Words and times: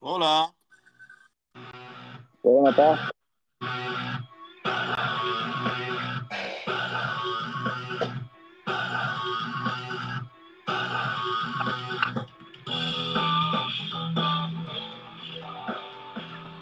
Hola. 0.00 0.54
¿Cómo 2.42 2.68
está? 2.70 3.10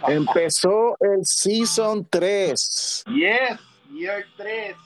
Empezó 0.08 0.96
el 1.00 1.24
Season 1.24 2.06
3. 2.08 3.04
Yes, 3.08 3.60
Year 3.92 4.24
3. 4.36 4.76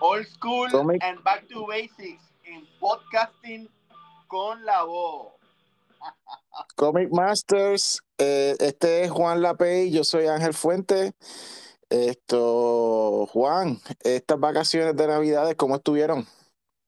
Old 0.00 0.26
School 0.26 0.68
Comic- 0.70 1.02
and 1.02 1.22
Back 1.22 1.46
to 1.48 1.64
Basics 1.66 2.22
en 2.44 2.66
podcasting 2.80 3.68
con 4.26 4.64
la 4.64 4.82
voz. 4.82 5.28
Comic 6.76 7.10
Masters. 7.10 8.02
eh, 8.18 8.54
este 8.60 9.04
es 9.04 9.10
Juan 9.10 9.42
Lapey, 9.42 9.90
yo 9.90 10.04
soy 10.04 10.26
Ángel 10.26 10.54
Fuente. 10.54 11.12
Esto, 11.90 13.26
Juan, 13.26 13.78
estas 14.02 14.40
vacaciones 14.40 14.96
de 14.96 15.06
Navidades, 15.06 15.54
¿cómo 15.56 15.76
estuvieron? 15.76 16.26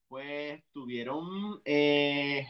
Pues 0.08 0.62
tuvieron, 0.72 1.60
eh, 1.64 2.46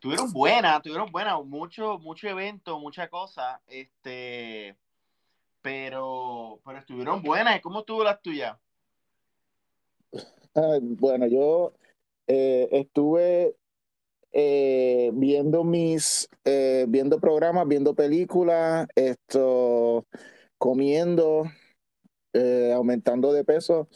tuvieron 0.00 0.32
buena, 0.32 0.80
tuvieron 0.82 1.12
buena, 1.12 1.40
mucho, 1.40 1.98
mucho 1.98 2.28
evento, 2.28 2.80
mucha 2.80 3.08
cosa, 3.08 3.60
este, 3.68 4.76
pero, 5.62 6.60
pero 6.64 6.78
estuvieron 6.78 7.22
buenas. 7.22 7.56
¿Y 7.56 7.60
cómo 7.60 7.80
estuvo 7.80 8.02
las 8.02 8.20
tuyas? 8.20 8.58
Ah, 10.56 10.78
Bueno, 10.80 11.26
yo 11.28 11.74
eh, 12.26 12.68
estuve 12.72 13.57
eh, 14.40 15.10
viendo 15.14 15.64
mis, 15.64 16.28
eh, 16.44 16.86
viendo 16.88 17.18
programas, 17.18 17.66
viendo 17.66 17.92
películas, 17.94 18.86
esto, 18.94 20.06
comiendo, 20.56 21.50
eh, 22.32 22.72
aumentando 22.72 23.32
de 23.32 23.42
peso. 23.42 23.88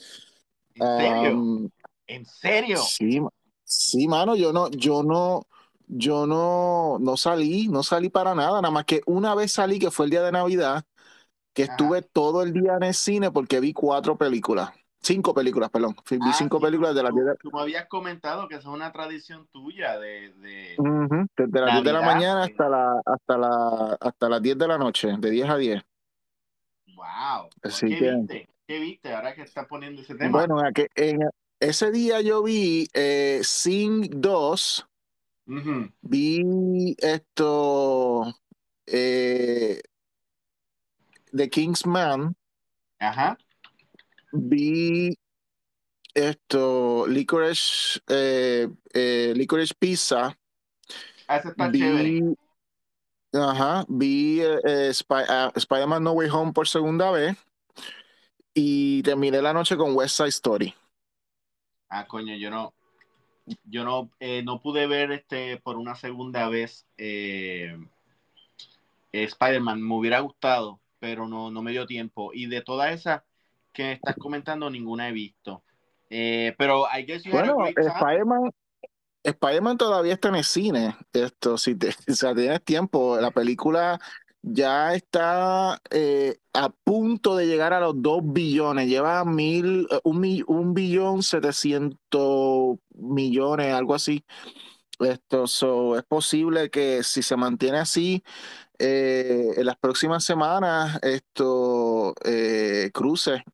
¿En 0.75 0.83
serio? 0.97 1.71
¿En 2.09 2.27
serio? 2.27 2.79
sí, 2.83 3.21
sí, 3.62 4.09
mano, 4.09 4.34
yo 4.34 4.53
no, 4.53 4.69
yo 4.71 5.05
no, 5.05 5.47
yo 5.87 6.27
no, 6.27 6.99
no 6.99 7.17
salí, 7.17 7.69
no 7.69 7.84
salí 7.84 8.09
para 8.09 8.34
nada, 8.34 8.61
nada 8.61 8.73
más 8.73 8.84
que 8.84 9.01
una 9.06 9.37
vez 9.37 9.53
salí, 9.53 9.79
que 9.79 9.93
fue 9.93 10.06
el 10.06 10.11
día 10.11 10.25
de 10.25 10.33
Navidad, 10.33 10.84
que 11.55 11.62
Ajá. 11.62 11.73
estuve 11.73 12.03
todo 12.03 12.43
el 12.43 12.53
día 12.53 12.75
en 12.79 12.83
el 12.83 12.95
cine 12.95 13.31
porque 13.31 13.61
vi 13.61 13.73
cuatro 13.73 14.19
películas, 14.19 14.73
cinco 15.03 15.34
películas, 15.34 15.70
perdón, 15.70 15.95
vi 16.11 16.19
Ah, 16.20 16.33
cinco 16.33 16.58
sí, 16.58 16.64
películas 16.64 16.95
de 16.95 17.03
las 17.03 17.11
tú, 17.12 17.17
10 17.17 17.27
de, 17.27 17.36
tú 17.36 17.50
me 17.53 17.61
habías 17.61 17.86
comentado 17.86 18.48
que 18.48 18.55
esa 18.56 18.69
es 18.69 18.75
una 18.75 18.92
tradición 18.92 19.47
tuya 19.53 19.98
de, 19.98 20.33
de 20.34 20.77
Ujú, 20.78 21.27
desde 21.36 21.61
las 21.61 21.72
10 21.72 21.84
de 21.84 21.92
la 21.92 22.03
mañana 22.03 22.44
hasta 22.44 22.69
la, 22.69 23.03
hasta 23.05 23.39
la, 23.39 23.97
hasta 24.00 24.28
las 24.28 24.42
10 24.42 24.59
de 24.59 24.69
la 24.69 24.78
noche, 24.78 25.09
de 25.19 25.31
10 25.31 25.48
a 25.48 25.56
10. 25.56 25.83
Wow. 26.97 27.50
Así 27.62 27.89
¿Qué 27.89 27.97
que, 27.97 28.11
viste? 28.12 28.48
¿Qué 28.67 28.78
viste 28.78 29.14
ahora 29.14 29.34
que 29.34 29.42
estás 29.42 29.67
poniendo 29.67 30.03
ese 30.03 30.14
tema? 30.14 30.39
bueno, 30.39 30.61
en, 30.67 30.72
en 30.94 31.28
ese 31.61 31.91
día 31.91 32.20
yo 32.20 32.42
vi 32.42 32.89
eh, 32.94 33.41
Sing 33.42 34.09
2, 34.20 34.87
Ujú. 35.47 35.91
vi 36.03 36.94
esto, 36.98 38.34
eh, 38.87 39.81
The 41.34 41.48
King's 41.48 41.87
Man, 41.87 42.34
Ajá. 42.98 43.37
Vi 44.33 45.16
esto, 46.14 47.06
Licorice, 47.06 48.00
eh, 48.08 48.69
eh, 48.92 49.33
Licorice 49.34 49.75
Pizza, 49.78 50.36
Ah, 51.28 51.36
Ese 51.36 51.48
está 51.48 51.72
chévere. 51.72 52.02
vi, 52.02 52.36
ajá, 53.33 53.84
vi 53.88 54.41
eh, 54.42 54.92
Spy- 54.92 55.25
ah, 55.28 55.50
Spider-Man 55.55 56.03
No 56.03 56.12
Way 56.12 56.28
Home 56.30 56.53
por 56.53 56.69
segunda 56.69 57.10
vez 57.10 57.37
y 58.54 59.03
terminé 59.03 59.41
la 59.41 59.53
noche 59.54 59.76
con 59.76 59.94
West 59.94 60.16
Side 60.16 60.28
Story. 60.28 60.75
Ah, 61.88 62.06
coño, 62.06 62.34
yo 62.37 62.50
no, 62.50 62.75
yo 63.65 63.84
no, 63.84 64.10
eh, 64.21 64.42
no 64.42 64.60
pude 64.60 64.87
ver 64.87 65.12
este 65.12 65.59
por 65.59 65.76
una 65.76 65.94
segunda 65.94 66.48
vez 66.48 66.87
Spider-Man. 69.12 69.82
Me 69.82 69.94
hubiera 69.94 70.21
gustado, 70.21 70.81
pero 70.98 71.28
no, 71.28 71.50
no 71.50 71.62
me 71.62 71.72
dio 71.72 71.87
tiempo. 71.87 72.32
Y 72.34 72.47
de 72.47 72.62
todas 72.62 72.92
esas 72.92 73.22
que 73.72 73.93
estás 73.93 74.16
comentando, 74.16 74.71
ninguna 74.71 75.09
he 75.09 75.12
visto. 75.12 75.62
Eh, 76.10 76.55
pero 76.59 76.87
you 77.25 77.37
had 77.37 77.49
a 77.49 77.53
Bueno. 77.55 77.66
Spider-Man 77.66 78.50
Spider-Man 79.25 79.78
todavía 79.78 80.15
está 80.15 80.28
en 80.28 80.37
el 80.37 80.44
cine. 80.44 80.97
Esto, 81.12 81.56
si 81.56 81.75
te, 81.75 81.88
o 82.09 82.15
sea, 82.15 82.34
tienes 82.34 82.62
tiempo, 82.65 83.19
la 83.21 83.31
película 83.31 83.99
ya 84.43 84.94
está 84.94 85.81
eh, 85.91 86.38
a 86.53 86.69
punto 86.71 87.37
de 87.37 87.47
llegar 87.47 87.72
a 87.72 87.81
los 87.81 88.00
dos 88.03 88.21
billones. 88.25 88.88
Lleva 88.88 89.25
mil, 89.25 89.87
eh, 89.91 90.00
un, 90.04 90.44
un 90.47 90.75
billón 90.75 91.22
setecientos 91.22 92.78
millones, 92.94 93.72
algo 93.72 93.94
así. 93.94 94.25
Esto, 94.99 95.47
so, 95.47 95.97
es 95.97 96.04
posible 96.04 96.71
que 96.71 97.03
si 97.03 97.22
se 97.22 97.37
mantiene 97.37 97.78
así, 97.78 98.22
eh, 98.78 99.50
en 99.56 99.66
las 99.66 99.77
próximas 99.77 100.25
semanas, 100.25 100.99
esto 101.03 102.15
eh, 102.25 102.91
cruce 102.93 103.44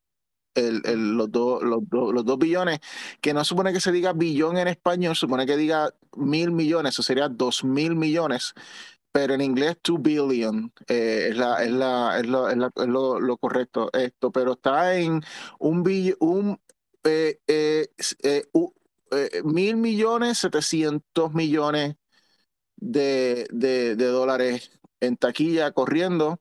el- 0.55 0.83
el- 0.85 1.17
los, 1.17 1.31
dos 1.31 1.63
los, 1.63 1.81
dos- 1.89 2.13
los 2.15 2.25
dos 2.25 2.39
billones, 2.39 2.81
que 3.21 3.35
no 3.35 3.45
supone 3.45 3.73
que 3.73 3.81
se 3.81 3.93
diga 3.93 4.13
billón 4.13 4.59
en 4.59 4.69
español, 4.69 5.17
supone 5.17 5.47
que 5.47 5.57
diga 5.57 5.91
mil 6.17 6.51
millones, 6.53 6.95
eso 6.95 7.03
sería 7.03 7.29
dos 7.29 7.65
mil 7.65 7.95
millones, 7.97 8.55
pero 9.13 9.35
en 9.35 9.41
inglés 9.41 9.77
two 9.83 9.99
billion 9.99 10.73
eh, 10.89 11.29
es, 11.31 11.37
la, 11.37 11.65
es, 11.65 11.71
la, 11.73 12.19
es, 12.21 12.27
lo, 12.27 12.49
es 12.51 12.57
la- 12.57 12.71
lo- 12.87 13.21
lo 13.21 13.37
correcto 13.39 13.91
esto, 13.93 14.31
pero 14.33 14.53
está 14.53 14.97
en 14.99 15.23
un 15.59 15.83
billón, 15.83 16.17
un, 16.21 16.61
eh, 17.05 17.41
eh, 17.47 17.89
eh, 18.23 18.45
u- 18.53 18.73
eh, 19.13 19.43
mil 19.45 19.77
millones, 19.77 20.39
setecientos 20.39 21.33
millones 21.35 21.97
de, 22.77 23.47
de, 23.51 23.97
de 23.97 24.07
dólares 24.07 24.71
en 25.01 25.17
taquilla 25.17 25.73
corriendo 25.73 26.41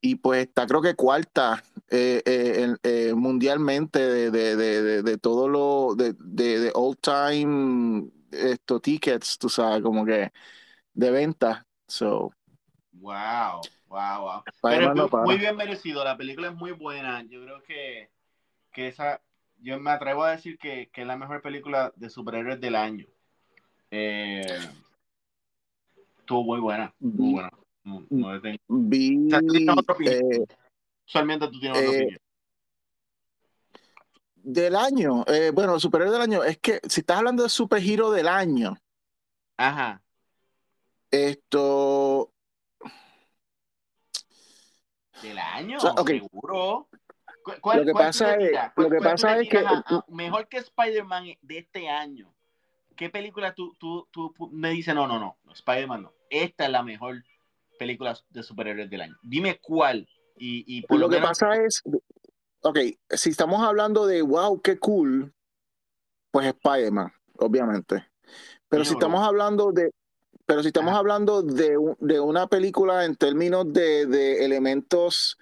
y 0.00 0.16
pues 0.16 0.46
está 0.46 0.66
creo 0.66 0.80
que 0.80 0.94
cuarta 0.94 1.62
eh, 1.90 2.22
eh, 2.24 2.76
eh, 2.82 3.14
mundialmente 3.14 3.98
de, 3.98 4.30
de, 4.30 4.56
de, 4.56 5.02
de, 5.02 5.18
todo 5.18 5.48
lo 5.48 5.94
de, 5.96 6.14
de, 6.18 6.70
all 6.74 6.96
time 6.96 8.08
estos 8.30 8.80
tickets, 8.80 9.36
tú 9.38 9.48
sabes, 9.48 9.82
como 9.82 10.04
que 10.04 10.32
de 10.94 11.10
venta. 11.10 11.66
So, 11.88 12.30
Wow, 12.92 13.62
wow, 13.88 14.20
wow. 14.20 14.42
Pero 14.62 14.94
no 14.94 15.08
muy, 15.24 15.38
bien 15.38 15.56
merecido. 15.56 16.04
La 16.04 16.16
película 16.16 16.48
es 16.48 16.54
muy 16.54 16.72
buena. 16.72 17.22
Yo 17.22 17.42
creo 17.42 17.62
que, 17.62 18.10
que 18.72 18.88
esa, 18.88 19.20
yo 19.58 19.80
me 19.80 19.90
atrevo 19.90 20.22
a 20.22 20.32
decir 20.32 20.58
que, 20.58 20.90
que 20.92 21.00
es 21.00 21.06
la 21.06 21.16
mejor 21.16 21.40
película 21.42 21.92
de 21.96 22.10
superhéroes 22.10 22.60
del 22.60 22.76
año. 22.76 23.06
Estuvo 23.90 24.84
muy 26.44 26.60
buena, 26.60 26.94
muy 27.00 27.32
buena. 27.32 27.50
No, 27.84 28.06
no 28.10 28.34
le 28.34 28.40
tengo- 28.40 28.58
vi, 28.68 29.26
O 29.26 29.30
sea, 29.30 29.40
tú 29.40 29.46
tienes 29.52 29.76
otra 29.78 29.94
opinión. 29.94 30.14
eh, 30.32 30.46
Usualmente 31.06 31.48
tú 31.48 31.60
tienes 31.60 31.78
otra 31.78 31.90
eh, 31.90 31.96
opinión. 32.02 32.20
del 34.34 34.76
año, 34.76 35.24
eh, 35.26 35.50
bueno, 35.52 35.78
superhéroe 35.80 36.12
del 36.12 36.22
año, 36.22 36.42
es 36.44 36.58
que 36.58 36.80
si 36.88 37.00
estás 37.00 37.18
hablando 37.18 37.42
de 37.42 37.48
superhero 37.48 38.10
del 38.10 38.28
año, 38.28 38.76
Ajá. 39.56 40.02
esto, 41.10 42.32
¿Del 45.22 45.38
año? 45.38 45.76
o 45.76 45.80
sea, 45.80 45.90
ok, 45.92 46.08
Seguro. 46.10 46.88
¿Cu- 47.42 47.52
¿Cuál, 47.60 47.78
lo 47.80 47.84
que 47.86 47.92
cuál 47.92 48.04
pasa 48.06 48.34
es, 48.36 48.52
lo 48.76 48.90
que 48.90 48.98
pasa 48.98 49.38
es 49.38 49.48
que 49.48 49.58
tiras 49.58 49.82
a, 49.86 49.96
a- 49.96 50.04
mejor 50.08 50.48
que 50.48 50.58
Spider-Man 50.58 51.24
de 51.42 51.58
este 51.58 51.88
año? 51.88 52.32
¿Qué 52.96 53.08
película 53.10 53.54
tú, 53.54 53.74
tú, 53.78 54.08
tú 54.10 54.34
me 54.52 54.70
dices, 54.70 54.94
no, 54.94 55.06
no, 55.06 55.18
no, 55.18 55.52
Spider-Man 55.52 56.02
no. 56.02 56.12
Esta 56.28 56.64
es 56.66 56.70
la 56.70 56.82
mejor 56.82 57.22
película 57.80 58.14
de 58.28 58.42
superhéroes 58.42 58.90
del 58.90 59.00
año. 59.00 59.16
Dime 59.22 59.58
cuál. 59.58 60.06
Y, 60.36 60.64
y 60.66 60.82
por 60.82 60.98
lo, 60.98 61.06
lo 61.06 61.08
que 61.08 61.16
menos, 61.16 61.30
pasa 61.30 61.54
es, 61.64 61.82
ok, 62.60 62.78
si 63.08 63.30
estamos 63.30 63.62
hablando 63.62 64.06
de 64.06 64.20
wow, 64.20 64.60
qué 64.60 64.78
cool, 64.78 65.32
pues 66.30 66.46
Spider-Man, 66.46 67.10
obviamente. 67.38 68.06
Pero 68.68 68.84
si 68.84 68.92
estamos 68.92 69.26
hablando 69.26 69.72
de, 69.72 69.90
pero 70.44 70.60
si 70.62 70.68
estamos 70.68 70.90
Ajá. 70.90 70.98
hablando 70.98 71.42
de, 71.42 71.74
de 72.00 72.20
una 72.20 72.46
película 72.48 73.06
en 73.06 73.16
términos 73.16 73.72
de, 73.72 74.04
de 74.06 74.44
elementos 74.44 75.38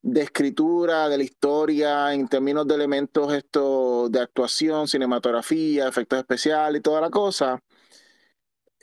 de 0.00 0.22
escritura, 0.22 1.08
de 1.10 1.18
la 1.18 1.24
historia, 1.24 2.14
en 2.14 2.26
términos 2.26 2.66
de 2.66 2.74
elementos 2.74 3.32
esto, 3.34 4.08
de 4.08 4.20
actuación, 4.20 4.88
cinematografía, 4.88 5.86
efectos 5.86 6.18
especiales 6.18 6.80
y 6.80 6.82
toda 6.82 7.02
la 7.02 7.10
cosa, 7.10 7.62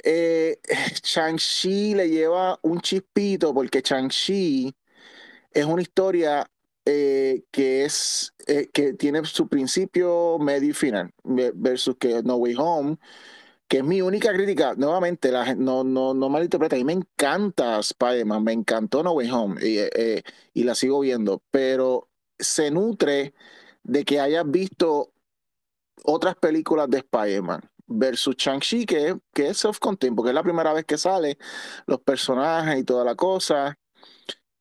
eh, 0.03 0.59
Shang-Chi 1.03 1.95
le 1.95 2.09
lleva 2.09 2.59
un 2.63 2.79
chispito 2.81 3.53
porque 3.53 3.81
Shang-Chi 3.81 4.73
es 5.51 5.65
una 5.65 5.81
historia 5.81 6.49
eh, 6.85 7.43
que 7.51 7.85
es 7.85 8.33
eh, 8.47 8.69
que 8.73 8.93
tiene 8.93 9.23
su 9.25 9.47
principio, 9.47 10.37
medio 10.39 10.69
y 10.71 10.73
final, 10.73 11.11
ve- 11.23 11.51
versus 11.55 11.97
que 11.99 12.23
No 12.23 12.35
Way 12.37 12.55
Home 12.57 12.97
que 13.67 13.77
es 13.79 13.83
mi 13.83 14.01
única 14.01 14.33
crítica, 14.33 14.73
nuevamente, 14.75 15.31
la, 15.31 15.53
no, 15.55 15.83
no, 15.83 16.13
no 16.13 16.29
malinterpreta, 16.29 16.75
a 16.75 16.79
mí 16.79 16.85
me 16.85 16.93
encanta 16.93 17.79
Spider-Man, 17.79 18.43
me 18.43 18.53
encantó 18.53 19.03
No 19.03 19.11
Way 19.13 19.29
Home 19.31 19.67
y, 19.67 19.77
eh, 19.79 20.23
y 20.53 20.63
la 20.63 20.75
sigo 20.75 20.99
viendo, 21.01 21.43
pero 21.51 22.09
se 22.39 22.71
nutre 22.71 23.33
de 23.83 24.05
que 24.05 24.19
hayas 24.19 24.49
visto 24.49 25.13
otras 26.05 26.35
películas 26.35 26.89
de 26.89 26.99
Spider-Man 26.99 27.61
versus 27.89 28.35
Shang-Chi, 28.37 28.85
que, 28.85 29.17
que 29.33 29.49
es 29.49 29.57
self-contained, 29.57 30.15
porque 30.15 30.29
es 30.29 30.35
la 30.35 30.43
primera 30.43 30.73
vez 30.73 30.85
que 30.85 30.97
sale, 30.97 31.37
los 31.87 32.01
personajes 32.01 32.79
y 32.79 32.83
toda 32.83 33.03
la 33.03 33.15
cosa. 33.15 33.77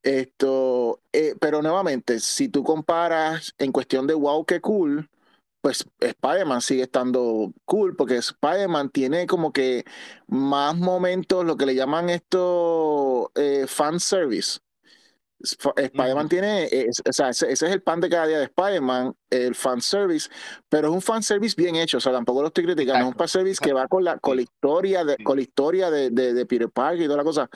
Esto, 0.03 1.01
eh, 1.11 1.35
pero 1.39 1.61
nuevamente, 1.61 2.19
si 2.19 2.49
tú 2.49 2.63
comparas 2.63 3.53
en 3.57 3.71
cuestión 3.71 4.07
de 4.07 4.13
wow, 4.13 4.45
qué 4.45 4.61
cool, 4.61 5.09
pues 5.61 5.85
Spider-Man 5.99 6.61
sigue 6.61 6.83
estando 6.83 7.53
cool 7.65 7.95
porque 7.95 8.15
Spider-Man 8.17 8.89
tiene 8.91 9.27
como 9.27 9.51
que 9.51 9.85
más 10.27 10.75
momentos, 10.77 11.45
lo 11.45 11.57
que 11.57 11.65
le 11.65 11.75
llaman 11.75 12.09
esto 12.09 13.31
eh, 13.35 13.65
fan 13.67 13.99
service. 13.99 14.59
Spider-Man 15.41 16.29
tiene, 16.29 16.69
o 17.07 17.13
sea, 17.13 17.29
ese, 17.29 17.51
es 17.51 17.61
el 17.61 17.81
pan 17.81 17.99
de 18.01 18.09
cada 18.09 18.27
día 18.27 18.37
de 18.39 18.45
Spider-Man, 18.45 19.15
el 19.29 19.55
fan 19.55 19.81
service, 19.81 20.29
pero 20.67 20.89
es 20.89 20.93
un 20.93 21.01
fan 21.01 21.23
service 21.23 21.55
bien 21.57 21.75
hecho, 21.75 21.97
o 21.97 22.01
sea, 22.01 22.11
tampoco 22.11 22.41
lo 22.41 22.47
estoy 22.47 22.65
criticando, 22.65 23.01
es 23.01 23.07
un 23.13 23.17
fan 23.17 23.27
service 23.27 23.59
que 23.61 23.73
va 23.73 23.87
con 23.87 24.03
la, 24.03 24.17
con 24.17 24.35
la 24.35 24.41
historia, 24.41 25.03
de, 25.05 25.17
con 25.23 25.37
la 25.37 25.41
historia 25.41 25.89
de, 25.89 26.09
de, 26.09 26.33
de 26.33 26.45
Peter 26.45 26.69
Parker 26.69 27.01
y 27.01 27.05
toda 27.05 27.17
la 27.17 27.23
cosa 27.23 27.49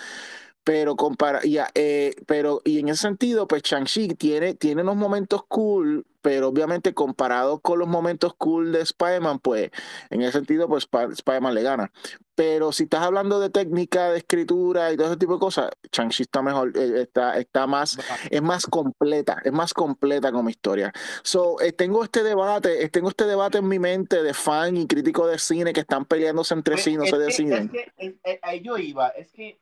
pero 0.63 0.95
compara, 0.95 1.41
eh, 1.43 2.15
pero 2.25 2.61
y 2.63 2.79
en 2.79 2.89
ese 2.89 3.01
sentido, 3.01 3.47
pues 3.47 3.63
Shang-Chi 3.63 4.15
tiene, 4.15 4.53
tiene 4.53 4.81
unos 4.81 4.95
momentos 4.95 5.43
cool, 5.47 6.05
pero 6.23 6.47
obviamente 6.47 6.93
comparado 6.93 7.59
con 7.59 7.77
los 7.77 7.87
momentos 7.87 8.33
cool 8.35 8.71
de 8.71 8.81
Spider-Man, 8.81 9.39
pues 9.39 9.69
en 10.09 10.21
ese 10.21 10.31
sentido, 10.31 10.67
pues 10.67 10.87
Spider-Man 10.91 11.53
le 11.53 11.61
gana. 11.61 11.91
Pero 12.33 12.71
si 12.71 12.83
estás 12.83 13.03
hablando 13.03 13.39
de 13.39 13.49
técnica, 13.51 14.09
de 14.09 14.19
escritura 14.19 14.91
y 14.91 14.97
todo 14.97 15.07
ese 15.07 15.17
tipo 15.17 15.33
de 15.33 15.39
cosas, 15.39 15.69
Shang-Chi 15.91 16.23
está 16.23 16.41
mejor, 16.41 16.75
eh, 16.75 17.01
está, 17.01 17.37
está 17.37 17.67
más, 17.67 17.99
es 18.31 18.41
más 18.41 18.65
completa, 18.65 19.41
es 19.43 19.51
más 19.51 19.73
completa 19.73 20.31
como 20.31 20.49
historia. 20.49 20.91
So, 21.21 21.61
eh, 21.61 21.73
tengo 21.73 22.03
este 22.03 22.23
debate, 22.23 22.89
tengo 22.89 23.09
este 23.09 23.25
debate 23.25 23.57
en 23.59 23.67
mi 23.67 23.77
mente 23.77 24.23
de 24.23 24.33
fan 24.33 24.77
y 24.77 24.87
crítico 24.87 25.27
de 25.27 25.37
cine 25.37 25.73
que 25.73 25.81
están 25.81 26.05
peleándose 26.05 26.53
entre 26.53 26.77
sí, 26.77 26.95
no 26.95 27.05
se 27.05 27.17
deciden. 27.17 27.69
Es 27.97 28.13
que, 28.23 28.39
ahí 28.41 28.61
yo 28.61 28.77
iba, 28.77 29.09
es 29.09 29.29
que 29.31 29.59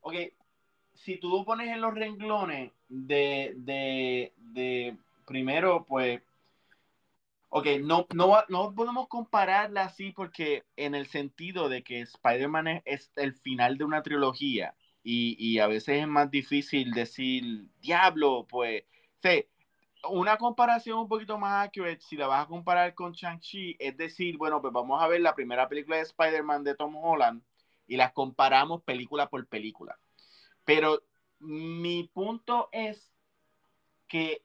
ok, 0.00 0.14
si 0.94 1.18
tú 1.18 1.44
pones 1.44 1.68
en 1.68 1.80
los 1.80 1.94
renglones 1.94 2.72
de, 2.88 3.54
de, 3.56 4.32
de 4.36 4.96
primero, 5.30 5.84
pues, 5.86 6.20
ok, 7.50 7.66
no, 7.82 8.06
no, 8.12 8.44
no 8.48 8.74
podemos 8.74 9.06
compararla 9.06 9.84
así 9.84 10.10
porque 10.10 10.64
en 10.76 10.96
el 10.96 11.06
sentido 11.06 11.68
de 11.68 11.84
que 11.84 12.00
Spider-Man 12.00 12.82
es, 12.84 13.12
el 13.14 13.34
final 13.34 13.78
de 13.78 13.84
una 13.84 14.02
trilogía 14.02 14.74
y, 15.04 15.36
y, 15.38 15.60
a 15.60 15.68
veces 15.68 16.02
es 16.02 16.08
más 16.08 16.30
difícil 16.32 16.90
decir, 16.90 17.68
diablo, 17.80 18.44
pues, 18.48 18.82
sé, 19.22 19.48
una 20.08 20.36
comparación 20.36 20.98
un 20.98 21.08
poquito 21.08 21.38
más 21.38 21.66
accurate, 21.66 22.00
si 22.00 22.16
la 22.16 22.26
vas 22.26 22.44
a 22.44 22.48
comparar 22.48 22.94
con 22.94 23.12
Shang-Chi, 23.12 23.76
es 23.78 23.96
decir, 23.96 24.36
bueno, 24.36 24.60
pues 24.60 24.72
vamos 24.72 25.00
a 25.00 25.06
ver 25.06 25.20
la 25.20 25.36
primera 25.36 25.68
película 25.68 25.96
de 25.96 26.02
Spider-Man 26.02 26.64
de 26.64 26.74
Tom 26.74 26.96
Holland 26.96 27.40
y 27.86 27.96
las 27.96 28.12
comparamos 28.12 28.82
película 28.82 29.28
por 29.30 29.46
película. 29.46 29.96
Pero 30.64 31.02
mi 31.38 32.10
punto 32.12 32.68
es 32.72 33.12
que, 34.08 34.42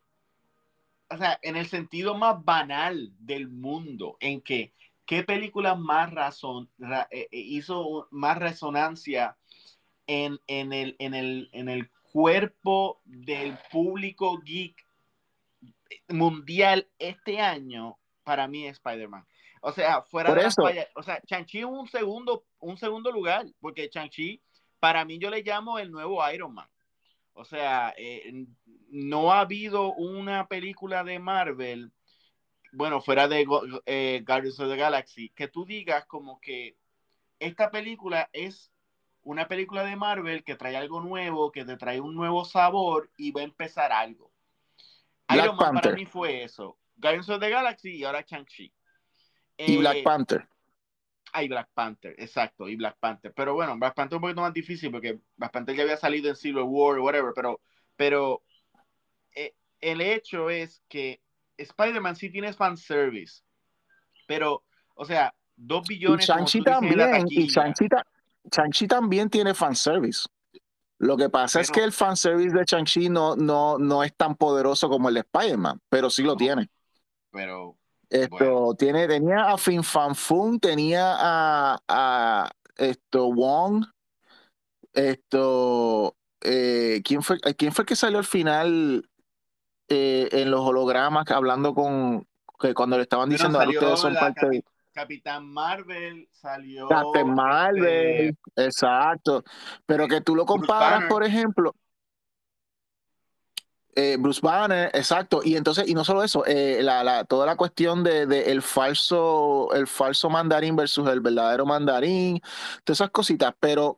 o 1.15 1.17
sea, 1.17 1.39
en 1.41 1.55
el 1.55 1.67
sentido 1.67 2.15
más 2.15 2.43
banal 2.43 3.13
del 3.19 3.47
mundo, 3.47 4.17
en 4.19 4.41
que 4.41 4.73
qué 5.05 5.23
película 5.23 5.75
más 5.75 6.13
razón 6.13 6.69
eh, 6.79 7.05
eh, 7.11 7.27
hizo 7.31 8.07
más 8.11 8.37
resonancia 8.37 9.37
en, 10.07 10.39
en, 10.47 10.73
el, 10.73 10.95
en, 10.99 11.13
el, 11.13 11.49
en 11.53 11.69
el 11.69 11.89
cuerpo 12.11 13.01
del 13.05 13.57
público 13.71 14.39
geek 14.39 14.85
mundial 16.09 16.87
este 16.99 17.39
año, 17.39 17.97
para 18.23 18.47
mí 18.47 18.65
es 18.67 18.73
Spider-Man. 18.73 19.25
O 19.61 19.71
sea, 19.71 20.01
fuera 20.01 20.33
de 20.33 20.45
eso. 20.45 20.63
o 20.95 21.03
sea, 21.03 21.21
Chanchi 21.25 21.63
un 21.63 21.87
segundo, 21.87 22.45
un 22.59 22.77
segundo 22.77 23.09
lugar, 23.09 23.45
porque 23.61 23.89
Chanchi, 23.89 24.41
para 24.79 25.05
mí 25.05 25.17
yo 25.17 25.29
le 25.29 25.43
llamo 25.43 25.79
el 25.79 25.91
nuevo 25.91 26.21
Iron 26.29 26.53
Man. 26.53 26.67
O 27.35 27.43
sea, 27.43 27.93
eh, 27.97 28.47
no 28.89 29.31
ha 29.31 29.41
habido 29.41 29.93
una 29.93 30.47
película 30.47 31.03
de 31.03 31.19
Marvel, 31.19 31.91
bueno, 32.71 33.01
fuera 33.01 33.27
de 33.27 33.45
eh, 33.85 34.23
Guardians 34.25 34.59
of 34.59 34.69
the 34.69 34.77
Galaxy, 34.77 35.29
que 35.29 35.49
tú 35.49 35.65
digas 35.65 36.05
como 36.05 36.39
que 36.39 36.77
esta 37.39 37.71
película 37.71 38.29
es 38.31 38.71
una 39.21 39.47
película 39.47 39.83
de 39.83 39.95
Marvel 39.97 40.43
que 40.43 40.55
trae 40.55 40.77
algo 40.77 41.01
nuevo, 41.01 41.51
que 41.51 41.65
te 41.65 41.75
trae 41.77 41.99
un 41.99 42.15
nuevo 42.15 42.45
sabor 42.45 43.11
y 43.17 43.31
va 43.31 43.41
a 43.41 43.45
empezar 43.45 43.91
algo. 43.91 44.31
Iron 45.29 45.57
Man 45.57 45.75
para 45.75 45.91
mí 45.93 46.05
fue 46.05 46.43
eso. 46.43 46.77
Guardians 46.95 47.29
of 47.29 47.41
the 47.41 47.49
Galaxy 47.49 47.97
y 47.97 48.03
ahora 48.05 48.23
Shang-Chi 48.25 48.71
y 49.57 49.77
Black 49.77 49.97
eh, 49.97 50.03
Panther. 51.35 51.41
Hay 51.41 51.47
Black 51.47 51.69
Panther, 51.73 52.15
exacto, 52.17 52.69
y 52.69 52.75
Black 52.75 52.97
Panther. 52.99 53.33
Pero 53.33 53.53
bueno, 53.53 53.75
Black 53.77 53.93
Panther 53.93 54.15
es 54.15 54.17
un 54.17 54.21
poquito 54.21 54.41
más 54.41 54.53
difícil 54.53 54.91
porque 54.91 55.19
Black 55.35 55.51
Panther 55.51 55.75
ya 55.75 55.83
había 55.83 55.97
salido 55.97 56.29
en 56.29 56.35
Civil 56.35 56.63
War 56.63 56.97
o 56.97 57.03
whatever, 57.03 57.33
pero, 57.35 57.59
pero 57.95 58.43
eh, 59.35 59.53
el 59.81 60.01
hecho 60.01 60.49
es 60.49 60.81
que 60.87 61.21
Spider-Man 61.57 62.15
sí 62.15 62.29
tiene 62.29 62.53
fanservice, 62.53 63.41
pero, 64.27 64.63
o 64.95 65.05
sea, 65.05 65.33
dos 65.55 65.87
billones. 65.87 66.27
Y 66.27 66.31
Shang-Chi 66.31 66.61
también, 66.61 67.27
y 67.29 67.47
Shang-Chi 67.47 68.87
también 68.87 69.29
tiene 69.29 69.53
fanservice. 69.53 70.27
Lo 70.97 71.17
que 71.17 71.29
pasa 71.29 71.59
es 71.59 71.69
que 71.69 71.83
el 71.83 71.91
fanservice 71.91 72.55
de 72.55 72.63
Shang-Chi 72.65 73.09
no, 73.09 73.35
no, 73.35 73.77
no 73.77 74.03
es 74.03 74.15
tan 74.15 74.35
poderoso 74.35 74.87
como 74.89 75.09
el 75.09 75.15
de 75.15 75.21
Spider-Man, 75.21 75.81
pero 75.89 76.09
sí 76.09 76.23
lo 76.23 76.35
tiene. 76.35 76.69
Pero, 77.31 77.77
esto 78.09 78.75
tiene, 78.77 79.07
tenía 79.07 79.51
a 79.51 79.57
Fin 79.57 79.83
Fan 79.83 80.15
Fun, 80.15 80.59
tenía 80.59 81.15
a, 81.17 81.77
a 81.87 82.49
esto 82.77 83.33
Wong. 83.33 83.85
Esto, 84.93 86.15
eh, 86.41 87.01
¿quién 87.03 87.21
fue, 87.21 87.37
quién 87.57 87.73
fue 87.73 87.83
el 87.83 87.87
que 87.87 87.95
salió 87.95 88.17
al 88.17 88.25
final 88.25 89.09
eh, 89.89 90.29
en 90.31 90.51
los 90.51 90.61
hologramas 90.61 91.29
hablando 91.31 91.73
con 91.73 92.25
que 92.59 92.73
cuando 92.73 92.95
le 92.95 93.03
estaban 93.03 93.29
diciendo 93.29 93.59
a 93.59 93.67
ustedes 93.67 93.99
son 93.99 94.15
parte 94.15 94.47
de 94.47 94.63
Capitán 94.95 95.45
Marvel 95.45 96.29
salió. 96.31 96.87
Capitán 96.87 97.35
Marvel, 97.35 98.29
este, 98.29 98.65
exacto. 98.65 99.43
Pero 99.85 100.07
que 100.07 100.21
tú 100.21 100.37
lo 100.37 100.45
comparas, 100.45 101.03
por 101.09 101.25
ejemplo, 101.25 101.75
eh, 103.95 104.17
Bruce 104.19 104.41
Banner, 104.43 104.91
exacto. 104.93 105.39
Y 105.43 105.55
entonces, 105.55 105.87
y 105.87 105.93
no 105.93 106.03
solo 106.03 106.21
eso, 106.21 106.45
eh, 106.45 106.79
la, 106.83 107.23
toda 107.23 107.45
la 107.45 107.55
cuestión 107.55 108.03
de, 108.03 108.23
el 108.51 108.61
falso, 108.61 109.69
el 109.73 109.87
falso 109.87 110.29
mandarín 110.29 110.75
versus 110.75 111.07
el 111.07 111.21
verdadero 111.21 111.65
mandarín, 111.65 112.41
todas 112.83 112.99
esas 112.99 113.09
cositas, 113.11 113.53
pero, 113.57 113.97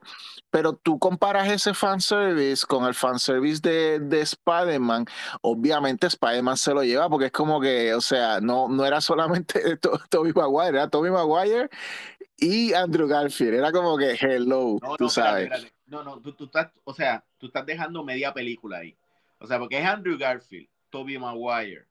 pero 0.51 0.73
tú 0.73 0.99
comparas 0.99 1.49
ese 1.49 1.73
fanservice 1.73 2.65
con 2.67 2.85
el 2.85 2.93
fanservice 2.93 3.59
de, 3.59 3.99
de 3.99 4.21
Spider-Man, 4.21 5.05
obviamente 5.41 6.05
Spider-Man 6.05 6.57
se 6.57 6.75
lo 6.75 6.83
lleva 6.83 7.09
porque 7.09 7.25
es 7.25 7.31
como 7.31 7.59
que, 7.59 7.95
o 7.95 8.01
sea, 8.01 8.39
no, 8.39 8.69
no 8.69 8.85
era 8.85 9.01
solamente 9.01 9.77
Toby 10.09 10.31
Maguire, 10.31 10.77
era 10.77 10.89
Toby 10.89 11.09
Maguire 11.09 11.69
y 12.37 12.71
Andrew 12.73 13.07
Garfield, 13.07 13.55
era 13.55 13.71
como 13.71 13.97
que 13.97 14.11
hello, 14.11 14.77
tú 14.95 15.09
sabes. 15.09 15.49
No, 15.87 16.03
no, 16.03 16.19
tú, 16.19 16.33
tú 16.33 16.45
estás, 16.45 16.69
o 16.83 16.93
sea, 16.93 17.23
tú 17.37 17.47
estás 17.47 17.65
dejando 17.65 18.03
media 18.03 18.33
película 18.33 18.79
ahí. 18.79 18.95
O 19.39 19.47
sea, 19.47 19.59
porque 19.59 19.79
es 19.79 19.85
Andrew 19.85 20.17
Garfield, 20.17 20.67
Toby 20.89 21.17
Maguire, 21.17 21.85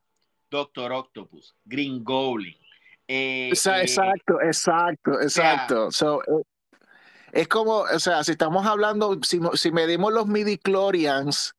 Doctor 0.50 0.92
Octopus, 0.92 1.54
Green 1.64 2.02
Goblin. 2.02 2.56
Eh, 3.08 3.48
exacto, 3.50 4.40
eh, 4.40 4.46
exacto, 4.46 5.20
exacto. 5.20 5.88
Eh, 5.88 6.42
es 7.32 7.48
como, 7.48 7.78
o 7.80 7.98
sea, 7.98 8.24
si 8.24 8.32
estamos 8.32 8.66
hablando, 8.66 9.18
si, 9.22 9.40
si 9.54 9.70
medimos 9.70 10.12
los 10.12 10.26
midi 10.26 10.58
chlorians 10.58 11.54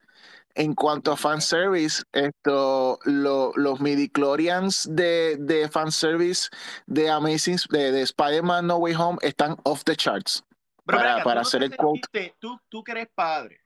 en 0.54 0.74
cuanto 0.74 1.12
a 1.12 1.16
fanservice, 1.16 2.02
esto, 2.12 2.98
los 3.04 3.80
midi 3.80 4.08
chlorians 4.08 4.88
de, 4.90 5.36
de 5.38 5.68
fanservice 5.68 6.50
de 6.86 7.08
Amazing, 7.08 7.58
de, 7.70 7.92
de 7.92 8.02
Spider-Man 8.02 8.66
No 8.66 8.76
Way 8.78 8.94
Home 8.94 9.18
están 9.22 9.56
off 9.62 9.84
the 9.84 9.94
charts. 9.94 10.42
para, 10.84 11.22
para 11.22 11.40
hacer 11.42 11.62
el 11.62 11.76
quote. 11.76 12.34
Tú, 12.38 12.58
tú 12.68 12.82
que 12.82 12.92
eres 12.92 13.08
padre, 13.14 13.60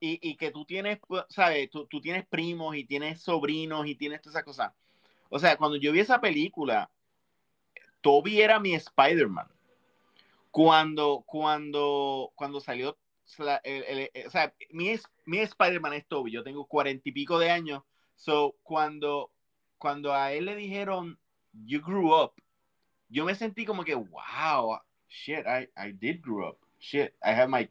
y, 0.00 0.36
que 0.36 0.50
tú 0.50 0.64
tienes, 0.64 0.98
pues, 1.06 1.24
¿sabes? 1.28 1.70
Tú, 1.70 1.86
tienes 2.00 2.26
primos 2.26 2.74
y 2.74 2.84
tienes 2.84 3.20
sobrinos 3.20 3.86
y 3.86 3.94
tienes 3.94 4.22
todas 4.22 4.34
esas 4.34 4.44
cosas. 4.44 4.72
O 5.28 5.38
sea, 5.38 5.56
cuando 5.56 5.76
yo 5.76 5.92
vi 5.92 6.00
esa 6.00 6.20
película, 6.20 6.90
Toby 8.00 8.40
era 8.40 8.58
mi 8.58 8.74
Spider-Man. 8.74 9.46
Cuando, 10.50 11.22
cuando, 11.26 12.32
cuando 12.34 12.60
salió, 12.60 12.98
o 13.38 14.30
sea, 14.30 14.54
mi, 14.70 14.94
mi 15.26 15.38
Spider-Man 15.38 15.92
es 15.92 16.06
Toby. 16.08 16.32
Yo 16.32 16.42
tengo 16.42 16.66
cuarenta 16.66 17.08
y 17.08 17.12
pico 17.12 17.38
de 17.38 17.50
años. 17.50 17.82
So, 18.16 18.56
cuando, 18.62 19.30
cuando 19.78 20.12
a 20.12 20.32
él 20.32 20.46
le 20.46 20.56
dijeron, 20.56 21.18
you 21.52 21.80
grew 21.80 22.14
up, 22.14 22.32
yo 23.08 23.24
me 23.24 23.34
sentí 23.34 23.64
como 23.64 23.84
que, 23.84 23.94
wow, 23.94 24.78
shit, 25.08 25.44
I, 25.46 25.68
I 25.76 25.92
did 25.92 26.20
grow 26.22 26.48
up. 26.48 26.58
Shit, 26.78 27.14
I 27.22 27.32
have 27.32 27.48
my, 27.48 27.68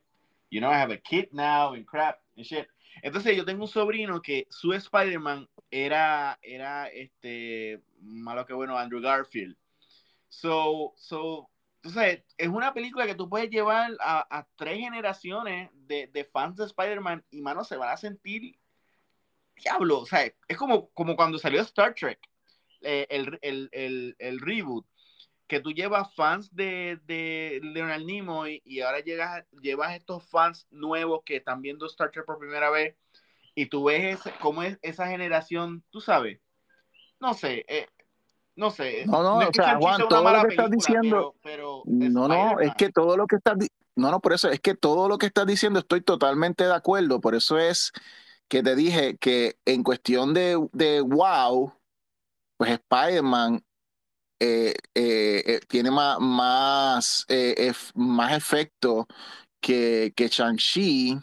you 0.50 0.62
know, 0.62 0.70
I 0.70 0.78
have 0.78 0.92
a 0.92 0.98
kid 0.98 1.30
now 1.32 1.74
and 1.74 1.86
crap 1.86 2.20
and 2.38 2.46
shit. 2.46 2.68
Entonces 3.04 3.36
yo 3.36 3.46
tengo 3.46 3.64
un 3.64 3.70
sobrino 3.70 4.22
que 4.22 4.48
su 4.50 4.74
Spider-Man 4.74 5.48
era, 5.72 6.38
era 6.42 6.88
este, 6.88 7.82
malo 8.02 8.46
que 8.46 8.54
bueno, 8.54 8.78
Andrew 8.78 9.02
Garfield. 9.02 9.56
So, 10.28 10.94
so, 10.98 11.50
entonces, 11.82 12.24
es 12.38 12.48
una 12.48 12.74
película 12.74 13.06
que 13.06 13.16
tú 13.16 13.30
puedes 13.30 13.50
llevar 13.50 13.92
a, 14.02 14.46
tres 14.58 14.80
generaciones 14.80 15.70
de, 15.74 16.08
de, 16.08 16.26
fans 16.26 16.58
de 16.58 16.66
Spider-Man 16.66 17.24
y, 17.32 17.42
mano, 17.42 17.64
se 17.64 17.78
van 17.78 17.90
a 17.90 17.98
sentir 17.98 18.60
diablo. 19.56 20.00
O 20.00 20.06
sea, 20.06 20.32
es 20.48 20.58
como, 20.58 20.90
como 20.90 21.16
cuando 21.16 21.38
salió 21.40 21.62
Star 21.62 21.96
Trek, 21.96 22.20
eh, 22.82 23.08
el, 23.10 23.40
el, 23.42 23.70
el, 23.72 24.16
el, 24.20 24.40
reboot, 24.40 24.86
que 25.50 25.60
tú 25.60 25.72
llevas 25.72 26.14
fans 26.14 26.56
de, 26.56 27.00
de 27.06 27.60
Leonard 27.64 28.04
Nimoy 28.04 28.62
y 28.64 28.82
ahora 28.82 29.00
llegas, 29.00 29.44
llevas 29.62 29.96
estos 29.96 30.24
fans 30.30 30.68
nuevos 30.70 31.24
que 31.26 31.38
están 31.38 31.62
viendo 31.62 31.88
Star 31.88 32.12
Trek 32.12 32.24
por 32.26 32.38
primera 32.38 32.70
vez 32.70 32.96
y 33.56 33.66
tú 33.66 33.86
ves 33.86 34.20
cómo 34.40 34.62
es 34.62 34.78
esa 34.84 35.08
generación, 35.08 35.84
tú 35.90 36.02
sabes, 36.02 36.40
no 37.20 37.34
sé, 37.34 37.66
eh, 37.68 37.88
no 38.56 38.70
sé. 38.70 39.06
No, 39.08 39.24
no, 39.24 39.38
o 39.40 39.54
sea, 39.54 39.78
Juan, 39.78 40.08
todo 40.08 40.32
lo 40.32 40.44
que 40.44 40.50
estás 40.50 40.70
diciendo. 40.70 41.36
Pero, 41.42 41.82
no, 41.86 42.28
no, 42.28 42.60
es 42.60 42.76
que 42.76 42.90
todo 42.90 43.18
lo 43.18 43.26
que 43.26 43.38
estás. 43.38 43.58
No, 43.96 44.12
no, 44.12 44.20
por 44.20 44.34
eso 44.34 44.50
es 44.50 44.60
que 44.60 44.76
todo 44.76 45.10
lo 45.10 45.18
que 45.18 45.26
estás 45.26 45.48
diciendo 45.48 45.80
estoy 45.80 46.02
totalmente 46.02 46.66
de 46.66 46.74
acuerdo. 46.74 47.20
Por 47.20 47.36
eso 47.36 47.58
es 47.58 47.92
que 48.48 48.62
te 48.62 48.76
dije 48.76 49.18
que 49.18 49.58
en 49.66 49.84
cuestión 49.84 50.34
de, 50.34 50.68
de 50.74 51.02
wow, 51.02 51.74
pues 52.58 52.72
Spider-Man 52.72 53.64
eh, 54.40 54.74
eh, 54.96 55.44
eh, 55.46 55.60
tiene 55.68 55.92
más, 55.92 56.20
más, 56.20 57.28
más 57.96 58.34
efecto 58.34 59.08
que, 59.62 60.14
que 60.16 60.28
Shang-Chi. 60.28 61.18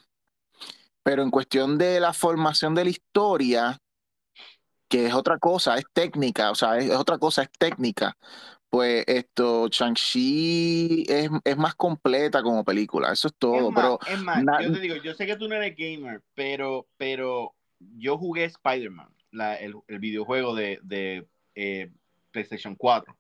Pero 1.03 1.23
en 1.23 1.31
cuestión 1.31 1.79
de 1.79 2.01
la 2.01 2.13
formación 2.13 2.75
de 2.75 2.85
la 2.85 2.91
historia, 2.91 3.79
que 4.89 5.07
es 5.07 5.15
otra 5.15 5.39
cosa, 5.39 5.77
es 5.77 5.85
técnica, 5.93 6.51
o 6.51 6.55
sea, 6.55 6.79
es, 6.79 6.91
otra 6.91 7.19
cosa, 7.19 7.43
es 7.43 7.51
técnica. 7.59 8.17
Pues 8.69 9.05
esto, 9.07 9.69
Shang-Chi 9.69 11.05
es, 11.09 11.31
es, 11.45 11.57
más 11.57 11.75
completa 11.77 12.43
como 12.43 12.65
película, 12.65 13.13
eso 13.13 13.29
es 13.29 13.35
todo. 13.39 13.69
Es 13.69 13.75
pero 13.75 13.99
es 14.07 14.23
más 14.23 14.45
yo 14.63 14.73
te 14.73 14.81
digo, 14.81 14.97
yo 14.97 15.15
sé 15.15 15.27
que 15.27 15.37
tú 15.37 15.49
no 15.49 15.55
eres 15.55 15.77
gamer, 15.77 16.23
pero, 16.35 16.87
pero 16.97 17.55
yo 17.79 18.19
jugué 18.19 18.45
Spider-Man, 18.45 19.09
el, 19.61 19.75
el, 19.87 19.99
videojuego 19.99 20.55
de, 20.55 20.81
de 20.83 21.27
eh, 21.55 21.91
PlayStation 22.37 22.77
4. 22.77 23.17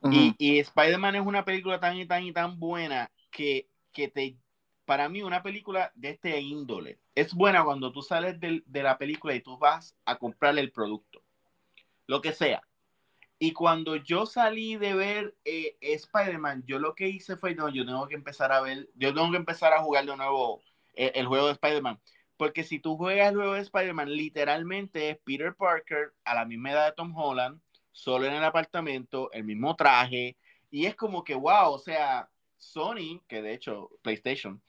Uh 0.00 0.08
-huh. 0.08 0.34
Y, 0.38 0.56
y 0.56 0.58
Spider-Man 0.60 1.16
es 1.16 1.26
una 1.26 1.44
película 1.44 1.78
tan 1.78 1.96
y 1.96 2.06
tan 2.06 2.24
y 2.24 2.32
tan 2.32 2.58
buena 2.58 3.10
que, 3.30 3.68
que 3.92 4.08
te 4.08 4.36
para 4.84 5.08
mí 5.08 5.22
una 5.22 5.42
película 5.42 5.90
de 5.94 6.10
este 6.10 6.38
índole 6.40 6.98
es 7.14 7.32
buena 7.32 7.64
cuando 7.64 7.92
tú 7.92 8.02
sales 8.02 8.38
de, 8.40 8.62
de, 8.66 8.82
la 8.82 8.98
película 8.98 9.34
y 9.34 9.40
tú 9.40 9.56
vas 9.56 9.96
a 10.04 10.16
comprarle 10.16 10.60
el 10.60 10.72
producto, 10.72 11.22
lo 12.06 12.20
que 12.20 12.32
sea. 12.32 12.62
Y 13.38 13.52
cuando 13.52 13.96
yo 13.96 14.26
salí 14.26 14.76
de 14.76 14.94
ver 14.94 15.36
eh, 15.44 15.76
Spider-Man, 15.80 16.64
yo 16.66 16.78
lo 16.78 16.94
que 16.94 17.08
hice 17.08 17.36
fue, 17.36 17.54
no, 17.54 17.68
yo 17.68 17.84
tengo 17.84 18.08
que 18.08 18.14
empezar 18.14 18.52
a 18.52 18.60
ver, 18.60 18.88
yo 18.94 19.14
tengo 19.14 19.30
que 19.30 19.36
empezar 19.36 19.72
a 19.72 19.82
jugar 19.82 20.06
de 20.06 20.16
nuevo 20.16 20.62
eh, 20.94 21.12
el 21.14 21.26
juego 21.26 21.46
de 21.46 21.52
Spider-Man. 21.52 22.00
Porque 22.36 22.64
si 22.64 22.80
tú 22.80 22.96
juegas 22.96 23.30
el 23.30 23.36
juego 23.36 23.54
de 23.54 23.60
Spider-Man, 23.60 24.10
literalmente 24.10 25.10
es 25.10 25.18
Peter 25.24 25.54
Parker 25.54 26.12
a 26.24 26.34
la 26.34 26.44
misma 26.44 26.72
edad 26.72 26.86
de 26.86 26.92
Tom 26.92 27.16
Holland, 27.16 27.60
solo 27.94 28.26
en 28.26 28.34
el 28.34 28.44
apartamento, 28.44 29.30
el 29.32 29.44
mismo 29.44 29.76
traje, 29.76 30.36
y 30.70 30.86
es 30.86 30.96
como 30.96 31.22
que, 31.22 31.36
wow, 31.36 31.72
o 31.72 31.78
sea, 31.78 32.28
Sony, 32.58 33.22
que 33.28 33.40
de 33.40 33.54
hecho 33.54 33.90
PlayStation, 34.02 34.60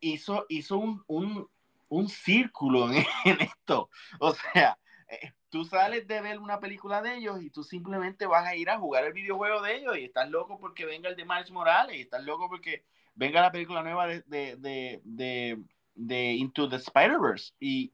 hizo, 0.00 0.46
hizo 0.48 0.78
un, 0.78 1.02
un, 1.08 1.48
un 1.88 2.08
círculo 2.08 2.88
en, 3.24 3.40
esto. 3.40 3.90
O 4.20 4.32
sea, 4.32 4.78
eh, 5.08 5.32
tú 5.48 5.64
sales 5.64 6.06
de 6.06 6.20
ver 6.20 6.38
una 6.38 6.60
película 6.60 7.02
de 7.02 7.16
ellos 7.16 7.42
y 7.42 7.50
tú 7.50 7.64
simplemente 7.64 8.26
vas 8.26 8.46
a 8.46 8.54
ir 8.54 8.70
a 8.70 8.78
jugar 8.78 9.04
el 9.04 9.12
videojuego 9.12 9.60
de 9.60 9.76
ellos 9.76 9.98
y 9.98 10.04
estás 10.04 10.30
loco 10.30 10.60
porque 10.60 10.86
venga 10.86 11.08
el 11.08 11.16
de 11.16 11.24
Miles 11.24 11.50
Morales 11.50 11.96
y 11.96 12.02
estás 12.02 12.22
loco 12.22 12.48
porque 12.48 12.84
venga 13.16 13.42
la 13.42 13.50
película 13.50 13.82
nueva 13.82 14.06
de, 14.06 14.22
de, 14.26 14.56
de, 14.56 15.00
de, 15.02 15.58
de 15.96 16.32
Into 16.34 16.68
the 16.68 16.76
Spider-Verse. 16.76 17.52
Y 17.58 17.92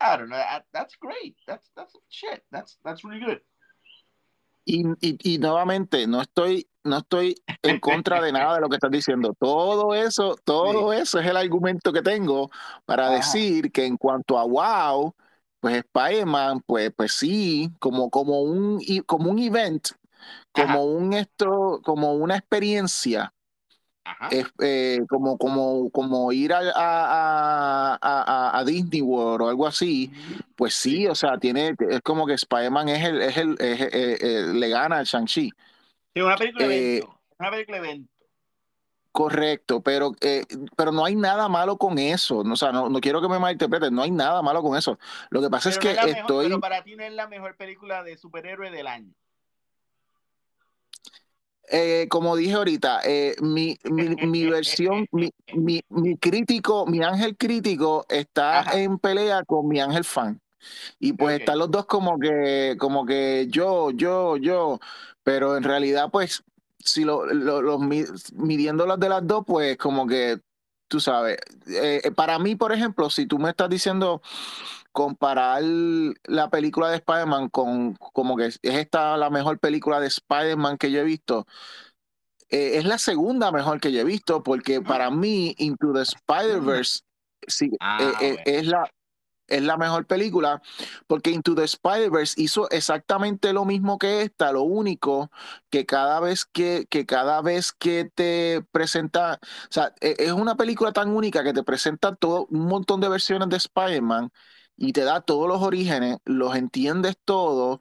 I 0.00 0.16
don't 0.16 0.28
know, 0.28 0.38
that's 0.72 0.94
great. 1.00 1.36
That's, 1.46 1.70
that's 1.74 1.96
shit. 2.08 2.44
That's, 2.52 2.78
that's 2.84 3.02
really 3.02 3.18
good. 3.18 3.40
Y, 4.68 4.84
y, 5.00 5.34
y, 5.34 5.38
nuevamente, 5.38 6.08
no 6.08 6.20
estoy, 6.20 6.68
no 6.82 6.98
estoy 6.98 7.40
en 7.62 7.78
contra 7.78 8.20
de 8.20 8.32
nada 8.32 8.56
de 8.56 8.60
lo 8.60 8.68
que 8.68 8.74
estás 8.74 8.90
diciendo. 8.90 9.32
Todo 9.38 9.94
eso, 9.94 10.36
todo 10.44 10.92
sí. 10.92 10.98
eso 10.98 11.20
es 11.20 11.26
el 11.26 11.36
argumento 11.36 11.92
que 11.92 12.02
tengo 12.02 12.50
para 12.84 13.06
Ajá. 13.06 13.16
decir 13.16 13.70
que 13.70 13.86
en 13.86 13.96
cuanto 13.96 14.36
a 14.36 14.44
wow, 14.44 15.14
pues 15.60 15.76
Spider-Man, 15.76 16.62
pues, 16.66 16.90
pues 16.96 17.12
sí, 17.12 17.70
como, 17.78 18.10
como, 18.10 18.42
un, 18.42 18.80
como 19.06 19.30
un 19.30 19.38
event, 19.38 19.86
como 20.50 20.80
Ajá. 20.80 20.80
un 20.80 21.12
esto, 21.12 21.80
como 21.84 22.14
una 22.14 22.36
experiencia. 22.36 23.32
Es, 24.30 24.46
eh, 24.60 25.00
como, 25.08 25.36
como, 25.36 25.90
como 25.90 26.32
ir 26.32 26.52
a, 26.52 26.60
a, 26.74 27.98
a, 28.00 28.58
a, 28.58 28.64
Disney 28.64 29.02
World 29.02 29.42
o 29.42 29.48
algo 29.48 29.66
así, 29.66 30.10
pues 30.54 30.74
sí, 30.74 31.06
o 31.06 31.14
sea, 31.14 31.38
tiene, 31.38 31.74
es 31.90 32.00
como 32.02 32.26
que 32.26 32.34
Spider-Man 32.34 32.88
es 32.88 33.04
el, 33.04 33.22
es 33.22 33.36
el, 33.36 33.56
es, 33.58 33.80
es, 33.80 34.22
es, 34.22 34.46
le 34.48 34.68
gana 34.68 34.98
al 34.98 35.06
Shang-Chi. 35.06 35.52
Sí, 36.14 36.20
una 36.20 36.36
película 36.36 36.66
eh, 36.66 36.96
evento, 36.98 37.20
una 37.38 37.50
película 37.50 37.76
evento. 37.78 38.12
Correcto, 39.16 39.80
pero, 39.80 40.12
eh, 40.20 40.44
pero 40.76 40.92
no 40.92 41.02
hay 41.02 41.16
nada 41.16 41.48
malo 41.48 41.78
con 41.78 41.98
eso. 41.98 42.40
O 42.40 42.56
sea, 42.56 42.70
no, 42.70 42.90
no 42.90 43.00
quiero 43.00 43.22
que 43.22 43.28
me 43.28 43.38
malinterpreten, 43.38 43.94
no 43.94 44.02
hay 44.02 44.10
nada 44.10 44.42
malo 44.42 44.62
con 44.62 44.76
eso. 44.76 44.98
Lo 45.30 45.40
que 45.40 45.48
pasa 45.48 45.70
pero 45.70 45.90
es 45.90 45.96
no 45.96 46.04
que 46.04 46.10
estoy. 46.10 46.46
Pero 46.48 46.60
para 46.60 46.84
ti 46.84 46.96
no 46.96 47.02
es 47.02 47.14
la 47.14 47.26
mejor 47.26 47.56
película 47.56 48.02
de 48.02 48.18
superhéroe 48.18 48.70
del 48.70 48.86
año. 48.86 49.14
Eh, 51.68 52.06
como 52.08 52.36
dije 52.36 52.54
ahorita, 52.54 53.00
eh, 53.04 53.34
mi, 53.40 53.76
mi, 53.84 54.14
mi, 54.26 54.46
versión, 54.46 55.06
mi, 55.10 55.30
mi, 55.54 55.82
mi, 55.88 56.16
crítico, 56.16 56.86
mi 56.86 57.02
ángel 57.02 57.36
crítico 57.36 58.06
está 58.08 58.60
Ajá. 58.60 58.78
en 58.78 58.98
pelea 58.98 59.42
con 59.44 59.66
mi 59.66 59.80
ángel 59.80 60.04
fan. 60.04 60.40
Y 60.98 61.12
pues 61.12 61.34
okay. 61.34 61.42
están 61.42 61.58
los 61.58 61.70
dos 61.70 61.86
como 61.86 62.18
que, 62.18 62.76
como 62.78 63.04
que 63.04 63.46
yo, 63.50 63.90
yo, 63.90 64.36
yo, 64.36 64.78
pero 65.22 65.56
en 65.56 65.64
realidad 65.64 66.08
pues 66.10 66.42
si 66.78 67.04
lo, 67.04 67.26
lo, 67.26 67.60
lo 67.62 67.78
midiendo 67.78 68.86
las 68.86 68.98
de 69.00 69.08
las 69.08 69.26
dos, 69.26 69.44
pues 69.46 69.76
como 69.76 70.06
que, 70.06 70.38
tú 70.88 71.00
sabes, 71.00 71.38
eh, 71.68 72.10
para 72.14 72.38
mí, 72.38 72.54
por 72.54 72.72
ejemplo, 72.72 73.10
si 73.10 73.26
tú 73.26 73.38
me 73.38 73.50
estás 73.50 73.68
diciendo 73.68 74.22
comparar 74.96 75.62
la 75.62 76.48
película 76.48 76.88
de 76.88 76.96
Spider-Man 76.96 77.50
con 77.50 77.96
como 77.96 78.34
que 78.34 78.46
es 78.46 78.58
esta 78.62 79.18
la 79.18 79.28
mejor 79.28 79.58
película 79.58 80.00
de 80.00 80.06
Spider-Man 80.06 80.78
que 80.78 80.90
yo 80.90 81.00
he 81.00 81.04
visto, 81.04 81.46
eh, 82.48 82.78
es 82.78 82.86
la 82.86 82.96
segunda 82.96 83.52
mejor 83.52 83.78
que 83.78 83.92
yo 83.92 84.00
he 84.00 84.04
visto 84.04 84.42
porque 84.42 84.80
para 84.80 85.10
mí 85.10 85.54
Into 85.58 85.92
the 85.92 86.00
Spider-Verse 86.00 87.00
sí, 87.46 87.72
ah, 87.78 87.98
eh, 88.22 88.36
bueno. 88.36 88.42
es 88.46 88.66
la 88.68 88.90
es 89.48 89.62
la 89.62 89.76
mejor 89.76 90.06
película 90.06 90.62
porque 91.06 91.30
Into 91.30 91.54
the 91.54 91.64
Spider-Verse 91.64 92.40
hizo 92.40 92.70
exactamente 92.70 93.52
lo 93.52 93.66
mismo 93.66 93.98
que 93.98 94.22
esta, 94.22 94.50
lo 94.50 94.62
único 94.62 95.30
que 95.68 95.84
cada 95.84 96.20
vez 96.20 96.46
que, 96.46 96.86
que 96.88 97.04
cada 97.04 97.42
vez 97.42 97.70
que 97.70 98.10
te 98.14 98.64
presenta, 98.72 99.40
o 99.42 99.72
sea, 99.72 99.92
e, 100.00 100.16
es 100.18 100.32
una 100.32 100.56
película 100.56 100.92
tan 100.92 101.10
única 101.10 101.44
que 101.44 101.52
te 101.52 101.62
presenta 101.62 102.14
todo 102.16 102.46
un 102.50 102.66
montón 102.66 103.02
de 103.02 103.10
versiones 103.10 103.50
de 103.50 103.58
Spider-Man 103.58 104.30
y 104.76 104.92
te 104.92 105.02
da 105.02 105.20
todos 105.20 105.48
los 105.48 105.62
orígenes, 105.62 106.18
los 106.24 106.56
entiendes 106.56 107.16
todo, 107.24 107.78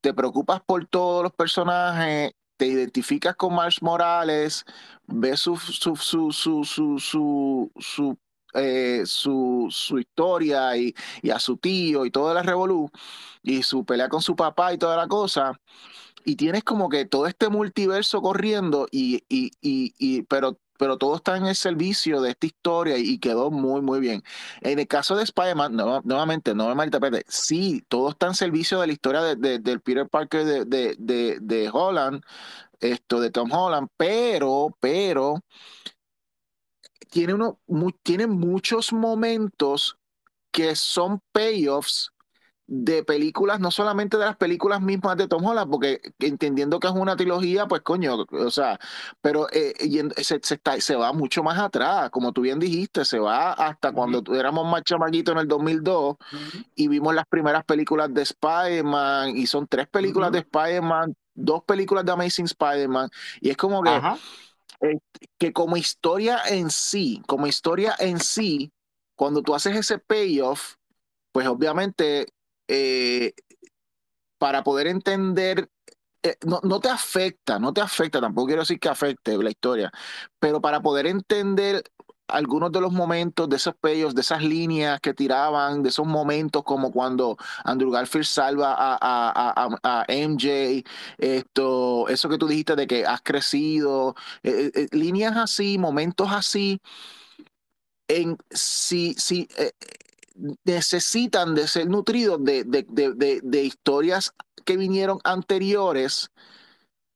te 0.00 0.14
preocupas 0.14 0.60
por 0.62 0.86
todos 0.86 1.22
los 1.22 1.32
personajes, 1.32 2.32
te 2.56 2.66
identificas 2.66 3.36
con 3.36 3.54
Miles 3.54 3.82
Morales, 3.82 4.64
ves 5.06 5.40
su, 5.40 5.56
su, 5.56 5.96
su, 5.96 6.32
su, 6.32 6.64
su, 6.64 6.98
su, 6.98 7.72
su 7.78 8.18
eh, 8.54 9.02
su, 9.06 9.68
historia 9.98 10.76
y, 10.76 10.94
y, 11.22 11.30
a 11.30 11.38
su 11.40 11.56
tío 11.56 12.06
y 12.06 12.10
toda 12.12 12.34
la 12.34 12.42
revolú 12.42 12.88
y 13.42 13.62
su 13.64 13.84
pelea 13.84 14.08
con 14.08 14.22
su 14.22 14.36
papá 14.36 14.72
y 14.72 14.78
toda 14.78 14.96
la 14.96 15.08
cosa. 15.08 15.60
Y 16.24 16.36
tienes 16.36 16.64
como 16.64 16.88
que 16.88 17.04
todo 17.06 17.26
este 17.26 17.48
multiverso 17.48 18.22
corriendo 18.22 18.86
y, 18.90 19.24
y, 19.28 19.52
y 19.60 20.22
pero, 20.24 20.58
pero 20.78 20.98
todo 20.98 21.16
está 21.16 21.36
en 21.36 21.46
el 21.46 21.54
servicio 21.56 22.20
de 22.20 22.30
esta 22.30 22.46
historia 22.46 22.98
y 22.98 23.18
quedó 23.18 23.50
muy, 23.50 23.80
muy 23.82 24.00
bien. 24.00 24.22
En 24.60 24.78
el 24.78 24.86
caso 24.88 25.16
de 25.16 25.24
Spider-Man, 25.24 25.76
nuevamente, 26.04 26.54
no 26.54 26.68
me 26.68 26.74
malinterprete, 26.74 27.24
sí, 27.28 27.84
todo 27.88 28.10
está 28.10 28.26
en 28.28 28.34
servicio 28.34 28.80
de 28.80 28.86
la 28.88 28.92
historia 28.92 29.22
de, 29.22 29.36
de, 29.36 29.58
del 29.58 29.80
Peter 29.80 30.08
Parker 30.08 30.44
de, 30.44 30.96
de, 30.98 31.38
de 31.40 31.70
Holland, 31.72 32.22
esto 32.80 33.20
de 33.20 33.30
Tom 33.30 33.50
Holland, 33.52 33.88
pero, 33.96 34.76
pero 34.80 35.40
tiene, 37.10 37.34
uno, 37.34 37.60
tiene 38.02 38.26
muchos 38.26 38.92
momentos 38.92 39.96
que 40.50 40.76
son 40.76 41.20
payoffs 41.32 42.10
de 42.66 43.04
películas, 43.04 43.60
no 43.60 43.70
solamente 43.70 44.16
de 44.16 44.24
las 44.24 44.36
películas 44.36 44.80
mismas 44.80 45.16
de 45.18 45.28
Tom 45.28 45.44
Holland, 45.44 45.70
porque 45.70 46.00
entendiendo 46.18 46.80
que 46.80 46.86
es 46.86 46.94
una 46.94 47.14
trilogía, 47.14 47.66
pues 47.66 47.82
coño, 47.82 48.24
o 48.30 48.50
sea, 48.50 48.78
pero 49.20 49.48
eh, 49.52 49.74
se, 50.22 50.36
está, 50.36 50.80
se, 50.80 50.96
va 50.96 51.12
mucho 51.12 51.42
más 51.42 51.58
atrás, 51.58 52.08
como 52.10 52.32
tú 52.32 52.40
bien 52.40 52.58
dijiste, 52.58 53.04
se 53.04 53.18
va 53.18 53.52
hasta 53.52 53.92
cuando 53.92 54.22
éramos 54.34 54.66
más 54.66 54.82
chamaquitos 54.82 55.32
en 55.34 55.40
el 55.40 55.48
2002 55.48 56.16
y 56.74 56.88
vimos 56.88 57.14
las 57.14 57.26
primeras 57.26 57.64
películas 57.64 58.12
de 58.14 58.22
Spider-Man 58.22 59.36
y 59.36 59.46
son 59.46 59.66
tres 59.66 59.86
películas 59.88 60.32
de 60.32 60.38
Spider-Man, 60.38 61.14
dos 61.34 61.64
películas 61.64 62.04
de 62.06 62.12
Amazing 62.12 62.46
Spider-Man 62.46 63.10
y 63.42 63.50
es 63.50 63.58
como 63.58 63.82
que, 63.82 64.00
eh, 64.80 64.98
que 65.36 65.52
como 65.52 65.76
historia 65.76 66.40
en 66.48 66.70
sí, 66.70 67.22
como 67.26 67.46
historia 67.46 67.94
en 67.98 68.20
sí, 68.20 68.72
cuando 69.16 69.42
tú 69.42 69.54
haces 69.54 69.76
ese 69.76 69.98
payoff, 69.98 70.76
pues 71.30 71.46
obviamente 71.46 72.32
eh, 72.68 73.32
para 74.38 74.62
poder 74.62 74.86
entender, 74.86 75.68
eh, 76.22 76.36
no, 76.44 76.80
te 76.80 76.88
afecta, 76.88 77.58
no 77.58 77.72
te 77.72 77.80
afecta, 77.80 78.20
tampoco 78.20 78.46
quiero 78.48 78.62
decir 78.62 78.78
que 78.78 78.88
afecte 78.88 79.36
la 79.38 79.50
historia, 79.50 79.90
pero 80.38 80.60
para 80.60 80.80
poder 80.82 81.06
entender 81.06 81.82
algunos 82.28 82.72
de 82.72 82.80
los 82.80 82.92
momentos 82.92 83.48
de 83.48 83.56
esos 83.56 83.74
peyos, 83.76 84.14
de 84.14 84.22
esas 84.22 84.42
líneas 84.42 85.00
que 85.00 85.14
tiraban, 85.14 85.82
de 85.82 85.90
esos 85.90 86.06
momentos 86.06 86.62
como 86.64 86.90
cuando 86.92 87.36
Andrew 87.64 87.90
Garfield 87.90 88.26
salva 88.26 88.74
a, 88.78 90.04
MJ, 90.08 90.84
esto, 91.18 92.08
eso 92.08 92.28
que 92.28 92.38
tú 92.38 92.46
dijiste 92.46 92.76
de 92.76 92.86
que 92.86 93.06
has 93.06 93.20
crecido, 93.22 94.14
eh, 94.42 94.88
líneas 94.92 95.36
así, 95.36 95.78
momentos 95.78 96.28
así, 96.30 96.80
en 98.08 98.36
si, 98.50 99.14
si 99.14 99.48
necesitan 100.64 101.54
de 101.54 101.68
ser 101.68 101.88
nutridos 101.88 102.40
de, 102.42 103.62
historias 103.64 104.34
que 104.64 104.76
vinieron 104.76 105.18
anteriores 105.24 106.30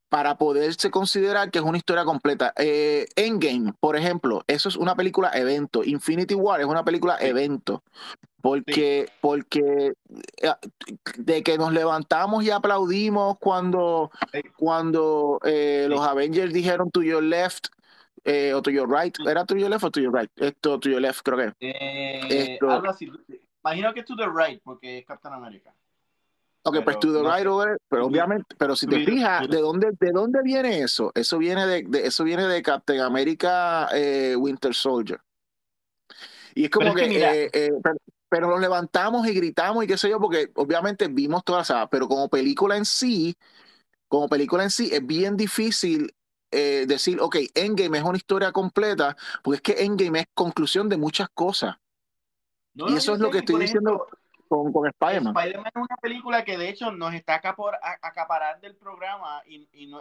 para 0.09 0.39
poderse 0.39 0.91
considerar 0.91 1.51
que 1.51 1.59
es 1.59 1.65
una 1.65 1.77
historia 1.77 2.05
completa. 2.05 2.53
Eh, 2.57 3.07
Endgame, 3.17 3.75
por 3.79 3.97
ejemplo, 3.97 4.43
eso 4.47 4.69
es 4.69 4.77
una 4.77 4.95
película 4.95 5.31
evento. 5.35 5.85
Infinity 5.85 6.35
War 6.35 6.61
es 6.61 6.67
una 6.67 6.85
película 6.85 7.19
evento. 7.21 7.83
Porque, 8.41 9.11
porque 9.21 9.95
eh, 10.37 10.53
de 11.17 11.43
que 11.43 11.59
nos 11.59 11.73
levantamos 11.73 12.45
y 12.45 12.51
aplaudimos 12.51 13.37
cuando, 13.39 14.11
cuando 14.57 15.41
eh, 15.45 15.87
los 15.89 16.01
Avengers 16.01 16.55
dijeron 16.55 16.91
to 16.91 17.03
your 17.03 17.23
left, 17.23 17.67
eh, 18.25 18.53
o 18.55 18.63
to 18.63 18.71
your 18.71 18.89
right. 18.89 19.17
¿Era 19.27 19.45
to 19.45 19.57
your 19.57 19.71
left 19.71 19.85
o 19.85 19.91
to 19.91 20.01
your 20.01 20.13
right? 20.13 20.31
Esto, 20.37 20.79
to 20.79 20.89
your 20.89 21.01
left, 21.01 21.23
creo 21.23 21.37
que. 21.39 21.55
Eh, 21.61 22.53
Esto. 22.55 22.71
Algo 22.71 22.89
así. 22.89 23.11
Imagino 23.65 23.93
que 23.93 24.01
es 24.01 24.07
to 24.07 24.17
the 24.17 24.29
right, 24.29 24.61
porque 24.63 24.99
es 24.99 25.07
Captain 25.07 25.35
America. 25.35 25.75
Ok, 26.63 26.85
pues 26.85 26.99
to 26.99 27.13
the 27.13 27.23
right 27.23 27.47
over, 27.47 27.79
pero 27.89 28.07
obviamente, 28.07 28.55
pero 28.59 28.77
si 28.77 28.87
te 28.87 29.05
fijas, 29.05 29.49
¿de 29.49 29.61
dónde, 29.61 29.93
¿de 29.99 30.11
dónde 30.11 30.43
viene 30.43 30.81
eso? 30.81 31.11
Eso 31.15 31.39
viene 31.39 31.67
de, 31.67 31.83
de 31.85 32.07
eso 32.07 32.25
viene 32.25 32.47
de 32.47 32.63
Captain 32.63 33.01
America 33.01 33.89
eh, 33.95 34.37
Winter 34.37 34.75
Soldier. 34.75 35.21
Y 36.55 36.65
es 36.65 36.71
como 36.71 36.95
que, 36.95 37.05
eh, 37.05 37.51
eh, 37.53 37.71
pero, 37.83 37.97
pero, 38.29 38.49
nos 38.49 38.61
levantamos 38.61 39.27
y 39.27 39.33
gritamos 39.33 39.85
y 39.85 39.87
qué 39.87 39.97
sé 39.97 40.11
yo, 40.11 40.21
porque 40.21 40.51
obviamente 40.57 41.09
vimos 41.09 41.43
todas 41.45 41.71
las, 41.71 41.89
pero 41.89 42.07
como 42.07 42.29
película 42.29 42.77
en 42.77 42.85
sí, 42.85 43.35
como 44.09 44.29
película 44.29 44.65
en 44.65 44.71
sí, 44.71 44.91
es 44.93 45.07
bien 45.07 45.37
difícil 45.37 46.13
eh, 46.51 46.87
decir, 46.87 47.21
ok, 47.21 47.37
Endgame 47.55 47.99
es 47.99 48.05
una 48.05 48.17
historia 48.17 48.53
completa, 48.53 49.17
porque 49.43 49.57
es 49.57 49.63
que 49.63 49.85
Endgame 49.85 50.21
es 50.21 50.27
conclusión 50.35 50.89
de 50.89 50.97
muchas 50.97 51.29
cosas. 51.31 51.77
y 52.75 52.95
eso 52.95 53.15
es 53.15 53.21
lo 53.21 53.31
que 53.31 53.39
estoy 53.39 53.61
diciendo 53.61 54.07
con, 54.49 54.73
con 54.73 54.87
Spider-Man. 54.87 55.37
Spider-Man 55.37 55.73
es 55.75 55.83
una 55.83 55.97
película 56.01 56.45
que 56.45 56.57
de 56.57 56.69
hecho 56.69 56.91
nos 56.91 57.15
está 57.15 57.35
acaparando 57.35 58.67
del 58.67 58.77
programa 58.77 59.43
y, 59.47 59.69
y 59.73 59.87
no, 59.87 60.01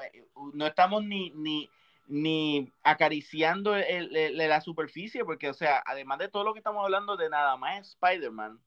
no, 0.53 0.65
estamos 0.65 1.03
ni, 1.03 1.31
ni, 1.31 1.69
ni 2.07 2.71
acariciando 2.83 3.75
el, 3.75 4.37
la 4.37 4.61
superficie, 4.61 5.25
porque, 5.25 5.49
o 5.49 5.53
sea, 5.53 5.83
además 5.85 6.19
de 6.19 6.29
todo 6.29 6.43
lo 6.43 6.53
que 6.53 6.59
estamos 6.59 6.83
hablando 6.83 7.17
de 7.17 7.29
nada 7.29 7.57
más 7.57 7.89
Spider-Man, 7.89 8.59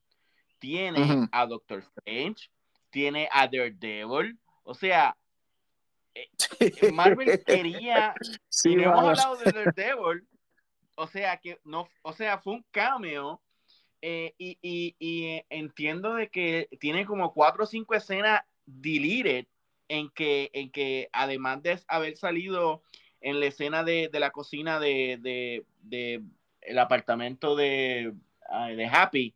tiene 0.58 1.28
a 1.32 1.46
Doctor 1.46 1.78
Strange, 1.78 2.50
tiene 2.90 3.28
a 3.32 3.46
Daredevil, 3.46 4.38
o 4.64 4.74
sea, 4.74 5.16
eh, 6.14 6.28
Marvel 6.92 7.42
quería, 7.44 8.14
sí, 8.48 8.72
y 8.72 8.76
no 8.76 8.82
hemos 8.82 9.20
hablado 9.20 9.36
de 9.36 9.52
Daredevil, 9.52 10.26
o 10.96 11.06
sea 11.06 11.36
que 11.38 11.58
no, 11.64 11.88
o 12.02 12.12
sea, 12.12 12.38
fue 12.38 12.54
un 12.54 12.64
cameo. 12.70 13.40
Eh, 14.02 14.32
y, 14.38 14.56
y, 14.62 14.96
y, 14.98 15.42
entiendo 15.50 16.14
de 16.14 16.30
que 16.30 16.70
tiene 16.80 17.04
como 17.04 17.34
cuatro 17.34 17.64
o 17.64 17.66
cinco 17.66 17.94
escenas 17.94 18.40
deleted 18.64 19.44
en 19.88 20.08
que, 20.08 20.50
en 20.54 20.70
que 20.70 21.10
además 21.12 21.62
de 21.62 21.78
haber 21.86 22.16
salido 22.16 22.82
en 23.20 23.40
la 23.40 23.46
escena 23.46 23.84
de, 23.84 24.08
de 24.10 24.20
la 24.20 24.30
cocina 24.30 24.80
de, 24.80 25.18
de, 25.20 25.66
de, 25.82 26.22
el 26.62 26.78
apartamento 26.78 27.56
de, 27.56 28.14
de 28.74 28.86
Happy, 28.86 29.34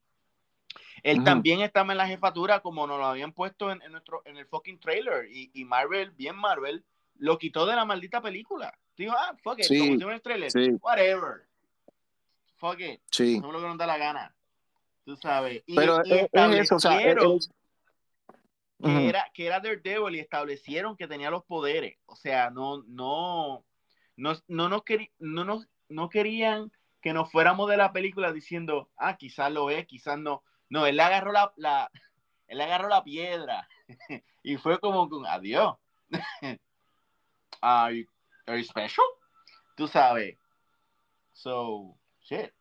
él 1.04 1.22
también 1.22 1.60
estaba 1.60 1.92
en 1.92 1.98
la 1.98 2.06
jefatura 2.06 2.60
como 2.60 2.86
nos 2.86 2.98
lo 2.98 3.04
habían 3.04 3.32
puesto 3.32 3.70
en, 3.70 3.78
nuestro, 3.92 4.22
en 4.24 4.38
el 4.38 4.46
fucking 4.46 4.80
trailer. 4.80 5.28
Y, 5.30 5.64
Marvel, 5.64 6.10
bien 6.12 6.34
Marvel, 6.34 6.82
lo 7.16 7.38
quitó 7.38 7.66
de 7.66 7.76
la 7.76 7.84
maldita 7.84 8.22
película. 8.22 8.76
Dijo, 8.96 9.14
ah, 9.16 9.36
fuck 9.42 9.60
it, 9.60 9.68
como 9.68 10.10
en 10.10 10.14
el 10.14 10.22
trailer, 10.22 10.50
whatever. 10.80 11.46
Fuck 12.56 12.80
it. 12.80 13.00
Sí. 13.10 13.38
No 13.38 13.52
lo 13.52 13.60
que 13.60 13.66
nos 13.66 13.76
da 13.76 13.86
la 13.86 13.98
gana. 13.98 14.34
Tú 15.04 15.14
sabes. 15.16 15.62
Y, 15.66 15.76
Pero 15.76 16.02
es, 16.02 16.26
eso, 16.32 16.76
o 16.76 16.80
sea, 16.80 16.96
que, 16.98 17.10
era, 19.08 19.30
que 19.34 19.46
era 19.46 19.60
Daredevil 19.60 20.16
y 20.16 20.20
establecieron 20.20 20.96
que 20.96 21.06
tenía 21.06 21.28
los 21.30 21.44
poderes. 21.44 21.98
O 22.06 22.16
sea, 22.16 22.48
no, 22.48 22.82
no, 22.86 23.62
no, 24.16 24.32
no, 24.46 24.68
nos, 24.70 24.88
no, 25.18 25.44
nos, 25.44 25.68
no 25.90 26.08
querían 26.08 26.72
que 27.02 27.12
nos 27.12 27.30
fuéramos 27.30 27.68
de 27.68 27.76
la 27.76 27.92
película 27.92 28.32
diciendo, 28.32 28.88
ah, 28.96 29.18
quizás 29.18 29.52
lo 29.52 29.68
es, 29.68 29.86
quizás 29.86 30.18
no. 30.18 30.42
No, 30.70 30.86
él 30.86 30.98
agarró 31.00 31.32
la, 31.56 31.90
él 32.46 32.60
agarró 32.60 32.88
la 32.88 33.02
piedra 33.02 33.68
y 34.42 34.56
fue 34.56 34.78
como 34.78 35.08
con 35.08 35.26
adiós. 35.26 35.76
are, 37.60 37.96
you, 37.96 38.06
are 38.46 38.58
you 38.58 38.64
special? 38.64 39.04
Tú 39.76 39.88
sabes. 39.88 40.36
So, 41.32 41.96
shit. 42.20 42.53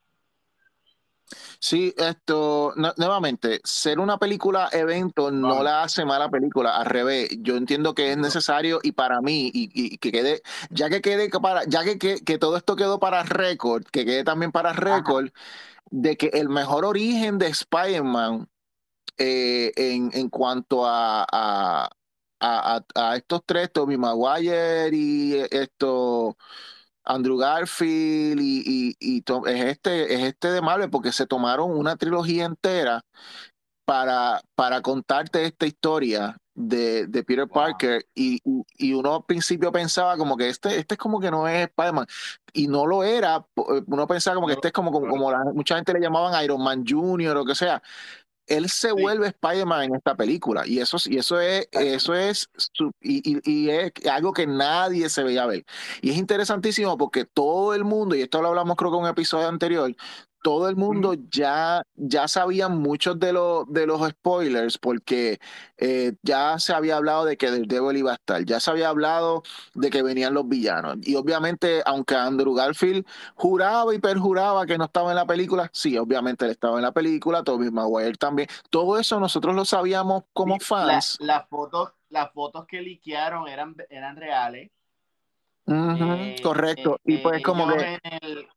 Sí, 1.59 1.93
esto, 1.97 2.73
nuevamente, 2.97 3.61
ser 3.63 3.99
una 3.99 4.17
película 4.17 4.69
evento 4.71 5.31
no 5.31 5.63
la 5.63 5.83
hace 5.83 6.05
mala 6.05 6.29
película, 6.29 6.77
al 6.77 6.85
revés, 6.85 7.29
yo 7.39 7.55
entiendo 7.55 7.93
que 7.93 8.11
es 8.11 8.17
necesario 8.17 8.79
y 8.83 8.91
para 8.91 9.21
mí, 9.21 9.49
y, 9.53 9.97
que 9.97 10.11
quede, 10.11 10.41
ya 10.69 10.89
que 10.89 11.01
quede 11.01 11.29
para, 11.29 11.63
ya 11.65 11.83
que, 11.83 11.97
que, 11.97 12.37
todo 12.37 12.57
esto 12.57 12.75
quedó 12.75 12.99
para 12.99 13.23
récord, 13.23 13.83
que 13.85 14.05
quede 14.05 14.23
también 14.23 14.51
para 14.51 14.73
récord, 14.73 15.29
de 15.89 16.17
que 16.17 16.27
el 16.33 16.49
mejor 16.49 16.85
origen 16.85 17.37
de 17.37 17.47
Spider-Man 17.47 18.49
eh, 19.17 19.71
en, 19.75 20.09
en, 20.13 20.29
cuanto 20.29 20.85
a, 20.85 21.25
a, 21.31 21.89
a, 22.95 23.15
estos 23.15 23.41
tres, 23.45 23.71
Tommy 23.71 23.97
Maguire 23.97 24.89
y 24.91 25.35
esto 25.51 26.35
Andrew 27.03 27.37
Garfield 27.37 28.41
y, 28.41 28.95
y, 28.99 29.23
es 29.47 29.65
este 29.65 30.13
es 30.13 30.21
este 30.21 30.51
de 30.51 30.61
Marvel 30.61 30.89
porque 30.89 31.11
se 31.11 31.25
tomaron 31.25 31.71
una 31.71 31.95
trilogía 31.95 32.45
entera 32.45 33.03
para, 33.85 34.41
para 34.55 34.81
contarte 34.81 35.45
esta 35.45 35.65
historia 35.65 36.37
de, 36.55 37.07
de 37.07 37.23
Peter 37.23 37.47
Parker 37.47 38.05
y, 38.15 38.39
y, 38.77 38.93
uno 38.93 39.15
al 39.15 39.25
principio 39.25 39.71
pensaba 39.71 40.17
como 40.17 40.37
que 40.37 40.49
este, 40.49 40.77
este 40.77 40.95
es 40.95 40.99
como 40.99 41.19
que 41.19 41.31
no 41.31 41.47
es 41.47 41.67
Spider-Man 41.67 42.05
y 42.53 42.67
no 42.67 42.85
lo 42.85 43.03
era, 43.03 43.45
uno 43.55 44.07
pensaba 44.07 44.35
como 44.35 44.47
que 44.47 44.53
este 44.53 44.67
es 44.67 44.73
como, 44.73 44.91
como, 44.91 45.07
como 45.07 45.31
mucha 45.53 45.75
gente 45.75 45.93
le 45.93 45.99
llamaban 45.99 46.43
Iron 46.43 46.63
Man 46.63 46.85
Jr. 46.87 47.31
o 47.31 47.39
lo 47.39 47.45
que 47.45 47.55
sea, 47.55 47.81
él 48.47 48.69
se 48.69 48.91
vuelve 48.91 49.27
Spider-Man 49.27 49.83
en 49.83 49.95
esta 49.95 50.15
película 50.15 50.67
y 50.67 50.79
eso, 50.79 50.97
y 51.05 51.17
eso 51.17 51.39
es, 51.39 51.67
eso 51.71 52.13
es, 52.13 52.49
y, 53.01 53.39
y, 53.49 53.69
es 53.69 53.91
algo 54.11 54.33
que 54.33 54.47
nadie 54.47 55.09
se 55.09 55.23
veía 55.23 55.45
ver. 55.45 55.65
Y 56.01 56.11
es 56.11 56.17
interesantísimo 56.17 56.97
porque 56.97 57.25
todo 57.25 57.73
el 57.73 57.83
mundo, 57.83 58.15
y 58.15 58.21
esto 58.21 58.41
lo 58.41 58.49
hablamos 58.49 58.75
creo 58.75 58.91
que 58.91 58.97
en 58.97 59.03
un 59.03 59.09
episodio 59.09 59.47
anterior, 59.47 59.95
todo 60.43 60.67
el 60.67 60.75
mundo 60.75 61.15
ya, 61.31 61.83
ya 61.95 62.27
sabía 62.27 62.67
muchos 62.67 63.17
de, 63.17 63.31
los 63.31 63.65
de 63.71 63.87
los 63.87 64.07
spoilers 64.09 64.77
porque 64.77 65.39
eh, 65.77 66.13
ya 66.21 66.59
se 66.59 66.73
había 66.73 66.97
hablado 66.97 67.23
de 67.23 67.37
que 67.37 67.49
del 67.49 67.65
Devil 67.65 67.95
iba 67.95 68.11
a 68.11 68.15
estar, 68.15 68.43
ya 68.43 68.59
se 68.59 68.69
había 68.69 68.89
hablado 68.89 69.41
de 69.73 69.89
que 69.89 70.03
venían 70.03 70.33
los 70.33 70.47
villanos. 70.47 70.97
Y 71.01 71.15
obviamente, 71.15 71.81
aunque 71.85 72.15
Andrew 72.15 72.53
Garfield 72.53 73.07
juraba 73.35 73.95
y 73.95 73.99
perjuraba 73.99 74.65
que 74.65 74.77
no 74.77 74.83
estaba 74.85 75.11
en 75.11 75.15
la 75.15 75.25
película, 75.25 75.69
sí, 75.71 75.97
obviamente 75.97 76.43
él 76.43 76.51
estaba 76.51 76.75
en 76.75 76.83
la 76.83 76.91
película, 76.91 77.41
Tobey 77.43 77.71
Maguire 77.71 78.17
también. 78.17 78.49
Todo 78.69 78.99
eso 78.99 79.21
nosotros 79.21 79.55
lo 79.55 79.63
sabíamos 79.63 80.25
como 80.33 80.59
fans. 80.59 81.17
las 81.21 81.47
fotos, 81.47 81.93
las 82.09 82.33
fotos 82.33 82.65
que 82.67 82.81
liquearon 82.81 83.47
eran, 83.47 83.75
eran 83.89 84.17
reales. 84.17 84.69
Eh, 85.65 86.35
correcto. 86.43 86.99
y 87.05 87.19
pues 87.19 87.39
eh, 87.39 87.41
como 87.41 87.65
que 87.69 87.93
en 88.03 88.19
el 88.21 88.47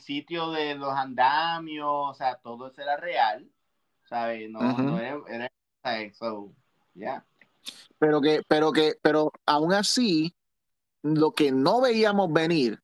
sitio 0.00 0.50
de 0.50 0.74
los 0.74 0.92
andamios, 0.92 1.88
o 1.88 2.14
sea, 2.14 2.36
todo 2.36 2.68
eso 2.68 2.82
era 2.82 2.96
real. 2.96 3.50
¿sabes? 4.08 4.50
No, 4.50 4.60
no 4.60 4.98
era, 4.98 5.20
era 5.28 5.50
so, 6.14 6.52
yeah. 6.94 7.24
Pero 7.98 8.20
que, 8.20 8.42
pero 8.46 8.72
que, 8.72 8.94
pero 9.02 9.32
aún 9.44 9.72
así, 9.72 10.34
lo 11.02 11.32
que 11.32 11.52
no 11.52 11.80
veíamos 11.80 12.32
venir 12.32 12.80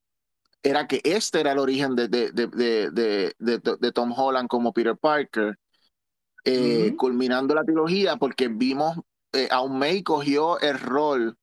era 0.62 0.86
que 0.86 1.00
este 1.04 1.40
era 1.40 1.52
el 1.52 1.58
origen 1.58 1.94
de, 1.96 2.08
de, 2.08 2.30
de, 2.30 3.32
de 3.38 3.92
Tom 3.92 4.12
Holland 4.16 4.48
como 4.48 4.72
Peter 4.72 4.96
Parker, 4.96 5.58
eh, 6.44 6.94
culminando 6.96 7.54
la 7.54 7.64
trilogía, 7.64 8.16
porque 8.16 8.48
vimos, 8.48 8.98
eh, 9.32 9.48
aún 9.50 9.78
May 9.78 10.02
cogió 10.02 10.58
el 10.60 10.78
rol 10.78 11.36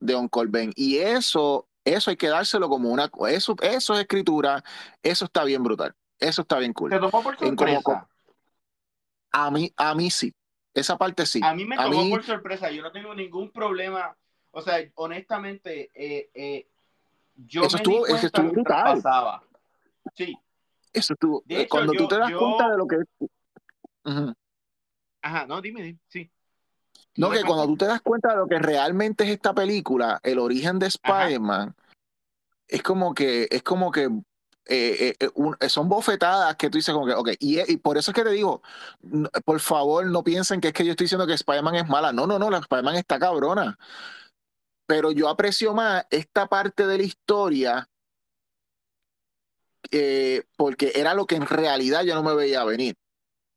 de 0.00 0.14
Uncle 0.14 0.46
Ben. 0.48 0.72
Y 0.74 0.98
eso, 0.98 1.68
eso 1.86 2.10
hay 2.10 2.16
que 2.16 2.28
dárselo 2.28 2.68
como 2.68 2.90
una, 2.90 3.10
eso, 3.28 3.56
eso 3.62 3.94
es 3.94 4.00
escritura, 4.00 4.62
eso 5.02 5.24
está 5.24 5.44
bien 5.44 5.62
brutal, 5.62 5.94
eso 6.18 6.42
está 6.42 6.58
bien 6.58 6.72
cool. 6.72 6.90
¿Te 6.90 6.98
tomó 6.98 7.22
por 7.22 7.38
sorpresa? 7.38 8.08
a 9.32 9.50
mí, 9.50 9.72
a 9.76 9.94
mí 9.94 10.10
sí, 10.10 10.34
esa 10.74 10.98
parte 10.98 11.24
sí. 11.24 11.40
A 11.42 11.54
mí 11.54 11.64
me 11.64 11.76
tomó 11.76 12.10
por 12.10 12.24
sorpresa, 12.24 12.70
yo 12.70 12.82
no 12.82 12.90
tengo 12.90 13.14
ningún 13.14 13.50
problema, 13.52 14.16
o 14.50 14.60
sea, 14.60 14.78
honestamente, 14.96 15.90
eh, 15.94 16.30
eh 16.34 16.66
yo 17.36 17.62
eso 17.62 17.76
estuvo, 17.76 18.06
eso 18.06 18.26
estuvo 18.26 18.50
brutal. 18.50 18.94
Pasaba. 18.94 19.42
Sí. 20.14 20.36
Eso 20.92 21.12
estuvo. 21.12 21.44
Cuando 21.68 21.92
tú 21.92 22.08
te 22.08 22.18
das 22.18 22.32
cuenta 22.32 22.70
de 22.70 22.76
lo 22.78 22.86
que. 22.86 22.96
Ajá, 25.20 25.46
no, 25.46 25.60
dime, 25.60 25.82
dime, 25.82 25.98
sí. 26.08 26.30
No, 27.16 27.30
que 27.30 27.42
cuando 27.42 27.66
tú 27.66 27.76
te 27.76 27.86
das 27.86 28.00
cuenta 28.00 28.30
de 28.30 28.36
lo 28.36 28.46
que 28.46 28.58
realmente 28.58 29.24
es 29.24 29.30
esta 29.30 29.54
película, 29.54 30.20
el 30.22 30.38
origen 30.38 30.78
de 30.78 30.86
Spider-Man, 30.86 31.74
es 32.68 32.82
como 32.82 33.14
que, 33.14 33.48
es 33.50 33.62
como 33.62 33.90
que 33.90 34.04
eh, 34.68 35.14
eh, 35.18 35.30
eh, 35.60 35.68
son 35.68 35.88
bofetadas 35.88 36.56
que 36.56 36.68
tú 36.68 36.78
dices 36.78 36.92
como 36.92 37.06
que, 37.06 37.14
ok, 37.14 37.30
y, 37.38 37.72
y, 37.72 37.76
por 37.76 37.96
eso 37.96 38.10
es 38.10 38.14
que 38.14 38.24
te 38.24 38.30
digo, 38.30 38.62
por 39.44 39.60
favor 39.60 40.06
no 40.06 40.24
piensen 40.24 40.60
que 40.60 40.68
es 40.68 40.74
que 40.74 40.84
yo 40.84 40.90
estoy 40.90 41.04
diciendo 41.04 41.26
que 41.26 41.34
Spider-Man 41.34 41.76
es 41.76 41.88
mala, 41.88 42.12
no, 42.12 42.26
no, 42.26 42.38
no, 42.38 42.50
la 42.50 42.58
Spider-Man 42.58 42.96
está 42.96 43.18
cabrona, 43.18 43.78
pero 44.86 45.12
yo 45.12 45.28
aprecio 45.28 45.72
más 45.72 46.06
esta 46.10 46.46
parte 46.48 46.86
de 46.86 46.98
la 46.98 47.04
historia 47.04 47.88
eh, 49.90 50.44
porque 50.56 50.92
era 50.94 51.14
lo 51.14 51.26
que 51.26 51.36
en 51.36 51.46
realidad 51.46 52.02
yo 52.02 52.14
no 52.14 52.22
me 52.22 52.34
veía 52.34 52.64
venir. 52.64 52.96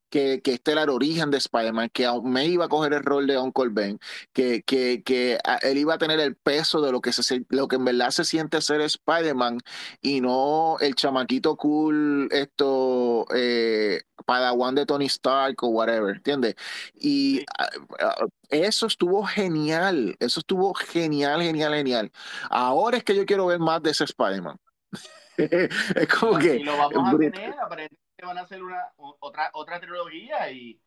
Que, 0.09 0.41
que, 0.41 0.53
este 0.53 0.71
era 0.71 0.83
el 0.83 0.89
origen 0.89 1.31
de 1.31 1.37
Spider-Man, 1.37 1.89
que 1.93 2.07
me 2.23 2.45
iba 2.45 2.65
a 2.65 2.69
coger 2.69 2.93
el 2.93 3.03
rol 3.03 3.27
de 3.27 3.37
Uncle 3.37 3.69
Ben, 3.69 3.99
que, 4.33 4.63
que, 4.63 5.03
que 5.03 5.37
él 5.61 5.77
iba 5.77 5.93
a 5.93 5.97
tener 5.97 6.19
el 6.19 6.35
peso 6.35 6.81
de 6.81 6.91
lo 6.91 7.01
que, 7.01 7.11
se, 7.13 7.45
lo 7.49 7.67
que 7.67 7.75
en 7.75 7.85
verdad 7.85 8.09
se 8.11 8.25
siente 8.25 8.61
ser 8.61 8.81
Spider-Man 8.81 9.59
y 10.01 10.21
no 10.21 10.77
el 10.79 10.95
chamaquito 10.95 11.55
cool, 11.57 12.27
esto, 12.31 13.25
eh, 13.35 14.01
Padawan 14.25 14.75
de 14.75 14.85
Tony 14.85 15.05
Stark 15.05 15.63
o 15.63 15.67
whatever, 15.67 16.15
¿entiendes? 16.15 16.55
Y 16.95 17.45
ah, 17.57 17.69
ah, 17.99 18.25
eso 18.49 18.87
estuvo 18.87 19.23
genial, 19.23 20.15
eso 20.19 20.39
estuvo 20.39 20.73
genial, 20.73 21.41
genial, 21.41 21.73
genial. 21.73 22.11
Ahora 22.49 22.97
es 22.97 23.03
que 23.03 23.15
yo 23.15 23.25
quiero 23.25 23.45
ver 23.47 23.59
más 23.59 23.81
de 23.81 23.91
ese 23.91 24.03
Spider-Man. 24.05 24.57
es 25.37 26.07
como 26.19 26.37
que. 26.37 26.57
Y 26.57 26.63
lo 26.63 26.77
vamos 26.77 27.13
a 27.13 27.17
tener, 27.17 27.89
van 28.25 28.37
a 28.37 28.41
hacer 28.41 28.63
una, 28.63 28.91
otra, 28.97 29.49
otra 29.53 29.79
trilogía 29.79 30.51
y, 30.51 30.79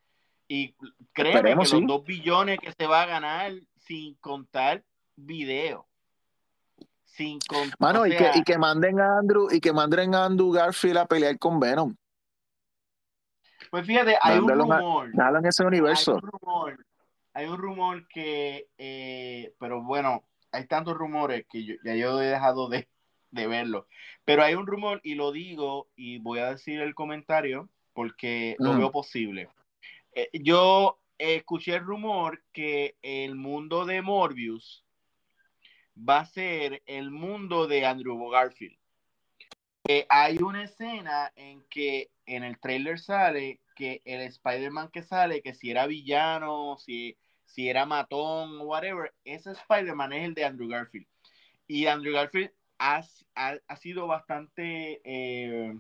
y 0.49 0.75
créeme 1.13 1.51
que 1.51 1.55
los 1.55 1.87
dos 1.87 2.05
billones 2.05 2.59
que 2.59 2.73
se 2.73 2.87
va 2.87 3.03
a 3.03 3.07
ganar 3.07 3.53
sin 3.87 4.15
contar 4.17 4.85
video. 5.17 5.87
Sin 7.05 7.39
contar. 7.41 7.77
Mano, 7.79 8.07
y, 8.07 8.17
que, 8.17 8.31
y 8.35 8.43
que 8.43 8.59
manden 8.59 9.01
a 9.01 9.19
Andrew, 9.19 9.49
y 9.51 9.61
que 9.61 9.73
manden 9.73 10.15
a 10.15 10.25
Andrew 10.25 10.51
Garfield 10.51 10.99
a 10.99 11.07
pelear 11.07 11.39
con 11.39 11.61
Venom. 11.61 11.95
Pues 13.71 13.87
fíjate, 13.87 14.19
hay 14.21 14.39
un 14.39 14.49
rumor. 14.51 15.11
en 15.15 15.47
ese 15.47 15.65
universo. 15.65 16.13
Hay 16.13 16.17
un 16.23 16.31
rumor, 16.31 16.87
hay 17.33 17.47
un 17.47 17.59
rumor 17.59 18.09
que, 18.09 18.69
eh, 18.77 19.55
pero 19.59 19.83
bueno, 19.83 20.25
hay 20.51 20.67
tantos 20.67 20.95
rumores 20.95 21.47
que 21.49 21.65
yo, 21.65 21.75
ya 21.83 21.95
yo 21.95 22.21
he 22.21 22.27
dejado 22.27 22.69
de, 22.69 22.89
de 23.33 23.49
verlo. 23.49 23.89
Pero 24.25 24.45
hay 24.45 24.55
un 24.55 24.67
rumor, 24.67 25.01
y 25.03 25.17
lo 25.17 25.33
digo, 25.33 25.89
y 25.97 26.19
voy 26.19 26.39
a 26.39 26.51
decir 26.51 26.81
el 26.81 26.95
comentario, 26.95 27.69
porque 27.93 28.57
lo 28.59 28.75
mm. 28.75 28.79
veo 28.79 28.93
posible. 28.93 29.49
Eh, 30.15 30.29
yo 30.33 31.01
escuché 31.19 31.75
el 31.75 31.85
rumor 31.85 32.43
que 32.53 32.97
el 33.03 33.35
mundo 33.35 33.85
de 33.85 34.03
Morbius 34.03 34.85
va 35.97 36.21
a 36.21 36.27
ser 36.27 36.83
el 36.87 37.11
mundo 37.11 37.67
de 37.67 37.85
Andrew 37.85 38.31
Garfield. 38.31 38.77
Eh, 39.89 40.07
hay 40.09 40.39
una 40.39 40.65
escena 40.65 41.33
en 41.35 41.65
que 41.69 42.11
en 42.27 42.45
el 42.45 42.59
trailer 42.61 43.01
sale 43.01 43.61
que 43.75 44.01
el 44.05 44.21
Spider-Man 44.21 44.91
que 44.93 45.03
sale, 45.03 45.43
que 45.43 45.55
si 45.55 45.71
era 45.71 45.87
villano, 45.87 46.77
si, 46.79 47.17
si 47.45 47.69
era 47.69 47.85
matón 47.85 48.61
o 48.61 48.65
whatever, 48.65 49.13
ese 49.25 49.53
Spider-Man 49.53 50.13
es 50.13 50.25
el 50.25 50.35
de 50.35 50.45
Andrew 50.45 50.69
Garfield. 50.69 51.07
Y 51.67 51.87
Andrew 51.87 52.15
Garfield 52.15 52.53
ha, 52.83 53.77
sido 53.77 54.07
bastante, 54.07 55.01
eh, 55.05 55.77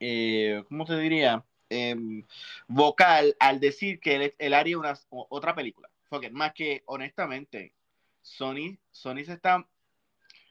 eh, 0.00 0.64
¿cómo 0.68 0.86
se 0.86 0.98
diría? 0.98 1.44
Em, 1.68 2.24
vocal 2.68 3.36
al 3.40 3.60
decir 3.60 3.98
que 4.00 4.34
él, 4.38 4.54
haría 4.54 4.78
una, 4.78 4.94
otra 5.10 5.54
película. 5.54 5.88
más 6.32 6.52
que 6.54 6.82
honestamente, 6.86 7.74
Sony, 8.22 8.78
Sony 8.92 9.24
se 9.24 9.34
está, 9.34 9.66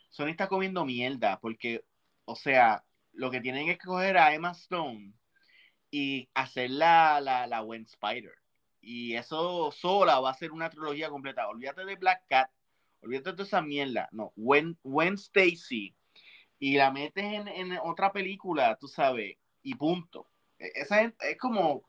Sony 0.09 0.29
está 0.29 0.47
comiendo 0.47 0.85
mierda 0.85 1.39
porque, 1.39 1.85
o 2.25 2.35
sea, 2.35 2.83
lo 3.13 3.31
que 3.31 3.41
tienen 3.41 3.69
es 3.69 3.77
que 3.77 3.87
coger 3.87 4.17
a 4.17 4.33
Emma 4.33 4.51
Stone 4.51 5.13
y 5.91 6.29
hacer 6.33 6.71
la, 6.71 7.21
la, 7.21 7.47
la 7.47 7.63
Spider. 7.85 8.33
Y 8.81 9.15
eso 9.15 9.71
sola 9.71 10.19
va 10.19 10.31
a 10.31 10.33
ser 10.35 10.51
una 10.51 10.69
trilogía 10.69 11.09
completa. 11.09 11.47
Olvídate 11.47 11.85
de 11.85 11.95
Black 11.95 12.25
Cat, 12.27 12.49
olvídate 13.05 13.33
de 13.33 13.43
esa 13.43 13.61
mierda. 13.61 14.09
No, 14.11 14.33
When, 14.35 14.77
Stacy 15.13 15.95
y 16.59 16.77
la 16.77 16.91
metes 16.91 17.23
en, 17.23 17.77
otra 17.83 18.11
película, 18.11 18.77
tú 18.79 18.87
sabes, 18.87 19.37
y 19.61 19.75
punto. 19.75 20.27
E, 20.59 20.71
esa 20.75 21.01
es, 21.01 21.13
es 21.19 21.37
como, 21.37 21.83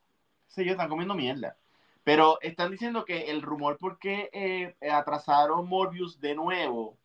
sé 0.47 0.65
yo, 0.65 0.73
están 0.73 0.89
comiendo 0.89 1.15
mierda. 1.15 1.57
Pero 2.05 2.39
están 2.41 2.71
diciendo 2.71 3.05
que 3.05 3.31
el 3.31 3.43
rumor 3.43 3.79
porque 3.79 4.31
eh, 4.33 4.77
atrasaron 4.91 5.69
Morbius 5.69 6.21
de 6.21 6.37
nuevo 6.37 6.99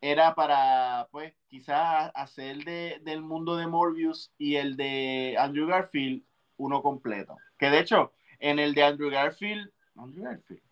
era 0.00 0.34
para, 0.34 1.08
pues, 1.10 1.34
quizás 1.48 2.10
hacer 2.14 2.64
de, 2.64 3.00
del 3.02 3.22
mundo 3.22 3.56
de 3.56 3.66
Morbius 3.66 4.32
y 4.38 4.56
el 4.56 4.76
de 4.76 5.36
Andrew 5.38 5.66
Garfield 5.66 6.22
uno 6.56 6.82
completo. 6.82 7.36
Que 7.58 7.70
de 7.70 7.80
hecho, 7.80 8.12
en 8.38 8.58
el 8.58 8.74
de 8.74 8.84
Andrew 8.84 9.10
Garfield, 9.10 9.70
Andrew 9.96 10.24
Garfield, 10.24 10.62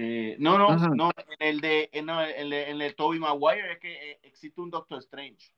eh, 0.00 0.36
no, 0.38 0.56
no, 0.56 0.76
no, 0.94 1.10
en 1.16 1.48
el 1.48 1.60
de, 1.60 1.90
en, 1.92 2.08
el, 2.08 2.52
en 2.52 2.80
el 2.80 2.94
Toby 2.94 3.18
Maguire 3.18 3.72
es 3.72 3.78
que 3.80 4.12
eh, 4.12 4.20
existe 4.22 4.60
un 4.60 4.70
Doctor 4.70 5.00
Strange. 5.00 5.50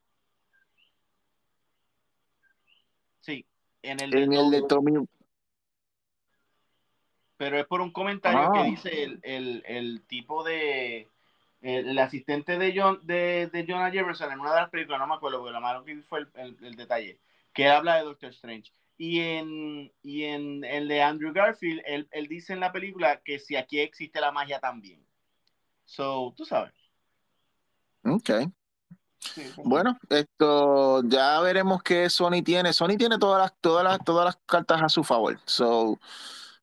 Sí, 3.21 3.45
en 3.83 4.01
el 4.01 4.11
de, 4.11 4.23
en 4.23 4.33
el 4.33 4.51
de 4.51 4.63
Tommy. 4.63 5.07
Pero 7.37 7.59
es 7.59 7.67
por 7.67 7.83
un 7.83 7.93
comentario 7.93 8.51
que 8.51 8.59
ah. 8.61 8.65
dice 8.65 9.03
el, 9.03 9.21
el, 9.25 9.63
el 9.67 10.07
tipo 10.07 10.43
de 10.43 11.07
el, 11.61 11.99
asistente 11.99 12.57
de 12.57 12.73
John 12.75 12.99
de, 13.03 13.51
de 13.53 13.67
Jonah 13.69 13.91
Jefferson 13.91 14.33
en 14.33 14.41
una 14.41 14.55
de 14.55 14.61
las 14.63 14.71
películas, 14.71 15.01
no 15.01 15.07
me 15.07 15.17
acuerdo 15.17 15.41
porque 15.41 15.53
la 15.53 15.61
malo 15.61 15.85
que 15.85 16.01
fue 16.05 16.21
el, 16.21 16.57
el, 16.63 16.77
detalle, 16.77 17.21
que 17.53 17.69
habla 17.69 17.97
de 17.97 18.05
Doctor 18.05 18.31
Strange. 18.31 18.73
Y 19.03 19.19
en, 19.21 19.91
y 20.03 20.25
en 20.25 20.63
el 20.63 20.87
de 20.87 21.01
Andrew 21.01 21.33
Garfield, 21.33 21.81
él, 21.87 22.07
él, 22.11 22.27
dice 22.29 22.53
en 22.53 22.61
la 22.61 22.71
película 22.71 23.23
que 23.25 23.39
si 23.39 23.57
aquí 23.57 23.81
existe 23.81 24.21
la 24.21 24.31
magia 24.31 24.61
también. 24.61 25.03
So, 25.87 26.35
tú 26.37 26.45
sabes. 26.45 26.75
Ok. 28.05 28.31
bueno, 29.65 29.99
esto 30.11 31.03
ya 31.05 31.41
veremos 31.41 31.83
qué 31.83 32.11
Sony 32.11 32.43
tiene. 32.45 32.75
Sony 32.75 32.99
tiene 32.99 33.17
todas 33.19 33.41
las, 33.41 33.59
todas 33.63 33.85
las, 33.85 34.05
todas 34.05 34.27
las 34.27 34.37
cartas 34.45 34.83
a 34.83 34.91
su 34.91 35.03
favor. 35.03 35.41
So, 35.47 35.99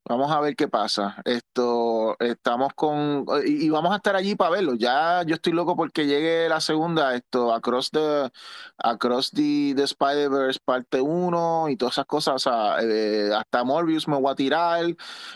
Vamos 0.09 0.31
a 0.31 0.39
ver 0.39 0.55
qué 0.55 0.69
pasa. 0.69 1.21
Esto, 1.25 2.15
estamos 2.19 2.73
con, 2.75 3.25
y, 3.45 3.69
vamos 3.69 3.91
a 3.91 3.97
estar 3.97 4.15
allí 4.15 4.35
para 4.35 4.51
verlo. 4.51 4.75
Ya 4.75 5.23
yo 5.23 5.35
estoy 5.35 5.51
loco 5.51 5.75
porque 5.75 6.05
llegue 6.05 6.47
la 6.47 6.61
segunda, 6.61 7.13
esto, 7.13 7.53
Across 7.53 7.91
the, 7.91 8.31
Across 8.77 9.31
the, 9.31 9.75
Spider-Verse 9.77 10.61
parte 10.63 11.01
1 11.01 11.69
y 11.69 11.75
todas 11.75 11.95
esas 11.95 12.05
cosas. 12.05 12.35
O 12.35 12.39
sea, 12.39 12.77
eh, 12.81 13.31
hasta 13.35 13.65
Morbius 13.65 14.07
me 14.07 14.15
voy 14.15 14.31
a 14.31 14.35
tirar. 14.35 14.85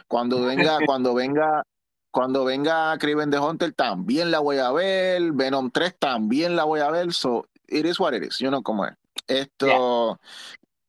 Cuando 0.07 0.41
venga, 0.43 0.77
cuando 0.87 1.13
venga, 1.13 1.63
cuando 2.09 2.45
venga 2.45 2.97
Craven 2.97 3.29
the 3.29 3.39
Hunter 3.39 3.73
también 3.73 4.31
la 4.31 4.39
voy 4.39 4.59
a 4.59 4.71
ver. 4.71 5.33
Venom 5.33 5.69
3 5.69 5.99
también 5.99 6.55
la 6.55 6.63
voy 6.63 6.79
a 6.79 6.89
ver. 6.91 7.11
So, 7.13 7.45
it 7.67 7.85
is 7.85 7.99
what 7.99 8.13
it 8.13 8.23
is. 8.23 8.39
You 8.39 8.47
know 8.47 8.63
cómo 8.63 8.85
es. 8.85 8.95
Esto, 9.27 10.17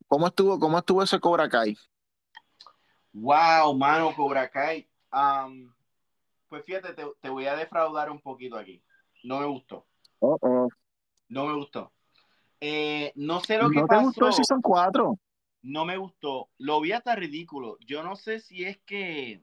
¿cómo 0.06 0.28
estuvo, 0.28 0.60
cómo 0.60 0.78
estuvo 0.78 1.02
ese 1.02 1.18
Cobra 1.18 1.48
Kai? 1.48 1.76
Wow, 3.12 3.74
mano, 3.74 4.14
Cobra 4.14 4.48
Kai. 4.50 4.88
pues 6.48 6.64
fíjate, 6.64 6.94
te, 7.20 7.28
voy 7.28 7.46
a 7.46 7.56
defraudar 7.56 8.10
un 8.10 8.20
poquito 8.20 8.56
aquí. 8.56 8.82
No 9.22 9.40
me 9.40 9.46
gustó. 9.46 9.86
No 10.20 11.46
me 11.46 11.54
gustó. 11.54 11.92
Eh, 12.60 13.12
no 13.16 13.40
sé 13.40 13.58
lo 13.58 13.68
que 13.70 13.80
¿No 13.80 13.86
te 13.86 13.98
gustó 13.98 14.26
el 14.28 14.32
Season 14.32 14.60
4? 14.62 15.18
no 15.62 15.84
me 15.84 15.96
gustó. 15.96 16.50
Lo 16.58 16.80
vi 16.80 16.92
hasta 16.92 17.14
ridículo. 17.14 17.78
Yo 17.80 18.02
no 18.02 18.16
sé 18.16 18.40
si 18.40 18.64
es 18.64 18.78
que. 18.84 19.42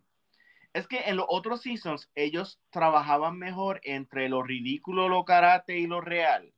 Es 0.72 0.88
que 0.88 1.00
en 1.06 1.18
los 1.18 1.26
otros 1.30 1.62
seasons 1.62 2.12
ellos 2.14 2.62
trabajaban 2.70 3.40
mejor 3.40 3.82
entre 3.84 4.30
lo 4.30 4.44
ridículo, 4.44 5.10
lo 5.10 5.26
karate 5.26 5.80
y 5.80 5.88
lo 5.88 6.00
real. 6.00 6.54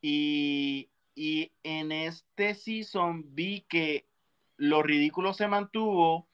Y, 0.00 0.90
y 1.14 1.52
en 1.62 1.92
este 1.92 2.54
season 2.54 3.22
vi 3.34 3.66
que 3.68 4.06
lo 4.62 4.80
ridículo 4.80 5.34
se 5.34 5.48
mantuvo, 5.48 6.28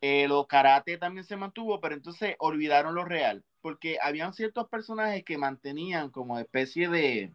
eh, 0.00 0.28
lo 0.28 0.46
karate 0.46 0.96
también 0.96 1.24
se 1.24 1.36
mantuvo, 1.36 1.80
pero 1.80 1.96
entonces 1.96 2.36
olvidaron 2.38 2.94
lo 2.94 3.04
real, 3.04 3.44
porque 3.62 3.98
habían 4.00 4.32
ciertos 4.32 4.68
personajes 4.68 5.24
que 5.24 5.38
mantenían 5.38 6.10
como 6.10 6.38
especie 6.38 6.88
de, 6.88 7.34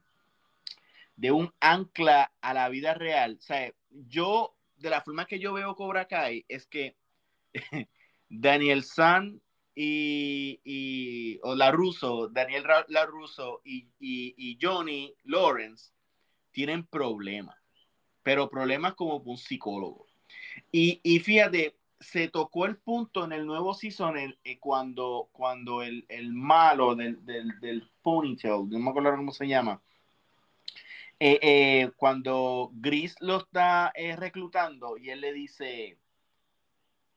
de 1.17 1.31
un 1.33 1.53
ancla 1.59 2.31
a 2.39 2.53
la 2.53 2.69
vida 2.69 2.93
real. 2.93 3.35
O 3.37 3.41
sea, 3.41 3.73
yo, 3.89 4.55
de 4.77 4.89
la 4.89 5.01
forma 5.01 5.25
que 5.25 5.39
yo 5.39 5.51
veo 5.51 5.75
Cobra 5.75 6.07
Kai, 6.07 6.45
es 6.47 6.65
que 6.67 6.95
Daniel 8.29 8.85
San 8.85 9.41
y, 9.75 10.61
y 10.63 11.39
o 11.43 11.53
la 11.53 11.71
Russo, 11.71 12.29
Daniel 12.29 12.63
la 12.87 13.05
Russo 13.05 13.59
y, 13.65 13.89
y, 13.99 14.35
y, 14.37 14.57
Johnny 14.61 15.13
Lawrence 15.25 15.91
tienen 16.51 16.85
problemas, 16.87 17.57
pero 18.23 18.49
problemas 18.49 18.95
como 18.95 19.17
un 19.17 19.37
psicólogo. 19.37 20.08
Y, 20.71 20.99
y 21.03 21.19
fíjate, 21.19 21.75
se 21.99 22.29
tocó 22.29 22.65
el 22.65 22.77
punto 22.77 23.25
en 23.25 23.33
el 23.33 23.45
nuevo 23.45 23.73
season 23.73 24.17
eh, 24.17 24.59
cuando, 24.59 25.29
cuando 25.31 25.83
el, 25.83 26.05
el 26.07 26.33
malo 26.33 26.95
del, 26.95 27.23
del, 27.25 27.59
del, 27.59 27.89
ponytail, 28.01 28.69
no 28.69 28.79
me 28.79 28.89
acuerdo 28.89 29.15
cómo 29.17 29.33
se 29.33 29.47
llama, 29.47 29.81
eh, 31.19 31.39
eh, 31.41 31.91
cuando 31.97 32.71
Gris 32.73 33.15
lo 33.19 33.37
está 33.37 33.91
reclutando 34.15 34.97
y 34.97 35.09
él 35.09 35.19
le 35.19 35.33
dice, 35.33 35.97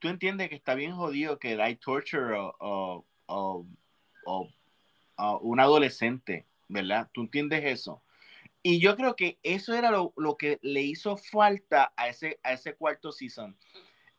tú 0.01 0.09
entiendes 0.09 0.49
que 0.49 0.57
está 0.57 0.75
bien 0.75 0.97
jodido 0.97 1.39
que 1.39 1.61
hay 1.63 1.77
torture 1.77 2.37
o, 2.37 3.07
o, 3.27 3.67
o, 4.27 4.49
un 5.41 5.61
adolescente, 5.61 6.47
¿verdad? 6.69 7.09
¿Tú 7.13 7.21
entiendes 7.21 7.65
eso? 7.65 8.03
Y 8.63 8.81
yo 8.81 8.97
creo 8.97 9.17
que 9.17 9.39
eso 9.43 9.75
era 9.75 9.91
lo, 9.91 10.13
lo, 10.17 10.37
que 10.37 10.59
le 10.63 10.83
hizo 10.83 11.17
falta 11.17 11.93
a 11.97 12.09
ese, 12.09 12.39
a 12.43 12.53
ese 12.53 12.75
cuarto 12.77 13.13
season. 13.13 13.57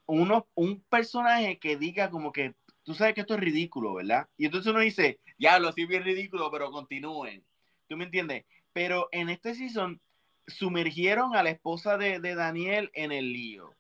Uno, 0.06 0.47
un 0.56 0.82
personaje 0.84 1.60
que 1.60 1.77
diga 1.77 2.10
como 2.10 2.32
que, 2.32 2.56
tú 2.84 2.93
sabes 2.93 3.13
que 3.13 3.21
esto 3.21 3.36
es 3.36 3.39
ridículo, 3.39 3.93
¿verdad? 3.93 4.27
Y 4.38 4.45
entonces 4.45 4.71
uno 4.71 4.82
dice, 4.82 5.21
ya, 5.38 5.60
lo 5.60 5.71
sí 5.71 5.86
bien 5.86 6.03
ridículo, 6.03 6.51
pero 6.51 6.71
continúen. 6.71 7.45
¿Tú 7.88 7.95
me 7.95 8.06
entiendes? 8.06 8.45
Pero 8.73 9.08
en 9.12 9.29
este 9.29 9.56
season 9.56 10.01
sumergieron 10.47 11.36
a 11.36 11.43
la 11.43 11.51
esposa 11.51 11.97
de, 11.97 12.19
de 12.19 12.36
Daniel 12.36 12.91
en 12.93 13.13
el 13.13 13.32
lío 13.32 13.73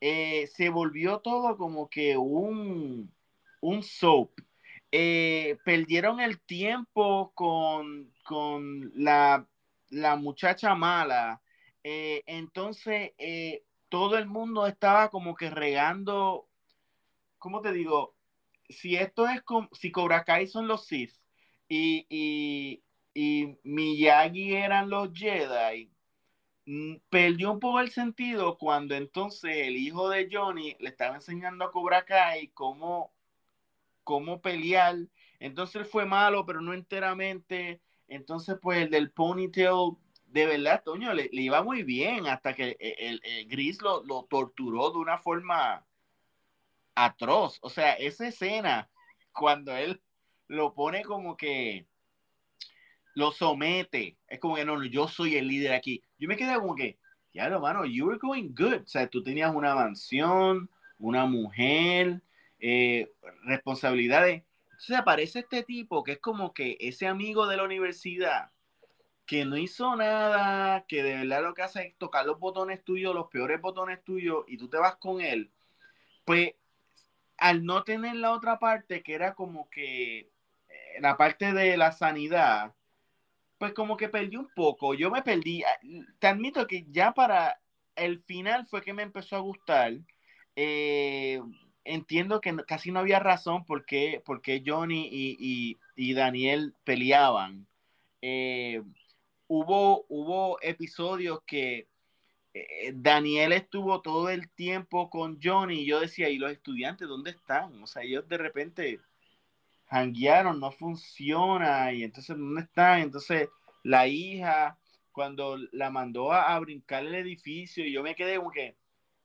eh, 0.00 0.46
se 0.54 0.70
volvió 0.70 1.20
todo 1.20 1.56
como 1.56 1.88
que 1.88 2.16
un, 2.16 3.12
un 3.60 3.82
soap. 3.82 4.30
Eh, 4.92 5.58
perdieron 5.64 6.20
el 6.20 6.40
tiempo 6.40 7.32
con, 7.34 8.12
con 8.24 8.90
la, 8.94 9.46
la, 9.90 10.16
muchacha 10.16 10.74
mala. 10.74 11.42
Eh, 11.84 12.22
entonces, 12.26 13.12
todo 13.88 14.18
el 14.18 14.26
mundo 14.26 14.66
estaba 14.66 15.10
como 15.10 15.34
que 15.34 15.50
regando, 15.50 16.48
¿cómo 17.38 17.60
te 17.62 17.72
digo? 17.72 18.14
Si 18.68 18.96
esto 18.96 19.28
es 19.28 19.42
como, 19.42 19.68
si 19.72 19.92
Cobra 19.92 20.24
Kai 20.24 20.46
son 20.46 20.68
los 20.68 20.86
Sith 20.86 21.14
y, 21.68 22.06
y, 22.08 22.84
y 23.14 23.58
Miyagi 23.64 24.54
eran 24.54 24.90
los 24.90 25.10
Jedi, 25.12 25.90
Mm, 26.66 26.98
perdió 27.08 27.52
un 27.52 27.58
poco 27.60 27.80
el 27.80 27.90
sentido 27.90 28.56
cuando 28.58 28.94
entonces 28.94 29.56
el 29.66 29.76
hijo 29.76 30.08
de 30.08 30.28
Johnny 30.30 30.76
le 30.78 30.90
estaba 30.90 31.16
enseñando 31.16 31.64
a 31.64 31.72
Cobra 31.72 32.04
Kai 32.04 32.48
cómo, 32.52 33.12
cómo 34.04 34.40
pelear. 34.42 34.96
Entonces 35.40 35.76
él 35.76 35.86
fue 35.86 36.06
malo, 36.06 36.46
pero 36.46 36.60
no 36.60 36.74
enteramente. 36.74 37.82
Entonces, 38.10 38.58
pues 38.60 38.82
el 38.82 38.90
del 38.90 39.10
ponytail, 39.12 39.96
de 40.26 40.46
verdad, 40.46 40.82
Toño, 40.84 41.14
le, 41.14 41.30
iba 41.32 41.62
muy 41.62 41.82
bien 41.82 42.26
hasta 42.26 42.54
que 42.54 42.76
el, 42.78 43.20
Gris 43.48 43.80
lo, 43.80 44.04
lo, 44.04 44.24
torturó 44.28 44.90
de 44.90 44.98
una 44.98 45.18
forma 45.18 45.86
atroz. 46.94 47.58
O 47.62 47.70
sea, 47.70 47.94
esa 47.94 48.28
escena, 48.28 48.90
cuando 49.32 49.74
él 49.74 50.02
lo 50.48 50.74
pone 50.74 51.02
como 51.02 51.36
que 51.36 51.86
lo 53.14 53.32
somete. 53.32 54.18
Es 54.28 54.40
como 54.40 54.56
que 54.56 54.64
no, 54.64 54.76
no, 54.76 54.84
yo 54.84 55.08
soy 55.08 55.36
el 55.36 55.48
líder 55.48 55.72
aquí. 55.72 56.02
Yo 56.18 56.28
me 56.28 56.36
quedé 56.36 56.54
como 56.56 56.74
que, 56.74 56.98
ya, 57.32 57.44
hermano, 57.44 57.84
you 57.84 58.06
were 58.06 58.18
going 58.18 58.52
good. 58.54 58.82
O 58.82 58.86
sea, 58.86 59.08
tú 59.08 59.22
tenías 59.22 59.54
una 59.54 59.74
mansión, 59.74 60.68
una 60.98 61.26
mujer, 61.26 62.22
eh, 62.58 63.10
responsabilidades. 63.44 64.42
Entonces 64.80 64.96
aparece 64.96 65.40
este 65.40 65.62
tipo 65.62 66.02
que 66.02 66.12
es 66.12 66.18
como 66.20 66.54
que 66.54 66.78
ese 66.80 67.06
amigo 67.06 67.46
de 67.46 67.58
la 67.58 67.64
universidad 67.64 68.50
que 69.26 69.44
no 69.44 69.58
hizo 69.58 69.94
nada, 69.94 70.86
que 70.88 71.02
de 71.02 71.16
verdad 71.18 71.42
lo 71.42 71.52
que 71.52 71.62
hace 71.62 71.82
es 71.82 71.98
tocar 71.98 72.24
los 72.24 72.40
botones 72.40 72.82
tuyos, 72.82 73.14
los 73.14 73.28
peores 73.28 73.60
botones 73.60 74.02
tuyos, 74.02 74.44
y 74.48 74.56
tú 74.56 74.70
te 74.70 74.78
vas 74.78 74.96
con 74.96 75.20
él. 75.20 75.52
Pues 76.24 76.54
al 77.36 77.64
no 77.64 77.84
tener 77.84 78.16
la 78.16 78.32
otra 78.32 78.58
parte, 78.58 79.02
que 79.02 79.14
era 79.14 79.34
como 79.34 79.68
que 79.68 80.20
eh, 80.20 80.30
la 81.00 81.16
parte 81.18 81.52
de 81.52 81.76
la 81.76 81.92
sanidad, 81.92 82.74
pues 83.58 83.74
como 83.74 83.98
que 83.98 84.08
perdí 84.08 84.36
un 84.36 84.48
poco. 84.54 84.94
Yo 84.94 85.10
me 85.10 85.22
perdí. 85.22 85.62
Ah, 85.62 85.78
te 86.18 86.26
admito 86.26 86.66
que 86.66 86.86
ya 86.90 87.12
para 87.12 87.60
el 87.96 88.22
final 88.22 88.66
fue 88.66 88.82
que 88.82 88.94
me 88.94 89.02
empezó 89.02 89.36
a 89.36 89.40
gustar. 89.40 89.92
Eh, 90.56 91.40
entiendo 91.84 92.40
que 92.40 92.54
casi 92.66 92.90
no 92.92 93.00
había 93.00 93.18
razón 93.20 93.64
por 93.64 93.84
qué, 93.84 94.22
Johnny 94.64 95.08
y, 95.10 96.14
Daniel 96.14 96.74
peleaban. 96.84 97.66
Eh, 98.22 98.82
hubo, 99.46 100.04
hubo 100.08 100.58
episodios 100.62 101.40
que 101.46 101.88
eh, 102.54 102.92
Daniel 102.94 103.52
estuvo 103.52 104.00
todo 104.02 104.28
el 104.28 104.50
tiempo 104.50 105.10
con 105.10 105.38
Johnny 105.42 105.82
y 105.82 105.86
yo 105.86 106.00
decía, 106.00 106.28
¿y 106.28 106.38
los 106.38 106.52
estudiantes 106.52 107.08
dónde 107.08 107.30
están? 107.30 107.82
O 107.82 107.86
sea, 107.86 108.02
ellos 108.02 108.28
de 108.28 108.38
repente 108.38 109.00
hanguearon, 109.90 110.60
no 110.60 110.70
funciona, 110.72 111.92
y 111.92 112.04
entonces, 112.04 112.36
¿dónde 112.36 112.62
está? 112.62 113.00
Entonces, 113.00 113.48
la 113.82 114.06
hija, 114.06 114.78
cuando 115.12 115.58
la 115.72 115.90
mandó 115.90 116.32
a, 116.32 116.58
brincar 116.60 117.04
el 117.04 117.14
edificio, 117.14 117.84
y 117.84 117.92
yo 117.92 118.02
me 118.02 118.14
quedé 118.14 118.36
como 118.36 118.50
que, 118.50 118.76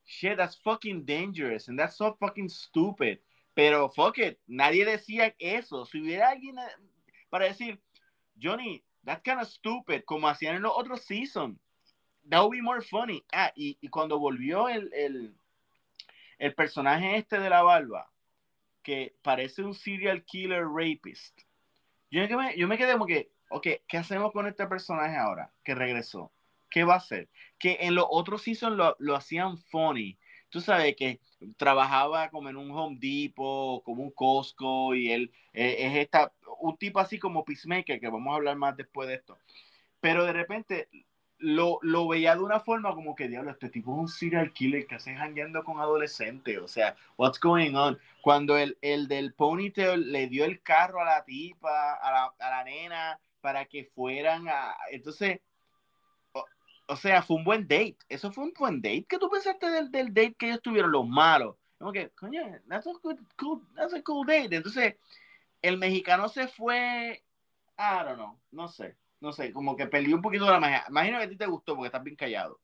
shit, 0.06 0.36
that's 0.38 0.56
fucking 0.56 1.04
dangerous, 1.04 1.68
and 1.68 1.78
that's 1.78 1.96
so 1.96 2.16
fucking 2.18 2.48
stupid. 2.48 3.18
Pero, 3.54 3.88
fuck 3.88 4.18
it, 4.18 4.38
nadie 4.48 4.84
decía 4.84 5.34
eso. 5.38 5.84
Si 5.84 6.00
hubiera 6.00 6.30
alguien 6.30 6.58
eh, 6.58 6.72
para 7.30 7.46
decir, 7.46 7.78
Johnny, 8.40 8.82
that's 9.04 9.22
kind 9.22 9.40
of 9.40 9.48
stupid, 9.48 10.04
como 10.04 10.28
hacían 10.28 10.56
en 10.56 10.62
los 10.62 10.72
otros 10.76 11.04
seasons, 11.04 11.58
that 12.28 12.40
would 12.40 12.52
be 12.52 12.62
more 12.62 12.80
funny. 12.82 13.24
Ah, 13.32 13.52
y, 13.56 13.78
y 13.80 13.88
cuando 13.88 14.18
volvió 14.18 14.68
el, 14.68 14.92
el, 14.92 15.34
el 16.38 16.54
personaje 16.54 17.16
este 17.16 17.38
de 17.38 17.50
la 17.50 17.62
barba, 17.62 18.10
que 18.82 19.16
parece 19.22 19.62
un 19.62 19.74
serial 19.74 20.24
killer 20.24 20.66
rapist. 20.68 21.40
Yo 22.10 22.20
me, 22.38 22.56
yo 22.56 22.68
me 22.68 22.78
quedé 22.78 22.92
como 22.92 23.06
que, 23.06 23.32
ok, 23.50 23.66
¿qué 23.88 23.98
hacemos 23.98 24.32
con 24.32 24.46
este 24.46 24.66
personaje 24.66 25.16
ahora 25.16 25.52
que 25.64 25.74
regresó? 25.74 26.32
¿Qué 26.70 26.84
va 26.84 26.94
a 26.94 26.98
hacer? 26.98 27.28
Que 27.58 27.78
en 27.80 27.94
los 27.94 28.06
otros 28.08 28.42
seasons 28.42 28.76
lo, 28.76 28.96
lo 28.98 29.16
hacían 29.16 29.58
funny. 29.58 30.18
Tú 30.48 30.60
sabes 30.60 30.94
que 30.96 31.20
trabajaba 31.56 32.30
como 32.30 32.48
en 32.48 32.56
un 32.56 32.70
Home 32.70 32.98
Depot, 33.00 33.82
como 33.82 34.02
un 34.02 34.10
Costco, 34.10 34.94
y 34.94 35.10
él 35.10 35.32
eh, 35.52 35.76
es 35.80 35.96
esta, 35.96 36.32
un 36.60 36.76
tipo 36.76 37.00
así 37.00 37.18
como 37.18 37.44
Peacemaker, 37.44 38.00
que 38.00 38.08
vamos 38.08 38.32
a 38.32 38.36
hablar 38.36 38.56
más 38.56 38.76
después 38.76 39.08
de 39.08 39.14
esto. 39.16 39.38
Pero 40.00 40.24
de 40.24 40.32
repente 40.32 40.88
lo, 41.38 41.78
lo, 41.82 42.08
veía 42.08 42.34
de 42.34 42.42
una 42.42 42.60
forma 42.60 42.94
como 42.94 43.14
que, 43.14 43.28
diablo, 43.28 43.50
este 43.50 43.68
tipo 43.68 43.92
es 43.92 43.98
un 43.98 44.08
serial 44.08 44.52
killer 44.52 44.86
que 44.86 44.94
hace 44.96 45.14
jangueando 45.14 45.64
con 45.64 45.80
adolescentes. 45.80 46.58
O 46.58 46.68
sea, 46.68 46.96
what's 47.16 47.40
going 47.40 47.74
on? 47.74 47.98
Cuando 48.22 48.56
el, 48.56 48.78
el 48.80 49.08
del 49.08 49.34
ponytail 49.34 50.12
le 50.12 50.28
dio 50.28 50.44
el 50.44 50.62
carro 50.62 51.00
a 51.00 51.04
la 51.04 51.24
tipa, 51.24 51.94
a 51.94 52.10
la, 52.10 52.34
a 52.38 52.50
la 52.50 52.64
nena, 52.64 53.20
para 53.40 53.66
que 53.66 53.84
fueran 53.84 54.48
a. 54.48 54.76
Entonces, 54.90 55.40
o, 56.86 56.96
sea, 56.96 57.22
fue 57.22 57.36
un 57.36 57.44
buen 57.44 57.62
date. 57.62 57.98
Eso 58.08 58.32
fue 58.32 58.44
un 58.44 58.52
buen 58.58 58.80
date. 58.80 59.06
¿Qué 59.08 59.18
tú 59.18 59.28
pensaste 59.30 59.70
del, 59.70 59.90
del 59.90 60.08
date 60.14 60.34
que 60.34 60.46
ellos 60.46 60.62
tuvieron, 60.62 60.92
los 60.92 61.06
malos? 61.06 61.56
Como 61.78 61.92
que, 61.92 62.10
coño, 62.10 62.42
that's 62.68 62.86
a, 62.86 62.92
good, 63.02 63.18
cool, 63.38 63.62
that's 63.74 63.94
a 63.94 64.02
cool 64.02 64.26
date. 64.26 64.54
Entonces, 64.56 64.96
el 65.62 65.78
mexicano 65.78 66.28
se 66.28 66.48
fue. 66.48 67.22
I 67.78 68.04
don't 68.04 68.16
know, 68.16 68.38
no 68.52 68.68
sé 68.68 68.96
no 69.20 69.32
sé, 69.32 69.52
como 69.52 69.76
que 69.76 69.86
perdió 69.86 70.16
un 70.16 70.22
poquito 70.22 70.44
de 70.44 70.52
la 70.52 70.60
magia. 70.60 70.84
Imagino 70.88 71.18
que 71.18 71.24
a 71.24 71.28
ti 71.28 71.36
te 71.36 71.46
gustó 71.46 71.74
porque 71.74 71.86
estás 71.86 72.02
bien 72.02 72.16
callado. 72.16 72.60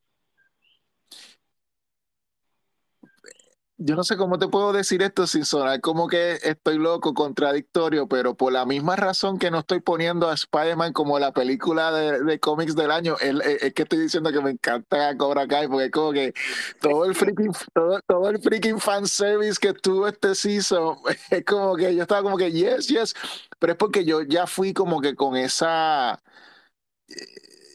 Yo 3.84 3.96
no 3.96 4.04
sé 4.04 4.16
cómo 4.16 4.38
te 4.38 4.48
puedo 4.48 4.72
decir 4.72 5.02
esto 5.02 5.26
sin 5.26 5.44
sonar 5.44 5.80
como 5.80 6.06
que 6.08 6.38
estoy 6.42 6.78
loco, 6.78 7.14
contradictorio, 7.14 8.06
pero 8.08 8.34
por 8.34 8.52
la 8.52 8.64
misma 8.64 8.96
razón 8.96 9.38
que 9.38 9.50
no 9.50 9.60
estoy 9.60 9.80
poniendo 9.80 10.28
a 10.28 10.34
Spider-Man 10.34 10.92
como 10.92 11.18
la 11.18 11.32
película 11.32 11.92
de, 11.92 12.38
cómics 12.40 12.76
del 12.76 12.90
año, 12.90 13.16
es, 13.20 13.74
que 13.74 13.82
estoy 13.82 14.00
diciendo 14.00 14.30
que 14.32 14.40
me 14.40 14.50
encanta 14.50 15.16
Cobra 15.16 15.46
Kai, 15.46 15.68
porque 15.68 15.86
es 15.86 15.90
como 15.90 16.12
que 16.12 16.32
todo 16.80 17.04
el 17.04 17.14
freaking, 17.14 17.52
todo, 17.74 18.00
todo 18.06 18.28
el 18.30 18.38
freaking 18.40 18.78
fanservice 18.78 19.58
que 19.60 19.72
tuvo 19.72 20.08
este 20.08 20.34
season, 20.34 20.96
es 21.30 21.44
como 21.44 21.76
que 21.76 21.94
yo 21.94 22.02
estaba 22.02 22.22
como 22.22 22.36
que 22.36 22.52
yes, 22.52 22.88
yes, 22.88 23.14
pero 23.58 23.72
es 23.72 23.78
porque 23.78 24.04
yo 24.04 24.22
ya 24.22 24.46
fui 24.46 24.72
como 24.72 25.00
que 25.00 25.14
con 25.14 25.36
esa 25.36 26.22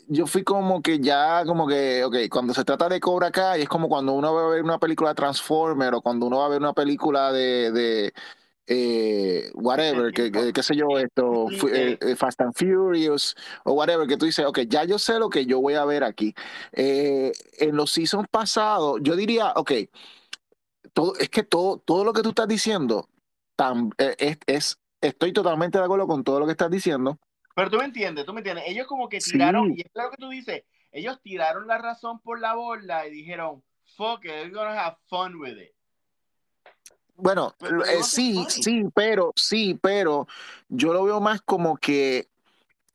yo 0.08 0.28
fui 0.28 0.44
como 0.44 0.82
que 0.82 1.00
ya, 1.00 1.44
como 1.46 1.68
que, 1.68 2.04
ok, 2.04 2.16
cuando 2.30 2.54
se 2.54 2.64
trata 2.64 2.90
de 2.90 3.00
Cobra 3.00 3.32
Kai, 3.32 3.62
es 3.64 3.70
como 3.70 3.90
cuando 3.90 4.14
uno 4.14 4.34
va 4.34 4.48
a 4.48 4.50
ver 4.50 4.64
una 4.64 4.80
película 4.80 5.10
de 5.10 5.16
Transformer 5.16 5.94
o 5.96 6.02
cuando 6.02 6.26
uno 6.28 6.40
va 6.40 6.46
a 6.46 6.50
ver 6.50 6.60
una 6.62 6.74
película 6.74 7.32
de, 7.32 7.72
de 7.72 8.14
eh, 8.68 9.52
whatever, 9.54 10.14
que, 10.14 10.32
qué 10.54 10.64
sé 10.64 10.76
yo, 10.76 10.98
esto, 11.00 11.48
eh, 11.74 11.98
eh, 12.02 12.16
Fast 12.16 12.42
and 12.42 12.54
Furious 12.54 13.36
o 13.66 13.74
whatever, 13.74 14.08
que 14.08 14.18
tú 14.18 14.26
dices, 14.26 14.46
ok, 14.46 14.60
ya 14.68 14.84
yo 14.86 15.00
sé 15.00 15.20
lo 15.20 15.30
que 15.30 15.46
yo 15.46 15.62
voy 15.62 15.76
a 15.76 15.86
ver 15.86 16.04
aquí. 16.04 16.34
en 16.74 17.76
los 17.76 17.92
seasons 17.92 18.28
pasados, 18.30 19.00
yo 19.02 19.16
diría, 19.16 19.54
ok, 19.56 19.72
todo, 20.94 21.16
es 21.18 21.30
que 21.30 21.44
todo, 21.44 21.80
todo 21.80 22.04
lo 22.04 22.14
que 22.14 22.22
tú 22.22 22.30
estás 22.30 22.48
diciendo 22.48 23.10
es, 23.98 24.38
es, 24.46 24.80
estoy 25.02 25.34
totalmente 25.34 25.78
de 25.78 25.84
acuerdo 25.86 26.08
con 26.08 26.24
todo 26.24 26.40
lo 26.40 26.46
que 26.46 26.52
estás 26.52 26.72
diciendo. 26.72 27.20
Pero 27.58 27.72
tú 27.72 27.78
me 27.78 27.86
entiendes, 27.86 28.24
tú 28.24 28.34
me 28.34 28.42
entiendes. 28.42 28.66
Ellos 28.68 28.86
como 28.86 29.10
que 29.10 29.18
tiraron, 29.18 29.74
y 29.76 29.82
es 29.82 29.90
lo 29.96 30.12
que 30.12 30.18
tú 30.18 30.30
dices, 30.30 30.64
ellos 30.92 31.20
tiraron 31.24 31.66
la 31.66 31.80
razón 31.80 32.20
por 32.20 32.40
la 32.40 32.54
borda 32.54 33.08
y 33.08 33.10
dijeron, 33.10 33.64
fuck 33.96 34.24
it, 34.26 34.32
we're 34.32 34.52
gonna 34.52 34.80
have 34.80 34.96
fun 35.08 35.38
with 35.38 35.58
it. 35.58 35.72
Bueno, 37.16 37.56
eh, 37.62 38.04
sí, 38.04 38.46
sí, 38.48 38.84
pero, 38.94 39.34
sí, 39.36 39.74
pero 39.82 40.28
yo 40.70 40.94
lo 40.94 41.04
veo 41.04 41.20
más 41.20 41.42
como 41.42 41.78
que 41.78 42.28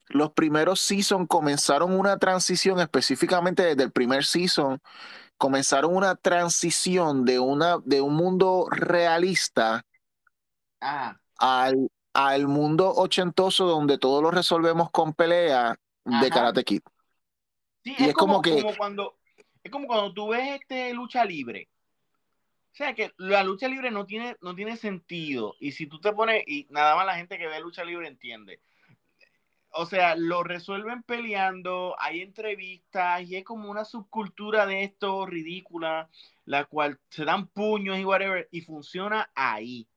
los 0.07 0.31
primeros 0.31 0.79
seasons 0.79 1.27
comenzaron 1.27 1.91
una 1.99 2.17
transición, 2.17 2.79
específicamente 2.79 3.63
desde 3.63 3.83
el 3.83 3.91
primer 3.91 4.23
season, 4.23 4.79
comenzaron 5.37 5.93
una 5.93 6.15
transición 6.15 7.25
de, 7.25 7.37
una, 7.37 7.79
de 7.83 7.99
un 7.99 8.15
mundo 8.15 8.67
realista 8.71 9.85
al, 11.37 11.89
al 12.13 12.47
mundo 12.47 12.93
ochentoso 12.93 13.65
donde 13.65 13.97
todo 13.97 14.21
lo 14.21 14.31
resolvemos 14.31 14.91
con 14.91 15.13
pelea 15.13 15.79
de 16.05 16.29
Karate 16.29 16.63
Kid. 16.63 16.81
Sí, 17.83 17.95
es, 17.97 18.13
como, 18.13 18.41
que 18.41 18.63
cuando 18.77 19.17
es 19.63 19.71
como 19.71 19.87
cuando 19.87 20.13
tú 20.13 20.29
ves 20.29 20.61
este 20.61 20.93
lucha 20.93 21.25
libre. 21.25 21.69
O 22.71 22.75
sea 22.75 22.93
que 22.95 23.11
la 23.17 23.43
lucha 23.43 23.67
libre 23.67 23.91
no 23.91 24.05
tiene, 24.05 24.35
no 24.41 24.55
tiene 24.55 24.77
sentido. 24.77 25.55
Y 25.59 25.73
si 25.73 25.85
tú 25.87 25.99
te 25.99 26.11
pones, 26.11 26.43
y 26.47 26.67
nada 26.69 26.95
más 26.95 27.05
la 27.05 27.15
gente 27.15 27.37
que 27.37 27.47
ve 27.47 27.59
lucha 27.59 27.83
libre 27.83 28.07
entiende. 28.07 28.61
O 29.75 29.85
sea, 29.85 30.15
lo 30.15 30.43
resuelven 30.43 31.03
peleando, 31.03 31.95
hay 31.99 32.21
entrevistas 32.21 33.21
y 33.23 33.35
es 33.35 33.43
como 33.43 33.69
una 33.69 33.85
subcultura 33.85 34.65
de 34.65 34.83
esto 34.83 35.25
ridícula, 35.25 36.09
la 36.45 36.65
cual 36.65 36.99
se 37.09 37.25
dan 37.25 37.47
puños 37.47 37.97
y 37.97 38.05
whatever, 38.05 38.47
y 38.51 38.61
funciona 38.61 39.31
ahí. 39.33 39.87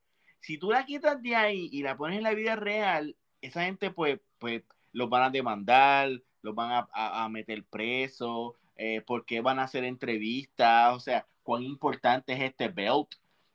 Si 0.47 0.59
tú 0.59 0.71
la 0.71 0.87
quitas 0.87 1.21
de 1.21 1.35
ahí 1.35 1.69
y 1.73 1.83
la 1.83 1.97
pones 1.97 2.19
en 2.19 2.23
la 2.23 2.33
vida 2.33 2.55
real, 2.55 3.17
esa 3.41 3.65
gente 3.65 3.91
pues, 3.91 4.21
pues 4.39 4.63
los 4.93 5.11
van 5.11 5.25
a 5.25 5.31
demandar, 5.31 6.23
los 6.41 6.55
van 6.55 6.87
a, 6.93 7.29
meter 7.29 7.65
preso, 7.65 8.55
eh, 8.77 9.03
porque 9.05 9.41
van 9.41 9.59
a 9.59 9.65
hacer 9.65 9.83
entrevistas, 9.83 10.95
o 10.95 11.01
sea, 11.01 11.27
cuán 11.43 11.65
importante 11.65 12.33
es 12.33 12.41
este 12.43 12.69
belt. 12.69 13.09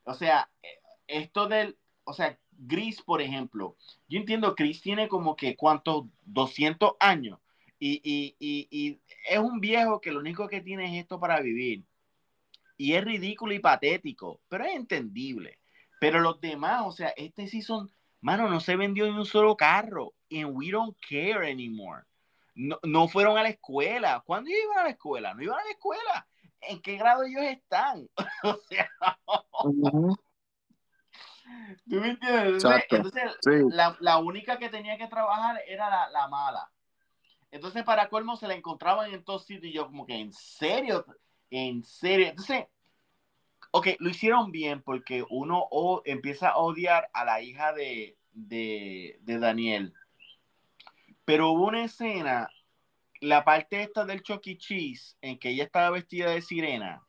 O 0.04 0.14
sea, 0.14 0.50
esto 1.08 1.48
del, 1.48 1.78
o 2.04 2.12
sea, 2.12 2.38
Gris, 2.52 3.02
por 3.02 3.22
ejemplo, 3.22 3.78
yo 4.10 4.20
entiendo, 4.20 4.54
Chris 4.54 4.82
tiene 4.82 5.08
como 5.08 5.38
que 5.38 5.56
cuántos, 5.56 6.08
200 6.26 6.96
años, 7.00 7.40
y, 7.80 8.02
y, 8.04 8.36
y, 8.38 8.68
y, 8.70 9.00
es 9.30 9.40
un 9.40 9.62
viejo 9.62 10.02
que 10.02 10.12
lo 10.12 10.20
único 10.20 10.46
que 10.50 10.60
tiene 10.60 10.88
es 10.88 11.04
esto 11.04 11.22
para 11.22 11.40
vivir. 11.40 11.86
Y 12.76 12.96
es 12.96 13.06
ridículo 13.06 13.54
y 13.54 13.60
patético, 13.60 14.42
pero 14.50 14.66
es 14.66 14.76
entendible. 14.76 15.61
Pero 16.02 16.20
los 16.20 16.42
demás, 16.42 16.82
o 16.84 16.92
sea, 16.92 17.14
este 17.16 17.48
season, 17.48 17.88
mano, 18.22 18.50
no 18.50 18.60
se 18.60 18.76
vendió 18.76 19.06
ni 19.06 19.16
un 19.16 19.24
solo 19.24 19.56
carro. 19.56 20.16
Y 20.30 20.44
we 20.44 20.72
don't 20.72 20.98
care 21.08 21.52
anymore. 21.52 22.06
No, 22.56 22.80
no 22.82 23.08
fueron 23.08 23.38
a 23.38 23.44
la 23.44 23.50
escuela. 23.50 24.24
¿Cuándo 24.26 24.50
iban 24.50 24.80
a 24.80 24.84
la 24.86 24.90
escuela? 24.90 25.36
No 25.36 25.44
iban 25.44 25.60
a 25.60 25.64
la 25.64 25.70
escuela. 25.70 26.28
¿En 26.60 26.82
qué 26.82 26.98
grado 26.98 27.22
ellos 27.22 27.44
están? 27.44 28.10
o 28.44 28.58
sea. 28.68 28.90
¿Tú 31.88 31.96
me 31.98 32.10
entiendes? 32.10 32.66
Entonces, 32.90 33.32
la, 33.70 33.96
la, 34.00 34.18
única 34.18 34.58
que 34.58 34.70
tenía 34.70 34.98
que 34.98 35.08
trabajar 35.08 35.62
era 35.68 35.88
la, 35.88 36.10
la, 36.10 36.28
mala. 36.30 36.72
Entonces, 37.52 37.84
para 37.84 38.10
colmo, 38.10 38.38
se 38.38 38.48
la 38.48 38.56
encontraban 38.56 39.14
en 39.14 39.24
todos 39.24 39.46
sitios 39.46 39.66
y 39.66 39.74
yo, 39.74 39.86
como 39.86 40.08
que, 40.08 40.16
¿en 40.16 40.34
serio? 40.34 41.06
¿En 41.52 41.84
serio? 41.84 42.30
Entonces, 42.30 42.66
Ok, 43.74 43.88
lo 44.00 44.10
hicieron 44.10 44.52
bien 44.52 44.82
porque 44.82 45.24
uno 45.30 45.70
empieza 46.04 46.50
a 46.50 46.58
odiar 46.58 47.10
a 47.14 47.24
la 47.24 47.42
hija 47.42 47.74
de, 47.74 48.18
Daniel. 49.24 49.94
Pero 51.24 51.52
hubo 51.52 51.68
una 51.68 51.86
escena, 51.86 52.50
la 53.22 53.46
parte 53.46 53.82
esta 53.82 54.04
del 54.06 54.24
Chucky 54.24 54.52
e. 54.52 54.58
Cheese, 54.58 55.18
en 55.22 55.40
que 55.40 55.52
ella 55.52 55.64
estaba 55.64 55.90
vestida 55.92 56.32
de 56.32 56.42
sirena, 56.42 57.02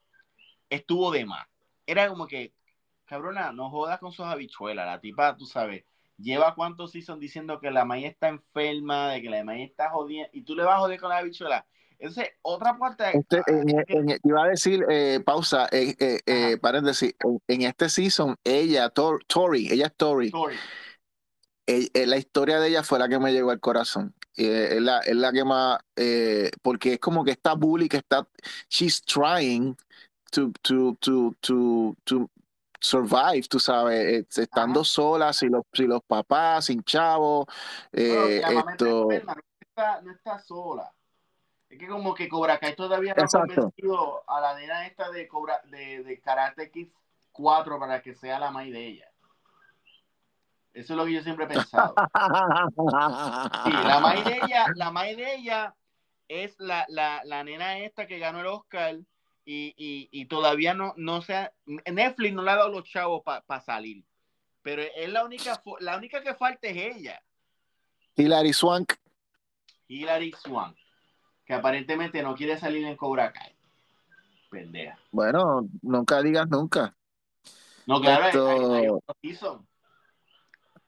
estuvo 0.70 1.10
de 1.10 1.24
más. 1.26 1.46
Era 1.84 2.08
como 2.08 2.28
que, 2.28 2.54
cabrona, 3.06 3.52
no 3.52 3.68
jodas 3.70 3.98
con 3.98 4.12
sus 4.12 4.26
habichuelas. 4.26 4.86
La 4.86 5.00
tipa, 5.00 5.36
tú 5.36 5.46
sabes, 5.46 5.84
lleva 6.16 6.54
cuántos 6.54 6.92
seasons 6.92 7.18
diciendo 7.20 7.58
que 7.60 7.72
la 7.72 7.84
Maya 7.84 8.08
está 8.08 8.28
enferma, 8.28 9.08
de 9.08 9.22
que 9.22 9.30
la 9.30 9.42
Maya 9.42 9.64
está 9.64 9.90
jodiendo, 9.90 10.30
y 10.32 10.42
tú 10.42 10.54
le 10.54 10.62
vas 10.62 10.76
a 10.76 10.80
joder 10.80 11.00
con 11.00 11.10
la 11.10 11.18
habichuela. 11.18 11.66
Entonces, 12.02 12.30
otra 12.42 12.76
parte. 12.76 13.16
Este, 13.16 13.38
ah, 13.38 14.16
iba 14.24 14.44
a 14.44 14.48
decir, 14.48 14.84
eh, 14.90 15.20
pausa, 15.24 15.68
eh, 15.70 15.94
eh, 16.00 16.18
eh 16.26 16.58
paréntesis, 16.60 17.14
en, 17.46 17.62
este 17.62 17.88
season, 17.88 18.34
ella, 18.42 18.90
Tori, 18.90 19.68
ella 19.70 19.86
es 19.86 19.94
Tori. 19.96 20.32
la 21.68 22.16
historia 22.16 22.58
de 22.58 22.68
ella 22.70 22.82
fue 22.82 22.98
la 22.98 23.08
que 23.08 23.20
me 23.20 23.32
llegó 23.32 23.52
al 23.52 23.60
corazón. 23.60 24.16
es, 24.34 24.82
la, 24.82 24.98
es 24.98 25.14
la 25.14 25.30
que 25.30 25.44
más, 25.44 25.78
porque 26.60 26.94
es 26.94 26.98
como 26.98 27.22
que 27.24 27.30
está 27.30 27.54
bully, 27.54 27.88
que 27.88 27.98
está, 27.98 28.26
she's 28.68 29.00
trying 29.00 29.76
to, 30.32 30.50
to, 30.60 30.96
to, 30.98 31.36
to, 31.40 31.94
to 32.02 32.28
survive, 32.80 33.46
tú 33.48 33.60
sabes, 33.60 34.26
estando 34.36 34.82
sola, 34.82 35.32
sin 35.32 35.52
los, 35.52 35.62
sin 35.72 35.88
los 35.88 36.02
papás, 36.02 36.64
sin 36.64 36.82
chavos. 36.82 37.46
esto... 37.92 39.08
no 40.02 40.10
está 40.10 40.40
sola 40.40 40.92
es 41.72 41.78
que 41.78 41.88
como 41.88 42.14
que 42.14 42.28
Cobra 42.28 42.58
Kai 42.58 42.76
todavía 42.76 43.14
no 43.14 43.22
ha 43.24 43.26
convencido 43.26 44.24
a 44.28 44.42
la 44.42 44.54
nena 44.58 44.86
esta 44.86 45.10
de, 45.10 45.26
Cobra, 45.26 45.58
de, 45.64 46.02
de 46.02 46.20
Karate 46.20 46.70
Kid 46.70 46.88
4 47.32 47.78
para 47.80 48.02
que 48.02 48.14
sea 48.14 48.38
la 48.38 48.50
mai 48.50 48.70
de 48.70 48.86
ella. 48.88 49.10
Eso 50.74 50.92
es 50.92 50.96
lo 50.98 51.06
que 51.06 51.14
yo 51.14 51.22
siempre 51.22 51.46
he 51.46 51.48
pensado. 51.48 51.94
Sí, 53.64 53.70
la 53.70 54.00
mai 54.00 54.22
de 54.22 54.36
ella, 54.42 54.66
la 54.74 54.90
mai 54.90 55.16
de 55.16 55.34
ella 55.34 55.74
es 56.28 56.54
la, 56.58 56.84
la, 56.90 57.22
la 57.24 57.42
nena 57.42 57.78
esta 57.78 58.06
que 58.06 58.18
ganó 58.18 58.40
el 58.40 58.48
Oscar 58.48 58.96
y, 59.46 59.72
y, 59.74 60.10
y 60.12 60.26
todavía 60.26 60.74
no, 60.74 60.92
no 60.98 61.22
se 61.22 61.36
ha, 61.36 61.52
Netflix 61.64 62.34
no 62.34 62.42
le 62.42 62.50
ha 62.50 62.56
dado 62.56 62.68
los 62.68 62.84
chavos 62.84 63.22
para 63.22 63.60
salir. 63.62 64.04
Pero 64.60 64.82
es 64.82 65.08
la 65.08 65.24
única, 65.24 65.62
la 65.80 65.96
única 65.96 66.22
que 66.22 66.34
falta 66.34 66.68
es 66.68 66.96
ella. 66.96 67.22
Hilary 68.14 68.52
Swank. 68.52 68.92
Hilary 69.88 70.32
Swank 70.32 70.81
que 71.52 71.58
aparentemente 71.58 72.22
no 72.22 72.34
quiere 72.34 72.58
salir 72.58 72.86
en 72.86 72.96
Cobra 72.96 73.30
Kai. 73.30 73.54
Pendeja. 74.50 74.98
Bueno, 75.10 75.68
nunca 75.82 76.22
digas 76.22 76.48
nunca. 76.48 76.96
No, 77.84 78.00
claro, 78.00 78.26
Esto... 78.26 78.74
hay, 78.74 79.38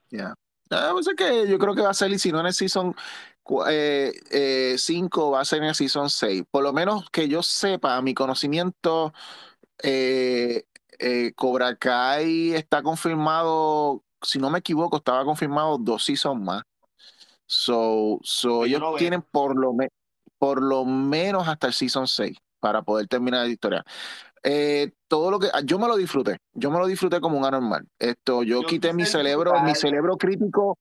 Ya. 0.09 0.33
Ah, 0.71 0.89
pues 0.93 1.07
que 1.15 1.47
yo 1.47 1.59
creo 1.59 1.75
que 1.75 1.83
va 1.83 1.91
a 1.91 1.93
salir, 1.93 2.19
si 2.19 2.31
no 2.31 2.39
en 2.39 2.47
el 2.47 2.53
season 2.55 2.95
5, 3.47 3.67
eh, 3.67 4.11
eh, 4.31 4.75
va 5.31 5.41
a 5.41 5.45
ser 5.45 5.61
en 5.61 5.65
el 5.65 5.75
season 5.75 6.09
6. 6.09 6.45
Por 6.49 6.63
lo 6.63 6.73
menos 6.73 7.11
que 7.11 7.27
yo 7.27 7.43
sepa, 7.43 7.95
a 7.95 8.01
mi 8.01 8.15
conocimiento, 8.15 9.13
eh, 9.83 10.63
Cobra 11.35 11.75
Kai 11.75 12.53
está 12.53 12.81
confirmado, 12.81 14.03
si 14.19 14.39
no 14.39 14.49
me 14.49 14.59
equivoco, 14.59 14.97
estaba 14.97 15.25
confirmado 15.25 15.77
dos 15.77 16.05
seasons 16.05 16.41
más. 16.41 16.63
So, 17.45 18.19
so 18.23 18.65
ellos 18.65 18.81
tienen 18.97 19.21
por 19.21 19.55
lo 19.55 19.71
menos 19.71 19.91
por 20.45 20.61
lo 20.61 20.85
menos 20.85 21.47
hasta 21.47 21.65
el 21.65 21.73
Season 21.73 22.07
6 22.07 22.37
para 22.59 22.83
poder 22.83 23.07
terminar 23.07 23.47
la 23.47 23.51
historia. 23.51 23.83
Eh, 24.47 24.91
todo 25.07 25.31
lo 25.31 25.39
que 25.39 25.49
yo 25.65 25.79
me 25.79 25.87
lo 25.87 25.97
disfruté, 25.97 26.37
yo 26.53 26.69
me 26.71 26.77
lo 26.79 26.85
disfruté 26.87 27.19
como 27.19 27.37
un 27.37 27.45
anormal. 27.45 27.87
Esto, 27.97 28.43
yo, 28.43 28.61
Yo 28.61 28.67
quité 28.67 28.93
mi 28.93 29.05
cerebro, 29.05 29.59
mi 29.59 29.73
cerebro 29.75 30.17
crítico, 30.17 30.77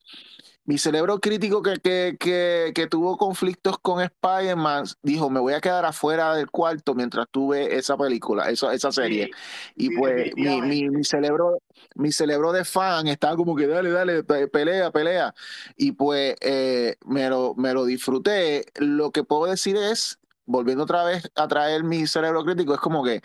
mi 0.66 0.78
cerebro 0.78 1.18
crítico 1.20 1.62
que, 1.62 1.74
que, 1.76 2.16
que, 2.18 2.72
que 2.74 2.86
tuvo 2.86 3.16
conflictos 3.18 3.78
con 3.78 4.00
Spider-Man, 4.02 4.84
dijo, 5.02 5.28
me 5.30 5.40
voy 5.40 5.52
a 5.54 5.60
quedar 5.60 5.84
afuera 5.84 6.34
del 6.34 6.50
cuarto 6.50 6.94
mientras 6.94 7.26
tuve 7.30 7.76
esa 7.76 7.96
película, 7.96 8.50
esa, 8.50 8.72
esa 8.74 8.90
serie. 8.92 9.28
Sí, 9.28 9.32
Y 9.76 9.90
sí, 9.90 9.94
pues 9.98 10.30
mi, 10.36 10.62
mi, 10.90 11.04
cerebro, 11.04 11.58
mi 11.96 12.12
cerebro 12.12 12.52
de 12.52 12.64
fan 12.64 13.08
estaba 13.08 13.36
como 13.36 13.54
que 13.56 13.66
dale, 13.66 13.90
dale, 13.90 14.24
pe- 14.24 14.48
pelea, 14.48 14.90
pelea. 14.90 15.34
Y 15.76 15.92
pues 15.92 16.36
eh, 16.40 16.96
me, 17.06 17.28
lo, 17.28 17.54
me 17.56 17.72
lo 17.74 17.84
disfruté. 17.84 18.64
Lo 18.76 19.10
que 19.12 19.24
puedo 19.24 19.46
decir 19.46 19.76
es, 19.76 20.18
volviendo 20.47 20.84
otra 20.84 21.05
vez 21.05 21.30
a 21.34 21.49
traer 21.49 21.84
mi 21.84 22.07
cerebro 22.07 22.45
crítico, 22.45 22.74
es 22.74 22.80
como 22.80 23.05
que 23.05 23.20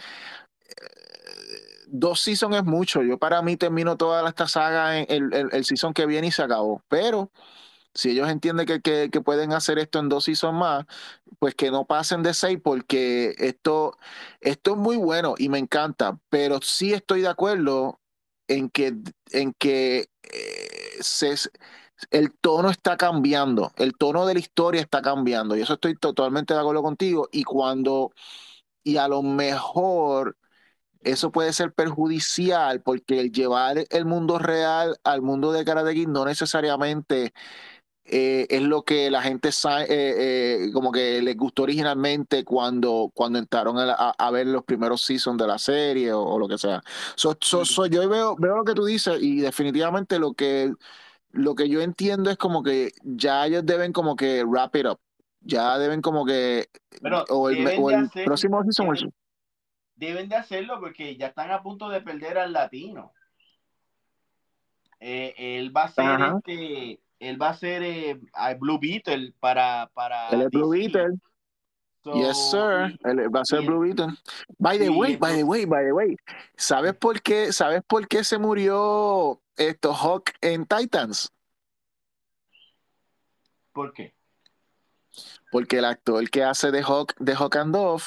dos 1.89 2.21
seasons 2.21 2.57
es 2.57 2.63
mucho. 2.63 3.01
Yo 3.03 3.17
para 3.17 3.41
mí 3.41 3.57
termino 3.57 3.97
toda 3.97 4.27
esta 4.27 4.47
saga 4.47 4.99
en 4.99 5.05
el, 5.33 5.49
el, 5.51 5.65
season 5.65 5.93
que 5.93 6.05
viene 6.05 6.27
y 6.27 6.31
se 6.31 6.43
acabó. 6.43 6.83
Pero 6.87 7.31
si 7.93 8.11
ellos 8.11 8.29
entienden 8.29 8.65
que, 8.65 8.81
que, 8.81 9.09
que 9.11 9.21
pueden 9.21 9.53
hacer 9.53 9.79
esto 9.79 9.99
en 9.99 10.09
dos 10.09 10.25
seasons 10.25 10.57
más, 10.57 10.85
pues 11.39 11.55
que 11.55 11.71
no 11.71 11.85
pasen 11.85 12.23
de 12.23 12.33
seis 12.33 12.59
porque 12.63 13.35
esto, 13.37 13.97
esto 14.41 14.71
es 14.71 14.77
muy 14.77 14.97
bueno 14.97 15.35
y 15.37 15.49
me 15.49 15.59
encanta. 15.59 16.19
Pero 16.29 16.59
sí 16.61 16.93
estoy 16.93 17.21
de 17.21 17.29
acuerdo 17.29 17.99
en 18.47 18.69
que, 18.69 18.95
en 19.31 19.53
que 19.53 20.09
eh, 20.23 20.97
se, 21.01 21.35
el 22.11 22.31
tono 22.39 22.69
está 22.69 22.97
cambiando, 22.97 23.71
el 23.77 23.93
tono 23.97 24.25
de 24.25 24.33
la 24.35 24.39
historia 24.39 24.81
está 24.81 25.01
cambiando. 25.01 25.55
Y 25.57 25.61
eso 25.61 25.73
estoy 25.73 25.95
totalmente 25.95 26.53
de 26.53 26.59
acuerdo 26.59 26.83
contigo. 26.83 27.27
Y 27.31 27.43
cuando, 27.43 28.11
y 28.83 28.97
a 28.97 29.07
lo 29.07 29.23
mejor 29.23 30.37
eso 31.01 31.31
puede 31.31 31.53
ser 31.53 31.73
perjudicial 31.73 32.81
porque 32.81 33.19
el 33.21 33.31
llevar 33.31 33.85
el 33.89 34.05
mundo 34.05 34.39
real 34.39 34.97
al 35.03 35.21
mundo 35.21 35.51
de 35.53 35.65
Karate 35.65 35.93
Kid 35.95 36.07
no 36.09 36.25
necesariamente 36.25 37.33
eh, 38.05 38.47
es 38.49 38.61
lo 38.63 38.83
que 38.83 39.11
la 39.11 39.21
gente 39.21 39.51
sabe, 39.51 39.83
eh, 39.89 40.65
eh, 40.67 40.71
como 40.73 40.91
que 40.91 41.21
les 41.21 41.37
gustó 41.37 41.63
originalmente 41.63 42.43
cuando, 42.43 43.11
cuando 43.13 43.37
entraron 43.39 43.77
a, 43.77 43.93
a- 43.93 44.15
a 44.17 44.31
ver 44.31 44.47
los 44.47 44.63
primeros 44.63 45.03
seasons 45.03 45.37
de 45.37 45.47
la 45.47 45.59
serie 45.59 46.11
o, 46.13 46.21
o 46.23 46.39
lo 46.39 46.47
que 46.47 46.57
sea. 46.57 46.81
So- 47.15 47.37
so- 47.41 47.65
so 47.65 47.85
yo 47.85 48.07
veo, 48.09 48.35
veo 48.37 48.55
lo 48.57 48.63
que 48.65 48.73
tú 48.73 48.85
dices 48.85 49.19
y 49.21 49.41
definitivamente 49.41 50.17
lo 50.19 50.33
que, 50.33 50.73
lo 51.31 51.55
que 51.55 51.69
yo 51.69 51.81
entiendo 51.81 52.29
es 52.29 52.37
como 52.37 52.63
que 52.63 52.91
ya 53.03 53.45
ellos 53.45 53.65
deben 53.65 53.93
como 53.93 54.15
que 54.15 54.43
wrap 54.43 54.75
it 54.75 54.85
up. 54.85 54.99
Ya 55.41 55.77
deben 55.77 56.01
como 56.01 56.25
que, 56.25 56.67
Pero 57.01 57.23
o 57.29 57.49
el, 57.49 57.63
deben 57.63 57.83
o 57.83 57.87
de 57.89 57.95
el 57.95 58.01
hacer, 58.05 58.25
próximo 58.25 58.61
season 58.63 58.87
el- 58.87 58.95
deben, 58.95 59.13
deben 59.95 60.29
de 60.29 60.35
hacerlo 60.35 60.79
porque 60.79 61.15
ya 61.15 61.27
están 61.27 61.51
a 61.51 61.61
punto 61.63 61.89
de 61.89 62.01
perder 62.01 62.37
al 62.37 62.51
latino. 62.53 63.13
Eh, 64.99 65.33
él 65.37 65.75
va 65.75 65.83
a 65.83 65.87
ser 65.91 66.05
Ajá. 66.05 66.37
este, 66.37 66.99
él 67.19 67.41
va 67.41 67.49
a 67.49 67.53
ser 67.53 67.83
eh, 67.83 68.19
Blue 68.59 68.79
Beetle 68.79 69.33
para, 69.39 69.89
para 69.93 70.29
Él 70.29 70.41
es 70.41 70.49
Blue. 70.49 70.69
Beetle. 70.69 71.15
So, 72.03 72.13
Yes, 72.13 72.49
sir. 72.51 72.97
Él 73.03 73.33
va 73.33 73.41
a 73.41 73.45
ser 73.45 73.61
Blue 73.61 73.79
Beetle. 73.81 74.07
By 74.57 74.77
the 74.77 74.85
sí, 74.85 74.89
way, 74.89 75.15
by 75.17 75.35
the 75.35 75.43
way, 75.43 75.65
by 75.65 75.83
the 75.85 75.91
way. 75.91 76.15
¿Sabes 76.55 76.95
por 76.95 77.21
qué, 77.21 77.51
sabes 77.53 77.81
por 77.85 78.07
qué 78.07 78.23
se 78.23 78.37
murió 78.37 79.41
esto 79.59 79.93
Hawk 79.93 80.31
en 80.41 80.65
Titans? 80.65 81.31
¿Por 83.73 83.93
qué? 83.93 84.13
Porque 85.51 85.77
el 85.79 85.85
actor 85.85 86.29
que 86.29 86.43
hace 86.43 86.71
de 86.71 86.81
Hawk, 86.83 87.15
de 87.19 87.33
Hawk 87.35 87.55
and 87.57 87.73
Dove, 87.73 88.03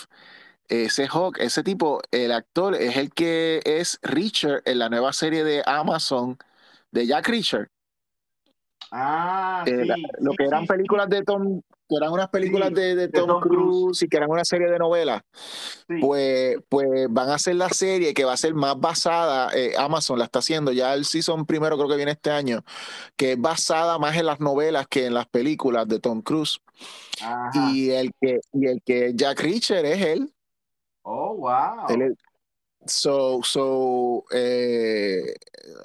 ese 0.68 1.06
Hawk, 1.08 1.38
ese 1.38 1.62
tipo, 1.62 2.00
el 2.10 2.32
actor 2.32 2.74
es 2.74 2.96
el 2.96 3.12
que 3.12 3.60
es 3.64 3.98
Richard 4.02 4.62
en 4.64 4.78
la 4.78 4.88
nueva 4.88 5.12
serie 5.12 5.44
de 5.44 5.62
Amazon 5.66 6.38
de 6.90 7.06
Jack 7.06 7.28
Richard. 7.28 7.68
Ah, 8.90 9.64
Eh, 9.66 9.80
sí, 9.82 9.86
la- 9.86 9.96
lo 10.20 10.32
que 10.34 10.44
eran 10.44 10.62
sí, 10.62 10.68
películas 10.68 11.08
de 11.08 11.22
Tom, 11.22 11.62
que 11.92 12.04
eran 12.04 12.12
unas 12.12 12.28
películas 12.28 12.68
Sí, 12.70 12.74
de, 12.74 12.94
de 12.94 13.08
de 13.08 13.08
Tom, 13.08 13.40
Cruise, 13.40 13.58
Cruise. 13.72 14.02
y 14.02 14.08
que 14.08 14.16
eran 14.16 14.30
una 14.30 14.44
serie 14.44 14.68
de 14.70 14.78
novelas. 14.78 15.22
sí. 15.88 15.94
Pues, 16.00 16.56
pues 16.68 17.06
van 17.10 17.28
a 17.30 17.34
hacer 17.34 17.56
la 17.56 17.68
serie 17.68 18.14
que 18.14 18.24
va 18.24 18.32
a 18.32 18.36
ser 18.36 18.54
más 18.54 18.78
basada, 18.78 19.50
eh, 19.54 19.72
Amazon 19.78 20.18
la 20.18 20.24
está 20.24 20.38
haciendo, 20.40 20.72
ya 20.72 20.94
el 20.94 21.04
season 21.04 21.46
primero 21.46 21.76
creo 21.76 21.88
que 21.88 21.96
viene 21.96 22.12
este 22.12 22.30
año, 22.30 22.64
que 23.16 23.32
es 23.32 23.40
basada 23.40 23.98
más 23.98 24.16
en 24.16 24.26
las 24.26 24.40
novelas 24.40 24.86
que 24.88 25.06
en 25.06 25.14
las 25.14 25.26
películas 25.26 25.86
de 25.88 25.98
Tom 26.00 26.22
Cruise. 26.22 26.60
Ajá. 27.20 27.50
Y 27.72 27.90
el 27.90 28.12
que, 28.20 28.40
y 28.52 28.66
el 28.66 28.82
que 28.84 29.12
Jack 29.14 29.40
Reacher 29.40 29.84
es 29.86 30.00
él. 30.04 30.32
Oh, 31.02 31.34
wow. 31.36 31.86
Él 31.88 32.02
es- 32.02 32.14
so, 32.86 33.42
so, 33.42 34.24
eh, 34.32 35.34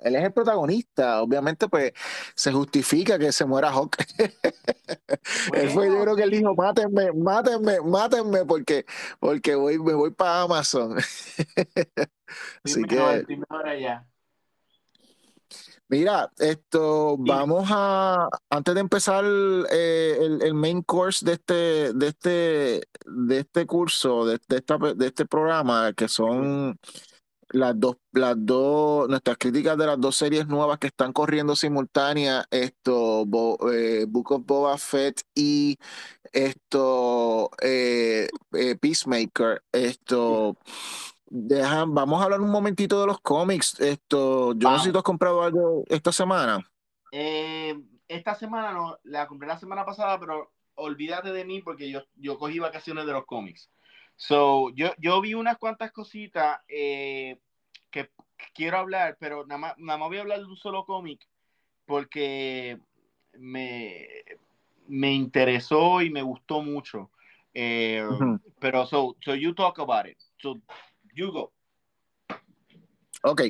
él 0.03 0.15
es 0.15 0.23
el 0.23 0.33
protagonista. 0.33 1.21
Obviamente, 1.21 1.67
pues 1.69 1.93
se 2.35 2.51
justifica 2.51 3.17
que 3.19 3.31
se 3.31 3.45
muera 3.45 3.69
Hawk. 3.71 3.97
Él 5.53 5.69
fue, 5.69 5.87
yo 5.87 6.01
creo 6.01 6.15
que 6.15 6.23
él 6.23 6.31
dijo, 6.31 6.55
mátenme, 6.55 7.11
mátenme, 7.13 7.81
mátenme, 7.81 8.45
porque, 8.45 8.85
porque 9.19 9.55
voy, 9.55 9.79
me 9.79 9.93
voy 9.93 10.11
para 10.11 10.41
Amazon. 10.43 10.97
Así 12.63 12.85
Primero, 12.85 12.85
que. 12.85 13.27
Mira, 15.89 16.31
esto, 16.39 17.17
vamos 17.17 17.67
a, 17.71 18.29
antes 18.49 18.73
de 18.75 18.81
empezar 18.81 19.23
eh, 19.71 20.17
el, 20.19 20.41
el 20.41 20.53
main 20.53 20.81
course 20.81 21.25
de 21.25 21.33
este, 21.33 21.93
de 21.93 22.07
este, 22.07 22.29
de 23.05 23.39
este 23.39 23.65
curso, 23.65 24.25
de, 24.25 24.39
de 24.47 24.57
esta, 24.57 24.77
de 24.77 25.05
este 25.07 25.25
programa, 25.25 25.93
que 25.93 26.07
son 26.07 26.77
las 27.49 27.79
dos, 27.79 27.97
las 28.13 28.35
dos, 28.39 29.09
nuestras 29.09 29.37
críticas 29.37 29.77
de 29.77 29.87
las 29.87 30.01
dos 30.01 30.15
series 30.17 30.47
nuevas 30.47 30.79
que 30.79 30.87
están 30.87 31.13
corriendo 31.13 31.55
simultánea, 31.55 32.45
esto, 32.51 33.25
Bo- 33.25 33.57
eh, 33.73 34.05
Book 34.07 34.31
of 34.33 34.43
Boba 34.45 34.77
Fett 34.77 35.21
y 35.35 35.77
esto, 36.33 37.51
eh, 37.61 38.29
eh, 38.53 38.75
Peacemaker, 38.77 39.63
esto, 39.71 40.57
dejan, 41.29 41.93
vamos 41.93 42.21
a 42.21 42.25
hablar 42.25 42.41
un 42.41 42.51
momentito 42.51 42.99
de 43.01 43.07
los 43.07 43.19
cómics, 43.19 43.79
esto, 43.79 44.53
yo 44.53 44.69
no 44.69 44.79
sé 44.79 44.85
si 44.85 44.91
tú 44.91 44.97
has 44.97 45.03
comprado 45.03 45.43
algo 45.43 45.83
esta 45.87 46.11
semana. 46.11 46.69
Eh, 47.11 47.79
esta 48.07 48.35
semana 48.35 48.71
no, 48.71 48.97
la 49.03 49.27
compré 49.27 49.47
la 49.47 49.59
semana 49.59 49.85
pasada, 49.85 50.19
pero 50.19 50.51
olvídate 50.75 51.31
de 51.31 51.45
mí 51.45 51.61
porque 51.61 51.89
yo, 51.89 52.03
yo 52.15 52.37
cogí 52.37 52.59
vacaciones 52.59 53.05
de 53.05 53.11
los 53.11 53.25
cómics. 53.25 53.69
So, 54.15 54.71
yo, 54.75 54.91
yo 54.97 55.21
vi 55.21 55.33
unas 55.33 55.57
cuantas 55.57 55.91
cositas 55.91 56.59
eh, 56.67 57.37
que 57.91 58.09
quiero 58.53 58.77
hablar, 58.77 59.17
pero 59.19 59.45
nada 59.45 59.59
más, 59.59 59.77
nada 59.77 59.99
más 59.99 60.07
voy 60.09 60.17
a 60.17 60.21
hablar 60.21 60.39
de 60.39 60.45
un 60.45 60.57
solo 60.57 60.85
cómic 60.85 61.27
porque 61.85 62.79
me, 63.33 64.07
me 64.87 65.13
interesó 65.13 66.01
y 66.01 66.09
me 66.09 66.21
gustó 66.21 66.61
mucho. 66.61 67.11
Eh. 67.53 68.07
Pero, 68.59 68.85
so, 68.85 69.15
so 69.23 69.33
you 69.33 69.53
talk 69.53 69.79
about 69.79 70.07
it. 70.07 70.17
So, 70.41 70.59
you 71.17 71.31
go. 71.31 71.51
Ok. 73.23 73.41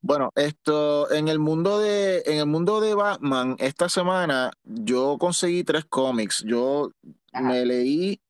Bueno, 0.00 0.30
esto 0.34 1.10
en 1.10 1.28
el 1.28 1.38
mundo 1.38 1.78
de 1.78 2.22
en 2.26 2.38
el 2.38 2.46
mundo 2.46 2.80
de 2.80 2.94
Batman 2.94 3.56
esta 3.58 3.88
semana 3.88 4.52
yo 4.64 5.16
conseguí 5.18 5.64
tres 5.64 5.84
cómics. 5.84 6.44
Yo 6.46 6.92
Ajá. 7.32 7.48
me 7.48 7.64
leí 7.66 8.20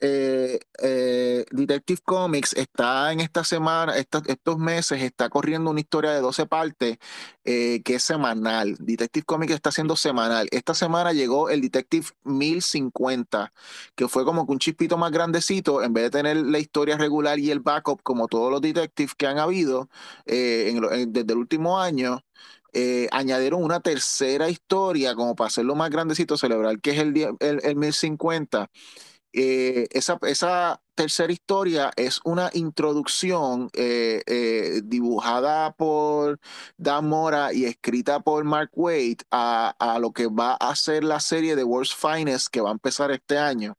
eh, 0.00 0.60
eh, 0.82 1.44
Detective 1.50 2.00
Comics 2.04 2.54
está 2.54 3.12
en 3.12 3.20
esta 3.20 3.44
semana, 3.44 3.94
estos 3.96 4.58
meses, 4.58 5.02
está 5.02 5.28
corriendo 5.28 5.70
una 5.70 5.80
historia 5.80 6.12
de 6.12 6.20
12 6.20 6.46
partes 6.46 6.98
eh, 7.44 7.82
que 7.84 7.96
es 7.96 8.02
semanal. 8.02 8.76
Detective 8.78 9.24
Comics 9.24 9.52
está 9.52 9.70
siendo 9.72 9.96
semanal. 9.96 10.48
Esta 10.52 10.74
semana 10.74 11.12
llegó 11.12 11.50
el 11.50 11.60
Detective 11.60 12.06
1050, 12.24 13.52
que 13.94 14.08
fue 14.08 14.24
como 14.24 14.46
que 14.46 14.52
un 14.52 14.58
chispito 14.58 14.96
más 14.96 15.12
grandecito, 15.12 15.82
en 15.82 15.92
vez 15.92 16.04
de 16.04 16.10
tener 16.10 16.36
la 16.38 16.58
historia 16.58 16.96
regular 16.96 17.38
y 17.38 17.50
el 17.50 17.60
backup 17.60 18.02
como 18.02 18.26
todos 18.28 18.50
los 18.50 18.60
detectives 18.62 19.14
que 19.14 19.26
han 19.26 19.38
habido 19.38 19.90
eh, 20.26 20.74
desde 21.08 21.32
el 21.32 21.38
último 21.38 21.78
año. 21.80 22.24
añadieron 23.12 23.62
una 23.64 23.80
tercera 23.80 24.48
historia 24.48 25.14
como 25.14 25.34
para 25.34 25.48
hacerlo 25.48 25.74
más 25.74 25.90
grandecito, 25.90 26.36
celebrar 26.36 26.80
que 26.80 26.92
es 26.92 26.98
el, 27.00 27.16
el, 27.40 27.60
el 27.64 27.76
1050 27.76 28.70
eh, 29.32 29.86
esa, 29.92 30.18
esa 30.22 30.82
tercera 30.94 31.32
historia 31.32 31.90
es 31.96 32.20
una 32.24 32.50
introducción 32.54 33.70
eh, 33.74 34.22
eh, 34.26 34.80
dibujada 34.84 35.72
por 35.74 36.40
Dan 36.76 37.08
Mora 37.08 37.52
y 37.52 37.64
escrita 37.64 38.20
por 38.20 38.44
Mark 38.44 38.70
Waid 38.74 39.20
a, 39.30 39.74
a 39.78 39.98
lo 39.98 40.12
que 40.12 40.26
va 40.28 40.54
a 40.54 40.74
ser 40.76 41.04
la 41.04 41.20
serie 41.20 41.56
de 41.56 41.64
World's 41.64 41.94
Finest 41.94 42.48
que 42.48 42.60
va 42.60 42.70
a 42.70 42.72
empezar 42.72 43.10
este 43.12 43.38
año. 43.38 43.76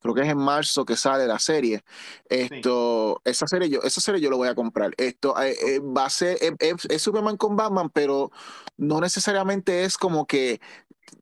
Creo 0.00 0.14
que 0.14 0.22
es 0.22 0.28
en 0.28 0.38
marzo 0.38 0.84
que 0.84 0.96
sale 0.96 1.26
la 1.26 1.38
serie. 1.38 1.82
Esto, 2.28 3.22
esa 3.24 3.46
serie 3.46 3.70
yo, 3.70 3.80
esa 3.82 4.00
serie 4.02 4.20
yo 4.20 4.30
lo 4.30 4.36
voy 4.36 4.48
a 4.48 4.54
comprar. 4.54 4.92
Esto 4.98 5.34
va 5.34 6.04
a 6.06 6.10
ser, 6.10 6.38
es, 6.42 6.52
es- 6.60 6.86
es 6.90 7.02
Superman 7.02 7.36
con 7.38 7.56
Batman, 7.56 7.90
pero 7.90 8.30
no 8.76 9.00
necesariamente 9.00 9.84
es 9.84 9.96
como 9.98 10.26
que 10.26 10.60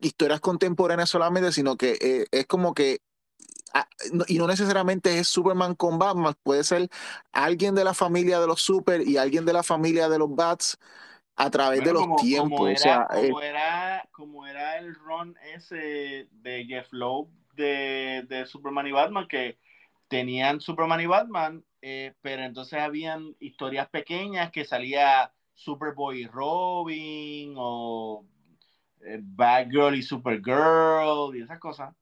historias 0.01 0.41
contemporáneas 0.41 1.11
solamente, 1.11 1.53
sino 1.53 1.77
que 1.77 1.99
eh, 2.01 2.27
es 2.31 2.47
como 2.47 2.75
que 2.75 3.01
y 4.29 4.39
no 4.39 4.47
necesariamente 4.47 5.19
es 5.19 5.29
Superman 5.29 5.75
con 5.75 5.99
Batman, 5.99 6.35
puede 6.43 6.65
ser 6.65 6.89
alguien 7.33 7.75
de 7.75 7.85
la 7.85 7.95
familia 7.95 8.41
de 8.41 8.47
los 8.47 8.61
Super 8.61 9.07
y 9.07 9.17
alguien 9.17 9.45
de 9.45 9.53
la 9.53 9.63
familia 9.63 10.09
de 10.09 10.19
los 10.19 10.35
Bats 10.35 10.79
a 11.37 11.51
través 11.51 11.83
de 11.85 11.93
los 11.93 12.17
tiempos. 12.17 12.59
Como 12.59 12.69
era, 12.69 12.77
o 12.77 12.83
sea, 12.83 13.07
como, 13.09 13.41
era, 13.41 14.09
como 14.13 14.47
era 14.47 14.79
el 14.79 14.95
run 14.95 15.37
ese 15.55 16.29
de 16.31 16.65
Jeff 16.67 16.93
Lowe 16.93 17.29
de, 17.55 18.25
de 18.29 18.47
Superman 18.47 18.87
y 18.87 18.93
Batman, 18.93 19.27
que 19.29 19.59
tenían 20.09 20.61
Superman 20.61 21.01
y 21.01 21.07
Batman, 21.07 21.65
eh, 21.81 22.15
pero 22.21 22.43
entonces 22.43 22.79
habían 22.79 23.35
historias 23.41 23.89
pequeñas 23.89 24.51
que 24.51 24.65
salía 24.65 25.33
Superboy 25.55 26.23
y 26.23 26.27
Robin 26.27 27.55
o 27.57 28.25
eh, 29.01 29.19
Bad 29.23 29.71
Girl 29.71 29.95
y 29.95 30.03
Supergirl 30.03 31.35
y 31.35 31.43
esas 31.43 31.59
cosas. 31.59 31.95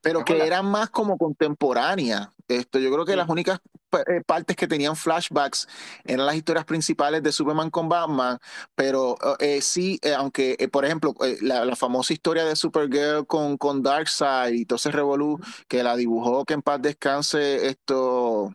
Pero 0.00 0.24
que 0.24 0.44
eran 0.44 0.66
más 0.66 0.90
como 0.90 1.16
contemporáneas. 1.16 2.28
Esto, 2.48 2.78
yo 2.78 2.92
creo 2.92 3.06
que 3.06 3.16
las 3.16 3.28
únicas 3.28 3.60
eh, 3.92 4.20
partes 4.26 4.54
que 4.54 4.66
tenían 4.66 4.96
flashbacks 4.96 5.66
eran 6.04 6.26
las 6.26 6.34
historias 6.34 6.64
principales 6.64 7.22
de 7.22 7.32
Superman 7.32 7.70
con 7.70 7.88
Batman, 7.88 8.38
pero 8.74 9.16
eh, 9.38 9.62
sí, 9.62 9.98
aunque, 10.16 10.68
por 10.70 10.84
ejemplo, 10.84 11.14
la, 11.40 11.74
famosa 11.74 12.12
historia 12.12 12.44
de 12.44 12.54
Supergirl 12.54 13.26
con, 13.26 13.56
con 13.56 13.82
Darkseid 13.82 14.54
y 14.54 14.64
todo 14.66 14.76
ese 14.76 14.90
revolú 14.90 15.40
que 15.68 15.82
la 15.82 15.96
dibujó, 15.96 16.44
que 16.44 16.54
en 16.54 16.62
paz 16.62 16.82
descanse 16.82 17.68
esto. 17.68 18.54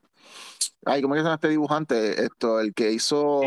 Ay, 0.85 1.01
¿cómo 1.01 1.15
se 1.15 1.21
llama 1.21 1.35
este 1.35 1.49
dibujante? 1.49 2.23
Esto, 2.23 2.59
el 2.59 2.73
que 2.73 2.91
hizo. 2.91 3.41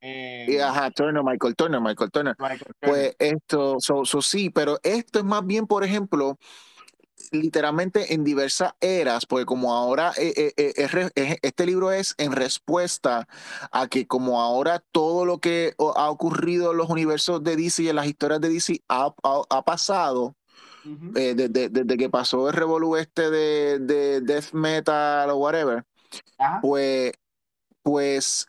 Eh, 0.00 0.60
ajá, 0.62 0.90
Turner, 0.90 1.22
Michael 1.22 1.54
Turner, 1.56 1.80
Michael 1.80 2.10
Turner. 2.10 2.36
Pues 2.80 3.16
esto, 3.18 3.76
so, 3.80 4.04
sí, 4.22 4.50
pero 4.50 4.78
esto 4.82 5.18
es 5.18 5.24
más 5.24 5.44
bien, 5.44 5.66
por 5.66 5.84
ejemplo, 5.84 6.38
literalmente 7.32 8.12
en 8.14 8.22
diversas 8.22 8.74
eras, 8.80 9.26
porque 9.26 9.46
como 9.46 9.74
ahora 9.74 10.12
eh, 10.18 10.52
eh, 10.56 11.38
este 11.42 11.66
libro 11.66 11.90
es 11.90 12.14
en 12.18 12.32
respuesta 12.32 13.26
a 13.72 13.88
que 13.88 14.06
como 14.06 14.40
ahora 14.40 14.82
todo 14.92 15.24
lo 15.24 15.38
que 15.38 15.74
ha 15.78 16.10
ocurrido 16.10 16.72
en 16.72 16.76
los 16.76 16.90
universos 16.90 17.42
de 17.42 17.56
DC 17.56 17.84
y 17.84 17.88
en 17.88 17.96
las 17.96 18.06
historias 18.06 18.40
de 18.40 18.50
DC 18.50 18.82
ha, 18.88 19.12
pasado, 19.64 20.36
desde, 20.84 21.96
que 21.96 22.10
pasó 22.10 22.48
el 22.48 22.54
revolu 22.54 22.96
este 22.96 23.30
de, 23.30 23.78
de, 23.80 24.20
death 24.20 24.52
metal 24.52 25.30
o 25.30 25.36
whatever, 25.36 25.84
pues, 26.60 27.12
pues 27.82 28.46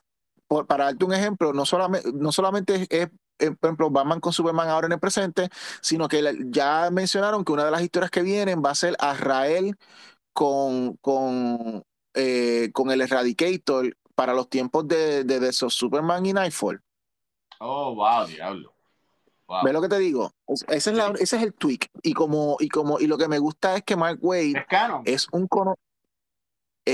para 0.47 0.85
darte 0.85 1.05
un 1.05 1.13
ejemplo, 1.13 1.53
no 1.53 1.65
solamente, 1.65 2.11
no 2.13 2.31
solamente 2.31 2.87
es, 2.89 3.09
por 3.37 3.69
ejemplo, 3.69 3.89
Batman 3.89 4.19
con 4.19 4.33
Superman 4.33 4.69
ahora 4.69 4.87
en 4.87 4.93
el 4.93 4.99
presente, 4.99 5.49
sino 5.81 6.07
que 6.07 6.23
ya 6.47 6.89
mencionaron 6.91 7.43
que 7.43 7.51
una 7.51 7.65
de 7.65 7.71
las 7.71 7.81
historias 7.81 8.11
que 8.11 8.21
vienen 8.21 8.63
va 8.63 8.71
a 8.71 8.75
ser 8.75 8.95
Azrael 8.99 9.75
con, 10.33 10.97
con, 10.97 11.83
eh, 12.13 12.71
con 12.73 12.91
el 12.91 13.01
Eradicator 13.01 13.95
para 14.15 14.33
los 14.33 14.49
tiempos 14.49 14.87
de, 14.87 15.23
de, 15.23 15.47
esos 15.47 15.73
Superman 15.73 16.25
y 16.25 16.33
Nightfall. 16.33 16.81
Oh, 17.59 17.95
wow, 17.95 18.25
diablo. 18.25 18.73
¿Ves 19.63 19.73
lo 19.73 19.81
que 19.81 19.87
te 19.87 19.99
digo? 19.99 20.33
Ese 20.67 20.91
es, 20.91 20.97
ese 21.19 21.37
es 21.37 21.43
el 21.43 21.53
tweak. 21.53 21.89
Y 22.03 22.13
como, 22.13 22.57
y 22.59 22.67
como, 22.67 22.99
y 22.99 23.07
lo 23.07 23.17
que 23.17 23.27
me 23.27 23.39
gusta 23.39 23.77
es 23.77 23.83
que 23.83 23.95
Mark 23.95 24.19
Wade 24.21 24.65
es, 25.05 25.27
un 25.31 25.43
eh, 25.45 25.73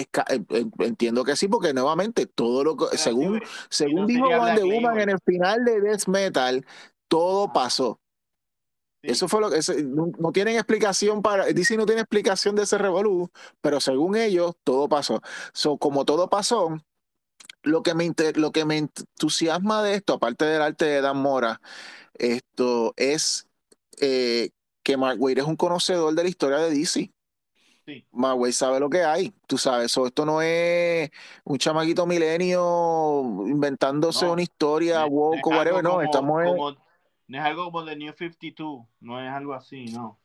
eh, 0.01 0.45
entiendo 0.79 1.23
que 1.23 1.35
sí, 1.35 1.47
porque 1.47 1.73
nuevamente 1.73 2.25
todo 2.25 2.63
lo 2.63 2.77
que, 2.77 2.97
según, 2.97 3.41
según 3.69 4.07
dijo 4.07 4.27
Wonder 4.27 4.65
Woman 4.65 4.99
en 4.99 5.09
el 5.09 5.19
final 5.25 5.63
de 5.63 5.81
Death 5.81 6.07
Metal, 6.07 6.65
todo 7.07 7.53
pasó. 7.53 7.99
Eso 9.03 9.27
fue 9.27 9.41
lo 9.41 9.49
que 9.49 9.59
no, 9.83 10.31
tienen 10.31 10.55
explicación 10.55 11.21
para 11.21 11.45
DC 11.45 11.75
no 11.75 11.85
tiene 11.85 12.01
explicación 12.01 12.55
de 12.55 12.63
ese 12.63 12.77
revolú, 12.77 13.29
pero 13.59 13.81
según 13.81 14.15
ellos 14.15 14.55
todo 14.63 14.87
pasó. 14.87 15.21
So, 15.51 15.77
como 15.77 16.05
todo 16.05 16.29
pasó, 16.29 16.81
lo 17.63 17.83
que 17.83 17.93
me 17.93 18.09
lo 18.35 18.51
que 18.51 18.63
me 18.63 18.77
entusiasma 18.77 19.83
de 19.83 19.95
esto, 19.95 20.13
aparte 20.13 20.45
del 20.45 20.61
arte 20.61 20.85
de 20.85 21.01
Dan 21.01 21.17
Mora, 21.17 21.59
esto 22.13 22.93
es 22.95 23.47
eh, 23.99 24.51
que 24.83 24.97
Mark 24.97 25.21
Waid 25.21 25.39
es 25.39 25.45
un 25.45 25.57
conocedor 25.57 26.13
de 26.15 26.23
la 26.23 26.29
historia 26.29 26.57
de 26.59 26.69
DC. 26.69 27.11
Sí. 27.85 28.05
Magway 28.11 28.53
sabe 28.53 28.79
lo 28.79 28.89
que 28.89 29.03
hay, 29.03 29.33
tú 29.45 29.57
sabes, 29.57 29.95
esto 29.97 30.25
no 30.25 30.41
es 30.41 31.11
un 31.43 31.57
chamaquito 31.57 32.05
milenio 32.05 33.21
inventándose 33.45 34.25
una 34.25 34.41
historia, 34.41 35.05
woke 35.05 35.45
o 35.47 35.49
whatever, 35.49 35.83
no, 35.83 36.01
estamos 36.01 36.43
No 37.27 37.37
es 37.37 37.43
algo 37.43 37.65
como 37.65 37.83
The 37.83 37.97
New 37.97 38.13
52, 38.13 38.85
no 39.01 39.21
es 39.21 39.29
algo 39.29 39.53
así, 39.53 39.85
no. 39.85 40.17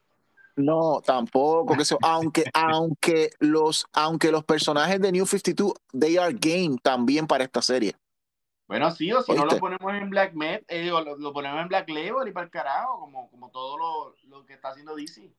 No, 0.55 1.01
tampoco, 1.05 1.77
que 1.77 1.85
aunque, 2.03 2.45
aunque, 2.53 3.31
los, 3.39 3.87
aunque 3.93 4.33
los 4.33 4.45
personajes 4.45 5.01
de 5.01 5.13
New 5.13 5.27
52, 5.27 5.73
they 5.99 6.17
are 6.17 6.33
game 6.33 6.77
también 6.83 7.27
para 7.27 7.45
esta 7.45 7.63
serie. 7.63 7.95
Bueno, 8.69 8.91
sí, 8.91 9.11
o 9.13 9.23
si 9.23 9.33
no 9.33 9.47
lo 9.47 9.57
ponemos 9.59 9.95
en 9.95 10.11
Black 10.11 10.35
Met, 10.35 10.65
eh, 10.69 10.91
lo, 10.91 11.33
ponemos 11.33 11.61
en 11.63 11.69
Black 11.69 11.89
Label 11.89 12.29
y 12.29 12.33
para 12.33 12.45
el 12.45 12.51
carajo, 12.51 13.01
como, 13.01 13.31
como 13.31 13.51
todo 13.51 13.79
lo, 13.79 14.15
lo 14.25 14.45
que 14.45 14.55
está 14.55 14.69
haciendo 14.69 14.95
DC. 14.95 15.33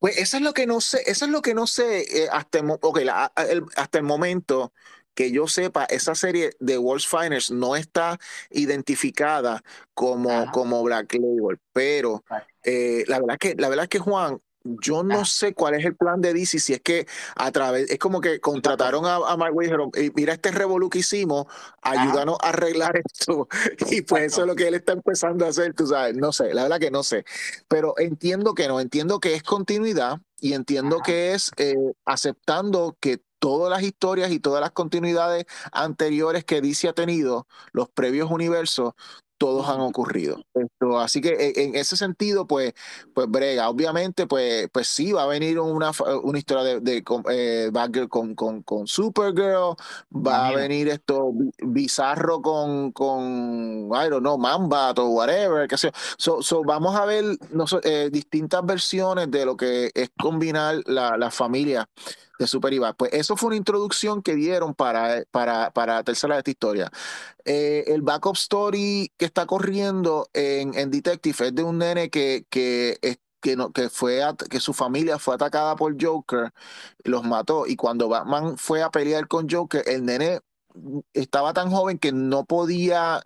Pues 0.00 0.18
eso 0.18 0.38
es 0.38 0.42
lo 0.42 0.54
que 0.54 0.66
no 0.66 0.80
sé, 0.80 1.02
eso 1.06 1.26
es 1.26 1.30
lo 1.30 1.42
que 1.42 1.54
no 1.54 1.66
sé 1.68 2.24
eh, 2.24 2.28
hasta, 2.32 2.60
el, 2.60 3.64
hasta 3.76 3.98
el 3.98 4.04
momento 4.04 4.72
que 5.14 5.32
yo 5.32 5.46
sepa, 5.48 5.84
esa 5.86 6.14
serie 6.14 6.52
de 6.60 6.78
World's 6.78 7.06
Finest 7.08 7.50
no 7.50 7.76
está 7.76 8.18
identificada 8.50 9.62
como, 9.94 10.50
como 10.52 10.82
Black 10.82 11.14
Label, 11.14 11.60
pero 11.72 12.24
eh, 12.64 13.04
la 13.08 13.20
verdad 13.20 13.38
que 13.38 13.54
la 13.56 13.68
verdad 13.68 13.88
que 13.88 13.98
Juan, 14.00 14.40
yo 14.64 15.02
no 15.02 15.24
sé 15.24 15.54
cuál 15.54 15.74
es 15.74 15.84
el 15.84 15.96
plan 15.96 16.20
de 16.20 16.34
DC, 16.34 16.58
si 16.58 16.74
es 16.74 16.80
que 16.80 17.06
a 17.36 17.50
través, 17.50 17.90
es 17.90 17.98
como 17.98 18.20
que 18.20 18.40
contrataron 18.40 19.06
a, 19.06 19.16
a 19.16 19.36
Mark 19.36 19.54
dijeron, 19.58 19.90
mira 20.14 20.34
este 20.34 20.50
revolú 20.50 20.90
que 20.90 20.98
hicimos, 20.98 21.46
ayúdanos 21.82 22.38
a 22.42 22.50
arreglar 22.50 22.96
esto. 23.04 23.48
Y 23.90 24.02
pues 24.02 24.32
eso 24.32 24.42
es 24.42 24.46
lo 24.46 24.54
que 24.54 24.68
él 24.68 24.74
está 24.74 24.92
empezando 24.92 25.46
a 25.46 25.48
hacer, 25.48 25.74
tú 25.74 25.86
sabes, 25.86 26.16
no 26.16 26.32
sé, 26.32 26.52
la 26.54 26.64
verdad 26.64 26.80
que 26.80 26.90
no 26.90 27.02
sé. 27.02 27.24
Pero 27.68 27.94
entiendo 27.98 28.54
que 28.54 28.68
no, 28.68 28.80
entiendo 28.80 29.20
que 29.20 29.34
es 29.34 29.42
continuidad 29.42 30.18
y 30.40 30.52
entiendo 30.54 30.98
que 31.04 31.32
es 31.32 31.50
eh, 31.56 31.74
aceptando 32.04 32.96
que 33.00 33.22
todas 33.38 33.70
las 33.70 33.82
historias 33.82 34.30
y 34.30 34.38
todas 34.38 34.60
las 34.60 34.70
continuidades 34.70 35.46
anteriores 35.72 36.44
que 36.44 36.60
DC 36.60 36.88
ha 36.88 36.92
tenido, 36.92 37.46
los 37.72 37.88
previos 37.88 38.30
universos, 38.30 38.92
todos 39.40 39.66
han 39.70 39.80
ocurrido. 39.80 40.44
Esto, 40.52 40.98
así 40.98 41.22
que 41.22 41.30
e, 41.30 41.64
en, 41.64 41.74
ese 41.74 41.96
sentido, 41.96 42.46
pues, 42.46 42.74
pues 43.14 43.26
brega. 43.26 43.70
Obviamente, 43.70 44.26
pues, 44.26 44.68
pues 44.70 44.86
sí, 44.86 45.12
va 45.12 45.22
a 45.22 45.26
venir 45.26 45.58
una, 45.58 45.92
una 46.22 46.38
historia 46.38 46.62
de, 46.62 46.80
de 46.80 47.02
eh, 47.30 47.70
con, 48.10 48.34
con, 48.34 48.62
con, 48.62 48.86
Supergirl, 48.86 49.76
va 50.14 50.48
a 50.48 50.52
venir 50.52 50.88
esto 50.88 51.32
bizarro 51.62 52.42
con, 52.42 52.92
con, 52.92 53.88
I 53.94 54.10
don't 54.10 54.20
know, 54.20 54.36
Mambat 54.36 54.98
o 54.98 55.08
whatever, 55.08 55.66
que 55.66 55.78
sea. 55.78 55.92
So, 56.18 56.42
so, 56.42 56.62
vamos 56.62 56.94
a 56.94 57.06
ver 57.06 57.24
no, 57.50 57.64
eh, 57.82 58.10
distintas 58.12 58.62
versiones 58.66 59.30
de 59.30 59.46
lo 59.46 59.56
que 59.56 59.90
es 59.94 60.10
combinar 60.18 60.82
la, 60.84 61.16
la 61.16 61.30
familia 61.30 61.88
de 62.40 62.46
Super 62.46 62.72
Iba. 62.72 62.94
Pues 62.94 63.12
eso 63.12 63.36
fue 63.36 63.48
una 63.48 63.56
introducción 63.56 64.22
que 64.22 64.34
dieron 64.34 64.74
para, 64.74 65.24
para, 65.30 65.70
para 65.70 66.02
tercera 66.02 66.34
de 66.34 66.40
esta 66.40 66.50
historia. 66.50 66.90
Eh, 67.44 67.84
el 67.88 68.00
backup 68.02 68.34
story 68.34 69.12
que 69.18 69.26
está 69.26 69.46
corriendo 69.46 70.28
en, 70.32 70.74
en 70.74 70.90
Detective 70.90 71.48
es 71.48 71.54
de 71.54 71.62
un 71.62 71.78
nene 71.78 72.08
que, 72.08 72.46
que, 72.48 72.98
que, 73.40 73.56
no, 73.56 73.72
que, 73.72 73.90
fue 73.90 74.22
que 74.48 74.58
su 74.58 74.72
familia 74.72 75.18
fue 75.18 75.34
atacada 75.34 75.76
por 75.76 76.02
Joker, 76.02 76.52
los 77.04 77.24
mató. 77.24 77.66
Y 77.66 77.76
cuando 77.76 78.08
Batman 78.08 78.56
fue 78.56 78.82
a 78.82 78.90
pelear 78.90 79.28
con 79.28 79.46
Joker, 79.48 79.84
el 79.86 80.06
nene 80.06 80.40
estaba 81.12 81.52
tan 81.52 81.70
joven 81.70 81.98
que 81.98 82.12
no 82.12 82.46
podía 82.46 83.22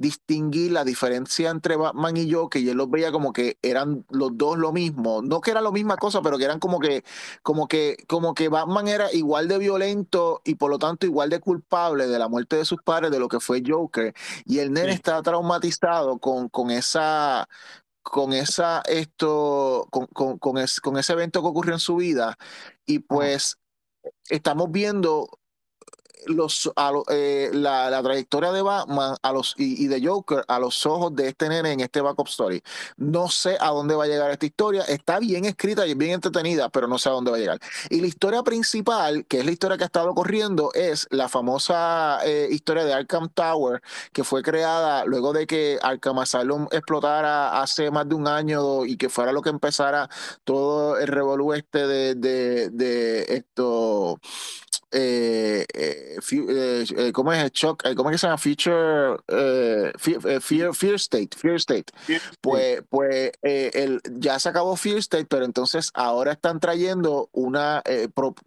distinguir 0.00 0.72
la 0.72 0.82
diferencia 0.82 1.50
entre 1.50 1.76
Batman 1.76 2.16
y 2.16 2.26
yo, 2.26 2.48
que 2.48 2.62
yo 2.62 2.72
los 2.74 2.90
veía 2.90 3.12
como 3.12 3.34
que 3.34 3.58
eran 3.60 4.06
los 4.08 4.30
dos 4.38 4.56
lo 4.56 4.72
mismo, 4.72 5.20
no 5.20 5.42
que 5.42 5.50
era 5.50 5.60
la 5.60 5.70
misma 5.70 5.98
cosa, 5.98 6.22
pero 6.22 6.38
que 6.38 6.44
eran 6.44 6.58
como 6.58 6.80
que, 6.80 7.04
como 7.42 7.68
que, 7.68 7.98
como 8.08 8.32
que 8.32 8.48
Batman 8.48 8.88
era 8.88 9.12
igual 9.12 9.46
de 9.46 9.58
violento 9.58 10.40
y 10.42 10.54
por 10.54 10.70
lo 10.70 10.78
tanto 10.78 11.04
igual 11.04 11.28
de 11.28 11.40
culpable 11.40 12.06
de 12.06 12.18
la 12.18 12.28
muerte 12.28 12.56
de 12.56 12.64
sus 12.64 12.80
padres 12.82 13.10
de 13.10 13.18
lo 13.18 13.28
que 13.28 13.40
fue 13.40 13.62
Joker. 13.66 14.14
Y 14.46 14.60
el 14.60 14.72
nene 14.72 14.92
está 14.92 15.20
traumatizado 15.20 16.18
con, 16.18 16.48
con 16.48 16.70
esa, 16.70 17.46
con 18.02 18.32
esa 18.32 18.80
esto, 18.86 19.86
con, 19.90 20.06
con, 20.06 20.38
con, 20.38 20.56
con, 20.82 20.96
ese 20.96 21.12
evento 21.12 21.42
que 21.42 21.48
ocurrió 21.48 21.74
en 21.74 21.80
su 21.80 21.96
vida. 21.96 22.38
Y 22.86 23.00
pues 23.00 23.58
estamos 24.30 24.70
viendo 24.70 25.39
los, 26.26 26.70
eh, 27.10 27.50
la, 27.52 28.00
trayectoria 28.02 28.52
de 28.52 28.62
Batman 28.62 29.16
a 29.22 29.32
los, 29.32 29.54
y, 29.56 29.86
de 29.86 30.06
Joker 30.06 30.44
a 30.48 30.58
los 30.58 30.86
ojos 30.86 31.14
de 31.14 31.28
este 31.28 31.48
nene 31.48 31.72
en 31.72 31.80
este 31.80 32.00
backup 32.00 32.28
story. 32.28 32.62
No 32.96 33.28
sé 33.28 33.56
a 33.60 33.68
dónde 33.70 33.94
va 33.94 34.04
a 34.04 34.06
llegar 34.06 34.30
esta 34.30 34.46
historia. 34.46 34.82
Está 34.82 35.18
bien 35.18 35.44
escrita 35.44 35.86
y 35.86 35.94
bien 35.94 36.12
entretenida, 36.12 36.68
pero 36.68 36.88
no 36.88 36.98
sé 36.98 37.08
a 37.08 37.12
dónde 37.12 37.30
va 37.30 37.36
a 37.36 37.40
llegar. 37.40 37.58
Y 37.88 38.00
la 38.00 38.06
historia 38.06 38.42
principal, 38.42 39.24
que 39.26 39.40
es 39.40 39.44
la 39.44 39.52
historia 39.52 39.76
que 39.76 39.84
ha 39.84 39.86
estado 39.86 40.14
corriendo, 40.14 40.70
es 40.74 41.06
la 41.10 41.28
famosa 41.28 42.20
eh, 42.24 42.48
historia 42.50 42.84
de 42.84 42.92
Arkham 42.92 43.28
Tower, 43.28 43.82
que 44.12 44.24
fue 44.24 44.42
creada 44.42 45.04
luego 45.04 45.32
de 45.32 45.46
que 45.46 45.78
Arkham 45.82 46.18
Asylum 46.18 46.66
explotara 46.70 47.60
hace 47.60 47.90
más 47.90 48.08
de 48.08 48.14
un 48.14 48.28
año 48.28 48.84
y 48.84 48.96
que 48.96 49.08
fuera 49.08 49.32
lo 49.32 49.42
que 49.42 49.50
empezara 49.50 50.08
todo 50.44 50.98
el 50.98 51.06
revolú 51.06 51.52
este 51.52 51.86
de, 51.86 52.14
de, 52.14 52.70
de 52.70 53.26
esto 53.28 54.18
eh, 54.92 55.64
eh, 56.16 56.48
eh, 56.48 56.84
eh, 56.96 57.12
¿cómo 57.12 57.32
es? 57.32 57.52
Shock, 57.52 57.84
¿cómo 57.94 58.10
es 58.10 58.14
que 58.14 58.18
se 58.18 58.26
llama? 58.26 58.38
Feature, 58.38 59.18
fear, 59.98 60.74
fear, 60.74 60.94
State, 60.94 61.36
Fear 61.36 61.56
State. 61.56 61.86
Pues, 62.40 62.82
pues 62.88 63.32
el, 63.42 64.00
ya 64.12 64.38
se 64.38 64.48
acabó 64.48 64.76
Fear 64.76 64.98
State, 64.98 65.26
pero 65.26 65.44
entonces 65.44 65.90
ahora 65.94 66.32
están 66.32 66.60
trayendo 66.60 67.28
una, 67.32 67.82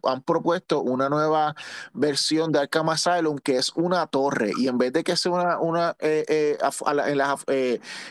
han 0.02 0.22
propuesto 0.22 0.82
una 0.82 1.08
nueva 1.08 1.54
versión 1.92 2.52
de 2.52 2.60
Arkham 2.60 2.90
Asylum 2.90 3.38
que 3.38 3.56
es 3.56 3.72
una 3.74 4.06
torre 4.06 4.52
y 4.58 4.68
en 4.68 4.78
vez 4.78 4.92
de 4.92 5.04
que 5.04 5.16
sea 5.16 5.32
una, 5.32 5.58
una 5.58 5.96
en 6.00 7.18
las, 7.18 7.44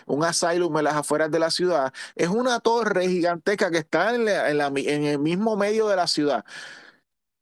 un 0.05 0.23
asylum 0.23 0.77
en 0.77 0.83
las 0.83 0.95
afueras 0.95 1.31
de 1.31 1.39
la 1.39 1.51
ciudad, 1.51 1.93
es 2.15 2.29
una 2.29 2.59
torre 2.59 3.07
gigantesca 3.07 3.69
que 3.71 3.79
está 3.79 4.15
en, 4.15 4.27
en, 4.27 4.57
la, 4.57 4.67
en 4.67 5.03
el 5.03 5.19
mismo 5.19 5.55
medio 5.55 5.87
de 5.87 5.95
la 5.95 6.07
ciudad. 6.07 6.45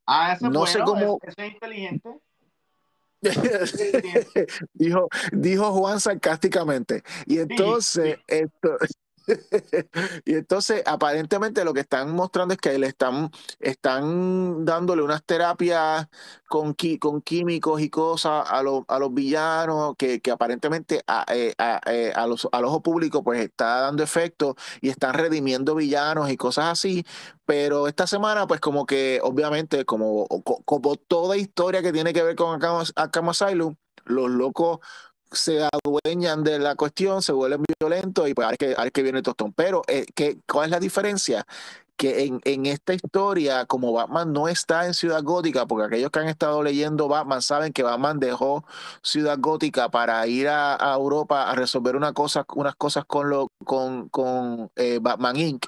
Ah, 0.06 0.36
no 0.40 0.66
sé 0.66 0.80
cómo. 0.80 1.18
es 1.22 1.34
inteligente. 1.52 2.10
dijo, 4.72 5.08
dijo 5.32 5.72
Juan 5.72 6.00
sarcásticamente. 6.00 7.02
Y 7.26 7.38
entonces, 7.38 8.18
esto, 8.26 8.76
y 10.24 10.34
entonces, 10.34 10.82
aparentemente 10.86 11.64
lo 11.64 11.72
que 11.72 11.80
están 11.80 12.14
mostrando 12.14 12.54
es 12.54 12.60
que 12.60 12.78
le 12.78 12.86
están, 12.88 13.30
están 13.60 14.64
dándole 14.64 15.02
unas 15.02 15.24
terapias 15.24 16.08
con, 16.48 16.74
con 17.00 17.22
químicos 17.22 17.80
y 17.80 17.90
cosas 17.90 18.44
a, 18.50 18.58
a 18.60 18.98
los 18.98 19.14
villanos 19.14 19.94
que, 19.96 20.20
que 20.20 20.30
aparentemente 20.30 21.02
a, 21.06 21.24
eh, 21.32 21.54
eh, 21.86 22.12
a, 22.14 22.26
los, 22.26 22.48
al 22.52 22.64
ojo 22.64 22.82
público 22.82 23.22
pues 23.22 23.40
está 23.40 23.82
dando 23.82 24.02
efecto 24.02 24.56
y 24.80 24.88
están 24.88 25.14
redimiendo 25.14 25.74
villanos 25.74 26.30
y 26.30 26.36
cosas 26.36 26.66
así. 26.66 27.04
Pero 27.44 27.88
esta 27.88 28.06
semana, 28.06 28.46
pues 28.46 28.60
como 28.60 28.86
que 28.86 29.20
obviamente, 29.22 29.84
como, 29.84 30.26
como 30.64 30.96
toda 30.96 31.36
historia 31.36 31.82
que 31.82 31.92
tiene 31.92 32.12
que 32.12 32.22
ver 32.22 32.36
con 32.36 32.60
Arkham 32.96 33.28
Asylum, 33.28 33.76
los 34.04 34.30
locos 34.30 34.80
se 35.32 35.68
adueñan 35.72 36.44
de 36.44 36.58
la 36.58 36.74
cuestión, 36.76 37.22
se 37.22 37.32
vuelven 37.32 37.64
violentos 37.80 38.28
y 38.28 38.34
pues 38.34 38.48
hay 38.48 38.56
que, 38.56 38.74
que 38.92 39.02
viene 39.02 39.18
el 39.18 39.24
tostón. 39.24 39.52
Pero, 39.52 39.82
eh, 39.88 40.06
¿qué, 40.14 40.38
¿cuál 40.50 40.66
es 40.66 40.70
la 40.70 40.80
diferencia? 40.80 41.46
Que 41.96 42.24
en, 42.24 42.40
en, 42.44 42.66
esta 42.66 42.94
historia, 42.94 43.66
como 43.66 43.92
Batman 43.92 44.32
no 44.32 44.48
está 44.48 44.86
en 44.86 44.94
Ciudad 44.94 45.22
Gótica, 45.22 45.66
porque 45.66 45.86
aquellos 45.86 46.10
que 46.10 46.18
han 46.18 46.28
estado 46.28 46.62
leyendo 46.62 47.06
Batman 47.08 47.42
saben 47.42 47.72
que 47.72 47.82
Batman 47.82 48.18
dejó 48.18 48.64
Ciudad 49.02 49.38
Gótica 49.38 49.90
para 49.90 50.26
ir 50.26 50.48
a, 50.48 50.76
Europa 50.94 51.50
a 51.50 51.54
resolver 51.54 51.96
una 51.96 52.12
cosa, 52.12 52.44
unas 52.54 52.74
cosas 52.76 53.04
con, 53.04 53.28
lo, 53.30 53.48
con, 53.64 54.08
con 54.08 54.70
eh, 54.76 54.98
Batman 55.00 55.36
Inc. 55.36 55.66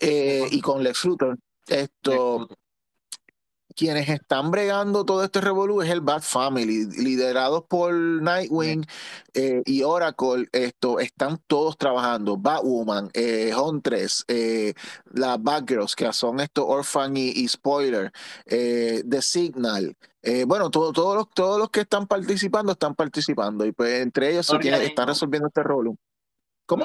Eh, 0.00 0.46
y 0.50 0.60
con 0.60 0.82
Lex 0.82 1.04
Luthor. 1.04 1.38
Esto, 1.66 2.48
quienes 3.78 4.08
están 4.08 4.50
bregando 4.50 5.04
todo 5.04 5.22
este 5.22 5.40
revolú 5.40 5.82
es 5.82 5.88
el 5.88 6.00
Bat 6.00 6.24
Family, 6.24 6.86
liderados 7.00 7.62
por 7.68 7.94
Nightwing 7.94 8.84
eh, 9.34 9.62
y 9.64 9.84
Oracle. 9.84 10.48
Esto 10.50 10.98
están 10.98 11.38
todos 11.46 11.78
trabajando. 11.78 12.36
Batwoman, 12.36 13.08
eh, 13.14 13.52
Huntress, 13.54 14.24
eh, 14.26 14.74
las 15.12 15.40
Batgirls, 15.40 15.94
que 15.94 16.12
son 16.12 16.40
estos 16.40 16.64
Orphan 16.66 17.16
y, 17.16 17.46
Spoiler, 17.46 18.10
eh, 18.46 19.04
The 19.08 19.22
Signal. 19.22 19.96
bueno, 20.48 20.70
todos, 20.70 21.14
los, 21.14 21.30
todos 21.30 21.60
los 21.60 21.70
que 21.70 21.82
están 21.82 22.08
participando 22.08 22.72
están 22.72 22.96
participando 22.96 23.64
y 23.64 23.70
pues 23.70 24.02
entre 24.02 24.32
ellos 24.32 24.46
se 24.46 24.56
están 24.84 25.06
resolviendo 25.06 25.46
este 25.46 25.62
revolú. 25.62 25.96
¿Cómo? 26.66 26.84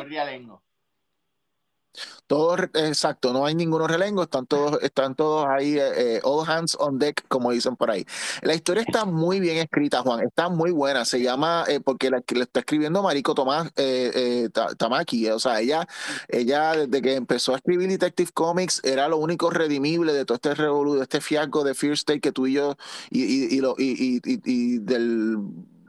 Todos, 2.28 2.62
exacto, 2.74 3.34
no 3.34 3.46
hay 3.46 3.54
ninguno 3.54 3.88
relengo, 3.88 4.24
están 4.24 4.46
todos, 4.48 4.82
están 4.82 5.16
todos 5.16 5.46
ahí, 5.48 5.78
eh, 5.78 6.16
eh, 6.16 6.22
all 6.24 6.48
hands 6.50 6.76
on 6.80 6.98
deck, 6.98 7.26
como 7.28 7.52
dicen 7.52 7.76
por 7.76 7.92
ahí. 7.92 8.06
La 8.42 8.56
historia 8.56 8.84
está 8.84 9.06
muy 9.06 9.40
bien 9.40 9.58
escrita, 9.58 10.02
Juan, 10.02 10.22
está 10.22 10.50
muy 10.50 10.72
buena. 10.72 11.06
Se 11.06 11.22
llama, 11.22 11.66
eh, 11.68 11.80
porque 11.80 12.10
la 12.10 12.24
le 12.34 12.42
está 12.42 12.62
escribiendo 12.62 13.04
Mariko 13.04 13.36
Tomás 13.36 13.72
Tamaki, 14.78 15.30
o 15.30 15.40
sea, 15.40 15.60
ella, 15.60 15.88
ella 16.28 16.74
desde 16.74 17.02
que 17.02 17.16
empezó 17.16 17.54
a 17.54 17.58
escribir 17.58 17.90
Detective 17.90 18.32
Comics 18.34 18.82
era 18.84 19.08
lo 19.08 19.18
único 19.18 19.50
redimible 19.50 20.14
de 20.14 20.26
todo 20.26 20.36
este 20.36 20.56
revolución, 20.56 21.00
de 21.00 21.04
este 21.04 21.22
fiasco 21.22 21.64
de 21.64 21.76
Fear 21.76 21.94
State 21.94 22.22
que 22.22 22.32
tú 22.32 22.48
y 22.48 22.54
yo, 22.54 22.76
y, 23.10 23.56
y, 23.56 23.60
lo, 23.60 23.76
y, 23.78 24.22
y 24.24 24.80
del 24.80 25.38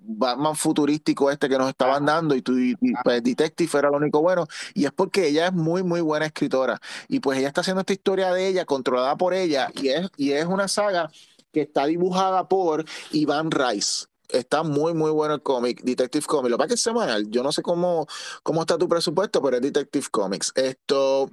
Batman 0.07 0.55
futurístico 0.55 1.31
este 1.31 1.49
que 1.49 1.59
nos 1.59 1.69
estaban 1.69 2.05
dando 2.05 2.35
y, 2.35 2.43
tu, 2.43 2.55
pues, 3.03 3.23
Detective 3.23 3.79
era 3.79 3.91
lo 3.91 3.97
único 3.97 4.21
bueno 4.21 4.47
y 4.75 4.85
es 4.85 4.93
porque 4.93 5.29
ella 5.29 5.47
es 5.47 5.53
muy 5.53 5.83
muy 5.83 6.01
buena 6.01 6.27
escritora 6.27 6.81
y 7.09 7.21
pues 7.21 7.39
ella 7.39 7.49
está 7.49 7.63
haciendo 7.63 7.81
esta 7.81 7.93
historia 7.93 8.33
de 8.33 8.49
ella 8.49 8.65
controlada 8.65 9.17
por 9.17 9.35
ella 9.35 9.71
y 9.75 9.89
es, 9.89 10.09
y 10.17 10.33
es 10.33 10.45
una 10.45 10.69
saga 10.69 11.11
que 11.53 11.63
está 11.63 11.87
dibujada 11.87 12.49
por 12.49 12.85
Iván 13.13 13.51
Rice 13.51 14.07
está 14.29 14.63
muy, 14.63 14.95
muy 14.95 15.11
bueno 15.11 15.35
el 15.35 15.43
cómic, 15.43 15.83
Detective 15.83 16.25
Comics. 16.27 16.51
Lo 16.51 16.57
que 16.57 16.59
pasa 16.59 16.67
es 16.67 16.71
que 16.71 16.75
es 16.75 16.83
semanal. 16.83 17.31
Yo 17.31 17.43
no 17.43 17.53
sé 17.53 17.63
cómo, 17.63 18.07
cómo 18.43 18.63
está 18.63 18.79
tu 18.79 18.89
presupuesto, 18.89 19.43
pero 19.43 19.57
es 19.57 19.63
Detective 19.63 20.07
Comics. 20.11 20.53
Esto, 20.55 21.29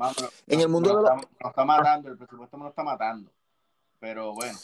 en 0.48 0.62
el 0.62 0.70
mundo 0.70 0.96
de 0.96 1.04
la... 1.04 1.22
está 1.48 1.66
matando, 1.66 2.10
el 2.10 2.18
presupuesto 2.18 2.58
me 2.58 2.64
lo 2.64 2.70
está 2.70 2.84
matando. 2.84 3.32
Pero 4.00 4.34
bueno. 4.34 4.58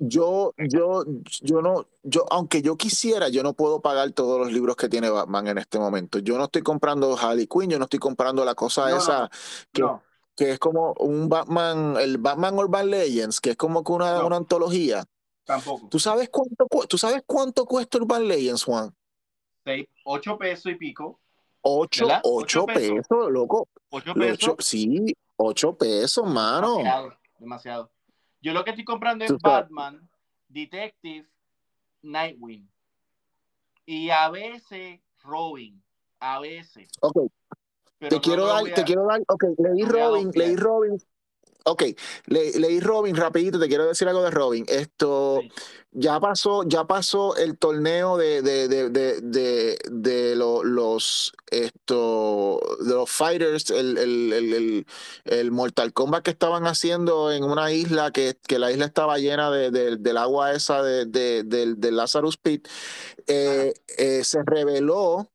Yo, 0.00 0.54
yo, 0.58 1.04
yo 1.42 1.62
no, 1.62 1.86
yo, 2.02 2.24
aunque 2.30 2.62
yo 2.62 2.76
quisiera, 2.76 3.28
yo 3.28 3.42
no 3.42 3.54
puedo 3.54 3.80
pagar 3.80 4.10
todos 4.12 4.38
los 4.38 4.52
libros 4.52 4.76
que 4.76 4.88
tiene 4.88 5.10
Batman 5.10 5.48
en 5.48 5.58
este 5.58 5.78
momento. 5.78 6.18
Yo 6.18 6.38
no 6.38 6.44
estoy 6.44 6.62
comprando 6.62 7.16
Harley 7.16 7.46
Quinn, 7.46 7.70
yo 7.70 7.78
no 7.78 7.84
estoy 7.84 7.98
comprando 7.98 8.44
la 8.44 8.54
cosa 8.54 8.96
esa 8.96 9.30
que, 9.72 9.84
que 10.36 10.52
es 10.52 10.58
como 10.58 10.94
un 10.98 11.28
Batman, 11.28 11.96
el 11.98 12.18
Batman 12.18 12.58
Urban 12.58 12.90
Legends, 12.90 13.40
que 13.40 13.50
es 13.50 13.56
como 13.56 13.82
que 13.82 13.92
una, 13.92 14.24
una 14.24 14.36
antología. 14.36 15.04
Tampoco. 15.44 15.88
¿Tú 15.88 15.98
sabes 15.98 16.28
cuánto, 16.28 16.66
¿Tú 16.88 16.98
sabes 16.98 17.22
cuánto 17.26 17.64
cuesta 17.66 17.98
Urban 17.98 18.26
Legends, 18.26 18.64
Juan? 18.64 18.94
Seis, 19.64 19.86
ocho 20.04 20.38
pesos 20.38 20.72
y 20.72 20.74
pico. 20.76 21.20
Ocho, 21.62 22.06
ocho, 22.22 22.66
pesos. 22.66 23.04
loco. 23.30 23.68
Ocho 23.90 24.14
pesos. 24.14 24.54
sí, 24.60 25.16
ocho 25.36 25.76
pesos, 25.76 26.24
mano. 26.24 26.76
Demasiado, 26.76 27.18
demasiado. 27.38 27.95
Yo 28.46 28.52
lo 28.52 28.62
que 28.62 28.70
estoy 28.70 28.84
comprando 28.84 29.24
es 29.24 29.32
Batman, 29.42 30.08
Detective, 30.46 31.26
Nightwing. 32.02 32.70
Y 33.84 34.10
a 34.10 34.30
veces 34.30 35.00
Robin. 35.24 35.82
A 36.20 36.38
veces. 36.38 36.88
Ok. 37.00 37.28
te 37.98 38.20
quiero 38.20 38.46
dar, 38.46 38.62
te 38.62 38.84
quiero 38.84 39.04
dar, 39.04 39.20
ok, 39.26 39.46
leí 39.58 39.84
Robin, 39.84 40.30
leí 40.32 40.54
Robin, 40.54 40.96
Ok, 41.68 41.82
le, 42.26 42.52
leí 42.60 42.78
Robin, 42.78 43.16
rapidito, 43.16 43.58
te 43.58 43.66
quiero 43.66 43.88
decir 43.88 44.06
algo 44.06 44.22
de 44.22 44.30
Robin. 44.30 44.64
Esto 44.68 45.40
ya 45.90 46.20
pasó, 46.20 46.62
ya 46.62 46.84
pasó 46.84 47.34
el 47.36 47.58
torneo 47.58 48.16
de, 48.16 48.40
de, 48.40 48.68
de, 48.68 48.88
de, 49.20 49.76
de 49.90 50.36
los 50.36 51.32
esto 51.50 52.60
de 52.80 52.94
los 52.94 53.10
fighters, 53.10 53.70
el, 53.70 53.98
el, 53.98 54.32
el, 54.32 54.86
el, 55.24 55.50
Mortal 55.50 55.92
Kombat 55.92 56.22
que 56.22 56.30
estaban 56.30 56.68
haciendo 56.68 57.32
en 57.32 57.42
una 57.42 57.72
isla 57.72 58.12
que, 58.12 58.36
que 58.46 58.60
la 58.60 58.70
isla 58.70 58.84
estaba 58.84 59.18
llena 59.18 59.50
de, 59.50 59.96
del 59.96 60.16
agua 60.18 60.52
esa 60.52 60.84
de, 60.84 61.06
de, 61.06 61.90
Lazarus 61.90 62.36
Pit. 62.36 62.68
Eh, 63.26 63.74
eh, 63.98 64.22
se 64.22 64.44
reveló 64.44 65.30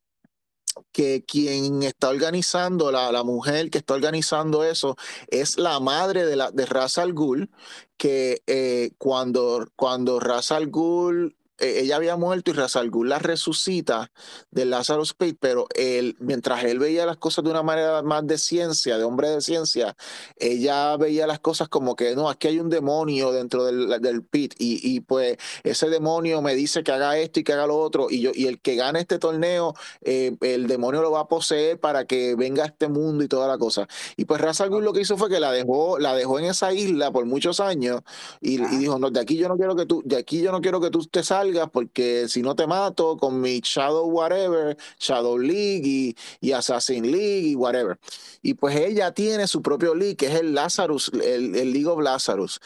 que 0.92 1.24
quien 1.26 1.84
está 1.84 2.10
organizando, 2.10 2.92
la, 2.92 3.12
la, 3.12 3.24
mujer 3.24 3.70
que 3.70 3.80
está 3.80 3.94
organizando 3.94 4.64
eso, 4.64 4.96
es 5.28 5.58
la 5.58 5.80
madre 5.80 6.26
de, 6.26 6.36
la, 6.36 6.52
de 6.52 6.66
Ra's 6.66 6.98
al 6.98 7.14
Ghul, 7.14 7.50
que 7.98 8.42
eh, 8.48 8.92
cuando, 8.98 9.68
cuando 9.76 10.20
Ra's 10.20 10.52
al 10.52 10.68
Ghul 10.68 11.36
ella 11.62 11.96
había 11.96 12.16
muerto 12.16 12.52
y 12.52 12.54
Ra's 12.54 12.76
al 12.76 12.90
Ghul 12.90 13.10
la 13.10 13.20
resucita 13.20 14.12
del 14.52 14.72
Lazarus 14.72 15.14
Pit, 15.14 15.38
pero 15.40 15.68
él, 15.76 16.16
mientras 16.20 16.64
él 16.64 16.80
veía 16.80 17.06
las 17.06 17.18
cosas 17.18 17.44
de 17.44 17.52
una 17.52 17.64
manera 17.64 18.02
más 18.02 18.26
de 18.26 18.38
ciencia, 18.38 18.98
de 18.98 19.04
hombre 19.04 19.30
de 19.30 19.42
ciencia, 19.42 19.96
ella 20.38 20.98
veía 20.98 21.28
las 21.28 21.40
cosas 21.40 21.68
como 21.70 21.96
que 21.96 22.16
no, 22.16 22.30
aquí 22.30 22.48
hay 22.48 22.60
un 22.60 22.70
demonio 22.70 23.32
dentro 23.32 23.66
del, 23.66 24.02
del 24.02 24.24
pit 24.24 24.56
y, 24.58 24.80
y, 24.96 25.02
pues 25.02 25.38
ese 25.64 25.90
demonio 25.90 26.42
me 26.42 26.56
dice 26.56 26.84
que 26.84 26.92
haga 26.92 27.18
esto 27.18 27.40
y 27.40 27.44
que 27.44 27.54
haga 27.54 27.68
lo 27.68 27.78
otro 27.78 28.08
y 28.10 28.22
yo 28.22 28.32
y 28.34 28.48
el 28.48 28.60
que 28.62 28.76
gane 28.76 29.00
este 29.00 29.20
torneo, 29.20 29.74
eh, 30.02 30.36
el 30.42 30.68
demonio 30.68 31.02
lo 31.02 31.12
va 31.12 31.22
a 31.22 31.28
poseer 31.28 31.80
para 31.80 32.06
que 32.06 32.36
venga 32.36 32.64
a 32.64 32.68
este 32.68 32.88
mundo 32.88 33.24
y 33.24 33.28
toda 33.28 33.48
la 33.48 33.58
cosa. 33.58 33.88
Y 34.18 34.26
pues 34.26 34.42
Ra's 34.42 34.62
al 34.62 34.70
Ghul 34.70 34.84
lo 34.84 34.94
que 34.94 35.02
hizo 35.02 35.18
fue 35.18 35.30
que 35.30 35.40
la 35.40 35.52
dejó, 35.52 36.00
la 36.00 36.16
dejó 36.16 36.40
en 36.40 36.46
esa 36.46 36.74
isla 36.74 37.12
por 37.12 37.26
muchos 37.26 37.60
años 37.60 38.02
y, 38.40 38.62
y 38.62 38.78
dijo, 38.78 39.00
no, 39.00 39.12
de 39.12 39.20
aquí 39.20 39.38
yo 39.38 39.48
no 39.48 39.58
quiero 39.58 39.76
que 39.76 39.86
tú, 39.86 40.02
de 40.06 40.18
aquí 40.18 40.42
yo 40.42 40.52
no 40.52 40.62
quiero 40.62 40.80
que 40.80 40.90
tú 40.90 41.06
te 41.06 41.24
salgas 41.24 41.51
porque 41.72 42.28
si 42.28 42.42
no 42.42 42.56
te 42.56 42.68
mato 42.68 43.18
con 43.18 43.42
mi 43.42 43.60
Shadow 43.60 44.08
whatever, 44.08 44.78
Shadow 45.00 45.38
League 45.38 45.84
y, 45.84 46.16
y 46.40 46.52
Assassin 46.52 47.10
League 47.10 47.48
y 47.48 47.56
whatever. 47.56 48.00
Y 48.42 48.54
pues 48.56 48.76
ella 48.76 49.14
tiene 49.14 49.48
su 49.48 49.62
propio 49.62 49.94
league, 49.96 50.16
que 50.16 50.28
es 50.28 50.36
el 50.36 50.54
Lazarus, 50.54 51.12
el, 51.14 51.56
el 51.56 51.74
League 51.74 51.88
of 51.88 52.02
Lazarus. 52.02 52.60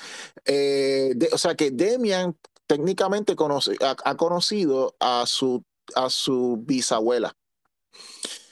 Eh, 0.45 1.13
de, 1.15 1.29
o 1.31 1.37
sea 1.37 1.55
que 1.55 1.71
Demian 1.71 2.35
técnicamente 2.67 3.35
conoce, 3.35 3.75
ha, 3.81 3.95
ha, 4.03 4.15
conocido 4.15 4.95
a 4.99 5.25
su, 5.25 5.63
a 5.95 6.09
su 6.09 6.57
bisabuela. 6.61 7.35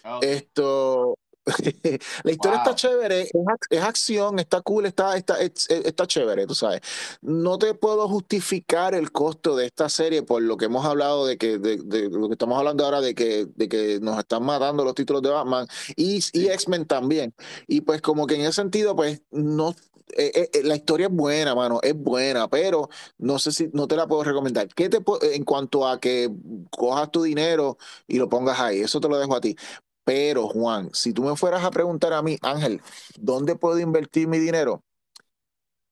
Okay. 0.03 0.29
Esto, 0.29 1.17
la 2.23 2.31
historia 2.31 2.57
wow. 2.59 2.63
está 2.63 2.75
chévere, 2.75 3.21
es, 3.21 3.31
es, 3.69 3.83
acción, 3.83 4.39
está 4.39 4.61
cool, 4.61 4.85
está, 4.85 5.17
está, 5.17 5.37
está 5.39 6.07
chévere, 6.07 6.47
tú 6.47 6.55
sabes. 6.55 6.81
No 7.21 7.57
te 7.57 7.73
puedo 7.73 8.07
justificar 8.07 8.95
el 8.95 9.11
costo 9.11 9.55
de 9.55 9.65
esta 9.65 9.89
serie 9.89 10.23
por 10.23 10.41
lo 10.41 10.57
que 10.57 10.65
hemos 10.65 10.85
hablado 10.85 11.25
de 11.25 11.37
que, 11.37 11.57
de, 11.57 11.77
de 11.77 12.09
lo 12.09 12.27
que 12.27 12.33
estamos 12.33 12.57
hablando 12.57 12.85
ahora 12.85 13.01
de 13.01 13.13
que, 13.13 13.45
de 13.55 13.67
que 13.67 13.99
nos 14.01 14.17
están 14.17 14.43
matando 14.43 14.83
los 14.83 14.95
títulos 14.95 15.21
de 15.21 15.29
Batman 15.29 15.67
y, 15.95 16.21
sí. 16.21 16.31
y 16.33 16.47
X-Men 16.47 16.85
también. 16.85 17.33
Y 17.67 17.81
pues 17.81 18.01
como 18.01 18.25
que 18.25 18.35
en 18.35 18.41
ese 18.41 18.53
sentido, 18.53 18.95
pues 18.95 19.21
no, 19.31 19.75
eh, 20.15 20.49
eh, 20.53 20.63
la 20.63 20.75
historia 20.75 21.07
es 21.07 21.13
buena, 21.13 21.55
mano, 21.55 21.79
es 21.81 21.95
buena, 21.95 22.47
pero 22.47 22.89
no 23.17 23.39
sé 23.39 23.51
si 23.51 23.69
no 23.73 23.87
te 23.87 23.95
la 23.95 24.07
puedo 24.07 24.23
recomendar. 24.23 24.67
¿Qué 24.67 24.89
te 24.89 24.99
en 25.33 25.43
cuanto 25.43 25.87
a 25.87 25.99
que 25.99 26.29
cojas 26.71 27.11
tu 27.11 27.23
dinero 27.23 27.77
y 28.07 28.17
lo 28.17 28.29
pongas 28.29 28.59
ahí? 28.59 28.81
Eso 28.81 28.99
te 28.99 29.09
lo 29.09 29.17
dejo 29.17 29.35
a 29.35 29.41
ti. 29.41 29.55
Pero, 30.03 30.47
Juan, 30.47 30.89
si 30.93 31.13
tú 31.13 31.23
me 31.23 31.35
fueras 31.35 31.63
a 31.63 31.71
preguntar 31.71 32.13
a 32.13 32.21
mí, 32.21 32.37
Ángel, 32.41 32.81
¿dónde 33.17 33.55
puedo 33.55 33.79
invertir 33.79 34.27
mi 34.27 34.37
dinero? 34.37 34.83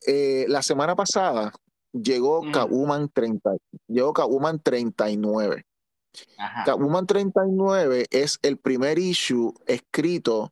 Eh, 0.06 0.46
la 0.48 0.62
semana 0.62 0.96
pasada 0.96 1.54
llegó 1.94 2.44
mm. 2.44 2.52
Catwoman 2.52 3.10
30, 3.10 3.52
llegó 3.88 4.14
Catwoman 4.14 4.60
39. 4.60 5.66
Ajá. 6.38 6.64
Catwoman 6.66 7.08
39 7.08 8.08
es 8.10 8.40
el 8.42 8.58
primer 8.58 9.00
issue 9.00 9.54
escrito 9.66 10.52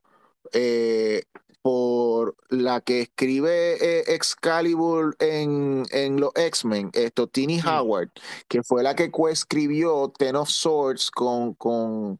eh, 0.52 1.24
por 1.62 2.36
la 2.48 2.80
que 2.80 3.02
escribe 3.02 3.74
eh, 3.74 4.14
Excalibur 4.14 5.14
en, 5.18 5.84
en 5.90 6.18
los 6.18 6.30
X-Men, 6.34 6.90
esto, 6.94 7.26
Tini. 7.26 7.60
Howard, 7.60 8.10
que 8.48 8.62
fue 8.62 8.82
la 8.82 8.94
que 8.94 9.10
coescribió 9.10 10.10
Ten 10.16 10.36
of 10.36 10.48
Swords 10.48 11.10
con, 11.10 11.54
con 11.54 12.18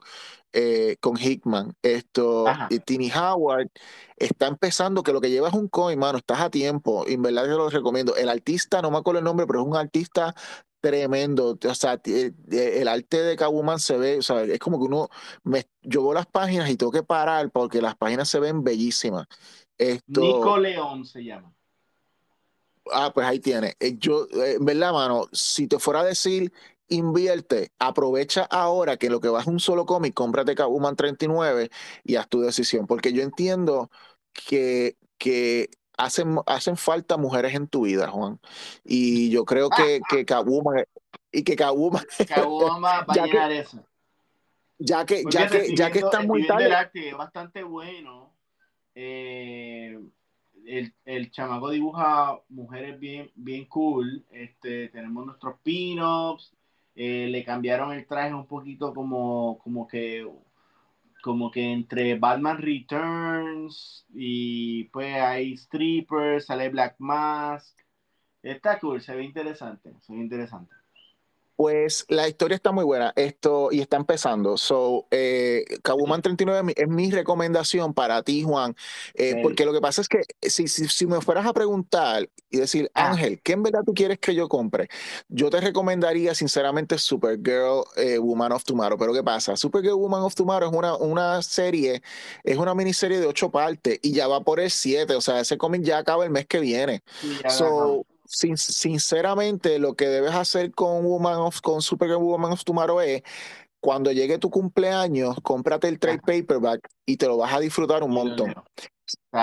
eh, 0.53 0.96
con 1.01 1.16
Hickman. 1.16 1.74
Esto, 1.82 2.46
y 2.68 2.78
Tini 2.80 3.11
Howard 3.11 3.68
está 4.16 4.46
empezando, 4.46 5.03
que 5.03 5.12
lo 5.12 5.20
que 5.20 5.30
lleva 5.30 5.48
es 5.48 5.55
un 5.55 5.68
coin, 5.68 5.98
mano, 5.98 6.18
estás 6.18 6.40
a 6.40 6.51
tiempo, 6.51 7.05
y 7.07 7.14
en 7.14 7.22
verdad 7.22 7.46
yo 7.46 7.57
lo 7.57 7.70
recomiendo. 7.70 8.16
El 8.16 8.28
artista, 8.28 8.82
no 8.82 8.90
me 8.90 8.98
acuerdo 8.98 9.18
el 9.18 9.24
nombre, 9.24 9.46
pero 9.46 9.61
es 9.61 9.66
un 9.66 9.76
artista 9.76 10.34
tremendo. 10.80 11.59
O 11.62 11.74
sea, 11.74 12.01
el 12.05 12.88
arte 12.88 13.22
de 13.22 13.36
Catwoman 13.36 13.78
se 13.78 13.96
ve, 13.96 14.18
o 14.18 14.22
sea, 14.22 14.42
es 14.42 14.59
como 14.59 14.78
que 14.78 14.86
uno, 14.86 15.09
me, 15.44 15.66
yo 15.82 16.03
veo 16.03 16.14
las 16.14 16.26
páginas 16.26 16.70
y 16.70 16.76
tengo 16.76 16.92
que 16.92 17.03
parar 17.03 17.51
porque 17.51 17.80
las 17.80 17.96
páginas 17.96 18.28
se 18.28 18.40
ven 18.40 18.64
bellísimas. 18.64 19.26
Esto, 19.78 20.20
Nico 20.20 20.59
León 20.59 21.05
se 21.05 21.24
llama. 21.24 21.55
Ah, 22.92 23.12
pues 23.14 23.26
ahí 23.26 23.38
tiene. 23.38 23.76
Eh, 23.78 23.96
yo, 23.98 24.26
eh, 24.32 24.57
en 24.59 24.64
verdad, 24.64 24.92
mano, 24.92 25.28
si 25.32 25.66
te 25.66 25.78
fuera 25.78 26.01
a 26.01 26.05
decir 26.05 26.53
invierte, 26.91 27.72
aprovecha 27.78 28.43
ahora 28.51 28.97
que 28.97 29.09
lo 29.09 29.20
que 29.20 29.28
vas 29.28 29.47
a 29.47 29.51
un 29.51 29.61
solo 29.61 29.86
cómic, 29.86 30.12
cómprate 30.12 30.55
Catwoman 30.55 30.97
39 30.97 31.70
y 32.05 32.16
haz 32.16 32.28
tu 32.28 32.41
decisión, 32.41 32.86
porque 32.86 33.12
yo 33.12 33.22
entiendo 33.22 33.91
que, 34.32 34.97
que 35.16 35.70
hacen, 35.97 36.36
hacen 36.47 36.76
falta 36.76 37.16
mujeres 37.16 37.55
en 37.55 37.68
tu 37.68 37.82
vida, 37.82 38.09
Juan, 38.09 38.41
y 38.84 39.30
yo 39.30 39.45
creo 39.45 39.70
que, 39.70 40.01
que 40.09 40.24
Catwoman 40.26 40.84
y 41.32 41.45
que 41.45 41.57
Catwoman 41.57 42.05
va 42.82 43.05
a 43.07 43.14
llenar 43.26 43.53
eso. 43.53 43.84
Ya 44.82 45.05
que, 45.05 45.24
ya 45.30 45.47
que, 45.47 45.74
ya 45.76 45.91
que 45.91 45.99
está 45.99 46.22
muy 46.22 46.47
tarde. 46.47 46.72
arte 46.72 47.11
es 47.11 47.16
bastante 47.16 47.62
bueno. 47.62 48.34
Eh, 48.95 50.01
el, 50.64 50.95
el, 51.05 51.30
chamaco 51.30 51.68
dibuja 51.68 52.41
mujeres 52.49 52.99
bien, 52.99 53.30
bien 53.34 53.66
cool. 53.66 54.24
Este, 54.30 54.88
tenemos 54.88 55.26
nuestros 55.26 55.61
pin-ups, 55.62 56.57
eh, 57.03 57.28
le 57.30 57.44
cambiaron 57.44 57.92
el 57.92 58.07
traje 58.07 58.34
un 58.34 58.46
poquito 58.46 58.92
como, 58.92 59.59
como 59.64 59.88
que 59.88 60.28
como 61.22 61.51
que 61.51 61.72
entre 61.72 62.18
Batman 62.18 62.59
Returns 62.59 64.07
y 64.12 64.84
pues 64.84 65.14
hay 65.14 65.57
strippers, 65.57 66.44
sale 66.46 66.68
Black 66.68 66.96
Mask. 66.98 67.74
Está 68.42 68.78
cool, 68.80 69.01
se 69.01 69.14
ve 69.14 69.24
interesante, 69.24 69.94
se 70.03 70.12
ve 70.12 70.18
interesante. 70.18 70.74
Pues 71.61 72.06
la 72.08 72.26
historia 72.26 72.54
está 72.54 72.72
muy 72.72 72.84
buena, 72.84 73.12
esto 73.16 73.68
y 73.70 73.82
está 73.82 73.98
empezando. 73.98 74.56
So, 74.56 75.06
eh, 75.11 75.66
Catwoman 75.82 76.22
39 76.22 76.72
es 76.74 76.88
mi 76.88 77.11
recomendación 77.11 77.92
para 77.92 78.22
ti, 78.22 78.42
Juan, 78.44 78.74
eh, 79.12 79.40
porque 79.42 79.66
lo 79.66 79.74
que 79.74 79.82
pasa 79.82 80.00
es 80.00 80.08
que 80.08 80.22
si, 80.40 80.68
si, 80.68 80.88
si, 80.88 81.06
me 81.06 81.20
fueras 81.20 81.44
a 81.44 81.52
preguntar 81.52 82.30
y 82.48 82.56
decir, 82.56 82.90
ah. 82.94 83.11
Ángel, 83.11 83.42
¿qué 83.42 83.52
en 83.52 83.62
verdad 83.62 83.80
tú 83.84 83.92
quieres 83.92 84.18
que 84.18 84.34
yo 84.34 84.48
compre? 84.48 84.88
Yo 85.28 85.50
te 85.50 85.61
recomendaría 85.61 86.34
sinceramente 86.34 86.96
Supergirl 86.96 87.84
eh, 87.96 88.16
Woman 88.16 88.52
of 88.52 88.64
Tomorrow, 88.64 88.96
pero 88.96 89.12
¿qué 89.12 89.22
pasa? 89.22 89.54
Supergirl 89.54 89.96
Woman 89.96 90.22
of 90.22 90.34
Tomorrow 90.34 90.70
es 90.70 90.74
una, 90.74 90.96
una 90.96 91.42
serie, 91.42 92.00
es 92.42 92.56
una 92.56 92.74
miniserie 92.74 93.20
de 93.20 93.26
ocho 93.26 93.50
partes 93.50 93.98
y 94.00 94.14
ya 94.14 94.28
va 94.28 94.40
por 94.40 94.61
el 94.61 94.70
siete, 94.70 95.14
o 95.14 95.20
sea, 95.20 95.40
ese 95.40 95.58
cómic 95.58 95.82
ya 95.82 95.98
acaba 95.98 96.24
el 96.24 96.30
mes 96.30 96.46
que 96.46 96.58
viene. 96.58 97.02
So, 97.50 98.06
sin, 98.31 98.57
sinceramente, 98.57 99.78
lo 99.78 99.95
que 99.95 100.07
debes 100.07 100.35
hacer 100.35 100.70
con 100.70 101.05
Woman 101.05 101.39
of, 101.39 101.61
con 101.61 101.83
Supergirl 101.83 102.22
Woman 102.22 102.53
of 102.53 102.64
Tomorrow 102.64 103.01
es 103.01 103.22
cuando 103.81 104.12
llegue 104.12 104.39
tu 104.39 104.51
cumpleaños, 104.51 105.37
cómprate 105.43 105.89
el 105.89 105.99
trade 105.99 106.20
paperback 106.20 106.89
y 107.07 107.16
te 107.16 107.26
lo 107.26 107.39
vas 107.39 107.53
a 107.53 107.61
disfrutar 107.61 108.03
un 108.03 108.12
montón. 108.12 108.55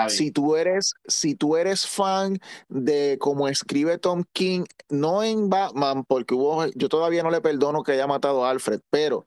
Si 0.08 0.30
tú 0.30 0.56
eres, 0.56 0.94
si 1.06 1.34
tú 1.34 1.56
eres 1.56 1.86
fan 1.86 2.38
de 2.68 3.18
cómo 3.20 3.48
escribe 3.48 3.98
Tom 3.98 4.24
King, 4.32 4.64
no 4.88 5.22
en 5.22 5.50
Batman, 5.50 6.04
porque 6.04 6.34
hubo, 6.34 6.64
yo 6.74 6.88
todavía 6.88 7.22
no 7.22 7.30
le 7.30 7.42
perdono 7.42 7.82
que 7.82 7.92
haya 7.92 8.06
matado 8.06 8.46
a 8.46 8.50
Alfred, 8.50 8.80
pero 8.88 9.26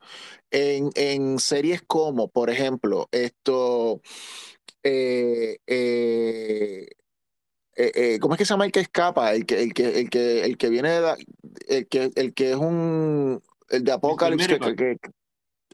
en, 0.50 0.90
en 0.96 1.38
series 1.38 1.82
como, 1.82 2.26
por 2.28 2.50
ejemplo, 2.50 3.08
esto, 3.12 4.00
eh, 4.82 5.58
eh, 5.68 6.88
eh, 7.76 7.92
eh, 7.94 8.18
¿cómo 8.20 8.34
es 8.34 8.38
que 8.38 8.44
se 8.44 8.50
llama 8.52 8.66
el 8.66 8.72
que 8.72 8.80
escapa? 8.80 9.32
El 9.32 9.46
que, 9.46 9.62
el 9.62 9.74
que, 9.74 10.00
el 10.00 10.10
que, 10.10 10.44
el 10.44 10.56
que 10.58 10.68
viene 10.68 10.90
de 10.90 11.00
la, 11.00 11.16
el 11.68 11.86
que, 11.88 12.10
el 12.14 12.34
que 12.34 12.50
es 12.50 12.56
un 12.56 13.42
el 13.70 13.84
de 13.84 13.92
Apocalypse 13.92 14.58
que, 14.58 14.76
que, 14.76 14.96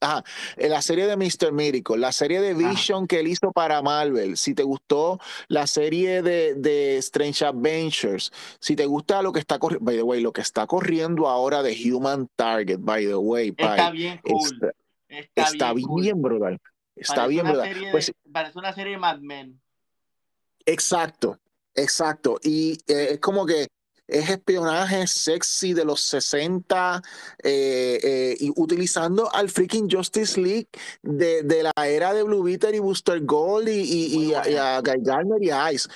ajá, 0.00 0.24
la 0.56 0.82
serie 0.82 1.06
de 1.06 1.16
Mr. 1.16 1.52
Miracle, 1.52 1.98
la 1.98 2.12
serie 2.12 2.40
de 2.40 2.54
Vision 2.54 3.06
que 3.06 3.20
él 3.20 3.28
hizo 3.28 3.52
para 3.52 3.82
Marvel, 3.82 4.36
si 4.36 4.54
te 4.54 4.62
gustó 4.62 5.18
la 5.48 5.66
serie 5.66 6.22
de, 6.22 6.54
de 6.54 6.98
Strange 6.98 7.44
Adventures, 7.44 8.32
si 8.60 8.76
te 8.76 8.86
gusta 8.86 9.22
lo 9.22 9.32
que 9.32 9.40
está 9.40 9.58
corriendo, 9.58 9.84
by 9.84 9.96
the 9.96 10.02
way, 10.02 10.20
lo 10.20 10.32
que 10.32 10.40
está 10.40 10.66
corriendo 10.66 11.28
ahora 11.28 11.62
de 11.62 11.76
Human 11.90 12.28
Target, 12.36 12.78
by 12.80 13.06
the 13.06 13.16
way, 13.16 13.54
está 13.56 13.90
bien 13.90 14.20
cool. 14.22 14.44
está, 14.44 14.72
está, 15.08 15.42
está, 15.42 15.72
bien, 15.72 15.88
bien 15.96 16.20
cool. 16.20 16.30
brutal. 16.30 16.60
Está 16.94 17.14
parece 17.14 17.30
bien 17.30 17.46
brutal. 17.46 17.88
Pues, 17.92 18.12
parece 18.32 18.58
una 18.58 18.72
serie 18.72 18.92
de 18.92 18.98
Mad 18.98 19.18
Men. 19.18 19.60
Exacto, 20.66 21.38
Exacto, 21.78 22.40
y 22.42 22.72
eh, 22.88 23.10
es 23.12 23.20
como 23.20 23.46
que 23.46 23.68
es 24.08 24.30
espionaje 24.30 25.06
sexy 25.06 25.74
de 25.74 25.84
los 25.84 26.00
60 26.00 27.02
eh, 27.44 28.00
eh, 28.02 28.36
y 28.40 28.50
utilizando 28.56 29.32
al 29.32 29.48
freaking 29.48 29.88
Justice 29.88 30.40
League 30.40 30.68
de, 31.02 31.42
de, 31.44 31.62
la 31.62 31.72
era 31.86 32.12
de 32.14 32.24
Blue 32.24 32.42
Beetle 32.42 32.74
y 32.74 32.80
Booster 32.80 33.24
Gold 33.24 33.68
y, 33.68 33.80
y, 33.82 34.24
y, 34.24 34.34
a, 34.34 34.48
y 34.48 34.56
a, 34.56 34.80
Guy 34.80 35.02
Gardner 35.02 35.42
y 35.42 35.50
a 35.50 35.72
Ice. 35.72 35.88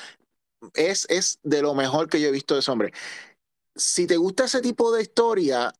Es, 0.74 1.04
es 1.08 1.40
de 1.42 1.62
lo 1.62 1.74
mejor 1.74 2.08
que 2.08 2.20
yo 2.20 2.28
he 2.28 2.32
visto 2.32 2.54
de 2.54 2.60
ese 2.60 2.70
hombre. 2.70 2.92
Si 3.74 4.06
te 4.06 4.16
gusta 4.18 4.44
ese 4.44 4.60
tipo 4.60 4.92
de 4.92 5.02
historia, 5.02 5.72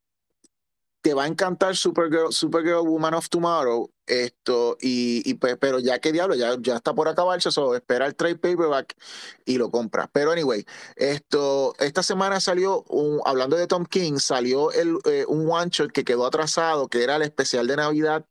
te 1.02 1.14
va 1.14 1.24
a 1.24 1.26
encantar 1.26 1.76
Supergirl, 1.76 2.32
Supergirl 2.32 2.86
Woman 2.88 3.14
of 3.14 3.28
Tomorrow 3.28 3.90
Esto, 4.06 4.76
y, 4.80 5.22
y 5.28 5.34
pues, 5.34 5.56
pero 5.58 5.78
ya 5.78 5.98
que 6.00 6.12
diablo, 6.12 6.34
ya, 6.34 6.56
ya 6.60 6.76
está 6.76 6.92
por 6.94 7.08
acabarse, 7.08 7.48
eso 7.50 7.74
espera 7.76 8.06
el 8.06 8.14
trade 8.16 8.36
paperback 8.36 8.94
y 9.44 9.58
lo 9.58 9.70
compra. 9.70 10.08
Pero 10.12 10.32
anyway, 10.32 10.64
esto, 10.96 11.74
esta 11.78 12.02
semana 12.02 12.40
salió, 12.40 12.82
un, 12.88 13.20
hablando 13.24 13.56
de 13.56 13.66
Tom 13.68 13.84
King, 13.84 14.18
salió 14.18 14.72
el, 14.72 14.98
eh, 15.04 15.24
un 15.28 15.48
one 15.50 15.70
shot 15.70 15.92
que 15.92 16.04
quedó 16.04 16.26
atrasado, 16.26 16.88
que 16.88 17.02
era 17.04 17.16
el 17.16 17.22
especial 17.22 17.66
de 17.68 17.76
Navidad, 17.76 18.24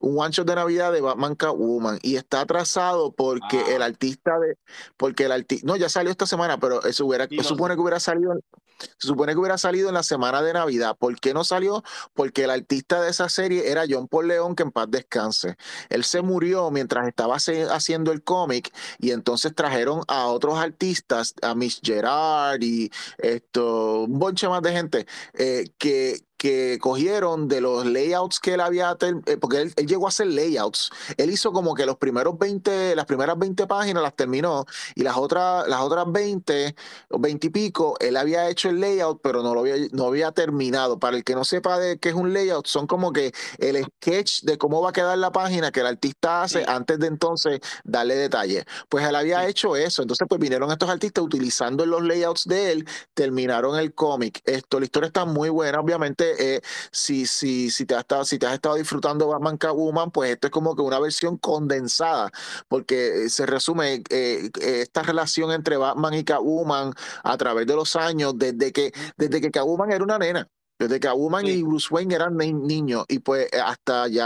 un 0.00 0.18
one 0.18 0.30
shot 0.30 0.46
de 0.46 0.54
Navidad 0.54 0.92
de 0.92 1.00
Batman 1.00 1.34
Catwoman, 1.34 1.98
y 2.02 2.16
está 2.16 2.42
atrasado 2.42 3.12
porque 3.12 3.58
Ah. 3.58 3.74
el 3.74 3.82
artista 3.82 4.38
de, 4.38 4.56
porque 4.96 5.24
el 5.24 5.32
artista, 5.32 5.66
no, 5.66 5.76
ya 5.76 5.88
salió 5.88 6.10
esta 6.10 6.26
semana, 6.26 6.58
pero 6.58 6.82
eso 6.84 7.04
hubiera, 7.06 7.26
Sí, 7.26 7.36
lo 7.36 7.42
supone 7.42 7.74
que 7.74 7.80
hubiera 7.80 8.00
salido, 8.00 8.34
se 8.78 9.08
supone 9.08 9.32
que 9.32 9.38
hubiera 9.38 9.58
salido 9.58 9.88
en 9.88 9.94
la 9.94 10.02
semana 10.02 10.42
de 10.42 10.52
Navidad. 10.52 10.96
¿Por 10.98 11.18
qué 11.20 11.34
no 11.34 11.44
salió? 11.44 11.82
Porque 12.14 12.44
el 12.44 12.50
artista 12.50 13.00
de 13.00 13.10
esa 13.10 13.28
serie 13.28 13.70
era 13.70 13.84
John 13.88 14.08
Paul 14.08 14.28
León, 14.28 14.54
que 14.54 14.62
en 14.62 14.70
paz 14.70 14.86
descanse. 14.90 15.56
Él 15.88 16.04
se 16.04 16.22
murió 16.22 16.70
mientras 16.70 17.06
estaba 17.08 17.36
haciendo 17.36 18.12
el 18.12 18.22
cómic 18.22 18.72
y 18.98 19.10
entonces 19.10 19.54
trajeron 19.54 20.02
a 20.08 20.26
otros 20.26 20.58
artistas, 20.58 21.34
a 21.42 21.54
Miss 21.54 21.80
Gerard 21.82 22.62
y 22.62 22.90
esto, 23.18 24.02
un 24.04 24.18
bonche 24.18 24.48
más 24.48 24.62
de 24.62 24.72
gente, 24.72 25.06
eh, 25.34 25.64
que, 25.78 26.25
que 26.36 26.78
cogieron 26.80 27.48
de 27.48 27.60
los 27.60 27.86
layouts 27.86 28.40
que 28.40 28.54
él 28.54 28.60
había, 28.60 28.96
eh, 29.26 29.36
porque 29.38 29.62
él, 29.62 29.72
él 29.76 29.86
llegó 29.86 30.06
a 30.06 30.08
hacer 30.08 30.26
layouts. 30.28 30.90
Él 31.16 31.30
hizo 31.30 31.52
como 31.52 31.74
que 31.74 31.86
los 31.86 31.96
primeros 31.96 32.38
20, 32.38 32.94
las 32.96 33.06
primeras 33.06 33.38
20 33.38 33.66
páginas 33.66 34.02
las 34.02 34.14
terminó 34.14 34.64
y 34.94 35.02
las 35.02 35.16
otras, 35.16 35.66
las 35.68 35.80
otras 35.80 36.06
20 36.10 36.74
o 37.10 37.18
20 37.18 37.46
y 37.46 37.50
pico, 37.50 37.96
él 38.00 38.16
había 38.16 38.48
hecho 38.48 38.68
el 38.68 38.80
layout, 38.80 39.20
pero 39.22 39.42
no 39.42 39.54
lo 39.54 39.60
había, 39.60 39.76
no 39.92 40.06
había 40.06 40.32
terminado. 40.32 40.98
Para 40.98 41.16
el 41.16 41.24
que 41.24 41.34
no 41.34 41.44
sepa 41.44 41.78
de 41.78 41.98
qué 41.98 42.10
es 42.10 42.14
un 42.14 42.32
layout, 42.32 42.66
son 42.66 42.86
como 42.86 43.12
que 43.12 43.32
el 43.58 43.84
sketch 43.84 44.42
de 44.42 44.58
cómo 44.58 44.80
va 44.82 44.90
a 44.90 44.92
quedar 44.92 45.16
la 45.18 45.32
página 45.32 45.70
que 45.72 45.80
el 45.80 45.86
artista 45.86 46.42
hace 46.42 46.58
Sí. 46.60 46.64
antes 46.68 46.98
de 46.98 47.06
entonces 47.08 47.60
darle 47.84 48.14
detalle. 48.16 48.64
Pues 48.88 49.06
él 49.06 49.14
había 49.16 49.42
Sí. 49.44 49.50
hecho 49.50 49.76
eso. 49.76 50.02
Entonces, 50.02 50.26
pues 50.28 50.40
vinieron 50.40 50.70
estos 50.70 50.88
artistas 50.88 51.24
utilizando 51.24 51.84
los 51.86 52.02
layouts 52.02 52.44
de 52.46 52.72
él, 52.72 52.88
terminaron 53.14 53.78
el 53.78 53.94
cómic. 53.94 54.40
Esto, 54.44 54.78
la 54.80 54.84
historia 54.86 55.08
está 55.08 55.24
muy 55.24 55.48
buena, 55.48 55.80
obviamente. 55.80 56.25
Eh, 56.38 56.60
si, 56.90 57.26
si, 57.26 57.70
si, 57.70 57.86
te 57.86 57.94
has 57.94 58.00
estado, 58.00 58.24
si 58.24 58.38
te 58.38 58.46
has 58.46 58.54
estado 58.54 58.76
disfrutando 58.76 59.28
Batman 59.28 59.56
Catwoman, 59.56 60.10
pues 60.10 60.30
esto 60.32 60.48
es 60.48 60.50
como 60.52 60.74
que 60.76 60.82
una 60.82 60.98
versión 60.98 61.38
condensada, 61.38 62.30
porque 62.68 63.26
eh, 63.26 63.30
se 63.30 63.46
resume 63.46 64.02
eh, 64.10 64.50
esta 64.60 65.02
relación 65.02 65.52
entre 65.52 65.76
Batman 65.76 66.14
y 66.14 66.24
Catwoman 66.24 66.92
a 67.22 67.36
través 67.36 67.66
de 67.66 67.76
los 67.76 67.96
años, 67.96 68.34
desde 68.36 68.72
que, 68.72 68.92
desde 69.16 69.40
que 69.40 69.50
Catwoman 69.50 69.92
era 69.92 70.04
una 70.04 70.18
nena. 70.18 70.48
Desde 70.78 71.00
que 71.00 71.08
Catwoman 71.08 71.46
Sí. 71.46 71.52
y 71.52 71.62
Bruce 71.62 71.88
Wayne 71.90 72.14
eran 72.14 72.36
ni- 72.36 72.52
niños 72.52 73.06
y 73.08 73.20
pues 73.20 73.48
eh, 73.50 73.58
hasta 73.64 74.08
ya 74.08 74.24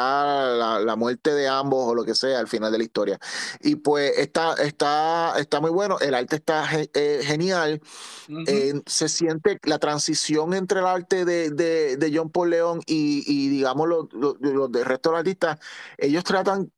la, 0.58 0.80
la 0.80 0.96
muerte 0.96 1.32
de 1.32 1.46
ambos 1.46 1.86
o 1.86 1.94
lo 1.94 2.04
que 2.04 2.14
sea 2.16 2.40
al 2.40 2.48
final 2.48 2.72
de 2.72 2.78
la 2.78 2.84
historia. 2.84 3.18
Y 3.60 3.76
pues 3.76 4.18
está, 4.18 4.54
está, 4.54 5.34
está 5.38 5.60
muy 5.60 5.70
bueno, 5.70 5.98
el 6.00 6.12
arte 6.12 6.36
está 6.36 6.66
ge- 6.66 6.90
eh, 6.94 7.20
genial, 7.22 7.80
eh, 8.48 8.82
se 8.86 9.08
siente 9.08 9.58
la 9.62 9.78
transición 9.78 10.52
entre 10.54 10.80
el 10.80 10.86
arte 10.86 11.24
de, 11.24 11.50
de, 11.50 11.96
de 11.96 12.12
John 12.16 12.30
Paul 12.30 12.50
León 12.50 12.80
y, 12.84 13.22
y 13.26 13.48
digamos 13.48 13.88
los, 13.88 14.12
los, 14.12 14.34
los 14.40 14.72
del 14.72 14.84
resto 14.84 15.10
de 15.10 15.12
los 15.12 15.20
artistas, 15.20 15.58
ellos 15.98 16.24
tratan, 16.24 16.72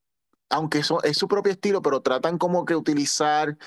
aunque 0.49 0.79
es 1.03 1.17
su 1.17 1.27
propio 1.27 1.51
estilo, 1.51 1.81
pero 1.81 2.01
tratan 2.01 2.37
como 2.37 2.63
que 2.65 2.75
utilizar 2.75 3.57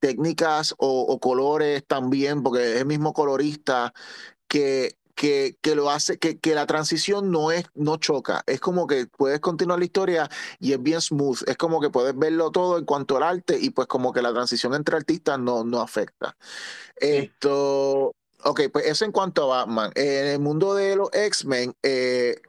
técnicas 0.00 0.74
o, 0.78 1.02
o 1.02 1.20
colores 1.20 1.84
también, 1.86 2.42
porque 2.42 2.74
es 2.74 2.80
el 2.80 2.86
mismo 2.86 3.12
colorista 3.12 3.94
que, 4.48 4.96
que, 5.14 5.56
que 5.60 5.74
lo 5.74 5.90
hace, 5.90 6.18
que, 6.18 6.38
que 6.38 6.54
la 6.54 6.66
transición 6.66 7.30
no 7.30 7.50
es, 7.50 7.66
no 7.74 7.96
choca. 7.96 8.42
Es 8.46 8.60
como 8.60 8.86
que 8.86 9.06
puedes 9.06 9.40
continuar 9.40 9.78
la 9.78 9.84
historia 9.84 10.30
y 10.58 10.72
es 10.72 10.82
bien 10.82 11.00
smooth. 11.00 11.42
Es 11.46 11.56
como 11.56 11.80
que 11.80 11.90
puedes 11.90 12.16
verlo 12.16 12.50
todo 12.50 12.78
en 12.78 12.84
cuanto 12.84 13.16
al 13.16 13.22
arte 13.22 13.58
y 13.60 13.70
pues 13.70 13.86
como 13.86 14.12
que 14.12 14.22
la 14.22 14.32
transición 14.32 14.74
entre 14.74 14.96
artistas 14.96 15.38
no, 15.38 15.64
no 15.64 15.80
afecta. 15.80 16.36
Esto, 16.96 18.14
ok, 18.42 18.60
pues 18.72 18.86
eso 18.86 19.04
en 19.04 19.12
cuanto 19.12 19.52
a 19.52 19.64
Batman. 19.64 19.92
En 19.94 20.26
el 20.26 20.40
mundo 20.40 20.74
de 20.74 20.96
los 20.96 21.08
X-Men, 21.12 21.74
eh, 21.82 22.40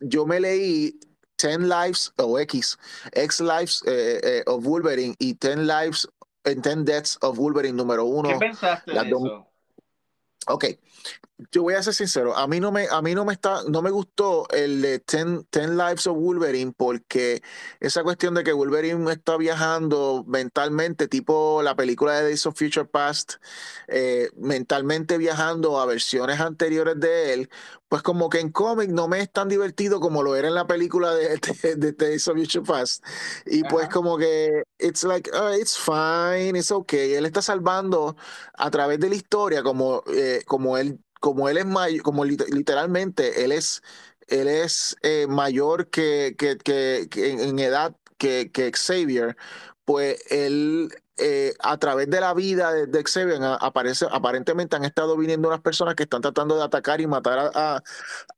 yo 0.00 0.26
me 0.26 0.40
leí 0.40 0.98
10 1.40 1.60
Lives 1.60 2.12
o 2.16 2.38
X, 2.40 2.78
X 3.12 3.40
Lives 3.40 3.82
eh, 3.86 4.20
eh, 4.22 4.42
of 4.46 4.64
Wolverine 4.64 5.14
y 5.18 5.34
10 5.34 5.58
Lives, 5.58 6.08
and 6.44 6.62
10 6.62 6.84
Deaths 6.84 7.18
of 7.20 7.38
Wolverine 7.38 7.76
número 7.76 8.04
uno. 8.04 8.28
¿Qué 8.30 8.38
pensaste 8.38 8.92
de 8.92 9.08
eso? 9.08 9.46
Ok, 10.46 10.64
yo 11.52 11.62
voy 11.62 11.74
a 11.74 11.82
ser 11.82 11.94
sincero, 11.94 12.36
a 12.36 12.48
mí 12.48 12.58
no 12.58 12.72
me, 12.72 12.88
a 12.90 13.00
mí 13.00 13.14
no 13.14 13.24
me 13.24 13.32
está, 13.32 13.62
no 13.68 13.80
me 13.80 13.90
gustó 13.90 14.48
el 14.50 14.82
de 14.82 14.98
10, 14.98 15.50
10 15.52 15.68
Lives 15.70 16.06
of 16.08 16.16
Wolverine 16.18 16.72
porque 16.76 17.42
esa 17.78 18.02
cuestión 18.02 18.34
de 18.34 18.42
que 18.42 18.52
Wolverine 18.52 19.10
está 19.12 19.36
viajando 19.36 20.24
mentalmente, 20.26 21.06
tipo 21.06 21.62
la 21.62 21.76
película 21.76 22.14
de 22.14 22.24
Days 22.24 22.44
of 22.46 22.58
Future 22.58 22.86
Past, 22.86 23.34
eh, 23.86 24.30
mentalmente 24.36 25.16
viajando 25.16 25.80
a 25.80 25.86
versiones 25.86 26.40
anteriores 26.40 26.98
de 26.98 27.34
él, 27.34 27.50
pues 27.88 28.02
como 28.02 28.28
que 28.28 28.40
en 28.40 28.50
cómic 28.50 28.90
no 28.90 29.08
me 29.08 29.20
es 29.20 29.30
tan 29.32 29.48
divertido 29.48 30.00
como 30.00 30.22
lo 30.22 30.36
era 30.36 30.48
en 30.48 30.54
la 30.54 30.66
película 30.66 31.14
de, 31.14 31.40
de, 31.62 31.76
de 31.76 31.92
Days 31.92 32.28
of 32.28 32.36
Future 32.36 32.64
Past. 32.64 33.04
Y 33.46 33.62
pues 33.64 33.88
como 33.88 34.18
que 34.18 34.64
it's 34.78 35.04
like, 35.04 35.30
oh, 35.32 35.54
it's 35.54 35.76
fine, 35.78 36.58
it's 36.58 36.70
okay. 36.70 37.14
Él 37.14 37.26
está 37.26 37.40
salvando 37.42 38.16
a 38.54 38.70
través 38.70 39.00
de 39.00 39.08
la 39.08 39.14
historia 39.14 39.62
como, 39.62 40.02
eh, 40.12 40.42
como 40.46 40.76
él 40.76 41.00
como 41.20 41.48
él 41.48 41.56
es 41.58 41.66
mayor, 41.66 42.02
como 42.02 42.24
lit- 42.24 42.46
literalmente 42.52 43.44
él 43.44 43.52
es 43.52 43.82
él 44.28 44.48
es 44.48 44.96
eh, 45.02 45.26
mayor 45.28 45.88
que, 45.90 46.34
que, 46.38 46.58
que- 46.58 47.08
que 47.10 47.30
en, 47.32 47.40
en 47.40 47.58
edad 47.58 47.96
que, 48.18 48.50
que 48.52 48.70
Xavier, 48.72 49.36
pues 49.84 50.22
él 50.30 50.90
eh, 51.18 51.54
a 51.60 51.76
través 51.78 52.08
de 52.08 52.20
la 52.20 52.34
vida 52.34 52.72
de, 52.72 52.86
de 52.86 53.02
Xavier 53.02 53.40
aparece, 53.60 54.06
aparentemente 54.10 54.76
han 54.76 54.84
estado 54.84 55.16
viniendo 55.16 55.48
unas 55.48 55.60
personas 55.60 55.94
que 55.94 56.04
están 56.04 56.22
tratando 56.22 56.56
de 56.56 56.64
atacar 56.64 57.00
y 57.00 57.06
matar 57.06 57.50
a, 57.54 57.82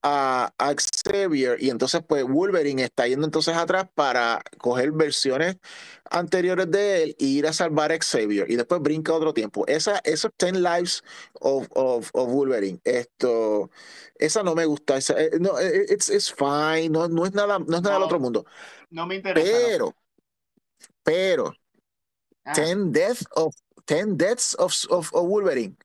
a, 0.03 0.74
Xavier 1.05 1.57
y 1.62 1.70
entonces 1.70 2.03
pues 2.07 2.24
Wolverine 2.24 2.85
está 2.85 3.07
yendo 3.07 3.26
entonces 3.26 3.57
atrás 3.57 3.87
para 3.95 4.43
coger 4.59 4.93
versiones 4.93 5.57
anteriores 6.11 6.70
de 6.70 7.03
él 7.03 7.16
e 7.18 7.24
ir 7.24 7.47
a 7.47 7.53
salvar 7.53 7.93
a 7.93 7.99
Xavier 7.99 8.51
y 8.51 8.57
después 8.57 8.81
brinca 8.81 9.12
otro 9.12 9.33
tiempo. 9.33 9.66
Esa, 9.66 10.01
esos 10.05 10.33
10 10.39 10.55
lives 10.55 11.05
of, 11.41 11.68
of, 11.74 12.11
of 12.12 12.28
Wolverine, 12.28 12.81
esto, 12.85 13.70
esa 14.16 14.43
no 14.43 14.55
me 14.55 14.64
gusta, 14.64 14.97
esa, 14.97 15.20
eh, 15.20 15.31
no, 15.41 15.59
eh, 15.59 15.87
it's, 15.89 16.09
it's 16.09 16.33
fine, 16.33 16.91
no, 16.91 17.09
no 17.09 17.26
es 17.26 17.33
nada, 17.33 17.59
no 17.59 17.76
es 17.76 17.83
nada 17.83 17.95
del 17.95 18.05
otro 18.05 18.20
mundo, 18.20 18.45
No 18.91 19.07
me 19.07 19.16
interesa. 19.16 19.51
pero, 19.51 19.95
pero, 21.03 21.55
Ah, 22.51 22.55
10 22.55 22.92
deaths 22.92 23.26
of, 23.36 23.55
10 23.86 24.16
deaths 24.16 24.57
of, 24.59 24.74
of, 24.90 25.12
of 25.14 25.28
Wolverine. 25.28 25.76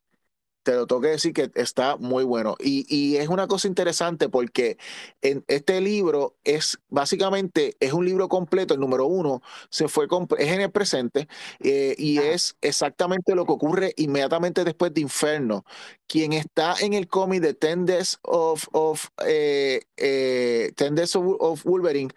Te 0.64 0.74
lo 0.74 0.88
tengo 0.88 1.02
que 1.02 1.10
decir 1.10 1.32
que 1.32 1.52
está 1.54 1.96
muy 1.98 2.24
bueno. 2.24 2.56
Y, 2.60 2.88
y 2.90 3.18
es 3.18 3.30
una 3.30 3.46
cosa 3.46 3.68
interesante 3.68 4.30
porque 4.30 4.80
en 5.22 5.46
este 5.48 5.80
libro 5.80 6.38
es 6.44 6.80
básicamente, 6.90 7.78
es 7.80 7.94
un 7.94 8.04
libro 8.04 8.28
completo, 8.30 8.74
el 8.74 8.80
número 8.80 9.06
uno, 9.06 9.44
se 9.70 9.88
fue 9.88 10.08
es 10.40 10.48
en 10.52 10.62
el 10.62 10.72
presente 10.72 11.28
eh, 11.60 11.94
y 12.00 12.18
es 12.18 12.58
exactamente 12.62 13.36
lo 13.36 13.46
que 13.46 13.52
ocurre 13.52 13.94
inmediatamente 13.98 14.64
después 14.64 14.92
de 14.92 15.02
Inferno. 15.02 15.66
Quien 16.08 16.34
está 16.34 16.74
en 16.82 16.94
el 16.94 17.08
cómic 17.08 17.42
de 17.42 17.54
Ten 17.54 17.86
Deaths 17.86 18.18
of, 18.24 18.68
of, 18.72 19.10
eh, 19.24 19.82
eh, 19.98 20.72
10 20.76 20.96
Deaths 20.96 21.16
of, 21.16 21.26
of 21.40 21.64
Wolverine, 21.64 22.12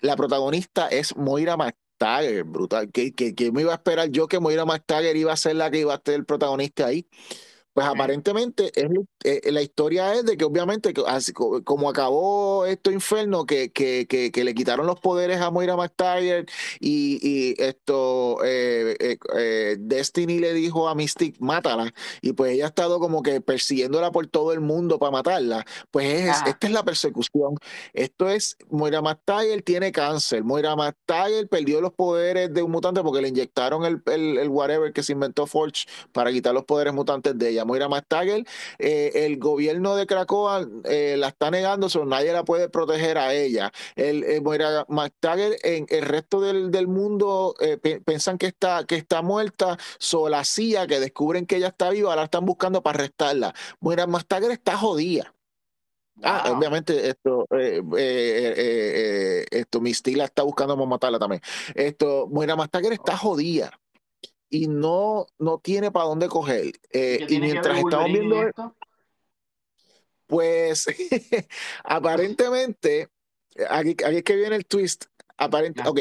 la 0.00 0.16
protagonista 0.16 0.88
es 0.88 1.14
Moira 1.16 1.58
McTaggart, 2.00 2.42
brutal. 2.44 2.90
¿Qué, 2.92 3.12
qué, 3.14 3.34
qué 3.34 3.52
me 3.52 3.60
iba 3.60 3.72
a 3.72 3.76
esperar 3.76 4.08
yo 4.10 4.26
que 4.26 4.40
Moira 4.40 4.64
McTaggart 4.64 5.16
iba 5.16 5.32
a 5.32 5.36
ser 5.36 5.56
la 5.56 5.70
que 5.70 5.80
iba 5.80 5.92
a 5.94 6.00
ser 6.02 6.14
el 6.14 6.24
protagonista 6.24 6.86
ahí? 6.86 7.06
Pues 7.72 7.86
aparentemente 7.86 8.72
es, 8.74 8.88
eh, 9.24 9.52
la 9.52 9.62
historia 9.62 10.12
es 10.14 10.24
de 10.26 10.36
que 10.36 10.44
obviamente 10.44 10.92
así 11.06 11.32
co- 11.32 11.62
como 11.62 11.88
acabó 11.88 12.66
esto 12.66 12.90
inferno 12.90 13.46
que, 13.46 13.70
que, 13.70 14.06
que, 14.08 14.32
que 14.32 14.42
le 14.44 14.54
quitaron 14.54 14.86
los 14.86 14.98
poderes 14.98 15.40
a 15.40 15.50
Moira 15.50 15.76
McTaggart 15.76 16.48
y, 16.80 17.18
y 17.22 17.54
esto 17.62 18.38
eh, 18.44 18.96
eh, 18.98 19.18
eh, 19.36 19.76
Destiny 19.78 20.40
le 20.40 20.52
dijo 20.52 20.88
a 20.88 20.94
Mystic 20.96 21.36
mátala 21.40 21.92
y 22.22 22.32
pues 22.32 22.52
ella 22.54 22.64
ha 22.64 22.68
estado 22.68 22.98
como 22.98 23.22
que 23.22 23.40
persiguiéndola 23.40 24.10
por 24.10 24.26
todo 24.26 24.52
el 24.52 24.60
mundo 24.60 24.98
para 24.98 25.12
matarla. 25.12 25.64
Pues 25.92 26.06
es, 26.28 26.42
esta 26.46 26.66
es 26.66 26.72
la 26.72 26.82
persecución. 26.84 27.54
Esto 27.92 28.28
es 28.28 28.56
Moira 28.68 29.00
McTaggart 29.00 29.64
tiene 29.64 29.92
cáncer. 29.92 30.42
Moira 30.44 30.74
McTaggart 30.74 31.48
perdió 31.48 31.80
los 31.80 31.92
poderes 31.92 32.52
de 32.52 32.62
un 32.62 32.72
mutante 32.72 33.00
porque 33.02 33.22
le 33.22 33.28
inyectaron 33.28 33.84
el, 33.84 34.02
el, 34.06 34.38
el 34.38 34.48
whatever 34.48 34.92
que 34.92 35.02
se 35.04 35.12
inventó 35.12 35.46
Forge 35.46 35.86
para 36.12 36.32
quitar 36.32 36.52
los 36.52 36.64
poderes 36.64 36.92
mutantes 36.94 37.38
de 37.38 37.50
ella. 37.50 37.59
Moira 37.64 37.88
McTaggart, 37.88 38.46
eh, 38.78 39.12
el 39.26 39.38
gobierno 39.38 39.96
de 39.96 40.06
Cracoa 40.06 40.66
eh, 40.84 41.16
la 41.18 41.28
está 41.28 41.50
negando, 41.50 41.88
so 41.88 42.04
nadie 42.04 42.32
la 42.32 42.44
puede 42.44 42.68
proteger 42.68 43.18
a 43.18 43.34
ella. 43.34 43.72
El, 43.96 44.24
eh, 44.24 44.40
Moira 44.40 44.84
McTaggart 44.88 45.64
en 45.64 45.86
el 45.88 46.02
resto 46.02 46.40
del, 46.40 46.70
del 46.70 46.88
mundo 46.88 47.54
eh, 47.60 47.76
pe- 47.76 48.00
piensan 48.00 48.38
que 48.38 48.46
está, 48.46 48.84
que 48.84 48.96
está 48.96 49.22
muerta, 49.22 49.78
so 49.98 50.28
la 50.28 50.44
CIA 50.44 50.86
que 50.86 51.00
descubren 51.00 51.46
que 51.46 51.56
ella 51.56 51.68
está 51.68 51.90
viva, 51.90 52.14
la 52.16 52.24
están 52.24 52.44
buscando 52.44 52.82
para 52.82 52.98
arrestarla. 52.98 53.54
Moira 53.80 54.06
McTaggart 54.06 54.52
está 54.52 54.76
jodida. 54.76 55.34
Ah, 56.22 56.52
obviamente 56.54 57.08
esto, 57.08 57.46
eh, 57.52 57.80
eh, 57.96 57.96
eh, 57.96 58.54
eh, 58.56 59.46
esto, 59.50 59.80
Misty 59.80 60.14
la 60.14 60.24
está 60.24 60.42
buscando 60.42 60.74
para 60.76 60.86
matarla 60.86 61.18
también. 61.18 61.40
Esto, 61.74 62.26
Moira 62.30 62.56
Mastaker 62.56 62.92
está 62.92 63.14
Oh. 63.14 63.16
jodida 63.16 63.70
y 64.50 64.66
no, 64.66 65.26
no 65.38 65.58
tiene 65.58 65.90
para 65.90 66.06
dónde 66.06 66.28
coger. 66.28 66.66
¿Y 66.66 66.72
Eh, 66.92 67.26
y 67.28 67.40
mientras 67.40 67.78
estamos 67.78 68.06
viendo, 68.12 68.36
en 68.42 68.48
esto? 68.48 68.76
pues, 70.26 70.86
aparentemente, 71.84 73.08
aquí, 73.68 73.90
aquí 74.04 74.16
es 74.16 74.22
que 74.24 74.36
viene 74.36 74.56
el 74.56 74.66
twist. 74.66 75.06
Aparente, 75.36 75.82
ok, 75.88 76.00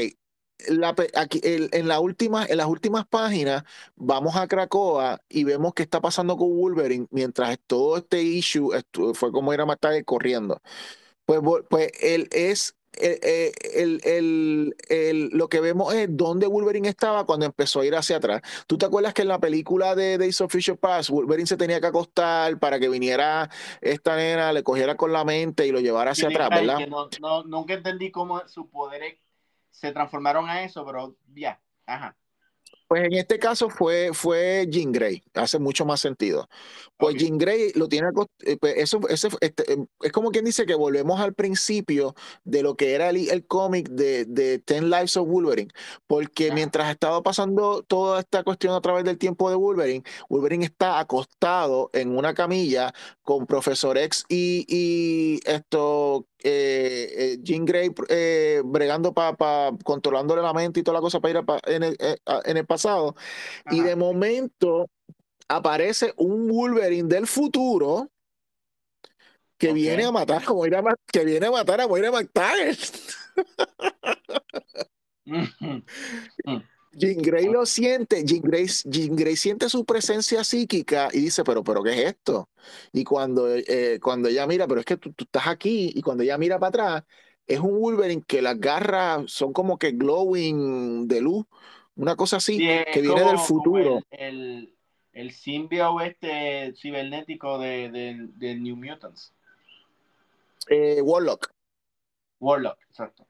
la 0.67 0.93
aquí, 1.15 1.39
el- 1.43 1.69
en, 1.71 1.87
la 1.87 1.99
última, 2.01 2.45
en 2.45 2.57
las 2.57 2.67
últimas 2.67 3.07
páginas 3.07 3.63
vamos 3.95 4.35
a 4.35 4.47
Cracoa 4.47 5.21
y 5.29 5.45
vemos 5.45 5.73
qué 5.73 5.83
está 5.83 6.01
pasando 6.01 6.35
con 6.35 6.49
Wolverine 6.55 7.07
mientras 7.11 7.57
todo 7.65 7.97
este 7.97 8.21
issue 8.21 8.71
fue 9.13 9.31
como 9.31 9.53
era 9.53 9.65
matar 9.65 10.03
corriendo. 10.05 10.61
Pues, 11.25 11.41
pues 11.69 11.91
él 12.01 12.27
es 12.31 12.75
el, 12.99 13.19
el- 13.21 13.51
el- 13.73 14.01
el- 14.03 14.75
el- 14.89 15.29
lo 15.29 15.47
que 15.47 15.59
vemos 15.59 15.93
es 15.93 16.07
dónde 16.11 16.47
Wolverine 16.47 16.89
estaba 16.89 17.25
cuando 17.25 17.45
empezó 17.45 17.81
a 17.81 17.85
ir 17.85 17.95
hacia 17.95 18.17
atrás. 18.17 18.41
¿Tú 18.67 18.77
te 18.77 18.85
acuerdas 18.85 19.13
que 19.13 19.21
en 19.23 19.27
la 19.29 19.39
película 19.39 19.95
de 19.95 20.17
Days 20.17 20.41
of 20.41 20.51
Future 20.51 20.77
Past, 20.77 21.09
Wolverine 21.09 21.47
se 21.47 21.57
tenía 21.57 21.79
que 21.81 21.87
acostar 21.87 22.59
para 22.59 22.79
que 22.79 22.89
viniera 22.89 23.49
esta 23.81 24.15
nena, 24.15 24.53
le 24.53 24.63
cogiera 24.63 24.95
con 24.95 25.11
la 25.11 25.23
mente 25.23 25.65
y 25.65 25.71
lo 25.71 25.79
llevara 25.79 26.11
hacia 26.11 26.27
atrás, 26.29 26.49
¿verdad? 26.49 26.77
que 26.77 26.87
no, 26.87 27.09
no, 27.21 27.43
nunca 27.43 27.73
entendí 27.73 28.11
cómo 28.11 28.47
sus 28.47 28.67
poderes 28.67 29.17
se 29.71 29.91
transformaron 29.91 30.49
a 30.49 30.63
eso, 30.63 30.85
pero 30.85 31.15
ya. 31.33 31.61
Ajá. 31.85 32.15
Pues 32.89 33.03
en 33.03 33.13
este 33.13 33.39
caso 33.39 33.69
fue, 33.69 34.11
fue 34.15 34.65
Jean 34.67 34.91
Grey, 34.91 35.21
hace 35.35 35.59
mucho 35.59 35.85
más 35.85 35.99
sentido. 36.01 36.49
Pues 36.97 37.13
Ok. 37.13 37.19
Jean 37.21 37.37
Grey 37.37 37.71
lo 37.75 37.87
tiene, 37.87 38.07
eh, 38.39 38.57
pues 38.59 38.73
eso, 38.77 38.99
ese- 39.09 39.29
este, 39.41 39.73
eh, 39.73 39.77
es 40.01 40.11
como 40.11 40.31
quien 40.31 40.43
dice 40.45 40.65
que 40.65 40.73
volvemos 40.73 41.19
al 41.19 41.35
principio 41.35 42.15
de 42.45 42.63
lo 42.63 42.75
que 42.75 42.93
era 42.95 43.09
el, 43.11 43.29
el 43.29 43.45
cómic 43.45 43.89
de, 43.89 44.25
de 44.25 44.57
Ten 44.57 44.89
Lives 44.89 45.17
of 45.17 45.27
Wolverine, 45.29 45.69
porque 46.07 46.51
mientras 46.51 46.89
estaba 46.89 47.21
pasando 47.21 47.83
toda 47.83 48.21
esta 48.21 48.43
cuestión 48.43 48.73
a 48.73 48.81
través 48.81 49.03
del 49.05 49.19
tiempo 49.19 49.51
de 49.51 49.55
Wolverine, 49.55 50.03
Wolverine 50.27 50.65
está 50.65 50.99
acostado 50.99 51.91
en 51.93 52.17
una 52.17 52.33
camilla 52.33 52.91
con 53.21 53.45
Profesor 53.45 53.99
X 53.99 54.25
y, 54.29 54.65
y 54.67 55.39
esto, 55.45 56.25
eh, 56.43 57.13
eh, 57.17 57.37
Jean 57.41 57.65
Grey 57.65 57.91
eh, 58.09 58.61
bregando 58.65 59.13
para, 59.13 59.35
controlándole 59.83 60.41
la 60.41 60.53
mente 60.53 60.79
y 60.79 60.83
toda 60.83 60.97
la 60.97 61.01
cosa 61.01 61.19
para 61.19 61.31
ir 61.31 61.37
a 61.37 61.43
pa- 61.43 61.61
en, 61.65 61.83
el, 61.83 61.95
eh, 61.99 62.17
a- 62.25 62.41
en 62.45 62.57
el 62.57 62.65
pasado. 62.65 63.15
Y 63.71 63.79
Ajá. 63.79 63.89
de 63.89 63.95
momento 63.95 64.89
aparece 65.47 66.13
un 66.17 66.47
Wolverine 66.47 67.07
del 67.09 67.27
futuro 67.27 68.09
que 69.57 69.73
viene 69.73 70.05
a 70.05 70.11
matar 70.11 70.41
a 70.47 70.53
Moira, 70.53 70.81
Ma- 70.81 70.95
que 71.11 71.25
viene 71.25 71.47
a 71.47 71.51
matar 71.51 71.81
a 71.81 71.87
Moira 71.87 72.11
McTaggart. 72.11 72.79
Ujú. 75.25 75.83
Jean 76.99 77.21
Grey 77.21 77.45
lo 77.47 77.65
siente, 77.65 78.23
Jean 78.25 78.41
Grey, 78.41 78.67
Jean 78.85 79.15
Grey 79.15 79.35
siente 79.35 79.69
su 79.69 79.85
presencia 79.85 80.43
psíquica 80.43 81.07
y 81.13 81.21
dice, 81.21 81.43
pero, 81.43 81.63
pero, 81.63 81.81
¿qué 81.81 81.91
es 81.93 81.99
esto? 82.11 82.49
Y 82.91 83.03
cuando, 83.05 83.47
eh, 83.55 83.99
cuando 84.01 84.27
ella 84.27 84.45
mira, 84.45 84.67
pero 84.67 84.81
es 84.81 84.85
que 84.85 84.97
tú, 84.97 85.13
tú 85.13 85.23
estás 85.23 85.47
aquí, 85.47 85.91
y 85.95 86.01
cuando 86.01 86.23
ella 86.23 86.37
mira 86.37 86.59
para 86.59 86.69
atrás, 86.69 87.03
es 87.47 87.59
un 87.59 87.79
Wolverine 87.79 88.23
que 88.27 88.41
las 88.41 88.59
garras 88.59 89.31
son 89.31 89.53
como 89.53 89.77
que 89.77 89.91
glowing 89.93 91.07
de 91.07 91.21
luz, 91.21 91.45
una 91.95 92.15
cosa 92.15 92.37
así, 92.37 92.57
Sí, 92.57 92.67
que 92.93 93.01
viene 93.01 93.21
del 93.21 93.35
como, 93.35 93.45
futuro. 93.45 93.99
el, 94.11 94.19
el, 94.19 94.73
el 95.13 95.31
simbio 95.31 95.99
este 96.01 96.73
cibernético 96.75 97.57
de, 97.59 97.89
de, 97.89 98.27
de 98.35 98.55
New 98.55 98.75
Mutants. 98.75 99.33
Eh, 100.69 101.01
Warlock. 101.01 101.49
Warlock, 102.39 102.77
exacto. 102.89 103.25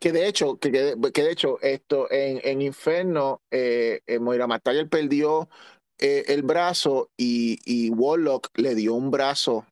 Que 0.00 0.12
de 0.12 0.26
hecho, 0.28 0.58
que, 0.58 0.70
que, 0.70 1.22
de 1.22 1.30
hecho, 1.30 1.60
esto 1.60 2.10
en, 2.10 2.40
en 2.44 2.62
Inferno, 2.62 3.42
eh, 3.50 4.00
eh, 4.06 4.18
Moira 4.18 4.46
McTaggart 4.46 4.88
perdió 4.88 5.48
eh, 5.98 6.24
el 6.28 6.42
brazo 6.42 7.10
y, 7.16 7.58
y 7.64 7.90
Warlock 7.90 8.50
le 8.58 8.74
dio 8.74 8.94
un 8.94 9.10
brazo 9.10 9.66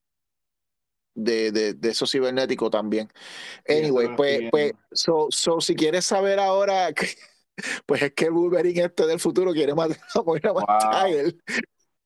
de, 1.15 1.51
de, 1.53 1.75
de 1.75 1.89
eso 1.91 2.07
cibernético 2.07 2.71
también. 2.71 3.09
Anyway, 3.69 4.15
pues, 4.17 4.43
pues 4.51 4.73
so, 4.93 5.29
so, 5.31 5.61
si 5.61 5.75
quieres 5.75 6.05
saber 6.05 6.39
ahora, 6.39 6.89
pues 7.87 8.03
es 8.03 8.13
que 8.13 8.27
el 8.27 8.33
Wolverine 8.33 8.85
este 8.85 9.07
del 9.07 9.21
futuro 9.21 9.53
quiere 9.53 9.75
matar 9.75 9.99
a 10.15 10.23
Moira 10.23 10.53
Wow. 10.53 10.63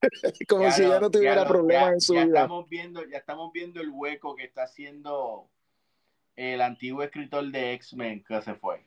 Como 0.48 0.62
Ya 0.62 0.72
si 0.72 0.82
lo- 0.82 1.00
no 1.00 1.10
tuviera 1.10 1.42
ya 1.42 1.48
problemas 1.48 1.88
ya- 1.88 1.92
en 1.94 2.00
su 2.00 2.14
ya 2.14 2.24
vida. 2.24 2.40
Estamos 2.42 2.68
viendo, 2.68 3.04
ya 3.06 3.18
estamos 3.18 3.52
viendo 3.52 3.80
el 3.80 3.90
hueco 3.90 4.34
que 4.34 4.44
está 4.44 4.62
haciendo 4.62 5.50
el 6.36 6.60
antiguo 6.60 7.02
escritor 7.02 7.50
de 7.50 7.72
X-Men 7.74 8.24
que 8.26 8.40
se 8.42 8.54
fue. 8.54 8.84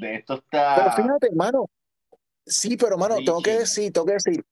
De 0.00 0.16
esto 0.16 0.42
Pero 0.50 0.64
está. 0.64 0.92
fíjate, 0.92 1.28
hermano, 1.28 1.70
sí, 2.46 2.76
pero 2.76 2.92
hermano, 2.92 3.16
tengo 3.16 3.42
que 3.42 3.58
decir, 3.58 3.92
tengo 3.92 4.06
que 4.06 4.14
decir, 4.14 4.44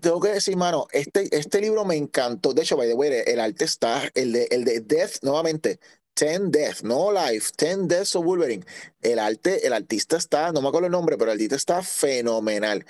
tengo 0.00 0.20
que 0.20 0.28
decir, 0.30 0.56
mano, 0.56 0.86
este, 0.92 1.28
este 1.36 1.60
libro 1.60 1.84
me 1.84 1.96
encantó. 1.96 2.54
De 2.54 2.62
hecho, 2.62 2.76
by 2.76 2.88
the 2.88 2.94
way, 2.94 3.10
el 3.26 3.40
arte 3.40 3.64
está, 3.64 4.02
el 4.14 4.32
de, 4.32 4.48
el 4.50 4.64
de 4.64 4.80
Death, 4.80 5.22
nuevamente, 5.22 5.78
Ten 6.14 6.50
Death, 6.50 6.82
no 6.82 7.10
Life, 7.10 7.52
Ten 7.56 7.88
Deaths 7.88 8.14
of 8.16 8.24
Wolverine. 8.24 8.64
El 9.00 9.18
arte, 9.18 9.66
el 9.66 9.72
artista 9.72 10.16
está, 10.18 10.52
no 10.52 10.60
me 10.60 10.68
acuerdo 10.68 10.86
el 10.86 10.92
nombre, 10.92 11.16
pero 11.16 11.30
el 11.30 11.36
artista 11.36 11.56
está 11.56 11.82
fenomenal. 11.82 12.84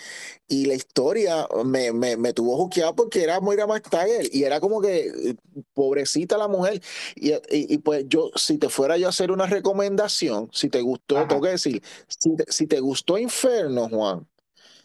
Y 0.49 0.67
la 0.67 0.75
historia 0.75 1.47
me, 1.65 1.93
me, 1.93 2.17
me 2.17 2.33
tuvo 2.33 2.57
juqueado 2.57 2.95
porque 2.97 3.23
era 3.23 3.41
Moira 3.41 3.67
McTaggart 3.67 4.35
y 4.35 4.45
era 4.45 4.61
como 4.61 4.81
que 4.81 5.07
eh, 5.07 5.37
pobrecita 5.73 6.37
la 6.37 6.49
mujer. 6.49 6.83
Y, 7.15 7.33
y, 7.33 7.39
y 7.49 7.79
pues 7.79 8.05
yo, 8.09 8.31
si 8.35 8.59
te 8.59 8.69
fuera 8.69 8.97
yo 8.97 9.07
a 9.07 9.11
hacer 9.11 9.31
una 9.31 9.47
recomendación, 9.47 10.49
si 10.53 10.69
te 10.69 10.81
gustó, 10.81 11.19
Ajá. 11.19 11.29
tengo 11.29 11.43
que 11.43 11.51
decir, 11.51 11.83
si 12.09 12.37
te, 12.37 12.45
si 12.53 12.67
te 12.67 12.81
gustó 12.81 13.19
Inferno, 13.19 13.89
Juan, 13.89 14.29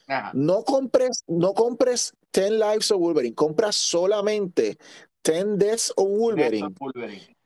Ajá. 0.07 0.31
no 0.33 0.63
compres, 0.63 1.23
no 1.27 1.53
compres 1.53 2.13
Ten 2.31 2.59
Lives 2.59 2.91
of 2.91 2.99
Wolverine, 2.99 3.35
compra 3.35 3.71
solamente 3.71 4.77
Ten 5.23 5.57
Deaths 5.57 5.91
of 5.97 6.07
Wolverine. 6.07 6.67
Death 6.67 6.71
of 6.71 6.79
Wolverine. 6.79 7.36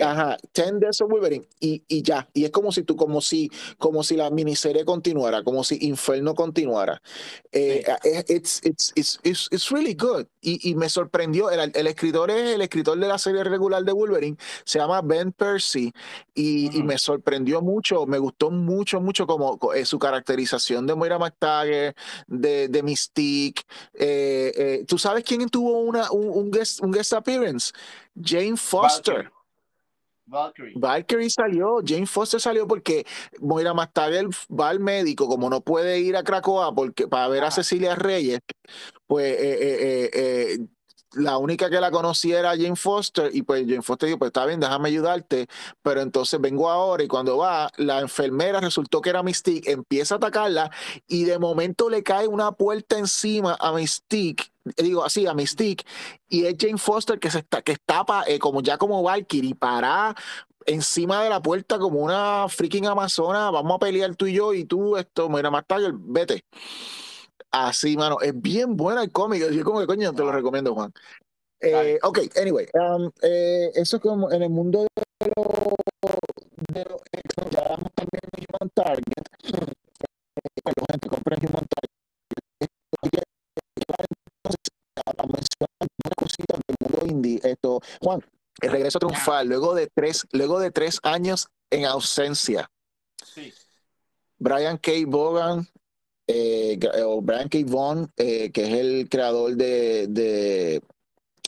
Ajá, 0.00 0.36
Ten 0.52 0.78
Deaths 0.78 1.00
of 1.00 1.10
Wolverine 1.10 1.44
y, 1.58 1.82
y 1.88 2.02
ya. 2.02 2.28
Y 2.32 2.44
es 2.44 2.52
como 2.52 2.70
si 2.70 2.84
tú, 2.84 2.94
como 2.94 3.20
si, 3.20 3.50
como 3.78 4.04
si 4.04 4.16
la 4.16 4.30
miniserie 4.30 4.84
continuara, 4.84 5.42
como 5.42 5.64
si 5.64 5.76
Inferno 5.80 6.36
continuara. 6.36 7.02
Eh, 7.50 7.84
eh, 8.04 8.24
it's, 8.28 8.60
it's, 8.64 8.92
it's, 8.94 9.18
it's, 9.24 9.48
it's 9.50 9.70
really 9.72 9.94
good. 9.94 10.26
Y, 10.40 10.70
y 10.70 10.76
me 10.76 10.88
sorprendió. 10.88 11.50
El, 11.50 11.72
el 11.74 11.86
escritor 11.88 12.30
es 12.30 12.54
el 12.54 12.62
escritor 12.62 12.96
de 12.96 13.08
la 13.08 13.18
serie 13.18 13.42
regular 13.42 13.82
de 13.82 13.92
Wolverine, 13.92 14.36
se 14.64 14.78
llama 14.78 15.02
Ben 15.02 15.32
Percy, 15.32 15.92
y, 16.32 16.78
y 16.78 16.82
me 16.84 16.96
sorprendió 16.96 17.60
mucho, 17.60 18.06
me 18.06 18.18
gustó 18.18 18.52
mucho, 18.52 19.00
mucho 19.00 19.26
como 19.26 19.58
eh, 19.74 19.84
su 19.84 19.98
caracterización 19.98 20.86
de 20.86 20.94
Moira 20.94 21.18
McTaggart, 21.18 21.96
de, 22.28 22.68
de 22.68 22.82
Mystique. 22.84 23.62
Eh, 23.94 24.52
eh, 24.56 24.84
¿Tú 24.86 24.96
sabes 24.96 25.24
quién 25.24 25.48
tuvo 25.48 25.80
una, 25.80 26.12
un, 26.12 26.28
un 26.28 26.50
guest, 26.52 26.80
un 26.82 26.92
guest 26.92 27.12
appearance? 27.14 27.72
Jane 28.14 28.56
Foster. 28.56 29.32
Valkyrie. 30.26 30.74
Valkyrie 30.76 31.30
salió, 31.30 31.78
Jane 31.84 32.06
Foster 32.06 32.40
salió 32.40 32.66
porque 32.66 33.04
Moira 33.40 33.74
Mastager 33.74 34.26
va 34.48 34.70
al 34.70 34.80
médico, 34.80 35.28
como 35.28 35.50
no 35.50 35.60
puede 35.60 36.00
ir 36.00 36.16
a 36.16 36.22
Cracoa 36.22 36.74
porque, 36.74 37.08
para 37.08 37.28
ver 37.28 37.44
a. 37.44 37.50
Cecilia 37.52 37.94
Reyes, 37.94 38.40
pues 39.06 39.32
eh, 39.38 39.58
eh, 39.60 40.10
eh, 40.14 40.58
la 41.14 41.36
única 41.38 41.68
que 41.68 41.80
la 41.80 41.90
conocía 41.90 42.38
era 42.38 42.56
Jane 42.56 42.76
Foster 42.76 43.30
y 43.32 43.42
pues 43.42 43.62
Jane 43.66 43.82
Foster 43.82 44.06
dijo, 44.08 44.18
pues 44.18 44.30
está 44.30 44.46
bien, 44.46 44.60
déjame 44.60 44.88
ayudarte, 44.88 45.46
pero 45.82 46.00
entonces 46.00 46.40
vengo 46.40 46.70
ahora 46.70 47.02
y 47.02 47.08
cuando 47.08 47.36
va, 47.36 47.70
la 47.76 48.00
enfermera 48.00 48.60
resultó 48.60 49.00
que 49.00 49.10
era 49.10 49.22
Mystique, 49.22 49.70
empieza 49.70 50.14
a 50.14 50.16
atacarla 50.16 50.70
y 51.06 51.24
de 51.24 51.38
momento 51.38 51.90
le 51.90 52.02
cae 52.02 52.26
una 52.26 52.52
puerta 52.52 52.98
encima 52.98 53.56
a 53.60 53.72
Mystique, 53.72 54.51
digo 54.76 55.04
así, 55.04 55.26
a 55.26 55.34
Mystique, 55.34 55.84
y 56.28 56.46
es 56.46 56.54
Jane 56.58 56.78
Foster 56.78 57.18
que 57.18 57.30
se 57.30 57.38
está, 57.40 57.62
que 57.62 57.72
está 57.72 58.04
pa- 58.04 58.24
eh, 58.26 58.38
como 58.38 58.60
ya 58.62 58.78
como 58.78 59.02
Valkyrie, 59.02 59.54
para 59.54 60.14
encima 60.66 61.22
de 61.24 61.30
la 61.30 61.42
puerta 61.42 61.78
como 61.78 62.00
una 62.00 62.46
freaking 62.48 62.86
amazona, 62.86 63.50
vamos 63.50 63.74
a 63.76 63.78
pelear 63.80 64.14
tú 64.14 64.26
y 64.26 64.34
yo 64.34 64.54
y 64.54 64.64
tú, 64.64 64.96
esto, 64.96 65.28
mira 65.28 65.50
más 65.50 65.66
tarde, 65.66 65.90
vete. 65.92 66.44
Así, 67.50 67.96
mano, 67.96 68.18
es 68.22 68.32
bien 68.40 68.76
buena 68.76 69.02
el 69.02 69.12
cómic. 69.12 69.50
Yo 69.50 69.64
como 69.64 69.80
que 69.80 69.86
coño, 69.86 70.12
te 70.14 70.22
lo 70.22 70.32
recomiendo, 70.32 70.74
Juan. 70.74 70.92
Eh, 71.60 71.98
ok, 72.02 72.18
anyway, 72.40 72.66
um, 72.74 73.10
eh, 73.22 73.70
eso 73.74 73.96
es 73.96 74.02
como 74.02 74.32
en 74.32 74.42
el 74.42 74.50
mundo 74.50 74.86
de 75.20 75.32
los 75.36 75.46
de 76.72 76.80
X-Men, 76.80 77.50
ya 77.50 77.60
hablamos 77.60 77.92
también 77.94 78.20
de 78.32 78.46
Human 78.48 78.70
Target. 78.74 79.24
Gente, 80.90 81.08
compren 81.08 81.38
Human 81.40 81.66
Target. 81.68 81.91
Mencionar 85.32 85.68
una 85.80 86.14
cosita 86.16 86.58
del 86.66 86.76
mundo 86.80 87.06
indie. 87.06 87.40
Esto, 87.42 87.80
Juan, 88.00 88.24
el 88.60 88.70
regreso 88.70 88.98
triunfal, 88.98 89.48
luego 89.48 89.74
de 89.74 89.88
tres, 89.92 90.26
luego 90.32 90.60
de 90.60 90.70
tres 90.70 90.98
años 91.02 91.48
en 91.70 91.86
ausencia. 91.86 92.70
Sí. 93.24 93.52
Brian 94.38 94.76
K. 94.78 94.92
Vaughan, 95.06 95.66
eh, 96.26 96.78
o 97.04 97.20
Brian 97.22 97.48
K. 97.48 97.58
Vaughan, 97.64 98.10
eh, 98.16 98.50
que 98.50 98.64
es 98.64 98.74
el 98.74 99.08
creador 99.08 99.54
de, 99.56 100.06
de, 100.08 100.82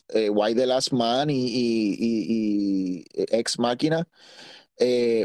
eh, 0.08 0.30
Why 0.30 0.54
the 0.54 0.66
Last 0.66 0.92
Man 0.92 1.28
y, 1.30 1.46
y, 1.46 3.04
Ex 3.14 3.58
Máquina. 3.58 4.06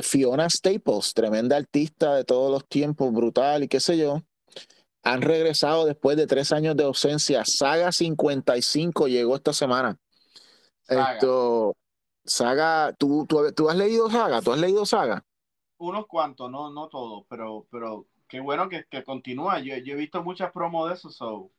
Fiona 0.04 0.50
Staples, 0.50 1.14
tremenda 1.14 1.58
artista 1.58 2.16
de 2.16 2.24
todos 2.24 2.52
los 2.52 2.68
tiempos, 2.68 3.12
brutal 3.12 3.64
y 3.64 3.68
qué 3.68 3.80
sé 3.80 3.98
yo. 3.98 4.22
Han 5.04 5.22
regresado 5.22 5.86
después 5.86 6.18
de 6.18 6.28
tres 6.28 6.52
años 6.52 6.76
de 6.76 6.84
ausencia. 6.84 7.46
Saga 7.46 7.92
55 7.92 9.08
llegó 9.08 9.36
esta 9.36 9.54
semana. 9.54 9.98
Esto, 10.88 11.76
Saga, 12.26 12.94
¿tú, 12.94 13.26
tú, 13.28 13.70
has 13.70 13.76
leído 13.76 14.10
Saga? 14.10 14.42
¿Tú 14.42 14.52
has 14.52 14.60
leído 14.60 14.86
Saga? 14.86 15.24
Unos 15.78 16.08
cuantos, 16.08 16.52
no, 16.52 16.70
no 16.72 16.90
todos, 16.90 17.24
pero, 17.30 17.66
pero 17.72 18.08
qué 18.28 18.40
bueno 18.40 18.68
que, 18.68 18.86
que 18.90 19.04
continúa. 19.04 19.60
Yo, 19.60 19.78
yo, 19.78 19.94
he 19.94 19.98
visto 19.98 20.24
muchas 20.24 20.52
promos 20.52 20.90
de 20.90 20.96
eso, 20.96 21.10
so. 21.10 21.52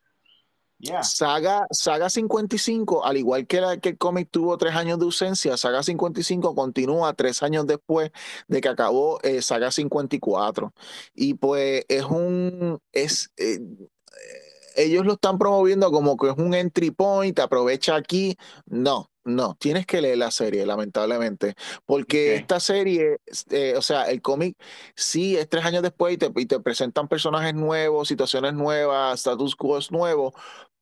Saga, 1.02 1.66
Saga 1.70 2.08
55, 2.08 3.04
al 3.04 3.16
igual 3.16 3.46
que, 3.46 3.60
la, 3.60 3.76
que 3.78 3.90
el 3.90 3.98
cómic 3.98 4.28
tuvo 4.30 4.56
tres 4.56 4.74
años 4.74 4.98
de 4.98 5.04
ausencia, 5.04 5.56
Saga 5.56 5.82
55 5.82 6.54
continúa 6.54 7.12
tres 7.14 7.42
años 7.42 7.66
después 7.66 8.10
de 8.48 8.60
que 8.60 8.68
acabó 8.68 9.20
eh, 9.22 9.42
Saga 9.42 9.70
54. 9.70 10.72
Y 11.14 11.34
pues 11.34 11.84
es 11.88 12.04
un, 12.04 12.78
es, 12.92 13.30
eh, 13.36 13.58
ellos 14.76 15.04
lo 15.04 15.14
están 15.14 15.38
promoviendo 15.38 15.90
como 15.90 16.16
que 16.16 16.28
es 16.30 16.36
un 16.36 16.54
entry 16.54 16.90
point, 16.90 17.38
aprovecha 17.38 17.96
aquí. 17.96 18.36
No, 18.66 19.10
no, 19.24 19.54
tienes 19.58 19.86
que 19.86 20.00
leer 20.00 20.18
la 20.18 20.30
serie, 20.30 20.64
lamentablemente, 20.64 21.54
porque 21.84 22.36
esta 22.36 22.58
serie, 22.58 23.18
eh, 23.50 23.74
o 23.76 23.82
sea, 23.82 24.04
el 24.10 24.22
cómic 24.22 24.56
sí 24.96 25.36
es 25.36 25.48
tres 25.48 25.64
años 25.64 25.82
después 25.82 26.14
y 26.14 26.16
te, 26.18 26.32
y 26.34 26.46
te, 26.46 26.58
presentan 26.60 27.06
personajes 27.06 27.54
nuevos, 27.54 28.08
situaciones 28.08 28.54
nuevas, 28.54 29.20
status 29.20 29.56
quo 29.56 29.78
nuevos, 29.90 30.32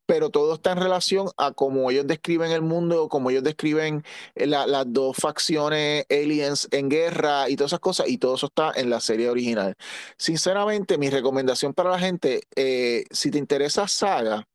pero 0.08 0.30
todo 0.30 0.54
está 0.54 0.72
en 0.72 0.78
relación 0.78 1.28
a 1.36 1.52
cómo 1.52 1.90
ellos 1.90 2.06
describen 2.06 2.50
el 2.50 2.62
mundo, 2.62 3.10
cómo 3.10 3.28
ellos 3.28 3.42
describen 3.42 4.02
eh, 4.34 4.46
las 4.46 4.90
dos 4.90 5.14
facciones 5.18 6.06
aliens 6.08 6.66
en 6.70 6.88
guerra 6.88 7.50
y 7.50 7.56
todas 7.56 7.72
esas 7.72 7.80
cosas, 7.80 8.08
y 8.08 8.16
todo 8.16 8.36
eso 8.36 8.46
está 8.46 8.72
en 8.74 8.88
la 8.88 9.00
serie 9.00 9.28
original. 9.28 9.76
Sinceramente, 10.16 10.96
mi 10.96 11.10
recomendación 11.10 11.74
para 11.74 11.90
la 11.90 11.98
gente, 11.98 12.40
eh, 12.56 13.04
si 13.10 13.30
te 13.30 13.36
interesa 13.36 13.86
Saga, 13.86 14.48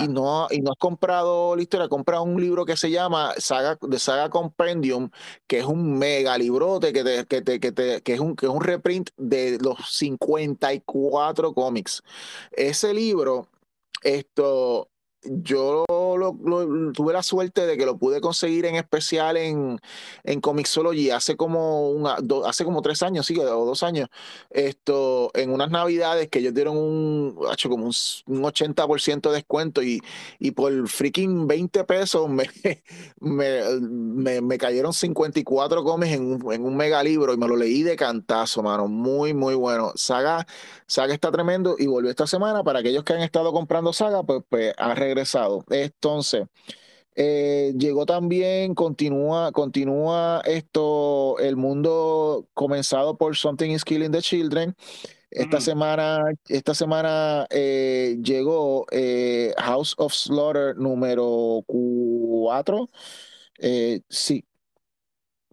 y 0.00 0.08
no, 0.08 0.48
y 0.50 0.60
no 0.60 0.72
has 0.72 0.78
comprado 0.78 1.54
la 1.54 1.62
historia, 1.62 1.88
compra 1.88 2.20
un 2.20 2.40
libro 2.40 2.64
que 2.64 2.76
se 2.76 2.90
llama 2.90 3.34
Saga, 3.38 3.78
de 3.80 3.98
Saga 4.00 4.30
Compendium, 4.30 5.10
que 5.46 5.60
es 5.60 5.64
un 5.64 5.96
mega 5.96 6.36
librote 6.38 6.92
que, 6.92 7.24
que, 7.28 7.44
que, 7.44 8.02
que, 8.02 8.12
es 8.14 8.20
un, 8.20 8.34
que 8.34 8.46
es 8.46 8.52
un 8.52 8.62
reprint 8.62 9.10
de 9.16 9.58
los 9.60 9.78
54 9.92 11.54
cómics. 11.54 12.02
Ese 12.50 12.92
libro 12.92 13.48
esto, 14.02 14.90
yo 15.22 15.84
tuve 16.94 17.12
la 17.12 17.22
suerte 17.22 17.66
de 17.66 17.76
que 17.76 17.86
lo 17.86 17.98
pude 17.98 18.20
conseguir 18.20 18.66
en 18.66 18.76
especial 18.76 19.36
en, 19.36 19.80
en 20.24 20.40
Comixology 20.40 21.10
hace 21.10 21.36
como, 21.36 21.90
una, 21.90 22.16
hace 22.46 22.64
como 22.64 22.82
tres 22.82 23.02
años, 23.02 23.26
sí, 23.26 23.38
o 23.38 23.64
dos 23.64 23.82
años, 23.82 24.08
esto, 24.50 25.30
en 25.34 25.50
unas 25.50 25.70
navidades 25.70 26.28
que 26.28 26.38
ellos 26.40 26.54
dieron 26.54 26.76
un, 26.76 27.38
hecho 27.52 27.68
como 27.68 27.86
un, 27.86 27.92
80% 27.92 29.30
de 29.30 29.34
descuento 29.34 29.82
y, 29.82 30.00
y 30.38 30.52
por 30.52 30.88
freaking 30.88 31.46
20 31.46 31.84
pesos 31.84 32.28
me, 32.28 32.48
me, 33.20 34.40
me, 34.40 34.58
cayeron 34.58 34.92
54 34.92 35.84
cómics 35.84 36.12
en 36.12 36.32
un, 36.32 36.52
en 36.52 36.64
un 36.64 36.76
mega 36.76 37.02
libro 37.02 37.32
y 37.32 37.36
me 37.36 37.48
lo 37.48 37.56
leí 37.56 37.82
de 37.82 37.96
cantazo, 37.96 38.62
mano, 38.62 38.88
muy, 38.88 39.34
muy 39.34 39.54
bueno. 39.54 39.92
Saga, 39.94 40.46
Saga 40.86 41.14
está 41.14 41.30
tremendo 41.30 41.76
y 41.78 41.86
volvió 41.86 42.10
esta 42.10 42.26
semana 42.26 42.62
para 42.62 42.80
aquellos 42.80 43.04
que 43.04 43.14
han 43.14 43.22
estado 43.22 43.52
comprando 43.52 43.92
Saga, 43.92 44.22
pues, 44.22 44.42
pues 44.48 44.74
regresado. 44.94 45.64
Entonces, 46.12 46.46
eh, 47.14 47.72
llegó 47.78 48.04
también, 48.04 48.74
continúa, 48.74 49.50
continúa 49.52 50.42
esto, 50.44 51.38
el 51.38 51.56
mundo 51.56 52.46
comenzado 52.52 53.16
por 53.16 53.34
Something 53.34 53.70
is 53.70 53.82
Killing 53.82 54.12
the 54.12 54.20
Children. 54.20 54.74
Esta 55.30 55.62
semana, 55.62 56.24
esta 56.48 56.74
semana 56.74 57.46
eh, 57.48 58.18
llegó 58.22 58.84
eh, 58.90 59.54
House 59.56 59.94
of 59.96 60.12
Slaughter 60.12 60.76
número 60.76 61.64
4. 61.66 62.88
sí, 64.10 64.44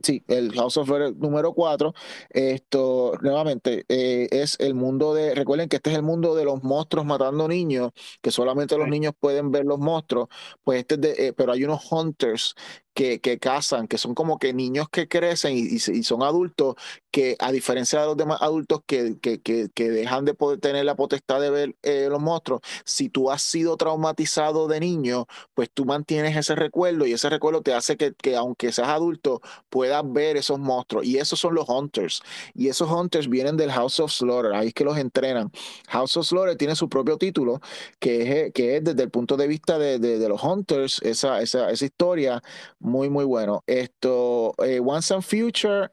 Sí, 0.01 0.23
el 0.27 0.53
House 0.53 0.77
of 0.77 0.87
Slaughter 0.87 1.15
número 1.15 1.53
4. 1.53 1.93
Esto, 2.29 3.13
nuevamente, 3.21 3.85
eh, 3.89 4.27
es 4.31 4.55
el 4.59 4.73
mundo 4.73 5.13
de. 5.13 5.35
Recuerden 5.35 5.67
que 5.67 5.77
este 5.77 5.91
es 5.91 5.95
el 5.97 6.03
mundo 6.03 6.35
de 6.35 6.45
los 6.45 6.63
monstruos 6.63 7.05
matando 7.05 7.47
niños, 7.47 7.91
que 8.21 8.31
solamente 8.31 8.77
los 8.77 8.87
niños 8.87 9.13
pueden 9.19 9.51
ver 9.51 9.65
los 9.65 9.79
monstruos. 9.79 10.29
Pues 10.63 10.79
este 10.79 10.95
es 10.95 11.01
de. 11.01 11.27
Eh, 11.27 11.33
pero 11.33 11.51
hay 11.51 11.63
unos 11.63 11.91
hunters 11.91 12.55
que, 12.99 13.21
que 13.21 13.39
cazan, 13.39 13.87
que 13.87 13.97
son 13.97 14.13
como 14.13 14.39
que 14.39 14.53
niños 14.53 14.89
que 14.89 15.07
crecen 15.07 15.53
y, 15.55 15.75
y, 15.75 16.03
son 16.03 16.21
adultos, 16.21 16.75
que 17.11 17.37
a 17.39 17.51
diferencia 17.53 18.01
de 18.01 18.07
los 18.07 18.17
demás 18.17 18.41
adultos 18.41 18.81
que, 18.85 19.17
que, 19.19 19.39
que 19.41 19.89
dejan 19.89 20.25
de 20.25 20.33
poder 20.33 20.59
tener 20.59 20.83
la 20.83 20.95
potestad 20.95 21.39
de 21.39 21.49
ver 21.49 21.75
eh, 21.81 22.07
los 22.09 22.21
monstruos, 22.21 22.59
si 22.83 23.07
tú 23.07 23.31
has 23.31 23.41
sido 23.41 23.77
traumatizado 23.77 24.67
de 24.67 24.81
niño, 24.81 25.27
pues 25.53 25.69
tú 25.73 25.85
mantienes 25.85 26.35
ese 26.35 26.55
recuerdo 26.55 27.05
y 27.05 27.13
ese 27.13 27.29
recuerdo 27.29 27.61
te 27.61 27.73
hace 27.73 27.95
que, 27.95 28.13
que 28.15 28.35
aunque 28.35 28.73
seas 28.73 28.89
adulto, 28.89 29.41
puedas 29.69 29.88
ver 30.03 30.37
esos 30.37 30.59
monstruos. 30.59 31.05
Y 31.05 31.17
esos 31.17 31.39
son 31.39 31.55
los 31.55 31.67
hunters. 31.67 32.21
Y 32.53 32.67
esos 32.67 32.89
hunters 32.89 33.27
vienen 33.29 33.57
del 33.57 33.71
House 33.71 33.99
of 33.99 34.11
Slaughter, 34.11 34.53
ahí 34.53 34.67
es 34.69 34.73
que 34.73 34.83
los 34.83 34.97
entrenan. 34.97 35.51
House 35.89 36.17
of 36.17 36.25
Slaughter 36.25 36.55
tiene 36.55 36.75
su 36.75 36.89
propio 36.89 37.17
título, 37.17 37.61
que 37.99 38.45
es, 38.45 38.53
que 38.53 38.77
es 38.77 38.83
desde 38.83 39.03
el 39.03 39.09
punto 39.09 39.37
de 39.37 39.47
vista 39.47 39.77
de, 39.77 39.99
de, 39.99 40.19
de 40.19 40.29
los 40.29 40.43
hunters, 40.43 41.01
esa, 41.01 41.41
esa, 41.41 41.69
esa 41.69 41.85
historia 41.85 42.41
muy, 42.79 43.09
muy 43.09 43.25
bueno. 43.25 43.63
Esto, 43.67 44.53
eh, 44.63 44.79
Once 44.83 45.13
and 45.13 45.23
Future, 45.23 45.89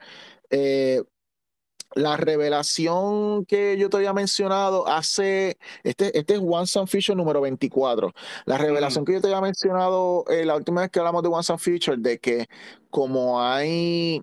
eh, 0.50 1.02
la 1.96 2.16
revelación 2.16 3.46
que 3.46 3.76
yo 3.78 3.88
te 3.88 3.96
había 3.96 4.12
mencionado 4.12 4.86
hace, 4.86 5.58
este, 5.82 6.16
este 6.18 6.34
es 6.34 6.40
Once 6.44 6.78
and 6.78 6.88
Future 6.88 7.16
número 7.16 7.40
24. 7.40 8.12
La 8.44 8.58
revelación 8.58 9.04
que 9.04 9.14
yo 9.14 9.20
te 9.20 9.28
había 9.28 9.40
mencionado 9.40 10.24
eh, 10.28 10.44
la 10.44 10.56
última 10.56 10.82
vez 10.82 10.90
que 10.90 10.98
hablamos 10.98 11.22
de 11.22 11.30
Once 11.30 11.52
and 11.52 11.60
Future, 11.60 11.96
de 11.96 12.18
que 12.18 12.46
como 12.90 13.42
hay 13.42 14.22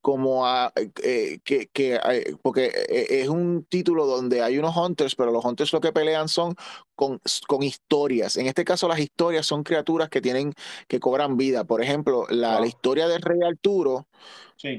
como 0.00 0.46
a, 0.46 0.72
que, 0.94 1.68
que 1.72 2.00
porque 2.42 2.72
es 2.88 3.28
un 3.28 3.64
título 3.64 4.06
donde 4.06 4.42
hay 4.42 4.58
unos 4.58 4.76
hunters, 4.76 5.14
pero 5.14 5.30
los 5.32 5.44
hunters 5.44 5.72
lo 5.72 5.80
que 5.80 5.92
pelean 5.92 6.28
son 6.28 6.54
con, 6.94 7.20
con 7.46 7.62
historias. 7.62 8.36
En 8.36 8.46
este 8.46 8.64
caso, 8.64 8.88
las 8.88 8.98
historias 8.98 9.46
son 9.46 9.62
criaturas 9.62 10.08
que 10.08 10.20
tienen, 10.20 10.52
que 10.88 10.98
cobran 11.00 11.36
vida. 11.36 11.64
Por 11.64 11.82
ejemplo, 11.82 12.26
la, 12.28 12.58
la 12.60 12.66
historia 12.66 13.06
del 13.08 13.22
rey 13.22 13.40
Arturo, 13.42 14.08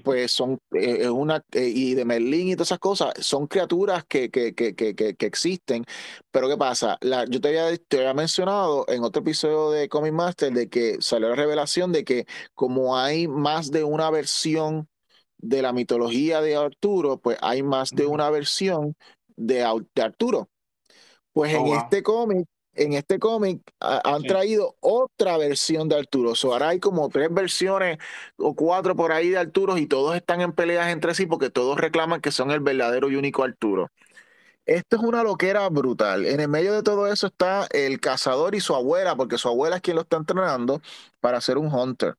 pues 0.04 0.32
son 0.34 0.60
eh, 0.74 1.10
una, 1.10 1.42
eh, 1.54 1.72
y 1.74 1.94
de 1.96 2.04
Merlín 2.04 2.50
y 2.50 2.56
todas 2.56 2.70
esas 2.70 2.80
cosas, 2.80 3.14
son 3.20 3.48
criaturas 3.48 4.04
que, 4.06 4.30
que, 4.30 4.54
que, 4.54 4.76
que, 4.76 4.94
que 4.96 5.26
existen. 5.26 5.86
Pero 6.32 6.50
¿qué 6.50 6.58
pasa? 6.58 6.98
La, 7.02 7.26
yo 7.26 7.40
te 7.40 7.48
había, 7.48 7.78
te 7.78 8.00
había 8.00 8.14
mencionado 8.14 8.86
en 8.90 9.04
otro 9.04 9.22
episodio 9.22 9.72
de 9.72 9.88
Comic 9.88 10.14
Master 10.14 10.52
de 10.52 10.70
que 10.70 10.98
salió 11.00 11.30
la 11.30 11.36
revelación 11.36 11.92
de 11.94 12.04
que 12.04 12.26
como 12.54 12.98
hay 12.98 13.28
más 13.28 13.72
de 13.72 13.84
una 13.86 14.10
versión 14.12 14.90
de 15.40 15.62
la 15.62 15.74
mitología 15.74 16.42
de 16.42 16.56
Arturo, 16.56 17.18
pues 17.18 17.38
hay 17.42 17.64
más 17.64 17.92
de 17.92 18.06
una 18.06 18.30
versión 18.30 18.96
de, 19.36 19.66
de 19.96 20.02
Arturo. 20.02 20.50
Pues 21.34 21.54
en 21.54 21.62
oh, 21.62 21.76
este 21.76 22.04
cómic, 22.04 22.46
en 22.74 22.94
este 22.94 23.20
cómic 23.20 23.62
han 23.80 24.24
traído 24.24 24.76
otra 24.80 25.38
versión 25.38 25.88
de 25.90 25.98
Arturo. 25.98 26.36
So, 26.36 26.54
ahora 26.54 26.70
hay 26.70 26.80
como 26.80 27.10
tres 27.10 27.30
versiones 27.32 27.98
o 28.38 28.54
cuatro 28.56 28.96
por 28.96 29.12
ahí 29.12 29.30
de 29.30 29.38
Arturo 29.38 29.78
y 29.78 29.86
todos 29.86 30.16
están 30.16 30.42
en 30.42 30.52
peleas 30.52 30.90
entre 30.90 31.14
sí 31.14 31.26
porque 31.26 31.50
todos 31.50 31.78
reclaman 31.80 32.22
que 32.22 32.32
son 32.32 32.52
el 32.52 32.60
verdadero 32.60 33.10
y 33.10 33.16
único 33.16 33.44
Arturo. 33.44 33.90
Esto 34.66 34.98
es 34.98 35.02
una 35.02 35.24
loquera 35.24 35.68
brutal. 35.70 36.28
En 36.28 36.40
el 36.40 36.48
medio 36.48 36.74
de 36.74 36.84
todo 36.84 37.08
eso 37.12 37.26
está 37.26 37.68
el 37.72 38.00
cazador 38.00 38.54
y 38.54 38.60
su 38.60 38.76
abuela, 38.76 39.16
porque 39.16 39.40
su 39.40 39.48
abuela 39.48 39.78
es 39.78 39.82
quien 39.82 39.96
lo 39.96 40.04
está 40.04 40.18
entrenando 40.18 40.80
para 41.20 41.42
ser 41.42 41.58
un 41.58 41.74
hunter. 41.74 42.16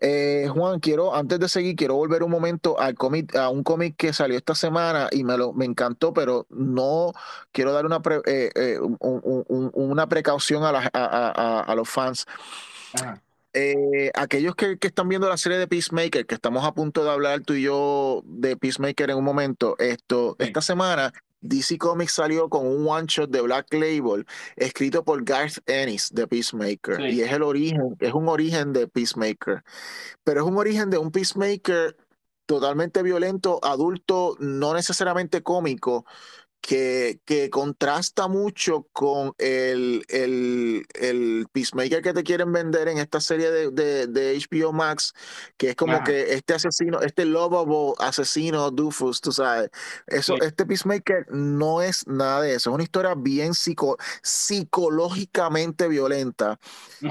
Eh, 0.00 0.48
Juan, 0.52 0.80
quiero, 0.80 1.14
antes 1.14 1.38
de 1.38 1.48
seguir, 1.48 1.76
quiero 1.76 1.94
volver 1.94 2.22
un 2.22 2.30
momento 2.30 2.80
al 2.80 2.94
cómic, 2.94 3.36
a 3.36 3.50
un 3.50 3.62
cómic 3.62 3.96
que 3.96 4.14
salió 4.14 4.36
esta 4.38 4.54
semana 4.54 5.08
y 5.12 5.24
me, 5.24 5.36
lo, 5.36 5.52
me 5.52 5.66
encantó, 5.66 6.14
pero 6.14 6.46
no 6.48 7.12
quiero 7.52 7.72
dar 7.72 7.84
una, 7.84 8.00
eh, 8.26 8.50
eh, 8.54 8.78
una 8.80 10.08
precaución 10.08 10.64
a, 10.64 10.70
a, 10.70 11.74
los 11.74 11.88
fans. 11.88 12.26
aquellos 14.14 14.54
que, 14.54 14.78
están 14.80 15.08
viendo 15.08 15.28
la 15.28 15.36
serie 15.36 15.58
de 15.58 15.68
Peacemaker, 15.68 16.24
que 16.24 16.34
estamos 16.34 16.64
a 16.64 16.72
punto 16.72 17.04
de 17.04 17.10
hablar 17.10 17.40
tú 17.42 17.52
y 17.52 17.62
yo 17.62 18.22
de 18.24 18.56
Peacemaker 18.56 19.10
en 19.10 19.18
un 19.18 19.24
momento, 19.24 19.76
esto, 19.78 20.34
esta 20.38 20.62
semana 20.62 21.12
DC 21.40 21.78
Comics 21.78 22.12
salió 22.12 22.48
con 22.48 22.66
un 22.66 22.86
one 22.86 23.06
shot 23.06 23.30
de 23.30 23.40
Black 23.40 23.72
Label 23.72 24.26
escrito 24.56 25.04
por 25.04 25.24
Garth 25.24 25.58
Ennis 25.66 26.10
de 26.12 26.26
Peacemaker. 26.26 27.00
Y 27.00 27.22
es 27.22 27.32
el 27.32 27.42
origen, 27.42 27.96
es 28.00 28.12
un 28.12 28.28
origen 28.28 28.72
de 28.72 28.86
Peacemaker, 28.88 29.62
pero 30.24 30.40
es 30.40 30.46
un 30.46 30.56
origen 30.58 30.90
de 30.90 30.98
un 30.98 31.10
Peacemaker 31.10 31.96
totalmente 32.46 33.02
violento, 33.04 33.60
adulto, 33.62 34.36
no 34.40 34.74
necesariamente 34.74 35.40
cómico, 35.42 36.04
que, 36.60 37.20
que 37.24 37.48
contrasta 37.50 38.28
mucho 38.28 38.86
con 38.92 39.32
el, 39.38 40.04
el, 40.08 40.86
el, 40.94 41.46
Peacemaker 41.52 42.02
que 42.02 42.12
te 42.12 42.22
quieren 42.22 42.52
vender 42.52 42.88
en 42.88 42.98
esta 42.98 43.20
serie 43.20 43.50
de, 43.50 43.70
de, 43.70 44.06
de 44.06 44.38
HBO 44.38 44.72
Max, 44.72 45.14
que 45.56 45.70
es 45.70 45.76
como 45.76 46.02
que 46.04 46.34
este 46.34 46.54
asesino, 46.54 47.00
este 47.00 47.24
lovable 47.24 47.94
asesino 47.98 48.70
Dufus, 48.70 49.20
tú 49.20 49.32
sabes. 49.32 49.70
Eso, 50.06 50.36
Este 50.42 50.66
Peacemaker 50.66 51.26
no 51.30 51.82
es 51.82 52.06
nada 52.06 52.42
de 52.42 52.54
eso, 52.54 52.70
es 52.70 52.74
una 52.74 52.82
historia 52.82 53.14
bien 53.16 53.54
psico, 53.54 53.96
psicológicamente 54.22 55.88
violenta, 55.88 56.58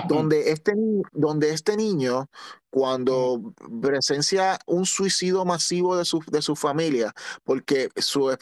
donde, 0.07 0.52
este, 0.52 0.73
donde 1.11 1.52
este 1.52 1.76
niño 1.76 2.30
cuando 2.70 3.54
presencia 3.82 4.60
un 4.66 4.86
suicidio 4.86 5.46
masivo 5.46 5.98
de 5.98 6.06
su, 6.06 6.24
de 6.32 6.41
su 6.41 6.56
familia, 6.56 7.14
porque 7.44 7.90
su, 7.98 8.36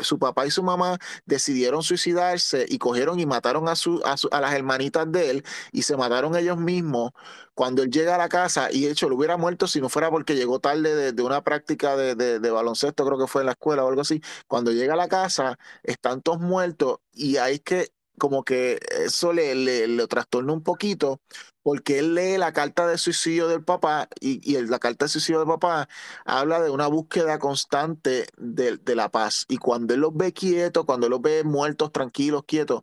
su 0.00 0.18
papá 0.18 0.46
y 0.46 0.50
su 0.50 0.62
mamá 0.62 0.98
decidieron 1.26 1.82
suicidarse 1.82 2.66
y 2.68 2.78
cogieron 2.78 3.20
y 3.20 3.26
mataron 3.26 3.68
a, 3.68 3.76
su, 3.76 4.02
a, 4.04 4.40
las 4.40 4.54
hermanitas 4.54 5.10
de 5.10 5.30
él 5.30 5.44
y 5.72 5.82
se 5.82 5.96
mataron 5.96 6.36
ellos 6.36 6.58
mismos. 6.58 7.12
Cuando 7.54 7.82
él 7.82 7.90
llega 7.90 8.14
a 8.14 8.18
la 8.18 8.28
casa, 8.28 8.68
y 8.72 8.82
de 8.82 8.92
hecho 8.92 9.08
lo 9.08 9.16
hubiera 9.16 9.36
muerto 9.36 9.66
si 9.66 9.80
no 9.80 9.88
fuera 9.88 10.10
porque 10.10 10.34
llegó 10.34 10.58
tarde 10.58 11.12
de, 11.12 11.22
una 11.22 11.42
práctica 11.42 11.96
de, 11.96 12.14
de, 12.14 12.50
baloncesto, 12.50 13.04
creo 13.04 13.18
que 13.18 13.26
fue 13.26 13.42
en 13.42 13.46
la 13.46 13.52
escuela 13.52 13.84
o 13.84 13.88
algo 13.88 14.00
así. 14.00 14.22
Cuando 14.46 14.72
llega 14.72 14.94
a 14.94 14.96
la 14.96 15.08
casa, 15.08 15.58
están 15.82 16.22
todos 16.22 16.40
muertos 16.40 16.98
y 17.12 17.36
hay 17.36 17.58
que 17.58 17.92
como 18.22 18.44
que 18.44 18.78
eso 19.00 19.32
le, 19.32 19.56
le, 19.56 20.06
trastorna 20.06 20.52
un 20.52 20.62
poquito, 20.62 21.20
porque 21.64 21.98
él 21.98 22.14
lee 22.14 22.38
la 22.38 22.52
carta 22.52 22.86
de 22.86 22.96
suicidio 22.96 23.48
del 23.48 23.64
papá 23.64 24.08
y, 24.20 24.38
y 24.48 24.62
la 24.62 24.78
carta 24.78 25.06
de 25.06 25.08
suicidio 25.08 25.40
del 25.40 25.48
papá 25.48 25.88
habla 26.24 26.60
de 26.62 26.70
una 26.70 26.86
búsqueda 26.86 27.40
constante 27.40 28.28
de, 28.36 28.76
de, 28.76 28.94
la 28.94 29.10
paz. 29.10 29.44
Y 29.48 29.56
cuando 29.56 29.92
él 29.94 30.00
los 30.02 30.16
ve 30.16 30.32
quietos, 30.32 30.84
cuando 30.84 31.08
él 31.08 31.10
los 31.10 31.20
ve 31.20 31.42
muertos, 31.42 31.90
tranquilos, 31.90 32.44
quietos, 32.46 32.82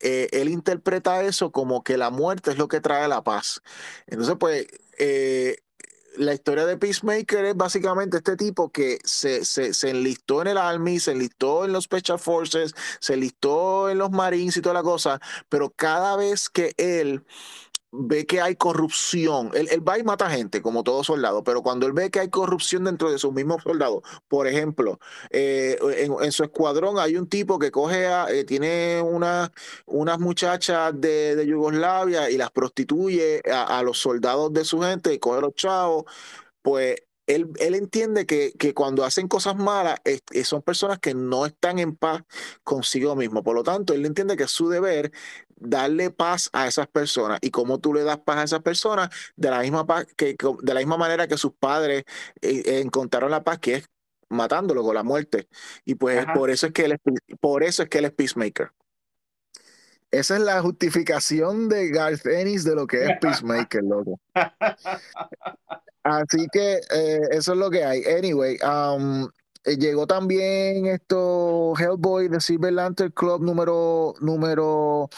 eh, 0.00 0.26
él 0.32 0.48
interpreta 0.48 1.22
eso 1.22 1.52
como 1.52 1.84
que 1.84 1.96
la 1.96 2.10
muerte 2.10 2.50
es 2.50 2.58
lo 2.58 2.66
que 2.66 2.80
trae 2.80 3.06
la 3.06 3.22
paz. 3.22 3.62
Entonces, 4.08 4.34
pues... 4.40 4.66
Eh, 4.98 5.56
la 6.16 6.34
historia 6.34 6.66
de 6.66 6.76
Peacemaker 6.76 7.44
es 7.44 7.56
básicamente 7.56 8.18
este 8.18 8.36
tipo 8.36 8.70
que 8.70 8.98
se, 9.04 9.44
se, 9.44 9.74
se, 9.74 9.90
enlistó 9.90 10.42
en 10.42 10.48
el 10.48 10.58
Army, 10.58 10.98
se 10.98 11.12
enlistó 11.12 11.64
en 11.64 11.72
los 11.72 11.84
Special 11.84 12.18
Forces, 12.18 12.74
se 13.00 13.14
enlistó 13.14 13.88
en 13.90 13.98
los 13.98 14.10
Marines 14.10 14.56
y 14.56 14.60
toda 14.62 14.74
la 14.74 14.82
cosa, 14.82 15.20
pero 15.48 15.70
cada 15.70 16.16
vez 16.16 16.50
que 16.50 16.74
él 16.76 17.24
ve 17.92 18.26
que 18.26 18.40
hay 18.40 18.56
corrupción, 18.56 19.50
él, 19.54 19.86
va 19.86 19.98
y 19.98 20.02
mata 20.04 20.30
gente, 20.30 20.62
como 20.62 20.84
todo 20.84 21.02
soldado, 21.02 21.42
pero 21.42 21.62
cuando 21.62 21.86
él 21.86 21.92
ve 21.92 22.10
que 22.10 22.20
hay 22.20 22.28
corrupción 22.28 22.84
dentro 22.84 23.10
de 23.10 23.18
sus 23.18 23.32
mismos 23.32 23.62
soldados, 23.62 24.02
por 24.28 24.46
ejemplo, 24.46 25.00
eh, 25.30 25.78
en, 25.98 26.32
su 26.32 26.44
escuadrón 26.44 26.98
hay 26.98 27.16
un 27.16 27.28
tipo 27.28 27.58
que 27.58 27.70
coge 27.70 28.06
a, 28.06 28.30
eh, 28.30 28.44
tiene 28.44 29.02
una, 29.02 29.52
unas 29.86 30.18
muchachas 30.20 30.92
de, 31.00 31.34
de, 31.36 31.46
Yugoslavia 31.46 32.30
y 32.30 32.36
las 32.36 32.50
prostituye 32.52 33.42
a, 33.52 33.82
los 33.82 33.98
soldados 33.98 34.52
de 34.52 34.64
su 34.64 34.80
gente, 34.80 35.12
y 35.12 35.18
coge 35.18 35.40
los 35.40 35.54
chavos, 35.54 36.04
pues 36.62 36.96
él, 37.34 37.74
entiende 37.74 38.26
que, 38.26 38.74
cuando 38.74 39.04
hacen 39.04 39.28
cosas 39.28 39.56
malas 39.56 40.00
eh, 40.04 40.44
son 40.44 40.62
personas 40.62 40.98
que 40.98 41.14
no 41.14 41.46
están 41.46 41.78
en 41.78 41.96
paz 41.96 42.22
consigo 42.64 43.16
mismo. 43.16 43.42
Por 43.42 43.54
lo 43.54 43.62
tanto, 43.62 43.92
él 43.94 44.04
entiende 44.06 44.36
que 44.36 44.44
es 44.44 44.50
su 44.50 44.68
deber 44.68 45.12
darle 45.56 46.10
paz 46.10 46.50
a 46.52 46.66
esas 46.66 46.86
personas. 46.88 47.38
Y 47.42 47.50
cómo 47.50 47.78
tú 47.78 47.94
le 47.94 48.02
das 48.02 48.18
paz 48.18 48.38
a 48.38 48.44
esas 48.44 48.62
personas, 48.62 49.10
de 49.36 49.50
la 49.50 49.60
misma, 49.60 49.86
paz 49.86 50.06
que, 50.16 50.36
de 50.62 50.74
la 50.74 50.80
misma 50.80 50.96
manera 50.96 51.28
que 51.28 51.36
sus 51.36 51.52
padres 51.52 52.04
eh, 52.40 52.80
encontraron 52.80 53.30
la 53.30 53.44
paz, 53.44 53.58
que 53.58 53.74
es 53.76 53.90
matándolo 54.28 54.82
con 54.82 54.94
la 54.94 55.02
muerte. 55.02 55.48
Y 55.84 55.96
pues 55.96 56.24
por 56.34 56.50
eso 56.50 56.66
es 56.66 56.72
que 56.72 56.84
él 56.84 56.92
es, 56.92 57.00
por 57.40 57.62
eso 57.62 57.82
es 57.82 57.88
que 57.88 57.98
él 57.98 58.06
es 58.06 58.12
peacemaker. 58.12 58.72
Esa 60.10 60.36
es 60.36 60.42
la 60.42 60.60
justificación 60.60 61.68
de 61.68 61.88
Garth 61.90 62.26
Ennis 62.26 62.64
de 62.64 62.74
lo 62.74 62.86
que 62.86 63.04
es 63.04 63.10
Peacemaker, 63.20 63.84
loco. 63.84 64.18
Así 66.02 66.46
que 66.50 66.80
eh, 66.90 67.20
eso 67.30 67.52
es 67.52 67.58
lo 67.58 67.70
que 67.70 67.84
hay. 67.84 68.02
Anyway, 68.04 68.58
um, 68.62 69.28
eh, 69.64 69.76
llegó 69.76 70.06
también 70.06 70.86
esto 70.86 71.74
Hellboy 71.78 72.28
de 72.28 72.40
Silver 72.40 72.72
Lantern 72.72 73.12
Club 73.12 73.42
número 73.42 74.14
número 74.20 75.10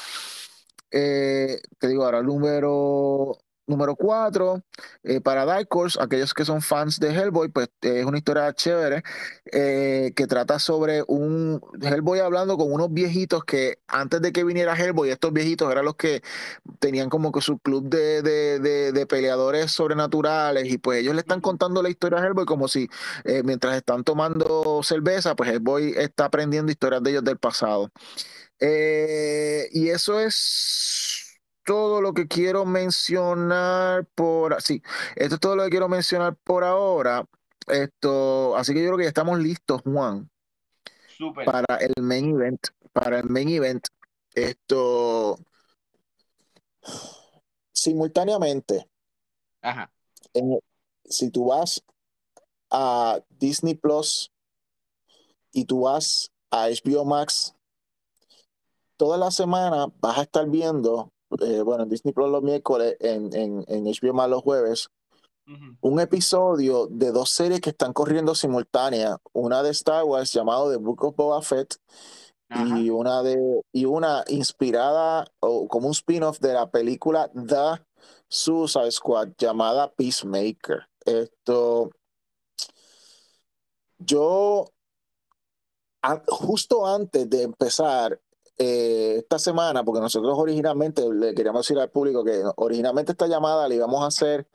eh, 0.91 1.61
te 1.79 1.89
digo 1.89 2.05
ahora 2.05 2.23
número 2.23 3.39
número 3.67 3.95
4 3.97 4.63
eh, 5.05 5.21
para 5.21 5.45
Dark 5.45 5.69
Horse, 5.71 5.99
aquellos 6.01 6.35
que 6.35 6.45
son 6.45 6.63
fans 6.63 6.99
de 6.99 7.11
Hellboy, 7.15 7.49
pues 7.49 7.69
eh, 7.83 8.01
es 8.01 8.05
una 8.05 8.19
historia 8.19 8.53
chévere 8.53 9.03
eh, 9.51 10.13
que 10.17 10.27
trata 10.27 10.59
sobre 10.59 11.03
un 11.07 11.61
Hellboy 11.81 12.21
hablando 12.21 12.57
con 12.57 12.73
unos 12.73 12.93
viejitos 12.93 13.45
que 13.45 13.79
antes 13.87 14.21
de 14.21 14.33
que 14.33 14.45
viniera 14.45 14.77
Hellboy, 14.77 15.11
estos 15.11 15.33
viejitos 15.33 15.71
eran 15.71 15.85
los 15.85 15.97
que 15.97 16.23
tenían 16.79 17.09
como 17.09 17.33
que 17.33 17.41
su 17.41 17.59
club 17.59 17.89
de, 17.89 18.23
de, 18.23 18.93
de, 18.93 19.07
peleadores 19.07 19.73
sobrenaturales 19.73 20.71
y 20.71 20.79
pues 20.79 21.01
ellos 21.01 21.15
le 21.15 21.21
están 21.21 21.41
contando 21.41 21.83
la 21.83 21.91
historia 21.91 22.19
a 22.19 22.27
Hellboy 22.27 22.47
como 22.47 22.69
si 22.69 22.89
mientras 23.45 23.77
están 23.77 24.05
tomando 24.05 24.81
cerveza, 24.83 25.35
pues 25.35 25.51
Hellboy 25.51 25.95
está 25.97 26.27
aprendiendo 26.27 26.73
historias 26.73 27.03
de 27.03 27.11
ellos 27.11 27.25
del 27.25 27.39
pasado. 27.39 27.91
y 28.61 29.89
eso 29.89 30.21
es 30.21 31.22
todo 31.65 32.01
lo 32.01 32.13
que 32.15 32.27
quiero 32.27 32.65
mencionar 32.65 34.07
por 34.15 34.61
sí, 34.63 34.83
esto 35.17 35.35
es 35.37 35.41
todo 35.41 35.57
lo 35.57 35.65
que 35.65 35.71
quiero 35.71 35.89
mencionar 35.89 36.37
por 36.37 36.65
ahora. 36.65 37.27
Esto, 37.69 38.57
así 38.57 38.75
que 38.75 38.81
yo 38.81 38.89
creo 38.89 38.99
que 38.99 39.05
ya 39.05 39.09
estamos 39.09 39.39
listos, 39.39 39.83
Juan. 39.83 40.29
Para 41.45 41.77
el 41.77 42.03
main 42.03 42.31
event, 42.31 42.67
para 42.93 43.21
el 43.21 43.29
main 43.29 43.49
event. 43.49 43.87
Esto 44.35 45.39
simultáneamente. 47.73 48.89
Ajá. 49.61 49.93
si 51.05 51.31
tú 51.31 51.47
vas 51.47 51.85
a 52.71 53.21
Disney 53.29 53.75
Plus 53.75 54.33
y 55.53 55.67
tú 55.67 55.83
vas 55.83 56.33
a 56.51 56.69
HBO 56.69 57.05
Max, 57.05 57.55
toda 58.97 59.19
la 59.19 59.31
semana 59.31 59.87
vas 60.01 60.19
a 60.19 60.23
estar 60.23 60.49
viendo 60.49 61.12
eh, 61.41 61.63
bueno, 61.63 61.85
en 61.85 61.89
Disney 61.89 62.13
Plus 62.13 62.31
los 62.31 62.43
miércoles, 62.43 62.97
en, 63.01 63.35
en, 63.35 63.65
en 63.69 63.85
HBO 63.85 64.15
más 64.15 64.29
los 64.29 64.43
jueves, 64.43 64.89
un 65.81 66.01
episodio 66.01 66.87
de 66.87 67.11
dos 67.11 67.31
series 67.31 67.61
que 67.61 67.71
están 67.71 67.93
corriendo 67.93 68.35
simultánea, 68.35 69.19
una 69.33 69.63
de 69.63 69.71
Star 69.71 70.05
Wars 70.05 70.33
llamado 70.33 70.71
The 70.71 70.77
Book 70.77 71.05
of 71.05 71.17
Boba 71.17 71.43
Fett 71.43 71.77
y 72.77 72.91
una 72.91 73.23
de 73.23 73.63
y 73.73 73.85
una 73.87 74.25
inspirada 74.29 75.27
o 75.41 75.67
como 75.69 75.87
un 75.87 75.93
spin-off 75.93 76.39
de 76.39 76.53
la 76.53 76.71
película 76.71 77.31
The 77.35 77.83
Suicide 78.29 78.91
Squad 78.93 79.31
llamada 79.39 79.91
Peacemaker. 79.93 80.87
Esto 81.05 81.91
yo 83.99 84.67
justo 86.29 86.87
antes 86.87 87.29
de 87.31 87.43
empezar 87.43 88.21
eh, 88.59 89.17
esta 89.19 89.39
semana, 89.39 89.85
porque 89.85 90.01
nosotros 90.01 90.37
originalmente 90.39 91.03
le 91.13 91.35
queríamos 91.35 91.67
decir 91.67 91.79
al 91.79 91.91
público 91.91 92.25
que 92.25 92.43
originalmente 92.57 93.13
esta 93.13 93.27
llamada 93.27 93.69
le 93.69 93.77
íbamos 93.77 94.03
a 94.03 94.07
hacer, 94.07 94.47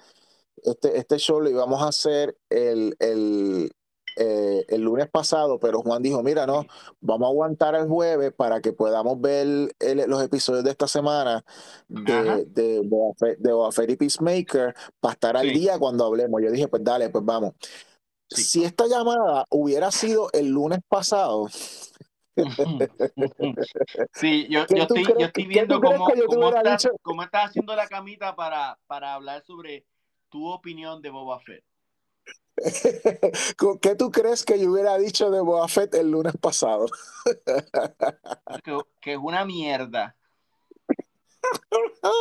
este, 0.64 0.98
este 0.98 1.18
show 1.18 1.42
lo 1.42 1.50
íbamos 1.50 1.82
a 1.82 1.88
hacer 1.88 2.38
el, 2.50 2.96
el, 3.00 3.72
eh, 4.20 4.66
el 4.70 4.82
lunes 4.82 5.08
pasado, 5.10 5.60
pero 5.60 5.82
Juan 5.82 6.02
dijo, 6.02 6.24
mira, 6.24 6.48
no, 6.48 6.66
vamos 7.02 7.28
a 7.28 7.30
aguantar 7.30 7.76
el 7.76 7.88
jueves 7.88 8.34
para 8.34 8.62
que 8.62 8.74
podamos 8.74 9.22
ver 9.22 9.70
los 10.08 10.24
episodios 10.24 10.64
de 10.64 10.72
esta 10.72 10.88
semana 10.88 11.46
de, 11.88 12.46
de, 12.48 12.82
de, 13.38 13.94
y 13.94 13.96
Peacemaker 13.96 14.74
para 15.00 15.14
estar 15.14 15.38
al 15.38 15.50
día 15.50 15.78
cuando 15.78 16.06
hablemos. 16.06 16.42
Yo 16.42 16.50
dije, 16.52 16.68
pues 16.68 16.84
dale, 16.84 17.10
pues 17.10 17.24
vamos. 17.26 17.54
Si 18.30 18.64
esta 18.64 18.88
llamada 18.88 19.46
hubiera 19.52 19.92
sido 19.92 20.30
el 20.34 20.48
lunes 20.48 20.80
pasado, 20.90 21.48
Sí, 24.14 24.48
yo, 24.50 24.66
yo 24.68 24.84
estoy, 24.84 25.04
yo 25.04 25.26
estoy 25.26 25.46
viendo 25.48 25.82
cómo, 25.82 26.08
cómo, 26.28 26.50
estás, 26.50 26.90
cómo, 27.02 27.24
estás, 27.24 27.50
haciendo 27.50 27.76
la 27.76 27.88
camita 27.88 28.36
para, 28.36 28.78
para 28.88 29.14
hablar 29.14 29.44
sobre 29.44 29.86
tu 30.30 30.48
opinión 30.48 31.02
de 31.02 31.10
Boba 31.10 31.40
Fett. 31.40 31.64
¿Qué 33.82 33.96
tú 33.96 34.12
crees 34.12 34.44
que 34.44 34.60
yo 34.60 34.72
hubiera 34.72 34.98
dicho 34.98 35.30
de 35.32 35.42
Boba 35.42 35.68
Fett 35.68 35.94
el 35.96 36.12
lunes 36.12 36.34
pasado? 36.40 36.88
que, 38.64 38.78
que 39.02 39.14
es 39.14 39.20
una 39.20 39.46
mierda. 39.46 40.16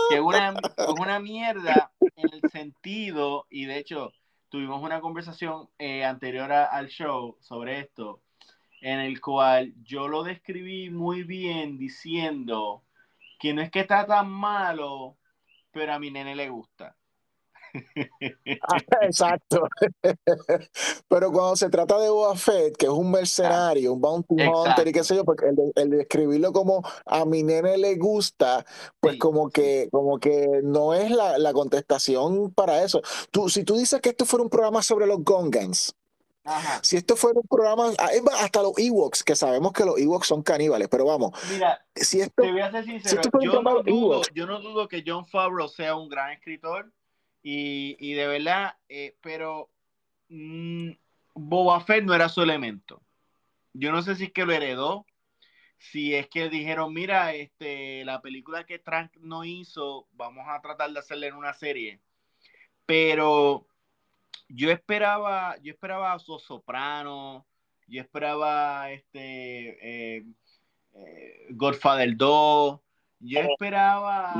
Que 0.08 0.16
es 0.16 0.20
una, 0.20 0.54
una 1.00 1.18
mierda 1.18 1.90
en 2.00 2.32
el 2.32 2.50
sentido, 2.50 3.46
y 3.50 3.64
de 3.64 3.78
hecho 3.78 4.12
tuvimos 4.48 4.82
una 4.82 5.00
conversación 5.00 5.68
eh, 5.78 6.04
anterior 6.04 6.52
al 6.52 6.88
show 6.88 7.36
sobre 7.40 7.80
esto, 7.80 8.20
en 8.80 9.00
el 9.00 9.20
cual 9.20 9.74
yo 9.82 10.08
lo 10.08 10.22
describí 10.22 10.90
muy 10.90 11.22
bien 11.22 11.78
diciendo 11.78 12.84
que 13.38 13.52
no 13.54 13.62
es 13.62 13.70
que 13.70 13.80
está 13.80 14.06
tan 14.06 14.30
malo, 14.30 15.16
pero 15.72 15.92
a 15.92 15.98
mi 15.98 16.10
nene 16.10 16.34
le 16.34 16.48
gusta. 16.48 16.96
Exacto. 19.02 19.68
Pero 21.08 21.32
cuando 21.32 21.56
se 21.56 21.68
trata 21.68 21.98
de 21.98 22.10
Boba 22.10 22.34
Fett, 22.36 22.76
que 22.76 22.86
es 22.86 22.92
un 22.92 23.10
mercenario, 23.10 23.92
un 23.92 24.00
bounty 24.00 24.34
hunter 24.42 24.88
y 24.88 24.92
qué 24.92 25.04
sé 25.04 25.16
yo, 25.16 25.24
porque 25.24 25.46
el 25.74 25.90
de, 25.90 26.00
escribirlo 26.00 26.52
como 26.52 26.82
a 27.04 27.24
mi 27.24 27.42
nene 27.42 27.76
le 27.76 27.96
gusta, 27.96 28.64
pues 29.00 29.18
como 29.18 29.50
que 29.50 29.88
como 29.90 30.18
que 30.18 30.60
no 30.62 30.94
es 30.94 31.10
la, 31.10 31.38
la, 31.38 31.52
contestación 31.52 32.52
para 32.52 32.82
eso. 32.82 33.02
Tú, 33.30 33.48
si 33.48 33.64
tú 33.64 33.76
dices 33.76 34.00
que 34.00 34.10
esto 34.10 34.24
fuera 34.24 34.42
un 34.42 34.50
programa 34.50 34.82
sobre 34.82 35.06
los 35.06 35.22
Gongans, 35.22 35.94
si 36.82 36.96
esto 36.96 37.16
fuera 37.16 37.40
un 37.40 37.46
programa, 37.46 37.92
ah, 37.98 38.08
hasta 38.40 38.62
los 38.62 38.78
Ewoks, 38.78 39.22
que 39.24 39.34
sabemos 39.34 39.72
que 39.72 39.84
los 39.84 39.98
Ewoks 39.98 40.26
son 40.26 40.42
caníbales, 40.42 40.88
pero 40.88 41.04
vamos. 41.04 41.32
Mira, 41.50 41.84
si 41.94 42.20
esto, 42.20 42.42
te 42.42 42.52
voy 42.52 42.60
a 42.60 42.70
ser 42.70 42.84
sincero, 42.84 43.22
yo, 43.40 43.62
no 43.62 43.82
dudo, 43.82 44.22
yo 44.34 44.46
no 44.46 44.60
dudo 44.60 44.88
que 44.88 45.02
John 45.06 45.26
Favreau 45.26 45.68
sea 45.68 45.96
un 45.96 46.08
gran 46.08 46.32
escritor 46.32 46.92
y, 47.42 47.96
y 47.98 48.14
de 48.14 48.26
verdad, 48.26 48.76
eh, 48.88 49.16
pero 49.20 49.70
mmm, 50.28 50.90
Boba 51.34 51.80
Fett 51.80 52.04
no 52.04 52.14
era 52.14 52.28
su 52.28 52.42
elemento. 52.42 53.02
Yo 53.72 53.92
no 53.92 54.02
sé 54.02 54.16
si 54.16 54.24
es 54.24 54.32
que 54.32 54.46
lo 54.46 54.52
heredó, 54.52 55.06
si 55.78 56.14
es 56.14 56.28
que 56.28 56.48
dijeron, 56.48 56.92
mira, 56.94 57.34
este, 57.34 58.04
la 58.04 58.20
película 58.22 58.64
que 58.64 58.78
Trank 58.78 59.14
no 59.18 59.44
hizo, 59.44 60.08
vamos 60.12 60.46
a 60.48 60.60
tratar 60.60 60.90
de 60.90 60.98
hacerla 60.98 61.26
en 61.26 61.34
una 61.34 61.52
serie. 61.52 62.00
Pero 62.86 63.66
yo 64.48 64.70
esperaba, 64.70 65.56
yo 65.62 65.72
esperaba 65.72 66.12
a 66.12 66.18
Soprano, 66.18 67.46
yo 67.86 68.00
esperaba 68.00 68.90
este 68.90 70.16
eh, 70.18 70.24
eh, 70.94 71.46
Godfather 71.50 72.16
2, 72.16 72.80
yo 73.20 73.40
esperaba 73.40 74.32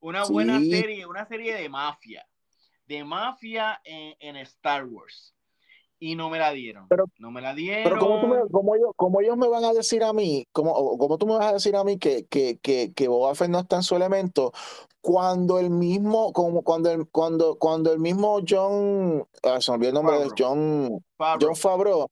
una 0.00 0.24
buena 0.24 0.60
serie, 0.60 1.06
una 1.06 1.26
serie 1.26 1.54
de 1.54 1.68
mafia, 1.68 2.26
de 2.86 3.04
mafia 3.04 3.80
en 3.84 4.36
Star 4.36 4.84
Wars 4.84 5.33
y 6.04 6.16
no 6.16 6.28
me 6.28 6.38
la 6.38 6.52
dieron. 6.52 6.86
Pero, 6.88 7.06
no 7.18 7.30
me 7.30 7.40
la 7.40 7.54
dieron. 7.54 7.84
Pero 7.84 7.98
¿cómo, 7.98 8.20
tú 8.20 9.20
ellos, 9.20 9.36
me 9.38 9.48
van 9.48 9.64
a 9.64 9.72
decir 9.72 10.04
a 10.04 10.12
mí, 10.12 10.46
como, 10.52 10.98
como 10.98 11.16
tú 11.16 11.26
me 11.26 11.38
vas 11.38 11.46
a 11.46 11.52
decir 11.54 11.74
a 11.76 11.82
mí 11.82 11.98
que, 11.98 12.26
que, 12.26 12.58
que, 12.58 12.92
que 12.92 13.08
Boba 13.08 13.34
Fett 13.34 13.48
no 13.48 13.60
está 13.60 13.76
en 13.76 13.82
su 13.82 13.96
elemento, 13.96 14.52
cuando 15.00 15.58
el 15.58 15.70
mismo, 15.70 16.34
como 16.34 16.62
cuando 16.62 16.90
el, 16.90 17.08
cuando, 17.08 17.56
cuando 17.56 17.90
el 17.90 18.00
mismo 18.00 18.40
John, 18.46 19.26
ah, 19.44 19.62
se 19.62 19.70
me 19.70 19.76
olvidó 19.76 19.88
el 19.88 19.94
nombre 19.94 20.18
de 20.18 20.30
John 20.36 21.02
Favreau. 21.16 21.38
John 21.40 21.56
Favreau, 21.56 22.06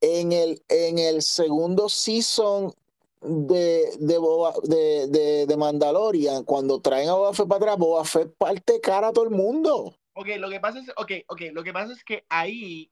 en 0.00 0.30
el, 0.30 0.62
en 0.68 0.98
el 0.98 1.22
segundo 1.22 1.88
season 1.88 2.72
de, 3.20 3.90
de, 3.98 4.18
Boba, 4.18 4.54
de, 4.62 5.08
de, 5.08 5.46
de, 5.46 5.56
Mandalorian, 5.56 6.44
cuando 6.44 6.80
traen 6.80 7.08
a 7.08 7.14
Boba 7.14 7.34
Fett 7.34 7.48
para 7.48 7.56
atrás, 7.56 7.78
Boba 7.78 8.04
Fett 8.04 8.32
parte 8.38 8.80
cara 8.80 9.08
a 9.08 9.12
todo 9.12 9.24
el 9.24 9.30
mundo. 9.30 9.96
Ok, 10.20 10.30
lo 10.40 10.50
que 10.50 10.58
pasa 10.58 10.80
es, 10.80 10.92
okay, 10.96 11.22
okay, 11.28 11.52
lo 11.52 11.62
que 11.62 11.72
pasa 11.72 11.92
es 11.92 12.02
que 12.02 12.26
ahí, 12.28 12.90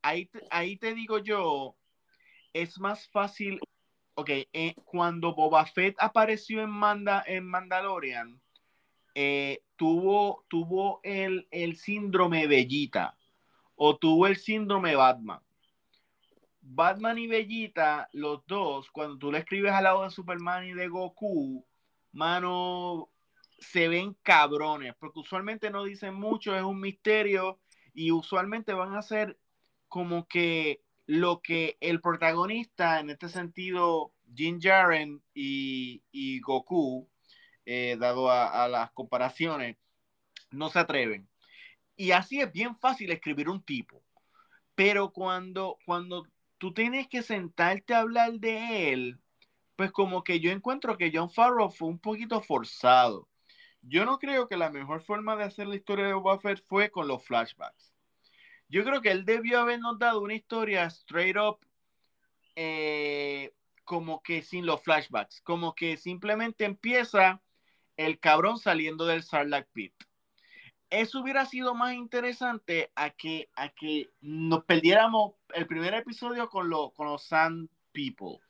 ahí, 0.00 0.30
ahí 0.48 0.76
te 0.76 0.94
digo 0.94 1.18
yo, 1.18 1.76
es 2.52 2.78
más 2.78 3.08
fácil, 3.08 3.58
ok, 4.14 4.30
eh, 4.52 4.76
cuando 4.84 5.34
Boba 5.34 5.66
Fett 5.66 5.96
apareció 5.98 6.62
en, 6.62 6.70
Manda, 6.70 7.24
en 7.26 7.44
Mandalorian, 7.44 8.40
eh, 9.16 9.64
tuvo, 9.74 10.44
tuvo 10.46 11.00
el, 11.02 11.48
el 11.50 11.76
síndrome 11.76 12.46
Bellita 12.46 13.16
o 13.74 13.96
tuvo 13.96 14.28
el 14.28 14.36
síndrome 14.36 14.94
Batman. 14.94 15.40
Batman 16.60 17.18
y 17.18 17.26
Bellita, 17.26 18.08
los 18.12 18.46
dos, 18.46 18.88
cuando 18.92 19.18
tú 19.18 19.32
le 19.32 19.38
escribes 19.38 19.72
al 19.72 19.82
lado 19.82 20.04
de 20.04 20.10
Superman 20.10 20.64
y 20.64 20.74
de 20.74 20.86
Goku, 20.86 21.66
mano, 22.12 23.10
se 23.58 23.88
ven 23.88 24.16
cabrones, 24.22 24.94
porque 24.98 25.20
usualmente 25.20 25.70
no 25.70 25.84
dicen 25.84 26.14
mucho, 26.14 26.56
es 26.56 26.62
un 26.62 26.80
misterio 26.80 27.60
y 27.92 28.12
usualmente 28.12 28.72
van 28.72 28.94
a 28.94 29.02
ser 29.02 29.38
como 29.88 30.26
que 30.28 30.82
lo 31.06 31.40
que 31.40 31.78
el 31.80 32.00
protagonista, 32.00 33.00
en 33.00 33.10
este 33.10 33.28
sentido, 33.28 34.12
Jin 34.34 34.60
Jaren 34.60 35.22
y, 35.34 36.40
Goku, 36.40 37.08
eh, 37.64 37.96
dado 37.98 38.30
a, 38.30 38.68
las 38.68 38.90
comparaciones, 38.92 39.76
no 40.50 40.68
se 40.68 40.78
atreven. 40.78 41.28
Y 41.96 42.12
así 42.12 42.40
es 42.40 42.52
bien 42.52 42.76
fácil 42.76 43.10
escribir 43.10 43.48
un 43.48 43.62
tipo. 43.62 44.02
Pero 44.74 45.10
cuando, 45.12 45.78
cuando 45.84 46.26
tú 46.58 46.72
tienes 46.72 47.08
que 47.08 47.22
sentarte 47.22 47.94
a 47.94 48.00
hablar 48.00 48.34
de 48.34 48.92
él, 48.92 49.18
pues 49.76 49.90
como 49.92 50.22
que 50.22 50.40
yo 50.40 50.50
encuentro 50.52 50.98
que 50.98 51.10
John 51.12 51.30
Farrow 51.30 51.70
fue 51.70 51.88
un 51.88 51.98
poquito 51.98 52.40
forzado. 52.42 53.28
Yo 53.82 54.04
no 54.04 54.18
creo 54.18 54.48
que 54.48 54.56
la 54.56 54.70
mejor 54.70 55.02
forma 55.02 55.36
de 55.36 55.44
hacer 55.44 55.66
la 55.66 55.76
historia 55.76 56.06
de 56.06 56.12
Boba 56.12 56.38
fue 56.66 56.90
con 56.90 57.08
los 57.08 57.24
flashbacks. 57.24 57.94
Yo 58.68 58.84
creo 58.84 59.00
que 59.00 59.10
él 59.10 59.24
debió 59.24 59.60
habernos 59.60 59.98
dado 59.98 60.20
una 60.20 60.34
historia 60.34 60.84
straight 60.86 61.36
up, 61.36 61.58
eh, 62.54 63.54
como 63.84 64.22
que 64.22 64.42
sin 64.42 64.66
los 64.66 64.82
flashbacks, 64.82 65.40
como 65.40 65.74
que 65.74 65.96
simplemente 65.96 66.64
empieza 66.64 67.40
el 67.96 68.18
cabrón 68.18 68.58
saliendo 68.58 69.06
del 69.06 69.22
Sarlacc 69.22 69.68
Pit. 69.72 69.94
Eso 70.90 71.20
hubiera 71.20 71.46
sido 71.46 71.74
más 71.74 71.94
interesante 71.94 72.90
a 72.94 73.10
que, 73.10 73.50
a 73.54 73.70
que 73.70 74.10
nos 74.20 74.64
perdiéramos 74.64 75.34
el 75.54 75.66
primer 75.66 75.94
episodio 75.94 76.48
con, 76.48 76.70
con 76.94 77.06
los 77.08 77.24
Sand 77.24 77.68
People. 77.92 78.40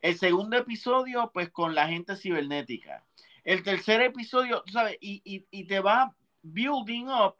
El 0.00 0.16
segundo 0.16 0.56
episodio, 0.56 1.30
pues 1.32 1.50
con 1.50 1.74
la 1.74 1.88
gente 1.88 2.16
cibernética 2.16 3.04
el 3.46 3.62
tercer 3.62 4.00
episodio, 4.02 4.62
tú 4.66 4.72
sabes, 4.72 4.98
y, 5.00 5.22
y, 5.24 5.64
te 5.66 5.78
va 5.78 6.12
building 6.42 7.06
up 7.06 7.36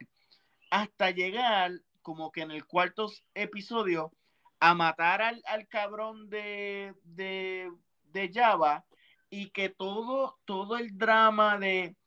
hasta 0.71 1.11
llegar 1.11 1.73
como 2.01 2.31
que 2.31 2.41
en 2.41 2.51
el 2.51 2.65
cuarto 2.65 3.11
episodio 3.33 4.13
a 4.61 4.73
matar 4.73 5.21
al, 5.21 5.67
cabrón 5.67 6.29
de, 6.29 6.93
de, 7.03 8.31
Java 8.33 8.85
y 9.29 9.49
que 9.49 9.67
todo, 9.67 10.37
todo 10.45 10.77
el 10.77 10.97
drama 10.97 11.59
de, 11.59 11.97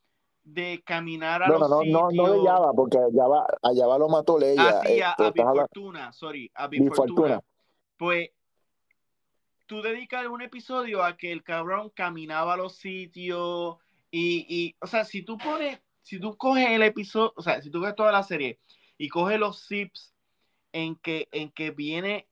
de 0.45 0.83
caminar 0.85 1.43
a 1.43 1.49
no, 1.49 1.59
los 1.59 1.71
no, 1.71 1.85
no, 1.85 2.11
no, 2.11 2.27
no 2.27 2.33
de 2.33 2.49
Java, 2.49 2.73
porque 2.73 2.97
a 2.97 3.09
Java, 3.15 3.47
a 3.63 3.71
Java 3.77 3.99
lo 3.99 4.09
mató 4.09 4.39
Leia. 4.39 4.63
Ah, 4.63 4.83
sí, 4.83 5.03
a, 5.03 5.13
a 5.13 5.31
Bifortuna, 5.31 6.13
sorry, 6.15 6.51
a 6.55 6.69
Bifortuna. 6.69 7.43
Pues 7.99 8.31
tú 9.67 9.83
dedicas 9.83 10.27
un 10.27 10.41
episodio 10.41 11.05
a 11.05 11.19
que 11.19 11.33
el 11.33 11.45
cabrón 11.45 11.91
caminaba 11.91 12.55
a 12.55 12.57
los 12.57 12.77
sitios, 12.77 13.77
y, 14.11 14.47
y, 14.49 14.77
o 14.81 14.87
sea, 14.87 15.05
si 15.05 15.23
tú 15.23 15.39
pones, 15.39 15.81
si 16.03 16.19
tú 16.19 16.37
coges 16.37 16.69
el 16.71 16.83
episodio, 16.83 17.33
o 17.37 17.43
sea, 17.43 17.63
si 17.63 17.71
tú 17.71 17.81
coges 17.81 17.95
toda 17.95 18.13
la 18.13 18.23
serie 18.23 18.61
y 18.99 19.09
coges 19.09 19.39
los 19.39 19.67
zips 19.67 20.15
en 20.73 20.97
que, 20.97 21.29
en 21.33 21.51
que 21.51 21.71
viene, 21.71 22.29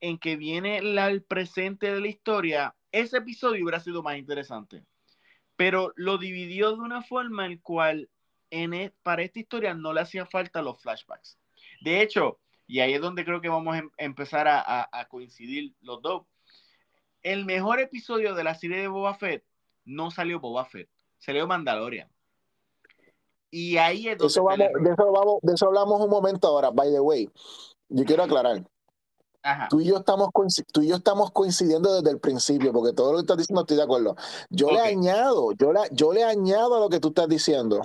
en 0.00 0.18
que 0.18 0.36
viene 0.36 0.78
el 0.78 1.22
presente 1.22 1.92
de 1.92 2.00
la 2.00 2.08
historia, 2.08 2.76
ese 2.90 3.18
episodio 3.18 3.62
hubiera 3.64 3.80
sido 3.80 4.02
más 4.02 4.18
interesante. 4.18 4.84
Pero 5.56 5.92
lo 5.96 6.18
dividió 6.18 6.70
de 6.70 6.82
una 6.82 7.02
forma 7.02 7.46
en 7.46 7.58
cual 7.58 8.10
en 8.50 8.74
e, 8.74 8.92
para 9.02 9.22
esta 9.22 9.38
historia 9.38 9.74
no 9.74 9.92
le 9.92 10.00
hacía 10.00 10.26
falta 10.26 10.62
los 10.62 10.80
flashbacks. 10.82 11.38
De 11.80 12.02
hecho, 12.02 12.40
y 12.66 12.80
ahí 12.80 12.94
es 12.94 13.00
donde 13.00 13.24
creo 13.24 13.40
que 13.40 13.48
vamos 13.48 13.74
a 13.74 13.78
em, 13.78 13.90
empezar 13.96 14.48
a, 14.48 14.88
a 14.92 15.08
coincidir 15.08 15.74
los 15.80 16.02
dos. 16.02 16.26
El 17.22 17.44
mejor 17.44 17.80
episodio 17.80 18.34
de 18.34 18.44
la 18.44 18.54
serie 18.54 18.78
de 18.78 18.88
Boba 18.88 19.14
Fett 19.14 19.44
no 19.84 20.10
salió 20.10 20.40
Boba 20.40 20.64
Fett 20.64 20.90
salió 21.22 21.46
Mandalorian. 21.46 22.08
Y 23.50 23.76
ahí 23.76 24.08
es 24.08 24.18
donde. 24.18 24.32
Eso 24.32 24.44
vamos, 24.44 24.58
de, 24.58 24.90
eso 24.90 25.12
vamos, 25.12 25.38
de 25.42 25.54
eso 25.54 25.66
hablamos 25.66 26.00
un 26.00 26.10
momento 26.10 26.48
ahora, 26.48 26.70
by 26.70 26.90
the 26.90 27.00
way. 27.00 27.30
Yo 27.88 28.04
quiero 28.04 28.24
aclarar. 28.24 28.64
Tú, 29.68 29.80
y 29.80 29.86
yo 29.86 29.96
estamos 29.96 30.30
tú 30.72 30.82
y 30.82 30.88
yo 30.88 30.96
estamos 30.96 31.32
coincidiendo 31.32 31.92
desde 31.94 32.10
el 32.10 32.20
principio, 32.20 32.72
porque 32.72 32.92
todo 32.92 33.10
lo 33.10 33.18
que 33.18 33.22
estás 33.22 33.38
diciendo 33.38 33.62
estoy 33.62 33.76
de 33.76 33.82
acuerdo. 33.82 34.16
Yo 34.50 34.70
le 34.70 34.80
añado, 34.80 35.52
yo, 35.52 35.72
la, 35.72 35.82
yo 35.90 36.12
le 36.12 36.22
añado 36.22 36.76
a 36.76 36.80
lo 36.80 36.88
que 36.88 37.00
tú 37.00 37.08
estás 37.08 37.28
diciendo 37.28 37.82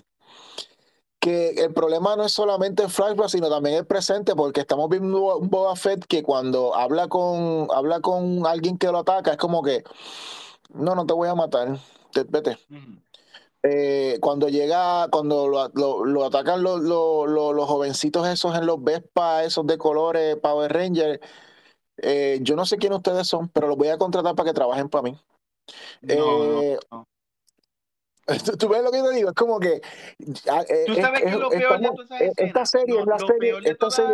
que 1.20 1.50
el 1.50 1.74
problema 1.74 2.16
no 2.16 2.24
es 2.26 2.32
solamente 2.32 2.84
el 2.84 2.90
flashback, 2.90 3.30
sino 3.30 3.50
también 3.50 3.76
el 3.76 3.88
presente, 3.88 4.36
porque 4.36 4.62
estamos 4.62 4.88
viendo 4.88 5.38
un 5.38 5.50
Boba 5.50 5.76
Fett 5.76 6.06
que 6.06 6.22
cuando 6.22 6.76
habla 6.76 7.08
con, 7.08 7.68
habla 7.74 8.02
con 8.02 8.46
alguien 8.46 8.78
que 8.78 8.92
lo 8.92 9.00
ataca, 9.00 9.32
es 9.32 9.38
como 9.38 9.64
que, 9.64 9.84
no, 10.70 10.94
no 10.94 11.06
te 11.08 11.14
voy 11.14 11.28
a 11.28 11.34
matar, 11.36 11.80
vete. 12.30 12.58
Eh, 13.70 14.18
cuando 14.22 14.48
llega, 14.48 15.10
cuando 15.10 15.48
lo, 15.50 16.26
atacan 16.26 16.64
los, 16.64 17.68
jovencitos 17.68 18.26
esos 18.28 18.56
en 18.56 18.66
los 18.66 18.82
Vespa, 18.82 19.44
esos 19.44 19.68
de 19.68 19.78
colores 19.78 20.38
Power 20.38 20.72
Ranger, 20.72 21.20
eh, 21.98 22.40
yo 22.42 22.56
no 22.56 22.66
sé 22.66 22.78
quién 22.78 22.94
ustedes 22.94 23.28
son, 23.28 23.50
pero 23.50 23.68
los 23.68 23.76
voy 23.76 23.90
a 23.90 23.98
contratar 23.98 24.36
para 24.36 24.50
que 24.50 24.54
trabajen 24.54 24.88
para 24.88 25.02
mí. 25.02 25.20
Eh, 26.08 26.78
¿Tú 28.60 28.70
ves 28.70 28.84
lo 28.84 28.92
que 28.92 29.02
te 29.02 29.12
digo? 29.16 29.30
Es 29.30 29.36
como 29.36 29.60
que. 29.60 29.82
Tú 30.18 30.96
sabes 30.96 31.24
que 31.24 31.32
lo 31.32 31.50
peor 31.50 31.80
de 31.82 31.90
toda 31.90 32.04
esa 32.04 32.18
escena. 32.20 32.48
Esta 32.48 32.66
serie 32.66 33.06
la 33.06 33.20
serie. 33.20 33.54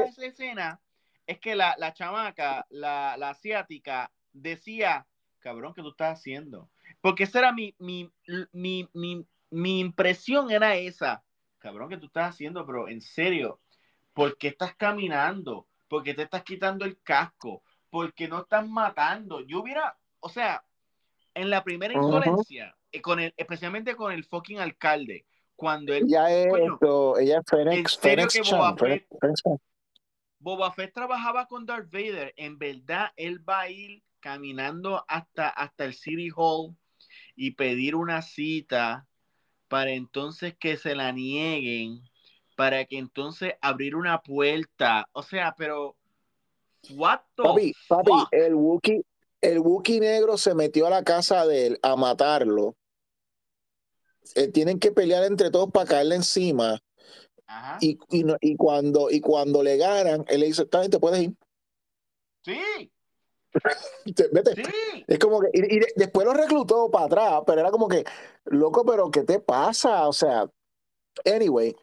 esa 0.08 0.26
escena 0.26 0.82
es 1.28 1.40
que 1.40 1.56
la, 1.56 1.76
la 1.78 1.94
chamaca, 1.94 2.66
la, 2.70 3.18
la, 3.18 3.30
asiática, 3.30 4.12
decía: 4.32 5.06
Cabrón, 5.40 5.74
¿qué 5.76 5.84
tú 5.84 5.90
estás 5.90 6.20
haciendo? 6.20 6.70
Porque 7.02 7.26
esa 7.26 7.40
era 7.40 7.52
mi, 7.52 7.76
mi, 7.80 8.12
mi, 8.52 8.90
mi, 8.94 9.28
mi 9.54 9.80
impresión 9.80 10.52
era 10.52 10.76
esa. 10.76 11.24
cabrón, 11.60 11.90
¿qué 11.90 11.98
tú 11.98 12.08
estás 12.08 12.32
haciendo? 12.32 12.66
Pero 12.66 12.90
en 12.90 13.02
serio, 13.02 13.60
¿por 14.14 14.38
qué 14.38 14.50
estás 14.50 14.76
caminando? 14.76 15.68
¿Por 15.88 16.04
qué 16.04 16.14
te 16.14 16.24
estás 16.24 16.44
quitando 16.44 16.86
el 16.86 17.00
casco? 17.02 17.64
¿Por 17.90 18.14
qué 18.14 18.28
no 18.28 18.42
estás 18.42 18.68
matando? 18.68 19.42
Yo 19.42 19.62
hubiera, 19.62 19.96
o 20.20 20.30
sea, 20.30 20.66
en 21.34 21.50
la 21.50 21.64
primera 21.64 21.94
insolencia, 21.94 22.76
uh 22.76 22.84
con 23.02 23.20
el, 23.20 23.34
especialmente 23.38 23.96
con 23.96 24.12
el 24.12 24.24
fucking 24.24 24.60
alcalde, 24.60 25.26
cuando 25.56 25.94
él... 25.96 26.06
Ya 26.08 26.30
es 26.30 26.46
esto, 26.46 27.18
ella 27.18 27.40
es 27.40 27.46
Phoenix, 27.50 27.96
¿En 27.96 28.02
serio 28.02 28.28
que 28.28 28.42
Boba 28.52 28.78
Fett, 28.78 29.08
Boba 30.38 30.72
Fett 30.74 30.94
trabajaba 30.94 31.48
con 31.48 31.66
Darth 31.66 31.92
Vader, 31.92 32.34
en 32.38 32.60
verdad 32.60 33.12
él 33.16 33.48
va 33.48 33.62
a 33.62 33.70
ir 33.70 34.04
caminando 34.20 35.04
hasta, 35.08 35.50
hasta 35.50 35.86
el 35.86 35.96
City 35.96 36.30
Hall 36.36 36.76
y 37.36 37.52
pedir 37.52 37.96
una 37.96 38.22
cita 38.22 39.08
para 39.74 39.90
entonces 39.90 40.56
que 40.56 40.78
se 40.78 40.94
la 40.94 41.12
nieguen, 41.12 42.04
para 42.56 42.86
que 42.86 43.00
entonces 43.00 43.56
abrir 43.60 43.96
una 43.96 44.22
puerta. 44.22 45.10
O 45.14 45.24
sea, 45.24 45.56
pero 45.58 45.96
what 46.92 47.22
the 47.36 47.42
papi, 47.42 47.74
papi, 47.90 48.12
el 48.30 48.54
Wookiee, 48.54 49.02
el 49.42 49.58
Wookiee 49.58 50.00
negro 50.00 50.38
se 50.38 50.54
metió 50.54 50.86
a 50.86 50.92
la 50.92 51.04
casa 51.04 51.48
de 51.48 51.66
él 51.66 51.80
a 51.82 51.96
matarlo. 51.96 52.76
Eh, 54.36 54.50
tienen 54.50 54.78
que 54.78 54.92
pelear 54.92 55.24
entre 55.24 55.50
todos 55.50 55.72
para 55.72 55.90
caerle 55.90 56.18
encima. 56.18 56.80
Y, 57.82 57.98
y, 58.12 58.26
y, 58.42 58.56
cuando, 58.56 59.10
y 59.10 59.22
cuando 59.22 59.64
le 59.64 59.78
ganan, 59.78 60.24
él 60.28 60.42
le 60.42 60.46
dice, 60.46 60.62
está 60.62 60.82
bien, 60.82 60.92
te 60.92 61.00
puedes 61.00 61.20
ir. 61.20 61.34
Sí. 62.46 62.92
Vete. 64.32 64.64
Es 65.08 65.20
como 65.20 65.40
que, 65.40 65.50
y, 65.54 65.80
después 65.96 66.26
lo 66.26 66.34
reclutó 66.34 66.90
para 66.90 67.06
atrás, 67.06 67.44
pero 67.46 67.62
era 67.62 67.72
como 67.72 67.88
que, 67.88 68.04
loco, 68.46 68.86
pero 68.86 69.12
¿qué 69.12 69.24
te 69.24 69.40
pasa? 69.40 70.08
O 70.08 70.14
sea, 70.14 70.50
anyway. 71.26 71.76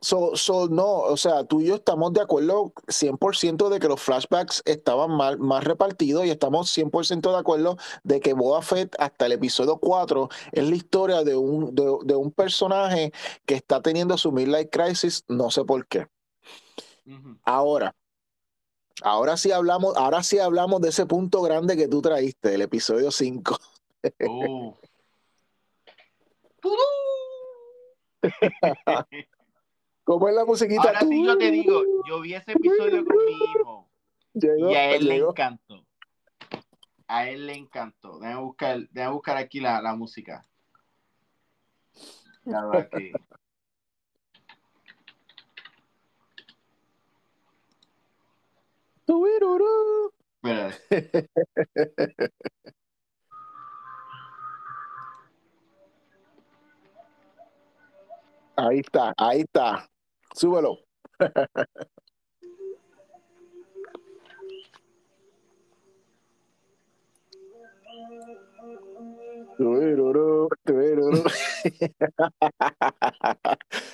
So, 0.00 0.34
so, 0.34 0.66
no, 0.66 0.84
o 0.84 1.16
sea, 1.16 1.44
tú 1.44 1.60
y 1.60 1.66
yo 1.66 1.76
estamos 1.76 2.12
de 2.12 2.20
acuerdo 2.20 2.72
100% 2.88 3.68
de 3.68 3.78
que 3.78 3.86
los 3.86 4.00
flashbacks 4.00 4.60
estaban 4.64 5.12
mal, 5.12 5.38
más 5.38 5.62
repartidos 5.62 6.26
y 6.26 6.30
estamos 6.30 6.76
100% 6.76 7.30
de 7.30 7.38
acuerdo 7.38 7.76
de 8.02 8.18
que 8.18 8.32
Boba 8.32 8.62
Fett 8.62 8.96
hasta 8.98 9.26
el 9.26 9.32
episodio 9.32 9.76
4 9.76 10.28
es 10.50 10.68
la 10.68 10.74
historia 10.74 11.22
de 11.22 11.36
un, 11.36 11.72
de, 11.76 12.16
un 12.16 12.32
personaje 12.32 13.12
que 13.46 13.54
está 13.54 13.80
teniendo 13.80 14.18
su 14.18 14.32
midlife 14.32 14.70
crisis, 14.70 15.24
no 15.28 15.52
sé 15.52 15.64
por 15.64 15.86
qué. 15.86 16.08
Ahora, 17.44 17.94
Ahora 19.02 19.36
sí 19.36 19.50
hablamos, 19.50 19.96
ahora 19.96 20.22
sí 20.22 20.38
hablamos 20.38 20.80
de 20.80 20.90
ese 20.90 21.06
punto 21.06 21.42
grande 21.42 21.76
que 21.76 21.88
tú 21.88 22.00
traíste, 22.00 22.50
del 22.50 22.62
episodio 22.62 23.10
5. 23.10 23.58
¿Cómo 30.04 30.28
es 30.28 30.34
la 30.34 30.44
musiquita? 30.44 30.82
Ahora 30.82 31.00
sí 31.00 31.24
yo 31.24 31.36
te 31.36 31.50
digo, 31.50 31.82
yo 32.08 32.20
vi 32.20 32.34
ese 32.34 32.52
episodio 32.52 33.04
con 33.04 33.16
mi 33.24 33.32
hijo 33.32 33.88
y 34.34 34.74
a 34.74 34.94
él 34.94 35.06
le 35.06 35.16
encantó. 35.16 35.84
A 37.06 37.28
él 37.28 37.46
le 37.46 37.54
encantó. 37.54 38.18
Déjame 38.18 38.40
buscar, 38.40 38.88
déjame 38.90 39.14
buscar 39.14 39.36
aquí 39.36 39.60
la, 39.60 39.82
la 39.82 39.94
música. 39.94 40.46
Aquí. 42.72 43.12
Ahí 58.56 58.80
está, 58.80 59.12
ahí 59.16 59.40
está. 59.40 59.88
Súbelo. 60.34 60.78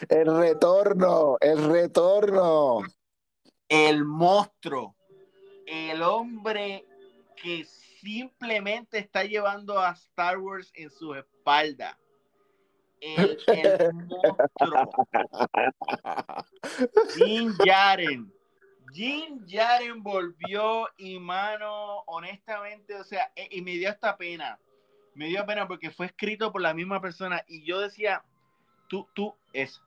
El 0.09 0.39
retorno, 0.39 1.37
el 1.41 1.71
retorno. 1.71 2.81
El 3.69 4.05
monstruo 4.05 4.98
el 5.69 6.03
hombre 6.03 6.85
que 7.37 7.65
simplemente 8.01 8.99
está 8.99 9.25
llevando 9.25 9.79
a 9.79 9.93
Star 9.93 10.39
Wars 10.39 10.71
en 10.75 10.91
su 10.91 11.15
espalda. 11.15 11.99
El, 13.01 13.39
monstruo. 13.95 15.07
Jim 17.17 17.55
Jaren. 17.65 18.33
Jim 18.93 19.47
Jaren 19.47 20.03
volvió 20.03 20.89
y 20.97 21.19
mano, 21.19 21.99
honestamente, 22.07 22.95
o 22.97 23.05
sea, 23.05 23.31
e, 23.37 23.49
y 23.51 23.63
me 23.63 23.73
dio 23.73 23.91
esta 23.91 24.17
pena. 24.17 24.59
Me 25.15 25.27
dio 25.27 25.45
pena 25.47 25.69
porque 25.69 25.91
fue 25.91 26.07
escrito 26.07 26.51
por 26.51 26.63
la 26.63 26.75
misma 26.75 27.01
persona 27.01 27.45
y 27.47 27.65
yo 27.65 27.81
decía, 27.81 28.25
tú, 28.89 29.07
tú, 29.15 29.35
es. 29.53 29.81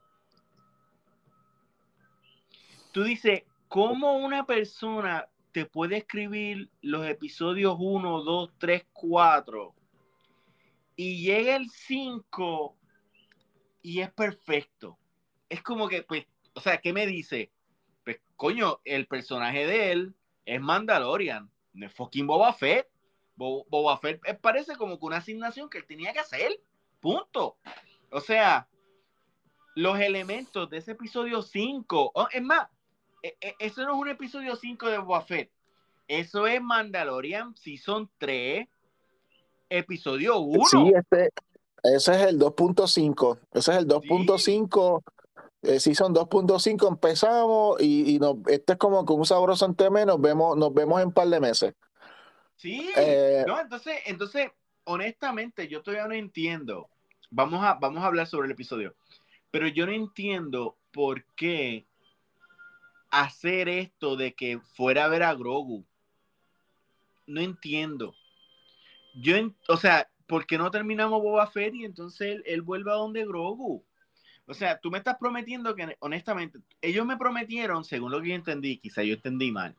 Tú 2.91 3.03
dices, 3.03 3.43
¿cómo 3.67 4.17
una 4.17 4.45
persona 4.45 5.27
te 5.51 5.65
puede 5.65 5.97
escribir 5.97 6.69
los 6.81 7.05
episodios 7.05 7.75
1, 7.77 8.23
2, 8.23 8.51
3, 8.57 8.85
4 8.93 9.75
y 10.95 11.23
llega 11.23 11.55
el 11.55 11.69
5 11.69 12.77
y 13.81 14.01
es 14.01 14.11
perfecto. 14.11 14.97
Es 15.49 15.61
como 15.61 15.87
que, 15.87 16.03
pues, 16.03 16.25
o 16.53 16.61
sea, 16.61 16.79
¿qué 16.79 16.93
me 16.93 17.07
dice? 17.07 17.51
Pues, 18.03 18.21
coño, 18.35 18.79
el 18.85 19.07
personaje 19.07 19.65
de 19.65 19.91
él 19.91 20.15
es 20.45 20.61
Mandalorian, 20.61 21.49
no 21.73 21.85
es 21.85 21.93
fucking 21.93 22.27
Boba 22.27 22.53
Fett. 22.53 22.87
Boba 23.35 23.97
Fett 23.97 24.21
parece 24.39 24.75
como 24.75 24.99
que 24.99 25.05
una 25.05 25.17
asignación 25.17 25.69
que 25.69 25.79
él 25.79 25.85
tenía 25.85 26.13
que 26.13 26.19
hacer. 26.19 26.61
Punto. 26.99 27.57
O 28.11 28.19
sea, 28.19 28.67
los 29.75 29.99
elementos 29.99 30.69
de 30.69 30.77
ese 30.77 30.91
episodio 30.91 31.41
5, 31.41 32.13
es 32.31 32.41
más, 32.43 32.67
eso 33.21 33.83
no 33.85 33.93
es 33.93 33.99
un 33.99 34.09
episodio 34.09 34.55
5 34.55 34.89
de 34.89 34.97
Boba 34.97 35.21
Fett. 35.21 35.51
Eso 36.07 36.47
es 36.47 36.61
Mandalorian 36.61 37.55
Season 37.55 38.09
3, 38.17 38.67
episodio 39.69 40.39
1. 40.39 40.65
Sí, 40.65 40.91
este, 40.95 41.29
ese 41.83 42.13
es 42.13 42.21
el 42.27 42.39
2.5. 42.39 43.39
Ese 43.53 43.71
es 43.71 43.77
el 43.77 43.87
2.5. 43.87 45.03
Sí. 45.03 45.21
Eh, 45.63 45.79
season 45.79 46.13
2.5 46.13 46.87
empezamos 46.87 47.79
y, 47.79 48.15
y 48.15 48.19
este 48.47 48.73
es 48.73 48.79
como 48.79 49.05
con 49.05 49.19
un 49.19 49.25
sabroso 49.27 49.63
anteme, 49.63 50.07
nos 50.07 50.19
vemos, 50.19 50.57
nos 50.57 50.73
vemos 50.73 50.99
en 50.99 51.09
un 51.09 51.13
par 51.13 51.27
de 51.27 51.39
meses. 51.39 51.75
Sí, 52.55 52.91
eh, 52.97 53.43
no, 53.45 53.59
entonces, 53.59 53.99
entonces, 54.05 54.49
honestamente, 54.85 55.67
yo 55.67 55.83
todavía 55.83 56.07
no 56.07 56.15
entiendo. 56.15 56.89
Vamos 57.29 57.63
a, 57.63 57.75
vamos 57.75 58.03
a 58.03 58.07
hablar 58.07 58.27
sobre 58.27 58.47
el 58.47 58.51
episodio. 58.51 58.95
Pero 59.51 59.67
yo 59.67 59.85
no 59.85 59.91
entiendo 59.91 60.77
por 60.91 61.25
qué 61.35 61.85
hacer 63.11 63.69
esto 63.69 64.15
de 64.15 64.33
que 64.33 64.59
fuera 64.59 65.05
a 65.05 65.09
ver 65.09 65.23
a 65.23 65.33
Grogu. 65.35 65.85
No 67.27 67.41
entiendo. 67.41 68.15
Yo, 69.13 69.35
o 69.67 69.77
sea, 69.77 70.09
¿por 70.27 70.45
qué 70.45 70.57
no 70.57 70.71
terminamos 70.71 71.21
Boba 71.21 71.45
Fett 71.47 71.75
y 71.75 71.85
entonces 71.85 72.41
él, 72.45 72.61
vuelve 72.61 72.91
a 72.91 72.95
donde 72.95 73.25
Grogu? 73.25 73.85
O 74.47 74.53
sea, 74.53 74.79
tú 74.79 74.89
me 74.89 74.97
estás 74.97 75.17
prometiendo 75.17 75.75
que, 75.75 75.95
honestamente, 75.99 76.59
ellos 76.81 77.05
me 77.05 77.17
prometieron, 77.17 77.83
según 77.83 78.11
lo 78.11 78.21
que 78.21 78.29
yo 78.29 78.35
entendí, 78.35 78.77
quizá 78.77 79.03
yo 79.03 79.13
entendí 79.13 79.51
mal, 79.51 79.75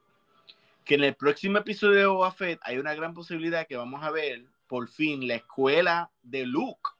que 0.84 0.94
en 0.94 1.04
el 1.04 1.14
próximo 1.14 1.59
episodio 1.59 1.98
de 1.98 2.06
Boba 2.06 2.32
Fett 2.32 2.60
hay 2.62 2.78
una 2.78 2.94
gran 2.94 3.14
posibilidad 3.14 3.66
que 3.66 3.76
vamos 3.76 4.02
a 4.02 4.10
ver, 4.10 4.44
por 4.68 4.88
fin, 4.88 5.26
la 5.26 5.36
escuela 5.36 6.10
de 6.22 6.46
Luke. 6.46 6.90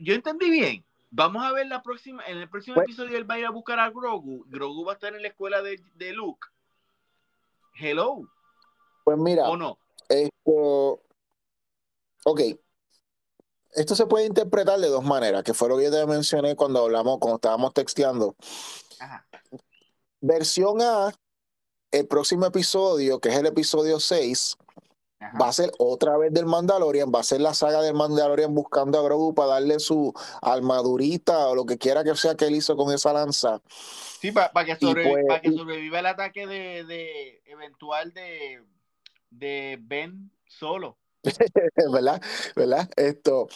Yo 0.00 0.14
entendí 0.14 0.48
bien. 0.48 0.87
Vamos 1.10 1.42
a 1.44 1.52
ver 1.52 1.66
la 1.66 1.82
próxima, 1.82 2.24
en 2.26 2.38
el 2.38 2.48
próximo 2.48 2.74
pues 2.74 2.86
episodio 2.86 3.16
él 3.16 3.30
va 3.30 3.34
a 3.34 3.38
ir 3.38 3.46
a 3.46 3.50
buscar 3.50 3.80
a 3.80 3.90
Grogu. 3.90 4.44
Grogu 4.48 4.84
va 4.84 4.92
a 4.92 4.94
estar 4.94 5.14
en 5.14 5.22
la 5.22 5.28
escuela 5.28 5.62
de, 5.62 5.80
de 5.94 6.12
Luke. 6.12 6.46
Hello. 7.74 8.28
Pues 9.04 9.16
mira. 9.16 9.48
¿O 9.48 9.56
no? 9.56 9.78
Esto. 10.08 11.02
Ok. 12.24 12.40
Esto 13.70 13.94
se 13.94 14.06
puede 14.06 14.26
interpretar 14.26 14.78
de 14.78 14.88
dos 14.88 15.04
maneras, 15.04 15.44
que 15.44 15.54
fue 15.54 15.68
lo 15.68 15.76
que 15.76 15.84
yo 15.84 15.90
te 15.90 16.06
mencioné 16.06 16.56
cuando 16.56 16.84
hablamos, 16.84 17.18
cuando 17.18 17.36
estábamos 17.36 17.72
texteando. 17.72 18.34
Ajá. 18.98 19.26
Versión 20.20 20.80
A, 20.82 21.12
el 21.92 22.06
próximo 22.08 22.46
episodio, 22.46 23.20
que 23.20 23.28
es 23.28 23.36
el 23.36 23.46
episodio 23.46 24.00
6, 24.00 24.56
Va 25.20 25.48
a 25.48 25.52
ser 25.52 25.72
otra 25.78 26.16
vez 26.16 26.32
del 26.32 26.46
Mandalorian, 26.46 27.10
va 27.12 27.20
a 27.20 27.24
ser 27.24 27.40
la 27.40 27.52
saga 27.52 27.82
del 27.82 27.94
Mandalorian 27.94 28.54
buscando 28.54 28.98
a 28.98 29.02
Grogu 29.02 29.34
para 29.34 29.54
darle 29.54 29.80
su 29.80 30.14
armadurita 30.40 31.48
o 31.48 31.56
lo 31.56 31.66
que 31.66 31.76
quiera 31.76 32.04
que 32.04 32.14
sea 32.14 32.36
que 32.36 32.46
él 32.46 32.54
hizo 32.54 32.76
con 32.76 32.94
esa 32.94 33.12
lanza. 33.12 33.60
Sí, 34.20 34.30
para, 34.30 34.50
que, 34.64 34.76
pues, 34.76 35.40
que, 35.42 35.52
sobreviva 35.52 35.98
el 35.98 36.06
ataque 36.06 36.46
de, 36.46 37.42
eventual 37.46 38.12
de, 38.12 38.62
de 39.30 39.78
Ben 39.80 40.30
solo. 40.46 40.96
¿verdad? 41.92 42.22
¿verdad? 42.54 42.88
Esto, 42.96 43.48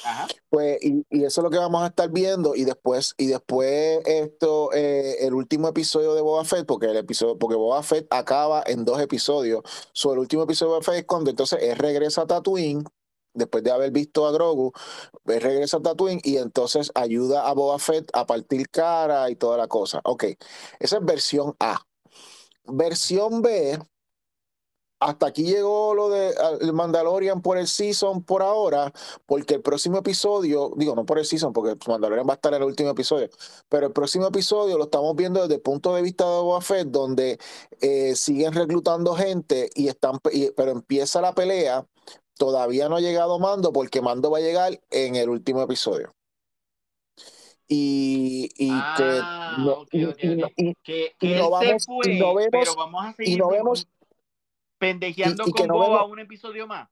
pues, 0.48 0.78
y, 0.82 1.05
eso 1.10 1.40
es 1.40 1.44
lo 1.44 1.51
que 1.51 1.59
vamos 1.59 1.82
a 1.82 1.89
estar 1.89 2.10
viendo, 2.10 2.55
y 2.55 2.64
después, 2.64 3.14
y 3.18 3.26
después 3.26 4.01
esto, 4.05 4.72
eh, 4.72 5.26
el 5.26 5.34
último 5.34 5.68
episodio 5.68 6.14
de 6.14 6.22
Boba 6.22 6.44
Fett, 6.44 6.66
porque 6.66 6.86
el 6.86 6.97
episodio, 6.97 7.39
porque 7.39 7.56
Boba 7.56 7.82
Fett 7.82 8.06
acaba 8.10 8.62
en 8.66 8.84
dos 8.84 9.01
episodios. 9.01 9.62
So, 9.93 10.12
el 10.12 10.18
último 10.18 10.43
episodio 10.43 10.72
de 10.72 10.78
Boba 10.78 10.84
Fett 10.84 11.01
es 11.01 11.06
cuando 11.06 11.30
entonces 11.30 11.60
él 11.62 11.76
regresa 11.78 12.22
a 12.22 12.26
Tatooine, 12.26 12.84
después 13.34 13.64
de 13.64 13.70
haber 13.70 13.90
visto 13.93 14.26
a 14.26 14.32
Grogu, 14.32 14.72
él 15.26 15.40
regresa 15.40 15.78
a 15.78 15.82
Tatooine 15.82 16.20
y 16.22 16.36
entonces 16.36 16.90
ayuda 16.94 17.48
a 17.48 17.52
Boba 17.55 17.78
Fett 17.78 18.10
a 18.12 18.26
partir 18.26 18.68
cara 18.70 19.30
y 19.30 19.36
toda 19.36 19.56
la 19.56 19.68
cosa. 19.68 20.01
Ok, 20.05 20.24
esa 20.80 20.97
es 20.98 21.05
versión 21.05 21.55
A. 21.60 21.80
Versión 22.64 23.43
B 23.43 23.78
hasta 25.03 25.27
aquí 25.27 25.43
llegó 25.43 25.95
lo 25.95 26.09
de 26.11 26.33
Mandalorian 26.73 27.43
por 27.43 27.59
el 27.59 27.66
season 27.66 28.23
por 28.23 28.43
ahora, 28.43 28.93
porque 29.27 29.55
el 29.55 29.61
próximo 29.61 29.99
episodio, 29.99 30.73
digo, 30.77 30.95
no 30.95 31.05
por 31.05 31.19
el 31.19 31.24
season, 31.24 31.53
porque 31.53 31.77
Mandalorian 31.89 32.27
va 32.27 32.35
a 32.35 32.37
estar 32.37 32.55
en 32.55 32.62
el 32.62 32.69
último 32.69 32.91
episodio, 32.91 33.29
pero 33.69 33.89
el 33.89 33.93
próximo 33.93 34.27
episodio 34.29 34.79
lo 34.79 34.85
estamos 34.85 35.16
viendo 35.16 35.43
desde 35.43 35.57
el 35.57 35.61
punto 35.61 35.95
de 35.95 36.03
vista 36.03 36.24
de 36.24 36.31
Boba 36.31 36.61
Fett, 36.61 36.89
donde 36.89 37.39
eh, 37.81 38.15
siguen 38.15 38.53
reclutando 38.53 39.15
gente 39.15 39.70
y 39.74 39.89
están, 39.89 40.19
pero 40.20 40.70
empieza 40.70 41.20
la 41.20 41.35
pelea. 41.35 41.85
Todavía 42.39 42.89
no 42.89 42.97
ha 42.97 43.01
llegado 43.01 43.39
Mando, 43.39 43.73
porque 43.73 44.01
Mando 44.01 44.31
va 44.31 44.39
a 44.39 44.41
llegar 44.41 44.81
en 44.91 45.16
el 45.16 45.29
último 45.29 45.62
episodio. 45.62 46.15
Y, 47.69 48.51
y 48.57 48.70
que 48.97 49.20
no, 49.59 49.87
que, 49.87 51.15
no 51.39 51.51
vamos, 51.51 51.87
no 51.89 52.35
vemos, 52.35 52.49
pero 52.51 52.74
vamos 52.77 53.05
a 53.07 53.12
seguir 53.15 53.35
y 53.35 53.37
no 53.37 53.49
vemos 53.49 53.87
pendejeando 54.82 55.44
con 55.44 55.68
Boba 55.68 56.04
un 56.06 56.18
episodio 56.18 56.66
más. 56.66 56.88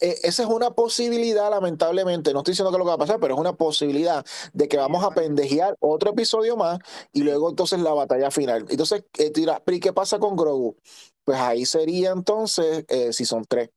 Eh, 0.00 0.16
esa 0.22 0.44
es 0.44 0.48
una 0.48 0.70
posibilidad, 0.70 1.50
lamentablemente. 1.50 2.32
No 2.32 2.38
estoy 2.38 2.52
diciendo 2.52 2.72
que 2.72 2.78
lo 2.78 2.84
que 2.84 2.88
va 2.88 2.94
a 2.94 2.98
pasar, 2.98 3.20
pero 3.20 3.34
es 3.34 3.40
una 3.40 3.52
posibilidad 3.52 4.24
de 4.54 4.66
que 4.66 4.78
vamos 4.78 5.04
a 5.04 5.10
pendejear 5.10 5.76
otro 5.80 6.12
episodio 6.12 6.56
más 6.56 6.78
y 7.12 7.22
luego 7.22 7.50
entonces 7.50 7.80
la 7.80 7.92
batalla 7.92 8.30
final. 8.30 8.64
Entonces, 8.70 9.04
eh, 9.18 9.30
¿y 9.66 9.80
qué 9.80 9.92
pasa 9.92 10.18
con 10.18 10.36
Grogu? 10.36 10.74
Pues 11.22 11.38
ahí 11.38 11.66
sería 11.66 12.12
entonces, 12.12 12.86
eh, 12.88 13.12
si 13.12 13.26
son 13.26 13.44
tres, 13.44 13.68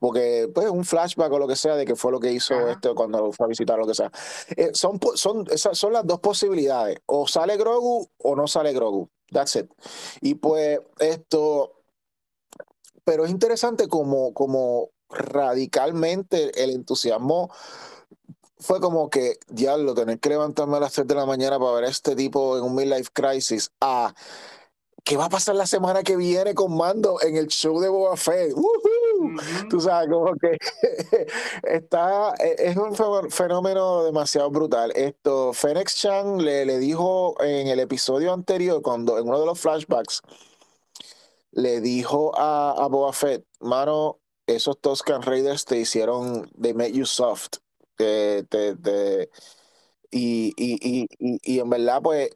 porque 0.00 0.48
pues 0.54 0.70
un 0.70 0.84
flashback 0.84 1.32
o 1.32 1.38
lo 1.40 1.48
que 1.48 1.56
sea 1.56 1.74
de 1.74 1.84
que 1.84 1.96
fue 1.96 2.12
lo 2.12 2.20
que 2.20 2.30
hizo 2.30 2.68
este 2.68 2.94
cuando 2.94 3.32
fue 3.32 3.46
a 3.46 3.48
visitar 3.48 3.76
lo 3.76 3.86
que 3.86 3.94
sea. 3.94 4.12
son, 4.74 5.00
son, 5.16 5.44
esas 5.50 5.76
son 5.76 5.92
las 5.92 6.06
dos 6.06 6.20
posibilidades, 6.20 6.98
o 7.06 7.26
sale 7.26 7.56
Grogu 7.56 8.08
o 8.18 8.36
no 8.36 8.46
sale 8.46 8.72
Grogu. 8.72 9.10
That's 9.30 9.56
it. 9.56 9.70
Y 10.20 10.34
pues 10.34 10.80
esto, 10.98 11.82
pero 13.04 13.24
es 13.24 13.30
interesante 13.30 13.88
como, 13.88 14.32
como 14.34 14.90
radicalmente 15.10 16.62
el 16.62 16.70
entusiasmo 16.70 17.50
fue 18.60 18.80
como 18.80 19.08
que, 19.08 19.38
diablo, 19.48 19.94
tener 19.94 20.18
que 20.18 20.30
levantarme 20.30 20.76
a 20.76 20.80
las 20.80 20.92
3 20.92 21.06
de 21.06 21.14
la 21.14 21.26
mañana 21.26 21.58
para 21.58 21.72
ver 21.72 21.84
a 21.84 21.88
este 21.88 22.16
tipo 22.16 22.58
en 22.58 22.64
un 22.64 22.74
midlife 22.74 23.10
crisis. 23.12 23.70
Ah, 23.80 24.12
¿qué 25.04 25.16
va 25.16 25.26
a 25.26 25.28
pasar 25.28 25.54
la 25.54 25.66
semana 25.66 26.02
que 26.02 26.16
viene 26.16 26.54
con 26.54 26.76
Mando 26.76 27.20
en 27.22 27.36
el 27.36 27.48
show 27.48 27.80
de 27.80 27.88
Boba 27.88 28.16
Fett? 28.16 28.54
Tú 29.70 29.80
sabes, 29.80 30.08
como 30.10 30.34
que 30.36 30.56
está, 31.64 32.34
e, 32.38 32.56
es 32.58 32.76
un 32.76 32.94
fenómeno 33.30 34.04
demasiado 34.04 34.50
brutal. 34.50 34.92
Esto, 34.94 35.52
Fenix 35.52 35.96
Chan 35.96 36.38
le, 36.44 36.64
le 36.66 36.78
dijo 36.78 37.34
en 37.42 37.68
el 37.68 37.80
episodio 37.80 38.32
anterior, 38.32 38.82
cuando 38.82 39.18
en 39.18 39.28
uno 39.28 39.40
de 39.40 39.46
los 39.46 39.58
flashbacks, 39.60 40.22
le 41.52 41.80
dijo 41.80 42.32
a, 42.38 42.72
a 42.72 42.86
Boba 42.88 43.12
Fett, 43.12 43.44
mano, 43.60 44.18
esos 44.46 44.78
Toscan 44.80 45.22
Raiders 45.22 45.64
te 45.64 45.78
hicieron, 45.78 46.50
they 46.60 46.72
made 46.72 46.92
you 46.92 47.04
soft. 47.04 47.58
Te, 47.96 48.44
te, 48.44 49.30
y, 50.10 50.54
y, 50.56 51.06
y, 51.18 51.38
y, 51.42 51.58
en 51.58 51.68
verdad, 51.68 52.00
pues, 52.02 52.30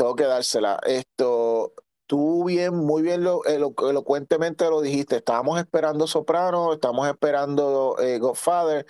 tengo 0.00 0.16
que 0.16 0.24
dársela. 0.24 0.80
Esto, 0.86 1.74
tú 2.06 2.44
bien, 2.44 2.74
muy 2.74 3.02
bien 3.02 3.22
lo, 3.22 3.44
elocuentemente 3.44 4.64
lo 4.64 4.80
dijiste. 4.80 5.16
Estábamos 5.16 5.60
esperando 5.60 6.06
Soprano, 6.06 6.72
estamos 6.72 7.06
esperando 7.06 7.96
eh, 8.00 8.18
Godfather, 8.18 8.86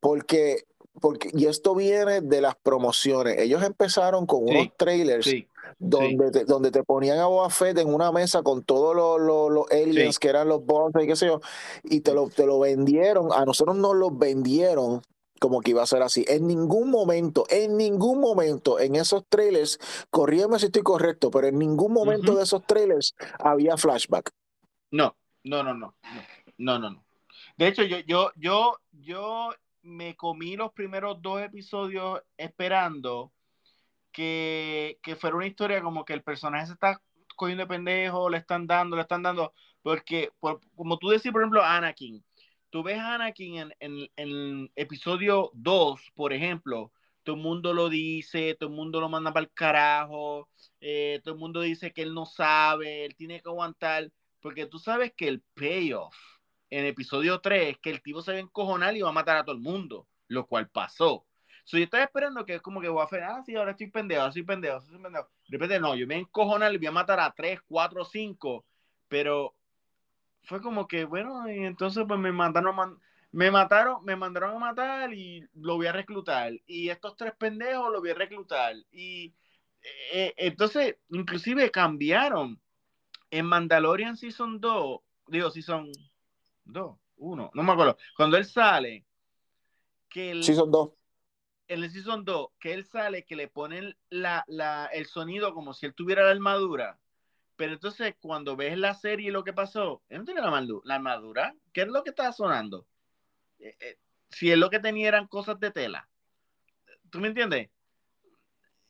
porque, 0.00 0.64
porque, 1.00 1.30
y 1.32 1.46
esto 1.46 1.76
viene 1.76 2.22
de 2.22 2.40
las 2.40 2.56
promociones. 2.56 3.38
Ellos 3.38 3.62
empezaron 3.62 4.26
con 4.26 4.42
unos 4.42 4.68
trailers. 4.76 5.32
donde, 5.78 6.32
Te, 6.32 6.44
donde 6.44 6.72
te 6.72 6.82
ponían 6.82 7.20
a 7.20 7.26
Boba 7.26 7.50
Fett 7.50 7.78
en 7.78 7.94
una 7.94 8.10
mesa 8.10 8.42
con 8.42 8.64
todos 8.64 8.96
los, 8.96 9.70
aliens 9.70 10.18
que 10.18 10.28
eran 10.28 10.48
los 10.48 10.64
boss 10.64 10.90
y 11.00 11.06
qué 11.06 11.14
sé 11.14 11.26
yo, 11.26 11.40
y 11.84 12.00
te 12.00 12.14
lo, 12.14 12.30
te 12.30 12.46
lo 12.46 12.58
vendieron, 12.58 13.32
a 13.32 13.44
nosotros 13.44 13.76
nos 13.76 13.94
los 13.94 14.18
vendieron 14.18 15.02
como 15.40 15.60
que 15.60 15.70
iba 15.70 15.82
a 15.82 15.86
ser 15.86 16.02
así. 16.02 16.24
En 16.28 16.46
ningún 16.46 16.90
momento, 16.90 17.44
en 17.48 17.76
ningún 17.76 18.20
momento 18.20 18.78
en 18.78 18.96
esos 18.96 19.26
trailers, 19.28 19.78
corríame 20.10 20.58
si 20.58 20.66
estoy 20.66 20.82
correcto, 20.82 21.30
pero 21.30 21.46
en 21.46 21.58
ningún 21.58 21.92
momento 21.92 22.34
de 22.34 22.42
esos 22.42 22.64
trailers 22.66 23.14
había 23.38 23.76
flashback. 23.76 24.30
No, 24.90 25.16
no, 25.44 25.62
no, 25.62 25.74
no, 25.74 25.94
no, 26.58 26.78
no, 26.78 26.90
no. 26.90 27.04
De 27.56 27.68
hecho, 27.68 27.82
yo, 27.82 27.98
yo, 28.00 28.30
yo, 28.36 28.78
yo 28.92 29.50
me 29.82 30.16
comí 30.16 30.56
los 30.56 30.72
primeros 30.72 31.20
dos 31.22 31.40
episodios 31.42 32.22
esperando 32.36 33.32
que, 34.12 34.98
que 35.02 35.16
fuera 35.16 35.36
una 35.36 35.46
historia 35.46 35.82
como 35.82 36.04
que 36.04 36.12
el 36.12 36.22
personaje 36.22 36.66
se 36.66 36.72
está 36.72 37.00
cogiendo 37.36 37.62
de 37.62 37.68
pendejo, 37.68 38.28
le 38.28 38.38
están 38.38 38.66
dando, 38.66 38.96
le 38.96 39.02
están 39.02 39.22
dando, 39.22 39.54
porque 39.82 40.30
como 40.74 40.98
tú 40.98 41.08
decís, 41.08 41.30
por 41.30 41.40
ejemplo, 41.40 41.62
Anakin, 41.62 42.22
tú 42.70 42.82
ves 42.82 42.98
a 42.98 43.14
Anakin 43.14 43.72
en, 43.80 44.08
el 44.16 44.70
episodio 44.76 45.50
2, 45.54 46.12
por 46.14 46.32
ejemplo, 46.32 46.92
todo 47.22 47.36
el 47.36 47.42
mundo 47.42 47.74
lo 47.74 47.88
dice, 47.88 48.54
todo 48.54 48.70
el 48.70 48.76
mundo 48.76 49.00
lo 49.00 49.08
manda 49.08 49.32
para 49.32 49.44
el 49.44 49.52
carajo, 49.52 50.48
eh, 50.80 51.20
todo 51.24 51.34
el 51.34 51.40
mundo 51.40 51.60
dice 51.60 51.92
que 51.92 52.02
él 52.02 52.14
no 52.14 52.26
sabe, 52.26 53.04
él 53.04 53.14
tiene 53.16 53.40
que 53.42 53.48
aguantar, 53.48 54.10
porque 54.40 54.66
tú 54.66 54.78
sabes 54.78 55.12
que 55.14 55.28
el 55.28 55.42
payoff 55.54 56.16
en 56.70 56.84
episodio 56.86 57.40
3 57.40 57.70
es 57.70 57.78
que 57.78 57.90
el 57.90 58.02
tipo 58.02 58.22
se 58.22 58.32
va 58.32 58.38
a 58.38 58.40
encojonar 58.40 58.96
y 58.96 59.02
va 59.02 59.10
a 59.10 59.12
matar 59.12 59.36
a 59.36 59.44
todo 59.44 59.54
el 59.54 59.62
mundo, 59.62 60.08
lo 60.28 60.46
cual 60.46 60.68
pasó. 60.68 61.26
So, 61.64 61.76
yo 61.76 61.84
estaba 61.84 62.04
esperando 62.04 62.46
que 62.46 62.54
es 62.54 62.62
como 62.62 62.80
que 62.80 62.88
voy 62.88 63.02
a 63.02 63.04
hacer, 63.04 63.22
ah, 63.22 63.42
sí, 63.44 63.54
ahora 63.54 63.72
estoy 63.72 63.90
pendejo, 63.90 64.26
estoy 64.26 64.42
pendejo, 64.42 64.78
estoy 64.78 64.98
pendejo. 64.98 65.28
De 65.48 65.58
repente, 65.58 65.78
no, 65.80 65.94
yo 65.94 66.06
me 66.06 66.14
voy 66.14 66.20
a 66.22 66.26
encojonar 66.26 66.72
y 66.72 66.78
voy 66.78 66.86
a 66.86 66.92
matar 66.92 67.20
a 67.20 67.30
3, 67.30 67.60
4, 67.66 68.04
5, 68.06 68.64
pero 69.06 69.54
fue 70.44 70.60
como 70.60 70.86
que, 70.86 71.04
bueno, 71.04 71.50
y 71.50 71.64
entonces 71.64 72.04
pues 72.06 72.18
me 72.18 72.32
mandaron, 72.32 72.98
me 73.32 73.50
mataron, 73.50 74.04
me 74.04 74.16
mandaron 74.16 74.56
a 74.56 74.58
matar 74.58 75.12
y 75.12 75.46
lo 75.54 75.76
voy 75.76 75.86
a 75.86 75.92
reclutar. 75.92 76.52
Y 76.66 76.88
estos 76.88 77.16
tres 77.16 77.34
pendejos 77.36 77.92
lo 77.92 78.00
voy 78.00 78.10
a 78.10 78.14
reclutar. 78.14 78.74
Y 78.90 79.34
eh, 80.12 80.34
entonces, 80.36 80.96
inclusive 81.10 81.70
cambiaron. 81.70 82.60
En 83.30 83.44
Mandalorian 83.44 84.16
Season 84.16 84.58
2, 84.58 85.00
digo 85.26 85.50
Season 85.50 85.92
2, 86.64 86.96
1, 87.18 87.50
no 87.52 87.62
me 87.62 87.72
acuerdo. 87.72 87.98
Cuando 88.16 88.38
él 88.38 88.46
sale, 88.46 89.04
que 90.08 90.30
el, 90.30 90.42
Season 90.42 90.70
2. 90.70 90.90
En 91.68 91.84
el 91.84 91.90
Season 91.90 92.24
2, 92.24 92.48
que 92.58 92.72
él 92.72 92.86
sale, 92.86 93.26
que 93.26 93.36
le 93.36 93.48
ponen 93.48 93.94
la, 94.08 94.44
la, 94.46 94.86
el 94.86 95.04
sonido 95.04 95.52
como 95.52 95.74
si 95.74 95.84
él 95.84 95.92
tuviera 95.92 96.24
la 96.24 96.30
armadura 96.30 96.98
pero 97.58 97.72
entonces, 97.72 98.14
cuando 98.20 98.54
ves 98.54 98.78
la 98.78 98.94
serie 98.94 99.28
y 99.28 99.32
lo 99.32 99.42
que 99.42 99.52
pasó, 99.52 100.00
él 100.08 100.18
no 100.18 100.24
tiene 100.24 100.40
la, 100.40 100.94
armadura. 100.94 101.56
¿Qué 101.72 101.82
es 101.82 101.88
lo 101.88 102.04
que 102.04 102.10
estaba 102.10 102.32
sonando? 102.32 102.86
Eh, 103.58 103.76
eh, 103.80 103.98
si 104.30 104.52
es 104.52 104.56
lo 104.56 104.70
que 104.70 104.78
tenía 104.78 105.08
eran 105.08 105.26
cosas 105.26 105.58
de 105.58 105.72
tela. 105.72 106.08
¿Tú 107.10 107.18
me 107.18 107.26
entiendes? 107.26 107.68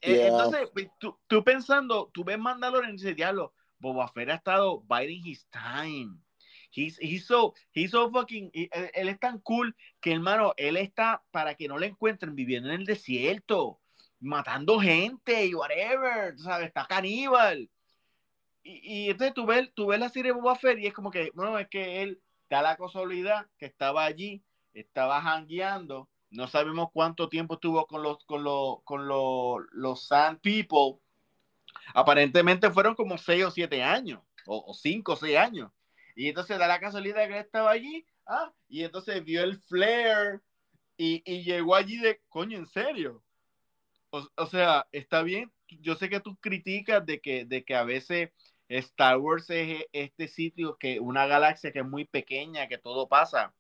Eh, 0.03 0.27
entonces, 0.27 0.69
tú, 1.01 1.19
tú, 1.27 1.43
pensando, 1.43 2.11
tú 2.13 2.25
ves 2.25 2.39
Mandalorian 2.39 2.91
y 2.91 2.99
dices, 2.99 3.17
diablo, 3.17 3.55
Boba 3.79 4.07
Fett 4.09 4.29
ha 4.29 4.35
estado 4.35 4.83
biding 4.83 5.27
his 5.27 5.49
time. 5.49 6.19
He's, 6.71 6.99
he's, 7.01 7.25
so, 7.25 7.55
he's 7.73 7.93
so 7.93 8.11
fucking, 8.11 8.51
él, 8.53 9.09
es 9.09 9.19
tan 9.19 9.39
cool 9.39 9.75
que, 9.99 10.13
hermano, 10.13 10.53
él 10.59 10.77
está 10.77 11.23
para 11.31 11.55
que 11.55 11.69
no 11.69 11.79
le 11.79 11.87
encuentren 11.87 12.35
viviendo 12.35 12.69
en 12.69 12.81
el 12.81 12.87
desierto, 12.87 13.81
matando 14.21 14.79
gente 14.79 15.47
y 15.47 15.55
whatever, 15.55 16.39
¿sabes? 16.39 16.67
Está 16.67 16.85
caníbal 16.87 17.71
y, 18.69 19.11
entonces 19.11 19.35
tú 19.35 19.47
ves, 19.47 19.71
tú 19.75 19.87
ves 19.87 19.99
la 19.99 20.11
serie 20.11 20.33
de 20.33 20.39
Boba 20.39 20.57
Fett 20.57 20.79
y 20.79 20.87
es 20.87 20.93
como 20.93 21.11
que, 21.11 21.31
bueno, 21.35 21.59
es 21.59 21.69
que 21.69 22.03
él 22.03 22.21
da 22.51 22.63
la 22.63 22.77
casualidad 22.77 23.47
que 23.59 23.67
estaba 23.67 24.05
allí, 24.05 24.43
estaba 24.75 25.21
jangueando, 25.23 26.09
no 26.31 26.47
sabemos 26.49 26.91
cuánto 26.93 27.29
tiempo 27.29 27.55
estuvo 27.55 27.87
con 27.87 28.03
los, 28.03 28.23
con 28.25 28.45
los, 28.45 28.83
con 28.85 29.09
los, 29.09 29.63
los 29.73 30.07
Sand 30.07 30.41
People. 30.41 31.01
Aparentemente 31.95 32.71
fueron 32.71 32.95
como 32.95 33.17
seis 33.17 33.45
o 33.45 33.51
siete 33.51 33.83
años, 33.83 34.21
o, 34.47 34.75
cinco 34.75 35.13
o 35.13 35.17
seis 35.17 35.39
años. 35.39 35.71
Y 36.15 36.29
entonces 36.29 36.59
da 36.59 36.67
la 36.67 36.81
casualidad 36.81 37.27
que 37.27 37.39
él 37.39 37.45
estaba 37.45 37.71
allí, 37.71 38.05
ah, 38.27 38.53
y 38.69 38.85
entonces 38.85 39.25
vio 39.25 39.43
el 39.43 39.61
flare 39.63 40.41
y, 40.97 41.23
y 41.25 41.43
llegó 41.45 41.75
allí 41.75 41.97
de, 41.99 42.21
coño, 42.29 42.59
en 42.59 42.67
serio. 42.67 43.23
O, 44.11 44.27
o, 44.37 44.47
sea, 44.47 44.87
está 44.93 45.23
bien, 45.23 45.53
yo 45.69 45.95
sé 45.95 46.09
que 46.09 46.21
tú 46.21 46.37
criticas 46.37 47.05
de 47.07 47.21
que, 47.21 47.45
de 47.45 47.65
que 47.65 47.75
a 47.75 47.85
veces 47.85 48.31
Star 48.69 49.19
Wars 49.19 49.49
es 49.51 49.87
este 49.93 50.29
sitio 50.29 50.77
que 50.77 51.01
una 51.01 51.27
galaxia 51.27 51.73
que 51.73 51.81
es 51.81 51.87
muy 51.87 52.05
pequeña, 52.05 52.69
que 52.69 52.79
todo 52.79 53.09
pasa. 53.09 53.55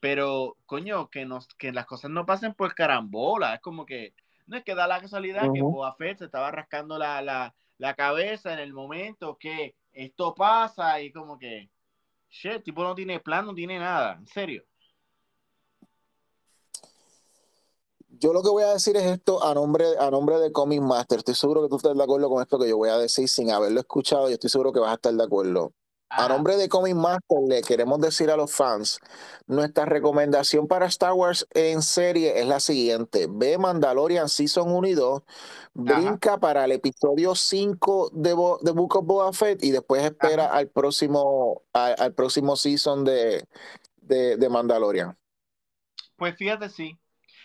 Pero, 0.00 0.56
coño, 0.66 1.08
que, 1.10 1.24
nos, 1.24 1.46
que 1.54 1.72
las 1.72 1.86
cosas 1.86 2.10
no 2.10 2.26
pasen 2.26 2.54
por 2.54 2.74
carambola. 2.74 3.54
Es 3.54 3.60
como 3.60 3.86
que, 3.86 4.14
no 4.46 4.56
es 4.56 4.64
que 4.64 4.74
da 4.74 4.86
la 4.86 5.00
casualidad 5.00 5.52
que 5.52 5.62
Boba 5.62 5.94
Fett 5.94 6.18
se 6.18 6.24
estaba 6.26 6.50
rascando 6.50 6.98
la, 6.98 7.22
la, 7.22 7.54
la, 7.78 7.94
cabeza 7.94 8.52
en 8.52 8.58
el 8.58 8.72
momento 8.72 9.38
que 9.38 9.76
esto 9.92 10.34
pasa 10.34 11.00
y 11.00 11.12
como 11.12 11.38
que, 11.38 11.70
shit, 12.30 12.62
tipo 12.62 12.82
no 12.82 12.94
tiene 12.94 13.20
plan, 13.20 13.46
no 13.46 13.54
tiene 13.54 13.78
nada, 13.78 14.14
en 14.14 14.26
serio. 14.26 14.64
Yo 18.22 18.32
lo 18.32 18.40
que 18.40 18.50
voy 18.50 18.62
a 18.62 18.74
decir 18.74 18.96
es 18.96 19.02
esto 19.02 19.42
a 19.42 19.52
nombre, 19.52 19.84
a 19.98 20.08
nombre 20.08 20.38
de 20.38 20.52
Comic 20.52 20.80
Master. 20.80 21.18
Estoy 21.18 21.34
seguro 21.34 21.60
que 21.60 21.68
tú 21.68 21.78
estás 21.78 21.96
de 21.96 22.04
acuerdo 22.04 22.30
con 22.30 22.40
esto 22.40 22.56
que 22.56 22.68
yo 22.68 22.76
voy 22.76 22.88
a 22.88 22.96
decir 22.96 23.28
sin 23.28 23.50
haberlo 23.50 23.80
escuchado 23.80 24.30
y 24.30 24.34
estoy 24.34 24.48
seguro 24.48 24.72
que 24.72 24.78
vas 24.78 24.92
a 24.92 24.94
estar 24.94 25.12
de 25.12 25.24
acuerdo. 25.24 25.72
A 26.08 26.28
nombre 26.28 26.56
de 26.56 26.68
Comic 26.68 26.94
Master 26.94 27.38
le 27.48 27.62
queremos 27.62 28.00
decir 28.00 28.30
a 28.30 28.36
los 28.36 28.54
fans, 28.54 29.00
nuestra 29.48 29.86
recomendación 29.86 30.68
para 30.68 30.86
Star 30.86 31.14
Wars 31.14 31.48
en 31.50 31.82
serie 31.82 32.38
es 32.38 32.46
la 32.46 32.60
siguiente. 32.60 33.26
Ve 33.28 33.58
Mandalorian 33.58 34.28
Season 34.28 34.70
1 34.70 34.86
y 34.86 34.94
2, 34.94 35.22
brinca 35.74 36.38
para 36.38 36.66
el 36.66 36.70
episodio 36.70 37.34
5 37.34 38.10
de, 38.12 38.28
de, 38.28 38.70
Book 38.70 38.98
of 38.98 39.04
Boba 39.04 39.32
Fett 39.32 39.64
y 39.64 39.72
después 39.72 40.04
espera 40.04 40.46
al 40.46 40.68
próximo, 40.68 41.62
al, 41.72 42.14
próximo 42.14 42.54
season 42.54 43.02
de, 43.02 43.44
de, 43.96 44.36
de 44.36 44.48
Mandalorian. 44.48 45.18
Pues 46.16 46.36
fíjate, 46.36 46.68
sí, 46.68 46.96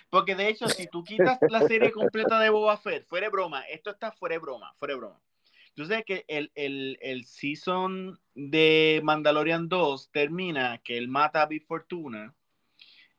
porque 0.10 0.36
de 0.36 0.50
hecho, 0.50 0.70
si 0.70 0.88
tú 0.88 1.04
quitas 1.04 1.38
la 1.50 1.68
serie 1.68 1.92
completa 1.92 2.40
de 2.40 2.50
Boba 2.50 2.78
Fett, 2.78 3.06
fuera 3.08 3.28
de 3.28 3.32
broma, 3.32 3.62
esto 3.64 3.90
está 3.90 4.12
fuera 4.12 4.36
de 4.36 4.40
broma, 4.40 4.74
fuera 4.78 4.94
de 4.94 5.00
broma. 5.00 5.22
Tú 5.76 5.86
sabes 5.86 6.06
que 6.06 6.26
el, 6.28 6.52
el, 6.56 6.98
el 7.02 7.26
season 7.26 8.20
de 8.34 9.00
Mandalorian 9.04 9.70
2 9.70 10.10
termina 10.12 10.80
que 10.80 10.98
él 10.98 11.08
mata 11.08 11.44
a 11.44 11.46
Big 11.46 11.66
Fortuna 11.66 12.34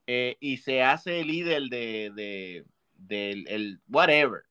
eh, 0.06 0.36
y 0.40 0.56
se 0.56 0.82
hace 0.82 1.20
el 1.20 1.28
líder 1.28 1.65
de, 1.65 2.10
de, 2.15 2.65
del 2.94 3.47
el 3.48 3.81
whatever. 3.89 4.43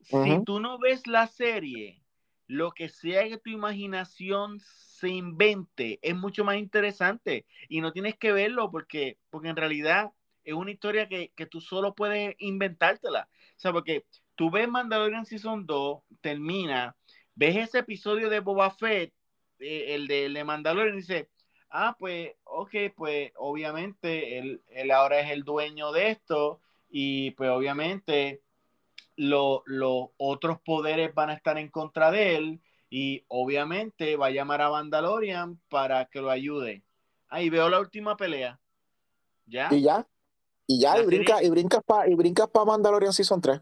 Si 0.00 0.44
tú 0.44 0.58
no 0.58 0.78
ves 0.78 1.06
la 1.06 1.26
serie, 1.26 2.02
lo 2.46 2.72
que 2.72 2.88
sea 2.88 3.28
que 3.28 3.38
tu 3.38 3.50
imaginación 3.50 4.58
se 4.58 5.08
invente 5.08 6.00
es 6.02 6.16
mucho 6.16 6.44
más 6.44 6.56
interesante 6.56 7.46
y 7.68 7.80
no 7.80 7.92
tienes 7.92 8.16
que 8.16 8.32
verlo 8.32 8.72
porque, 8.72 9.18
porque 9.30 9.50
en 9.50 9.56
realidad 9.56 10.10
es 10.44 10.54
una 10.54 10.70
historia 10.70 11.08
que, 11.08 11.30
tú 11.50 11.60
solo 11.60 11.94
puedes 11.94 12.34
inventártela. 12.38 13.28
O 13.32 13.60
sea, 13.60 13.72
porque 13.72 14.04
tú 14.34 14.50
ves 14.50 14.68
Mandalorian 14.68 15.26
Season 15.26 15.66
2, 15.66 16.02
termina, 16.20 16.96
ves 17.34 17.56
ese 17.56 17.78
episodio 17.78 18.30
de 18.30 18.40
Boba 18.40 18.70
Fett, 18.70 19.12
eh, 19.58 19.94
el, 19.94 20.06
de, 20.08 20.44
Mandalorian, 20.44 20.94
y 20.94 21.00
dice, 21.00 21.28
ah, 21.70 21.96
pues, 21.98 22.32
ok, 22.44 22.74
pues 22.96 23.32
obviamente 23.36 24.38
él, 24.38 24.90
ahora 24.90 25.20
es 25.20 25.30
el 25.30 25.44
dueño 25.44 25.92
de 25.92 26.10
esto 26.10 26.60
y 26.88 27.30
pues 27.32 27.50
obviamente 27.50 28.42
los 29.16 29.60
otros 30.16 30.60
poderes 30.62 31.14
van 31.14 31.30
a 31.30 31.34
estar 31.34 31.58
en 31.58 31.68
contra 31.68 32.10
de 32.10 32.36
él 32.36 32.60
y 32.88 33.24
obviamente 33.28 34.16
va 34.16 34.26
a 34.26 34.30
llamar 34.30 34.62
a 34.62 34.70
Mandalorian 34.70 35.60
para 35.68 36.06
que 36.06 36.20
lo 36.20 36.30
ayude. 36.30 36.82
Ahí 37.28 37.48
veo 37.48 37.68
la 37.68 37.78
última 37.78 38.16
pelea. 38.16 38.58
¿Ya? 39.46 39.68
¿Y 39.70 39.82
ya? 39.82 40.06
Y 40.70 40.78
ya, 40.78 41.00
y, 41.00 41.04
brinca, 41.04 41.42
y 41.42 41.50
brincas 41.50 41.82
para 41.82 42.08
y 42.08 42.14
brincas 42.14 42.48
pa 42.48 42.64
Mandalorian 42.64 43.12
Season 43.12 43.40
3. 43.40 43.60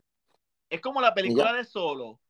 Es 0.69 0.79
como 0.83 1.01
la 1.01 1.15
película 1.15 1.55
de 1.55 1.65
Solo. 1.65 2.21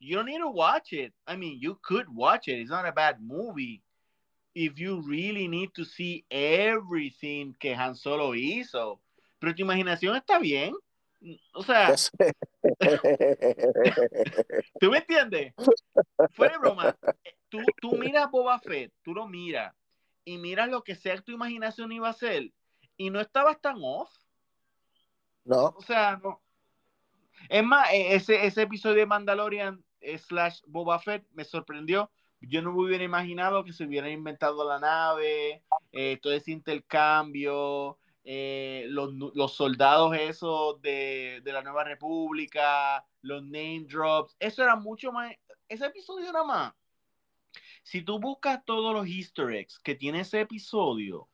You 0.00 0.16
don't 0.16 0.26
need 0.26 0.40
to 0.40 0.48
watch 0.48 0.92
it. 0.92 1.14
I 1.28 1.36
mean, 1.36 1.60
you 1.60 1.78
could 1.80 2.08
watch 2.08 2.48
it. 2.48 2.58
It's 2.58 2.68
not 2.68 2.84
a 2.84 2.90
bad 2.90 3.20
movie. 3.20 3.80
If 4.52 4.76
you 4.76 5.00
really 5.08 5.46
need 5.46 5.70
to 5.74 5.84
see 5.84 6.26
everything 6.30 7.54
que 7.60 7.76
Han 7.76 7.94
Solo 7.94 8.34
hizo. 8.34 9.00
Pero 9.38 9.54
tu 9.54 9.62
imaginación 9.62 10.16
está 10.16 10.40
bien. 10.40 10.74
O 11.52 11.62
sea, 11.62 11.94
¿tú 14.80 14.90
me 14.90 14.98
entiendes? 14.98 15.54
Fue 16.32 16.48
de 16.48 16.58
broma. 16.58 16.98
Tú, 17.48 17.60
tú 17.80 17.92
miras 17.92 18.28
Boba 18.32 18.58
Fett, 18.58 18.92
tú 19.04 19.14
lo 19.14 19.28
miras 19.28 19.72
y 20.24 20.38
miras 20.38 20.68
lo 20.68 20.82
que 20.82 20.96
sea 20.96 21.20
tu 21.20 21.30
imaginación 21.30 21.92
iba 21.92 22.08
a 22.08 22.14
ser 22.14 22.50
y 22.96 23.10
no 23.10 23.20
estabas 23.20 23.60
tan 23.60 23.76
off. 23.80 24.10
No. 25.44 25.74
O 25.76 25.82
sea, 25.82 26.20
no. 26.22 26.42
Es 27.48 27.64
más, 27.64 27.92
e, 27.92 28.14
ese, 28.14 28.46
ese 28.46 28.62
episodio 28.62 28.96
de 28.96 29.06
Mandalorian 29.06 29.84
slash 30.18 30.60
Boba 30.66 30.98
Fett 30.98 31.26
me 31.32 31.44
sorprendió. 31.44 32.10
Yo 32.40 32.62
no 32.62 32.72
me 32.72 32.82
hubiera 32.82 33.04
imaginado 33.04 33.64
que 33.64 33.72
se 33.72 33.84
hubieran 33.84 34.10
inventado 34.10 34.68
la 34.68 34.78
nave, 34.78 35.62
eh, 35.92 36.18
todo 36.22 36.32
ese 36.32 36.50
intercambio, 36.50 37.98
eh, 38.22 38.86
los, 38.88 39.12
los, 39.14 39.54
soldados 39.54 40.16
esos 40.16 40.80
de, 40.82 41.40
de, 41.42 41.52
la 41.52 41.62
Nueva 41.62 41.84
República, 41.84 43.04
los 43.22 43.42
name 43.42 43.86
drops. 43.88 44.36
Eso 44.38 44.62
era 44.62 44.76
mucho 44.76 45.10
más. 45.12 45.34
Ese 45.68 45.86
episodio 45.86 46.32
nada 46.32 46.44
más. 46.44 46.74
Si 47.82 48.02
tú 48.02 48.18
buscas 48.18 48.64
todos 48.64 48.94
los 48.94 49.06
easter 49.06 49.66
que 49.82 49.94
tiene 49.94 50.20
ese 50.20 50.40
episodio, 50.40 51.28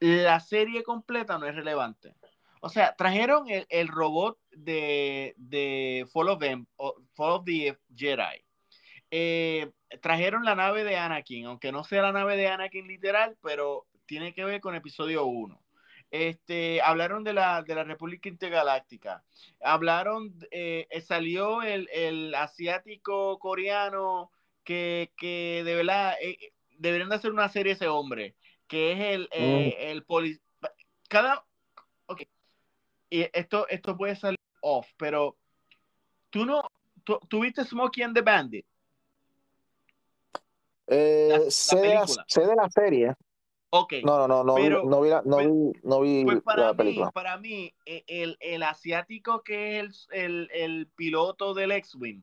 la 0.00 0.40
serie 0.40 0.82
completa 0.82 1.38
no 1.38 1.46
es 1.46 1.54
relevante. 1.54 2.14
O 2.60 2.68
sea, 2.68 2.94
trajeron 2.94 3.46
el, 3.48 3.88
robot 3.88 4.38
de, 4.50 5.34
de 5.38 6.06
Fall, 6.12 6.28
of 6.28 6.40
them, 6.40 6.66
Fall 7.14 7.32
of 7.32 7.44
the 7.44 7.76
Jedi. 7.94 8.44
Eh, 9.10 9.70
trajeron 10.02 10.44
la 10.44 10.54
nave 10.54 10.84
de 10.84 10.96
Anakin, 10.96 11.46
aunque 11.46 11.72
no 11.72 11.84
sea 11.84 12.02
la 12.02 12.12
nave 12.12 12.36
de 12.36 12.48
Anakin 12.48 12.86
literal, 12.86 13.36
pero 13.42 13.86
tiene 14.06 14.34
que 14.34 14.44
ver 14.44 14.60
con 14.60 14.74
episodio 14.74 15.24
1. 15.24 15.60
Este, 16.10 16.82
hablaron 16.82 17.24
de 17.24 17.32
la, 17.32 17.62
de 17.62 17.74
la 17.74 17.84
República 17.84 18.28
Intergaláctica. 18.28 19.24
Hablaron, 19.60 20.34
eh, 20.50 20.86
salió 21.06 21.62
el, 21.62 22.34
asiático 22.34 23.38
coreano 23.38 24.30
que, 24.64 25.10
de 25.64 25.74
verdad 25.74 26.14
eh, 26.20 26.52
deberían 26.78 27.08
de 27.08 27.16
hacer 27.16 27.32
una 27.32 27.48
serie 27.48 27.72
ese 27.72 27.88
hombre, 27.88 28.36
que 28.66 28.92
es 28.92 29.00
el, 29.00 29.22
mm. 29.22 29.72
el 29.78 30.06
Cada, 31.08 31.36
ok, 31.36 31.49
y 33.10 33.26
esto, 33.32 33.68
esto 33.68 33.96
puede 33.96 34.16
salir 34.16 34.38
off, 34.62 34.86
pero 34.96 35.36
tú 36.30 36.46
no, 36.46 36.62
tú, 37.04 37.40
viste 37.40 37.64
Smokey 37.64 38.02
and 38.02 38.14
the 38.14 38.22
Bandit. 38.22 38.64
Eh, 40.86 41.46
sé, 41.48 41.76
de 41.76 42.56
la, 42.56 42.68
serie. 42.68 43.14
Ok. 43.70 43.94
No, 44.02 44.26
no, 44.26 44.28
no, 44.28 44.44
no, 44.44 44.54
vi, 44.56 44.68
no 44.68 45.00
vi, 45.00 45.08
la, 45.10 45.22
no 45.24 45.36
vi, 45.38 45.72
no 45.82 46.00
vi 46.00 46.24
pues 46.24 46.42
para 46.42 46.66
la 46.66 46.74
película. 46.74 47.06
Mí, 47.06 47.12
para 47.12 47.38
mí, 47.38 47.74
e, 47.86 48.04
el, 48.08 48.36
el 48.40 48.62
asiático 48.62 49.42
que 49.42 49.80
es 49.80 50.08
el, 50.10 50.48
el, 50.52 50.62
el 50.62 50.86
piloto 50.88 51.54
del 51.54 51.70
X-Wing 51.72 52.22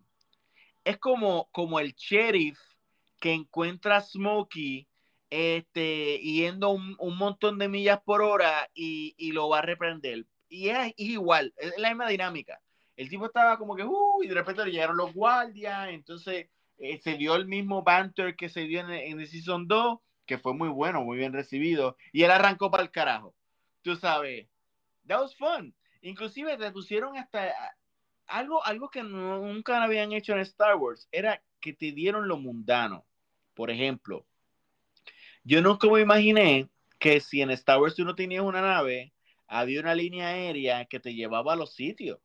es 0.83 0.97
como, 0.97 1.49
como 1.51 1.79
el 1.79 1.93
sheriff 1.93 2.59
que 3.19 3.33
encuentra 3.33 3.97
a 3.97 4.01
Smokey 4.01 4.87
este, 5.29 6.19
yendo 6.19 6.69
un, 6.69 6.95
un, 6.99 7.17
montón 7.17 7.57
de 7.57 7.67
millas 7.67 8.01
por 8.01 8.21
hora 8.21 8.69
y, 8.73 9.13
y, 9.17 9.33
lo 9.33 9.49
va 9.49 9.59
a 9.59 9.63
reprender 9.63 10.25
y 10.49 10.69
es, 10.69 10.93
igual, 10.97 11.53
es 11.57 11.77
la 11.77 11.89
misma 11.89 12.09
dinámica. 12.09 12.59
El 12.95 13.09
tipo 13.09 13.25
estaba 13.25 13.57
como 13.57 13.75
que, 13.75 13.83
uh, 13.83 14.23
y 14.23 14.27
de 14.27 14.33
repente 14.33 14.65
le 14.65 14.71
llegaron 14.71 14.97
los 14.97 15.13
guardias, 15.13 15.89
entonces 15.89 16.49
eh, 16.79 16.99
se 17.01 17.15
dio 17.15 17.35
el 17.35 17.45
mismo 17.45 17.83
banter 17.83 18.35
que 18.35 18.49
se 18.49 18.61
dio 18.61 18.79
en, 18.81 18.89
en 18.91 19.27
Season 19.27 19.67
2, 19.67 19.99
que 20.25 20.37
fue 20.37 20.53
muy 20.53 20.69
bueno, 20.69 21.03
muy 21.03 21.17
bien 21.17 21.33
recibido, 21.33 21.95
y 22.11 22.23
él 22.23 22.31
arrancó 22.31 22.71
para 22.71 22.83
el 22.83 22.91
carajo. 22.91 23.35
Tú 23.81 23.95
sabes, 23.95 24.47
that 25.07 25.21
was 25.21 25.35
fun. 25.35 25.73
Inclusive 26.01 26.57
te 26.57 26.71
pusieron 26.71 27.17
hasta 27.17 27.53
algo, 28.27 28.63
algo 28.65 28.89
que 28.89 29.03
nunca 29.03 29.81
habían 29.81 30.11
hecho 30.11 30.33
en 30.33 30.39
Star 30.39 30.75
Wars, 30.75 31.07
era 31.11 31.41
que 31.59 31.73
te 31.73 31.91
dieron 31.91 32.27
lo 32.27 32.37
mundano. 32.37 33.05
Por 33.53 33.71
ejemplo, 33.71 34.25
yo 35.43 35.61
nunca 35.61 35.87
me 35.87 36.01
imaginé 36.01 36.69
que 36.99 37.19
si 37.21 37.41
en 37.41 37.51
Star 37.51 37.79
Wars 37.79 37.95
tú 37.95 38.03
no 38.03 38.15
tenías 38.15 38.43
una 38.43 38.61
nave, 38.61 39.13
había 39.47 39.79
una 39.79 39.95
línea 39.95 40.29
aérea 40.29 40.85
que 40.85 40.99
te 40.99 41.13
llevaba 41.13 41.53
a 41.53 41.55
los 41.55 41.73
sitios. 41.73 42.19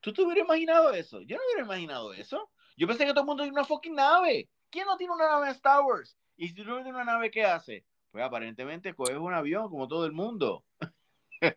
¿Tú 0.00 0.12
te 0.12 0.22
hubieras 0.22 0.44
imaginado 0.44 0.92
eso? 0.92 1.20
Yo 1.22 1.36
no 1.36 1.42
hubiera 1.44 1.64
imaginado 1.64 2.12
eso. 2.12 2.50
Yo 2.76 2.86
pensé 2.86 3.04
que 3.04 3.10
todo 3.10 3.22
el 3.22 3.26
mundo 3.26 3.42
tiene 3.42 3.58
una 3.58 3.66
fucking 3.66 3.94
nave. 3.94 4.48
¿Quién 4.70 4.86
no 4.86 4.96
tiene 4.96 5.14
una 5.14 5.28
nave 5.28 5.46
en 5.46 5.54
Star 5.54 5.82
Wars? 5.82 6.16
Y 6.36 6.48
si 6.48 6.54
tú 6.54 6.64
no 6.64 6.76
tienes 6.76 6.94
una 6.94 7.04
nave, 7.04 7.30
¿qué 7.30 7.44
hace? 7.44 7.84
Pues 8.12 8.24
aparentemente 8.24 8.94
coges 8.94 9.16
un 9.16 9.34
avión 9.34 9.68
como 9.68 9.88
todo 9.88 10.06
el 10.06 10.12
mundo. 10.12 10.64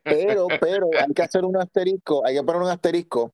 Pero, 0.03 0.47
pero, 0.59 0.89
hay 0.95 1.11
que 1.11 1.23
hacer 1.23 1.43
un 1.43 1.57
asterisco, 1.57 2.23
hay 2.23 2.35
que 2.35 2.43
poner 2.43 2.61
un 2.61 2.69
asterisco. 2.69 3.33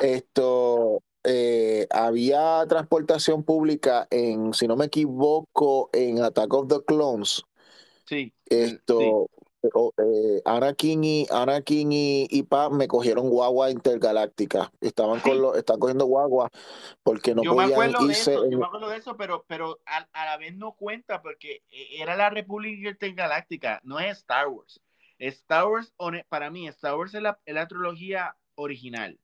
Esto, 0.00 1.02
eh, 1.24 1.86
había 1.90 2.64
transportación 2.66 3.42
pública 3.44 4.08
en, 4.10 4.54
si 4.54 4.66
no 4.66 4.76
me 4.76 4.86
equivoco, 4.86 5.90
en 5.92 6.22
Attack 6.22 6.54
of 6.54 6.68
the 6.68 6.82
Clones. 6.86 7.42
Sí. 8.06 8.32
Esto, 8.46 9.28
eh, 9.62 10.42
Anakin 10.44 11.04
y 11.04 11.26
Anakin 11.30 11.92
y, 11.92 12.26
y 12.30 12.42
Paz 12.44 12.70
me 12.70 12.88
cogieron 12.88 13.28
guagua 13.28 13.70
intergaláctica. 13.70 14.72
Estaban 14.80 15.20
con 15.20 15.40
los, 15.40 15.56
están 15.56 15.78
cogiendo 15.78 16.06
guagua 16.06 16.48
porque 17.02 17.34
no 17.34 17.42
yo 17.42 17.54
podían 17.54 17.78
me 17.78 18.08
irse. 18.08 18.30
de 18.30 18.34
eso, 18.36 18.44
en- 18.44 18.50
yo 18.52 18.58
me 18.58 18.66
acuerdo 18.66 18.88
de 18.88 18.96
eso, 18.96 19.16
pero, 19.16 19.44
pero 19.48 19.80
a, 19.86 20.08
a 20.12 20.24
la 20.24 20.36
vez 20.36 20.54
no 20.56 20.72
cuenta 20.72 21.22
porque 21.22 21.62
eh, 21.70 21.88
era 22.00 22.16
la 22.16 22.30
República 22.30 22.90
Intergaláctica, 22.90 23.80
no 23.84 23.98
es 24.00 24.18
Star 24.18 24.48
Wars. 24.48 24.80
Star 25.18 25.66
Wars, 25.66 25.92
para 26.28 26.50
mí, 26.50 26.68
Star 26.68 26.96
Wars 26.96 27.12
es 27.14 27.22
la, 27.22 27.38
es 27.44 27.54
la 27.54 27.66
trilogía 27.66 28.36
original. 28.54 29.18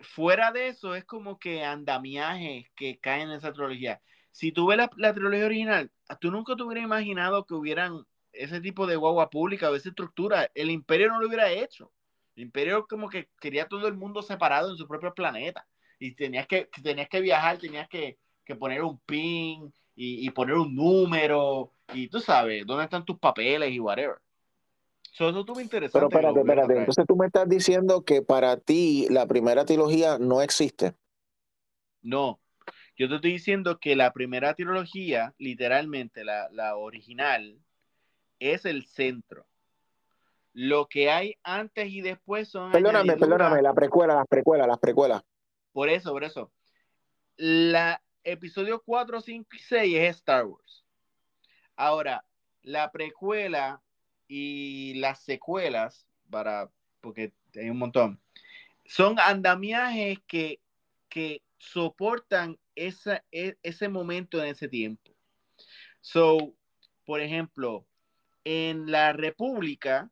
Fuera 0.00 0.50
de 0.50 0.68
eso, 0.68 0.96
es 0.96 1.04
como 1.04 1.38
que 1.38 1.62
andamiajes 1.64 2.66
que 2.74 2.98
caen 2.98 3.30
en 3.30 3.36
esa 3.36 3.52
trilogía. 3.52 4.02
Si 4.32 4.50
tú 4.50 4.66
ves 4.66 4.76
la, 4.76 4.90
la 4.96 5.14
trilogía 5.14 5.46
original, 5.46 5.92
tú 6.20 6.32
nunca 6.32 6.56
te 6.56 6.64
hubieras 6.64 6.84
imaginado 6.84 7.46
que 7.46 7.54
hubieran 7.54 8.04
ese 8.34 8.60
tipo 8.60 8.86
de 8.86 8.96
guagua 8.96 9.30
pública 9.30 9.70
o 9.70 9.74
esa 9.74 9.88
estructura. 9.88 10.50
El 10.54 10.70
imperio 10.70 11.08
no 11.08 11.20
lo 11.20 11.26
hubiera 11.26 11.50
hecho. 11.50 11.92
El 12.36 12.44
imperio 12.44 12.86
como 12.86 13.08
que 13.08 13.28
quería 13.40 13.68
todo 13.68 13.86
el 13.86 13.94
mundo 13.94 14.22
separado 14.22 14.70
en 14.70 14.76
su 14.76 14.86
propio 14.86 15.14
planeta. 15.14 15.66
Y 15.98 16.14
tenías 16.14 16.46
que, 16.46 16.68
tenías 16.82 17.08
que 17.08 17.20
viajar, 17.20 17.58
tenías 17.58 17.88
que, 17.88 18.18
que 18.44 18.56
poner 18.56 18.82
un 18.82 18.98
pin 19.00 19.72
y, 19.94 20.26
y 20.26 20.30
poner 20.30 20.56
un 20.56 20.74
número. 20.74 21.72
Y 21.92 22.08
tú 22.08 22.20
sabes, 22.20 22.66
dónde 22.66 22.84
están 22.84 23.04
tus 23.04 23.18
papeles 23.18 23.70
y 23.70 23.80
whatever. 23.80 24.16
So, 25.12 25.28
eso 25.28 25.40
estuvo 25.40 25.60
interesante. 25.60 25.98
Pero 25.98 26.08
espérate, 26.08 26.40
espérate. 26.40 26.78
Entonces 26.80 27.06
tú 27.06 27.16
me 27.16 27.26
estás 27.26 27.48
diciendo 27.48 28.04
que 28.04 28.20
para 28.22 28.56
ti 28.56 29.06
la 29.10 29.26
primera 29.26 29.64
trilogía 29.64 30.18
no 30.18 30.42
existe. 30.42 30.94
No, 32.02 32.40
yo 32.96 33.08
te 33.08 33.16
estoy 33.16 33.32
diciendo 33.32 33.78
que 33.80 33.96
la 33.96 34.12
primera 34.12 34.54
trilogía, 34.54 35.34
literalmente 35.38 36.24
la, 36.24 36.48
la 36.50 36.76
original, 36.76 37.58
es 38.38 38.64
el 38.64 38.86
centro. 38.86 39.46
Lo 40.52 40.86
que 40.86 41.10
hay 41.10 41.34
antes 41.42 41.88
y 41.88 42.00
después 42.00 42.48
son 42.48 42.70
Perdóname, 42.72 43.16
perdóname, 43.16 43.60
la 43.60 43.74
precuela, 43.74 44.14
las 44.14 44.26
precuelas, 44.28 44.68
las 44.68 44.78
precuelas. 44.78 45.22
Por 45.72 45.88
eso, 45.88 46.12
por 46.12 46.22
eso. 46.22 46.52
La 47.36 48.00
episodio 48.22 48.80
4, 48.84 49.20
5 49.20 49.48
y 49.52 49.58
6 49.58 49.96
es 49.96 50.16
Star 50.16 50.46
Wars. 50.46 50.84
Ahora, 51.76 52.24
la 52.62 52.90
precuela 52.92 53.82
y 54.28 54.94
las 54.94 55.20
secuelas, 55.22 56.06
para, 56.30 56.70
porque 57.00 57.32
hay 57.56 57.68
un 57.68 57.78
montón, 57.78 58.20
son 58.84 59.18
andamiajes 59.18 60.18
que, 60.26 60.60
que 61.08 61.42
soportan 61.58 62.58
esa, 62.74 63.24
e- 63.32 63.56
ese 63.62 63.88
momento 63.88 64.42
en 64.42 64.48
ese 64.48 64.68
tiempo. 64.68 65.12
So, 66.00 66.54
por 67.04 67.20
ejemplo, 67.20 67.86
en 68.44 68.90
la 68.90 69.12
República, 69.12 70.10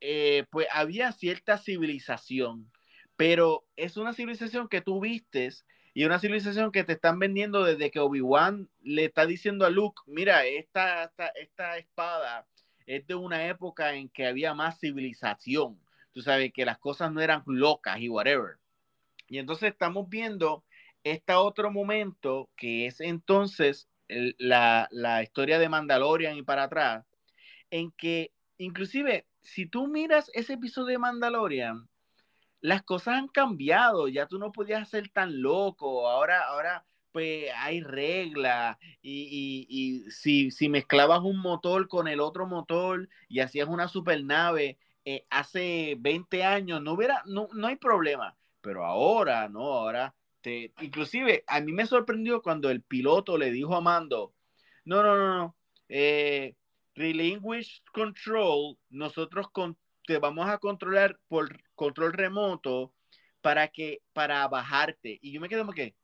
eh, 0.00 0.44
pues 0.50 0.66
había 0.72 1.12
cierta 1.12 1.58
civilización, 1.58 2.70
pero 3.16 3.64
es 3.76 3.96
una 3.96 4.12
civilización 4.12 4.68
que 4.68 4.80
tú 4.80 5.00
vistes 5.00 5.64
y 5.94 6.04
una 6.04 6.18
civilización 6.18 6.72
que 6.72 6.84
te 6.84 6.94
están 6.94 7.18
vendiendo 7.18 7.64
desde 7.64 7.90
que 7.90 8.00
Obi-Wan 8.00 8.68
le 8.82 9.04
está 9.04 9.26
diciendo 9.26 9.66
a 9.66 9.70
Luke, 9.70 10.00
mira, 10.06 10.44
esta, 10.46 11.04
esta, 11.04 11.28
esta 11.28 11.78
espada 11.78 12.46
es 12.86 13.06
de 13.06 13.14
una 13.14 13.46
época 13.46 13.94
en 13.94 14.08
que 14.08 14.26
había 14.26 14.54
más 14.54 14.78
civilización, 14.80 15.78
tú 16.12 16.22
sabes, 16.22 16.52
que 16.52 16.64
las 16.64 16.78
cosas 16.78 17.12
no 17.12 17.20
eran 17.20 17.42
locas 17.46 17.98
y 18.00 18.08
whatever. 18.08 18.56
Y 19.28 19.38
entonces 19.38 19.70
estamos 19.70 20.08
viendo 20.08 20.64
este 21.04 21.34
otro 21.34 21.70
momento 21.70 22.50
que 22.56 22.86
es 22.86 23.00
entonces 23.00 23.88
la, 24.08 24.88
la 24.90 25.22
historia 25.22 25.58
de 25.58 25.68
Mandalorian 25.68 26.36
y 26.36 26.42
para 26.42 26.64
atrás, 26.64 27.04
en 27.72 27.90
que 27.92 28.32
inclusive 28.58 29.26
si 29.42 29.66
tú 29.66 29.88
miras 29.88 30.30
ese 30.34 30.54
episodio 30.54 30.88
de 30.94 30.98
Mandalorian, 30.98 31.88
las 32.60 32.82
cosas 32.82 33.16
han 33.18 33.28
cambiado, 33.28 34.08
ya 34.08 34.26
tú 34.28 34.38
no 34.38 34.52
podías 34.52 34.88
ser 34.88 35.08
tan 35.10 35.42
loco, 35.42 36.08
ahora, 36.08 36.46
ahora 36.48 36.84
pues 37.12 37.50
hay 37.56 37.80
reglas 37.82 38.78
y, 39.02 39.66
y- 39.68 40.10
si, 40.10 40.50
si 40.50 40.68
mezclabas 40.68 41.20
un 41.22 41.38
motor 41.40 41.88
con 41.88 42.08
el 42.08 42.20
otro 42.20 42.46
motor 42.46 43.08
y 43.28 43.40
hacías 43.40 43.68
una 43.68 43.88
supernave 43.88 44.78
eh, 45.04 45.26
hace 45.30 45.96
20 46.00 46.44
años, 46.44 46.80
no 46.82 46.92
hubiera, 46.92 47.22
no, 47.26 47.48
no 47.52 47.66
hay 47.66 47.76
problema, 47.76 48.36
pero 48.60 48.84
ahora, 48.86 49.48
no, 49.48 49.60
ahora, 49.74 50.14
te, 50.40 50.72
inclusive 50.80 51.44
a 51.48 51.60
mí 51.60 51.72
me 51.72 51.86
sorprendió 51.86 52.42
cuando 52.42 52.70
el 52.70 52.82
piloto 52.82 53.36
le 53.38 53.50
dijo 53.50 53.74
a 53.76 53.80
Mando, 53.80 54.34
no, 54.84 55.02
no, 55.02 55.16
no, 55.16 55.36
no, 55.36 55.56
eh, 55.88 56.54
relinquish 56.94 57.82
control, 57.92 58.78
nosotros 58.90 59.50
con, 59.50 59.76
te 60.06 60.18
vamos 60.18 60.48
a 60.48 60.58
controlar 60.58 61.18
por 61.28 61.48
control 61.74 62.12
remoto 62.12 62.94
para 63.40 63.68
que 63.68 64.02
para 64.12 64.46
bajarte. 64.48 65.18
Y 65.22 65.32
yo 65.32 65.40
me 65.40 65.48
quedé 65.48 65.60
como 65.60 65.72
que, 65.72 65.94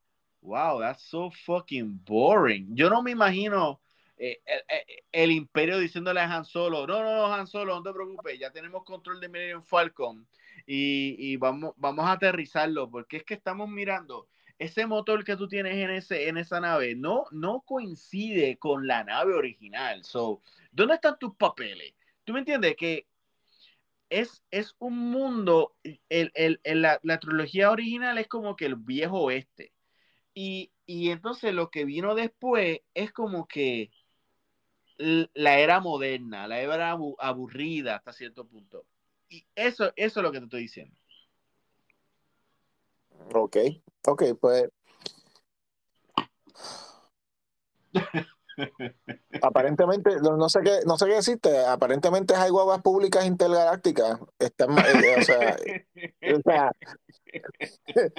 wow, 0.41 0.81
that's 0.81 1.03
so 1.03 1.31
fucking 1.31 2.01
boring. 2.05 2.75
Yo 2.75 2.89
no 2.91 3.03
me 3.03 3.11
imagino 3.13 3.81
eh, 4.17 4.41
el, 4.47 4.61
el- 4.69 5.05
el 5.13 5.31
imperio 5.33 5.79
diciéndole 5.79 6.21
a 6.21 6.33
Han 6.37 6.45
Solo, 6.45 6.87
no, 6.87 7.03
no, 7.03 7.15
no, 7.17 7.35
Han 7.35 7.47
Solo, 7.47 7.75
no 7.75 7.83
te 7.83 7.93
preocupes, 7.93 8.39
ya 8.39 8.51
tenemos 8.51 8.85
control 8.85 9.21
de 9.21 9.29
Millennium 9.29 9.63
Falcon 9.63 10.27
y, 10.67 11.17
y 11.33 11.37
vamos, 11.37 11.73
vamos 11.77 12.05
a 12.07 12.13
aterrizarlo, 12.13 12.91
porque 12.91 13.19
es 13.19 13.25
que 13.25 13.35
estamos 13.35 13.69
mirando 13.69 14.29
ese 14.59 14.87
motor 14.87 15.25
que 15.25 15.37
tú 15.37 15.47
tienes 15.49 15.77
en, 15.77 15.91
ese, 15.91 16.29
en 16.29 16.37
esa 16.37 16.61
nave 16.61 16.97
no, 16.97 17.27
no 17.31 17.61
coincide 17.61 18.59
con 18.59 18.87
la 18.89 19.05
nave 19.05 19.35
original. 19.35 20.03
So, 20.05 20.43
¿dónde 20.79 20.95
están 20.95 21.19
tus 21.19 21.35
papeles? 21.37 21.95
¿Tú 22.25 22.33
me 22.33 22.39
entiendes? 22.41 22.77
Que 22.77 23.07
es, 24.11 24.43
es 24.51 24.75
un 24.79 24.97
mundo, 24.97 25.75
el, 25.83 26.31
el, 26.35 26.61
el- 26.65 26.83
la, 26.83 27.01
la 27.03 27.19
trilogía 27.19 27.71
original 27.71 28.17
es 28.19 28.29
como 28.29 28.57
que 28.57 28.67
el 28.67 28.77
viejo 28.77 29.21
oeste. 29.21 29.73
Y, 30.35 30.71
y 30.87 31.11
entonces 31.11 31.53
lo 31.53 31.71
que 31.71 31.85
vino 31.85 32.15
después 32.15 32.81
es 32.95 33.13
como 33.13 33.47
que 33.49 33.91
la 34.99 35.59
era 35.59 35.81
moderna, 35.81 36.49
la 36.49 36.61
era 36.61 36.91
abu- 36.93 37.17
aburrida 37.19 37.97
hasta 37.97 38.13
cierto 38.13 38.47
punto. 38.47 38.87
Y 39.29 39.45
eso, 39.55 39.93
eso 39.97 40.21
es 40.21 40.25
lo 40.25 40.33
que 40.33 40.39
te 40.39 40.45
estoy 40.45 40.61
diciendo. 40.63 40.97
Ok, 43.35 43.57
ok, 44.07 44.23
pues 44.41 44.71
aparentemente, 49.43 50.17
no, 50.21 50.49
sé 50.49 50.61
qué, 50.63 50.81
no 50.87 50.97
sé 50.97 51.07
qué 51.07 51.15
decirte, 51.15 51.67
aparentemente 51.67 52.35
hay 52.35 52.51
guaguas 52.51 52.81
públicas 52.83 53.27
intergalácticas. 53.27 54.19
Están, 54.39 54.79
eh, 54.79 55.17
o 55.19 55.23
sea, 55.23 55.57
o 56.37 56.41
sea, 56.43 56.73
eh, 57.27 57.43
eh, 57.97 57.97
eh, 57.97 58.11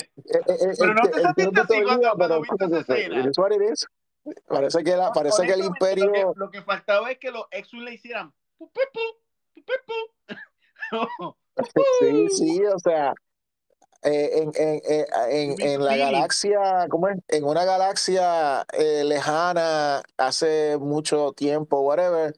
Pero 0.80 0.94
no 0.94 1.02
te 1.02 1.22
sentiste 1.22 1.84
cuando- 1.84 2.12
cuando 2.16 2.42
viste 2.42 2.66
esa 2.66 2.80
escena. 2.80 3.32
Parece 4.48 4.84
que, 4.84 4.96
la, 4.96 5.12
parece 5.12 5.46
que 5.46 5.54
el 5.54 5.64
imperio... 5.64 6.06
Lo 6.06 6.12
que, 6.12 6.26
lo 6.36 6.50
que 6.52 6.62
faltaba 6.62 7.12
es 7.12 7.18
que 7.18 7.32
los 7.32 7.46
X-Wing 7.52 7.84
le 7.84 7.94
hicieran. 7.94 8.34
Sí, 12.00 12.30
sí, 12.30 12.66
o 12.66 12.80
sea, 12.80 13.10
eh, 13.10 13.14
en, 14.02 14.52
en, 14.56 14.82
en, 14.86 15.06
en, 15.30 15.56
Give 15.56 15.58
me 15.58 15.70
en 15.70 15.84
la 15.86 15.98
galaxia, 15.98 16.88
¿cómo 16.90 17.08
es? 17.10 17.18
En 17.28 17.44
una 17.44 17.66
galaxia 17.66 18.66
eh, 18.74 19.04
lejana, 19.04 20.02
hace 20.18 20.78
mucho 20.80 21.34
tiempo, 21.34 21.82
whatever, 21.82 22.36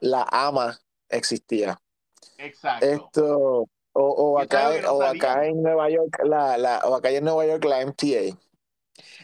la 0.00 0.26
ama 0.30 0.78
existía. 1.08 1.80
Exacto. 2.38 2.86
Esto, 2.86 3.68
o, 3.92 4.02
o 4.02 4.38
acá, 4.38 4.70
no 4.70 4.92
o 4.92 5.06
acá 5.06 5.46
en 5.46 5.62
Nueva 5.62 5.90
York, 5.90 6.18
la, 6.24 6.56
la, 6.58 6.80
o 6.84 6.94
acá 6.96 7.10
en 7.10 7.24
Nueva 7.24 7.46
York, 7.46 7.64
la 7.64 7.80
MTA. 7.82 8.38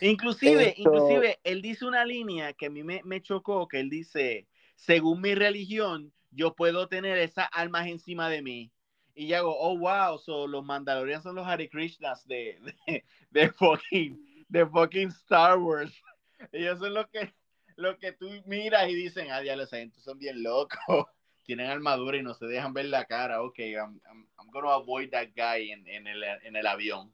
Inclusive, 0.00 0.74
Esto- 0.76 0.76
inclusive, 0.82 1.38
él 1.44 1.62
dice 1.62 1.84
una 1.86 2.04
línea 2.04 2.52
que 2.52 2.66
a 2.66 2.70
mí 2.70 2.82
me, 2.82 3.02
me 3.04 3.20
chocó, 3.22 3.68
que 3.68 3.80
él 3.80 3.90
dice, 3.90 4.46
según 4.76 5.20
mi 5.20 5.34
religión, 5.34 6.12
yo 6.30 6.54
puedo 6.54 6.88
tener 6.88 7.18
esas 7.18 7.48
almas 7.52 7.86
encima 7.88 8.28
de 8.28 8.42
mí. 8.42 8.72
Y 9.14 9.28
yo 9.28 9.36
hago, 9.36 9.58
oh, 9.58 9.78
wow, 9.78 10.18
so 10.18 10.46
los 10.46 10.64
Mandalorianos 10.64 11.22
son 11.22 11.34
los 11.34 11.46
Hare 11.46 11.68
Krishnas 11.68 12.26
de, 12.26 12.58
de, 12.86 13.04
de 13.30 13.50
fucking, 13.50 14.44
de 14.48 14.66
fucking 14.66 15.08
Star 15.08 15.58
Wars. 15.58 15.92
Ellos 16.52 16.78
son 16.78 16.94
los 16.94 17.08
que, 17.08 17.32
lo 17.76 17.98
que 17.98 18.12
tú 18.12 18.30
miras 18.46 18.88
y 18.88 18.94
dicen, 18.94 19.30
ah, 19.30 19.42
ya 19.42 19.56
los 19.56 19.70
gente 19.70 20.00
son 20.00 20.18
bien 20.18 20.42
locos. 20.42 20.78
Tienen 21.44 21.66
armadura 21.66 22.16
y 22.16 22.22
no 22.22 22.34
se 22.34 22.46
dejan 22.46 22.72
ver 22.72 22.86
la 22.86 23.04
cara. 23.06 23.42
Ok, 23.42 23.58
I'm, 23.58 24.00
I'm, 24.08 24.28
I'm 24.38 24.50
gonna 24.52 24.74
avoid 24.74 25.10
that 25.10 25.28
guy 25.34 25.72
en, 25.72 25.86
en, 25.88 26.06
el, 26.06 26.22
en 26.22 26.54
el 26.54 26.66
avión. 26.66 27.12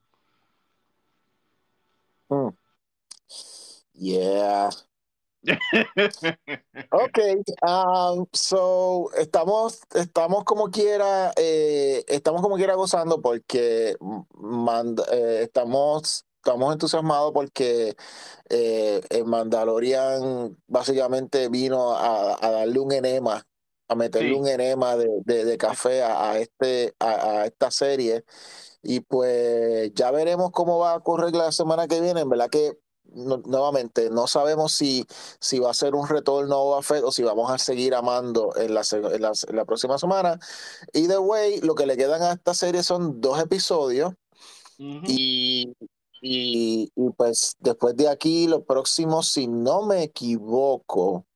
Mm. 2.29 2.51
Yeah. 3.95 4.71
Ok, 6.91 7.19
um, 7.63 8.27
so 8.33 9.11
estamos, 9.17 9.81
estamos 9.95 10.45
como 10.45 10.71
quiera, 10.71 11.33
eh, 11.37 12.05
estamos 12.09 12.43
como 12.43 12.57
quiera 12.57 12.75
gozando 12.75 13.21
porque 13.21 13.97
eh, 13.97 15.41
estamos, 15.43 16.27
estamos 16.37 16.73
entusiasmados 16.73 17.33
porque 17.33 17.97
eh, 18.49 19.01
el 19.11 19.25
Mandalorian 19.25 20.57
básicamente 20.67 21.49
vino 21.49 21.93
a, 21.93 22.37
a 22.41 22.51
darle 22.51 22.79
un 22.79 22.93
enema 22.93 23.47
a 23.89 23.95
meterle 23.95 24.35
un 24.35 24.49
enema 24.49 24.97
de, 24.97 25.57
café 25.59 26.03
a, 26.03 26.39
este, 26.39 26.95
a, 26.99 27.47
esta 27.47 27.71
serie. 27.71 28.25
Y 28.83 29.01
pues 29.01 29.93
ya 29.95 30.11
veremos 30.11 30.51
cómo 30.51 30.79
va 30.79 30.93
a 30.93 30.97
ocurrir 30.97 31.35
la 31.35 31.53
semana 31.53 31.87
que 31.89 32.01
viene. 32.01 32.21
En 32.21 32.29
verdad 32.29 32.51
que 32.51 32.79
nuevamente 33.17 34.11
no 34.11 34.27
sabemos 34.27 34.73
si, 34.73 35.07
si 35.41 35.59
va 35.59 35.71
a 35.71 35.75
ser 35.75 35.95
un 35.95 36.07
retorno 36.07 36.77
a 36.77 36.83
Fed 36.83 37.05
o 37.05 37.11
si 37.11 37.23
vamos 37.23 37.51
a 37.51 37.59
seguir 37.59 37.95
amando 37.95 38.55
en 38.57 38.75
la, 38.75 38.83
en 38.93 39.57
la, 39.57 39.65
próxima 39.65 39.99
semana. 39.99 40.39
Either 40.93 41.19
way, 41.19 41.61
lo 41.61 41.75
que 41.75 41.87
le 41.87 41.97
quedan 41.97 42.23
a 42.23 42.33
esta 42.33 42.55
serie 42.55 42.83
son 42.83 43.21
dos 43.21 43.41
episodios. 43.41 44.13
y, 44.79 45.75
y, 46.21 46.91
pues 47.17 47.57
después 47.61 47.97
de 47.97 48.09
aquí, 48.09 48.47
lo 48.47 48.65
próximo, 48.65 49.23
si 49.23 49.47
no 49.49 49.87
me 49.87 50.03
equivoco, 50.03 51.27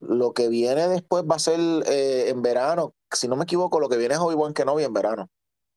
lo 0.00 0.32
que 0.32 0.48
viene 0.48 0.88
después 0.88 1.24
va 1.24 1.36
a 1.36 1.40
ser 1.40 1.58
eh, 1.86 2.28
en 2.28 2.42
verano. 2.42 2.94
Si 3.10 3.28
no 3.28 3.36
me 3.36 3.44
equivoco, 3.44 3.80
lo 3.80 3.88
que 3.88 3.96
viene 3.96 4.14
es 4.14 4.20
Obi-Wan 4.20 4.54
Kenobi 4.54 4.84
en 4.84 4.92
verano. 4.92 5.30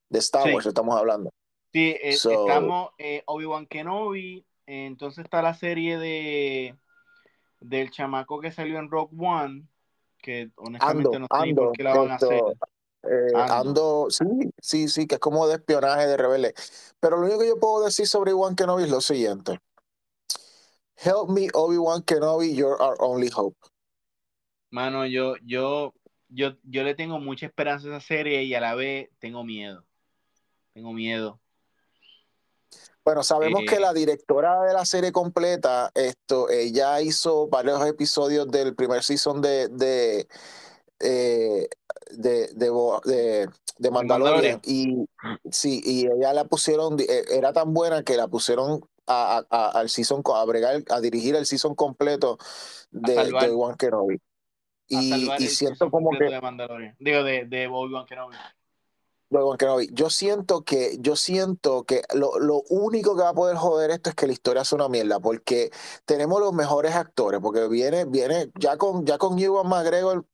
De 0.10 0.20
Star 0.20 0.54
Wars 0.54 0.66
estamos 0.66 0.96
hablando. 0.98 1.32
Sí, 1.74 1.90
eh, 1.90 2.10
estamos 2.10 2.92
eh, 2.98 3.24
Obi-Wan 3.26 3.68
Kenobi. 3.68 4.46
Entonces 4.68 5.24
está 5.24 5.42
la 5.42 5.54
serie 5.54 5.98
de 5.98 6.76
del 7.60 7.90
chamaco 7.90 8.40
que 8.40 8.52
salió 8.52 8.78
en 8.78 8.92
Rock 8.92 9.12
One. 9.18 9.64
Que 10.22 10.52
honestamente 10.58 11.20
no 11.20 11.28
sé 11.32 11.54
por 11.56 11.72
qué 11.72 11.84
la 11.84 11.98
van 11.98 12.12
a 12.12 12.16
hacer. 12.16 12.42
ando. 13.34 14.08
sí, 14.10 14.26
sí, 14.60 14.88
sí, 14.90 15.08
que 15.08 15.16
es 15.16 15.22
como 15.22 15.48
de 15.48 15.56
espionaje 15.56 16.06
de 16.06 16.18
rebelde. 16.18 16.54
Pero 17.00 17.18
lo 17.18 17.24
único 17.24 17.40
que 17.40 17.48
yo 17.48 17.60
puedo 17.60 17.86
decir 17.86 18.08
sobre 18.08 18.34
Obi-Wan 18.34 18.56
Kenobi 18.56 18.84
es 18.84 18.90
lo 18.90 19.02
siguiente. 19.02 19.60
Help 20.98 21.30
me, 21.30 21.48
Obi-Wan 21.54 22.04
Kenobi, 22.04 22.54
you're 22.54 22.82
our 22.82 22.98
only 23.00 23.30
hope. 23.34 23.58
Mano, 24.72 25.06
yo, 25.06 25.36
yo, 25.46 25.94
yo, 26.28 26.58
yo 26.64 26.84
le 26.84 26.96
tengo 26.96 27.20
mucha 27.20 27.46
esperanza 27.46 27.88
a 27.88 27.98
esa 27.98 28.06
serie 28.06 28.44
y 28.44 28.54
a 28.54 28.60
la 28.60 28.76
vez 28.76 29.10
tengo 29.20 29.44
miedo. 29.46 29.86
Tengo 30.74 30.92
miedo. 30.92 31.40
Bueno, 33.08 33.24
sabemos 33.24 33.62
que 33.66 33.76
eh, 33.76 33.80
la 33.80 33.94
directora 33.94 34.64
de 34.64 34.74
la 34.74 34.84
serie 34.84 35.14
completa, 35.14 35.92
esto, 35.96 36.50
ella 36.50 37.00
hizo 37.00 37.48
varios 37.48 37.82
episodios 37.88 38.52
del 38.52 38.76
primer 38.76 39.02
season 39.02 39.42
de, 39.42 39.70
de, 39.70 40.28
eh, 41.00 41.70
de, 42.12 42.48
de, 42.54 43.50
de, 43.78 43.92
Mandalorian. 43.92 44.60
Y 44.66 45.06
sí, 45.50 45.82
y 45.86 46.08
ella 46.08 46.34
la 46.34 46.44
pusieron, 46.44 47.00
eh, 47.00 47.24
era 47.32 47.54
tan 47.54 47.74
buena 47.74 48.04
que 48.04 48.18
la 48.18 48.28
pusieron 48.28 48.82
a, 49.06 49.42
a, 49.50 49.70
al 49.70 49.88
season, 49.88 50.22
a 50.26 50.44
bregar, 50.44 50.84
a 50.90 51.00
dirigir 51.00 51.38
el 51.38 51.46
season 51.46 51.76
completo 51.76 52.38
de, 52.92 53.16
de 53.16 53.50
One 53.52 53.78
Kenobi. 53.78 54.20
Y, 54.90 55.32
y 55.40 55.48
siento 55.48 55.90
como 55.90 56.10
que. 56.12 56.26
De 56.26 56.96
Digo, 57.00 57.24
de, 57.24 57.46
de 57.46 57.68
Obi-Wan 57.68 58.06
Kenobi. 58.06 58.36
Yo 59.92 60.10
siento 60.10 60.64
que, 60.64 60.98
yo 61.00 61.16
siento 61.16 61.84
que 61.84 62.02
lo, 62.14 62.40
lo, 62.40 62.62
único 62.70 63.16
que 63.16 63.24
va 63.24 63.30
a 63.30 63.34
poder 63.34 63.58
joder 63.58 63.92
esto 63.92 64.10
es 64.10 64.16
que 64.16 64.26
la 64.26 64.34
historia 64.34 64.62
es 64.62 64.72
una 64.72 64.88
mierda, 64.88 65.20
porque 65.20 65.70
tenemos 66.06 66.40
los 66.40 66.54
mejores 66.54 66.96
actores, 66.96 67.42
porque 67.42 67.68
viene, 67.68 68.06
viene, 68.06 68.50
ya 68.58 68.78
con, 68.78 69.06
ya 69.06 69.18
con 69.18 69.38
Ewan 69.38 69.68
McGregor 69.68 70.26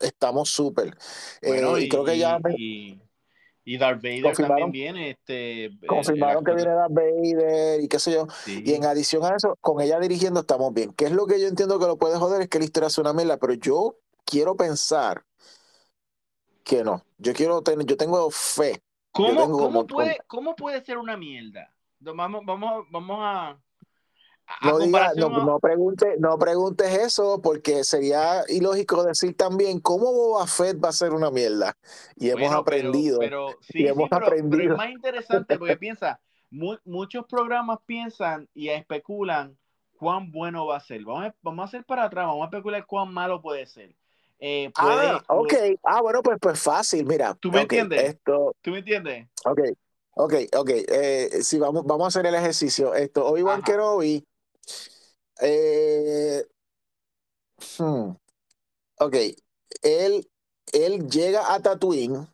estamos 0.00 0.48
súper. 0.48 0.96
Bueno, 1.42 1.76
eh, 1.76 1.82
y, 1.82 1.88
creo 1.88 2.04
que 2.04 2.18
ya. 2.18 2.38
Y, 2.56 3.00
y 3.64 3.78
Darth 3.78 4.00
Vader 4.00 4.36
también 4.36 4.70
viene. 4.70 5.10
Este, 5.10 5.70
confirmaron 5.88 6.44
que 6.44 6.54
viene 6.54 6.70
Darth 6.70 6.92
Vader 6.92 7.80
y 7.80 7.88
qué 7.88 7.98
sé 7.98 8.12
yo. 8.12 8.28
Y 8.46 8.74
en 8.74 8.84
adición 8.84 9.24
a 9.24 9.34
eso, 9.34 9.56
con 9.60 9.80
ella 9.80 9.98
dirigiendo 9.98 10.40
estamos 10.40 10.72
bien. 10.72 10.92
¿Qué 10.92 11.06
es 11.06 11.12
lo 11.12 11.26
que 11.26 11.40
yo 11.40 11.48
entiendo 11.48 11.80
que 11.80 11.86
lo 11.86 11.98
puede 11.98 12.16
joder? 12.16 12.42
Es 12.42 12.48
que 12.48 12.60
la 12.60 12.64
historia 12.64 12.86
es 12.86 12.98
una 12.98 13.12
mierda, 13.12 13.38
pero 13.38 13.54
yo 13.54 13.96
quiero 14.24 14.56
pensar 14.56 15.24
que 16.66 16.82
no. 16.82 17.02
Yo 17.16 17.32
quiero 17.32 17.62
tener, 17.62 17.86
yo 17.86 17.96
tengo 17.96 18.28
fe. 18.30 18.82
¿Cómo, 19.12 19.48
¿cómo, 19.50 19.86
puede, 19.86 20.18
¿cómo 20.26 20.56
puede 20.56 20.84
ser 20.84 20.98
una 20.98 21.16
mierda? 21.16 21.72
Vamos, 22.00 22.42
vamos, 22.44 22.84
vamos 22.90 23.18
a. 23.20 23.58
no, 24.62 24.78
diga, 24.80 25.12
no, 25.16 25.30
no, 25.44 25.58
pregunte, 25.60 26.16
no 26.18 26.36
preguntes 26.38 26.92
eso 26.92 27.40
porque 27.40 27.84
sería 27.84 28.42
ilógico 28.48 29.04
decir 29.04 29.34
también 29.36 29.80
cómo 29.80 30.12
Boba 30.12 30.46
Fett 30.46 30.84
va 30.84 30.90
a 30.90 30.92
ser 30.92 31.12
una 31.12 31.30
mierda. 31.30 31.78
Y 32.16 32.28
hemos 32.30 32.52
aprendido. 32.52 33.20
Pero, 33.20 33.54
sí, 33.60 33.86
hemos 33.86 34.10
aprendido. 34.12 34.72
es 34.72 34.76
más 34.76 34.90
interesante 34.90 35.58
porque 35.58 35.76
piensa, 35.78 36.20
muchos 36.50 37.24
programas 37.26 37.78
piensan 37.86 38.48
y 38.52 38.68
especulan 38.68 39.56
cuán 39.98 40.32
bueno 40.32 40.66
va 40.66 40.76
a 40.76 40.80
ser. 40.80 41.04
Vamos 41.04 41.26
a, 41.26 41.34
vamos 41.42 41.62
a 41.62 41.68
hacer 41.68 41.84
para 41.84 42.04
atrás, 42.04 42.26
vamos 42.26 42.42
a 42.42 42.46
especular 42.46 42.84
cuán 42.84 43.14
malo 43.14 43.40
puede 43.40 43.66
ser. 43.66 43.94
Eh, 44.38 44.70
ah, 44.76 45.22
ok. 45.28 45.54
Ah, 45.82 46.02
bueno, 46.02 46.22
pues, 46.22 46.38
pues 46.40 46.60
fácil, 46.60 47.06
mira. 47.06 47.34
¿Tú 47.34 47.50
me 47.50 47.62
entiendes? 47.62 48.02
Esto... 48.02 48.54
¿Tú 48.60 48.70
me 48.70 48.78
entiendes? 48.78 49.28
Ok, 49.44 49.60
ok, 50.14 50.34
ok. 50.56 50.70
Eh, 50.70 51.42
si 51.42 51.58
vamos, 51.58 51.84
vamos 51.86 52.04
a 52.04 52.08
hacer 52.08 52.26
el 52.26 52.34
ejercicio. 52.34 52.94
Esto, 52.94 53.26
Obi-Wan 53.26 53.62
Kenobi. 53.62 54.24
Eh, 55.40 56.46
hmm, 57.78 58.10
ok, 58.98 59.16
él, 59.82 60.28
él 60.72 61.08
llega 61.08 61.52
a 61.54 61.60
Tatooine. 61.60 62.26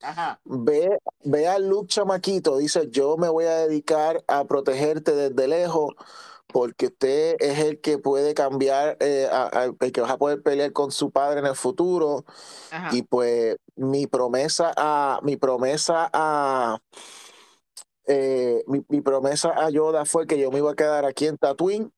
Ajá. 0.00 0.40
Ve, 0.44 0.98
ve 1.24 1.48
a 1.48 1.58
Luke 1.58 1.88
Chamaquito, 1.88 2.58
dice, 2.58 2.90
yo 2.90 3.16
me 3.16 3.28
voy 3.28 3.46
a 3.46 3.66
dedicar 3.66 4.22
a 4.28 4.44
protegerte 4.44 5.12
desde 5.12 5.48
lejos 5.48 5.94
porque 6.54 6.86
usted 6.86 7.34
es 7.40 7.58
el 7.58 7.80
que 7.80 7.98
puede 7.98 8.32
cambiar, 8.32 8.96
eh, 9.00 9.28
el 9.80 9.90
que 9.90 10.00
va 10.00 10.12
a 10.12 10.18
poder 10.18 10.40
pelear 10.40 10.72
con 10.72 10.92
su 10.92 11.10
padre 11.10 11.40
en 11.40 11.46
el 11.46 11.56
futuro. 11.56 12.24
Y 12.92 13.02
pues 13.02 13.56
mi 13.74 14.06
promesa 14.06 14.72
a, 14.76 15.18
mi 15.24 15.36
promesa 15.36 16.08
a, 16.12 16.78
eh, 18.06 18.62
mi, 18.68 19.00
promesa 19.00 19.52
a 19.56 19.68
Yoda 19.68 20.04
fue 20.04 20.28
que 20.28 20.38
yo 20.38 20.52
me 20.52 20.58
iba 20.58 20.70
a 20.70 20.76
quedar 20.76 21.04
aquí 21.04 21.26
en 21.26 21.38
Tatooine. 21.38 21.90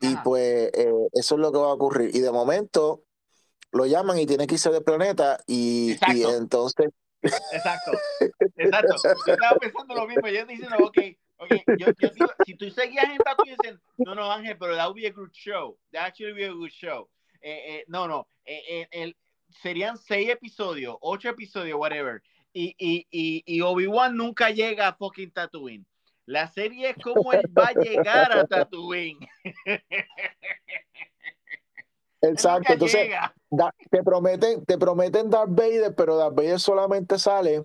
Y 0.00 0.14
pues 0.18 0.70
eh, 0.74 0.92
eso 1.14 1.34
es 1.34 1.40
lo 1.40 1.50
que 1.50 1.58
va 1.58 1.70
a 1.70 1.74
ocurrir. 1.74 2.14
Y 2.14 2.20
de 2.20 2.30
momento 2.30 3.02
lo 3.72 3.84
llaman 3.84 4.16
y 4.20 4.26
tiene 4.26 4.46
que 4.46 4.54
irse 4.54 4.70
del 4.70 4.84
planeta 4.84 5.40
y, 5.48 5.96
y 6.14 6.22
entonces... 6.22 6.90
Exacto, 7.20 7.90
exacto. 8.54 8.94
Yo 9.26 9.32
estaba 9.32 9.58
pensando 9.58 9.92
lo 9.96 10.06
mismo. 10.06 10.28
Yo 10.28 10.46
diciendo, 10.46 10.76
ok, 10.84 10.98
Okay, 11.40 11.62
yo, 11.78 11.86
yo 11.98 12.08
digo, 12.10 12.26
si 12.44 12.56
tú 12.56 12.68
seguías 12.70 13.04
en 13.10 13.18
Tatooine 13.18 13.56
dicen, 13.62 13.80
no, 13.98 14.14
no, 14.14 14.30
Ángel, 14.32 14.56
pero 14.58 14.74
that 14.74 14.86
would 14.88 14.96
be 14.96 15.06
a 15.06 15.12
good 15.12 15.32
show. 15.32 15.78
That 15.92 16.06
actually 16.06 16.32
be 16.32 16.44
a 16.44 16.52
good 16.52 16.72
show. 16.72 17.08
Eh, 17.40 17.76
eh, 17.76 17.84
no, 17.86 18.08
no, 18.08 18.26
eh, 18.44 18.88
el, 18.90 19.16
serían 19.62 19.96
seis 19.96 20.28
episodios, 20.30 20.96
ocho 21.00 21.28
episodios, 21.28 21.78
whatever. 21.78 22.20
Y, 22.52 22.74
y, 22.78 23.06
y, 23.10 23.44
y 23.46 23.60
Obi-Wan 23.60 24.16
nunca 24.16 24.50
llega 24.50 24.88
a 24.88 24.94
fucking 24.94 25.30
Tatooine. 25.30 25.86
La 26.26 26.48
serie 26.48 26.90
es 26.90 26.96
como 27.02 27.32
él 27.32 27.44
va 27.56 27.68
a 27.68 27.72
llegar 27.72 28.36
a 28.36 28.46
Tatooine. 28.46 29.18
Exacto, 32.20 32.72
entonces 32.72 33.10
te 33.90 34.02
prometen, 34.02 34.64
te 34.64 34.76
prometen 34.76 35.30
Darth 35.30 35.50
Vader, 35.50 35.94
pero 35.94 36.16
Darth 36.16 36.34
Vader 36.34 36.58
solamente 36.58 37.16
sale 37.18 37.64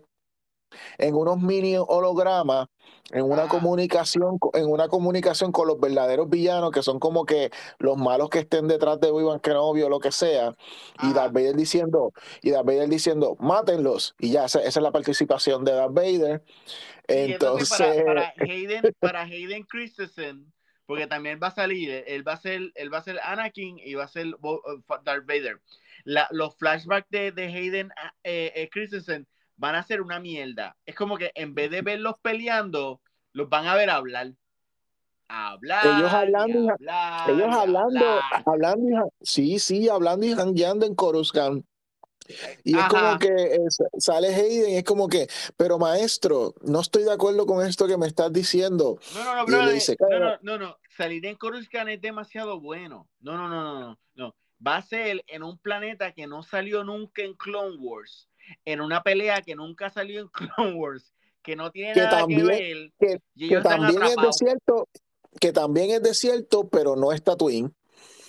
en 0.97 1.15
unos 1.15 1.41
mini 1.41 1.75
hologramas, 1.77 2.67
en 3.11 3.23
una 3.23 3.47
comunicación, 3.47 4.39
en 4.53 4.69
una 4.69 4.87
comunicación 4.87 5.51
con 5.51 5.67
los 5.67 5.79
verdaderos 5.79 6.29
villanos, 6.29 6.71
que 6.71 6.81
son 6.81 6.99
como 6.99 7.25
que 7.25 7.51
los 7.79 7.97
malos 7.97 8.29
que 8.29 8.39
estén 8.39 8.67
detrás 8.67 8.99
de 8.99 9.09
Obi-Wan 9.09 9.39
Kenobi 9.39 9.81
o 9.83 9.89
lo 9.89 9.99
que 9.99 10.11
sea, 10.11 10.55
y 11.01 11.13
Darth 11.13 11.33
Vader 11.33 11.55
diciendo, 11.55 12.13
y 12.41 12.51
Darth 12.51 12.65
Vader 12.65 12.89
diciendo, 12.89 13.35
mátenlos, 13.39 14.15
y 14.19 14.31
ya 14.31 14.45
esa, 14.45 14.61
es 14.63 14.75
la 14.77 14.91
participación 14.91 15.63
de 15.63 15.73
Darth 15.73 15.93
Vader. 15.93 16.43
Entonces, 17.07 18.03
para, 18.05 18.33
Hayden, 18.37 18.81
para 18.99 19.21
Hayden 19.23 19.63
Christensen, 19.63 20.51
porque 20.85 21.07
también 21.07 21.39
va 21.41 21.47
a 21.47 21.55
salir, 21.55 22.03
él 22.07 22.27
va 22.27 22.33
a 22.33 22.37
ser, 22.37 22.71
él 22.75 22.93
va 22.93 22.99
a 22.99 23.03
ser 23.03 23.19
Anakin 23.23 23.79
y 23.79 23.93
va 23.93 24.05
a 24.05 24.07
ser 24.07 24.27
Darth 25.03 25.25
Vader. 25.25 25.59
los 26.03 26.55
flashbacks 26.57 27.09
de, 27.09 27.31
de 27.31 27.45
Hayden 27.45 27.91
eh, 28.23 28.51
eh, 28.55 28.69
Christensen 28.71 29.27
van 29.55 29.75
a 29.75 29.83
ser 29.83 30.01
una 30.01 30.19
mierda. 30.19 30.75
Es 30.85 30.95
como 30.95 31.17
que 31.17 31.31
en 31.35 31.53
vez 31.53 31.71
de 31.71 31.81
verlos 31.81 32.15
peleando, 32.21 33.01
los 33.31 33.49
van 33.49 33.67
a 33.67 33.75
ver 33.75 33.89
hablar. 33.89 34.33
Hablar. 35.27 35.85
Ellos 35.85 36.13
hablando, 36.13 36.63
y 36.63 36.69
hablar, 36.69 37.29
ellos 37.29 37.55
hablando, 37.55 38.05
hablando, 38.45 39.13
sí, 39.21 39.57
sí, 39.57 39.89
hablando 39.89 40.25
y 40.25 40.33
jangueando 40.33 40.85
en 40.85 40.95
Coruscant. 40.95 41.65
Y 42.63 42.77
es 42.77 42.85
como 42.85 43.19
que 43.19 43.27
eh, 43.27 43.59
sale 43.97 44.33
Hayden 44.33 44.69
y 44.69 44.75
es 44.77 44.83
como 44.83 45.07
que, 45.07 45.27
pero 45.57 45.77
maestro, 45.77 46.53
no 46.61 46.79
estoy 46.79 47.03
de 47.03 47.11
acuerdo 47.11 47.45
con 47.45 47.65
esto 47.65 47.87
que 47.87 47.97
me 47.97 48.07
estás 48.07 48.31
diciendo. 48.31 48.97
No, 49.13 49.23
no, 49.23 49.45
no, 49.45 49.65
no, 49.65 50.19
no, 50.19 50.39
no, 50.41 50.57
no, 50.57 50.77
salir 50.95 51.25
en 51.25 51.35
Coruscant 51.35 51.89
es 51.89 52.01
demasiado 52.01 52.61
bueno. 52.61 53.09
No, 53.19 53.37
no, 53.37 53.49
no, 53.49 53.79
no, 53.79 53.99
no. 54.15 54.35
Va 54.65 54.77
a 54.77 54.81
ser 54.81 55.23
en 55.27 55.43
un 55.43 55.57
planeta 55.57 56.13
que 56.13 56.27
no 56.27 56.43
salió 56.43 56.83
nunca 56.83 57.23
en 57.23 57.33
Clone 57.33 57.75
Wars 57.77 58.29
en 58.65 58.81
una 58.81 59.01
pelea 59.03 59.41
que 59.41 59.55
nunca 59.55 59.89
salió 59.89 60.21
en 60.21 60.27
Clone 60.57 60.73
Wars, 60.73 61.13
que 61.41 61.55
no 61.55 61.71
tiene 61.71 61.93
nada 61.95 62.09
también, 62.19 62.41
que 62.41 62.45
ver. 62.99 63.19
Que, 63.49 63.61
también 63.61 64.03
es 64.03 64.15
desierto, 64.15 64.87
que 65.39 65.51
también 65.51 65.91
es 65.91 66.01
desierto, 66.03 66.67
pero 66.69 66.95
no 66.95 67.11
es 67.11 67.23
Tatooine. 67.23 67.73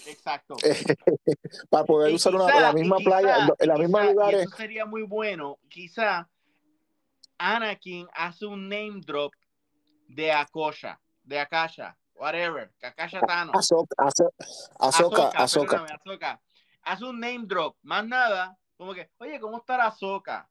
Exacto. 0.06 0.56
para 1.70 1.84
poder 1.84 2.10
Y 2.12 2.14
usar 2.16 2.34
una- 2.34 2.46
quizá- 2.46 2.60
la 2.60 2.70
y 2.70 2.74
misma 2.74 2.96
quizá- 2.98 3.04
playa, 3.10 3.36
en 3.38 3.48
y 3.60 3.66
la 3.66 3.76
misma 3.76 4.00
quizá- 4.00 4.10
y 4.10 4.14
lugares. 4.14 4.40
eso 4.42 4.56
sería 4.56 4.84
muy 4.86 5.02
bueno. 5.02 5.58
Quizá 5.68 6.28
Anakin 7.38 8.06
hace 8.14 8.46
un 8.46 8.68
name 8.68 9.00
drop 9.04 9.32
de 10.08 10.30
Akosha, 10.32 11.00
de 11.22 11.40
Akasha, 11.40 11.96
whatever, 12.14 12.70
Akasha 12.82 13.20
Tano. 13.20 13.52
Azoka, 13.54 13.94
Azo- 13.98 14.32
Azoka, 14.78 15.28
Azoka. 15.30 15.66
perdóname, 15.78 15.94
Ahsoka. 15.94 16.40
Hace 16.82 17.04
un 17.04 17.18
name 17.20 17.40
drop, 17.46 17.76
más 17.82 18.06
nada, 18.06 18.56
como 18.84 18.94
que, 18.94 19.08
oye, 19.16 19.40
¿cómo 19.40 19.56
está 19.56 19.78
la 19.78 19.86
Azoka? 19.86 20.46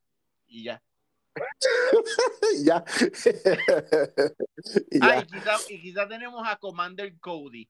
Y 0.48 0.64
ya. 0.64 0.82
ya. 2.64 2.84
y 4.92 5.00
Ah, 5.02 5.16
ya. 5.16 5.20
y 5.20 5.26
quizá, 5.28 5.56
y 5.70 5.82
quizá 5.82 6.08
tenemos 6.08 6.42
a 6.48 6.56
Commander 6.58 7.14
Cody. 7.20 7.70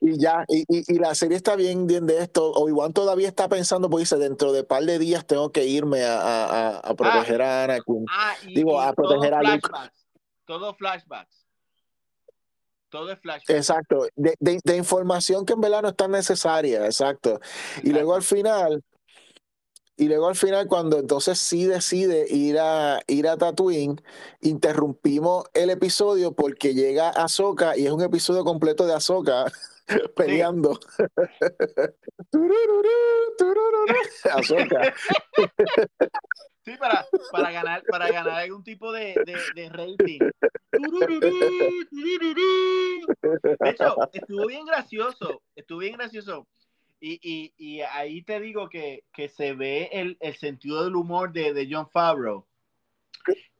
Y 0.00 0.18
ya, 0.18 0.44
y, 0.48 0.64
y, 0.68 0.94
y 0.94 0.98
la 0.98 1.14
serie 1.14 1.36
está 1.36 1.54
bien, 1.56 1.86
bien 1.86 2.06
de 2.06 2.22
esto. 2.22 2.50
Obi-Wan 2.52 2.92
todavía 2.92 3.28
está 3.28 3.48
pensando, 3.48 3.88
pues 3.90 4.02
dice, 4.10 4.16
dentro 4.16 4.52
de 4.52 4.60
un 4.62 4.66
par 4.66 4.82
de 4.82 4.98
días 4.98 5.26
tengo 5.26 5.52
que 5.52 5.66
irme 5.66 6.02
a, 6.04 6.20
a, 6.20 6.68
a- 6.70 6.78
a 6.78 6.94
proteger 6.94 7.42
a 7.42 7.64
Anakin. 7.64 8.04
Ah, 8.10 8.34
Digo, 8.44 8.80
a 8.80 8.92
proteger 8.94 9.34
a 9.34 9.42
Luke. 9.42 9.60
flashbacks. 9.68 10.06
Todo 10.46 10.74
flashbacks. 10.74 11.39
Todo 12.90 13.12
es 13.12 13.18
flashbacks. 13.20 13.50
Exacto, 13.50 14.06
de, 14.16 14.34
de, 14.40 14.60
de 14.62 14.76
información 14.76 15.46
que 15.46 15.52
en 15.52 15.60
verdad 15.60 15.82
no 15.82 15.88
es 15.88 15.96
tan 15.96 16.10
necesaria, 16.10 16.86
exacto. 16.86 17.40
Y 17.82 17.90
luego 17.90 18.14
al 18.14 18.22
final, 18.22 18.82
y 20.00 20.08
luego 20.08 20.28
al 20.28 20.34
final, 20.34 20.66
cuando 20.66 20.98
entonces 20.98 21.38
sí 21.38 21.66
decide 21.66 22.26
ir 22.34 22.58
a 22.58 23.02
ir 23.06 23.28
a 23.28 23.36
Tatooine, 23.36 24.00
interrumpimos 24.40 25.44
el 25.52 25.68
episodio 25.68 26.32
porque 26.32 26.72
llega 26.72 27.10
Ahsoka 27.10 27.76
y 27.76 27.84
es 27.84 27.92
un 27.92 28.00
episodio 28.00 28.42
completo 28.42 28.86
de 28.86 28.94
Ahsoka 28.94 29.44
peleando. 30.16 30.80
Ahsoka. 34.32 34.94
Sí, 36.70 36.76
para, 36.78 37.04
para 37.32 37.50
ganar, 37.50 37.82
para 37.90 38.12
ganar 38.12 38.38
algún 38.38 38.62
tipo 38.62 38.92
de, 38.92 39.14
de, 39.26 39.36
de 39.56 39.68
rating. 39.70 40.20
De 43.60 43.70
hecho, 43.70 43.96
estuvo 44.12 44.46
bien 44.46 44.64
gracioso. 44.64 45.42
Estuvo 45.56 45.78
bien 45.80 45.94
gracioso. 45.94 46.46
Y, 47.00 47.18
y, 47.22 47.52
y 47.56 47.80
ahí 47.80 48.22
te 48.22 48.38
digo 48.38 48.68
que, 48.68 49.02
que 49.12 49.28
se 49.28 49.54
ve 49.54 49.88
el, 49.92 50.16
el 50.20 50.36
sentido 50.36 50.84
del 50.84 50.94
humor 50.94 51.32
de, 51.32 51.52
de 51.52 51.66
John 51.68 51.90
Favreau. 51.90 52.46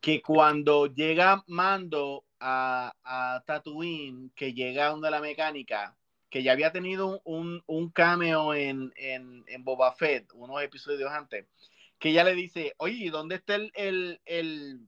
Que 0.00 0.22
cuando 0.22 0.86
llega 0.86 1.42
Mando 1.48 2.24
a, 2.38 2.94
a 3.02 3.42
Tatooine, 3.44 4.30
que 4.36 4.54
llega 4.54 4.90
donde 4.90 5.10
la 5.10 5.20
mecánica, 5.20 5.96
que 6.28 6.44
ya 6.44 6.52
había 6.52 6.70
tenido 6.70 7.20
un, 7.24 7.60
un 7.66 7.90
cameo 7.90 8.54
en, 8.54 8.92
en, 8.94 9.42
en 9.48 9.64
Boba 9.64 9.92
Fett, 9.94 10.30
unos 10.34 10.62
episodios 10.62 11.10
antes, 11.10 11.46
que 12.00 12.08
ella 12.08 12.24
le 12.24 12.34
dice, 12.34 12.74
oye, 12.78 12.96
¿y 13.04 13.08
¿dónde 13.10 13.36
está 13.36 13.54
el, 13.54 13.70
el, 13.74 14.20
el, 14.24 14.80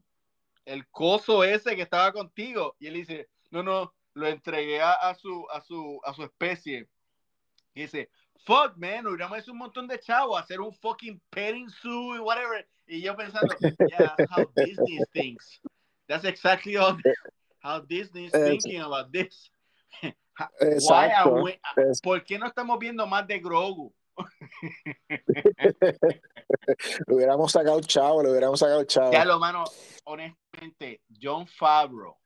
el 0.65 0.89
coso 0.89 1.45
ese 1.45 1.77
que 1.77 1.83
estaba 1.83 2.11
contigo? 2.13 2.75
Y 2.81 2.89
él 2.89 2.95
dice, 2.95 3.29
no, 3.51 3.63
no, 3.63 3.95
lo 4.15 4.27
entregué 4.27 4.81
a, 4.81 4.93
a 4.95 5.15
su, 5.15 5.47
a, 5.53 5.61
su, 5.61 6.01
a 6.05 6.13
su 6.15 6.25
especie. 6.25 6.89
Y 7.75 7.83
dice, 7.83 8.11
fuck, 8.45 8.77
man, 8.77 9.07
hubiéramos 9.07 9.39
hecho 9.39 9.53
un 9.53 9.59
montón 9.59 9.87
de 9.87 10.01
chavos, 10.01 10.41
hacer 10.41 10.61
un 10.61 10.73
fucking 10.75 11.21
petting 11.31 11.69
zoo 11.71 12.17
y 12.17 12.19
whatever. 12.19 12.67
Y 12.87 13.01
yo 13.03 13.15
pensando, 13.17 13.55
yeah, 13.89 14.15
that's 14.17 14.31
how 14.31 14.51
Disney 14.57 14.99
thinks. 15.13 15.61
That's 16.09 16.25
exactly 16.25 16.75
how, 16.77 16.97
how 17.63 17.81
Disney 17.81 18.25
is 18.27 18.35
Es- 18.35 18.49
thinking 18.49 18.81
about 18.81 19.13
this. 19.13 19.51
Why 20.03 21.11
are 21.13 21.29
Exacto. 21.29 21.43
we- 21.43 21.61
¿Por 22.03 22.25
qué 22.25 22.39
no 22.39 22.47
estamos 22.47 22.79
viendo 22.79 23.07
más 23.07 23.27
de 23.27 23.39
Grogu? 23.39 23.93
Le 27.07 27.15
hubiéramos 27.15 27.53
sacado 27.53 27.81
chavo, 27.81 28.23
le 28.23 28.31
hubiéramos 28.31 28.59
sacado 28.61 28.85
chavo. 28.85 29.13
Ya 29.13 29.25
lo 29.25 29.39
mano, 29.39 29.65
honestamente, 30.05 31.03
John 31.21 31.47
Favreau, 31.47 32.17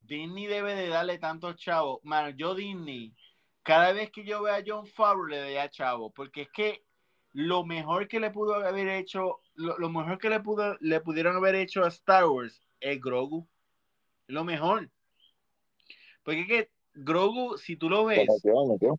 Disney 0.00 0.46
debe 0.46 0.74
de 0.74 0.88
darle 0.88 1.18
tantos 1.18 1.56
chavos. 1.56 2.00
Mano, 2.02 2.30
yo 2.30 2.54
Disney, 2.54 3.14
cada 3.62 3.92
vez 3.92 4.10
que 4.10 4.24
yo 4.24 4.42
veo 4.42 4.54
a 4.54 4.62
John 4.64 4.86
Favreau 4.86 5.26
le 5.26 5.40
doy 5.40 5.56
a 5.56 5.68
chavo, 5.68 6.10
porque 6.10 6.42
es 6.42 6.50
que 6.50 6.84
lo 7.32 7.64
mejor 7.66 8.08
que 8.08 8.20
le 8.20 8.30
pudo 8.30 8.54
haber 8.54 8.88
hecho, 8.88 9.40
lo, 9.54 9.76
lo 9.78 9.90
mejor 9.90 10.18
que 10.18 10.30
le 10.30 10.40
pudo, 10.40 10.76
le 10.80 11.00
pudieron 11.00 11.36
haber 11.36 11.54
hecho 11.56 11.84
a 11.84 11.88
Star 11.88 12.26
Wars 12.26 12.62
es 12.80 13.00
Grogu. 13.00 13.46
Lo 14.26 14.44
mejor. 14.44 14.90
Porque 16.22 16.40
es 16.40 16.46
que 16.48 16.70
Grogu, 16.94 17.58
si 17.58 17.76
tú 17.76 17.90
lo 17.90 17.98
Lo 17.98 18.06
ves, 18.06 18.26
lo. 18.44 18.98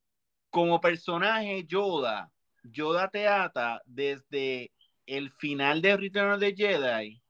Como 0.49 0.81
personaje 0.81 1.65
Yoda, 1.65 2.31
Yoda 2.63 3.09
te 3.09 3.27
ata 3.27 3.81
desde 3.85 4.71
el 5.05 5.31
final 5.31 5.81
de 5.81 5.97
Return 5.97 6.33
of 6.33 6.39
the 6.39 6.55
Jedi 6.55 7.21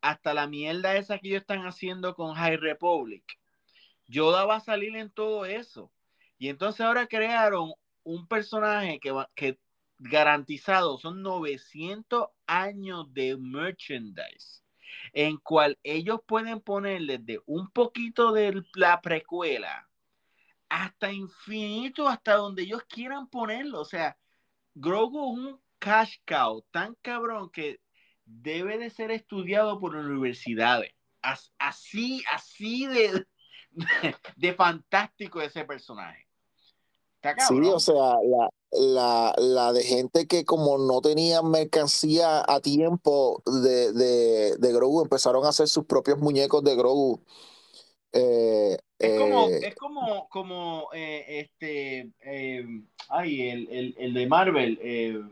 hasta 0.00 0.34
la 0.34 0.46
mierda 0.46 0.96
esa 0.96 1.18
que 1.18 1.28
ellos 1.28 1.42
están 1.42 1.66
haciendo 1.66 2.14
con 2.14 2.34
High 2.34 2.56
Republic. 2.56 3.24
Yoda 4.06 4.44
va 4.44 4.56
a 4.56 4.60
salir 4.60 4.96
en 4.96 5.10
todo 5.10 5.46
eso. 5.46 5.92
Y 6.38 6.48
entonces 6.48 6.80
ahora 6.80 7.06
crearon 7.06 7.72
un 8.02 8.26
personaje 8.26 8.98
que, 8.98 9.12
va, 9.12 9.30
garantizado 9.98 10.98
son 10.98 11.22
900 11.22 12.28
años 12.46 13.12
de 13.14 13.36
merchandise 13.36 14.62
en 15.12 15.36
cual 15.38 15.78
ellos 15.82 16.20
pueden 16.26 16.60
poner 16.60 17.02
desde 17.02 17.40
un 17.46 17.70
poquito 17.70 18.32
de 18.32 18.62
la 18.74 19.00
precuela 19.00 19.88
hasta 20.72 21.12
infinito, 21.12 22.08
hasta 22.08 22.34
donde 22.36 22.62
ellos 22.62 22.82
quieran 22.88 23.28
ponerlo. 23.28 23.82
O 23.82 23.84
sea, 23.84 24.16
Grogu 24.74 25.18
es 25.32 25.38
un 25.38 25.60
cash 25.78 26.16
cow 26.26 26.64
tan 26.70 26.96
cabrón 27.02 27.50
que 27.50 27.80
debe 28.24 28.78
de 28.78 28.88
ser 28.88 29.10
estudiado 29.10 29.78
por 29.78 29.94
universidades. 29.94 30.92
As- 31.20 31.52
Así, 31.58 32.22
así 32.32 32.86
de, 32.86 33.26
de 34.36 34.54
fantástico 34.54 35.42
ese 35.42 35.66
personaje. 35.66 36.26
Está 37.16 37.36
cabrón. 37.36 37.64
Sí, 37.64 37.70
o 37.70 37.78
sea, 37.78 38.16
la, 38.24 38.48
la, 38.70 39.34
la 39.36 39.72
de 39.74 39.82
gente 39.82 40.26
que 40.26 40.46
como 40.46 40.78
no 40.78 41.02
tenían 41.02 41.50
mercancía 41.50 42.42
a 42.48 42.60
tiempo 42.60 43.42
de, 43.44 43.92
de, 43.92 44.56
de 44.56 44.72
Grogu, 44.72 45.02
empezaron 45.02 45.44
a 45.44 45.50
hacer 45.50 45.68
sus 45.68 45.84
propios 45.84 46.18
muñecos 46.18 46.64
de 46.64 46.74
Grogu. 46.76 47.22
Eh, 48.14 48.78
Es 49.02 49.18
como, 49.18 49.48
eh, 49.48 49.60
es 49.64 49.74
como, 49.74 50.28
como 50.28 50.88
eh, 50.92 51.40
este, 51.40 52.12
eh, 52.20 52.64
ay, 53.08 53.48
el, 53.48 53.68
el, 53.68 53.94
el 53.98 54.14
de 54.14 54.26
Marvel, 54.28 54.78
el, 54.80 55.28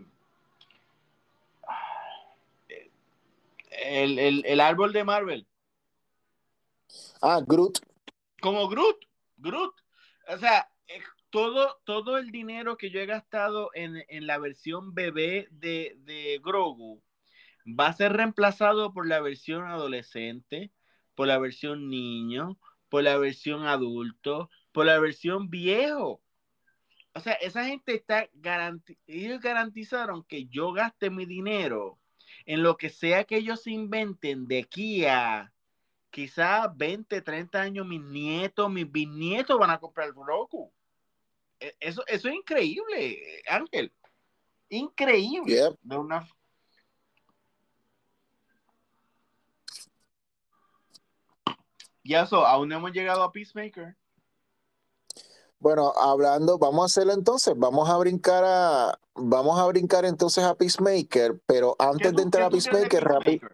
el, 4.19 4.45
el 4.45 4.61
árbol 4.61 4.93
de 4.93 5.05
Marvel, 5.05 5.47
ah, 7.23 7.41
Groot. 7.47 7.79
como 8.41 8.69
Groot, 8.69 9.05
Groot. 9.37 9.75
O 10.29 10.39
sea, 10.39 10.69
todo, 11.31 11.81
todo 11.85 12.19
el 12.19 12.33
dinero 12.33 12.77
que 12.77 12.91
yo 12.91 12.99
he 12.99 13.07
gastado 13.07 13.71
en, 13.75 14.03
en 14.09 14.27
la 14.27 14.39
versión 14.39 14.95
bebé 14.95 15.47
de, 15.53 15.97
de 16.01 16.41
Grogu 16.43 17.01
va 17.67 17.87
a 17.87 17.93
ser 17.93 18.15
reemplazado 18.15 18.93
por 18.93 19.07
la 19.07 19.21
versión 19.21 19.65
adolescente, 19.65 20.73
por 21.15 21.29
la 21.29 21.39
versión 21.39 21.89
niño, 21.89 22.59
por 22.91 23.05
la 23.05 23.17
versión 23.17 23.67
adulto, 23.67 24.51
por 24.73 24.85
la 24.85 24.99
versión 24.99 25.49
viejo. 25.49 26.21
O 27.15 27.21
sea, 27.21 27.33
esa 27.35 27.65
gente 27.65 27.95
está 27.95 28.29
garanti 28.35 28.99
ellos 29.07 29.41
garantizaron 29.41 30.23
que 30.25 30.47
yo 30.47 30.73
gaste 30.73 31.11
mi 31.11 31.25
dinero 31.25 31.99
en 32.45 32.63
lo 32.63 32.77
que 32.77 32.91
sea 32.91 33.25
que 33.25 33.37
ellos 33.37 33.67
inventen 33.67 34.47
de 34.47 34.61
aquí 34.61 35.05
a 35.07 35.53
quizás 36.11 36.77
20, 36.77 37.23
30 37.23 37.61
años, 37.61 37.87
mis 37.87 38.03
nietos, 38.03 38.71
mis 38.71 38.91
bisnietos 38.91 39.59
van 39.59 39.71
a 39.71 39.79
comprar 39.79 40.13
Roku. 40.13 40.73
E, 41.59 41.77
Eso, 41.81 42.05
eso 42.07 42.29
es 42.29 42.35
increíble, 42.35 43.43
Ángel. 43.49 43.93
Increíble. 44.69 45.55
Yep. 45.55 45.79
De 45.83 45.97
una... 45.97 46.29
Y 52.03 52.15
eso, 52.15 52.47
aún 52.47 52.69
no 52.69 52.77
hemos 52.77 52.93
llegado 52.93 53.23
a 53.23 53.33
Peacemaker. 53.33 53.97
Bueno, 55.59 55.93
hablando, 55.95 56.59
vamos 56.59 56.83
a 56.83 56.87
hacerlo 56.87 57.13
entonces, 57.13 57.53
vamos 57.57 57.89
a 57.91 57.99
brincar 57.99 58.43
a, 58.47 58.99
vamos 59.15 59.61
a 59.61 59.67
brincar 59.67 60.07
entonces 60.07 60.43
a 60.43 60.55
Peacemaker, 60.55 61.39
pero 61.45 61.77
¿Qué 61.79 61.85
antes 61.85 62.11
tú- 62.13 62.17
de 62.17 62.23
entrar 62.23 62.45
a 62.45 62.51
Peacemaker, 62.51 63.05
rápido. 63.05 63.49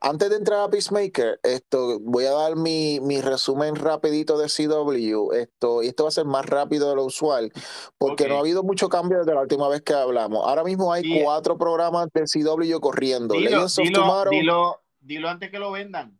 Antes 0.00 0.30
de 0.30 0.36
entrar 0.36 0.60
a 0.60 0.70
Peacemaker, 0.70 1.40
esto, 1.42 1.98
voy 2.00 2.24
a 2.26 2.30
dar 2.30 2.54
mi, 2.54 3.00
mi 3.00 3.20
resumen 3.20 3.74
rapidito 3.74 4.38
de 4.38 4.48
CW, 4.48 5.32
esto, 5.32 5.82
y 5.82 5.88
esto 5.88 6.04
va 6.04 6.08
a 6.10 6.12
ser 6.12 6.24
más 6.26 6.46
rápido 6.46 6.88
de 6.88 6.94
lo 6.94 7.04
usual, 7.04 7.52
porque 7.98 8.28
no 8.28 8.36
ha 8.36 8.38
habido 8.38 8.62
mucho 8.62 8.88
cambio 8.88 9.18
desde 9.18 9.34
la 9.34 9.40
última 9.40 9.68
vez 9.68 9.82
que 9.82 9.94
hablamos. 9.94 10.46
Ahora 10.46 10.62
mismo 10.62 10.92
hay 10.92 11.02
Sí. 11.02 11.20
cuatro 11.24 11.58
programas 11.58 12.06
de 12.14 12.22
CW 12.28 12.78
corriendo. 12.80 13.34
Dilo, 13.34 13.66
dilo, 13.66 14.00
Tomorrow, 14.00 14.30
dilo, 14.30 14.80
dilo 15.00 15.28
antes 15.28 15.50
que 15.50 15.58
lo 15.58 15.72
vendan. 15.72 16.18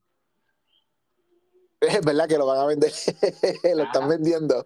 Es 1.80 2.00
verdad 2.04 2.28
que 2.28 2.38
lo 2.38 2.46
van 2.46 2.58
a 2.58 2.66
vender, 2.66 2.92
lo 3.74 3.82
están 3.84 4.08
vendiendo. 4.08 4.64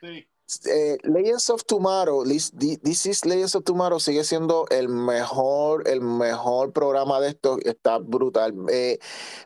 Sí. 0.00 0.26
Eh, 0.66 0.98
Legends 1.04 1.48
of 1.48 1.64
Tomorrow, 1.64 2.22
This, 2.22 2.52
This 2.52 3.06
is 3.06 3.24
Legends 3.24 3.54
of 3.54 3.64
Tomorrow 3.64 3.98
sigue 3.98 4.24
siendo 4.24 4.66
el 4.68 4.90
mejor, 4.90 5.88
el 5.88 6.02
mejor 6.02 6.70
programa 6.72 7.18
de 7.18 7.28
esto, 7.30 7.56
está 7.64 7.98
brutal. 7.98 8.54
Eh, 8.70 8.98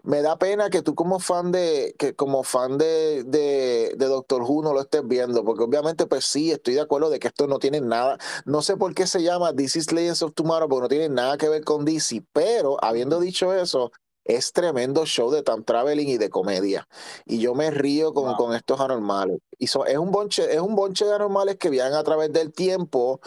me 0.03 0.23
da 0.23 0.37
pena 0.39 0.71
que 0.71 0.83
tú 0.83 0.97
como 0.97 1.21
fan 1.21 1.53
de, 1.53 1.95
que 1.99 2.15
como 2.17 2.43
fan 2.43 2.79
de, 2.79 3.23
de, 3.25 3.95
de 3.97 4.07
Doctor 4.07 4.43
Who 4.43 4.63
no 4.63 4.73
lo 4.73 4.81
estés 4.81 5.07
viendo, 5.07 5.45
porque 5.45 5.63
obviamente 5.63 6.07
pues 6.07 6.25
sí, 6.25 6.51
estoy 6.51 6.75
de 6.75 6.81
acuerdo 6.81 7.11
de 7.11 7.21
que 7.21 7.29
esto 7.29 7.47
no 7.47 7.61
tiene 7.61 7.81
nada, 7.81 8.19
no 8.45 8.61
sé 8.61 8.77
por 8.77 8.93
qué 8.93 9.07
se 9.07 9.23
llama 9.23 9.55
This 9.55 9.77
is 9.77 9.93
Legends 9.93 10.23
of 10.23 10.35
Tomorrow, 10.35 10.69
porque 10.69 10.83
no 10.83 10.89
tiene 10.89 11.09
nada 11.09 11.39
que 11.39 11.49
ver 11.49 11.63
con 11.65 11.85
DC, 11.85 12.25
pero 12.33 12.77
habiendo 12.83 13.21
dicho 13.21 13.55
eso, 13.55 13.93
es 14.29 14.53
tremendo 14.53 15.07
show 15.07 15.31
de 15.33 15.43
time 15.43 15.63
traveling 15.65 16.09
y 16.09 16.19
de 16.19 16.31
comedia. 16.31 16.89
Y 17.27 17.41
yo 17.41 17.55
me 17.57 17.71
río 17.73 18.15
con, 18.15 18.27
Wow. 18.27 18.37
con 18.37 18.55
estos 18.55 18.81
anormales. 18.81 19.39
Y 19.59 19.67
so- 19.69 19.87
es, 19.87 19.99
un 19.99 20.13
bonche, 20.13 20.55
es 20.55 20.61
un 20.61 20.77
bonche 20.77 21.05
de 21.07 21.15
anormales 21.15 21.57
que 21.57 21.71
viajan 21.71 21.95
a 21.95 22.05
través 22.05 22.33
del 22.33 22.53
tiempo 22.53 23.21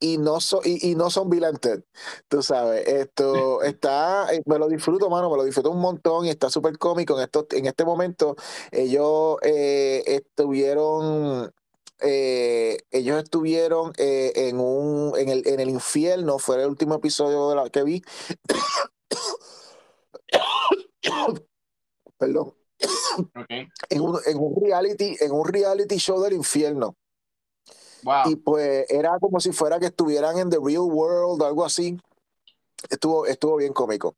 y 0.00 0.18
no, 0.18 0.40
so- 0.40 0.60
y, 0.64 0.90
y 0.90 0.94
no 0.96 1.10
son 1.10 1.30
Bill 1.30 1.44
and 1.44 1.60
Ted. 1.60 1.82
Tú 2.28 2.42
sabes, 2.42 2.86
esto 2.88 3.62
está, 3.62 4.32
eh, 4.34 4.42
me 4.46 4.58
lo 4.58 4.68
disfruto, 4.68 5.08
mano, 5.10 5.30
me 5.30 5.36
lo 5.36 5.44
disfruto 5.44 5.70
un 5.70 5.80
montón 5.80 6.26
y 6.26 6.30
está 6.30 6.50
súper 6.50 6.78
cómico. 6.78 7.16
En, 7.18 7.24
esto, 7.24 7.46
en 7.52 7.66
este 7.66 7.84
momento, 7.84 8.36
ellos 8.72 9.36
eh, 9.42 10.02
estuvieron. 10.06 11.52
eh, 12.00 12.78
ellos 12.90 13.22
estuvieron 13.22 13.92
eh, 13.96 14.32
en 14.34 14.58
un 14.60 15.12
en 15.16 15.28
el, 15.28 15.46
en 15.46 15.60
el 15.60 15.70
infierno, 15.70 16.38
fue 16.40 16.60
el 16.62 16.68
último 16.68 16.96
episodio 16.96 17.48
de 17.50 17.56
la 17.56 17.70
que 17.70 17.82
vi. 17.84 18.02
Perdón. 22.18 22.54
Ok. 23.36 23.50
en 23.90 24.00
un, 24.00 24.18
en 24.26 24.38
un 24.38 24.54
reality, 24.60 25.16
en 25.20 25.32
un 25.32 25.46
reality 25.46 25.98
show 25.98 26.20
del 26.20 26.34
infierno. 26.34 26.96
Wow. 28.02 28.30
Y 28.30 28.36
pues 28.36 28.90
era 28.90 29.18
como 29.20 29.38
si 29.38 29.52
fuera 29.52 29.78
que 29.78 29.86
estuvieran 29.86 30.38
en 30.38 30.50
The 30.50 30.58
Real 30.62 30.82
World 30.82 31.40
o 31.40 31.46
algo 31.46 31.64
así. 31.64 31.96
Estuvo, 32.90 33.26
estuvo 33.26 33.56
bien 33.56 33.72
cómico. 33.72 34.16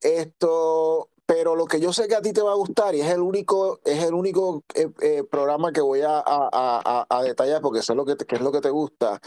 Esto, 0.00 1.10
pero 1.26 1.56
lo 1.56 1.66
que 1.66 1.80
yo 1.80 1.92
sé 1.92 2.06
que 2.06 2.14
a 2.14 2.22
ti 2.22 2.32
te 2.32 2.40
va 2.40 2.52
a 2.52 2.56
gustar, 2.56 2.94
y 2.94 3.00
es 3.00 3.10
el 3.10 3.20
único, 3.20 3.80
es 3.84 4.02
el 4.04 4.14
único 4.14 4.62
eh, 4.74 4.88
eh, 5.02 5.24
programa 5.24 5.72
que 5.72 5.80
voy 5.80 6.00
a, 6.02 6.18
a- 6.18 6.22
a- 6.52 7.06
a 7.08 7.22
detallar, 7.24 7.60
porque 7.60 7.80
eso 7.80 7.92
es 7.92 7.96
lo 7.96 8.04
que, 8.04 8.14
te- 8.14 8.24
que 8.26 8.36
es 8.36 8.40
lo 8.40 8.52
que 8.52 8.60
te 8.60 8.70
gusta, 8.70 9.20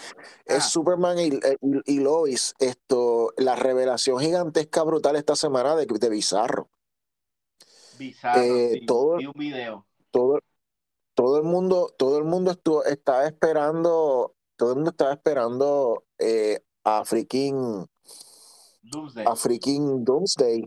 es 0.45 0.57
Ah. 0.63 0.69
Superman 0.69 1.19
y, 1.19 1.27
y, 1.27 1.95
y 1.95 1.99
Lois. 1.99 2.53
Esto, 2.59 3.34
la 3.38 3.55
revelación 3.57 4.19
gigantesca 4.19 4.84
brutal 4.84 5.17
esta 5.17 5.35
semana 5.35 5.76
de, 5.76 5.85
de 5.88 6.09
Bizarro. 6.09 6.69
Bizarro, 7.97 8.41
eh, 8.41 8.69
sí. 8.80 8.85
todo- 8.85 9.17
Vi 9.17 9.26
un 9.26 9.34
video. 9.35 9.85
todo, 10.11 10.39
todo 11.15 11.38
el 11.38 11.43
mundo, 11.43 11.93
todo 11.97 12.17
el 12.17 12.23
mundo 12.23 12.51
estuvo, 12.51 12.84
estaba 12.85 13.26
esperando, 13.27 14.35
todo 14.55 14.69
el 14.69 14.76
mundo 14.77 14.91
estaba 14.91 15.11
esperando 15.13 16.05
eh, 16.17 16.61
a 16.85 17.03
freaking, 17.03 17.85
Doomsday. 18.84 19.26
a 19.27 19.35
freaking 19.35 20.05
Doomsday. 20.05 20.65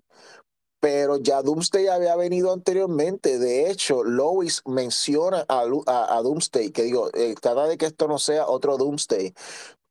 Pero 0.83 1.19
ya 1.19 1.43
Doomsday 1.43 1.87
había 1.87 2.17
venido 2.17 2.53
anteriormente. 2.53 3.39
De 3.39 3.71
hecho, 3.71 4.03
Lois 4.03 4.63
menciona 4.67 5.45
a, 5.47 5.65
Lu- 5.65 5.85
a, 5.87 6.17
a 6.17 6.21
Doomsday, 6.23 6.73
que 6.73 6.83
digo, 6.83 7.09
eh, 7.15 7.37
trata 7.41 7.69
de 7.69 7.79
que 7.79 7.87
esto 7.87 8.09
no 8.09 8.19
sea 8.19 8.49
otro 8.49 8.77
Doomsday. 8.77 9.33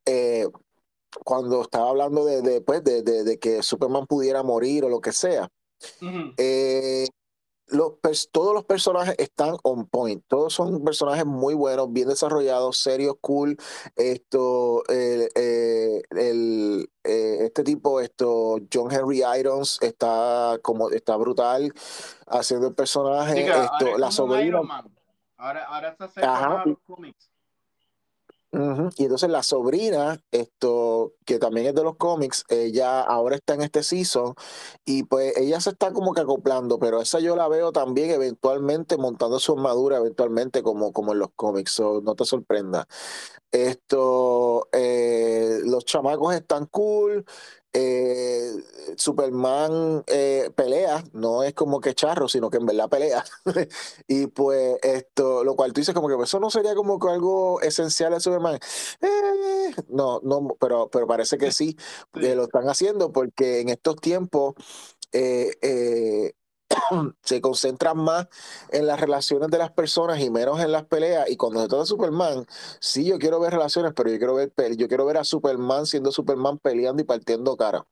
Eh, 0.05 0.49
cuando 1.23 1.61
estaba 1.61 1.91
hablando 1.91 2.25
de, 2.25 2.41
de, 2.41 2.59
pues, 2.59 2.83
de, 2.83 3.39
que 3.39 3.63
Superman 3.63 4.05
pudiera 4.05 4.43
morir 4.43 4.83
o 4.83 4.89
lo 4.89 4.99
que 4.99 5.13
sea. 5.13 5.47
Eh, 6.35 7.07
los 7.71 7.93
todos 8.31 8.53
los 8.53 8.65
personajes 8.65 9.15
están 9.17 9.55
on 9.63 9.87
point. 9.87 10.23
Todos 10.27 10.53
son 10.53 10.83
personajes 10.83 11.25
muy 11.25 11.53
buenos, 11.53 11.91
bien 11.91 12.07
desarrollados, 12.09 12.77
serios, 12.77 13.15
cool. 13.21 13.57
Esto, 13.95 14.83
el, 14.87 15.29
eh, 15.35 16.01
el, 16.11 16.89
eh, 17.03 17.37
este 17.41 17.63
tipo, 17.63 17.99
esto, 18.01 18.57
John 18.71 18.91
Henry 18.91 19.23
Irons 19.39 19.79
está 19.81 20.59
como 20.61 20.89
está 20.89 21.15
brutal 21.15 21.73
haciendo 22.27 22.67
el 22.67 22.75
personaje. 22.75 23.35
Sí, 23.35 23.49
esto, 23.49 23.97
la 23.97 24.11
sobrina. 24.11 24.61
Ahora, 25.37 25.63
ahora 25.65 25.95
se 25.95 26.03
acerca 26.03 26.33
Ajá. 26.33 26.49
más 26.49 26.65
a 26.65 26.69
los 26.69 26.79
cómics. 26.85 27.30
Y 28.53 29.03
entonces 29.03 29.29
la 29.29 29.43
sobrina, 29.43 30.21
esto, 30.31 31.13
que 31.25 31.39
también 31.39 31.67
es 31.67 31.75
de 31.75 31.83
los 31.83 31.95
cómics, 31.95 32.43
ella 32.49 32.99
ahora 33.01 33.35
está 33.37 33.53
en 33.53 33.61
este 33.61 33.81
season 33.81 34.33
y 34.83 35.03
pues 35.03 35.37
ella 35.37 35.61
se 35.61 35.69
está 35.69 35.93
como 35.93 36.13
que 36.13 36.19
acoplando, 36.21 36.77
pero 36.77 37.01
esa 37.01 37.19
yo 37.21 37.37
la 37.37 37.47
veo 37.47 37.71
también 37.71 38.09
eventualmente 38.11 38.97
montando 38.97 39.39
su 39.39 39.53
armadura, 39.53 39.97
eventualmente 39.97 40.63
como, 40.63 40.91
como 40.91 41.13
en 41.13 41.19
los 41.19 41.29
cómics, 41.35 41.71
so 41.71 42.01
no 42.03 42.13
te 42.15 42.25
sorprenda. 42.25 42.87
Esto, 43.51 44.67
eh, 44.73 45.59
los 45.65 45.85
chamacos 45.85 46.33
están 46.35 46.65
cool. 46.67 47.25
Eh, 47.73 48.51
Superman 48.97 50.03
eh, 50.07 50.51
pelea, 50.55 51.03
no 51.13 51.43
es 51.43 51.53
como 51.53 51.79
que 51.79 51.93
charro, 51.93 52.27
sino 52.27 52.49
que 52.49 52.57
en 52.57 52.65
verdad 52.65 52.89
pelea. 52.89 53.23
y 54.07 54.27
pues 54.27 54.77
esto, 54.81 55.43
lo 55.43 55.55
cual 55.55 55.73
tú 55.73 55.81
dices 55.81 55.95
como 55.95 56.07
que 56.07 56.15
pues, 56.15 56.29
eso 56.29 56.39
no 56.39 56.49
sería 56.49 56.75
como 56.75 56.99
que 56.99 57.09
algo 57.09 57.61
esencial 57.61 58.13
de 58.13 58.19
Superman. 58.19 58.59
Eh, 59.01 59.75
no, 59.89 60.19
no, 60.23 60.55
pero, 60.59 60.89
pero 60.89 61.07
parece 61.07 61.37
que 61.37 61.51
sí, 61.51 61.77
lo 62.13 62.43
están 62.43 62.67
haciendo 62.69 63.11
porque 63.11 63.61
en 63.61 63.69
estos 63.69 63.95
tiempos 63.97 64.55
eh, 65.13 65.51
eh, 65.61 66.33
se 67.23 67.41
concentran 67.41 67.97
más 67.97 68.27
en 68.69 68.87
las 68.87 68.99
relaciones 68.99 69.49
de 69.49 69.57
las 69.57 69.71
personas 69.71 70.19
y 70.21 70.29
menos 70.29 70.59
en 70.59 70.71
las 70.71 70.85
peleas. 70.85 71.29
Y 71.29 71.37
cuando 71.37 71.61
se 71.61 71.67
trata 71.67 71.81
de 71.83 71.87
Superman, 71.87 72.45
sí, 72.79 73.05
yo 73.05 73.19
quiero 73.19 73.39
ver 73.39 73.51
relaciones, 73.53 73.93
pero 73.95 74.09
yo 74.09 74.17
quiero 74.17 74.35
ver, 74.35 74.51
yo 74.77 74.87
quiero 74.87 75.05
ver 75.05 75.17
a 75.17 75.23
Superman 75.23 75.85
siendo 75.85 76.11
Superman 76.11 76.57
peleando 76.59 77.01
y 77.01 77.05
partiendo 77.05 77.55
cara. 77.57 77.85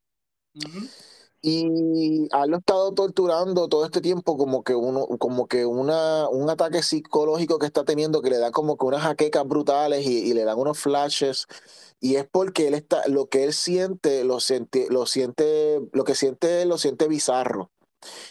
Y 1.41 2.27
a 2.33 2.43
él 2.43 2.49
lo 2.51 2.57
ha 2.57 2.59
estado 2.59 2.93
torturando 2.93 3.69
todo 3.69 3.85
este 3.85 4.01
tiempo 4.01 4.37
como 4.37 4.63
que 4.63 4.75
uno, 4.75 5.07
como 5.19 5.47
que 5.47 5.65
una, 5.65 6.27
un 6.27 6.49
ataque 6.49 6.83
psicológico 6.83 7.59
que 7.59 7.65
está 7.65 7.85
teniendo 7.85 8.21
que 8.21 8.29
le 8.29 8.37
da 8.39 8.51
como 8.51 8.77
que 8.77 8.85
unas 8.85 9.03
jaquecas 9.03 9.47
brutales 9.47 10.05
y, 10.05 10.19
y 10.29 10.33
le 10.33 10.43
dan 10.43 10.57
unos 10.59 10.79
flashes. 10.79 11.47
Y 12.01 12.15
es 12.15 12.27
porque 12.29 12.67
él 12.67 12.73
está, 12.73 13.07
lo 13.07 13.27
que 13.29 13.43
él 13.45 13.53
siente, 13.53 14.23
lo 14.25 14.39
siente, 14.41 14.87
lo 14.89 15.05
siente, 15.05 15.79
lo 15.93 16.03
que 16.03 16.15
siente 16.15 16.65
lo 16.65 16.77
siente 16.77 17.07
bizarro. 17.07 17.71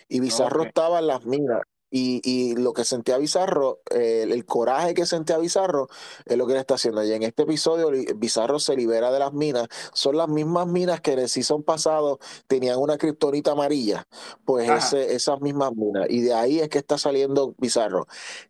Y 0.08 0.20
Bizarro 0.20 0.64
estaba 0.64 1.00
en 1.00 1.06
las 1.08 1.24
minas. 1.26 1.62
Y, 1.90 2.20
y 2.22 2.54
lo 2.54 2.72
que 2.72 2.84
sentía 2.84 3.16
Bizarro, 3.18 3.80
eh, 3.90 4.20
el, 4.24 4.32
el 4.32 4.44
coraje 4.44 4.94
que 4.94 5.06
sentía 5.06 5.38
Bizarro, 5.38 5.88
es 6.26 6.36
lo 6.36 6.46
que 6.46 6.52
él 6.52 6.58
está 6.58 6.74
haciendo. 6.74 7.02
Y 7.04 7.12
en 7.12 7.22
este 7.22 7.44
episodio, 7.44 7.90
Bizarro 8.16 8.58
se 8.58 8.76
libera 8.76 9.10
de 9.10 9.18
las 9.18 9.32
minas. 9.32 9.68
Son 9.92 10.16
las 10.16 10.28
mismas 10.28 10.66
minas 10.66 11.00
que 11.00 11.12
en 11.12 11.20
el 11.20 11.28
season 11.28 11.62
pasado 11.62 12.18
tenían 12.46 12.78
una 12.78 12.98
kriptonita 12.98 13.52
amarilla. 13.52 14.06
Pues 14.44 14.68
ese, 14.68 15.14
esas 15.14 15.40
mismas 15.40 15.72
minas. 15.74 16.06
Y 16.08 16.20
de 16.22 16.34
ahí 16.34 16.60
es 16.60 16.68
que 16.68 16.78
está 16.78 16.98
saliendo 16.98 17.54
Bizarro. 17.58 18.06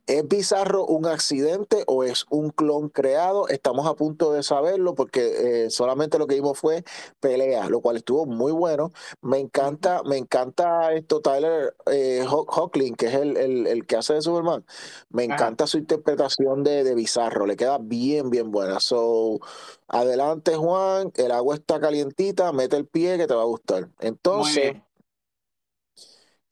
¿Es 0.06 0.26
Bizarro 0.26 0.86
un 0.86 1.06
accidente 1.06 1.84
o 1.86 2.02
es 2.04 2.24
un 2.30 2.50
clon 2.50 2.88
creado? 2.88 3.48
Estamos 3.48 3.86
a 3.86 3.94
punto 3.94 4.32
de 4.32 4.42
saberlo 4.42 4.94
porque 4.94 5.64
eh, 5.66 5.70
solamente 5.70 6.18
lo 6.18 6.26
que 6.26 6.34
vimos 6.36 6.58
fue 6.58 6.82
pelea, 7.20 7.68
lo 7.68 7.80
cual 7.80 7.96
estuvo 7.98 8.26
muy 8.26 8.52
bueno. 8.52 8.92
Me 9.20 9.38
encanta, 9.38 10.02
me 10.04 10.16
encanta 10.16 10.92
esto, 10.94 11.20
Tyler 11.20 11.74
eh, 11.86 12.24
Ho- 12.28 12.46
Hoechlin, 12.48 12.94
que 12.94 13.06
es 13.06 13.14
el, 13.14 13.27
el- 13.36 13.66
el 13.66 13.86
que 13.86 13.96
hace 13.96 14.14
de 14.14 14.22
Superman. 14.22 14.64
Me 15.10 15.24
Ajá. 15.24 15.34
encanta 15.34 15.66
su 15.66 15.78
interpretación 15.78 16.64
de, 16.64 16.84
de 16.84 16.94
Bizarro, 16.94 17.46
le 17.46 17.56
queda 17.56 17.78
bien, 17.78 18.30
bien 18.30 18.50
buena. 18.50 18.80
So, 18.80 19.40
adelante, 19.88 20.56
Juan, 20.56 21.12
el 21.16 21.32
agua 21.32 21.54
está 21.56 21.78
calientita, 21.80 22.52
mete 22.52 22.76
el 22.76 22.86
pie 22.86 23.16
que 23.18 23.26
te 23.26 23.34
va 23.34 23.42
a 23.42 23.46
gustar. 23.46 23.88
Entonces, 24.00 24.76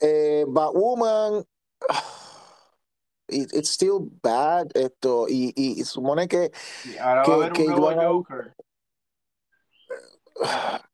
eh, 0.00 0.44
Batwoman, 0.48 1.44
it- 3.28 3.52
it's 3.54 3.70
still 3.70 4.10
bad, 4.22 4.68
esto, 4.74 5.26
y, 5.28 5.52
y, 5.56 5.80
y 5.80 5.84
supone 5.84 6.28
que 6.28 6.50
Y 6.84 6.96
ahora 6.98 7.14
va 7.16 7.22
a 7.22 7.24
que, 7.24 7.32
haber 7.32 7.52
que 7.52 7.62
un 7.62 7.68
nuevo 7.70 7.86
van 7.86 8.00
a- 8.00 8.08
Joker. 8.08 8.54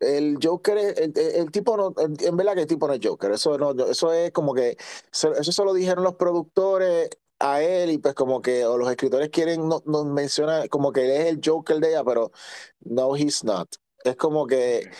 El 0.00 0.38
Joker, 0.42 0.78
es- 0.78 0.98
el, 0.98 1.12
el- 1.16 1.50
tipo 1.50 1.76
no, 1.76 1.94
en 1.98 2.36
verdad 2.36 2.54
que 2.54 2.62
el 2.62 2.66
tipo 2.66 2.86
no 2.86 2.94
es 2.94 3.00
Joker, 3.02 3.32
eso 3.32 3.58
no, 3.58 3.72
eso 3.86 4.12
es 4.12 4.30
como 4.32 4.54
que, 4.54 4.76
se- 5.10 5.30
eso 5.32 5.52
se 5.52 5.64
lo 5.64 5.74
dijeron 5.74 6.04
los 6.04 6.14
productores 6.16 7.10
a 7.38 7.62
él 7.62 7.90
y 7.90 7.98
pues 7.98 8.14
como 8.14 8.40
que, 8.42 8.64
o 8.66 8.78
los 8.78 8.90
escritores 8.90 9.30
quieren, 9.30 9.68
no, 9.68 9.82
nos 9.86 10.06
mencionan 10.06 10.68
como 10.68 10.92
que 10.92 11.04
él 11.04 11.10
es 11.22 11.26
el 11.26 11.40
Joker 11.44 11.78
de 11.80 11.90
ella, 11.90 12.04
pero 12.04 12.30
no, 12.80 13.16
he's 13.16 13.42
not. 13.44 13.68
Es 14.04 14.16
como 14.16 14.46
que, 14.46 14.90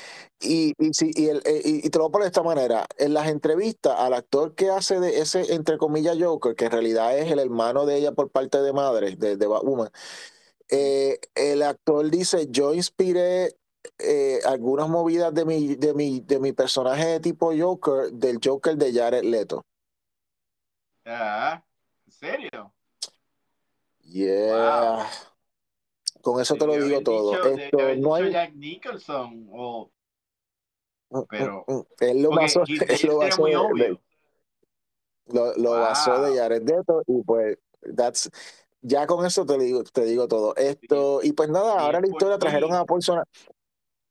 y, 0.41 0.73
y, 0.79 0.91
y, 1.01 1.29
el- 1.29 1.43
y, 1.65 1.87
y 1.87 1.91
te 1.91 1.99
lo 1.99 2.11
poner 2.11 2.25
de 2.25 2.29
esta 2.29 2.43
manera, 2.43 2.87
en 2.99 3.15
las 3.15 3.29
entrevistas 3.29 3.95
al 3.99 4.15
actor 4.15 4.55
que 4.55 4.71
hace 4.71 4.99
de 5.01 5.21
ese, 5.21 5.53
entre 5.55 5.79
comillas, 5.79 6.17
Joker, 6.21 6.55
que 6.55 6.67
en 6.67 6.71
realidad 6.73 7.17
es 7.19 7.31
el 7.31 7.39
hermano 7.41 7.87
de 7.87 7.97
ella 7.99 8.13
por 8.13 8.31
parte 8.31 8.61
de 8.63 8.73
madre, 8.73 9.17
de, 9.17 9.37
de 9.37 9.47
Batwoman, 9.47 9.91
eh, 10.71 11.19
el 11.35 11.63
actor 11.63 12.11
dice, 12.11 12.47
yo 12.51 12.75
inspiré 12.75 13.57
eh, 13.99 14.41
algunas 14.45 14.89
movidas 14.89 15.33
de 15.35 15.45
mi, 15.45 15.75
de, 15.77 15.95
mi, 15.95 16.21
de 16.21 16.39
mi 16.41 16.53
personaje 16.53 17.07
de 17.07 17.21
tipo 17.21 17.53
Joker, 17.57 18.11
del 18.13 18.39
Joker 18.43 18.77
de 18.77 18.93
Jared 18.93 19.25
Leto. 19.25 19.63
Ah, 21.05 21.63
¿En 22.07 22.13
serio? 22.13 22.73
Yeah. 24.05 25.09
Con 26.21 26.41
eso 26.41 26.55
te 26.55 26.67
lo 26.67 26.75
digo 26.75 27.01
todo. 27.03 27.33
dicho- 27.33 27.63
Esto 27.63 27.95
no 27.97 28.15
hay. 28.15 28.31
Jack 28.33 28.55
Nicholson 28.55 29.49
o 29.53 29.91
pero- 31.29 31.65
Mm, 31.67 31.73
mm, 31.75 31.83
Él 32.01 32.23
lo 32.23 32.31
basó, 32.31 32.63
él 32.69 33.01
lo 33.09 33.23
era 33.23 33.31
basó 33.31 33.43
muy 33.43 33.51
de- 33.51 33.57
obvio. 33.57 34.01
lo, 35.27 35.55
lo 35.57 35.71
basó 35.73 36.23
de. 36.23 36.39
Jared 36.39 36.63
Leto 36.69 37.03
y 37.07 37.23
pues 37.23 37.59
that's 37.97 38.31
ya 38.81 39.07
con 39.07 39.25
eso 39.27 39.45
te 39.47 39.59
digo 39.59 39.85
te 39.85 40.05
digo 40.05 40.27
todo 40.27 40.57
esto 40.57 41.21
y 41.23 41.33
pues 41.33 41.49
nada 41.51 41.79
ahora 41.79 41.99
la 42.01 42.03
por 42.03 42.11
historia 42.11 42.39
trajeron 42.39 42.73
a 42.75 42.85
Poison 42.85 43.23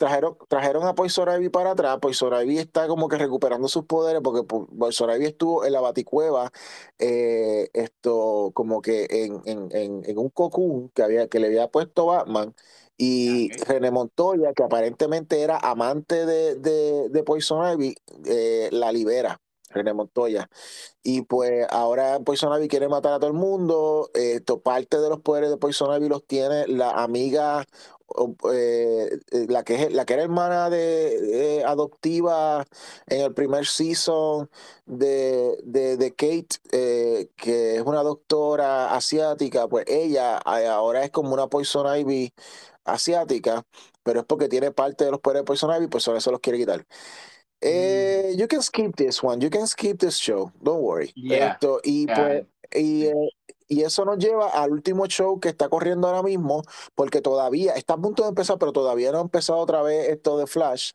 trajeron 0.02 0.38
trajeron 0.48 0.84
a 0.86 0.95
Poison 0.95 1.30
Ivy 1.38 1.49
para 1.49 1.72
atrás 1.72 1.98
Poison 2.02 2.34
Ivy 2.41 2.57
está 2.60 2.88
como 2.88 3.07
que 3.07 3.18
recuperando 3.18 3.68
sus 3.68 3.86
poderes 3.86 4.22
porque 4.23 4.44
Po- 4.44 4.68
Poison 4.68 5.10
Ivy 5.11 5.26
estuvo 5.26 5.65
en 5.65 5.73
la 5.73 5.82
baticueva 5.82 6.52
eh, 6.99 7.69
esto 7.73 8.52
como 8.53 8.82
que 8.82 9.07
en, 9.10 9.41
en, 9.45 9.69
en, 9.72 10.02
en 10.06 10.18
un 10.18 10.30
cocoon 10.30 10.90
que 10.90 11.03
había 11.03 11.28
que 11.28 11.40
le 11.40 11.48
había 11.48 11.68
puesto 11.69 12.07
Batman 12.07 12.56
y 12.98 13.52
Ok. 13.53 13.68
René 13.68 13.91
Montoya 13.91 14.53
que 14.53 14.64
aparentemente 14.64 15.41
era 15.41 15.57
amante 15.57 16.26
de, 16.26 16.56
de, 16.56 17.10
de 17.10 17.23
Poison 17.23 17.72
Ivy 17.73 17.95
eh, 18.26 18.69
la 18.72 18.91
libera 18.91 19.40
René 19.69 19.94
Montoya 19.94 20.49
y 21.03 21.22
pues 21.23 21.65
ahora 21.69 22.19
Poison 22.19 22.56
Ivy 22.57 22.68
quiere 22.68 22.88
matar 22.88 23.14
a 23.14 23.19
todo 23.19 23.30
el 23.30 23.36
mundo. 23.38 24.10
Esto, 24.14 24.61
parte 24.61 24.99
de 24.99 25.10
los 25.10 25.22
poderes 25.22 25.49
de 25.49 25.57
Poison 25.57 25.95
Ivy 25.95 26.10
los 26.10 26.26
tiene 26.26 26.68
la 26.68 26.91
amiga, 26.91 27.65
eh, 28.53 29.19
eh, 29.31 29.45
la, 29.47 29.63
que 29.63 29.89
la 29.89 30.05
que 30.05 30.13
era 30.13 30.23
hermana 30.23 30.69
de, 30.69 31.59
eh, 31.59 31.63
adoptiva 31.63 32.65
en 33.07 33.21
el 33.21 33.33
primer 33.33 33.65
season 33.65 34.49
de, 34.85 35.57
de, 35.63 35.97
de 35.97 36.11
Kate, 36.11 36.57
eh, 36.71 37.29
que 37.35 37.75
es 37.75 37.81
una 37.81 38.03
doctora 38.03 38.93
asiática. 38.95 39.67
Pues 39.67 39.85
ella 39.88 40.38
ahora 40.38 41.03
es 41.03 41.11
como 41.11 41.33
una 41.33 41.47
Poison 41.47 41.88
Ivy 41.97 42.33
asiática, 42.85 43.63
pero 44.03 44.21
es 44.21 44.25
porque 44.25 44.49
tiene 44.49 44.71
parte 44.71 45.05
de 45.05 45.11
los 45.11 45.19
poderes 45.19 45.41
de 45.41 45.45
Poison 45.45 45.75
Ivy, 45.75 45.88
pues 45.88 46.07
ahora 46.07 46.21
se 46.21 46.31
los 46.31 46.39
quiere 46.39 46.59
quitar. 46.59 46.85
Eh, 47.63 48.33
you 48.38 48.47
can 48.47 48.61
skip 48.61 48.95
this 48.95 49.23
one, 49.23 49.39
you 49.39 49.49
can 49.49 49.67
skip 49.67 49.99
this 49.99 50.17
show, 50.17 50.51
don't 50.63 50.81
worry. 50.81 51.11
Yeah, 51.15 51.53
Esto, 51.53 51.79
y 51.83 52.07
yeah. 52.07 52.15
pues, 52.15 52.45
y, 52.73 53.05
eh, 53.05 53.29
y 53.72 53.84
eso 53.84 54.03
nos 54.03 54.18
lleva 54.18 54.49
al 54.49 54.73
último 54.73 55.06
show 55.07 55.39
que 55.39 55.48
está 55.48 55.69
corriendo 55.69 56.06
ahora 56.06 56.23
mismo, 56.23 56.61
porque 56.93 57.22
todavía 57.22 57.73
está 57.76 57.93
a 57.93 57.98
punto 57.98 58.23
de 58.23 58.27
empezar, 58.27 58.57
pero 58.60 58.73
todavía 58.73 59.14
no 59.14 59.19
ha 59.19 59.22
empezado 59.22 59.60
otra 59.60 59.81
vez 59.81 60.10
esto 60.10 60.38
de 60.38 60.45
Flash. 60.45 60.91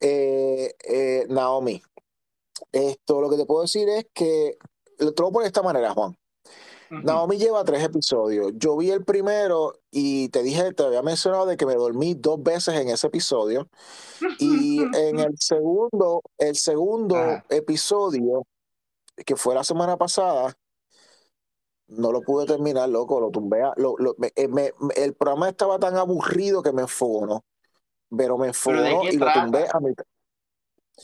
Eh, 0.00 0.74
eh, 0.82 1.26
Naomi. 1.28 1.80
Esto 2.72 3.20
lo 3.20 3.30
que 3.30 3.36
te 3.36 3.46
puedo 3.46 3.62
decir 3.62 3.88
es 3.88 4.06
que 4.12 4.58
lo 4.98 5.14
pongo 5.14 5.42
de 5.42 5.46
esta 5.46 5.62
manera, 5.62 5.94
Juan. 5.94 6.18
Naomi 6.90 7.38
lleva 7.38 7.62
tres 7.62 7.84
episodios. 7.84 8.50
Yo 8.56 8.76
vi 8.76 8.90
el 8.90 9.04
primero 9.04 9.74
y 9.92 10.28
te 10.30 10.42
dije, 10.42 10.72
te 10.72 10.82
había 10.82 11.02
mencionado 11.02 11.46
de 11.46 11.56
que 11.56 11.66
me 11.66 11.76
dormí 11.76 12.14
dos 12.14 12.42
veces 12.42 12.74
en 12.74 12.88
ese 12.88 13.06
episodio. 13.06 13.68
Y 14.40 14.80
en 14.96 15.20
el 15.20 15.38
segundo, 15.38 16.22
el 16.36 16.56
segundo 16.56 17.14
Ajá. 17.14 17.44
episodio, 17.50 18.44
que 19.24 19.36
fue 19.36 19.54
la 19.54 19.62
semana 19.62 19.96
pasada, 19.96 20.57
no 21.88 22.12
lo 22.12 22.20
pude 22.22 22.46
terminar, 22.46 22.88
loco, 22.88 23.20
lo 23.20 23.30
tumbé. 23.30 23.62
a- 23.62 23.72
lo- 23.76 23.96
lo- 23.98 24.14
me- 24.18 24.32
eh, 24.36 24.48
me- 24.48 24.72
el 24.96 25.14
programa 25.14 25.48
estaba 25.48 25.78
tan 25.78 25.96
aburrido 25.96 26.62
que 26.62 26.72
me 26.72 26.82
enfogonó. 26.82 27.44
Pero 28.16 28.38
me 28.38 28.52
¿Pero 28.64 28.82
de 28.82 28.90
enfogonó 28.90 29.10
y 29.10 29.16
lo 29.16 29.32
tumbé 29.32 29.66
a 29.72 29.80
mitad. 29.80 30.04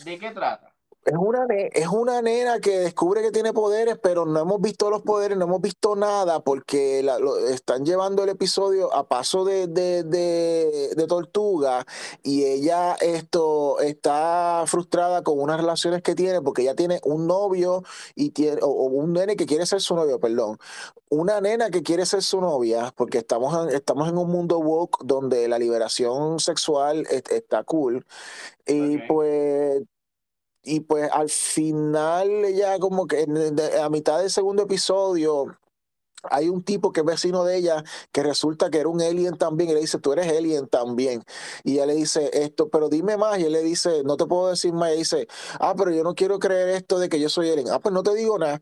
¿De 0.04 0.18
qué 0.18 0.30
trata? 0.30 0.73
Es 1.04 1.12
una, 1.18 1.46
es 1.50 1.88
una 1.88 2.22
nena 2.22 2.60
que 2.60 2.78
descubre 2.78 3.20
que 3.20 3.30
tiene 3.30 3.52
poderes, 3.52 3.98
pero 4.02 4.24
no 4.24 4.40
hemos 4.40 4.58
visto 4.62 4.88
los 4.88 5.02
poderes, 5.02 5.36
no 5.36 5.44
hemos 5.44 5.60
visto 5.60 5.94
nada 5.96 6.40
porque 6.40 7.02
la- 7.02 7.18
lo- 7.18 7.36
están 7.38 7.84
llevando 7.84 8.22
el 8.24 8.30
episodio 8.30 8.92
a 8.94 9.06
paso 9.06 9.44
de, 9.44 9.66
de, 9.66 10.02
de- 10.02 10.94
de 10.96 11.06
tortuga 11.06 11.84
y 12.22 12.44
ella 12.44 12.94
esto 13.02 13.80
está 13.80 14.64
frustrada 14.66 15.22
con 15.22 15.38
unas 15.40 15.58
relaciones 15.60 16.00
que 16.00 16.14
tiene 16.14 16.40
porque 16.40 16.62
ella 16.62 16.74
tiene 16.74 17.00
un 17.04 17.26
novio 17.26 17.82
y 18.14 18.30
tiene, 18.30 18.60
o, 18.62 18.68
o 18.68 18.84
un 18.86 19.12
nene 19.12 19.36
que 19.36 19.44
quiere 19.44 19.66
ser 19.66 19.82
su 19.82 19.94
novio, 19.94 20.18
perdón. 20.18 20.56
Una 21.10 21.40
nena 21.40 21.68
que 21.70 21.82
quiere 21.82 22.06
ser 22.06 22.22
su 22.22 22.40
novia, 22.40 22.92
porque 22.96 23.18
estamos 23.18 23.68
en, 23.68 23.76
estamos 23.76 24.08
en 24.08 24.16
un 24.16 24.30
mundo 24.30 24.58
woke 24.58 25.04
donde 25.04 25.48
la 25.48 25.58
liberación 25.58 26.40
sexual 26.40 27.06
es- 27.10 27.24
está 27.30 27.62
cool. 27.62 28.06
Y 28.66 28.98
pues 29.08 29.82
y 30.64 30.80
pues 30.80 31.10
al 31.12 31.28
final 31.30 32.44
ella 32.44 32.78
como 32.78 33.06
que 33.06 33.26
a 33.82 33.88
mitad 33.90 34.18
del 34.20 34.30
segundo 34.30 34.62
episodio 34.64 35.56
hay 36.30 36.48
un 36.48 36.62
tipo 36.64 36.90
que 36.92 37.00
es 37.00 37.06
vecino 37.06 37.44
de 37.44 37.56
ella 37.58 37.84
que 38.12 38.22
resulta 38.22 38.70
que 38.70 38.78
era 38.78 38.88
un 38.88 39.02
alien 39.02 39.36
también 39.36 39.70
y 39.70 39.74
le 39.74 39.80
dice, 39.80 39.98
tú 39.98 40.12
eres 40.12 40.26
alien 40.28 40.68
también. 40.68 41.22
Y 41.64 41.74
ella 41.74 41.86
le 41.86 41.94
dice 41.94 42.30
esto, 42.32 42.68
pero 42.70 42.88
dime 42.88 43.16
más. 43.18 43.38
Y 43.38 43.44
él 43.44 43.52
le 43.52 43.62
dice, 43.62 44.02
no 44.04 44.16
te 44.16 44.26
puedo 44.26 44.48
decir 44.48 44.72
más. 44.72 44.92
Y 44.94 44.98
dice, 44.98 45.28
ah, 45.60 45.74
pero 45.76 45.90
yo 45.90 46.02
no 46.02 46.14
quiero 46.14 46.38
creer 46.38 46.70
esto 46.70 46.98
de 46.98 47.08
que 47.10 47.20
yo 47.20 47.28
soy 47.28 47.50
alien. 47.50 47.68
Ah, 47.70 47.78
pues 47.78 47.92
no 47.92 48.02
te 48.02 48.14
digo 48.14 48.38
nada. 48.38 48.60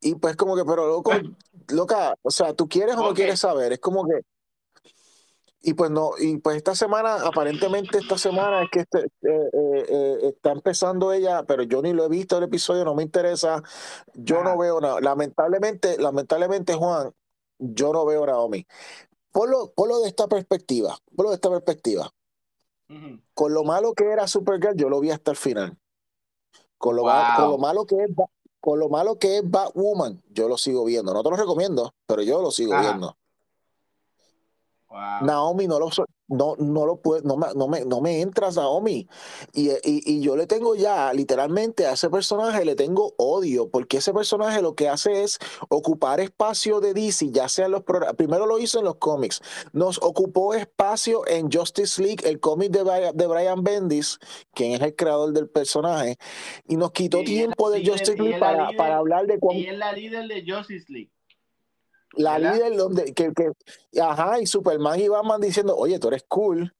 Y 0.00 0.14
pues 0.16 0.36
como 0.36 0.56
que, 0.56 0.64
pero 0.64 0.86
loco, 0.86 1.12
loca, 1.68 2.14
o 2.22 2.30
sea, 2.30 2.54
¿tú 2.54 2.68
quieres 2.68 2.96
o 2.96 3.02
no 3.02 3.08
Ok. 3.10 3.16
quieres 3.16 3.40
saber? 3.40 3.72
Es 3.72 3.80
como 3.80 4.04
que... 4.06 4.20
Y 5.60 5.74
pues 5.74 5.90
no, 5.90 6.12
y 6.18 6.38
pues 6.38 6.56
esta 6.56 6.74
semana, 6.74 7.16
aparentemente 7.26 7.98
esta 7.98 8.16
semana 8.16 8.62
es 8.62 8.70
que 8.70 8.80
este, 8.80 8.98
eh, 9.00 9.50
eh, 9.52 9.86
eh, 9.88 10.18
está 10.28 10.52
empezando 10.52 11.12
ella, 11.12 11.42
pero 11.42 11.64
yo 11.64 11.82
ni 11.82 11.92
lo 11.92 12.04
he 12.04 12.08
visto 12.08 12.38
el 12.38 12.44
episodio, 12.44 12.84
no 12.84 12.94
me 12.94 13.02
interesa, 13.02 13.62
yo 14.14 14.44
no 14.44 14.56
veo 14.56 14.80
nada. 14.80 15.00
Lamentablemente, 15.00 15.98
lamentablemente, 15.98 16.74
Juan, 16.74 17.12
yo 17.58 17.92
no 17.92 18.06
veo 18.06 18.24
Naomi. 18.24 18.64
Ponlo, 19.32 19.72
ponlo 19.74 20.00
de 20.00 20.08
esta 20.08 20.28
perspectiva, 20.28 20.96
ponlo 21.14 21.30
de 21.30 21.36
esta 21.36 21.50
perspectiva. 21.50 22.08
Con 23.34 23.52
lo 23.52 23.64
malo 23.64 23.92
que 23.94 24.04
era 24.04 24.26
Supergirl, 24.26 24.76
yo 24.76 24.88
lo 24.88 25.00
vi 25.00 25.10
hasta 25.10 25.32
el 25.32 25.36
final. 25.36 25.76
Con 26.78 26.94
lo, 26.94 27.02
con 27.02 27.60
malo 27.60 27.84
que 27.84 27.96
es 27.96 28.10
con 28.60 28.78
lo 28.78 28.88
malo 28.88 29.18
que 29.18 29.38
es 29.38 29.42
Batwoman, 29.48 30.22
yo 30.30 30.48
lo 30.48 30.56
sigo 30.56 30.84
viendo. 30.84 31.12
No 31.12 31.22
te 31.22 31.30
lo 31.30 31.36
recomiendo, 31.36 31.94
pero 32.06 32.22
yo 32.22 32.42
lo 32.42 32.50
sigo 32.50 32.78
viendo. 32.78 33.16
Wow. 34.90 35.26
Naomi 35.26 35.66
no 35.66 35.78
lo 35.78 35.90
no, 36.30 36.56
no 36.58 36.84
lo 36.84 37.00
puede, 37.00 37.22
no 37.22 37.36
me, 37.38 37.46
no 37.54 37.68
me, 37.68 37.84
no 37.86 38.00
me 38.02 38.20
entras 38.20 38.56
Naomi. 38.56 39.08
Y, 39.54 39.70
y, 39.70 39.76
y 39.82 40.20
yo 40.20 40.36
le 40.36 40.46
tengo 40.46 40.74
ya, 40.74 41.10
literalmente, 41.14 41.86
a 41.86 41.92
ese 41.92 42.10
personaje 42.10 42.64
le 42.66 42.74
tengo 42.74 43.14
odio, 43.16 43.70
porque 43.70 43.96
ese 43.98 44.12
personaje 44.12 44.60
lo 44.60 44.74
que 44.74 44.88
hace 44.90 45.22
es 45.22 45.38
ocupar 45.70 46.20
espacio 46.20 46.80
de 46.80 46.92
DC, 46.92 47.30
ya 47.30 47.48
sea 47.48 47.64
en 47.66 47.72
los 47.72 47.82
programas, 47.82 48.16
primero 48.16 48.44
lo 48.46 48.58
hizo 48.58 48.78
en 48.78 48.84
los 48.84 48.96
cómics, 48.96 49.40
nos 49.72 49.98
ocupó 50.02 50.52
espacio 50.52 51.26
en 51.26 51.50
Justice 51.50 52.02
League, 52.02 52.28
el 52.28 52.40
cómic 52.40 52.70
de, 52.72 52.84
Bri- 52.84 53.12
de 53.14 53.26
Brian 53.26 53.62
Bendis, 53.64 54.18
quien 54.52 54.72
es 54.72 54.80
el 54.82 54.94
creador 54.94 55.32
del 55.32 55.48
personaje, 55.48 56.16
y 56.66 56.76
nos 56.76 56.92
quitó 56.92 57.20
Y 57.20 57.24
tiempo 57.24 57.70
de 57.70 57.78
líder- 57.80 57.92
Justice 57.92 58.16
y 58.18 58.22
League 58.22 58.38
para, 58.38 58.64
líder- 58.68 58.76
para 58.76 58.96
hablar 58.98 59.26
de 59.26 59.38
cuán, 59.38 59.56
Ella 59.56 59.72
es 59.72 59.78
la 59.78 59.92
líder 59.92 60.26
de 60.28 60.44
Justice 60.46 60.84
League. 60.92 61.10
La 62.12 62.38
¿verdad? 62.38 62.54
líder 62.54 62.76
donde 62.76 63.14
que, 63.14 63.32
que 63.32 63.52
ajá 64.00 64.40
y 64.40 64.46
Superman 64.46 65.00
y 65.00 65.08
Batman 65.08 65.40
diciendo 65.40 65.76
oye 65.76 65.98
tú 65.98 66.08
eres 66.08 66.24
cool 66.28 66.74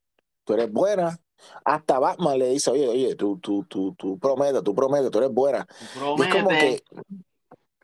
tú 0.44 0.54
eres 0.54 0.72
buena 0.72 1.18
hasta 1.64 1.98
Batman 1.98 2.38
le 2.38 2.48
dice 2.48 2.70
oye 2.70 2.88
oye 2.88 3.14
tú 3.14 3.38
tú 3.38 3.64
tú 3.64 3.94
tú 3.96 4.18
prometes 4.18 4.62
tú 4.62 4.74
prometes 4.74 5.10
tú 5.10 5.18
eres 5.18 5.32
buena 5.32 5.66
y 6.16 6.22
es 6.22 6.34
como 6.34 6.48
que 6.48 6.82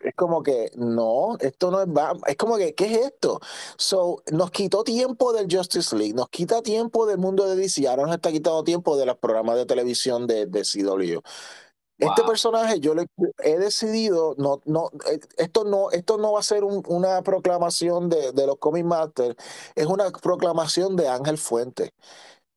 es 0.00 0.14
como 0.14 0.42
que 0.42 0.70
no 0.76 1.36
esto 1.40 1.70
no 1.70 1.80
es 1.80 1.86
Batman 1.90 2.22
es 2.26 2.36
como 2.36 2.56
que 2.56 2.74
qué 2.74 2.86
es 2.86 3.06
esto 3.06 3.40
so 3.76 4.22
nos 4.32 4.50
quitó 4.50 4.84
tiempo 4.84 5.32
del 5.32 5.46
Justice 5.50 5.96
League 5.96 6.14
nos 6.14 6.28
quita 6.28 6.62
tiempo 6.62 7.06
del 7.06 7.18
mundo 7.18 7.46
de 7.46 7.56
DC 7.56 7.86
ahora 7.86 8.04
nos 8.04 8.14
está 8.14 8.30
quitando 8.32 8.64
tiempo 8.64 8.96
de 8.96 9.06
los 9.06 9.16
programas 9.18 9.56
de 9.56 9.66
televisión 9.66 10.26
de, 10.26 10.46
de 10.46 10.62
CW 10.62 11.20
este 11.98 12.22
personaje 12.24 12.80
yo 12.80 12.94
le 12.94 13.06
he 13.42 13.58
decidido 13.58 14.34
no 14.38 14.60
no 14.64 14.90
eh, 15.10 15.20
esto 15.38 15.64
no 15.64 15.90
esto 15.92 16.18
no 16.18 16.32
va 16.32 16.40
a 16.40 16.42
ser 16.42 16.64
un- 16.64 16.82
una 16.88 17.22
proclamación 17.22 18.08
de, 18.08 18.32
de 18.32 18.46
los 18.46 18.56
Comic 18.58 18.84
Masters 18.84 19.36
es 19.74 19.86
una 19.86 20.10
proclamación 20.10 20.96
de 20.96 21.08
Ángel 21.08 21.38
Fuentes. 21.38 21.90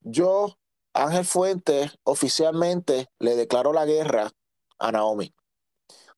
Yo 0.01 0.57
Ángel 0.93 1.25
Fuentes 1.25 1.91
oficialmente 2.03 3.07
le 3.19 3.35
declaro 3.35 3.73
la 3.73 3.85
guerra 3.85 4.31
a 4.79 4.91
Naomi. 4.91 5.33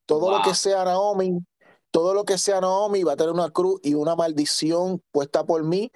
Todo 0.06 0.32
lo 0.32 0.42
que 0.44 0.56
sea 0.56 0.84
Naomi 0.86 1.40
todo 1.92 2.14
lo 2.14 2.24
que 2.26 2.38
sea 2.38 2.62
Naomi 2.62 3.04
va 3.04 3.14
a 3.14 3.18
tener 3.18 3.34
una 3.34 3.50
cruz 3.50 3.80
y 3.84 3.94
una 3.96 4.16
maldición 4.16 5.02
puesta 5.12 5.46
por 5.46 5.64
mí 5.64 5.92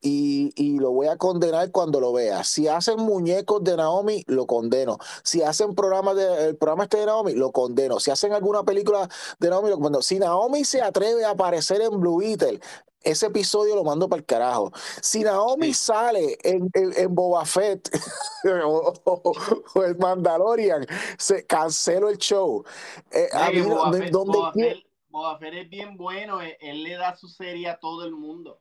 y, 0.00 0.52
y 0.56 0.78
lo 0.78 0.90
voy 0.92 1.06
a 1.08 1.16
condenar 1.16 1.70
cuando 1.70 2.00
lo 2.00 2.12
vea. 2.12 2.44
Si 2.44 2.68
hacen 2.68 2.98
muñecos 3.00 3.62
de 3.64 3.76
Naomi, 3.76 4.22
lo 4.26 4.46
condeno. 4.46 4.98
Si 5.22 5.42
hacen 5.42 5.74
programas 5.74 6.16
de, 6.16 6.48
el 6.48 6.56
programa 6.56 6.84
este 6.84 6.98
de 6.98 7.06
Naomi, 7.06 7.32
lo 7.34 7.52
condeno. 7.52 8.00
Si 8.00 8.10
hacen 8.10 8.32
alguna 8.32 8.62
película 8.64 9.08
de 9.38 9.50
Naomi, 9.50 9.70
lo 9.70 9.78
condeno. 9.78 10.02
Si 10.02 10.18
Naomi 10.18 10.64
se 10.64 10.82
atreve 10.82 11.24
a 11.24 11.30
aparecer 11.30 11.80
en 11.82 11.98
Blue 12.00 12.18
Beetle, 12.18 12.60
ese 13.02 13.26
episodio 13.26 13.74
lo 13.76 13.84
mando 13.84 14.08
para 14.08 14.20
el 14.20 14.26
carajo. 14.26 14.72
Si 15.02 15.22
Naomi 15.22 15.68
Sí. 15.68 15.74
sale 15.74 16.38
en, 16.42 16.70
en, 16.72 16.92
en 16.96 17.14
Boba 17.14 17.44
Fett 17.44 17.90
o, 18.64 18.92
o- 19.04 19.32
o 19.74 19.82
el 19.84 19.96
Mandalorian, 19.98 20.86
se 21.18 21.44
cancelo 21.44 22.08
el 22.08 22.16
show. 22.18 22.64
Eh, 23.10 23.28
a 23.32 23.48
Oye, 23.50 23.60
mí, 23.62 23.68
Boba 23.68 23.90
no- 23.90 23.98
Fett- 23.98 24.10
donde 24.10 24.38
Boba 24.38 24.52
quiera- 24.52 24.74
Fett- 24.74 24.84
Boba 25.14 25.38
Fett 25.38 25.54
es 25.54 25.70
bien 25.70 25.96
bueno, 25.96 26.40
él, 26.40 26.56
él, 26.58 26.82
le 26.82 26.96
da 26.96 27.14
su 27.14 27.28
serie 27.28 27.68
a 27.68 27.78
todo 27.78 28.04
el 28.04 28.16
mundo. 28.16 28.60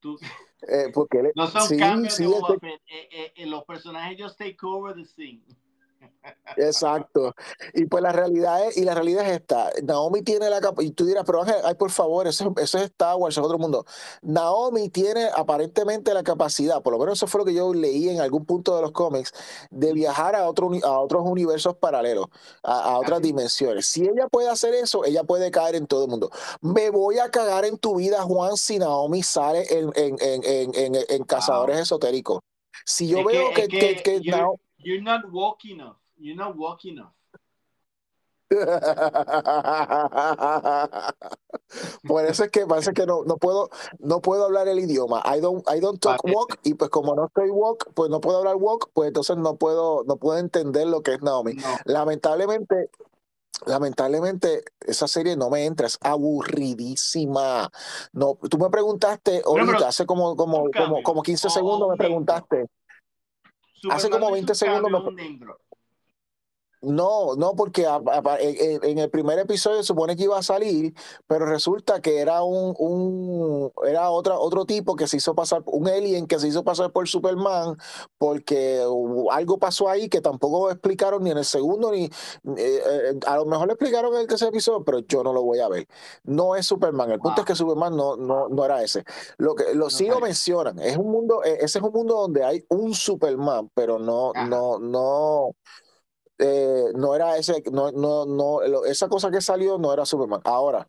Tú, 0.00 0.18
eh, 0.62 0.90
porque 0.92 1.20
él, 1.20 1.32
no 1.36 1.46
son 1.46 1.68
sí, 1.68 1.76
cambios 1.76 2.14
sí, 2.14 2.24
de 2.24 2.28
Boba 2.28 2.54
este- 2.54 2.66
Fett, 2.66 2.82
eh, 2.88 3.32
eh, 3.36 3.46
los 3.46 3.64
personajes 3.64 4.20
just 4.20 4.36
take 4.36 4.56
over 4.64 4.92
the 4.92 5.04
scene. 5.04 5.40
Exacto. 6.56 7.34
Y 7.74 7.86
pues 7.86 8.02
la 8.02 8.12
realidad 8.12 8.66
es, 8.66 8.76
y 8.76 8.84
la 8.84 8.94
realidad 8.94 9.26
es 9.26 9.32
esta. 9.40 9.70
Naomi 9.82 10.22
tiene 10.22 10.50
la 10.50 10.60
capacidad, 10.60 10.90
y 10.90 10.94
tú 10.94 11.04
dirás, 11.06 11.24
pero 11.24 11.42
Ángel, 11.42 11.56
ay, 11.64 11.74
por 11.74 11.90
favor, 11.90 12.26
eso, 12.26 12.52
eso 12.56 12.78
es 12.78 12.84
Star 12.84 13.16
Wars, 13.16 13.34
eso 13.34 13.40
es 13.40 13.46
otro 13.46 13.58
mundo. 13.58 13.84
Naomi 14.22 14.88
tiene 14.88 15.28
aparentemente 15.34 16.12
la 16.14 16.22
capacidad, 16.22 16.82
por 16.82 16.92
lo 16.92 16.98
menos 16.98 17.18
eso 17.18 17.26
fue 17.26 17.40
lo 17.40 17.44
que 17.44 17.54
yo 17.54 17.72
leí 17.72 18.08
en 18.08 18.20
algún 18.20 18.44
punto 18.44 18.76
de 18.76 18.82
los 18.82 18.92
cómics, 18.92 19.32
de 19.70 19.92
viajar 19.92 20.36
a, 20.36 20.48
otro, 20.48 20.70
a 20.84 21.00
otros 21.00 21.22
universos 21.24 21.76
paralelos, 21.76 22.26
a, 22.62 22.92
a 22.92 22.98
otras 22.98 23.20
Así. 23.20 23.28
dimensiones. 23.28 23.86
Si 23.86 24.02
ella 24.02 24.28
puede 24.28 24.48
hacer 24.48 24.74
eso, 24.74 25.04
ella 25.04 25.24
puede 25.24 25.50
caer 25.50 25.74
en 25.76 25.86
todo 25.86 26.04
el 26.04 26.10
mundo. 26.10 26.30
Me 26.60 26.90
voy 26.90 27.18
a 27.18 27.30
cagar 27.30 27.64
en 27.64 27.78
tu 27.78 27.96
vida, 27.96 28.22
Juan, 28.22 28.56
si 28.56 28.78
Naomi 28.78 29.22
sale 29.22 29.66
en, 29.70 29.90
en, 29.94 30.16
en, 30.20 30.94
en, 31.08 31.24
Cazadores 31.24 31.78
Esotéricos. 31.78 32.40
Si 32.84 33.08
yo 33.08 33.18
Es 33.20 33.26
veo 33.26 33.50
que, 33.54 33.68
que, 33.68 34.20
you're 34.84 35.02
not 35.02 35.24
walking 35.30 35.80
enough. 35.80 35.96
You're 36.18 36.36
not 36.36 36.56
walking 36.56 36.92
enough. 36.98 37.12
Por 42.06 42.24
eso 42.26 42.44
es 42.44 42.50
que 42.50 42.66
parece 42.66 42.92
que 42.92 43.06
no, 43.06 43.24
no 43.24 43.36
puedo 43.38 43.70
no 43.98 44.20
puedo 44.20 44.44
hablar 44.44 44.68
el 44.68 44.78
idioma. 44.78 45.22
I 45.24 45.40
don't, 45.40 45.66
I 45.74 45.80
don't 45.80 45.98
talk 46.00 46.22
walk 46.24 46.58
y 46.62 46.74
pues 46.74 46.90
como 46.90 47.14
no 47.14 47.26
estoy 47.26 47.48
walk, 47.50 47.90
pues 47.94 48.10
no 48.10 48.20
puedo 48.20 48.38
hablar 48.38 48.56
walk, 48.56 48.90
pues 48.92 49.08
entonces 49.08 49.36
no 49.38 49.56
puedo 49.56 50.04
no 50.04 50.16
puedo 50.16 50.38
entender 50.38 50.86
lo 50.86 51.02
que 51.02 51.14
es 51.14 51.22
Naomi. 51.22 51.54
No. 51.54 51.76
Lamentablemente 51.86 52.90
lamentablemente 53.66 54.64
esa 54.80 55.06
serie 55.06 55.36
no 55.36 55.48
me 55.48 55.64
entra, 55.64 55.86
es 55.86 55.96
aburridísima. 56.02 57.70
No, 58.12 58.36
tú 58.50 58.58
me 58.58 58.68
preguntaste 58.70 59.42
ahorita 59.44 59.72
pero 59.72 59.86
hace 59.86 60.04
como 60.04 60.36
como 60.36 60.68
como 60.76 61.02
como 61.02 61.22
15 61.22 61.46
o- 61.46 61.50
o 61.50 61.52
segundos 61.54 61.88
me 61.90 61.96
preguntaste. 61.96 62.66
Hace 63.90 64.10
como 64.10 64.26
no 64.26 64.32
20 64.32 64.52
hizo 64.52 64.64
un 64.64 64.68
segundos 64.68 64.90
me- 64.90 65.38
drop. 65.38 65.60
No, 66.84 67.36
no, 67.36 67.54
porque 67.54 67.86
a- 67.86 67.94
a- 68.04 68.36
en, 68.40 68.98
el 68.98 69.08
primer 69.08 69.38
episodio 69.38 69.76
se 69.78 69.84
supone 69.84 70.16
que 70.16 70.24
iba 70.24 70.36
a 70.36 70.42
salir, 70.42 70.92
pero 71.28 71.46
resulta 71.46 72.00
que 72.00 72.18
era 72.18 72.42
un, 72.42 72.74
un 72.76 73.70
era 73.86 74.10
otra, 74.10 74.36
otro 74.36 74.64
tipo 74.66 74.96
que 74.96 75.06
se 75.06 75.18
hizo 75.18 75.32
pasar, 75.32 75.62
un 75.66 75.86
alien 75.86 76.26
que 76.26 76.40
se 76.40 76.48
hizo 76.48 76.64
pasar 76.64 76.90
por 76.90 77.06
Superman, 77.06 77.76
porque 78.18 78.82
algo 79.30 79.58
pasó 79.58 79.88
ahí 79.88 80.08
que 80.08 80.20
tampoco 80.20 80.72
explicaron 80.72 81.22
ni 81.22 81.30
en 81.30 81.38
el 81.38 81.44
segundo, 81.44 81.92
ni 81.92 82.06
eh, 82.06 82.10
eh, 82.56 83.18
a 83.28 83.36
lo 83.36 83.44
mejor 83.46 83.68
le 83.68 83.74
explicaron 83.74 84.12
en 84.14 84.22
el 84.22 84.26
tercer 84.26 84.48
episodio, 84.48 84.82
pero 84.82 84.98
yo 84.98 85.22
no 85.22 85.32
lo 85.32 85.42
voy 85.44 85.60
a 85.60 85.68
ver. 85.68 85.86
No 86.24 86.56
es 86.56 86.66
Superman. 86.66 87.12
El 87.12 87.20
punto 87.20 87.36
Wow. 87.36 87.44
es 87.44 87.46
que 87.46 87.54
Superman 87.54 87.96
no, 87.96 88.16
no, 88.16 88.48
no 88.48 88.64
era 88.64 88.82
ese. 88.82 89.04
Lo 89.38 89.54
que 89.54 89.72
lo, 89.74 89.84
No 89.84 89.90
sí 89.90 90.08
lo 90.08 90.18
mencionan. 90.18 90.80
Es 90.80 90.96
un 90.96 91.12
mundo, 91.12 91.44
eh, 91.44 91.58
ese 91.60 91.78
es 91.78 91.84
un 91.84 91.92
mundo 91.92 92.14
donde 92.14 92.42
hay 92.44 92.64
un 92.70 92.92
Superman, 92.92 93.70
pero 93.72 94.00
no, 94.00 94.32
Ajá. 94.34 94.46
no, 94.48 94.80
no 94.80 95.50
eh, 96.38 96.86
no 96.94 97.14
era 97.14 97.36
ese, 97.36 97.62
no, 97.70 97.92
no, 97.92 98.26
no, 98.26 98.84
esa 98.84 99.08
cosa 99.08 99.30
que 99.30 99.40
salió 99.40 99.78
no 99.78 99.92
era 99.92 100.04
Superman. 100.04 100.40
Ahora, 100.44 100.88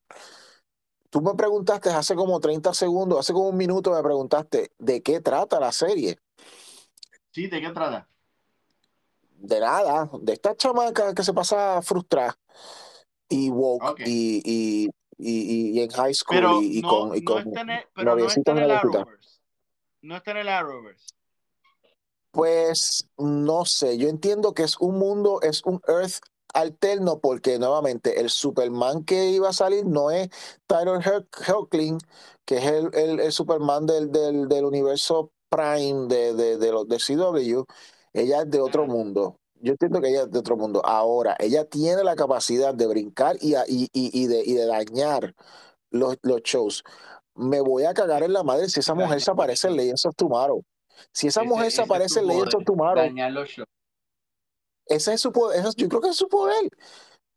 tú 1.09 1.21
me 1.21 1.33
preguntaste 1.35 1.89
hace 1.89 2.15
como 2.15 2.39
30 2.39 2.73
segundos, 2.73 3.19
hace 3.19 3.33
como 3.33 3.49
un 3.49 3.57
minuto 3.57 3.91
me 3.91 4.01
preguntaste 4.01 4.71
de 4.77 5.01
qué 5.01 5.19
trata 5.21 5.59
la 5.59 5.71
serie. 5.71 6.17
Sí, 7.31 7.47
¿de 7.47 7.61
qué 7.61 7.69
trata? 7.69 8.07
De 9.37 9.59
nada, 9.59 10.09
de 10.21 10.33
esta 10.33 10.55
chamaca 10.55 11.13
que 11.13 11.23
se 11.23 11.33
pasa 11.33 11.81
frustrada 11.81 12.37
y 13.27 13.49
woke 13.49 13.83
Ok. 13.89 13.99
y, 14.05 14.41
y, 14.45 14.89
y, 15.17 15.71
y 15.71 15.81
en 15.81 15.89
high 15.89 16.13
school 16.13 16.37
Pero 16.37 16.61
y, 16.61 16.81
no, 16.81 16.89
con, 16.89 17.17
y 17.17 17.21
no 17.21 17.31
con 17.31 17.47
está 17.47 17.61
en 17.61 17.69
el, 17.69 17.83
pero 17.93 18.15
no 18.15 18.27
está 18.27 18.51
en 18.51 18.57
el. 18.59 18.71
Arrowverse. 18.71 19.39
No 20.01 20.15
está 20.17 20.31
en 20.31 20.37
el 20.37 20.49
Arrowverse. 20.49 21.07
Pues 22.33 23.07
no 23.19 23.63
sé, 23.63 23.99
yo 23.99 24.09
entiendo 24.09 24.53
que 24.55 24.63
es 24.63 24.79
un 24.79 24.97
mundo, 24.97 25.39
es 25.43 25.61
un 25.65 25.79
Earth 25.87 26.13
alterno 26.55 27.19
porque 27.19 27.59
nuevamente 27.59 28.19
el 28.19 28.31
Superman 28.31 29.03
que 29.05 29.27
iba 29.29 29.49
a 29.49 29.53
salir 29.53 29.85
no 29.85 30.09
es 30.09 30.29
Her- 30.67 31.27
Hoechlin, 31.47 31.99
que 32.45 32.57
es 32.57 32.65
el, 32.65 32.89
el- 32.95 33.19
el 33.19 33.31
Superman 33.31 33.85
del, 33.85 34.11
del, 34.11 34.47
del 34.47 34.65
universo 34.65 35.31
Prime 35.49 36.07
de, 36.07 36.33
de, 36.33 36.57
de, 36.57 36.71
los- 36.71 36.87
de 36.87 36.97
CW, 36.97 37.65
ella 38.13 38.41
es 38.41 38.49
de 38.49 38.61
otro 38.61 38.87
mundo. 38.87 39.37
Yo 39.61 39.73
entiendo 39.73 40.01
que 40.01 40.09
ella 40.09 40.23
es 40.23 40.31
de 40.31 40.39
otro 40.39 40.57
mundo. 40.57 40.81
Ahora, 40.83 41.35
ella 41.39 41.65
tiene 41.65 42.03
la 42.03 42.15
capacidad 42.15 42.73
de 42.73 42.87
brincar 42.87 43.37
y, 43.41 43.53
y, 43.67 43.83
y, 43.93 44.23
y 44.23 44.25
de, 44.27 44.43
y 44.43 44.53
de 44.53 44.65
dañar 44.65 45.35
los, 45.91 46.17
los 46.23 46.41
shows. 46.41 46.83
Me 47.35 47.61
voy 47.61 47.83
a 47.83 47.93
cagar 47.93 48.23
en 48.23 48.33
la 48.33 48.43
madre 48.43 48.67
si 48.69 48.79
esa 48.79 48.95
mujer 48.95 49.21
se 49.21 49.29
aparece 49.31 49.67
en. 49.67 49.77
Legends 49.77 50.05
of 50.07 50.15
Tomorrow. 50.15 50.63
Si 51.11 51.27
esa 51.27 51.41
Ese, 51.41 51.49
mujer 51.49 51.71
se 51.71 51.81
aparece 51.81 52.21
dañar 52.95 53.31
los 53.31 53.49
shows. 53.49 53.67
ese 54.85 55.13
es 55.13 55.21
su 55.21 55.31
poder, 55.31 55.59
ese 55.59 55.69
es- 55.69 55.75
yo 55.75 55.87
creo 55.89 56.01
que 56.01 56.09
es 56.09 56.15
su 56.15 56.27
poder. 56.27 56.69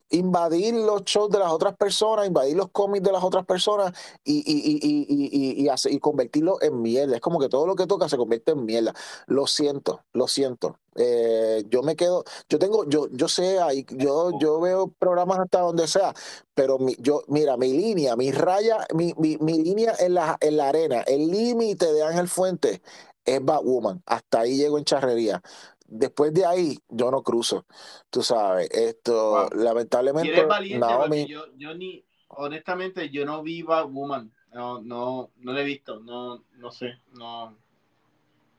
Invadir 0.09 0.73
los 0.73 1.03
shows 1.03 1.31
de 1.31 1.41
las 1.41 1.51
otras 1.51 1.77
personas, 1.77 2.29
invadir 2.29 2.57
los 2.57 2.69
cómics 2.71 3.03
de 3.05 3.11
las 3.11 3.25
otras 3.25 3.45
personas 3.45 3.93
y, 4.23 4.37
y, 4.39 4.57
y, 4.57 4.79
y, 4.81 5.07
y, 5.09 5.29
y, 5.61 5.65
y 5.65 5.69
hace- 5.69 5.91
y 5.91 5.99
convertirlo 5.99 6.63
en 6.63 6.81
mierda. 6.81 7.17
Es 7.17 7.21
como 7.21 7.41
que 7.41 7.49
todo 7.49 7.67
lo 7.67 7.75
que 7.75 7.89
toca 7.89 8.09
se 8.09 8.17
convierte 8.17 8.53
en 8.53 8.65
mierda. 8.65 8.95
Lo 9.27 9.49
siento, 9.49 10.03
lo 10.13 10.29
siento. 10.29 10.79
Eh, 10.95 11.65
yo 11.69 11.83
me 11.83 11.97
quedo, 11.97 12.23
yo 12.49 12.61
tengo, 12.61 12.89
yo, 12.89 13.09
yo 13.11 13.27
sé, 13.27 13.59
ahí, 13.59 13.85
yo, 13.91 14.31
yo 14.39 14.61
veo 14.61 14.93
programas 14.97 15.41
hasta 15.41 15.59
donde 15.61 15.89
sea, 15.89 16.15
pero 16.55 16.79
mi, 16.79 16.95
yo, 17.01 17.25
mira, 17.27 17.57
mi 17.57 17.73
línea, 17.73 18.15
mi 18.15 18.31
raya, 18.31 18.87
mi, 18.95 19.13
mi, 19.19 19.37
mi 19.39 19.61
línea 19.61 19.93
en 19.99 20.15
la, 20.15 20.37
en 20.41 20.57
la 20.57 20.69
arena, 20.69 21.01
el 21.03 21.29
límite 21.29 21.93
de 21.93 22.05
Ángel 22.05 22.29
Fuentes 22.29 22.81
es 23.27 23.45
Batwoman. 23.45 24.03
Hasta 24.07 24.41
ahí 24.41 24.57
llego 24.57 24.79
en 24.79 24.85
charrería. 24.85 25.43
Después 25.89 26.33
de 26.33 26.47
ahí, 26.47 26.79
yo 26.89 27.11
no 27.11 27.23
cruzo. 27.23 27.67
Tú 28.11 28.23
sabes, 28.23 28.71
esto, 28.71 29.31
Wow. 29.31 29.63
Lamentablemente, 29.63 30.33
eres 30.33 30.49
valiente 30.49 30.87
Naomi, 30.87 31.27
yo, 31.27 31.45
yo 31.57 31.75
ni, 31.75 32.05
honestamente, 32.29 33.11
yo 33.11 33.25
no 33.25 33.43
vi 33.43 33.63
Woman. 33.63 34.33
No, 34.53 34.81
no, 34.81 35.31
no 35.37 35.53
la 35.53 35.61
he 35.61 35.65
visto. 35.65 36.01
No, 36.01 36.43
no 36.55 36.73
sé. 36.73 36.95
No, 37.13 37.57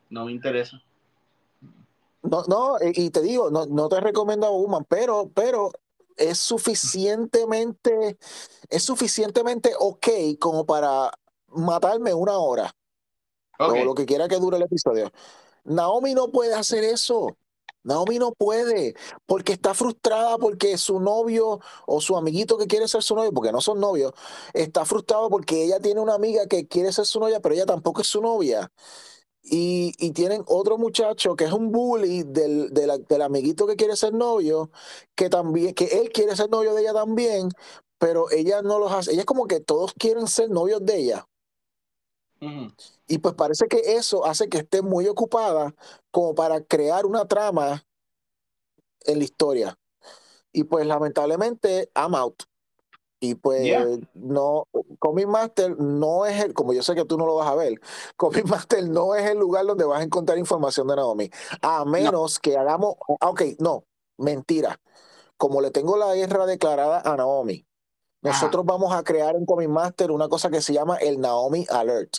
no 0.10 0.26
me 0.26 0.32
interesa. 0.32 0.82
no, 2.22 2.44
no, 2.48 2.78
y 2.82 3.06
y 3.06 3.10
te 3.10 3.22
digo, 3.22 3.50
no, 3.50 3.66
no 3.66 3.90
te 3.90 4.00
recomiendo 4.00 4.48
a 4.48 4.52
Woman, 4.52 4.86
pero, 4.88 5.30
pero 5.34 5.72
es 6.16 6.38
suficientemente, 6.38 8.18
es 8.70 8.84
suficientemente 8.84 9.74
ok 9.78 10.08
como 10.40 10.66
para 10.66 11.12
matarme 11.50 12.14
una 12.14 12.38
hora 12.38 12.74
O 13.60 13.86
lo 13.86 13.96
que 13.96 14.06
quiera 14.06 14.28
que 14.28 14.38
dure 14.38 14.58
el 14.58 14.64
episodio. 14.64 15.12
Naomi 15.66 16.14
no 16.14 16.30
puede 16.32 16.54
hacer 16.54 16.84
eso. 16.84 17.38
Naomi 17.84 18.20
no 18.20 18.34
puede, 18.34 18.96
porque 19.26 19.54
está 19.54 19.74
frustrada 19.74 20.38
porque 20.38 20.78
su 20.78 21.00
novio 21.00 21.60
o 21.86 22.02
su 22.02 22.18
amiguito 22.18 22.58
que 22.58 22.68
quiere 22.68 22.88
ser 22.88 23.02
su 23.02 23.16
novio, 23.16 23.32
porque 23.32 23.52
no 23.54 23.62
son 23.62 23.80
novios, 23.80 24.12
está 24.54 24.84
frustrado 24.86 25.30
porque 25.30 25.64
ella 25.64 25.80
tiene 25.80 26.02
una 26.02 26.16
amiga 26.16 26.48
que 26.48 26.68
quiere 26.68 26.92
ser 26.92 27.06
su 27.06 27.20
novia, 27.20 27.40
pero 27.40 27.56
ella 27.56 27.66
tampoco 27.66 28.02
es 28.02 28.08
su 28.08 28.22
novia. 28.22 28.70
Y, 29.44 29.94
y 30.00 30.12
tienen 30.12 30.44
otro 30.48 30.78
muchacho 30.78 31.36
que 31.38 31.46
es 31.46 31.54
un 31.54 31.72
bully 31.72 32.24
del, 32.24 32.74
de 32.74 32.88
la- 32.88 32.98
del 32.98 33.22
amiguito 33.22 33.66
que 33.66 33.78
quiere 33.78 33.96
ser 33.96 34.14
novio, 34.14 34.70
que 35.16 35.30
también, 35.30 35.74
que 35.74 35.86
él 35.86 36.10
quiere 36.12 36.36
ser 36.36 36.50
novio 36.50 36.74
de 36.74 36.82
ella 36.82 36.94
también, 36.94 37.50
pero 38.00 38.30
ella 38.32 38.62
no 38.62 38.80
los 38.80 38.92
hace. 38.92 39.12
Ella 39.14 39.22
es 39.22 39.26
como 39.26 39.48
que 39.48 39.62
todos 39.62 39.94
quieren 39.94 40.28
ser 40.28 40.50
novios 40.50 40.86
de 40.86 40.98
ella. 40.98 41.26
Y 43.08 43.20
pues 43.20 43.36
parece 43.36 43.68
que 43.68 43.96
eso 43.96 44.26
hace 44.26 44.50
que 44.50 44.60
esté 44.60 44.82
muy 44.82 45.08
ocupada 45.08 45.74
como 46.12 46.36
para 46.36 46.62
crear 46.62 47.06
una 47.06 47.26
trama 47.26 47.86
en 49.06 49.20
la 49.20 49.24
historia. 49.24 49.80
Y 50.52 50.66
pues 50.66 50.86
lamentablemente, 50.86 51.90
I'm 51.96 52.16
out. 52.16 52.44
Y 53.20 53.36
pues 53.36 53.66
Yeah. 53.66 53.86
no, 54.14 54.68
Comic 55.00 55.28
Master 55.28 55.76
no 55.80 56.26
es 56.26 56.44
el, 56.44 56.54
como 56.54 56.74
yo 56.74 56.84
sé 56.84 56.94
que 56.94 57.06
tú 57.06 57.18
no 57.18 57.26
lo 57.26 57.36
vas 57.36 57.48
a 57.48 57.56
ver, 57.56 57.80
Comic 58.18 58.46
Master 58.46 58.88
no 58.88 59.16
es 59.16 59.30
el 59.30 59.40
lugar 59.40 59.66
donde 59.66 59.86
vas 59.86 60.02
a 60.02 60.04
encontrar 60.04 60.38
información 60.38 60.88
de 60.88 60.96
Naomi. 60.98 61.30
A 61.62 61.84
menos 61.86 62.40
que 62.40 62.58
hagamos, 62.58 62.96
ok, 63.08 63.42
no, 63.60 63.86
mentira. 64.18 64.80
Como 65.38 65.62
le 65.62 65.72
tengo 65.72 65.98
la 65.98 66.14
guerra 66.16 66.46
declarada 66.46 67.02
a 67.02 67.16
Naomi, 67.16 67.66
nosotros 68.22 68.66
vamos 68.66 68.94
a 68.94 69.04
crear 69.04 69.36
en 69.36 69.46
Comic 69.46 69.70
Master 69.70 70.12
una 70.12 70.28
cosa 70.28 70.50
que 70.50 70.62
se 70.62 70.74
llama 70.74 70.98
el 70.98 71.20
Naomi 71.20 71.66
Alert. 71.70 72.18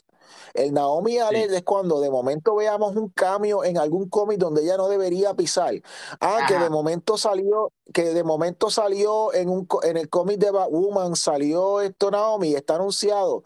El 0.54 0.72
Naomi 0.72 1.18
Alert 1.18 1.52
es 1.52 1.62
cuando 1.62 2.00
de 2.00 2.10
momento 2.10 2.56
veamos 2.56 2.96
un 2.96 3.08
cambio 3.10 3.64
en 3.64 3.78
algún 3.78 4.08
cómic 4.08 4.38
donde 4.38 4.62
ella 4.62 4.76
no 4.76 4.88
debería 4.88 5.34
pisar. 5.34 5.74
Ah, 6.20 6.44
que 6.46 6.58
de 6.58 6.70
momento 6.70 7.16
salió, 7.18 7.72
que 7.92 8.14
de 8.14 8.24
momento 8.24 8.70
salió 8.70 9.32
en 9.34 9.48
un 9.48 9.68
en 9.82 9.96
el 9.96 10.08
cómic 10.08 10.38
de 10.38 10.50
Batwoman, 10.50 11.16
salió 11.16 11.80
esto 11.80 12.10
Naomi, 12.10 12.54
está 12.54 12.76
anunciado. 12.76 13.42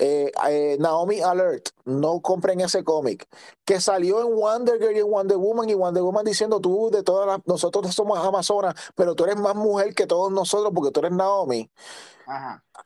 Eh, 0.00 0.32
eh, 0.48 0.78
Naomi 0.80 1.20
Alert, 1.20 1.68
no 1.84 2.20
compren 2.22 2.58
ese 2.62 2.82
cómic, 2.82 3.28
que 3.66 3.80
salió 3.82 4.22
en 4.22 4.34
Wonder 4.34 4.80
Girl 4.80 4.96
y 4.96 5.00
en 5.00 5.10
Wonder 5.10 5.36
Woman 5.36 5.68
y 5.68 5.74
Wonder 5.74 6.02
Woman 6.02 6.24
diciendo 6.24 6.58
tú 6.58 6.90
de 6.90 7.02
todas 7.02 7.26
las, 7.26 7.46
nosotros 7.46 7.94
somos 7.94 8.18
Amazonas, 8.18 8.74
pero 8.94 9.14
tú 9.14 9.24
eres 9.24 9.36
más 9.36 9.54
mujer 9.54 9.94
que 9.94 10.06
todos 10.06 10.32
nosotros 10.32 10.72
porque 10.74 10.90
tú 10.90 11.00
eres 11.00 11.12
Naomi. 11.12 11.70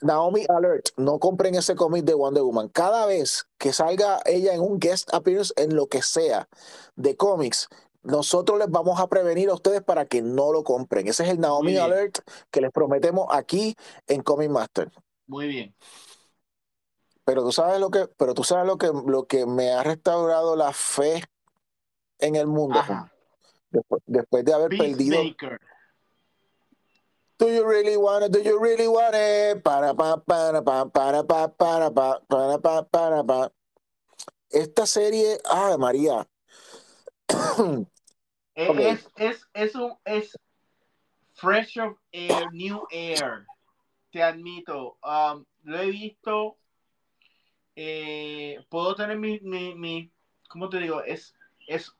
Naomi 0.00 0.44
Alert, 0.48 0.88
no 0.96 1.20
compren 1.20 1.54
ese 1.54 1.76
cómic 1.76 2.04
de 2.04 2.14
Wonder 2.14 2.42
Woman. 2.42 2.68
Cada 2.68 3.06
vez 3.06 3.46
que 3.58 3.72
salga 3.72 4.20
ella 4.24 4.52
en 4.52 4.60
un 4.60 4.80
guest 4.80 5.12
appearance 5.14 5.54
en 5.56 5.76
lo 5.76 5.86
que 5.86 6.02
sea 6.02 6.48
de 6.96 7.14
cómics, 7.16 7.68
nosotros 8.02 8.58
les 8.58 8.70
vamos 8.70 8.98
a 8.98 9.06
prevenir 9.06 9.50
a 9.50 9.54
ustedes 9.54 9.82
para 9.82 10.06
que 10.06 10.20
no 10.20 10.52
lo 10.52 10.64
compren. 10.64 11.06
Ese 11.06 11.22
es 11.22 11.28
el 11.28 11.38
Naomi 11.38 11.76
Alert 11.76 12.18
que 12.50 12.60
les 12.60 12.72
prometemos 12.72 13.28
aquí 13.30 13.76
en 14.08 14.22
Comic 14.22 14.50
Master. 14.50 14.90
Muy 15.26 15.46
bien. 15.46 15.74
Pero 17.24 17.42
tú 17.42 17.52
sabes 17.52 17.80
lo 17.80 17.90
que, 17.90 18.06
pero 18.18 18.34
tú 18.34 18.44
sabes 18.44 18.66
lo 18.66 18.76
que, 18.76 18.90
lo 19.06 19.26
que 19.26 19.46
me 19.46 19.72
ha 19.72 19.82
restaurado 19.82 20.56
la 20.56 20.72
fe 20.72 21.24
en 22.18 22.36
el 22.36 22.46
mundo. 22.46 22.80
Después, 24.06 24.44
de 24.44 24.52
haber 24.52 24.68
perdido. 24.68 25.20
Do 27.36 27.48
you 27.50 27.64
really 27.66 27.96
want 27.96 28.24
it? 28.24 28.32
Do 28.32 28.40
you 28.40 28.60
really 28.60 28.86
want 28.86 29.14
it? 29.14 29.62
Para 29.62 29.92
pa 29.92 30.16
para 30.18 30.62
pa 30.62 30.86
para 30.86 31.24
pa 31.24 31.48
para 31.48 31.90
pa 31.90 32.20
para 32.28 32.58
pa 32.58 32.82
para 32.84 33.24
pa. 33.24 33.52
Esta 34.50 34.86
serie, 34.86 35.38
ah, 35.44 35.76
María. 35.76 36.28
es, 38.54 39.08
es, 39.16 39.48
es, 39.52 39.74
un, 39.74 39.96
es 40.04 40.38
fresh 41.32 41.78
of 41.78 41.96
air, 42.12 42.52
new 42.52 42.86
air. 42.92 43.46
Te 44.12 44.22
admito. 44.22 44.96
Um, 45.02 45.44
lo 45.64 45.80
he 45.80 45.90
visto 45.90 46.56
eh, 47.76 48.64
puedo 48.68 48.94
tener 48.94 49.18
mi, 49.18 49.40
mi, 49.40 49.74
mi, 49.74 50.10
¿cómo 50.48 50.68
te 50.68 50.78
digo? 50.78 51.02
Es, 51.02 51.34
es, 51.66 51.92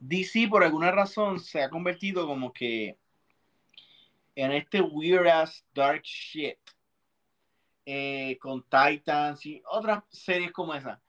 DC 0.00 0.48
por 0.48 0.64
alguna 0.64 0.90
razón 0.90 1.38
se 1.38 1.62
ha 1.62 1.70
convertido 1.70 2.26
como 2.26 2.52
que 2.52 2.96
en 4.34 4.52
este 4.52 4.80
weird 4.80 5.28
ass 5.28 5.64
dark 5.74 6.02
shit 6.02 6.58
eh, 7.84 8.38
con 8.40 8.62
Titans 8.62 9.44
y 9.46 9.62
otras 9.66 10.04
series 10.10 10.52
como 10.52 10.74
esa. 10.74 11.00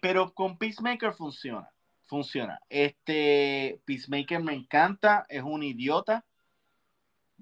Pero 0.00 0.32
con 0.34 0.58
Peacemaker 0.58 1.12
funciona, 1.12 1.70
funciona. 2.02 2.58
Este 2.68 3.80
Peacemaker 3.84 4.42
me 4.42 4.54
encanta, 4.54 5.24
es 5.28 5.42
un 5.42 5.62
idiota. 5.62 6.24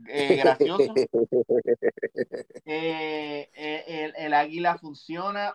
Eh, 0.09 0.37
gracioso. 0.37 0.95
el, 2.65 4.15
el, 4.17 4.35
águila 4.35 4.79
funciona. 4.79 5.55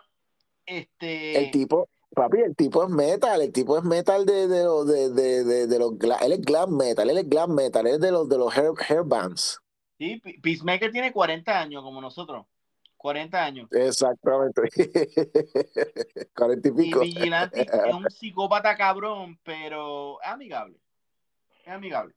Este... 0.66 1.38
El 1.38 1.50
tipo, 1.50 1.88
papi, 2.14 2.40
el 2.40 2.56
tipo 2.56 2.84
es 2.84 2.90
metal, 2.90 3.40
el 3.40 3.52
tipo 3.52 3.78
es 3.78 3.84
metal 3.84 4.26
de, 4.26 4.48
de, 4.48 4.64
de, 5.10 5.44
de, 5.44 5.66
de 5.66 5.78
los, 5.78 5.92
él 6.22 6.32
es 6.32 6.40
glam 6.42 6.76
metal, 6.76 7.08
él 7.08 7.18
es 7.18 7.28
glam 7.28 7.54
metal, 7.54 7.86
él 7.86 7.94
es 7.94 8.00
de 8.00 8.10
los, 8.10 8.28
de 8.28 8.38
los 8.38 8.56
hair, 8.56 8.72
hair 8.88 9.04
bands. 9.04 9.60
Sí, 9.98 10.20
Peacemaker 10.42 10.90
tiene 10.90 11.12
40 11.12 11.58
años 11.58 11.82
como 11.82 12.00
nosotros. 12.00 12.44
40 12.96 13.44
años. 13.44 13.68
Exactamente. 13.72 14.62
40 16.34 16.68
y 16.68 16.72
pico. 16.72 17.02
Y 17.02 17.06
Vigilante 17.06 17.62
es 17.62 17.94
un 17.94 18.10
psicópata 18.10 18.76
cabrón, 18.76 19.38
pero 19.42 20.20
es 20.20 20.28
amigable. 20.28 20.78
Es 21.64 21.72
amigable. 21.72 22.14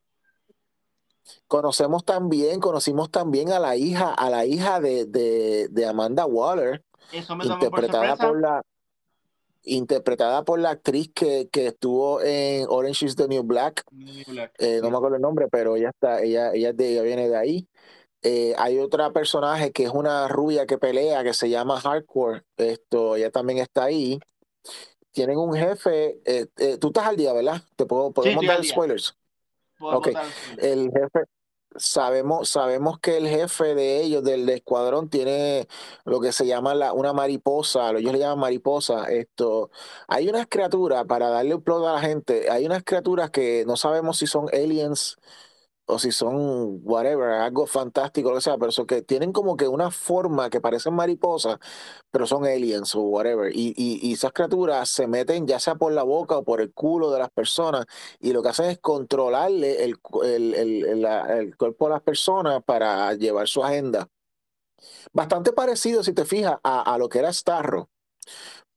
Conocemos 1.46 2.04
también, 2.04 2.60
conocimos 2.60 3.10
también 3.10 3.50
a 3.52 3.58
la 3.58 3.76
hija, 3.76 4.12
a 4.14 4.30
la 4.30 4.46
hija 4.46 4.80
de, 4.80 5.04
de, 5.06 5.68
de 5.68 5.86
Amanda 5.86 6.26
Waller, 6.26 6.84
interpretada 7.12 8.16
por, 8.16 8.40
la 8.40 8.62
interpretada 9.64 10.44
por 10.44 10.60
la 10.60 10.70
actriz 10.70 11.10
que, 11.14 11.48
que, 11.50 11.68
estuvo 11.68 12.22
en 12.22 12.66
Orange 12.68 13.06
is 13.06 13.16
the 13.16 13.28
New 13.28 13.42
Black. 13.42 13.84
Eh, 14.58 14.80
no 14.82 14.90
me 14.90 14.96
acuerdo 14.96 15.16
el 15.16 15.22
nombre, 15.22 15.48
pero 15.50 15.76
ella 15.76 15.90
está, 15.90 16.22
ella, 16.22 16.52
ella, 16.52 16.72
de, 16.72 17.02
viene 17.02 17.28
de 17.28 17.36
ahí. 17.36 17.68
Eh, 18.22 18.54
hay 18.58 18.78
otra 18.78 19.12
personaje 19.12 19.72
que 19.72 19.84
es 19.84 19.90
una 19.90 20.28
rubia 20.28 20.66
que 20.66 20.78
pelea 20.78 21.24
que 21.24 21.34
se 21.34 21.48
llama 21.48 21.80
Hardcore. 21.80 22.42
Esto, 22.56 23.16
ella 23.16 23.30
también 23.30 23.58
está 23.58 23.84
ahí. 23.84 24.20
Tienen 25.12 25.38
un 25.38 25.54
jefe. 25.54 26.20
Eh, 26.24 26.78
tú 26.78 26.88
estás 26.88 27.06
al 27.06 27.16
día, 27.16 27.32
¿verdad? 27.32 27.62
Te 27.76 27.86
puedo 27.86 28.12
podemos 28.12 28.44
dar 28.46 28.64
spoilers. 28.64 29.16
Okay. 29.80 30.14
El 30.58 30.90
jefe, 30.92 31.24
sabemos, 31.76 32.48
sabemos 32.48 32.98
que 33.00 33.16
el 33.16 33.28
jefe 33.28 33.74
de 33.74 34.02
ellos, 34.02 34.22
del, 34.22 34.48
escuadrón, 34.48 35.08
tiene 35.08 35.68
lo 36.04 36.20
que 36.20 36.32
se 36.32 36.46
llama 36.46 36.74
la, 36.74 36.92
una 36.92 37.12
mariposa, 37.12 37.90
ellos 37.90 38.12
le 38.12 38.18
llaman 38.18 38.38
mariposa. 38.38 39.04
Esto, 39.04 39.70
hay 40.08 40.28
unas 40.28 40.46
criaturas, 40.48 41.04
para 41.06 41.28
darle 41.30 41.54
un 41.54 41.62
plot 41.62 41.86
a 41.86 41.94
la 41.94 42.00
gente, 42.00 42.50
hay 42.50 42.66
unas 42.66 42.82
criaturas 42.84 43.30
que 43.30 43.64
no 43.66 43.76
sabemos 43.76 44.18
si 44.18 44.26
son 44.26 44.48
aliens 44.52 45.16
o 45.90 45.98
si 45.98 46.12
son 46.12 46.80
whatever, 46.82 47.30
algo 47.30 47.66
fantástico, 47.66 48.30
lo 48.30 48.36
que 48.36 48.42
sea, 48.42 48.58
pero 48.58 48.86
que 48.86 49.02
tienen 49.02 49.32
como 49.32 49.56
que 49.56 49.68
una 49.68 49.90
forma 49.90 50.50
que 50.50 50.60
parecen 50.60 50.94
mariposas, 50.94 51.58
pero 52.10 52.26
son 52.26 52.44
aliens 52.44 52.94
o 52.94 53.00
whatever. 53.02 53.54
Y, 53.54 53.74
y, 53.76 54.12
esas 54.12 54.32
criaturas 54.32 54.88
se 54.88 55.06
meten 55.06 55.46
ya 55.46 55.58
sea 55.60 55.74
por 55.74 55.92
la 55.92 56.02
boca 56.02 56.38
o 56.38 56.44
por 56.44 56.60
el 56.60 56.72
culo 56.72 57.10
de 57.10 57.18
las 57.18 57.30
personas 57.30 57.86
y 58.20 58.32
lo 58.32 58.42
que 58.42 58.50
hacen 58.50 58.66
es 58.66 58.78
controlarle 58.78 59.84
el, 59.84 59.96
el, 60.24 60.54
el, 60.54 61.04
el 61.04 61.56
cuerpo 61.56 61.86
de 61.86 61.92
las 61.92 62.02
personas 62.02 62.62
para 62.64 63.12
llevar 63.14 63.48
su 63.48 63.64
agenda. 63.64 64.08
Bastante 65.12 65.52
parecido, 65.52 66.02
si 66.02 66.12
te 66.12 66.24
fijas, 66.24 66.58
a, 66.62 66.94
a 66.94 66.98
lo 66.98 67.08
que 67.08 67.18
era 67.18 67.32
Starro. 67.32 67.90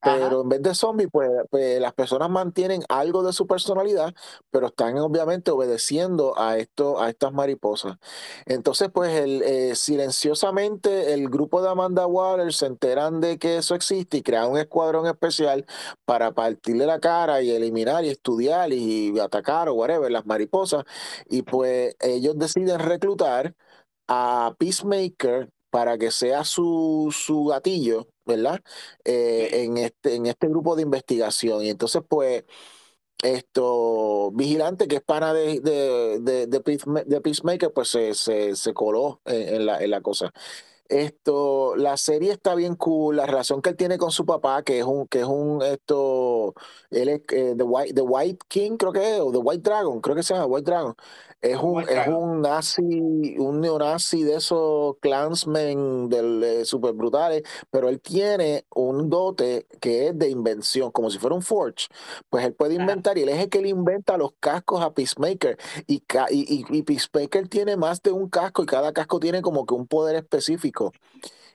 Pero 0.04 0.42
en 0.42 0.50
vez 0.50 0.62
de 0.62 0.76
zombies, 0.76 1.10
pues, 1.12 1.30
pues, 1.50 1.80
las 1.80 1.94
personas 1.94 2.30
mantienen 2.30 2.84
algo 2.90 3.24
de 3.24 3.32
su 3.32 3.48
personalidad, 3.48 4.14
pero 4.52 4.68
están 4.68 4.98
obviamente 5.00 5.50
obedeciendo 5.52 6.38
a 6.38 6.58
esto, 6.58 7.02
a 7.02 7.10
estas 7.10 7.32
mariposas. 7.32 7.98
Entonces, 8.46 8.90
pues 8.94 9.14
el, 9.14 9.42
eh, 9.44 9.76
silenciosamente 9.76 11.14
el 11.14 11.30
grupo 11.30 11.62
de 11.62 11.70
Amanda 11.70 12.06
Waller 12.06 12.54
se 12.54 12.66
enteran 12.66 13.22
de 13.22 13.38
que 13.40 13.58
eso 13.58 13.76
existe 13.76 14.18
y 14.18 14.24
crean 14.24 14.52
un 14.52 14.58
escuadrón 14.58 15.08
especial 15.08 15.66
para 16.06 16.34
partirle 16.34 16.86
la 16.86 17.00
cara 17.00 17.42
y 17.42 17.52
eliminar 17.52 18.04
y 18.04 18.10
estudiar 18.10 18.74
y 18.74 19.18
atacar 19.20 19.70
o 19.70 19.74
whatever 19.76 20.12
las 20.12 20.26
mariposas. 20.26 20.84
Y 21.30 21.44
pues 21.44 21.96
ellos 22.02 22.38
deciden 22.38 22.80
reclutar 22.80 23.56
a 24.08 24.54
Peacemaker 24.60 25.50
para 25.70 25.98
que 25.98 26.12
sea 26.12 26.44
su, 26.44 27.10
su 27.12 27.46
gatillo 27.46 28.08
¿verdad? 28.26 28.62
Eh, 29.04 29.64
en, 29.64 29.78
este, 29.78 30.16
en 30.16 30.26
este 30.28 30.48
grupo 30.48 30.76
de 30.76 30.84
investigación. 30.84 31.64
Y 31.64 31.70
entonces, 31.70 32.02
pues, 32.08 32.44
esto, 33.24 34.32
Vigilante, 34.34 34.88
que 34.88 34.98
es 34.98 35.02
pana 35.04 35.34
de, 35.34 35.60
de, 35.62 36.20
de, 36.22 36.48
de 36.48 37.22
Peacemaker, 37.22 37.72
pues 37.74 37.90
se, 37.90 38.14
se, 38.16 38.56
se 38.56 38.74
coló 38.74 39.22
en, 39.26 39.66
la, 39.66 39.82
en 39.82 39.92
la 39.92 40.02
cosa. 40.02 40.32
Esto, 40.90 41.76
la 41.78 41.98
serie 41.98 42.32
está 42.34 42.56
bien 42.56 42.76
cool, 42.76 43.16
la 43.18 43.26
relación 43.26 43.62
que 43.62 43.70
él 43.72 43.78
tiene 43.78 43.98
con 43.98 44.12
su 44.12 44.26
papá, 44.26 44.64
que 44.64 44.80
es 44.80 44.86
un, 44.86 45.08
que 45.08 45.22
es 45.22 45.26
un, 45.26 45.62
esto, 45.64 46.54
él 46.92 47.10
es 47.10 47.22
eh, 47.34 47.56
The, 47.58 47.64
White, 47.64 47.94
The 47.96 48.02
White 48.02 48.46
King, 48.50 48.78
creo 48.78 48.92
que 48.94 49.16
es, 49.16 49.20
o 49.22 49.32
The 49.32 49.40
White 49.40 49.64
Dragon, 49.70 50.02
creo 50.02 50.16
que 50.16 50.24
se 50.24 50.34
llama 50.36 50.46
White 50.48 50.70
Dragon. 50.72 50.96
Es 51.44 51.58
un, 51.62 51.84
es 51.90 52.08
un 52.08 52.42
nazi, 52.42 53.36
un 53.38 53.60
neonazi 53.60 54.24
de 54.24 54.36
esos 54.36 54.96
clansmen 55.02 56.08
del, 56.08 56.66
super 56.66 56.94
brutales, 56.94 57.44
pero 57.70 57.90
él 57.90 58.00
tiene 58.00 58.66
un 58.74 59.10
dote 59.10 59.68
que 59.82 60.08
es 60.08 60.18
de 60.18 60.30
invención, 60.30 60.90
como 60.92 61.10
si 61.10 61.20
fuera 61.20 61.36
un 61.36 61.42
Forge. 61.42 61.88
Pues 62.30 62.46
él 62.46 62.54
puede 62.54 62.76
inventar 62.76 63.18
y 63.18 63.24
él 63.24 63.30
es 63.30 63.40
el 63.40 63.50
que 63.50 63.62
le 63.62 63.68
inventa 63.68 64.16
los 64.16 64.32
cascos 64.40 64.82
a 64.82 64.94
Peacemaker. 64.94 65.58
Y, 65.86 66.02
y, 66.30 66.66
y 66.70 66.84
Peacemaker 66.84 67.50
tiene 67.50 67.76
más 67.76 68.02
de 68.02 68.14
un 68.14 68.30
casco 68.30 68.64
y 68.64 68.66
cada 68.66 68.94
casco 68.94 69.20
tiene 69.20 69.42
como 69.42 69.66
que 69.66 69.74
un 69.74 69.86
poder 69.86 70.16
específico. 70.16 70.94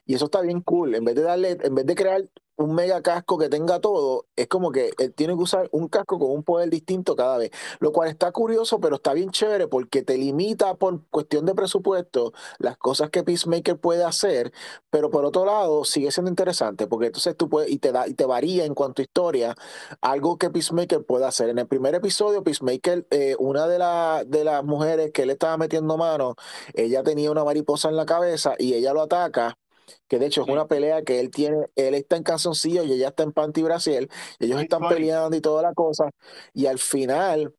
Y 0.09 0.15
eso 0.15 0.25
está 0.25 0.41
bien 0.41 0.61
cool. 0.61 0.95
En 0.95 1.05
vez 1.05 1.13
de 1.13 1.21
darle, 1.21 1.55
en 1.61 1.75
vez 1.75 1.85
de 1.85 1.93
crear 1.93 2.27
un 2.55 2.73
mega 2.73 2.99
casco 3.03 3.37
que 3.37 3.47
tenga 3.47 3.79
todo, 3.79 4.25
es 4.35 4.47
como 4.47 4.71
que 4.71 4.89
tiene 5.15 5.35
que 5.35 5.43
usar 5.43 5.69
un 5.71 5.87
casco 5.87 6.17
con 6.17 6.31
un 6.31 6.41
poder 6.43 6.71
distinto 6.71 7.15
cada 7.15 7.37
vez, 7.37 7.51
lo 7.79 7.91
cual 7.93 8.09
está 8.09 8.31
curioso, 8.31 8.79
pero 8.79 8.95
está 8.95 9.13
bien 9.13 9.29
chévere 9.29 9.67
porque 9.67 10.01
te 10.01 10.17
limita 10.17 10.73
por 10.73 11.05
cuestión 11.11 11.45
de 11.45 11.53
presupuesto 11.53 12.33
las 12.57 12.75
cosas 12.77 13.11
que 13.11 13.21
Peacemaker 13.21 13.77
puede 13.77 14.03
hacer, 14.03 14.51
pero 14.89 15.11
por 15.11 15.25
otro 15.25 15.45
lado 15.45 15.85
sigue 15.85 16.11
siendo 16.11 16.31
interesante 16.31 16.87
porque 16.87 17.05
entonces 17.05 17.37
tú 17.37 17.47
puedes 17.47 17.69
y 17.69 17.77
te 17.77 17.91
da 17.91 18.07
y 18.07 18.15
te 18.15 18.25
varía 18.25 18.65
en 18.65 18.73
cuanto 18.73 19.03
a 19.03 19.03
historia 19.03 19.55
algo 20.01 20.39
que 20.39 20.49
Peacemaker 20.49 21.05
puede 21.05 21.25
hacer. 21.25 21.49
En 21.49 21.59
el 21.59 21.67
primer 21.67 21.93
episodio 21.93 22.43
Peacemaker, 22.43 23.05
eh, 23.11 23.35
una 23.37 23.67
de, 23.67 23.77
de 24.25 24.43
las 24.43 24.63
mujeres 24.63 25.11
que 25.11 25.21
él 25.21 25.29
estaba 25.29 25.55
metiendo 25.57 25.97
mano, 25.97 26.35
ella 26.73 27.03
tenía 27.03 27.29
una 27.29 27.43
mariposa 27.43 27.89
en 27.89 27.95
la 27.95 28.07
cabeza 28.07 28.55
y 28.57 28.73
ella 28.73 28.91
lo 28.91 29.03
ataca 29.03 29.55
que 30.07 30.19
de 30.19 30.27
hecho 30.27 30.43
es 30.43 30.49
una 30.49 30.67
pelea 30.67 31.03
que 31.03 31.19
él 31.19 31.29
tiene, 31.31 31.57
él 31.75 31.95
está 31.95 32.15
en 32.15 32.23
calzoncillo 32.23 32.83
y 32.83 32.93
ella 32.93 33.09
está 33.09 33.23
en 33.23 33.31
panty 33.31 33.63
Brasil, 33.63 34.09
ellos 34.39 34.61
están 34.61 34.87
peleando 34.87 35.35
y 35.35 35.41
toda 35.41 35.61
la 35.61 35.73
cosa, 35.73 36.09
y 36.53 36.65
al 36.65 36.79
final 36.79 37.53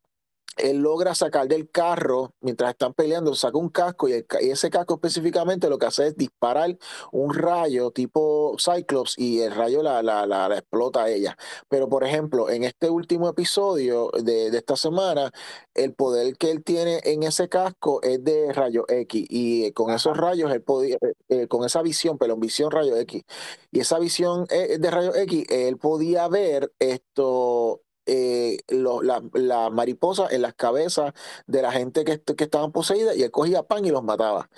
él 0.57 0.79
logra 0.79 1.15
sacar 1.15 1.49
del 1.49 1.71
carro 1.71 2.35
mientras 2.41 2.71
están 2.71 2.93
peleando, 2.95 3.35
saca 3.35 3.59
un 3.59 3.69
casco 3.69 4.09
y, 4.09 4.25
ese 4.41 4.71
casco 4.71 4.95
específicamente 4.95 5.69
lo 5.69 5.79
que 5.79 5.87
hace 5.87 6.09
es 6.09 6.17
disparar 6.17 6.77
un 7.13 7.35
rayo 7.35 7.91
tipo 7.91 8.57
Cyclops 8.59 9.15
y 9.19 9.41
el 9.41 9.55
rayo 9.55 9.83
la, 9.83 10.03
la, 10.03 10.27
la, 10.27 10.49
explota 10.57 11.05
a 11.05 11.11
ella. 11.11 11.37
Pero 11.69 11.89
por 11.89 12.05
ejemplo, 12.05 12.51
en 12.51 12.65
este 12.65 12.91
último 12.91 13.29
episodio 13.29 14.11
de, 14.23 14.51
de, 14.51 14.59
esta 14.59 14.77
semana, 14.77 15.31
el 15.75 15.95
poder 15.95 16.37
que 16.37 16.51
él 16.51 16.63
tiene 16.65 17.01
en 17.05 17.23
ese 17.23 17.49
casco 17.49 18.03
es 18.03 18.23
de 18.25 18.53
rayo 18.53 18.85
X 18.89 19.27
y 19.29 19.73
con 19.73 19.91
esos 19.91 20.17
rayos, 20.17 20.53
él 20.53 20.63
podía, 20.63 20.97
eh, 20.97 21.15
eh, 21.29 21.47
con 21.47 21.65
esa 21.65 21.83
visión, 21.83 22.19
pero 22.19 22.37
visión 22.37 22.71
rayo 22.71 22.97
X, 22.97 23.23
y 23.71 23.81
esa 23.81 23.99
visión 23.99 24.47
eh, 24.51 24.79
de 24.79 24.91
rayo 24.91 25.15
X, 25.15 25.45
él 25.49 25.79
podía 25.79 26.29
ver 26.29 26.73
esto 26.79 27.81
eh, 28.11 28.59
las 28.69 29.23
la 29.33 29.71
mariposas 29.71 30.33
en 30.33 30.43
las 30.43 30.55
cabezas 30.55 31.13
de 31.47 31.63
la 31.63 31.71
gente 31.71 32.05
que, 32.05 32.21
que 32.21 32.45
estaban 32.45 32.73
poseídas 32.73 33.17
y 33.17 33.23
él 33.23 33.31
cogía 33.31 33.63
pan 33.63 33.85
y 33.85 33.91
los 33.91 34.03
mataba. 34.03 34.51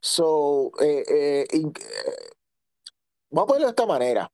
So, 0.00 0.70
eh, 0.80 1.04
eh, 1.10 1.46
vamos 3.30 3.44
a 3.44 3.46
ponerlo 3.46 3.66
de 3.66 3.70
esta 3.70 3.86
manera. 3.86 4.30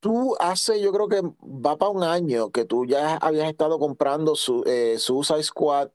Tú 0.00 0.36
hace, 0.38 0.80
yo 0.80 0.92
creo 0.92 1.08
que 1.08 1.22
va 1.22 1.76
para 1.76 1.90
un 1.90 2.04
año 2.04 2.50
que 2.50 2.64
tú 2.64 2.84
ya 2.86 3.16
habías 3.16 3.48
estado 3.48 3.78
comprando 3.78 4.36
su 4.36 4.62
Suicide 4.98 5.42
Squad, 5.42 5.90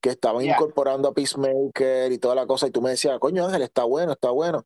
que 0.00 0.10
estaban 0.10 0.44
incorporando 0.44 1.08
a 1.08 1.14
Peacemaker 1.14 2.10
y 2.10 2.18
toda 2.18 2.34
la 2.34 2.46
cosa, 2.46 2.66
y 2.66 2.70
tú 2.70 2.82
me 2.82 2.90
decías, 2.90 3.18
coño 3.20 3.44
Ángel, 3.46 3.62
está 3.62 3.84
bueno, 3.84 4.12
está 4.12 4.30
bueno 4.30 4.64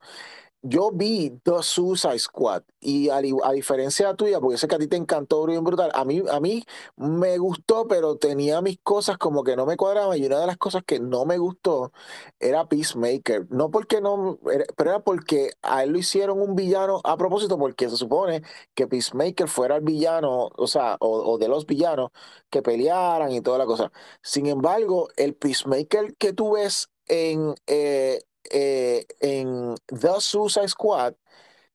yo 0.62 0.90
vi 0.92 1.30
The 1.42 1.62
Suicide 1.62 2.18
Squad 2.18 2.62
y 2.80 3.08
a, 3.08 3.20
diferencia 3.20 4.14
tuya, 4.14 4.40
porque 4.40 4.58
sé 4.58 4.68
que 4.68 4.74
a 4.74 4.78
ti 4.78 4.88
te 4.88 4.96
encantó 4.96 5.44
brutal, 5.44 5.90
a 5.94 6.04
mí, 6.04 6.22
a 6.30 6.40
mí 6.40 6.64
me 6.96 7.38
gustó, 7.38 7.86
pero 7.88 8.16
tenía 8.16 8.60
mis 8.60 8.78
cosas 8.82 9.18
como 9.18 9.42
que 9.42 9.56
no 9.56 9.66
me 9.66 9.76
cuadraban 9.76 10.18
y 10.18 10.26
una 10.26 10.40
de 10.40 10.46
las 10.46 10.58
cosas 10.58 10.82
que 10.84 11.00
no 11.00 11.24
me 11.24 11.38
gustó 11.38 11.92
era 12.38 12.68
Peacemaker. 12.68 13.46
No 13.50 13.70
porque 13.70 14.00
no, 14.00 14.38
pero 14.76 14.90
era 14.90 15.00
porque 15.00 15.52
a 15.62 15.82
él 15.84 15.90
lo 15.90 15.98
hicieron 15.98 16.40
un 16.40 16.54
villano 16.56 17.00
a 17.04 17.16
propósito, 17.16 17.58
porque 17.58 17.88
se 17.88 17.96
supone 17.96 18.42
que 18.74 18.86
Peacemaker 18.86 19.48
fuera 19.48 19.76
el 19.76 19.82
villano, 19.82 20.50
o 20.56 20.66
sea, 20.66 20.96
o, 21.00 21.38
de 21.38 21.48
los 21.48 21.66
villanos 21.66 22.10
que 22.50 22.62
pelearan 22.62 23.32
y 23.32 23.40
toda 23.40 23.58
la 23.58 23.66
cosa. 23.66 23.92
Sin 24.22 24.46
embargo, 24.46 25.08
el 25.16 25.34
Peacemaker 25.34 26.16
que 26.16 26.32
tú 26.32 26.52
ves 26.52 26.90
en, 27.06 27.54
eh, 27.66 28.20
eh, 28.50 29.06
en 29.20 29.74
The 29.86 30.20
Suicide 30.20 30.68
Squad 30.68 31.14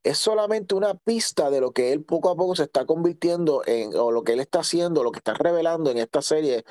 es 0.04 0.18
solamente 0.20 0.76
una 0.76 0.96
pista 0.96 1.50
de 1.50 1.62
lo 1.62 1.72
que 1.72 1.92
él 1.92 2.04
poco 2.04 2.30
a 2.30 2.36
poco 2.36 2.56
se 2.56 2.64
está 2.64 2.86
convirtiendo 2.86 3.64
en, 3.66 3.96
o 3.96 4.12
lo 4.12 4.24
que 4.24 4.34
él 4.34 4.40
está 4.40 4.60
haciendo, 4.60 5.04
lo 5.04 5.12
que 5.12 5.20
está 5.20 5.34
revelando 5.34 5.90
en 5.92 5.98
esta 5.98 6.22
serie 6.22 6.64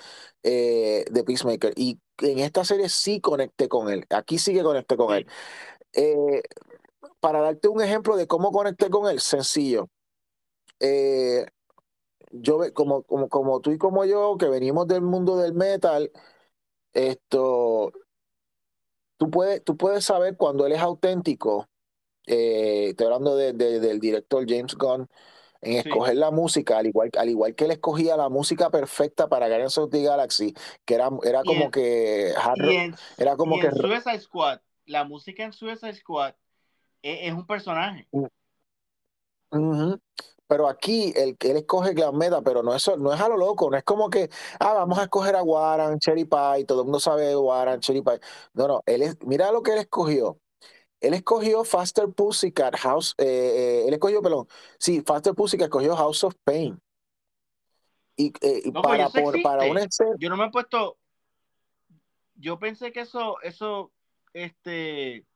eh, 0.44 1.04
de 1.10 1.24
Peacemaker. 1.24 1.72
Y 1.76 2.00
en 2.22 2.38
esta 2.40 2.64
serie 2.64 2.88
sí 2.88 3.20
conecté 3.20 3.68
con 3.68 3.90
él. 3.90 4.06
Aquí 4.10 4.38
sí 4.38 4.54
que 4.54 4.62
conecté 4.62 4.96
con 4.96 5.14
él. 5.14 5.26
Eh, 5.92 6.42
para 7.20 7.40
darte 7.40 7.68
un 7.68 7.82
ejemplo 7.82 8.16
de 8.16 8.26
cómo 8.28 8.52
conecté 8.52 8.90
con 8.90 9.08
él, 9.10 9.20
sencillo. 9.20 9.88
yo, 12.30 12.60
como, 12.74 13.02
como, 13.04 13.28
como 13.28 13.60
tú 13.60 13.70
y 13.72 13.78
como 13.78 14.04
yo, 14.04 14.36
que 14.38 14.48
venimos 14.48 14.86
del 14.86 15.02
mundo 15.02 15.36
del 15.36 15.54
metal, 15.54 16.10
esto, 16.94 17.92
tú 19.16 19.30
puedes, 19.30 19.62
tú 19.64 19.76
puedes 19.76 20.04
saber 20.04 20.36
cuando 20.36 20.66
él 20.66 20.72
es 20.72 20.80
auténtico, 20.80 21.68
eh, 22.26 22.88
estoy 22.90 23.06
hablando 23.06 23.36
del 23.36 24.00
director 24.00 24.44
James 24.48 24.74
Gunn, 24.74 25.08
en 25.60 25.78
escoger 25.78 26.16
la 26.16 26.30
música, 26.30 26.78
al 26.78 26.86
igual, 26.86 27.10
al 27.16 27.28
igual 27.28 27.54
que 27.54 27.64
él 27.64 27.70
escogía 27.70 28.16
la 28.16 28.28
música 28.28 28.70
perfecta 28.70 29.28
para 29.28 29.48
Guardians 29.48 29.78
of 29.78 29.90
the 29.90 30.02
Galaxy, 30.02 30.54
que 30.84 30.94
era, 30.94 31.08
era 31.22 31.42
como 31.42 31.70
que 31.70 32.34
era 33.16 33.36
como 33.36 33.58
que 33.58 33.70
Suicide 33.70 34.20
Squad, 34.20 34.60
la 34.84 35.04
música 35.04 35.42
en 35.42 35.52
Suicide 35.52 35.94
Squad 35.94 36.34
es, 37.00 37.18
es 37.22 37.32
un 37.32 37.46
personaje. 37.46 38.08
Uh 39.50 39.96
pero 40.46 40.68
aquí 40.68 41.12
el 41.16 41.36
que 41.36 41.50
él 41.50 41.58
escoge 41.58 41.94
Glam 41.94 42.16
Meta, 42.16 42.42
pero 42.42 42.62
no 42.62 42.74
es, 42.74 42.90
no 42.98 43.12
es 43.12 43.20
a 43.20 43.28
lo 43.28 43.36
loco, 43.36 43.70
no 43.70 43.76
es 43.76 43.84
como 43.84 44.10
que, 44.10 44.30
ah, 44.60 44.74
vamos 44.74 44.98
a 44.98 45.04
escoger 45.04 45.36
a 45.36 45.42
Warren, 45.42 45.98
Cherry 45.98 46.24
Pie, 46.24 46.64
todo 46.66 46.80
el 46.80 46.84
mundo 46.84 47.00
sabe 47.00 47.36
Warren, 47.36 47.80
Cherry 47.80 48.02
Pie. 48.02 48.20
No, 48.52 48.68
no, 48.68 48.82
él 48.86 49.02
es, 49.02 49.16
mira 49.24 49.50
lo 49.52 49.62
que 49.62 49.72
él 49.72 49.78
escogió. 49.78 50.38
Él 51.00 51.14
escogió 51.14 51.64
Faster 51.64 52.08
Pussycat 52.08 52.76
House, 52.76 53.14
eh, 53.18 53.24
eh, 53.26 53.84
él 53.88 53.94
escogió, 53.94 54.22
perdón, 54.22 54.48
sí, 54.78 55.02
Faster 55.02 55.34
Pussycat 55.34 55.66
escogió 55.66 55.94
House 55.96 56.24
of 56.24 56.34
Pain. 56.44 56.80
Y, 58.16 58.32
eh, 58.40 58.70
para, 58.82 59.08
para 59.08 59.64
una 59.70 59.86
Yo 60.18 60.30
no 60.30 60.36
me 60.36 60.46
he 60.46 60.50
puesto, 60.50 60.96
yo 62.36 62.58
pensé 62.58 62.92
que 62.92 63.00
eso, 63.00 63.40
eso, 63.42 63.92
este, 64.32 65.26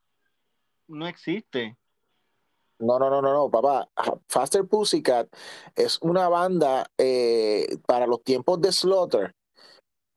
no 0.86 1.06
existe. 1.06 1.76
No, 2.80 2.98
no, 2.98 3.10
no, 3.10 3.20
no, 3.20 3.32
no, 3.32 3.50
papá. 3.50 3.88
Faster 4.28 4.66
Pussycat 4.66 5.28
es 5.74 5.98
una 6.00 6.28
banda 6.28 6.90
eh, 6.96 7.66
para 7.86 8.06
los 8.06 8.22
tiempos 8.22 8.60
de 8.60 8.72
Slaughter. 8.72 9.34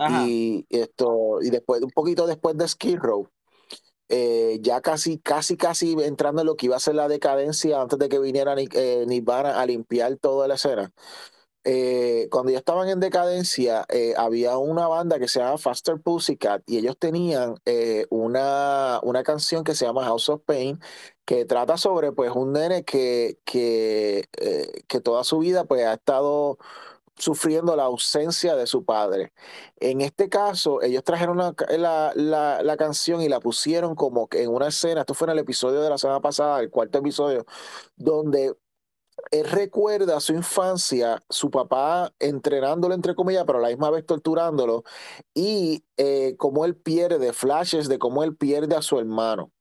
Y 0.08 0.66
esto, 0.70 1.42
y 1.42 1.50
después, 1.52 1.82
un 1.82 1.92
poquito 1.92 2.26
después 2.28 2.58
de 2.58 2.68
Skid 2.68 2.98
Row. 3.00 3.28
Eh, 4.10 4.60
ya 4.62 4.82
casi, 4.82 5.20
casi, 5.20 5.56
casi 5.58 5.94
entrando 6.04 6.42
en 6.42 6.48
lo 6.48 6.56
que 6.56 6.66
iba 6.66 6.76
a 6.76 6.80
ser 6.80 6.96
la 6.96 7.08
decadencia 7.08 7.82
antes 7.82 7.98
de 7.98 8.10
que 8.10 8.20
viniera 8.20 8.56
eh, 8.58 9.06
Nirvana 9.08 9.62
a 9.62 9.66
limpiar 9.66 10.18
toda 10.18 10.48
la 10.48 10.56
escena. 10.56 10.92
Eh, 11.64 12.28
cuando 12.32 12.52
ya 12.52 12.58
estaban 12.58 12.90
en 12.90 13.00
decadencia, 13.00 13.86
eh, 13.90 14.14
había 14.18 14.58
una 14.58 14.88
banda 14.88 15.20
que 15.20 15.28
se 15.28 15.40
llama 15.40 15.60
Faster 15.60 16.02
Pussycat 16.02 16.64
y 16.66 16.78
ellos 16.78 16.98
tenían 16.98 17.56
eh, 17.66 18.08
una, 18.10 19.00
una 19.04 19.24
canción 19.24 19.64
que 19.64 19.76
se 19.76 19.86
llama 19.86 20.04
House 20.06 20.30
of 20.30 20.42
Pain, 20.44 20.80
que 21.26 21.46
trata 21.46 21.78
sobre 21.78 22.12
pues 22.14 22.32
un 22.32 22.54
nene 22.54 22.84
que, 22.84 23.38
que, 23.46 24.28
que 24.88 25.02
toda 25.02 25.24
su 25.24 25.40
vida 25.40 25.66
pues 25.66 25.86
ha 25.86 25.94
estado 25.94 26.58
sufriendo 27.22 27.76
la 27.76 27.84
ausencia 27.84 28.56
de 28.56 28.66
su 28.68 28.84
padre. 28.84 29.32
En 29.80 30.02
este 30.02 30.30
caso, 30.30 30.82
ellos 30.82 31.04
trajeron 31.04 31.38
la, 31.38 31.54
la, 32.16 32.64
la, 32.64 32.78
canción 32.78 33.22
y 33.22 33.30
la 33.30 33.40
pusieron 33.40 33.96
como 33.96 34.28
en 34.32 34.50
una 34.50 34.68
escena, 34.68 35.02
esto 35.02 35.14
fue 35.14 35.28
en 35.28 35.34
el 35.34 35.40
episodio 35.40 35.82
de 35.82 35.90
la 35.90 35.98
semana 36.00 36.20
pasada, 36.22 36.60
el 36.60 36.72
cuarto 36.72 36.98
episodio, 36.98 37.46
donde 37.96 38.56
él 39.30 39.46
recuerda 39.46 40.20
su 40.20 40.34
infancia, 40.34 41.22
su 41.30 41.52
papá 41.52 42.12
entrenándolo, 42.20 42.94
entre 42.94 43.16
comillas, 43.16 43.44
pero 43.46 43.60
a 43.60 43.62
la 43.62 43.68
misma 43.70 43.90
vez 43.90 44.06
torturándolo, 44.06 44.84
y 45.34 45.84
eh, 45.98 46.36
cómo 46.38 46.66
él 46.66 46.76
pierde, 46.76 47.34
flashes 47.34 47.88
de 47.88 48.00
cómo 48.00 48.24
él 48.24 48.36
pierde 48.36 48.76
a 48.76 48.82
su 48.82 48.98
hermano, 48.98 49.52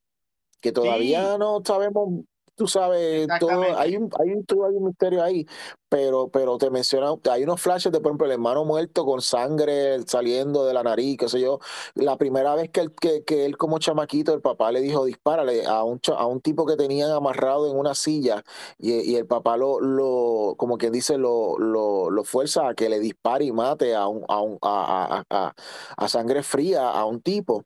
que 0.60 0.72
todavía 0.72 1.38
no 1.38 1.62
sabemos 1.64 2.24
tú 2.60 2.66
sabes, 2.66 3.26
todo, 3.38 3.78
hay 3.78 3.96
un, 3.96 4.10
hay 4.18 4.32
un, 4.32 4.44
hay 4.50 4.76
un 4.76 4.84
misterio 4.84 5.22
ahí, 5.24 5.46
pero, 5.90 6.28
pero 6.28 6.56
te 6.56 6.70
menciona, 6.70 7.12
hay 7.30 7.42
unos 7.42 7.60
flashes 7.60 7.92
de, 7.92 8.00
por 8.00 8.10
ejemplo, 8.12 8.26
el 8.26 8.32
hermano 8.32 8.64
muerto 8.64 9.04
con 9.04 9.20
sangre 9.20 10.00
saliendo 10.06 10.64
de 10.64 10.72
la 10.72 10.82
nariz, 10.82 11.18
qué 11.18 11.28
sé 11.28 11.40
yo. 11.40 11.58
La 11.94 12.16
primera 12.16 12.54
vez 12.54 12.70
que 12.70 12.80
él, 12.80 12.92
que, 12.94 13.24
que 13.24 13.44
él 13.44 13.56
como 13.58 13.78
chamaquito, 13.78 14.32
el 14.32 14.40
papá 14.40 14.72
le 14.72 14.80
dijo, 14.80 15.04
dispárale 15.04 15.66
a 15.66 15.84
un, 15.84 16.00
a 16.16 16.26
un 16.26 16.40
tipo 16.40 16.64
que 16.64 16.76
tenían 16.76 17.10
amarrado 17.10 17.68
en 17.70 17.76
una 17.76 17.94
silla 17.94 18.44
y, 18.78 18.92
y 19.12 19.16
el 19.16 19.26
papá 19.26 19.56
lo, 19.56 19.80
lo, 19.80 20.54
como 20.56 20.78
quien 20.78 20.92
dice, 20.92 21.18
lo, 21.18 21.58
lo, 21.58 22.10
lo 22.10 22.24
fuerza 22.24 22.68
a 22.68 22.74
que 22.74 22.88
le 22.88 23.00
dispare 23.00 23.44
y 23.46 23.52
mate 23.52 23.94
a, 23.94 24.06
un, 24.06 24.24
a, 24.28 24.40
un, 24.40 24.58
a, 24.62 25.24
a, 25.28 25.54
a 25.96 26.08
sangre 26.08 26.42
fría 26.42 26.88
a 26.90 27.04
un 27.04 27.20
tipo. 27.20 27.64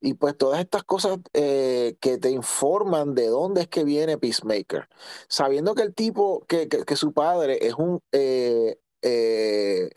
Y 0.00 0.14
pues 0.14 0.36
todas 0.36 0.60
estas 0.60 0.84
cosas 0.84 1.18
eh, 1.32 1.96
que 2.00 2.18
te 2.18 2.30
informan 2.30 3.14
de 3.14 3.28
dónde 3.28 3.62
es 3.62 3.68
que 3.68 3.84
viene 3.84 4.18
Peacemaker. 4.18 4.88
Sabiendo 5.28 5.74
que 5.74 5.82
el 5.82 5.94
tipo, 5.94 6.44
que, 6.46 6.68
que, 6.68 6.96
su 6.96 7.12
padre 7.12 7.55
es 7.60 7.74
un 7.74 8.00
eh, 8.12 8.76
eh, 9.02 9.90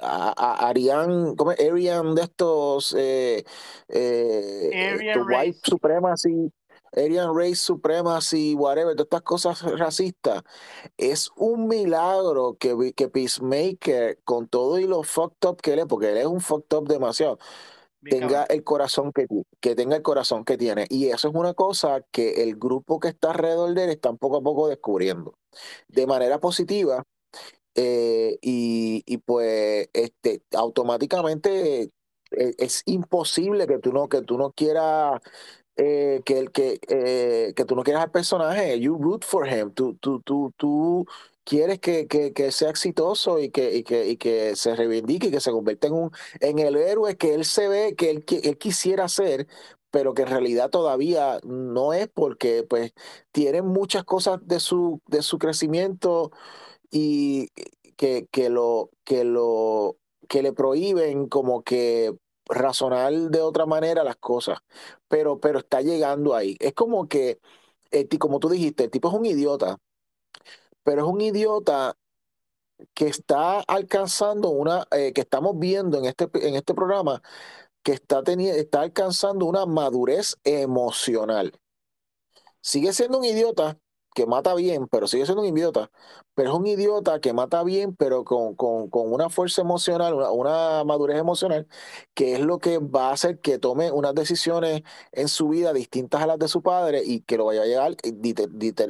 Arian, 0.00 1.36
¿cómo 1.36 1.52
es? 1.52 1.60
Arian 1.60 2.14
de 2.14 2.22
estos 2.22 2.94
eh, 2.98 3.44
eh 3.88 5.14
White 5.28 5.60
Supremacy, 5.62 6.50
Aryan 6.96 7.36
Race 7.36 7.56
Supremacy, 7.56 8.54
whatever, 8.54 8.94
todas 8.94 9.06
estas 9.06 9.22
cosas 9.22 9.78
racistas. 9.78 10.42
Es 10.96 11.30
un 11.36 11.68
milagro 11.68 12.56
que, 12.58 12.92
que 12.94 13.08
Peacemaker, 13.08 14.18
con 14.24 14.48
todo 14.48 14.78
y 14.78 14.86
lo 14.86 15.02
fucked 15.02 15.48
up 15.48 15.60
que 15.60 15.72
él 15.74 15.80
es, 15.80 15.86
porque 15.86 16.10
él 16.10 16.18
es 16.18 16.26
un 16.26 16.40
fucked 16.40 16.76
up 16.76 16.88
demasiado, 16.88 17.38
tenga 18.08 18.44
el 18.44 18.64
corazón 18.64 19.12
que, 19.12 19.26
que 19.60 19.74
tenga 19.74 19.96
el 19.96 20.02
corazón 20.02 20.44
que 20.44 20.56
tiene. 20.56 20.86
Y 20.90 21.06
eso 21.06 21.28
es 21.28 21.34
una 21.34 21.54
cosa 21.54 22.02
que 22.10 22.42
el 22.42 22.56
grupo 22.56 23.00
que 23.00 23.08
está 23.08 23.30
alrededor 23.30 23.74
de 23.74 23.84
él 23.84 23.90
está 23.90 24.12
poco 24.12 24.38
a 24.38 24.42
poco 24.42 24.68
descubriendo. 24.68 25.38
De 25.88 26.06
manera 26.06 26.38
positiva, 26.38 27.04
eh, 27.74 28.38
y, 28.40 29.02
y, 29.06 29.18
pues 29.18 29.88
este, 29.92 30.42
automáticamente 30.56 31.90
eh, 32.30 32.54
es, 32.58 32.82
imposible 32.86 33.66
que 33.66 33.78
tú 33.78 33.92
no, 33.92 34.08
que 34.08 34.22
tú 34.22 34.38
no 34.38 34.52
quieras 34.52 35.20
eh, 35.76 36.20
que, 36.24 36.38
el, 36.38 36.52
que, 36.52 36.78
que 37.56 37.64
tú 37.64 37.74
no 37.74 37.82
quieras 37.82 38.04
al 38.04 38.10
personaje, 38.12 38.78
you 38.78 38.96
root 38.96 39.24
for 39.24 39.48
him, 39.48 39.72
tú, 39.72 39.96
tú, 39.96 40.20
tú, 40.20 40.52
tú 40.56 41.06
quieres 41.44 41.78
que, 41.80 42.06
que, 42.08 42.32
que 42.32 42.50
sea 42.52 42.70
exitoso 42.70 43.38
y 43.38 43.50
que, 43.50 43.84
que, 43.84 44.16
que 44.18 44.56
se 44.56 44.74
reivindique 44.76 45.28
y 45.28 45.30
que 45.30 45.40
se 45.40 45.50
convierta 45.52 45.86
en, 45.88 45.94
un, 45.94 46.10
en 46.40 46.58
el 46.58 46.76
héroe 46.76 47.16
que 47.16 47.34
él 47.34 47.44
se 47.44 47.68
ve, 47.68 47.94
que 47.96 48.10
él, 48.10 48.24
que 48.24 48.38
él 48.38 48.58
quisiera 48.58 49.08
ser, 49.08 49.46
pero 49.90 50.14
que 50.14 50.22
en 50.22 50.28
realidad 50.28 50.70
todavía 50.70 51.38
no 51.44 51.92
es 51.92 52.08
porque 52.08 52.64
pues 52.68 52.92
tiene 53.32 53.62
muchas 53.62 54.04
cosas 54.04 54.40
de 54.44 54.60
su, 54.60 55.00
de 55.06 55.22
su 55.22 55.38
crecimiento 55.38 56.32
y 56.90 57.48
que, 57.96 58.26
que, 58.30 58.50
lo, 58.50 58.90
que, 59.04 59.24
lo, 59.24 59.96
que 60.28 60.42
le 60.42 60.52
prohíben 60.52 61.28
como 61.28 61.62
que 61.62 62.14
razonar 62.46 63.12
de 63.12 63.40
otra 63.40 63.66
manera 63.66 64.04
las 64.04 64.16
cosas, 64.16 64.58
pero, 65.08 65.40
pero 65.40 65.60
está 65.60 65.80
llegando 65.80 66.34
ahí. 66.34 66.56
Es 66.60 66.74
como 66.74 67.08
que, 67.08 67.40
eh, 67.90 68.08
como 68.18 68.40
tú 68.40 68.48
dijiste, 68.48 68.84
el 68.84 68.90
tipo 68.90 69.08
es 69.08 69.14
un 69.14 69.26
idiota, 69.26 69.78
pero 70.84 71.02
es 71.02 71.12
un 71.12 71.20
idiota 71.20 71.96
que 72.94 73.06
está 73.06 73.60
alcanzando 73.60 74.50
una, 74.50 74.86
eh, 74.90 75.12
que 75.12 75.22
estamos 75.22 75.58
viendo 75.58 75.98
en 75.98 76.06
este, 76.06 76.28
en 76.34 76.54
este 76.54 76.74
programa, 76.74 77.22
que 77.82 77.92
está, 77.92 78.22
está 78.26 78.82
alcanzando 78.82 79.46
una 79.46 79.66
madurez 79.66 80.36
emocional. 80.44 81.52
Sigue 82.60 82.92
siendo 82.92 83.18
un 83.18 83.24
idiota, 83.24 83.78
que 84.14 84.26
mata 84.26 84.54
bien, 84.54 84.86
pero 84.88 85.06
sigue 85.08 85.26
siendo 85.26 85.42
un 85.42 85.48
idiota. 85.48 85.90
Pero 86.34 86.50
es 86.50 86.56
un 86.56 86.66
idiota 86.66 87.20
que 87.20 87.32
mata 87.32 87.62
bien, 87.64 87.94
pero 87.96 88.24
con, 88.24 88.54
con, 88.54 88.88
con 88.88 89.12
una 89.12 89.28
fuerza 89.28 89.62
emocional, 89.62 90.14
una, 90.14 90.30
una, 90.30 90.84
madurez 90.84 91.18
emocional, 91.18 91.66
que 92.14 92.34
es 92.34 92.40
lo 92.40 92.58
que 92.58 92.78
va 92.78 93.10
a 93.10 93.12
hacer 93.12 93.40
que 93.40 93.58
tome 93.58 93.90
unas 93.90 94.14
decisiones 94.14 94.82
en 95.12 95.28
su 95.28 95.48
vida 95.48 95.72
distintas 95.72 96.22
a 96.22 96.26
las 96.26 96.38
de 96.38 96.48
su 96.48 96.62
padre 96.62 97.02
y 97.04 97.20
que 97.22 97.36
lo 97.36 97.46
vaya 97.46 97.62
a 97.62 97.66
llegar 97.66 97.96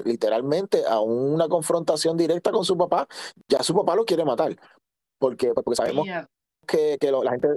literalmente 0.04 0.84
a 0.86 1.00
una 1.00 1.48
confrontación 1.48 2.16
directa 2.16 2.52
con 2.52 2.64
su 2.64 2.76
papá. 2.76 3.08
Ya 3.48 3.62
su 3.62 3.74
papá 3.74 3.96
lo 3.96 4.04
quiere 4.04 4.24
matar, 4.24 4.56
porque, 5.18 5.54
porque 5.54 5.76
sabemos 5.76 6.06
que, 6.66 6.98
que 7.00 7.10
lo, 7.10 7.24
la 7.24 7.32
gente 7.32 7.48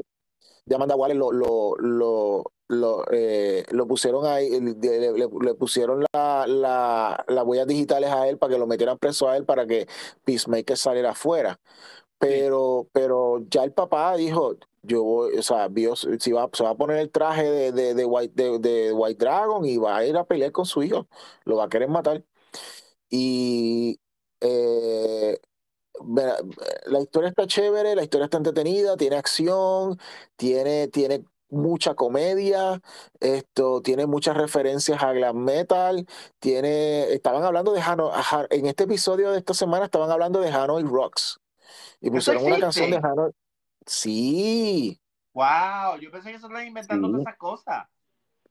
de 0.65 0.75
Amanda 0.75 0.95
Waller 0.95 1.17
lo, 1.17 1.31
lo, 1.31 1.75
lo, 1.77 2.43
lo, 2.67 3.03
eh, 3.11 3.65
lo 3.71 3.87
pusieron 3.87 4.25
ahí, 4.25 4.49
le, 4.59 5.11
le, 5.13 5.27
le 5.27 5.53
pusieron 5.55 6.03
la, 6.13 6.45
la, 6.47 7.25
las 7.27 7.45
huellas 7.45 7.67
digitales 7.67 8.11
a 8.11 8.27
él 8.27 8.37
para 8.37 8.53
que 8.53 8.59
lo 8.59 8.67
metieran 8.67 8.97
preso 8.97 9.29
a 9.29 9.37
él 9.37 9.45
para 9.45 9.65
que 9.65 9.87
Peacemaker 10.25 10.77
saliera 10.77 11.11
afuera. 11.11 11.59
Pero, 12.19 12.83
sí. 12.83 12.89
pero 12.93 13.39
ya 13.49 13.63
el 13.63 13.73
papá 13.73 14.15
dijo, 14.17 14.55
yo 14.81 15.03
voy, 15.03 15.37
o 15.37 15.43
sea, 15.43 15.67
vio, 15.67 15.95
si 15.95 16.31
va, 16.31 16.49
se 16.53 16.63
va 16.63 16.71
a 16.71 16.75
poner 16.75 16.97
el 16.97 17.11
traje 17.11 17.43
de, 17.49 17.71
de, 17.71 17.93
de 17.93 18.05
White, 18.05 18.43
de, 18.43 18.59
de, 18.59 18.93
White 18.93 19.23
Dragon 19.23 19.65
y 19.65 19.77
va 19.77 19.97
a 19.97 20.05
ir 20.05 20.17
a 20.17 20.25
pelear 20.25 20.51
con 20.51 20.65
su 20.65 20.83
hijo, 20.83 21.07
lo 21.45 21.57
va 21.57 21.65
a 21.65 21.69
querer 21.69 21.89
matar. 21.89 22.23
Y 23.09 23.99
eh, 24.41 25.39
la 26.85 26.99
historia 27.01 27.29
está 27.29 27.47
chévere, 27.47 27.95
la 27.95 28.03
historia 28.03 28.25
está 28.25 28.37
entretenida, 28.37 28.97
tiene 28.97 29.15
acción, 29.17 29.99
tiene, 30.35 30.87
tiene 30.89 31.25
mucha 31.49 31.95
comedia, 31.95 32.81
esto 33.19 33.81
tiene 33.81 34.05
muchas 34.05 34.35
referencias 34.37 35.01
a 35.01 35.13
glam 35.13 35.37
metal, 35.37 36.05
tiene, 36.39 37.11
estaban 37.13 37.43
hablando 37.43 37.73
de 37.73 37.81
Hanoi, 37.81 38.11
en 38.49 38.65
este 38.65 38.83
episodio 38.83 39.31
de 39.31 39.39
esta 39.39 39.53
semana 39.53 39.85
estaban 39.85 40.11
hablando 40.11 40.39
de 40.41 40.49
Hanoi 40.49 40.83
Rocks 40.83 41.39
y 42.01 42.09
pusieron 42.09 42.45
una 42.45 42.59
canción 42.59 42.91
de 42.91 42.97
Hanoi. 42.97 43.31
Sí. 43.85 44.99
Wow, 45.33 45.99
yo 46.01 46.11
pensé 46.11 46.31
que 46.31 46.39
se 46.39 46.45
estaban 46.45 46.67
inventando 46.67 47.07
sí. 47.09 47.21
esas 47.21 47.37
cosas. 47.37 47.87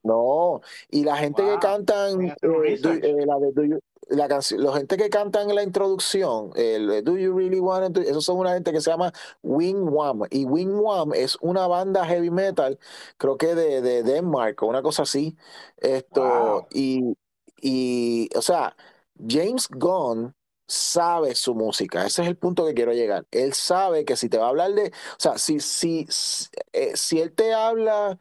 No, 0.03 0.61
y 0.89 1.03
la 1.03 1.17
gente 1.17 1.41
wow. 1.41 1.53
que 1.53 1.59
cantan 1.59 2.21
eh, 2.21 2.35
eh, 2.41 3.25
la 3.25 3.39
de 3.39 3.51
Do 3.51 3.63
you, 3.63 3.79
la 4.09 4.27
canción, 4.27 4.63
la 4.63 4.73
gente 4.73 4.97
que 4.97 5.09
cantan 5.09 5.49
en 5.49 5.55
la 5.55 5.63
introducción, 5.63 6.51
el 6.55 7.03
Do 7.03 7.17
You 7.17 7.35
Really 7.37 7.59
Want 7.59 7.97
It? 7.97 8.07
Esos 8.07 8.25
son 8.25 8.37
una 8.37 8.53
gente 8.53 8.71
que 8.71 8.81
se 8.81 8.89
llama 8.89 9.11
Wing 9.43 9.89
Wam. 9.89 10.21
Y 10.29 10.45
Wing 10.45 10.79
Wam 10.79 11.13
es 11.13 11.37
una 11.41 11.67
banda 11.67 12.05
heavy 12.05 12.29
metal, 12.29 12.79
creo 13.17 13.37
que 13.37 13.55
de, 13.55 13.81
de 13.81 14.03
Denmark 14.03 14.61
o 14.63 14.67
una 14.67 14.81
cosa 14.81 15.03
así. 15.03 15.35
Esto, 15.77 16.21
wow. 16.21 16.67
y, 16.71 17.17
y, 17.61 18.29
o 18.35 18.41
sea, 18.41 18.75
James 19.27 19.67
Gunn 19.69 20.33
sabe 20.67 21.33
su 21.35 21.55
música. 21.55 22.05
Ese 22.05 22.21
es 22.23 22.27
el 22.27 22.37
punto 22.37 22.65
que 22.65 22.73
quiero 22.73 22.93
llegar. 22.93 23.25
Él 23.31 23.53
sabe 23.53 24.05
que 24.05 24.15
si 24.17 24.29
te 24.29 24.37
va 24.37 24.47
a 24.47 24.49
hablar 24.49 24.73
de, 24.73 24.87
o 24.87 25.19
sea, 25.19 25.37
si, 25.37 25.59
si, 25.59 26.05
si, 26.09 26.47
eh, 26.73 26.95
si 26.95 27.21
él 27.21 27.33
te 27.33 27.53
habla 27.53 28.19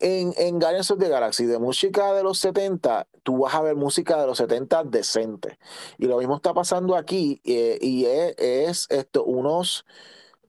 en, 0.00 0.32
en 0.36 0.58
Guardians 0.58 0.90
of 0.90 0.98
the 0.98 1.08
Galaxy 1.08 1.46
de 1.46 1.58
música 1.58 2.12
de 2.14 2.22
los 2.22 2.38
70, 2.38 3.06
tú 3.22 3.38
vas 3.38 3.54
a 3.54 3.62
ver 3.62 3.76
música 3.76 4.20
de 4.20 4.26
los 4.26 4.38
70 4.38 4.84
decente. 4.84 5.58
Y 5.98 6.06
lo 6.06 6.18
mismo 6.18 6.36
está 6.36 6.54
pasando 6.54 6.96
aquí, 6.96 7.40
eh, 7.44 7.78
y 7.80 8.06
es, 8.06 8.34
es, 8.38 8.86
esto, 8.90 9.24
unos, 9.24 9.84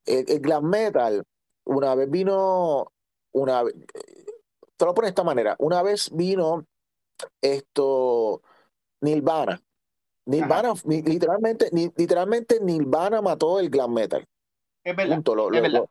el, 0.06 0.26
el, 0.30 0.40
glam 0.40 0.70
metal, 0.70 1.24
una 1.66 1.94
vez 1.96 2.10
vino, 2.10 2.92
una 3.34 3.64
te 4.78 4.86
lo 4.86 4.96
pone 4.96 5.06
de 5.06 5.10
esta 5.10 5.24
manera, 5.24 5.56
una 5.60 5.84
vez 5.84 6.10
vino 6.12 6.66
esto, 7.42 8.42
Nirvana. 9.02 9.62
Nirvana, 10.26 10.74
ni, 10.86 11.02
literalmente, 11.02 11.70
ni, 11.72 11.92
literalmente 11.96 12.60
Nirvana 12.62 13.22
mató 13.22 13.60
el 13.60 13.70
glam 13.70 13.94
metal. 13.94 14.26
Es 14.84 14.96
verdad. 14.96 15.16
Punto, 15.16 15.36
lo, 15.36 15.54
es 15.54 15.62
verdad. 15.62 15.86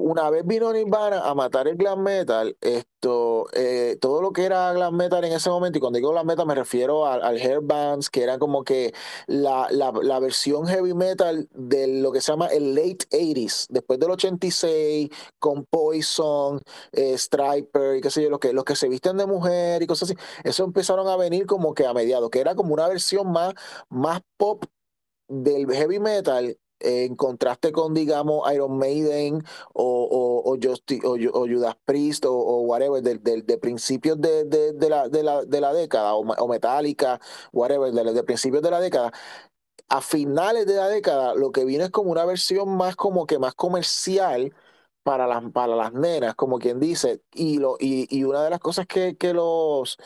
Una 0.00 0.30
vez 0.30 0.46
vino 0.46 0.72
Nirvana 0.72 1.28
a 1.28 1.34
matar 1.34 1.68
el 1.68 1.76
glam 1.76 2.02
metal, 2.02 2.56
esto, 2.62 3.46
eh, 3.52 3.98
todo 4.00 4.22
lo 4.22 4.32
que 4.32 4.44
era 4.44 4.72
glam 4.72 4.96
metal 4.96 5.22
en 5.24 5.32
ese 5.32 5.50
momento, 5.50 5.76
y 5.76 5.80
cuando 5.80 5.98
digo 5.98 6.10
glam 6.10 6.26
metal 6.26 6.46
me 6.46 6.54
refiero 6.54 7.06
al, 7.06 7.22
al 7.22 7.60
bands, 7.60 8.08
que 8.08 8.22
eran 8.22 8.38
como 8.38 8.64
que 8.64 8.94
la, 9.26 9.66
la, 9.70 9.92
la, 10.02 10.18
versión 10.18 10.66
heavy 10.66 10.94
metal 10.94 11.48
de 11.52 12.00
lo 12.00 12.12
que 12.12 12.22
se 12.22 12.32
llama 12.32 12.46
el 12.46 12.74
late 12.74 13.06
80s, 13.10 13.66
después 13.68 13.98
del 14.00 14.10
86, 14.12 15.10
con 15.38 15.66
Poison, 15.66 16.62
eh, 16.92 17.18
Striper, 17.18 17.96
y 17.96 18.00
qué 18.00 18.10
sé 18.10 18.22
yo, 18.22 18.30
los 18.30 18.40
que, 18.40 18.54
los 18.54 18.64
que 18.64 18.76
se 18.76 18.88
visten 18.88 19.18
de 19.18 19.26
mujer 19.26 19.82
y 19.82 19.86
cosas 19.86 20.10
así, 20.10 20.18
eso 20.44 20.64
empezaron 20.64 21.08
a 21.08 21.16
venir 21.16 21.44
como 21.44 21.74
que 21.74 21.84
a 21.84 21.92
mediados, 21.92 22.30
que 22.30 22.40
era 22.40 22.54
como 22.54 22.72
una 22.72 22.88
versión 22.88 23.30
más, 23.30 23.52
más 23.90 24.22
pop 24.38 24.64
del 25.28 25.70
heavy 25.70 25.98
metal 25.98 26.56
en 26.80 27.16
contraste 27.16 27.72
con, 27.72 27.94
digamos, 27.94 28.50
Iron 28.52 28.78
Maiden 28.78 29.42
o, 29.72 30.42
o, 30.44 30.52
o, 30.52 31.46
Judas 31.46 31.76
Priest 31.84 32.24
o, 32.26 32.60
whatever, 32.62 33.02
de, 33.02 33.18
de, 33.18 33.42
de 33.42 33.58
principios 33.58 34.20
de, 34.20 34.44
de, 34.44 34.88
la, 34.88 35.08
de, 35.08 35.22
la, 35.22 35.44
de 35.44 35.60
la 35.60 35.72
década, 35.72 36.14
o, 36.14 36.20
o 36.20 36.48
Metallica, 36.48 37.20
whatever, 37.52 37.92
de 37.92 38.22
principios 38.24 38.62
de 38.62 38.70
la 38.70 38.80
década, 38.80 39.12
a 39.88 40.00
finales 40.00 40.66
de 40.66 40.76
la 40.76 40.88
década 40.88 41.34
lo 41.34 41.52
que 41.52 41.64
viene 41.64 41.84
es 41.84 41.90
como 41.90 42.10
una 42.12 42.24
versión 42.24 42.76
más 42.76 42.96
como 42.96 43.26
que 43.26 43.38
más 43.38 43.54
comercial 43.54 44.54
para 45.02 45.26
las, 45.26 45.42
para 45.52 45.76
las 45.76 45.92
nenas, 45.92 46.34
como 46.34 46.58
quien 46.58 46.78
dice, 46.80 47.22
y, 47.32 47.58
lo, 47.58 47.76
y, 47.80 48.06
y 48.16 48.24
una 48.24 48.42
de 48.44 48.50
las 48.50 48.60
cosas 48.60 48.86
que, 48.86 49.16
que 49.16 49.32
los 49.34 49.98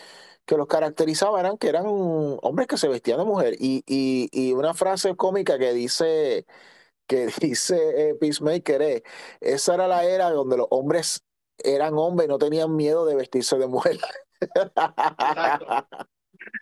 que 0.47 0.57
los 0.57 0.67
caracterizaba 0.67 1.41
eran 1.41 1.59
que 1.59 1.69
eran 1.69 1.85
hombres 1.87 2.69
que 2.69 2.77
se 2.79 2.89
vestían 2.89 3.19
de 3.19 3.25
mujer. 3.25 3.55
Y, 3.59 3.83
y, 3.87 4.29
y 4.33 4.53
una 4.53 4.75
frase 4.75 5.17
cómica 5.17 5.59
que 5.59 5.73
dice, 5.73 6.47
que 7.07 7.29
dice 7.41 8.11
eh, 8.11 8.15
Peacemaker 8.15 8.83
es, 8.83 9.03
esa 9.41 9.75
era 9.75 9.89
la 9.89 10.05
era 10.05 10.31
donde 10.31 10.57
los 10.57 10.67
hombres 10.71 11.25
eran 11.59 11.95
hombres 11.99 12.27
y 12.27 12.29
no 12.29 12.39
tenían 12.39 12.75
miedo 12.77 13.07
de 13.07 13.17
vestirse 13.17 13.59
de 13.59 13.69
mujer. 13.69 13.99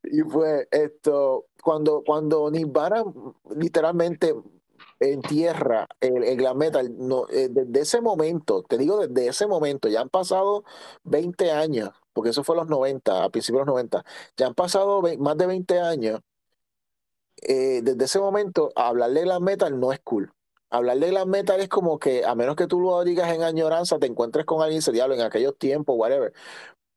y 0.04 0.20
fue 0.22 0.68
esto, 0.70 1.46
cuando, 1.62 2.02
cuando 2.04 2.50
Nirvana 2.50 3.04
literalmente 3.56 4.34
entierra 5.02 5.88
el, 6.00 6.22
el 6.24 6.36
glam 6.36 6.58
metal, 6.58 6.94
no, 6.98 7.26
eh, 7.30 7.48
desde 7.50 7.80
ese 7.80 8.00
momento, 8.00 8.62
te 8.62 8.78
digo 8.78 9.06
desde 9.06 9.28
ese 9.28 9.46
momento, 9.46 9.88
ya 9.88 10.00
han 10.00 10.08
pasado 10.10 10.64
20 11.04 11.50
años 11.52 11.90
porque 12.12 12.30
eso 12.30 12.44
fue 12.44 12.56
los 12.56 12.68
90, 12.68 13.24
a 13.24 13.30
principios 13.30 13.62
de 13.62 13.66
los 13.66 13.74
90. 13.74 14.04
Ya 14.36 14.46
han 14.46 14.54
pasado 14.54 15.02
más 15.18 15.36
de 15.36 15.46
20 15.46 15.80
años. 15.80 16.20
Eh, 17.42 17.80
desde 17.82 18.04
ese 18.04 18.20
momento, 18.20 18.70
hablar 18.76 19.10
de 19.10 19.22
glam 19.22 19.42
metal 19.42 19.78
no 19.80 19.92
es 19.92 20.00
cool. 20.00 20.32
Hablar 20.70 20.98
de 20.98 21.10
glam 21.10 21.28
metal 21.28 21.60
es 21.60 21.68
como 21.68 21.98
que, 21.98 22.24
a 22.24 22.34
menos 22.34 22.56
que 22.56 22.66
tú 22.66 22.80
lo 22.80 23.02
digas 23.04 23.32
en 23.32 23.42
añoranza, 23.42 23.98
te 23.98 24.06
encuentres 24.06 24.46
con 24.46 24.62
alguien 24.62 24.78
y 24.78 24.82
se 24.82 24.92
diablo 24.92 25.14
en 25.14 25.22
aquellos 25.22 25.56
tiempos, 25.58 25.96
whatever. 25.98 26.32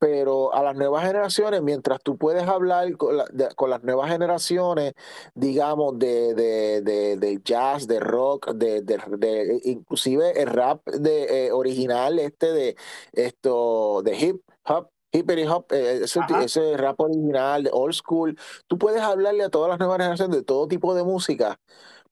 Pero 0.06 0.53
a 0.53 0.61
las 0.61 0.76
nuevas 0.76 1.03
generaciones, 1.03 1.64
mientras 1.64 1.99
tú 2.03 2.15
puedes 2.15 2.44
hablar 2.48 2.95
con, 2.95 3.18
la, 3.18 3.26
de, 3.34 3.48
con 3.56 3.72
las 3.72 3.84
nuevas 3.84 4.07
generaciones, 4.11 4.94
digamos, 5.34 5.98
de, 5.98 6.36
de, 6.36 6.82
de, 6.84 7.18
de 7.18 7.41
jazz, 7.44 7.88
de 7.88 7.99
rock, 7.99 8.52
de, 8.53 8.84
de, 8.84 9.61
inclusive 9.64 10.40
el 10.40 10.48
rap 10.48 10.85
de, 10.85 11.48
eh, 11.48 11.51
original, 11.51 12.19
este 12.19 12.53
de 12.53 12.75
esto, 13.14 14.03
de 14.03 14.16
hip 14.16 14.42
hop, 14.66 14.90
Hippity 15.11 15.48
Hop, 15.48 15.72
eh, 15.72 16.01
ese, 16.03 16.19
ese, 16.43 16.77
rap 16.77 17.00
original, 17.00 17.64
de 17.64 17.72
old 17.74 17.95
school. 17.95 18.38
Tú 18.67 18.77
puedes 18.77 19.01
hablarle 19.01 19.45
a 19.45 19.50
todas 19.50 19.69
las 19.69 19.80
nuevas 19.80 19.98
generaciones 19.98 20.38
de 20.38 20.43
todo 20.43 20.67
tipo 20.67 20.93
de 20.93 21.03
música, 21.03 21.59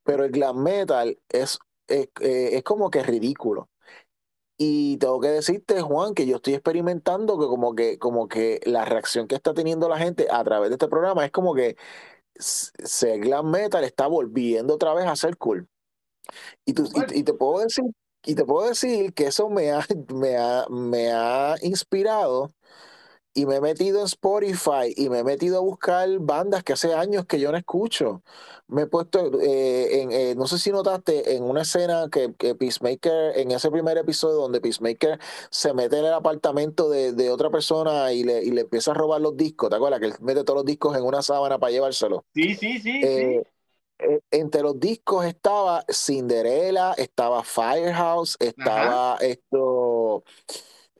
pero 0.03 0.23
el 0.25 0.31
glam 0.31 0.63
metal 0.63 1.19
es, 1.29 1.59
es, 1.87 2.07
eh, 2.21 2.49
es 2.53 2.63
como 2.63 2.89
que 2.89 3.03
ridículo. 3.03 3.69
Y 4.57 4.97
tengo 4.97 5.19
que 5.19 5.29
decirte, 5.29 5.81
Juan, 5.81 6.13
que 6.13 6.27
yo 6.27 6.35
estoy 6.37 6.53
experimentando 6.53 7.39
que 7.39 7.47
como 7.47 7.75
que, 7.75 7.97
como 7.99 8.27
que 8.27 8.59
la 8.65 8.85
reacción 8.85 9.27
que 9.27 9.35
está 9.35 9.53
teniendo 9.53 9.89
la 9.89 9.97
gente 9.97 10.27
a 10.29 10.43
través 10.43 10.69
de 10.69 10.75
este 10.75 10.87
programa 10.87 11.25
es 11.25 11.31
como 11.31 11.55
que 11.55 11.75
se 12.37 13.17
glam 13.19 13.49
metal 13.51 13.83
está 13.83 14.07
volviendo 14.07 14.75
otra 14.75 14.93
vez 14.93 15.05
a 15.07 15.15
ser 15.15 15.37
cool. 15.37 15.67
Y, 16.65 16.73
tú, 16.73 16.89
y, 17.13 17.23
te 17.23 17.33
puedo 17.33 17.63
decir, 17.63 17.85
y 18.25 18.35
te 18.35 18.45
puedo 18.45 18.67
decir 18.67 19.13
que 19.13 19.27
eso 19.27 19.49
me 19.49 19.71
ha, 19.71 19.85
me 20.13 20.37
ha, 20.37 20.65
me 20.69 21.11
ha 21.11 21.55
inspirado 21.61 22.51
y 23.33 23.45
me 23.45 23.55
he 23.55 23.61
metido 23.61 23.99
en 23.99 24.05
Spotify 24.05 24.93
y 24.95 25.09
me 25.09 25.19
he 25.19 25.23
metido 25.23 25.57
a 25.57 25.61
buscar 25.61 26.07
bandas 26.19 26.63
que 26.63 26.73
hace 26.73 26.93
años 26.93 27.25
que 27.25 27.39
yo 27.39 27.51
no 27.51 27.57
escucho. 27.57 28.21
Me 28.67 28.83
he 28.83 28.85
puesto, 28.87 29.39
eh, 29.41 30.01
en, 30.01 30.11
eh, 30.11 30.35
no 30.35 30.45
sé 30.47 30.59
si 30.59 30.71
notaste, 30.71 31.35
en 31.35 31.43
una 31.43 31.63
escena 31.63 32.09
que, 32.11 32.33
que, 32.35 32.53
Peacemaker, 32.53 33.37
en 33.37 33.51
ese 33.51 33.71
primer 33.71 33.97
episodio 33.97 34.35
donde 34.35 34.61
Peacemaker 34.61 35.19
se 35.49 35.73
mete 35.73 35.97
en 35.97 36.05
el 36.05 36.13
apartamento 36.13 36.89
de, 36.89 37.13
de 37.13 37.31
otra 37.31 37.49
persona 37.49 38.13
y 38.13 38.23
le, 38.23 38.43
y 38.43 38.51
le, 38.51 38.61
empieza 38.61 38.91
a 38.91 38.93
robar 38.93 39.21
los 39.21 39.35
discos, 39.35 39.69
¿te 39.69 39.75
acuerdas? 39.75 39.99
Que 39.99 40.07
él 40.07 40.13
mete 40.21 40.43
todos 40.43 40.57
los 40.57 40.65
discos 40.65 40.95
en 40.95 41.03
una 41.03 41.21
sábana 41.21 41.57
para 41.57 41.71
llevárselo. 41.71 42.25
Sí, 42.35 42.53
sí, 42.55 42.79
sí, 42.79 43.01
eh, 43.03 43.43
sí. 43.99 44.05
entre 44.29 44.61
los 44.61 44.79
discos 44.79 45.25
estaba 45.25 45.83
Cinderella, 45.91 46.93
estaba 46.93 47.43
Firehouse, 47.43 48.37
estaba 48.39 49.15
Ajá. 49.15 49.25
esto... 49.25 50.23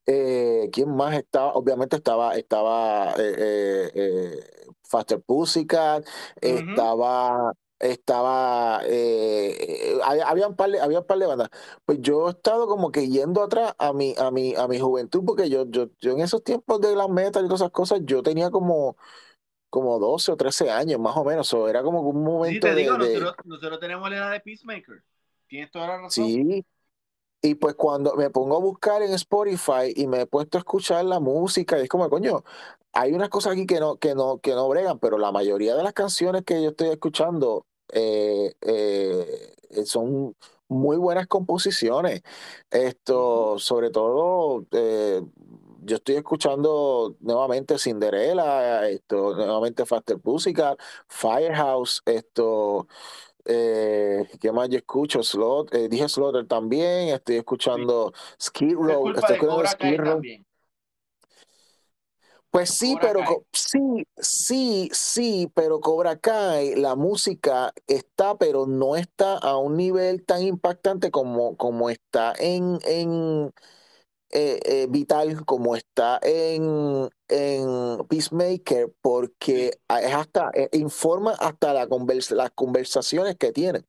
Eh, 0.06 0.70
¿Quién 0.72 0.96
más 0.96 1.16
estaba? 1.16 1.54
Obviamente 1.54 1.96
estaba, 1.96 2.36
estaba 2.36 3.12
eh, 3.18 3.36
eh, 3.38 3.92
eh 3.96 4.40
Faster 4.84 5.22
Pussycat, 5.22 6.04
uh 6.04 6.06
-huh. 6.06 6.70
estaba, 6.70 7.54
estaba, 7.80 8.78
había, 8.78 10.28
había, 10.28 10.48
un 10.48 10.56
par 10.56 10.70
de, 10.70 10.80
había 10.80 11.00
un 11.00 11.08
par 11.08 11.18
de 11.18 11.26
bandas. 11.26 11.50
Pues 11.86 12.00
yo 12.02 12.28
he 12.28 12.32
estado 12.32 12.68
como 12.68 12.92
que 12.92 13.08
yendo 13.08 13.42
atrás 13.42 13.74
a 13.80 13.92
mi, 13.92 14.14
a 14.20 14.30
mi, 14.30 14.54
a 14.56 14.68
mi 14.68 14.80
juventud, 14.80 15.24
porque 15.26 15.50
yo, 15.50 15.66
yo, 15.68 15.90
yo 16.00 16.12
en 16.12 16.20
esos 16.20 16.44
tiempos 16.44 16.80
de 16.80 16.96
la 16.96 17.08
metal 17.08 17.46
y 17.46 17.48
todas 17.48 17.62
esas 17.62 17.72
cosas, 17.72 18.02
yo 18.04 18.22
tenía 18.22 18.52
como, 18.52 18.98
como 19.70 19.98
12 19.98 20.34
o 20.34 20.38
13 20.38 20.70
años, 20.70 21.00
más 21.00 21.18
o 21.18 21.24
menos. 21.24 21.52
O 21.56 21.68
era 21.68 21.82
como 21.82 22.02
un 22.02 22.24
momento 22.24 22.68
sí, 22.68 22.74
te 22.74 22.80
digo, 22.80 22.98
de, 22.98 23.20
nosotros, 23.20 23.36
nosotros 23.46 23.80
tenemos 23.80 24.08
la 24.12 24.18
edad 24.18 24.32
de 24.32 24.42
Peacemaker. 24.42 25.04
Tienes 25.48 25.72
toda 25.72 25.88
la 25.88 25.98
razón. 25.98 26.12
Sí, 26.12 26.64
y 27.44 27.56
pues 27.56 27.76
cuando 27.76 28.16
me 28.16 28.30
pongo 28.30 28.56
a 28.56 28.60
buscar 28.60 29.02
en 29.04 29.14
Spotify 29.14 29.94
y 29.96 30.08
me 30.08 30.22
he 30.22 30.26
puesto 30.26 30.58
a 30.58 30.60
escuchar 30.60 31.04
la 31.06 31.20
música, 31.20 31.78
y 31.78 31.84
es 31.84 31.90
como, 31.90 32.10
coño, 32.10 32.44
hay 32.94 33.12
unas 33.14 33.30
cosas 33.30 33.54
aquí 33.54 33.66
que 33.66 33.80
no, 33.82 33.98
que 33.98 34.16
no, 34.16 34.40
que 34.40 34.54
no 34.56 34.70
bregan, 34.70 34.98
pero 35.00 35.18
la 35.18 35.32
mayoría 35.34 35.76
de 35.76 35.84
las 35.84 35.94
canciones 35.94 36.44
que 36.46 36.64
yo 36.64 36.70
estoy 36.70 36.90
escuchando 36.90 37.66
eh, 37.92 38.54
eh, 38.62 39.86
son 39.86 40.36
muy 40.70 40.96
buenas 40.98 41.28
composiciones. 41.28 42.22
Esto, 42.72 43.60
sobre 43.60 43.90
todo, 43.90 44.66
eh, 44.72 45.22
yo 45.82 45.98
estoy 45.98 46.16
escuchando 46.16 47.18
nuevamente 47.20 47.78
Cinderella, 47.78 48.88
esto, 48.90 49.36
nuevamente 49.36 49.86
Faster 49.86 50.18
Pussycat, 50.18 50.80
Firehouse, 51.08 52.02
esto. 52.06 52.88
Eh, 53.46 54.28
¿Qué 54.40 54.52
más 54.52 54.70
yo 54.70 54.78
escucho? 54.78 55.22
Slot, 55.24 55.74
eh, 55.74 55.90
dije 55.90 56.08
Slaughter 56.08 56.48
también. 56.48 57.10
Estoy 57.10 57.38
escuchando. 57.38 58.14
Skid 58.42 58.76
Row. 58.76 59.10
Estoy 59.10 59.36
escuchando 59.36 59.68
Skid 59.68 59.98
Row. 60.00 60.22
Pues 62.54 62.70
sí, 62.70 62.94
Cobra 62.94 63.08
pero 63.08 63.20
Kai. 63.22 63.38
sí, 63.52 64.08
sí, 64.16 64.90
sí, 64.94 65.52
pero 65.56 65.80
Cobra 65.80 66.18
Kai, 66.18 66.76
la 66.76 66.96
música 66.96 67.74
está, 67.88 68.38
pero 68.38 68.68
no 68.68 68.96
está 68.96 69.40
a 69.40 69.58
un 69.58 69.76
nivel 69.76 70.24
tan 70.24 70.44
impactante 70.44 71.10
como, 71.10 71.58
como 71.58 71.90
está 71.90 72.32
en, 72.38 72.78
en, 72.86 73.52
eh, 74.36 74.60
eh, 74.66 74.88
vital 74.90 75.46
como 75.46 75.76
está 75.76 76.20
en, 76.24 77.08
en 77.28 78.04
Peacemaker 78.08 78.92
porque 79.00 79.80
es 79.88 80.14
hasta 80.16 80.50
eh, 80.56 80.70
informa 80.74 81.34
hasta 81.34 81.72
la 81.72 81.86
convers 81.86 82.32
las 82.32 82.50
conversaciones 82.50 83.36
que 83.38 83.52
tienen. 83.52 83.86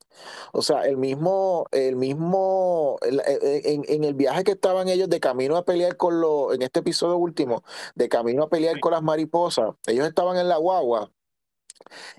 O 0.53 0.61
sea, 0.61 0.83
el 0.83 0.99
mismo, 0.99 1.67
el 1.73 1.97
mismo, 1.97 2.99
en, 3.03 3.85
en, 3.89 4.05
el 4.05 4.13
viaje 4.13 4.45
que 4.45 4.53
estaban 4.53 4.89
ellos 4.89 5.09
de 5.09 5.19
camino 5.19 5.57
a 5.57 5.65
pelear 5.65 5.97
con 5.97 6.21
los, 6.21 6.55
en 6.55 6.61
este 6.61 6.81
episodio 6.81 7.17
último, 7.17 7.65
de 7.95 8.11
camino 8.11 8.43
a 8.43 8.51
pelear 8.51 8.79
con 8.81 8.93
las 8.93 9.03
mariposas, 9.03 9.75
ellos 9.87 10.07
estaban 10.07 10.37
en 10.37 10.49
la 10.49 10.59
guagua 10.59 11.11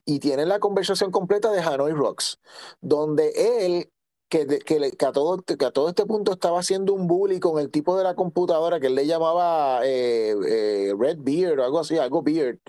y 0.04 0.20
tienen 0.20 0.50
la 0.50 0.60
conversación 0.60 1.12
completa 1.12 1.52
de 1.52 1.62
Hanoi 1.62 1.94
Rocks, 1.94 2.40
donde 2.82 3.66
él 3.66 3.92
que, 4.36 4.60
que, 4.60 4.92
que, 4.92 5.06
a 5.06 5.12
todo, 5.14 5.38
que 5.38 5.66
a 5.66 5.72
todo 5.72 5.90
este 5.90 6.06
punto 6.06 6.34
estaba 6.34 6.60
haciendo 6.60 6.94
un 6.94 7.08
bully 7.08 7.40
con 7.40 7.58
el 7.60 7.72
tipo 7.72 7.98
de 7.98 8.04
la 8.04 8.16
computadora 8.16 8.80
que 8.82 8.88
él 8.88 8.96
le 8.96 9.08
llamaba 9.08 9.80
eh, 9.86 10.36
eh, 10.48 10.94
Red 10.98 11.20
Beard 11.22 11.60
o 11.60 11.64
algo 11.64 11.80
así, 11.80 11.98
algo 11.98 12.22
Beard. 12.22 12.60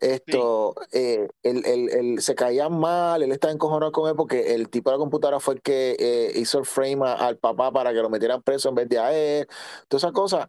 Esto, 0.00 0.74
sí. 0.90 0.98
eh, 0.98 1.28
él, 1.42 1.62
él, 1.64 1.88
él, 1.90 2.20
se 2.20 2.34
caían 2.34 2.78
mal, 2.78 3.22
él 3.22 3.32
estaba 3.32 3.52
encojonado 3.52 3.92
con 3.92 4.10
él 4.10 4.16
porque 4.16 4.54
el 4.54 4.68
tipo 4.68 4.90
de 4.90 4.96
la 4.96 4.98
computadora 4.98 5.40
fue 5.40 5.54
el 5.54 5.62
que 5.62 5.96
eh, 5.98 6.32
hizo 6.34 6.58
el 6.58 6.66
frame 6.66 7.06
a, 7.06 7.12
al 7.14 7.38
papá 7.38 7.70
para 7.70 7.92
que 7.92 8.02
lo 8.02 8.10
metieran 8.10 8.42
preso 8.42 8.68
en 8.68 8.74
vez 8.74 8.88
de 8.88 8.98
a 8.98 9.14
él. 9.16 9.46
Todas 9.88 10.02
esas 10.02 10.12
cosas. 10.12 10.48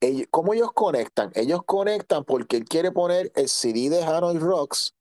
Ellos, 0.00 0.26
¿Cómo 0.30 0.52
ellos 0.54 0.72
conectan? 0.72 1.30
Ellos 1.34 1.60
conectan 1.64 2.24
porque 2.24 2.56
él 2.56 2.64
quiere 2.64 2.90
poner 2.90 3.30
el 3.36 3.48
CD 3.48 3.88
de 3.88 4.02
Hanoi 4.02 4.38
Rocks 4.38 4.94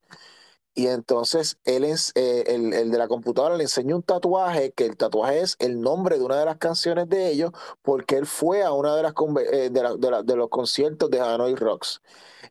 y 0.74 0.88
entonces 0.88 1.58
él 1.66 1.84
eh, 1.84 2.44
el, 2.48 2.74
el, 2.74 2.92
de 2.92 2.98
la 2.98 3.08
computadora 3.08 3.58
le 3.58 3.64
enseña 3.64 3.96
un 3.96 4.04
tatuaje, 4.04 4.72
que 4.72 4.86
el 4.86 4.96
tatuaje 4.96 5.42
es 5.42 5.56
el 5.60 5.82
nombre 5.82 6.18
de 6.18 6.24
una 6.24 6.40
de 6.40 6.46
las 6.46 6.58
canciones 6.58 7.10
de 7.10 7.30
ellos, 7.30 7.52
porque 7.82 8.16
él 8.16 8.26
fue 8.26 8.64
a 8.64 8.72
una 8.72 8.96
de 8.96 9.04
las 9.04 9.14
eh, 9.52 9.70
de, 9.70 9.84
la, 9.84 9.96
de, 9.96 10.12
la, 10.12 10.24
de, 10.24 10.36
los 10.36 10.50
conciertos 10.50 11.10
de 11.10 11.20
Hanoi 11.20 11.56
Rocks. 11.56 12.02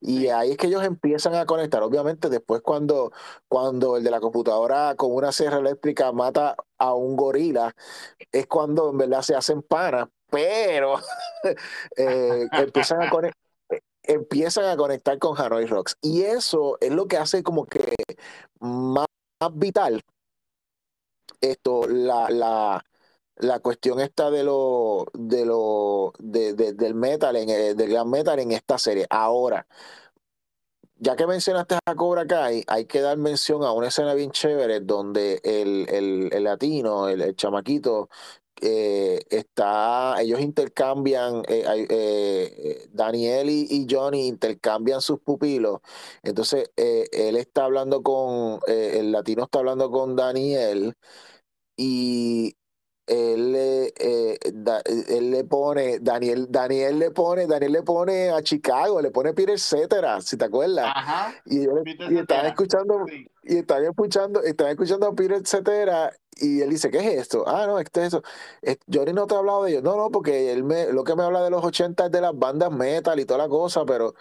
Y 0.00 0.28
ahí 0.28 0.52
es 0.52 0.56
que 0.58 0.66
ellos 0.66 0.84
empiezan 0.84 1.34
a 1.34 1.46
conectar. 1.46 1.82
Obviamente, 1.82 2.28
después 2.28 2.62
cuando, 2.62 3.12
cuando 3.48 3.96
el 3.96 4.04
de 4.04 4.10
la 4.10 4.20
computadora 4.20 4.94
con 4.96 5.12
una 5.12 5.32
sierra 5.32 5.58
eléctrica 5.58 6.12
mata 6.12 6.56
a 6.78 6.94
un 6.94 7.16
gorila, 7.16 7.74
es 8.32 8.46
cuando 8.46 8.90
en 8.90 8.98
verdad 8.98 9.22
se 9.22 9.34
hacen 9.34 9.62
panas, 9.62 10.08
pero 10.30 10.96
eh, 11.96 12.48
empiezan 12.52 13.02
a 13.02 13.10
conectar 13.10 13.49
empiezan 14.02 14.66
a 14.66 14.76
conectar 14.76 15.18
con 15.18 15.36
Hanoi 15.40 15.66
Rocks. 15.66 15.96
Y 16.02 16.22
eso 16.22 16.78
es 16.80 16.90
lo 16.92 17.06
que 17.08 17.16
hace 17.18 17.42
como 17.42 17.66
que 17.66 17.94
más, 18.60 19.06
vital 19.54 20.02
esto, 21.40 21.86
la, 21.88 22.28
la, 22.30 22.84
la 23.36 23.60
cuestión 23.60 24.00
esta 24.00 24.30
de 24.30 24.44
lo, 24.44 25.06
de 25.14 25.44
lo, 25.46 26.12
de, 26.18 26.54
de, 26.54 26.72
del 26.74 26.94
metal, 26.94 27.36
en, 27.36 27.48
eh, 27.50 27.74
del 27.74 27.90
gran 27.90 28.10
metal 28.10 28.38
en 28.40 28.52
esta 28.52 28.78
serie. 28.78 29.06
Ahora, 29.10 29.66
ya 30.96 31.16
que 31.16 31.26
mencionaste 31.26 31.76
a 31.86 31.94
Cobra 31.94 32.26
Kai, 32.26 32.62
hay 32.66 32.84
que 32.84 33.00
dar 33.00 33.16
mención 33.16 33.62
a 33.64 33.72
una 33.72 33.88
escena 33.88 34.12
bien 34.14 34.30
chévere 34.32 34.80
donde 34.80 35.40
el, 35.44 35.86
el, 35.88 36.28
el 36.32 36.44
latino, 36.44 37.08
el 37.08 37.34
chamaquito, 37.36 38.10
eh, 38.62 39.20
está, 39.30 40.20
ellos 40.20 40.40
intercambian, 40.40 41.42
eh, 41.48 41.86
eh, 41.88 42.88
Daniel 42.92 43.48
y, 43.48 43.66
y, 43.70 43.86
Johnny 43.88 44.26
intercambian 44.26 45.00
sus 45.00 45.18
pupilos. 45.20 45.80
Entonces, 46.22 46.70
él 46.76 47.36
está 47.36 47.64
hablando 47.64 48.02
con, 48.02 48.60
el 48.66 49.12
latino 49.12 49.44
está 49.44 49.60
hablando 49.60 49.90
con 49.90 50.14
Daniel 50.14 50.94
y 51.74 52.54
él, 53.06 53.92
da, 54.52 54.82
él 54.84 55.30
le 55.30 55.44
pone, 55.44 55.98
Daniel, 56.00 56.46
Daniel 56.50 56.98
le 56.98 57.10
pone, 57.12 57.46
Daniel 57.46 57.72
le 57.72 57.82
pone 57.82 58.28
a 58.28 58.42
Chicago, 58.42 59.00
le 59.00 59.10
pone 59.10 59.32
Peter 59.32 59.58
Cetera, 59.58 60.20
si 60.20 60.36
te 60.36 60.44
acuerdas. 60.44 60.84
Ajá, 60.94 61.34
y, 61.46 61.60
y 61.60 62.18
están 62.18 62.44
escuchando, 62.44 63.06
sí. 63.08 63.26
y 63.42 63.56
están 63.56 63.84
escuchando, 63.84 64.42
están 64.42 64.68
escuchando 64.68 65.06
a 65.06 65.14
Peter 65.14 65.40
Cetera 65.46 66.12
y 66.40 66.60
él 66.62 66.70
dice, 66.70 66.90
¿qué 66.90 66.98
es 66.98 67.20
esto? 67.20 67.44
Ah, 67.46 67.66
no, 67.66 67.78
este 67.78 68.00
es 68.02 68.08
eso. 68.08 68.22
Johnny 68.92 69.12
no 69.12 69.26
te 69.26 69.34
ha 69.34 69.38
hablado 69.38 69.64
de 69.64 69.72
ellos. 69.72 69.82
No, 69.82 69.96
no, 69.96 70.10
porque 70.10 70.52
él 70.52 70.64
me, 70.64 70.92
lo 70.92 71.04
que 71.04 71.14
me 71.14 71.22
habla 71.22 71.42
de 71.42 71.50
los 71.50 71.64
80 71.64 72.06
es 72.06 72.12
de 72.12 72.20
las 72.20 72.36
bandas 72.38 72.72
metal 72.72 73.18
y 73.20 73.24
toda 73.24 73.38
la 73.38 73.48
cosa, 73.48 73.84
pero 73.84 74.14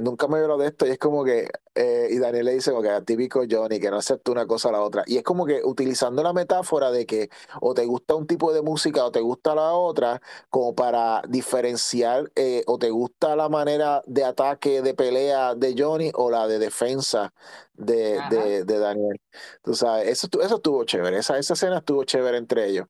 nunca 0.00 0.28
me 0.28 0.38
hablado 0.38 0.58
de 0.58 0.68
esto 0.68 0.86
y 0.86 0.90
es 0.90 0.98
como 0.98 1.24
que, 1.24 1.48
eh, 1.74 2.08
y 2.10 2.18
Daniel 2.18 2.46
le 2.46 2.54
dice, 2.54 2.70
como 2.70 2.82
que 2.82 3.00
típico 3.02 3.42
Johnny, 3.48 3.78
que 3.80 3.90
no 3.90 3.96
acepta 3.96 4.32
una 4.32 4.46
cosa 4.46 4.68
a 4.68 4.72
la 4.72 4.82
otra. 4.82 5.04
Y 5.06 5.16
es 5.16 5.22
como 5.22 5.46
que 5.46 5.62
utilizando 5.64 6.22
la 6.22 6.32
metáfora 6.32 6.90
de 6.90 7.06
que 7.06 7.30
o 7.60 7.74
te 7.74 7.84
gusta 7.86 8.14
un 8.14 8.26
tipo 8.26 8.52
de 8.52 8.62
música 8.62 9.04
o 9.04 9.10
te 9.10 9.20
gusta 9.20 9.54
la 9.54 9.72
otra, 9.72 10.20
como 10.50 10.74
para 10.74 11.22
diferenciar 11.28 12.30
eh, 12.34 12.62
o 12.66 12.78
te 12.78 12.90
gusta 12.90 13.36
la 13.36 13.48
manera 13.48 14.02
de 14.06 14.24
ataque, 14.24 14.82
de 14.82 14.94
pelea 14.94 15.54
de 15.54 15.74
Johnny 15.76 16.10
o 16.14 16.30
la 16.30 16.46
de 16.46 16.58
defensa 16.58 17.32
de, 17.74 18.20
de, 18.30 18.64
de, 18.64 18.78
Daniel. 18.78 19.20
Tú 19.62 19.74
sabes, 19.74 20.08
eso, 20.08 20.28
eso 20.42 20.56
estuvo 20.56 20.84
chévere, 20.84 21.18
esa, 21.18 21.38
esa 21.38 21.55
escena 21.56 21.78
estuvo 21.78 22.04
chévere 22.04 22.38
entre 22.38 22.68
ellos. 22.68 22.86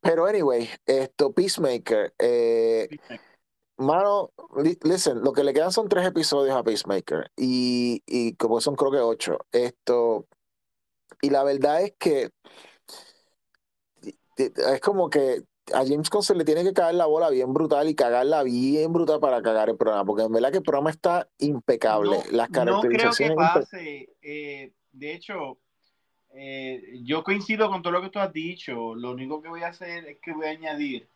Pero 0.00 0.26
anyway, 0.26 0.68
esto, 0.86 1.32
Peacemaker, 1.32 2.14
eh, 2.18 2.86
Peacemaker 2.88 3.36
Mano, 3.78 4.32
listen, 4.84 5.22
lo 5.22 5.32
que 5.32 5.44
le 5.44 5.52
quedan 5.52 5.70
son 5.70 5.88
tres 5.88 6.06
episodios 6.06 6.56
a 6.56 6.62
Peacemaker 6.62 7.30
y, 7.36 8.02
y 8.06 8.34
como 8.36 8.60
son 8.62 8.74
creo 8.74 8.90
que 8.90 8.98
ocho. 8.98 9.38
Esto, 9.52 10.26
y 11.20 11.28
la 11.28 11.44
verdad 11.44 11.82
es 11.82 11.92
que 11.98 12.30
es 14.38 14.80
como 14.80 15.10
que 15.10 15.42
a 15.74 15.84
James 15.84 16.08
Gunn 16.08 16.22
se 16.22 16.34
le 16.34 16.44
tiene 16.44 16.64
que 16.64 16.72
caer 16.72 16.94
la 16.94 17.04
bola 17.04 17.28
bien 17.28 17.52
brutal 17.52 17.88
y 17.88 17.94
cagarla 17.94 18.44
bien 18.44 18.92
brutal 18.94 19.20
para 19.20 19.42
cagar 19.42 19.68
el 19.68 19.76
programa, 19.76 20.06
porque 20.06 20.22
en 20.22 20.32
verdad 20.32 20.52
que 20.52 20.58
el 20.58 20.62
programa 20.62 20.90
está 20.90 21.28
impecable. 21.38 22.18
No, 22.18 22.36
Las 22.36 22.48
caracterizaciones. 22.48 23.36
No 23.36 23.42
creo 23.42 23.52
que 23.52 23.60
pase. 23.60 24.16
Eh, 24.22 24.72
de 24.92 25.12
hecho, 25.12 25.58
eh, 26.38 27.00
yo 27.02 27.24
coincido 27.24 27.70
con 27.70 27.80
todo 27.80 27.94
lo 27.94 28.02
que 28.02 28.10
tú 28.10 28.18
has 28.18 28.30
dicho. 28.30 28.94
Lo 28.94 29.12
único 29.12 29.40
que 29.40 29.48
voy 29.48 29.62
a 29.62 29.68
hacer 29.68 30.04
es 30.06 30.18
que 30.20 30.34
voy 30.34 30.46
a 30.46 30.50
añadir, 30.50 31.08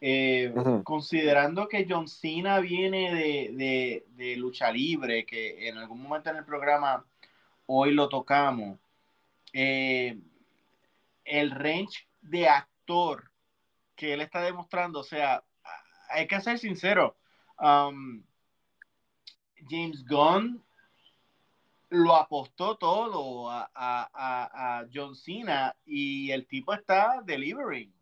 eh, 0.00 0.54
considerando 0.84 1.68
que 1.68 1.84
John 1.88 2.06
Cena 2.06 2.60
viene 2.60 3.12
de, 3.52 4.36
lucha 4.36 4.70
libre, 4.70 5.26
que 5.26 5.68
en 5.68 5.78
algún 5.78 6.00
momento 6.00 6.30
en 6.30 6.36
el 6.36 6.44
programa 6.44 7.04
hoy 7.66 7.92
lo 7.92 8.08
tocamos, 8.08 8.78
eh, 9.52 10.16
el 11.24 11.50
range 11.50 12.06
de 12.20 12.48
actor 12.48 13.32
que 13.96 14.12
él 14.14 14.20
está 14.20 14.42
demostrando, 14.42 15.00
o 15.00 15.04
sea, 15.04 15.42
hay 16.08 16.28
que 16.28 16.40
ser 16.40 16.56
sincero. 16.56 17.16
Um, 17.58 18.22
James 19.68 20.04
Gunn 20.06 20.62
lo 21.90 22.14
apostó 22.16 22.76
todo 22.76 23.50
a, 23.50 23.70
a, 23.74 24.80
a, 24.80 24.86
John 24.92 25.14
Cena 25.16 25.74
y 25.86 26.30
el 26.30 26.46
tipo 26.46 26.74
está 26.74 27.22
delivering. 27.24 27.92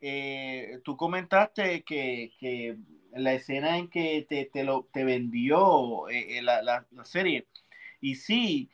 Eh, 0.00 0.80
tú 0.84 0.96
comentaste 0.96 1.82
que, 1.82 2.32
que, 2.38 2.76
la 3.12 3.32
escena 3.32 3.78
en 3.78 3.88
que 3.88 4.26
te, 4.28 4.44
te, 4.46 4.62
lo, 4.62 4.88
te 4.92 5.04
vendió 5.04 6.08
eh, 6.08 6.38
eh, 6.38 6.42
la, 6.42 6.62
la, 6.62 6.86
serie, 7.04 7.46
y 8.00 8.16
sí, 8.16 8.70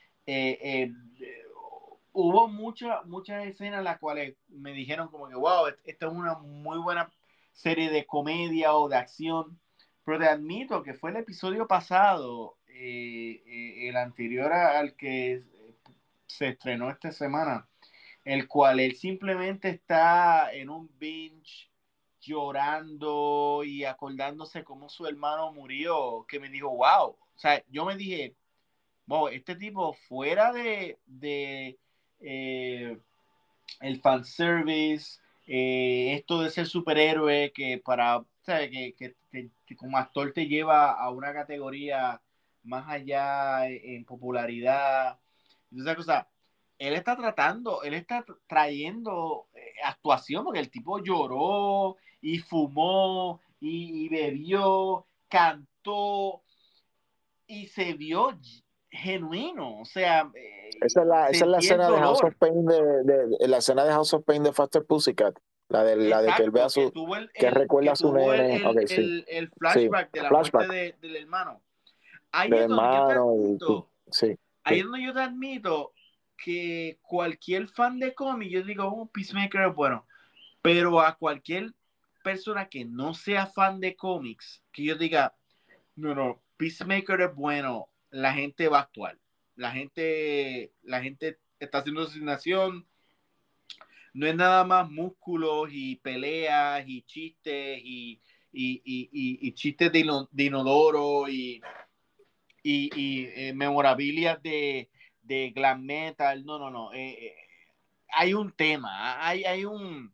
hubo 2.12 2.48
muchas 2.48 3.04
muchas 3.06 3.46
escenas 3.46 3.78
en 3.78 3.84
las 3.84 3.98
cuales 3.98 4.36
me 4.48 4.72
dijeron 4.72 5.08
como 5.08 5.28
que, 5.28 5.36
wow, 5.36 5.66
esta 5.84 6.06
es 6.06 6.12
una 6.12 6.34
muy 6.38 6.78
buena 6.78 7.10
serie 7.52 7.90
de 7.90 8.04
comedia 8.06 8.74
o 8.74 8.88
de 8.88 8.96
acción, 8.96 9.60
pero 10.04 10.18
te 10.18 10.26
admito 10.26 10.82
que 10.82 10.94
fue 10.94 11.10
el 11.10 11.16
episodio 11.18 11.66
pasado 11.68 12.56
eh, 12.84 13.42
eh, 13.46 13.88
el 13.88 13.96
anterior 13.96 14.52
al 14.52 14.96
que 14.96 15.44
se 16.26 16.48
estrenó 16.48 16.90
esta 16.90 17.12
semana, 17.12 17.68
el 18.24 18.48
cual 18.48 18.80
él 18.80 18.96
simplemente 18.96 19.68
está 19.68 20.52
en 20.52 20.68
un 20.68 20.90
binge 20.98 21.70
llorando 22.20 23.62
y 23.64 23.84
acordándose 23.84 24.64
cómo 24.64 24.88
su 24.88 25.06
hermano 25.06 25.52
murió, 25.52 26.26
que 26.26 26.40
me 26.40 26.48
dijo, 26.48 26.70
wow, 26.70 27.10
o 27.10 27.38
sea, 27.38 27.62
yo 27.68 27.84
me 27.84 27.96
dije, 27.96 28.34
wow, 29.06 29.28
este 29.28 29.54
tipo 29.54 29.92
fuera 30.08 30.52
de, 30.52 30.98
de 31.06 31.78
eh, 32.18 32.98
el 33.80 34.00
fanservice, 34.00 35.20
eh, 35.46 36.14
esto 36.14 36.40
de 36.40 36.50
ser 36.50 36.66
superhéroe, 36.66 37.52
que 37.52 37.78
para, 37.78 38.24
que, 38.44 38.94
que, 38.96 39.76
como 39.76 39.98
actor 39.98 40.32
te 40.32 40.48
lleva 40.48 40.90
a 40.90 41.10
una 41.10 41.32
categoría 41.32 42.20
más 42.64 42.88
allá 42.88 43.68
en 43.68 44.04
popularidad. 44.04 45.18
Entonces, 45.70 45.96
cosa, 45.96 46.28
él 46.78 46.94
está 46.94 47.16
tratando, 47.16 47.82
él 47.82 47.94
está 47.94 48.24
trayendo 48.48 49.46
eh, 49.54 49.60
actuación 49.84 50.44
porque 50.44 50.60
el 50.60 50.70
tipo 50.70 50.98
lloró 50.98 51.96
y 52.20 52.38
fumó 52.38 53.40
y, 53.60 54.08
bebió, 54.08 55.06
cantó 55.28 56.42
y 57.46 57.66
se 57.66 57.92
vio 57.94 58.36
genuino, 58.90 59.78
o 59.78 59.84
sea... 59.84 60.28
Eh, 60.34 60.70
esa 60.82 61.02
es 61.02 61.06
la, 61.06 61.28
esa 61.28 61.44
es 61.44 61.50
la 61.50 61.58
escena 61.58 61.90
de 61.90 61.98
House 61.98 62.24
of 62.24 62.34
Pain 62.34 62.66
de, 62.66 63.48
la 63.48 63.58
escena 63.58 63.84
de 63.84 63.92
House 63.92 64.14
of 64.14 64.24
Pain 64.24 64.42
de 64.42 64.52
Faster 64.52 64.84
Pussycat. 64.84 65.38
La 65.68 65.84
de, 65.84 65.96
la 65.96 66.20
de 66.20 66.32
que 66.36 66.42
él 66.42 66.50
vea 66.50 66.68
su. 66.68 66.92
Que, 67.32 67.48
recuerda 67.48 67.92
a 67.92 67.96
su 67.96 68.12
nene. 68.12 68.56
El, 68.56 69.24
el, 69.26 69.50
flashback 69.50 70.12
de 70.12 70.20
la 70.20 70.30
muerte 70.30 70.96
del 71.00 71.16
hermano. 71.16 71.62
Ahí 72.32 72.50
es 72.52 72.68
donde 72.68 72.96
yo 72.96 73.06
te 73.06 73.14
admito, 73.14 73.90
ahí 74.64 74.78
es 74.78 74.84
donde 74.84 75.04
yo 75.04 75.12
te 75.12 75.20
admito 75.20 75.92
que 76.36 76.98
cualquier 77.02 77.68
fan 77.68 77.98
de 77.98 78.14
cómic, 78.14 78.50
yo 78.50 78.62
digo, 78.62 78.92
un 78.92 79.02
oh, 79.02 79.10
Peacemaker 79.12 79.68
es 79.68 79.74
bueno, 79.74 80.06
pero 80.60 81.00
a 81.00 81.16
cualquier 81.16 81.72
persona 82.24 82.68
que 82.68 82.84
no 82.84 83.14
sea 83.14 83.46
fan 83.46 83.80
de 83.80 83.94
cómics, 83.94 84.62
que 84.72 84.84
yo 84.84 84.96
diga, 84.96 85.34
no, 85.94 86.14
no, 86.14 86.42
Peacemaker 86.56 87.20
es 87.20 87.34
bueno, 87.34 87.88
la 88.10 88.32
gente 88.32 88.68
va 88.68 88.78
a 88.78 88.82
actuar. 88.82 89.18
La 89.56 89.70
gente, 89.72 90.72
la 90.82 91.02
gente 91.02 91.38
está 91.58 91.78
haciendo 91.78 92.02
asignación. 92.02 92.86
No 94.14 94.26
es 94.26 94.34
nada 94.34 94.64
más 94.64 94.90
músculos 94.90 95.68
y 95.72 95.96
peleas 95.96 96.84
y 96.86 97.02
chistes 97.02 97.80
y, 97.82 98.20
y, 98.52 99.52
chistes 99.54 99.92
de, 99.92 100.26
de 100.30 100.44
inodoro 100.44 101.28
y 101.28 101.62
y, 102.62 102.90
y 102.94 103.26
eh, 103.34 103.52
memorabilia 103.54 104.36
de, 104.36 104.88
de 105.22 105.50
glam 105.50 105.84
metal. 105.84 106.44
No, 106.44 106.58
no, 106.58 106.70
no. 106.70 106.92
Eh, 106.92 107.26
eh, 107.26 107.36
hay 108.08 108.34
un 108.34 108.52
tema, 108.52 109.26
hay, 109.26 109.44
hay 109.44 109.64
un 109.64 110.12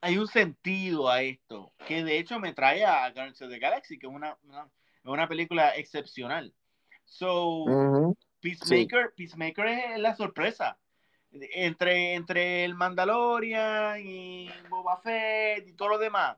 hay 0.00 0.18
un 0.18 0.26
sentido 0.26 1.08
a 1.08 1.22
esto, 1.22 1.72
que 1.86 2.04
de 2.04 2.18
hecho 2.18 2.38
me 2.38 2.52
trae 2.52 2.84
a 2.84 3.10
Guardians 3.10 3.40
of 3.40 3.48
the 3.48 3.58
Galaxy, 3.58 3.98
que 3.98 4.06
es 4.06 4.12
una, 4.12 4.36
una, 5.02 5.26
película 5.26 5.70
excepcional. 5.70 6.52
So, 7.06 7.64
Peacemaker, 8.40 9.14
Peacemaker 9.16 9.66
es 9.66 9.98
la 9.98 10.14
sorpresa. 10.14 10.76
Entre, 11.32 12.14
entre 12.14 12.66
el 12.66 12.74
Mandalorian 12.74 13.98
y 14.06 14.50
Boba 14.68 14.98
Fett 14.98 15.66
y 15.66 15.72
todo 15.72 15.88
lo 15.88 15.98
demás, 15.98 16.36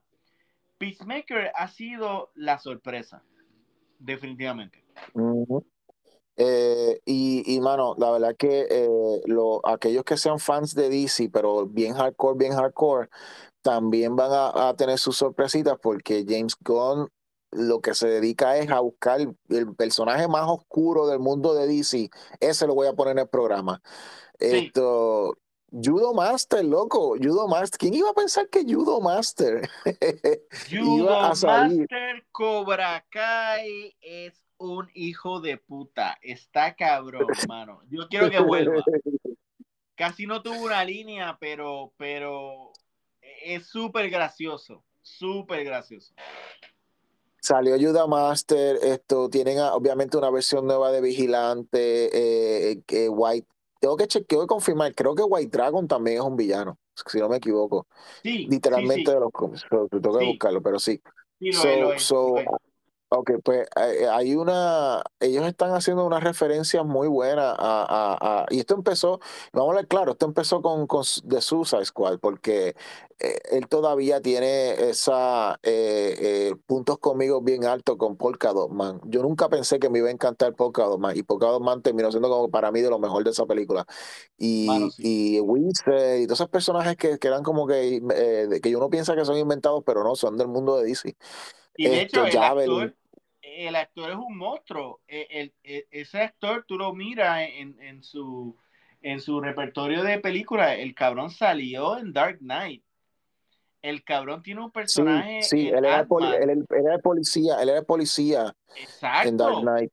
Peacemaker 0.79 1.51
ha 1.53 1.67
sido 1.67 2.31
la 2.37 2.59
sorpresa 2.61 3.21
definitivamente. 3.99 4.85
Eh, 6.39 7.01
y, 7.07 7.55
y, 7.55 7.61
mano, 7.61 7.95
la 7.99 8.11
verdad 8.11 8.37
que 8.37 8.67
eh, 8.69 9.23
lo, 9.27 9.67
aquellos 9.67 10.05
que 10.05 10.19
sean 10.19 10.39
fans 10.39 10.75
de 10.75 10.91
DC, 10.91 11.31
pero 11.31 11.67
bien 11.67 11.95
hardcore, 11.95 12.37
bien 12.37 12.53
hardcore, 12.53 13.09
también 13.63 14.15
van 14.17 14.31
a, 14.33 14.75
tener 14.77 14.99
sus 14.99 15.17
sorpresitas 15.17 15.77
porque 15.81 16.25
James 16.29 16.57
Gunn 16.61 17.09
lo 17.53 17.81
que 17.81 17.95
se 17.95 18.07
dedica 18.09 18.59
es 18.59 18.71
a 18.71 18.81
buscar 18.81 19.21
el 19.21 19.75
personaje 19.77 20.29
más 20.29 20.47
oscuro 20.49 21.07
del 21.07 21.21
mundo 21.21 21.55
de 21.55 21.67
DC. 21.67 22.11
Ese 22.41 22.67
lo 22.67 22.75
voy 22.75 22.87
a 22.87 22.93
poner 22.93 23.13
en 23.13 23.21
el 23.21 23.29
programa. 23.29 23.81
Esto, 24.39 25.37
Judo 25.71 26.15
Master, 26.15 26.65
loco, 26.65 27.17
Judo 27.21 27.49
Master. 27.49 27.79
¿Quién 27.79 27.95
iba 27.95 28.11
a 28.11 28.15
pensar 28.15 28.49
que 28.49 28.63
Judo 28.63 29.01
Master 29.01 29.69
Judo 30.71 31.21
Master 31.21 32.27
Cobra 32.31 33.05
Kai 33.11 33.97
es 34.01 34.43
un 34.59 34.89
hijo 34.95 35.41
de 35.41 35.59
puta. 35.59 36.17
Está 36.23 36.75
cabrón, 36.75 37.27
mano. 37.49 37.83
Yo 37.91 38.09
quiero 38.09 38.31
que 38.31 38.41
vuelva. 38.41 38.83
Casi 39.95 40.27
no 40.27 40.43
tuvo 40.43 40.65
una 40.65 40.85
línea, 40.85 41.37
pero, 41.41 41.93
pero 41.97 42.73
es 43.43 43.67
súper 43.67 44.11
gracioso. 44.11 44.85
Súper 45.03 45.65
gracioso. 45.65 46.15
Salió 47.41 47.77
Judo 47.79 48.09
Master, 48.09 48.77
esto 48.83 49.31
tienen 49.31 49.61
obviamente 49.61 50.17
una 50.17 50.31
versión 50.31 50.67
nueva 50.67 50.91
de 50.91 51.01
Vigilante, 51.01 52.71
eh, 52.71 52.83
eh 52.89 53.09
White 53.09 53.56
tengo 53.81 53.97
que 53.97 54.07
chequear 54.07 54.45
y 54.45 54.47
confirmar. 54.47 54.95
Creo 54.95 55.15
que 55.15 55.23
White 55.23 55.57
Dragon 55.57 55.87
también 55.87 56.19
es 56.19 56.23
un 56.23 56.37
villano, 56.37 56.79
si 56.95 57.19
no 57.19 57.29
me 57.29 57.37
equivoco. 57.37 57.87
Sí, 58.23 58.47
Literalmente 58.49 59.13
de 59.13 59.21
los 59.21 59.33
cómics. 59.33 59.67
Tengo 59.69 60.19
que 60.19 60.27
buscarlo, 60.27 60.63
pero 60.63 60.79
sí. 60.79 61.01
Sí, 61.39 61.51
lo 61.53 61.93
Ok, 63.19 63.31
pues 63.43 63.67
eh, 63.77 64.03
eh, 64.03 64.09
hay 64.09 64.35
una, 64.35 65.03
ellos 65.21 65.47
están 65.47 65.73
haciendo 65.73 66.05
una 66.05 66.21
referencia 66.21 66.83
muy 66.83 67.09
buena 67.09 67.51
a, 67.51 68.19
a, 68.21 68.47
y 68.51 68.61
esto 68.61 68.75
empezó, 68.75 69.21
vamos 69.53 69.73
a 69.73 69.77
ver 69.77 69.89
claro, 69.89 70.13
esto 70.13 70.27
empezó 70.27 70.61
con, 70.61 70.87
con 70.87 71.03
The 71.27 71.41
Suicide 71.41 71.85
Squad, 71.87 72.19
porque 72.19 72.77
eh, 73.19 73.39
él 73.53 73.69
todavía 73.69 74.21
tiene 74.21 74.91
esa 74.91 75.59
puntos 76.67 76.99
conmigo 76.99 77.41
bien 77.41 77.65
altos 77.65 77.97
con 77.97 78.17
Polka 78.17 78.53
Dot 78.53 78.71
Man. 78.71 79.01
Yo 79.05 79.23
nunca 79.23 79.49
pensé 79.49 79.79
que 79.79 79.89
me 79.89 79.99
iba 80.01 80.09
a 80.09 80.13
encantar 80.13 80.55
Polka 80.55 80.85
Dot 80.85 81.01
Man, 81.01 81.17
y 81.17 81.23
Polka 81.23 81.47
Dot 81.47 81.63
Man 81.63 81.81
terminó 81.81 82.11
siendo 82.11 82.29
como 82.29 82.51
para 82.51 82.71
mí 82.71 82.83
de 82.83 82.91
lo 82.91 82.99
mejor 82.99 83.25
de 83.25 83.31
esa 83.31 83.47
película. 83.47 83.87
Y, 84.37 84.69
y 84.99 85.39
y 85.39 86.27
todos 86.27 86.41
esos 86.41 86.49
personajes 86.51 86.97
que, 86.97 87.19
que 87.19 87.29
eran 87.29 87.43
como 87.43 87.67
que, 87.67 88.03
que 88.63 88.77
uno 88.77 88.91
piensa 88.91 89.15
que 89.15 89.25
son 89.25 89.39
inventados, 89.39 89.83
pero 89.87 90.05
no, 90.05 90.15
son 90.17 90.37
del 90.37 90.49
mundo 90.49 90.77
de 90.77 90.85
DC. 90.85 91.17
Y 91.77 91.89
de 91.89 92.03
hecho, 92.03 92.25
el 92.25 92.37
actor, 92.37 92.95
el 93.57 93.77
actor, 93.77 94.11
es 94.11 94.17
un 94.17 94.37
monstruo. 94.37 95.01
E, 95.09 95.53
e, 95.63 95.87
ese 95.91 96.21
actor, 96.21 96.65
tú 96.67 96.77
lo 96.77 96.93
miras 96.95 97.49
en, 97.49 98.03
su, 98.03 98.57
en 99.03 99.21
su 99.21 99.41
repertorio 99.41 100.03
de 100.03 100.19
películas. 100.19 100.79
El 100.79 100.95
cabrón 100.95 101.31
salió 101.31 101.99
en 101.99 102.13
Dark 102.13 102.39
Knight. 102.39 102.85
El 103.83 104.05
cabrón 104.05 104.43
tiene 104.43 104.63
un 104.63 104.71
personaje. 104.71 105.43
Sí, 105.43 105.69
él, 105.69 105.85
era 105.85 106.01
él, 106.01 106.07
policía. 107.03 107.57
Él 107.63 107.69
era 107.69 107.83
policía 107.83 108.55
Exacto. 108.77 109.29
en 109.29 109.37
Dark 109.37 109.61
Knight. 109.61 109.93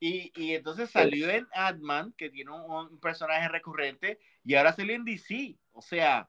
Y, 0.00 0.32
y 0.36 0.54
entonces 0.54 0.90
salió 0.90 1.30
en 1.30 1.46
Ant-Man, 1.52 2.14
que 2.16 2.28
tiene 2.30 2.50
un, 2.50 2.98
personaje 3.00 3.48
recurrente, 3.48 4.18
y 4.44 4.54
ahora 4.54 4.74
salió 4.74 4.94
en 4.94 5.04
DC. 5.04 5.56
O 5.72 5.82
sea, 5.82 6.28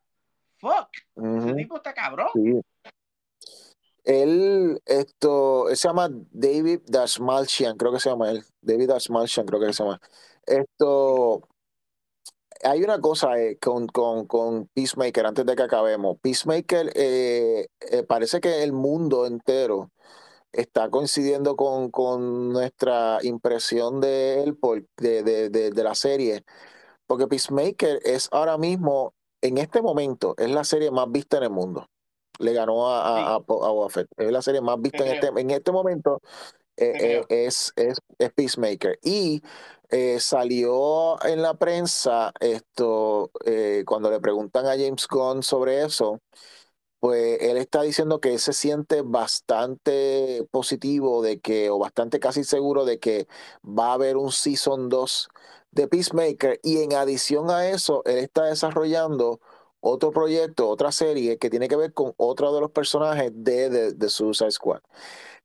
fuck. 0.57 0.89
Ese 1.15 1.53
tipo 1.53 1.77
está 1.77 1.93
cabrón. 1.93 2.29
Él, 4.07 4.81
esto, 4.85 5.65
se 5.69 5.75
llama 5.75 6.09
David 6.31 6.79
Dashmalchian, 6.87 7.75
creo 7.77 7.91
que 7.91 7.99
se 7.99 8.09
llama 8.09 8.31
él. 8.31 8.45
David 8.61 8.87
Dashmalchian, 8.89 9.45
creo 9.45 9.59
que 9.59 9.73
se 9.73 9.83
llama. 9.83 9.99
Esto, 10.45 11.41
hay 12.63 12.83
una 12.83 12.99
cosa 13.01 13.37
eh, 13.39 13.57
con, 13.59 13.87
con, 13.87 14.25
con, 14.27 14.67
Peacemaker, 14.73 15.25
antes 15.25 15.45
de 15.45 15.55
que 15.55 15.63
acabemos. 15.63 16.17
Peacemaker, 16.21 16.91
eh, 16.95 17.67
eh, 17.81 18.03
parece 18.03 18.39
que 18.39 18.63
el 18.63 18.71
mundo 18.73 19.25
entero 19.25 19.91
está 20.53 20.89
coincidiendo 20.89 21.55
con, 21.57 21.91
con 21.91 22.53
nuestra 22.53 23.19
impresión 23.23 24.01
de 24.01 24.43
él 24.43 24.57
por, 24.57 24.85
de, 24.97 25.23
de, 25.23 25.49
de, 25.49 25.83
la 25.83 25.95
serie. 25.95 26.43
Porque 27.07 27.27
Peacemaker 27.27 27.99
es 28.05 28.29
ahora 28.31 28.57
mismo, 28.57 29.15
en 29.41 29.57
este 29.57 29.81
momento, 29.81 30.35
es 30.37 30.51
la 30.51 30.63
serie 30.63 30.91
más 30.91 31.11
vista 31.11 31.37
en 31.37 31.43
el 31.43 31.49
mundo. 31.51 31.89
Le 32.39 32.53
ganó 32.53 32.89
a, 32.89 33.35
a, 33.35 33.41
Es 34.17 34.31
la 34.31 34.41
serie 34.41 34.61
más 34.61 34.79
vista 34.81 35.05
en 35.05 35.13
este, 35.15 35.27
en 35.27 35.49
este 35.51 35.71
momento. 35.71 36.21
es, 36.75 37.73
es, 37.75 37.99
es 38.19 38.31
Peacemaker. 38.33 38.99
Y 39.03 39.41
eh, 39.89 40.19
salió 40.19 41.23
en 41.23 41.41
la 41.41 41.53
prensa 41.53 42.33
esto, 42.41 43.31
eh, 43.45 43.83
cuando 43.85 44.11
le 44.11 44.19
preguntan 44.19 44.65
a 44.65 44.71
James 44.71 45.07
Gunn 45.09 45.43
sobre 45.43 45.83
eso, 45.85 46.19
pues 46.99 47.39
él 47.41 47.57
está 47.57 47.83
diciendo 47.83 48.19
que 48.19 48.37
se 48.39 48.53
siente 48.53 49.01
bastante 49.01 50.45
positivo 50.51 51.21
de 51.21 51.39
que, 51.39 51.69
o 51.69 51.79
bastante 51.79 52.19
casi 52.19 52.43
seguro 52.43 52.85
de 52.85 52.99
que 52.99 53.27
va 53.63 53.91
a 53.91 53.93
haber 53.93 54.17
un 54.17 54.31
Season 54.31 54.89
2 54.89 55.29
de 55.71 55.87
Peacemaker. 55.87 56.59
Y 56.63 56.81
en 56.81 56.93
adición 56.93 57.49
a 57.51 57.69
eso, 57.69 58.01
él 58.05 58.17
está 58.17 58.45
desarrollando 58.45 59.39
otro 59.87 60.11
proyecto, 60.11 60.69
otra 60.69 60.91
serie 60.91 61.37
que 61.37 61.49
tiene 61.49 61.67
que 61.67 61.75
ver 61.75 61.93
con 61.93 62.13
otro 62.17 62.53
de 62.53 62.61
los 62.61 62.71
personajes 62.71 63.31
de, 63.33 63.69
de, 63.69 63.93
de 63.93 64.09
Suicide 64.09 64.51
Squad. 64.51 64.81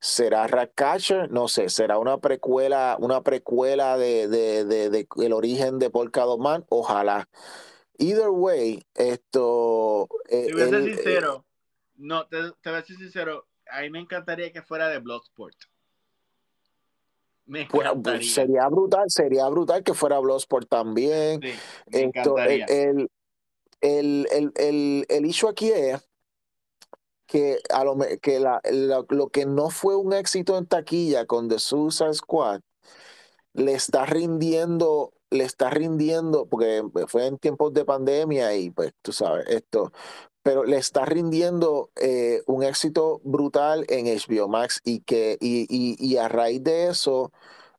¿Será 0.01 0.49
Ratcatcher? 0.49 1.31
No 1.31 1.47
sé, 1.47 1.69
será 1.69 1.97
una 1.99 2.19
precuela, 2.19 2.97
una 2.99 3.23
precuela 3.23 3.97
de, 3.97 4.27
de, 4.27 4.65
de, 4.65 5.07
el 5.19 5.33
origen 5.33 5.79
de 5.79 5.91
Polka 5.91 6.23
Dot 6.23 6.41
Man, 6.41 6.65
ojalá. 6.71 7.29
Either 7.99 8.31
way, 8.31 8.85
esto. 8.95 10.09
Eh, 10.29 10.47
te 10.47 10.53
voy 10.55 10.63
a 10.63 10.69
ser 10.69 10.81
eh, 10.81 10.95
sincero. 10.97 11.45
no, 11.95 12.27
te, 12.27 12.51
te, 12.61 12.71
voy 12.71 12.81
a 12.81 12.83
ser 12.83 12.97
sincero. 12.97 13.47
A 13.71 13.83
mí 13.83 13.91
me 13.91 14.01
encantaría 14.01 14.51
que 14.53 14.61
fuera 14.61 14.89
de 14.89 14.99
Bloodsport. 14.99 15.57
Me 17.47 17.67
pues, 17.67 17.87
encantaría. 17.87 18.29
sería 18.29 18.69
brutal, 18.69 19.05
sería 19.09 19.49
brutal 19.49 19.85
que 19.85 19.95
fuera 19.95 20.19
Bloodsport 20.19 20.69
también. 20.69 21.41
Sí, 21.41 21.53
me 21.93 22.01
encantaría. 22.01 22.65
El, 22.65 23.01
el, 23.03 23.11
el, 23.83 24.29
el, 24.57 25.07
el 25.09 25.27
issue 25.27 25.49
aquí 25.49 25.71
es 25.71 26.01
que, 27.27 27.59
a 27.71 27.85
lo, 27.85 27.97
que 28.21 28.41
la, 28.41 28.61
lo 29.09 29.29
que 29.31 29.47
no 29.47 29.71
fue 29.71 29.97
un 29.97 30.13
éxito 30.13 30.59
en 30.59 30.67
taquilla 30.67 31.27
con 31.27 31.49
The 31.49 31.59
Suicide 31.59 32.15
Squad 32.15 32.61
le 33.55 33.75
está 33.75 34.07
rindiendo, 34.07 35.13
le 35.31 35.45
está 35.45 35.71
rindiendo, 35.71 36.47
porque 36.47 36.83
fue 37.09 37.27
en 37.27 37.39
tiempos 37.39 37.73
de 37.73 37.85
pandemia 37.85 38.55
y 38.57 38.71
pues 38.71 38.93
tú 39.03 39.13
sabes, 39.13 39.47
esto, 39.49 39.93
pero 40.43 40.65
le 40.65 40.77
está 40.77 41.05
rindiendo 41.05 41.91
eh, 41.97 42.43
un 42.47 42.63
éxito 42.63 43.21
brutal 43.25 43.85
en 43.89 44.07
HBO 44.07 44.49
Max 44.49 44.81
y 44.85 45.01
que, 45.01 45.39
y, 45.41 45.67
y, 45.71 45.97
y 45.99 46.17
a 46.17 46.29
raíz 46.29 46.63
de 46.65 46.89
eso 46.89 47.33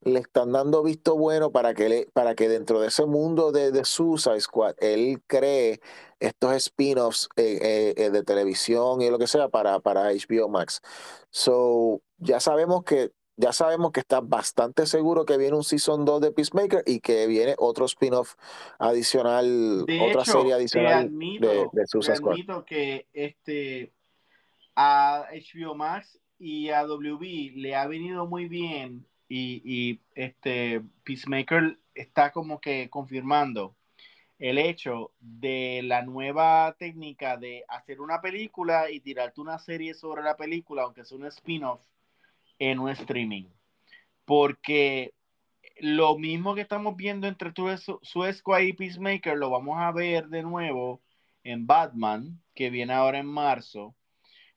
le 0.05 0.19
están 0.19 0.51
dando 0.51 0.83
visto 0.83 1.17
bueno 1.17 1.51
para 1.51 1.73
que, 1.73 1.89
le, 1.89 2.07
para 2.13 2.35
que 2.35 2.49
dentro 2.49 2.79
de 2.79 2.87
ese 2.87 3.05
mundo 3.05 3.51
de, 3.51 3.71
de 3.71 3.85
Suicide 3.85 4.39
Squad, 4.39 4.75
él 4.79 5.21
cree 5.27 5.79
estos 6.19 6.53
spin-offs 6.55 7.29
eh, 7.35 7.59
eh, 7.61 7.93
eh, 7.97 8.09
de 8.09 8.23
televisión 8.23 9.01
y 9.01 9.09
lo 9.09 9.19
que 9.19 9.27
sea 9.27 9.49
para, 9.49 9.79
para 9.79 10.11
HBO 10.11 10.49
Max. 10.49 10.81
So, 11.29 12.01
ya 12.17 12.39
sabemos 12.39 12.83
que 12.83 13.11
ya 13.35 13.51
sabemos 13.51 13.91
que 13.91 13.99
está 13.99 14.21
bastante 14.21 14.85
seguro 14.85 15.25
que 15.25 15.37
viene 15.37 15.57
un 15.57 15.63
Season 15.63 16.05
2 16.05 16.21
de 16.21 16.31
Peacemaker 16.31 16.83
y 16.85 16.99
que 16.99 17.25
viene 17.25 17.55
otro 17.57 17.85
spin-off 17.85 18.35
adicional, 18.77 19.85
otra 20.07 20.23
serie 20.23 20.53
adicional 20.53 21.09
de, 21.09 21.67
de 21.71 21.87
Suicide 21.87 22.17
Squad. 22.17 22.33
admito 22.33 22.63
que 22.63 23.07
este, 23.11 23.91
a 24.75 25.25
HBO 25.31 25.73
Max 25.73 26.19
y 26.37 26.69
a 26.69 26.85
WB 26.85 27.53
le 27.55 27.75
ha 27.75 27.87
venido 27.87 28.27
muy 28.27 28.47
bien 28.47 29.07
y, 29.29 30.01
este 30.15 30.81
Peacemaker 31.03 31.79
está 31.95 32.31
como 32.31 32.59
que 32.59 32.89
confirmando 32.89 33.75
el 34.39 34.57
hecho 34.57 35.13
de 35.19 35.81
la 35.83 36.01
nueva 36.01 36.75
técnica 36.77 37.37
de 37.37 37.63
hacer 37.67 38.01
una 38.01 38.21
película 38.21 38.91
y 38.91 38.99
tirarte 38.99 39.41
una 39.41 39.59
serie 39.59 39.93
sobre 39.93 40.23
la 40.23 40.35
película, 40.35 40.83
aunque 40.83 41.05
sea 41.05 41.17
un 41.17 41.25
spin-off, 41.27 41.81
en 42.59 42.79
un 42.79 42.89
streaming. 42.89 43.45
Porque 44.25 45.13
lo 45.79 46.17
mismo 46.17 46.55
que 46.55 46.61
estamos 46.61 46.95
viendo 46.95 47.27
entre 47.27 47.51
Suezco 48.01 48.59
y 48.59 48.73
Peacemaker, 48.73 49.37
lo 49.37 49.49
vamos 49.49 49.77
a 49.79 49.91
ver 49.91 50.27
de 50.27 50.43
nuevo 50.43 51.01
en 51.43 51.65
Batman, 51.67 52.41
que 52.53 52.69
viene 52.69 52.93
ahora 52.93 53.19
en 53.19 53.27
marzo 53.27 53.95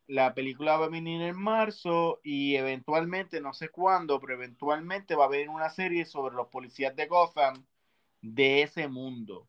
la 0.09 0.35
película 0.35 0.77
va 0.77 0.87
a 0.87 0.91
venir 0.91 1.21
en 1.23 1.37
marzo 1.37 2.21
y 2.23 2.57
eventualmente, 2.57 3.41
no 3.41 3.53
sé 3.53 3.69
cuándo, 3.69 4.21
pero 4.21 4.35
eventualmente 4.35 5.17
va 5.17 5.25
a 5.25 5.27
haber 5.27 5.49
una 5.49 5.71
serie 5.71 6.05
sobre 6.05 6.35
los 6.35 6.49
policías 6.49 6.95
de 6.95 7.07
Gotham 7.07 7.67
de 8.23 8.63
ese 8.63 8.89
mundo. 8.89 9.49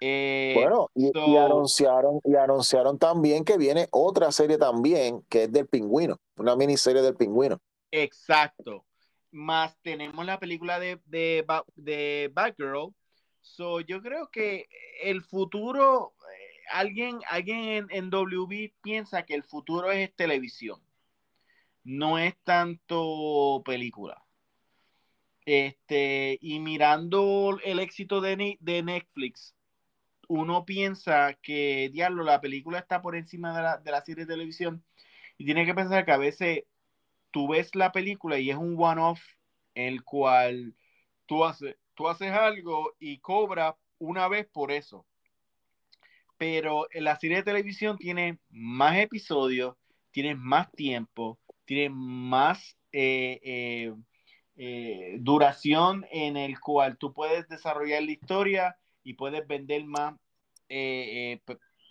Eh, 0.00 0.54
bueno, 0.56 0.90
y, 0.94 1.36
anunciaron, 1.36 2.20
y 2.24 2.34
anunciaron 2.34 2.98
también 2.98 3.44
que 3.44 3.56
viene 3.56 3.86
otra 3.92 4.32
serie 4.32 4.58
también, 4.58 5.22
que 5.28 5.44
es 5.44 5.52
del 5.52 5.68
pingüino, 5.68 6.16
una 6.36 6.56
miniserie 6.56 7.02
del 7.02 7.14
pingüino. 7.14 7.60
Exacto. 7.92 8.84
Más 9.30 9.76
tenemos 9.82 10.26
la 10.26 10.40
película 10.40 10.80
de, 10.80 11.00
de, 11.06 11.46
de 11.76 12.30
Batgirl. 12.34 12.92
So, 13.40 13.80
yo 13.80 14.02
creo 14.02 14.28
que 14.30 14.66
el 15.02 15.22
futuro 15.22 16.14
alguien, 16.70 17.20
alguien 17.28 17.86
en, 17.90 18.10
WB 18.10 18.72
piensa 18.82 19.24
que 19.24 19.34
el 19.34 19.44
futuro 19.44 19.90
es 19.92 20.14
televisión, 20.14 20.80
no 21.84 22.18
es 22.18 22.36
tanto 22.44 23.62
película. 23.64 24.22
Este, 25.44 26.38
y 26.40 26.60
mirando 26.60 27.58
el 27.64 27.80
éxito 27.80 28.20
de, 28.20 28.56
de 28.60 28.82
Netflix, 28.82 29.54
uno 30.28 30.64
piensa 30.64 31.34
que, 31.42 31.90
diablo, 31.92 32.24
la 32.24 32.40
película 32.40 32.78
está 32.78 33.02
por 33.02 33.16
encima 33.16 33.56
de 33.56 33.62
la, 33.62 33.78
de 33.78 34.06
serie 34.06 34.24
de 34.24 34.32
televisión. 34.32 34.84
Y 35.38 35.44
tiene 35.44 35.66
que 35.66 35.74
pensar 35.74 36.04
que 36.04 36.12
a 36.12 36.16
veces 36.18 36.64
tú 37.30 37.48
ves 37.48 37.74
la 37.74 37.92
película 37.92 38.38
y 38.38 38.50
es 38.50 38.56
un 38.56 38.76
one-off, 38.78 39.20
el 39.74 40.04
cual 40.04 40.74
tú, 41.26 41.44
haces 41.44 41.76
tú 41.94 42.08
haces 42.08 42.32
algo 42.32 42.94
y 42.98 43.18
cobras 43.18 43.74
una 43.98 44.28
vez 44.28 44.46
por 44.46 44.72
eso 44.72 45.06
pero 46.42 46.88
la 46.94 47.14
serie 47.20 47.36
de 47.36 47.42
televisión 47.44 47.96
tiene 47.98 48.40
más 48.50 48.98
episodios, 48.98 49.76
tiene 50.10 50.34
más 50.34 50.72
tiempo, 50.72 51.38
tiene 51.64 51.88
más 51.88 52.76
eh, 52.90 53.38
eh, 53.44 53.94
eh, 54.56 55.18
duración 55.20 56.04
en 56.10 56.36
el 56.36 56.58
cual 56.58 56.98
tú 56.98 57.12
puedes 57.12 57.48
desarrollar 57.48 58.02
la 58.02 58.10
historia 58.10 58.76
y 59.04 59.14
puedes 59.14 59.46
vender 59.46 59.84
más 59.84 60.16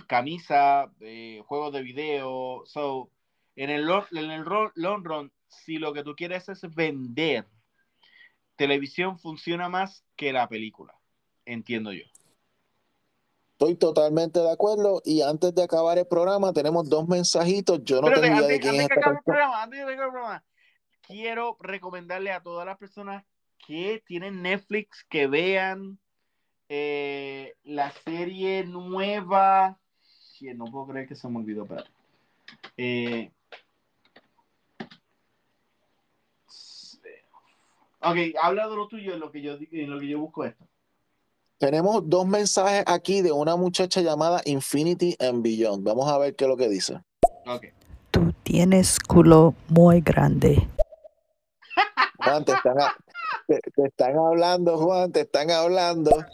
camisa, 0.05 0.91
juegos 1.45 1.71
de 1.71 1.81
video. 1.81 2.63
So, 2.65 3.09
en 3.55 3.69
el, 3.69 3.89
en 4.11 4.31
el 4.31 4.43
long 4.75 5.05
run, 5.05 5.31
si 5.47 5.77
lo 5.77 5.93
que 5.93 6.03
tú 6.03 6.13
quieres 6.13 6.49
es 6.49 6.59
vender, 6.75 7.47
televisión 8.57 9.17
funciona 9.17 9.69
más 9.69 10.03
que 10.17 10.33
la 10.33 10.49
película, 10.49 10.93
entiendo 11.45 11.93
yo. 11.93 12.10
Estoy 13.61 13.75
totalmente 13.75 14.40
de 14.40 14.51
acuerdo. 14.51 15.03
Y 15.06 15.22
antes 15.22 15.53
de 15.53 15.61
acabar 15.61 15.95
el 15.99 16.07
programa, 16.07 16.51
tenemos 16.51 16.90
dos 16.90 17.07
mensajitos. 17.07 17.83
Yo 17.83 18.01
no 18.01 18.11
tengo 18.11 18.25
idea 18.25 18.48
de 18.48 18.59
quién 18.59 18.73
es 18.73 18.90
esta 18.90 19.22
programa, 19.23 19.61
antes 19.61 19.77
de 19.77 19.83
acabar 19.83 20.07
el 20.07 20.11
programa, 20.11 20.43
quiero 21.06 21.57
recomendarle 21.59 22.31
a 22.31 22.41
todas 22.41 22.65
las 22.65 22.80
personas 22.80 23.23
que 23.59 24.01
tienen 24.03 24.41
Netflix 24.41 25.06
que 25.07 25.27
vean 25.27 25.99
eh, 26.69 27.53
la 27.61 27.91
serie 27.91 28.64
nueva. 28.65 29.77
no 30.56 30.65
puedo 30.65 30.88
creer 30.88 31.07
que 31.07 31.14
se 31.14 31.30
me 31.30 31.38
olvidó, 31.38 31.67
pero. 31.67 31.83
Eh, 32.77 33.31
ok, 37.99 38.17
habla 38.41 38.67
de 38.67 38.75
lo 38.75 38.88
tuyo 38.88 39.14
en 39.14 39.19
lo 39.19 39.31
que 39.31 39.43
yo, 39.43 39.59
en 39.72 39.91
lo 39.91 39.99
que 39.99 40.07
yo 40.07 40.17
busco 40.17 40.45
esto. 40.45 40.70
Tenemos 41.61 42.09
dos 42.09 42.25
mensajes 42.25 42.83
aquí 42.88 43.22
de 43.22 43.31
una 43.31 43.56
muchacha 43.56 44.01
llamada 44.01 44.41
Infinity 44.45 45.15
and 45.19 45.43
Beyond. 45.43 45.83
Vamos 45.83 46.11
a 46.11 46.17
ver 46.17 46.35
qué 46.35 46.45
es 46.45 46.49
lo 46.49 46.57
que 46.57 46.67
dice. 46.67 46.99
Tú 48.09 48.33
tienes 48.41 48.99
culo 48.99 49.53
muy 49.67 50.01
grande. 50.01 50.67
Juan, 52.17 52.43
te 52.45 52.53
están, 52.53 52.77
te, 53.48 53.59
están 53.85 54.17
hablando, 54.17 54.75
Juan, 54.75 55.11
te 55.11 55.22
están 55.22 55.51
hablando. 55.51 56.25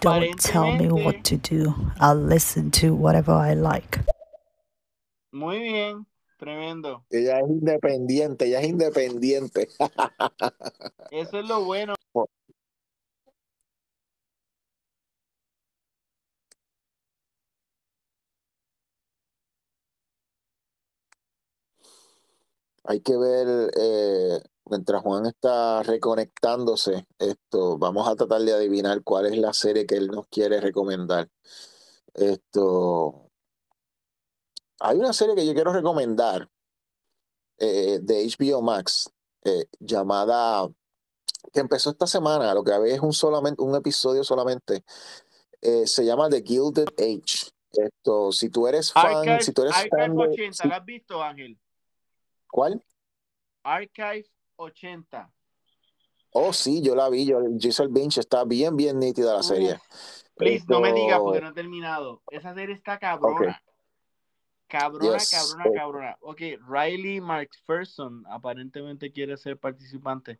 Don't 0.00 0.40
tell 0.40 0.76
me 0.78 0.88
what 0.92 1.24
to 1.24 1.36
do. 1.38 1.74
I'll 2.00 2.14
listen 2.14 2.70
to 2.80 2.94
whatever 2.94 3.34
I 3.34 3.56
like. 3.56 3.98
Muy 5.32 5.58
bien. 5.58 6.06
Tremendo. 6.36 7.04
Ella 7.10 7.40
es 7.40 7.48
independiente, 7.48 8.46
ella 8.46 8.60
es 8.60 8.68
independiente. 8.68 9.68
Eso 11.10 11.40
es 11.40 11.48
lo 11.48 11.64
bueno. 11.64 11.94
Hay 22.90 23.00
que 23.00 23.18
ver, 23.18 23.70
eh, 23.78 24.40
mientras 24.64 25.02
Juan 25.02 25.26
está 25.26 25.82
reconectándose, 25.82 27.06
esto, 27.18 27.76
vamos 27.76 28.08
a 28.08 28.16
tratar 28.16 28.40
de 28.40 28.54
adivinar 28.54 29.02
cuál 29.02 29.26
es 29.26 29.36
la 29.36 29.52
serie 29.52 29.84
que 29.84 29.96
él 29.96 30.06
nos 30.06 30.26
quiere 30.28 30.58
recomendar. 30.58 31.28
Esto, 32.14 33.30
hay 34.80 34.96
una 34.96 35.12
serie 35.12 35.34
que 35.34 35.44
yo 35.46 35.52
quiero 35.52 35.70
recomendar 35.74 36.48
eh, 37.58 37.98
de 38.00 38.24
HBO 38.24 38.62
Max 38.62 39.10
eh, 39.44 39.66
llamada 39.80 40.66
que 41.52 41.60
empezó 41.60 41.90
esta 41.90 42.06
semana, 42.06 42.54
lo 42.54 42.64
que 42.64 42.72
había 42.72 42.94
es 42.94 43.02
un 43.02 43.12
solamente 43.12 43.62
un 43.62 43.74
episodio 43.76 44.24
solamente. 44.24 44.82
Eh, 45.60 45.86
se 45.86 46.06
llama 46.06 46.30
The 46.30 46.42
Gilded 46.42 46.88
Age. 46.96 47.50
Esto, 47.72 48.32
si 48.32 48.48
tú 48.48 48.66
eres 48.66 48.92
fan, 48.94 49.04
Archive, 49.14 49.40
si 49.42 49.52
tú 49.52 49.62
eres 49.62 49.76
Archive 49.76 49.90
fan 50.06 50.16
de- 50.16 50.22
80, 50.22 50.62
si- 50.62 50.68
¿la 50.68 50.76
has 50.76 50.84
visto, 50.86 51.22
Ángel? 51.22 51.58
¿Cuál? 52.50 52.82
Archive 53.62 54.26
80. 54.56 55.30
Oh, 56.32 56.52
sí, 56.52 56.82
yo 56.82 56.94
la 56.94 57.08
vi. 57.08 57.26
Yo, 57.26 57.38
Giselle 57.58 57.90
Binch 57.92 58.18
está 58.18 58.44
bien, 58.44 58.76
bien 58.76 58.98
nítida 58.98 59.34
la 59.34 59.42
serie. 59.42 59.78
Please, 60.36 60.64
no 60.68 60.80
me 60.80 60.92
digas 60.92 61.18
porque 61.20 61.40
no 61.40 61.48
he 61.48 61.52
terminado. 61.54 62.22
Esa 62.30 62.54
serie 62.54 62.74
está 62.74 62.98
cabrona. 62.98 63.60
Cabrona, 64.68 65.14
Yes. 65.18 65.30
cabrona, 65.30 65.64
Eh. 65.64 65.72
cabrona. 65.74 66.16
Ok, 66.20 66.40
Riley 66.68 67.20
McPherson 67.20 68.24
aparentemente 68.28 69.10
quiere 69.10 69.36
ser 69.36 69.58
participante. 69.58 70.38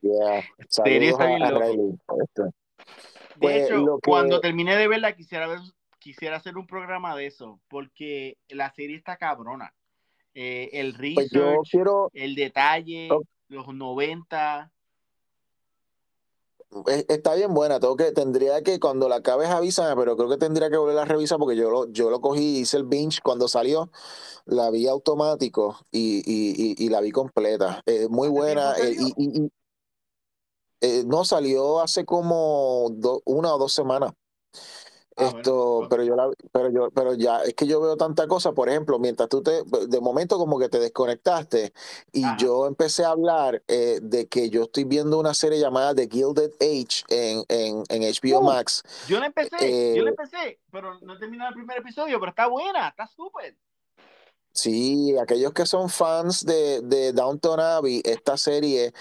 Yeah. 0.00 0.42
Serie 0.68 1.10
está 1.10 1.26
bien 1.26 1.40
loco. 1.40 1.66
De 2.34 2.52
Pues, 3.40 3.70
hecho, 3.70 3.98
que- 4.02 4.08
cuando 4.10 4.40
termine 4.40 4.76
de 4.76 4.88
verla, 4.88 5.14
quisiera 5.14 5.46
ver, 5.46 5.60
quisiera 6.02 6.36
hacer 6.36 6.56
un 6.56 6.66
programa 6.66 7.14
de 7.16 7.26
eso, 7.26 7.60
porque 7.68 8.36
la 8.48 8.72
serie 8.74 8.96
está 8.96 9.16
cabrona. 9.16 9.72
Eh, 10.34 10.70
el 10.72 10.94
Pues 10.94 11.30
research, 11.30 11.70
quiero, 11.70 12.10
el 12.12 12.34
detalle, 12.34 13.08
los 13.48 13.68
90. 13.74 14.70
es- 16.86 17.04
está 17.08 17.34
bien 17.34 17.52
buena, 17.52 17.78
tengo 17.80 17.96
que, 17.96 18.12
tendría 18.12 18.62
que, 18.62 18.80
cuando 18.80 19.06
la 19.08 19.16
acabes 19.16 19.48
avísame, 19.50 19.94
pero 19.94 20.16
creo 20.16 20.28
que 20.30 20.38
tendría 20.38 20.70
que 20.70 20.78
volver 20.78 20.98
a 20.98 21.04
revisar 21.04 21.38
porque 21.38 21.54
yo 21.56 21.70
lo, 21.70 21.92
yo 21.92 22.08
lo 22.10 22.20
cogí, 22.20 22.60
hice 22.60 22.78
el 22.78 22.84
binge 22.84 23.20
cuando 23.22 23.46
salió, 23.46 23.90
la 24.46 24.70
vi 24.70 24.86
automático 24.88 25.78
y, 25.90 26.22
y, 26.24 26.74
y, 26.80 26.86
y 26.86 26.88
la 26.88 27.00
vi 27.02 27.10
completa. 27.10 27.82
Eh, 27.84 28.08
muy 28.08 28.28
¿Hace 28.28 28.34
buena. 28.36 28.72
eh, 28.78 28.96
y, 28.98 29.50
eh, 30.80 31.04
no, 31.06 31.24
salió 31.24 31.80
hace 31.80 32.04
como 32.04 32.88
do- 32.90 33.22
una 33.26 33.54
o 33.54 33.58
dos 33.58 33.72
semanas. 33.72 34.12
Ah, 35.16 35.24
Esto, 35.36 35.74
bueno, 35.74 35.88
pero 35.90 36.04
yo 36.04 36.16
la, 36.16 36.30
pero 36.52 36.70
yo, 36.70 36.90
pero 36.90 37.14
ya, 37.14 37.42
es 37.42 37.54
que 37.54 37.66
yo 37.66 37.80
veo 37.80 37.96
tanta 37.96 38.26
cosa, 38.26 38.52
por 38.52 38.68
ejemplo, 38.68 38.98
mientras 38.98 39.28
tú 39.28 39.42
te, 39.42 39.62
de 39.88 40.00
momento 40.00 40.38
como 40.38 40.58
que 40.58 40.68
te 40.68 40.78
desconectaste 40.78 41.72
y 42.12 42.24
Ajá. 42.24 42.36
yo 42.38 42.66
empecé 42.66 43.04
a 43.04 43.10
hablar 43.10 43.62
eh, 43.68 43.98
de 44.02 44.26
que 44.28 44.48
yo 44.48 44.62
estoy 44.62 44.84
viendo 44.84 45.18
una 45.18 45.34
serie 45.34 45.58
llamada 45.60 45.94
The 45.94 46.08
Gilded 46.10 46.52
Age 46.60 47.04
en, 47.08 47.44
en, 47.48 47.84
en 47.88 48.02
HBO 48.02 48.40
Uh. 48.40 48.44
Max. 48.44 48.82
Yo 49.06 49.20
la 49.20 49.26
empecé, 49.26 49.56
Eh, 49.60 49.96
yo 49.96 50.02
la 50.04 50.10
empecé, 50.10 50.60
pero 50.70 50.98
no 51.00 51.14
he 51.14 51.18
terminado 51.18 51.50
el 51.50 51.54
primer 51.56 51.78
episodio, 51.78 52.18
pero 52.18 52.30
está 52.30 52.46
buena, 52.46 52.88
está 52.88 53.06
súper. 53.06 53.56
Sí, 54.54 55.16
aquellos 55.18 55.52
que 55.54 55.64
son 55.64 55.88
fans 55.88 56.44
de, 56.44 56.82
de 56.82 57.12
Downton 57.14 57.58
Abbey, 57.58 58.02
esta 58.04 58.36
serie, 58.36 58.92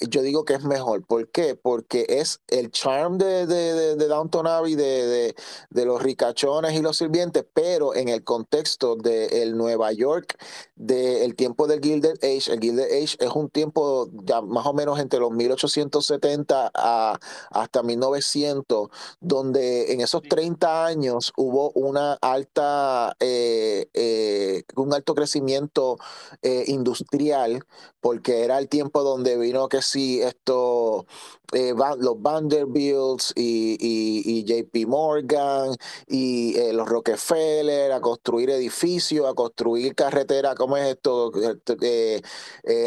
yo 0.00 0.20
digo 0.20 0.44
que 0.44 0.52
es 0.54 0.64
mejor. 0.64 1.04
¿Por 1.06 1.30
qué? 1.30 1.54
Porque 1.56 2.04
es 2.08 2.40
el 2.48 2.70
charm 2.70 3.16
de, 3.16 3.46
de, 3.46 3.72
de, 3.72 3.96
de 3.96 4.06
Downton 4.06 4.46
Abbey, 4.46 4.74
de, 4.74 5.06
de, 5.06 5.34
de 5.70 5.84
los 5.86 6.02
ricachones 6.02 6.74
y 6.74 6.82
los 6.82 6.98
sirvientes, 6.98 7.44
pero 7.54 7.94
en 7.94 8.08
el 8.08 8.22
contexto 8.22 8.96
del 8.96 9.56
Nueva 9.56 9.92
York, 9.92 10.36
del 10.76 11.34
tiempo 11.36 11.66
del 11.66 11.80
Gilded 11.80 12.18
Age. 12.22 12.52
El 12.52 12.60
Gilded 12.60 12.84
Age 12.84 13.16
es 13.18 13.30
un 13.34 13.48
tiempo 13.48 14.10
ya 14.24 14.42
más 14.42 14.66
o 14.66 14.74
menos 14.74 15.00
entre 15.00 15.20
los 15.20 15.30
1870 15.32 16.70
a, 16.74 17.18
hasta 17.50 17.82
1900, 17.82 18.88
donde 19.20 19.92
en 19.92 20.00
esos 20.02 20.22
Sí. 20.22 20.28
30 20.28 20.84
años 20.86 21.32
hubo 21.36 21.70
una 21.72 22.14
alta, 22.20 23.16
eh, 23.20 23.88
eh, 23.94 24.64
un 24.76 24.92
alto 24.98 25.14
crecimiento 25.14 25.98
eh, 26.42 26.64
industrial, 26.68 27.64
porque 28.00 28.44
era 28.44 28.58
el 28.58 28.68
tiempo 28.68 29.02
donde 29.02 29.36
vino 29.38 29.68
que 29.68 29.82
sí, 29.82 30.20
esto, 30.22 31.06
eh, 31.52 31.72
Van- 31.72 31.98
los 32.00 32.20
Vanderbilts 32.20 33.32
y, 33.36 33.76
y- 33.80 34.22
y 34.40 34.44
JP 34.44 34.86
Morgan 34.86 35.74
y 36.06 36.56
eh, 36.58 36.72
los 36.72 36.88
Rockefeller 36.88 37.92
a 37.92 38.00
construir 38.00 38.50
edificios, 38.50 39.26
a 39.26 39.34
construir 39.34 39.94
carreteras, 39.94 40.54
¿cómo 40.56 40.76
es 40.76 40.86
esto? 40.88 41.32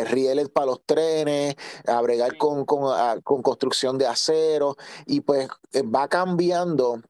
Rieles 0.09 0.49
para 0.49 0.67
los 0.67 0.81
trenes, 0.85 1.55
a 1.87 2.01
bregar 2.01 2.37
con, 2.37 2.65
con, 2.65 2.83
a- 2.93 3.19
con 3.23 3.41
construcción 3.41 3.97
de 3.97 4.07
acero, 4.07 4.75
y 5.05 5.21
pues 5.21 5.47
va 5.73 6.07
cambiando 6.07 7.01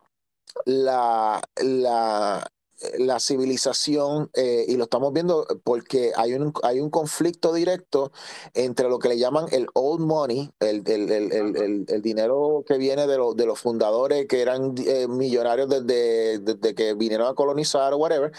la, 0.65 1.41
la, 1.61 2.47
la 2.98 3.19
civilización 3.19 4.30
eh, 4.34 4.66
y 4.68 4.76
lo 4.76 4.85
estamos 4.85 5.14
viendo 5.14 5.45
porque 5.64 6.11
hay 6.16 6.34
un, 6.34 6.53
hay 6.64 6.80
un 6.80 6.90
conflicto 6.90 7.53
directo 7.53 8.11
entre 8.53 8.90
lo 8.90 9.00
que 9.00 9.10
le 9.10 9.18
llaman 9.18 9.45
el 9.51 9.68
old 9.74 10.01
money, 10.01 10.51
el, 10.60 10.84
el, 10.88 11.11
el, 11.11 11.85
el, 11.88 12.01
dinero 12.01 12.64
que 12.68 12.77
viene 12.77 13.08
de, 13.08 13.18
los 13.18 13.35
de 13.35 13.45
los 13.45 13.60
fundadores 13.60 14.27
que 14.27 14.42
eran 14.42 14.76
eh, 14.85 15.08
millonarios 15.08 15.69
desde, 15.69 16.40
desde 16.40 16.76
que 16.76 16.93
vinieron 16.93 17.27
a 17.27 17.34
colonizar 17.34 17.93
o 17.93 17.98
whatever, 17.98 18.32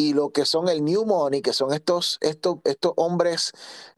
y 0.00 0.14
lo 0.14 0.30
que 0.30 0.46
son 0.46 0.68
el 0.68 0.82
new 0.82 1.04
money, 1.04 1.42
que 1.42 1.52
son 1.52 1.74
estos, 1.74 2.16
estos, 2.22 2.56
estos 2.64 2.94
hombres 2.96 3.52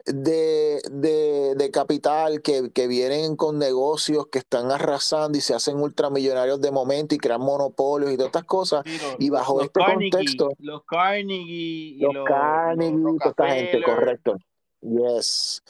de, 0.05 0.83
de, 0.91 1.55
de 1.55 1.71
capital 1.71 2.43
que, 2.43 2.71
que 2.73 2.89
vienen 2.89 3.37
con 3.37 3.59
negocios 3.59 4.27
que 4.27 4.41
están 4.41 4.73
arrasando 4.73 5.39
y 5.39 5.41
se 5.41 5.55
hacen 5.55 5.77
ultramillonarios 5.77 6.61
de 6.61 6.73
momento 6.73 7.15
y 7.15 7.19
crean 7.19 7.41
monopolios 7.41 8.11
y 8.11 8.17
todas 8.17 8.31
estas 8.31 8.45
cosas. 8.45 8.83
Sí, 8.85 8.99
los, 8.99 9.15
Y 9.21 9.31
bajo 9.31 9.59
los 9.59 9.67
este 9.67 9.81
Carnegie, 9.81 10.11
contexto, 10.11 10.53
los 10.59 10.83
Carnegie 10.85 11.95
y 11.95 11.99
los 12.01 12.15
los, 12.15 12.25
Carnegie, 12.27 13.19
toda 13.19 13.31
esta 13.31 13.49
gente, 13.51 13.83
correcto. 13.85 14.37
Yes, 14.81 15.63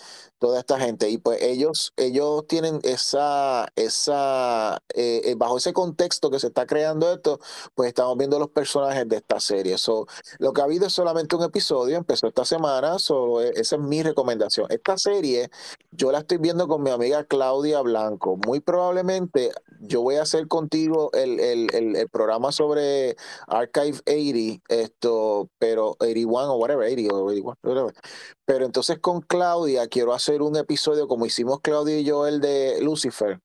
toda 0.42 0.58
esta 0.58 0.76
gente. 0.80 1.08
Y 1.08 1.18
pues 1.18 1.40
ellos, 1.40 1.92
ellos 1.96 2.44
tienen 2.48 2.80
esa, 2.82 3.68
esa, 3.76 4.82
eh, 4.92 5.20
eh, 5.24 5.34
bajo 5.36 5.58
ese 5.58 5.72
contexto 5.72 6.30
que 6.30 6.40
se 6.40 6.48
está 6.48 6.66
creando 6.66 7.12
esto, 7.12 7.38
pues 7.76 7.86
estamos 7.86 8.18
viendo 8.18 8.40
los 8.40 8.50
personajes 8.50 9.08
de 9.08 9.18
esta 9.18 9.38
serie. 9.38 9.78
So, 9.78 10.08
lo 10.40 10.52
que 10.52 10.60
ha 10.60 10.64
habido 10.64 10.88
es 10.88 10.92
solamente 10.92 11.36
un 11.36 11.44
episodio, 11.44 11.96
empezó 11.96 12.26
esta 12.26 12.44
semana, 12.44 12.98
so, 12.98 13.40
eh, 13.40 13.52
esa 13.54 13.76
es 13.76 13.82
mi 13.82 14.02
recomendación. 14.02 14.66
Esta 14.70 14.98
serie, 14.98 15.48
yo 15.92 16.10
la 16.10 16.18
estoy 16.18 16.38
viendo 16.38 16.66
con 16.66 16.82
mi 16.82 16.90
amiga 16.90 17.22
Claudia 17.22 17.80
Blanco. 17.80 18.36
Muy 18.44 18.58
probablemente 18.58 19.52
yo 19.78 20.02
voy 20.02 20.16
a 20.16 20.22
hacer 20.22 20.48
contigo 20.48 21.10
el, 21.12 21.38
el, 21.38 21.68
el, 21.72 21.94
el 21.94 22.08
programa 22.08 22.50
sobre 22.50 23.14
Archive 23.46 24.00
80, 24.08 24.64
esto, 24.68 25.48
pero 25.60 25.90
81 26.00 26.52
o 26.52 26.56
whatever, 26.56 26.92
80 26.92 27.14
o 27.14 27.26
81, 27.26 27.56
whatever. 27.62 27.94
Pero 28.44 28.64
entonces 28.64 28.98
con 28.98 29.20
Claudia 29.20 29.86
quiero 29.86 30.12
hacer 30.12 30.31
un 30.40 30.56
episodio 30.56 31.06
como 31.08 31.26
hicimos 31.26 31.60
Claudia 31.60 31.98
y 31.98 32.04
yo 32.04 32.26
el 32.26 32.40
de 32.40 32.80
Lucifer. 32.80 33.40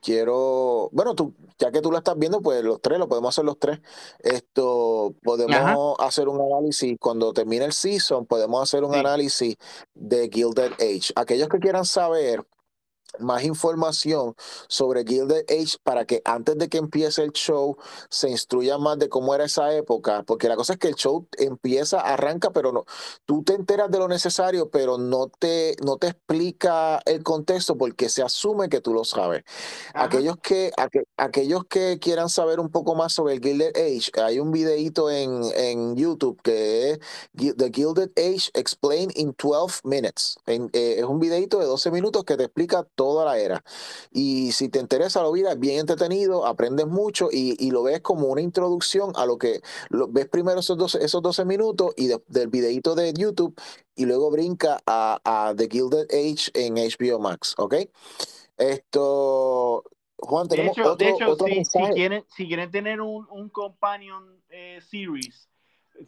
Quiero, 0.00 0.88
bueno, 0.92 1.14
tú, 1.14 1.34
ya 1.58 1.72
que 1.72 1.80
tú 1.80 1.90
lo 1.90 1.98
estás 1.98 2.16
viendo, 2.16 2.40
pues 2.40 2.62
los 2.62 2.80
tres, 2.80 2.98
lo 2.98 3.08
podemos 3.08 3.34
hacer 3.34 3.44
los 3.44 3.58
tres. 3.58 3.80
Esto, 4.20 5.12
podemos 5.22 5.96
hacer 5.98 6.28
un 6.28 6.40
análisis, 6.40 6.96
cuando 7.00 7.32
termine 7.32 7.64
el 7.64 7.72
season, 7.72 8.24
podemos 8.24 8.62
hacer 8.62 8.84
un 8.84 8.92
Sí. 8.92 9.00
análisis 9.00 9.56
de 9.94 10.30
Gilded 10.32 10.72
Age. 10.74 11.12
Aquellos 11.16 11.48
que 11.48 11.58
quieran 11.58 11.84
saber 11.84 12.44
más 13.18 13.42
información 13.44 14.34
sobre 14.68 15.04
Gilded 15.04 15.44
Age 15.48 15.76
para 15.82 16.04
que 16.04 16.22
antes 16.24 16.56
de 16.58 16.68
que 16.68 16.78
empiece 16.78 17.22
el 17.22 17.32
show 17.32 17.76
se 18.10 18.30
instruya 18.30 18.78
más 18.78 18.98
de 18.98 19.08
cómo 19.08 19.34
era 19.34 19.44
esa 19.44 19.72
época, 19.74 20.22
porque 20.24 20.48
la 20.48 20.56
cosa 20.56 20.74
es 20.74 20.78
que 20.78 20.88
el 20.88 20.94
show 20.94 21.26
empieza, 21.38 22.00
arranca, 22.00 22.50
pero 22.50 22.72
no, 22.72 22.84
tú 23.24 23.42
te 23.42 23.54
enteras 23.54 23.90
de 23.90 23.98
lo 23.98 24.08
necesario, 24.08 24.70
pero 24.70 24.98
no 24.98 25.28
te, 25.38 25.74
no 25.84 25.96
te 25.96 26.08
explica 26.08 27.00
el 27.06 27.22
contexto 27.22 27.76
porque 27.76 28.08
se 28.08 28.22
asume 28.22 28.68
que 28.68 28.80
tú 28.80 28.92
lo 28.92 29.04
sabes. 29.04 29.42
Ajá. 29.94 30.04
Aquellos 30.04 30.36
que, 30.38 30.70
aqu- 30.76 31.04
aquellos 31.16 31.64
que 31.64 31.98
quieran 32.00 32.28
saber 32.28 32.60
un 32.60 32.70
poco 32.70 32.94
más 32.94 33.12
sobre 33.12 33.34
el 33.34 33.40
Gilded 33.40 33.76
Age, 33.76 34.10
hay 34.22 34.38
un 34.38 34.50
videito 34.52 35.10
en, 35.10 35.42
en 35.54 35.96
YouTube 35.96 36.40
que 36.42 36.92
es 36.92 36.98
The 37.34 37.70
Gilded 37.72 38.10
Age 38.16 38.50
Explained 38.54 39.12
in 39.16 39.34
12 39.34 39.80
Minutes. 39.84 40.36
En- 40.46 40.70
eh, 40.72 40.96
es 40.98 41.04
un 41.04 41.18
videito 41.18 41.58
de 41.58 41.66
12 41.66 41.90
minutos 41.90 42.24
que 42.24 42.36
te 42.36 42.44
explica 42.44 42.84
toda 42.98 43.24
la 43.24 43.38
era. 43.38 43.62
Y 44.10 44.50
si 44.50 44.68
te 44.68 44.80
interesa, 44.80 45.22
lo 45.22 45.30
vida 45.30 45.52
es 45.52 45.60
bien 45.60 45.78
entretenido, 45.78 46.44
aprendes 46.44 46.88
mucho 46.88 47.28
y, 47.30 47.54
y, 47.64 47.70
lo 47.70 47.84
ves 47.84 48.00
como 48.00 48.26
una 48.26 48.42
introducción 48.42 49.12
a 49.14 49.24
lo 49.24 49.38
que 49.38 49.60
lo, 49.88 50.08
ves 50.08 50.28
primero 50.28 50.58
esos 50.58 50.76
12, 50.76 51.04
esos 51.04 51.22
12 51.22 51.44
minutos 51.44 51.94
y 51.96 52.08
de, 52.08 52.20
del 52.26 52.48
videito 52.48 52.96
de 52.96 53.14
YouTube 53.14 53.54
y 53.94 54.04
luego 54.04 54.32
brinca 54.32 54.80
a, 54.84 55.20
a 55.24 55.54
The 55.54 55.68
Gilded 55.70 56.08
Age 56.10 56.50
en 56.54 56.74
HBO 56.74 57.20
Max, 57.20 57.54
¿ok? 57.56 57.74
Esto, 58.56 59.84
Juan, 60.16 60.48
tenemos 60.48 60.74
de 60.74 60.82
hecho, 60.82 60.92
otro, 60.92 61.06
de 61.06 61.12
hecho 61.12 61.30
otro 61.30 61.46
si, 61.46 61.64
si, 61.64 61.78
quieren, 61.94 62.24
si 62.36 62.48
quieren 62.48 62.70
tener 62.72 63.00
un, 63.00 63.28
un 63.30 63.48
companion 63.48 64.42
eh, 64.48 64.80
series 64.80 65.48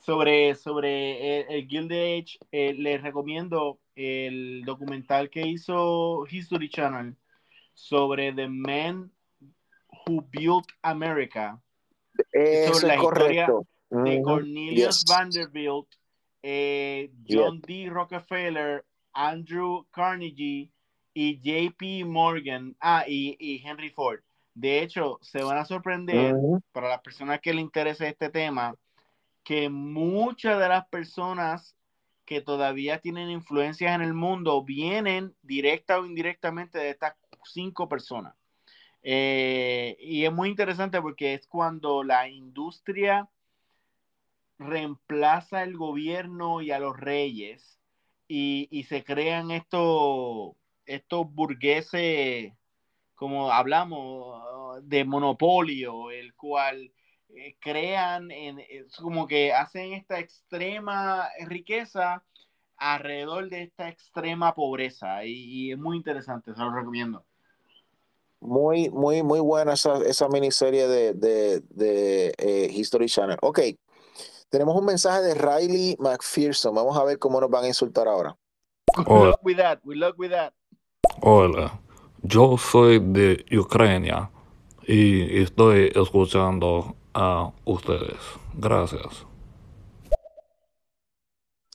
sobre, 0.05 0.57
sobre 0.57 1.41
el, 1.41 1.47
el 1.51 1.69
Gilded 1.69 2.19
Age, 2.19 2.39
eh, 2.51 2.75
les 2.75 3.01
recomiendo 3.01 3.79
el 4.01 4.63
documental 4.65 5.29
que 5.29 5.47
hizo 5.47 6.27
History 6.29 6.69
Channel 6.71 7.15
sobre 7.75 8.33
The 8.33 8.49
Men 8.49 9.13
Who 10.07 10.27
Built 10.31 10.67
America. 10.83 11.61
Eso 12.33 12.75
sobre 12.75 12.87
la 12.89 12.95
es 12.95 13.01
correcto. 13.01 13.67
historia 13.91 14.15
de. 14.17 14.23
Cornelius 14.23 15.01
Yes. 15.01 15.05
Vanderbilt, 15.07 15.89
eh, 16.43 17.11
John 17.29 17.61
D. 17.61 17.89
Rockefeller, 17.91 18.85
Andrew 19.13 19.87
Carnegie 19.91 20.71
y 21.13 21.39
JP 21.41 22.07
Morgan, 22.07 22.77
ah, 22.81 23.05
y, 23.07 23.37
y 23.39 23.63
Henry 23.67 23.91
Ford. 23.91 24.21
De 24.55 24.83
hecho, 24.83 25.19
se 25.23 25.43
van 25.43 25.59
a 25.59 25.65
sorprender 25.65 26.35
para 26.73 26.89
las 26.89 27.01
personas 27.01 27.41
que 27.41 27.53
le 27.53 27.61
interese 27.61 28.09
este 28.09 28.31
tema, 28.31 28.75
que 29.43 29.69
muchas 29.69 30.59
de 30.59 30.69
las 30.69 30.87
personas 30.89 31.77
que 32.31 32.41
todavía 32.41 33.01
tienen 33.01 33.29
influencias 33.29 33.93
en 33.93 34.03
el 34.03 34.15
mundo 34.15 34.63
vienen 34.63 35.35
directa 35.43 35.99
o 35.99 36.07
indirectamente 36.07 36.79
de 36.79 36.91
estas 36.91 37.17
cinco 37.43 37.89
personas. 37.89 38.37
Eh, 39.03 39.97
y 39.99 40.25
es 40.25 40.33
muy 40.33 40.49
interesante 40.49 41.03
porque 41.03 41.35
es 41.35 41.49
cuando 41.49 42.05
la 42.05 42.29
industria 42.29 43.29
reemplaza 44.61 45.65
el 45.65 45.77
gobierno 45.77 46.63
y 46.63 46.71
a 46.71 46.79
los 46.79 46.97
reyes 46.97 47.81
y, 48.29 48.69
y 48.71 48.85
se 48.85 49.03
crean 49.03 49.51
estos, 49.51 50.53
estos 50.87 51.29
burgueses, 51.33 52.53
como 53.17 53.51
hablamos, 53.51 54.89
de 54.89 55.05
monopolio, 55.05 56.13
el 56.13 56.33
cual 56.35 56.93
eh, 57.35 57.57
crean, 57.61 58.31
en, 58.31 58.59
es 58.61 58.97
como 58.97 59.27
que 59.27 59.53
hacen 59.53 59.93
esta 59.93 60.19
extrema 60.19 61.29
riqueza 61.47 62.23
alrededor 62.77 63.49
de 63.49 63.65
esta 63.65 63.89
extrema 63.89 64.55
pobreza 64.55 65.25
y, 65.25 65.33
y 65.33 65.73
es 65.73 65.79
muy 65.79 65.97
interesante, 65.97 66.55
se 66.55 66.61
lo 66.61 66.75
recomiendo. 66.75 67.25
Muy, 68.41 68.89
muy, 68.89 69.23
muy 69.23 69.39
buena 69.41 69.75
esa, 69.75 69.99
esa 69.99 70.29
miniserie 70.29 70.89
de, 70.89 71.13
de, 71.13 71.61
de 71.69 72.35
eh, 72.39 72.71
History 72.73 73.07
Channel. 73.07 73.37
Ok, 73.43 73.61
tenemos 74.49 74.75
un 74.75 74.87
mensaje 74.87 75.21
de 75.21 75.35
Riley 75.35 75.97
McPherson. 75.99 76.75
Vamos 76.75 76.97
a 76.97 77.05
ver 77.05 77.19
cómo 77.19 77.39
nos 77.41 77.51
van 77.51 77.65
a 77.65 77.69
insultar 77.69 78.09
ahora. 78.09 78.35
Hola, 79.07 79.31
luck 79.31 79.41
with 79.45 79.57
that, 79.59 79.81
good 79.85 79.97
luck 79.97 80.19
with 80.19 80.31
that. 80.31 80.53
hola. 81.21 81.81
Yo 82.23 82.57
soy 82.59 82.99
de 82.99 83.45
Ucrania 83.59 84.31
y 84.87 85.43
estoy 85.43 85.91
escuchando 85.95 86.97
a 87.15 87.53
ustedes. 87.65 88.19
Gracias. 88.55 89.27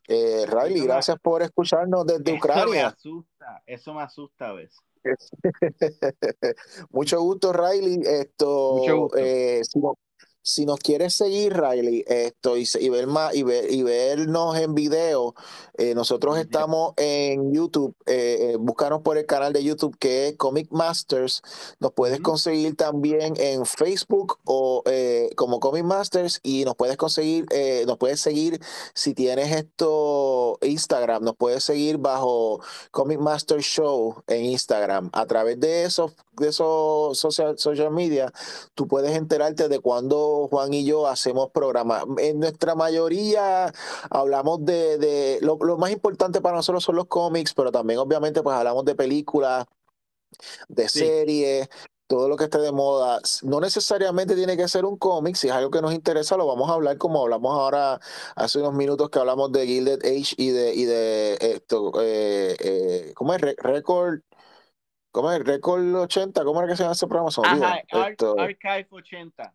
Eh, 0.08 0.46
Riley, 0.46 0.82
me, 0.82 0.88
gracias 0.88 1.18
por 1.20 1.42
escucharnos 1.42 2.06
desde 2.06 2.22
eso 2.22 2.32
me 2.32 2.38
Ucrania. 2.38 2.88
asusta, 2.88 3.64
eso 3.66 3.94
me 3.94 4.02
asusta 4.04 4.50
a 4.50 4.54
veces. 4.54 4.80
Mucho 6.92 7.22
gusto, 7.22 7.52
Riley. 7.54 7.98
Mucho 7.98 8.12
Esto, 8.12 9.00
gusto. 9.00 9.18
eh, 9.18 9.62
si, 9.64 9.80
si 10.46 10.68
nos 10.68 10.78
quieres 10.78 11.16
seguir, 11.16 11.60
Riley, 11.60 12.06
esto, 12.08 12.56
y, 12.56 12.68
y 12.80 12.90
ver 12.90 13.08
más, 13.08 13.34
y, 13.36 13.42
ver, 13.42 13.72
y 13.72 13.82
vernos 13.82 14.56
en 14.58 14.76
video, 14.76 15.34
eh, 15.76 15.96
nosotros 15.96 16.38
estamos 16.38 16.94
en 16.98 17.52
YouTube. 17.52 17.96
eh, 18.06 18.52
eh, 18.54 18.58
búscanos 18.60 19.02
por 19.02 19.18
el 19.18 19.26
canal 19.26 19.54
de 19.54 19.64
YouTube 19.64 19.98
que 19.98 20.28
es 20.28 20.38
Comic 20.38 20.70
Masters. 20.72 21.42
Nos 21.80 21.94
puedes 21.94 22.22
conseguir 22.22 22.76
también 22.78 23.34
en 23.38 23.66
Facebook 23.66 24.38
o 24.46 24.84
eh, 24.86 25.32
como 25.36 25.60
Comic 25.60 25.84
Masters 25.84 26.40
y 26.44 26.64
nos 26.64 26.76
puedes 26.76 26.96
conseguir, 26.96 27.48
eh, 27.50 27.84
nos 27.88 27.98
puedes 27.98 28.20
seguir 28.22 28.62
si 28.94 29.16
tienes 29.16 29.52
esto 29.52 30.60
Instagram, 30.62 31.24
nos 31.24 31.36
puedes 31.36 31.64
seguir 31.64 31.98
bajo 31.98 32.62
Comic 32.92 33.20
Master 33.20 33.62
Show 33.62 34.22
en 34.28 34.46
Instagram. 34.46 35.10
A 35.12 35.26
través 35.26 35.60
de 35.60 35.86
esos, 35.86 36.12
de 36.34 36.50
esos 36.50 37.18
social, 37.18 37.58
social 37.58 37.90
media, 37.90 38.32
tú 38.76 38.88
puedes 38.88 39.16
enterarte 39.16 39.68
de 39.70 39.80
cuando 39.80 40.35
Juan 40.50 40.74
y 40.74 40.86
yo 40.86 41.08
hacemos 41.08 41.50
programas. 41.52 42.04
En 42.18 42.40
nuestra 42.40 42.76
mayoría 42.76 43.72
hablamos 44.10 44.64
de, 44.66 44.98
de 44.98 45.40
lo, 45.42 45.58
lo 45.62 45.78
más 45.78 45.92
importante 45.92 46.42
para 46.42 46.56
nosotros 46.58 46.84
son 46.84 46.96
los 46.96 47.06
cómics, 47.08 47.54
pero 47.54 47.72
también 47.72 48.00
obviamente 48.00 48.42
pues 48.44 48.56
hablamos 48.56 48.86
de 48.86 48.96
películas, 48.96 49.66
de 50.68 50.90
Sí, 50.90 51.00
series, 51.00 51.70
todo 52.08 52.30
lo 52.30 52.36
que 52.38 52.44
esté 52.46 52.60
de 52.60 52.72
moda. 52.72 53.20
No 53.44 53.60
necesariamente 53.60 54.36
tiene 54.36 54.56
que 54.58 54.68
ser 54.68 54.86
un 54.86 54.98
cómic, 54.98 55.36
si 55.36 55.48
es 55.48 55.54
algo 55.54 55.72
que 55.72 55.82
nos 55.82 55.94
interesa, 55.94 56.38
lo 56.38 56.46
vamos 56.46 56.70
a 56.70 56.74
hablar 56.74 56.98
como 56.98 57.24
hablamos 57.24 57.52
ahora 57.58 58.00
hace 58.36 58.60
unos 58.60 58.74
minutos 58.74 59.10
que 59.10 59.20
hablamos 59.20 59.52
de 59.52 59.66
Gilded 59.66 60.00
Age 60.06 60.36
y 60.38 60.50
de, 60.50 60.74
y 60.76 60.86
de 60.86 61.38
esto, 61.40 61.92
eh, 62.02 62.56
eh, 62.60 63.14
¿cómo 63.16 63.34
es? 63.34 63.42
Re- 63.42 63.56
Record, 63.58 64.20
¿cómo 65.12 65.32
es? 65.32 65.40
Record 65.44 65.96
80, 65.96 66.44
¿cómo 66.44 66.60
era 66.60 66.68
que 66.70 66.76
se 66.78 66.84
llama 66.84 66.94
ese 66.94 67.08
programa? 67.08 67.30
Ajá, 67.44 67.82
Ar- 67.90 68.12
Esto, 68.12 68.36
Archive 68.38 68.88
80. 68.92 69.54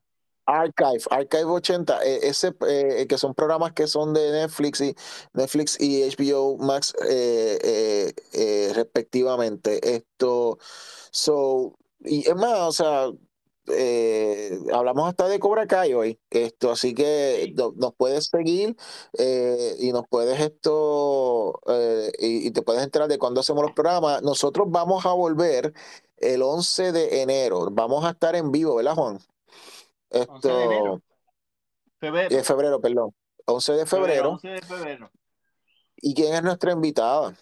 Archive, 0.50 1.02
Archive 1.10 1.44
80, 1.44 2.02
eh, 2.04 2.20
ese, 2.24 2.54
eh, 2.68 3.06
que 3.08 3.18
son 3.18 3.34
programas 3.34 3.72
que 3.72 3.86
son 3.86 4.12
de 4.14 4.32
Netflix 4.32 4.80
y 4.80 4.94
Netflix 5.34 5.80
y 5.80 6.02
HBO 6.02 6.56
Max 6.58 6.94
eh, 7.08 8.12
respectivamente. 8.74 9.96
Esto, 9.96 10.58
so, 11.10 11.76
y 12.00 12.28
es 12.28 12.34
más, 12.36 12.58
o 12.60 12.72
sea, 12.72 13.06
eh, 13.72 14.58
hablamos 14.72 15.08
hasta 15.08 15.28
de 15.28 15.38
Cobra 15.38 15.66
Kai 15.66 15.94
hoy, 15.94 16.18
esto, 16.30 16.70
así 16.72 16.94
que 16.94 17.52
no- 17.56 17.72
nos 17.76 17.94
puedes 17.94 18.26
seguir 18.26 18.76
eh, 19.18 19.76
y 19.78 19.92
nos 19.92 20.04
puedes 20.08 20.40
esto, 20.40 21.60
eh, 21.68 22.10
y, 22.18 22.48
y 22.48 22.50
te 22.50 22.62
puedes 22.62 22.82
enterar 22.82 23.08
de 23.08 23.18
cuando 23.18 23.40
hacemos 23.40 23.62
los 23.62 23.72
programas. 23.72 24.22
Nosotros 24.22 24.66
vamos 24.70 25.06
a 25.06 25.12
volver 25.12 25.72
el 26.18 26.42
11 26.42 26.92
de 26.92 27.22
enero, 27.22 27.68
vamos 27.70 28.04
a 28.04 28.10
estar 28.10 28.34
en 28.36 28.50
vivo, 28.50 28.74
¿verdad, 28.76 28.94
Juan? 28.94 29.20
11 30.10 30.48
de 30.48 30.64
enero, 30.64 30.94
Esto, 30.96 31.06
febrero, 31.98 32.28
de 32.36 32.44
febrero, 32.44 32.80
perdón. 32.80 33.14
11 33.46 33.72
de 33.72 33.86
febrero, 33.86 34.06
febrero. 34.06 34.30
11 34.30 34.48
de 34.48 34.62
febrero. 34.62 35.10
¿Y 35.96 36.14
quién 36.14 36.34
es 36.34 36.42
nuestra 36.42 36.72
invitada? 36.72 37.34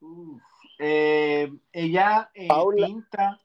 Uf. 0.00 0.42
Eh, 0.78 1.52
ella 1.72 2.30
eh, 2.32 2.48
Paula. 2.48 2.86
pinta, 2.86 3.40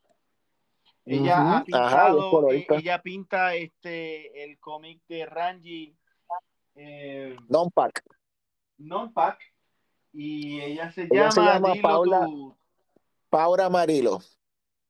ella 1.04 1.38
ha 1.38 1.42
Ajá, 1.42 1.58
y 1.58 1.60
es 1.60 1.66
pintado, 1.66 2.28
eh, 2.28 2.32
colorista. 2.32 2.76
ella 2.76 3.02
pinta 3.02 3.56
este 3.56 4.44
el 4.44 4.58
cómic 4.60 5.02
de 5.08 5.26
Ranji 5.26 5.98
eh, 6.76 7.36
Non-pack. 7.50 8.04
Non-Pack 8.78 9.40
y 10.14 10.62
ella 10.62 10.92
se 10.92 11.04
Ella 11.12 11.30
se 11.32 11.42
llama, 11.42 11.54
llama 11.54 11.72
dilo 11.74 11.82
Paula, 11.82 12.26
tú, 12.26 12.58
Paula 13.30 13.70
Marilo. 13.70 14.22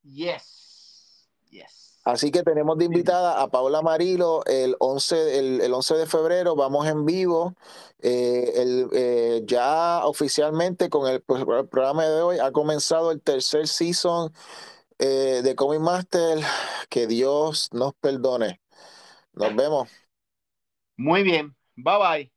Yes, 0.03 1.27
yes. 1.49 1.84
Así 2.05 2.31
que 2.31 2.43
tenemos 2.43 2.77
de 2.77 2.85
invitada 2.85 3.41
a 3.41 3.47
Paula 3.49 3.81
Marilo 3.81 4.45
el 4.45 4.75
11, 4.79 5.39
el, 5.39 5.61
el 5.61 5.73
11 5.73 5.95
de 5.95 6.05
febrero. 6.05 6.55
Vamos 6.55 6.87
en 6.87 7.03
vivo. 7.05 7.55
Eh, 7.99 8.53
el, 8.57 8.89
eh, 8.93 9.41
ya 9.45 10.05
oficialmente 10.05 10.89
con 10.89 11.11
el, 11.11 11.21
pues, 11.23 11.41
el 11.41 11.67
programa 11.67 12.05
de 12.05 12.21
hoy 12.21 12.39
ha 12.39 12.51
comenzado 12.51 13.11
el 13.11 13.21
tercer 13.21 13.67
season 13.67 14.31
eh, 14.99 15.41
de 15.43 15.55
Comic 15.55 15.81
Master. 15.81 16.39
Que 16.89 17.07
Dios 17.07 17.69
nos 17.73 17.95
perdone. 17.95 18.61
Nos 19.33 19.55
vemos. 19.55 19.89
Muy 20.97 21.23
bien, 21.23 21.55
bye 21.75 21.97
bye. 21.97 22.34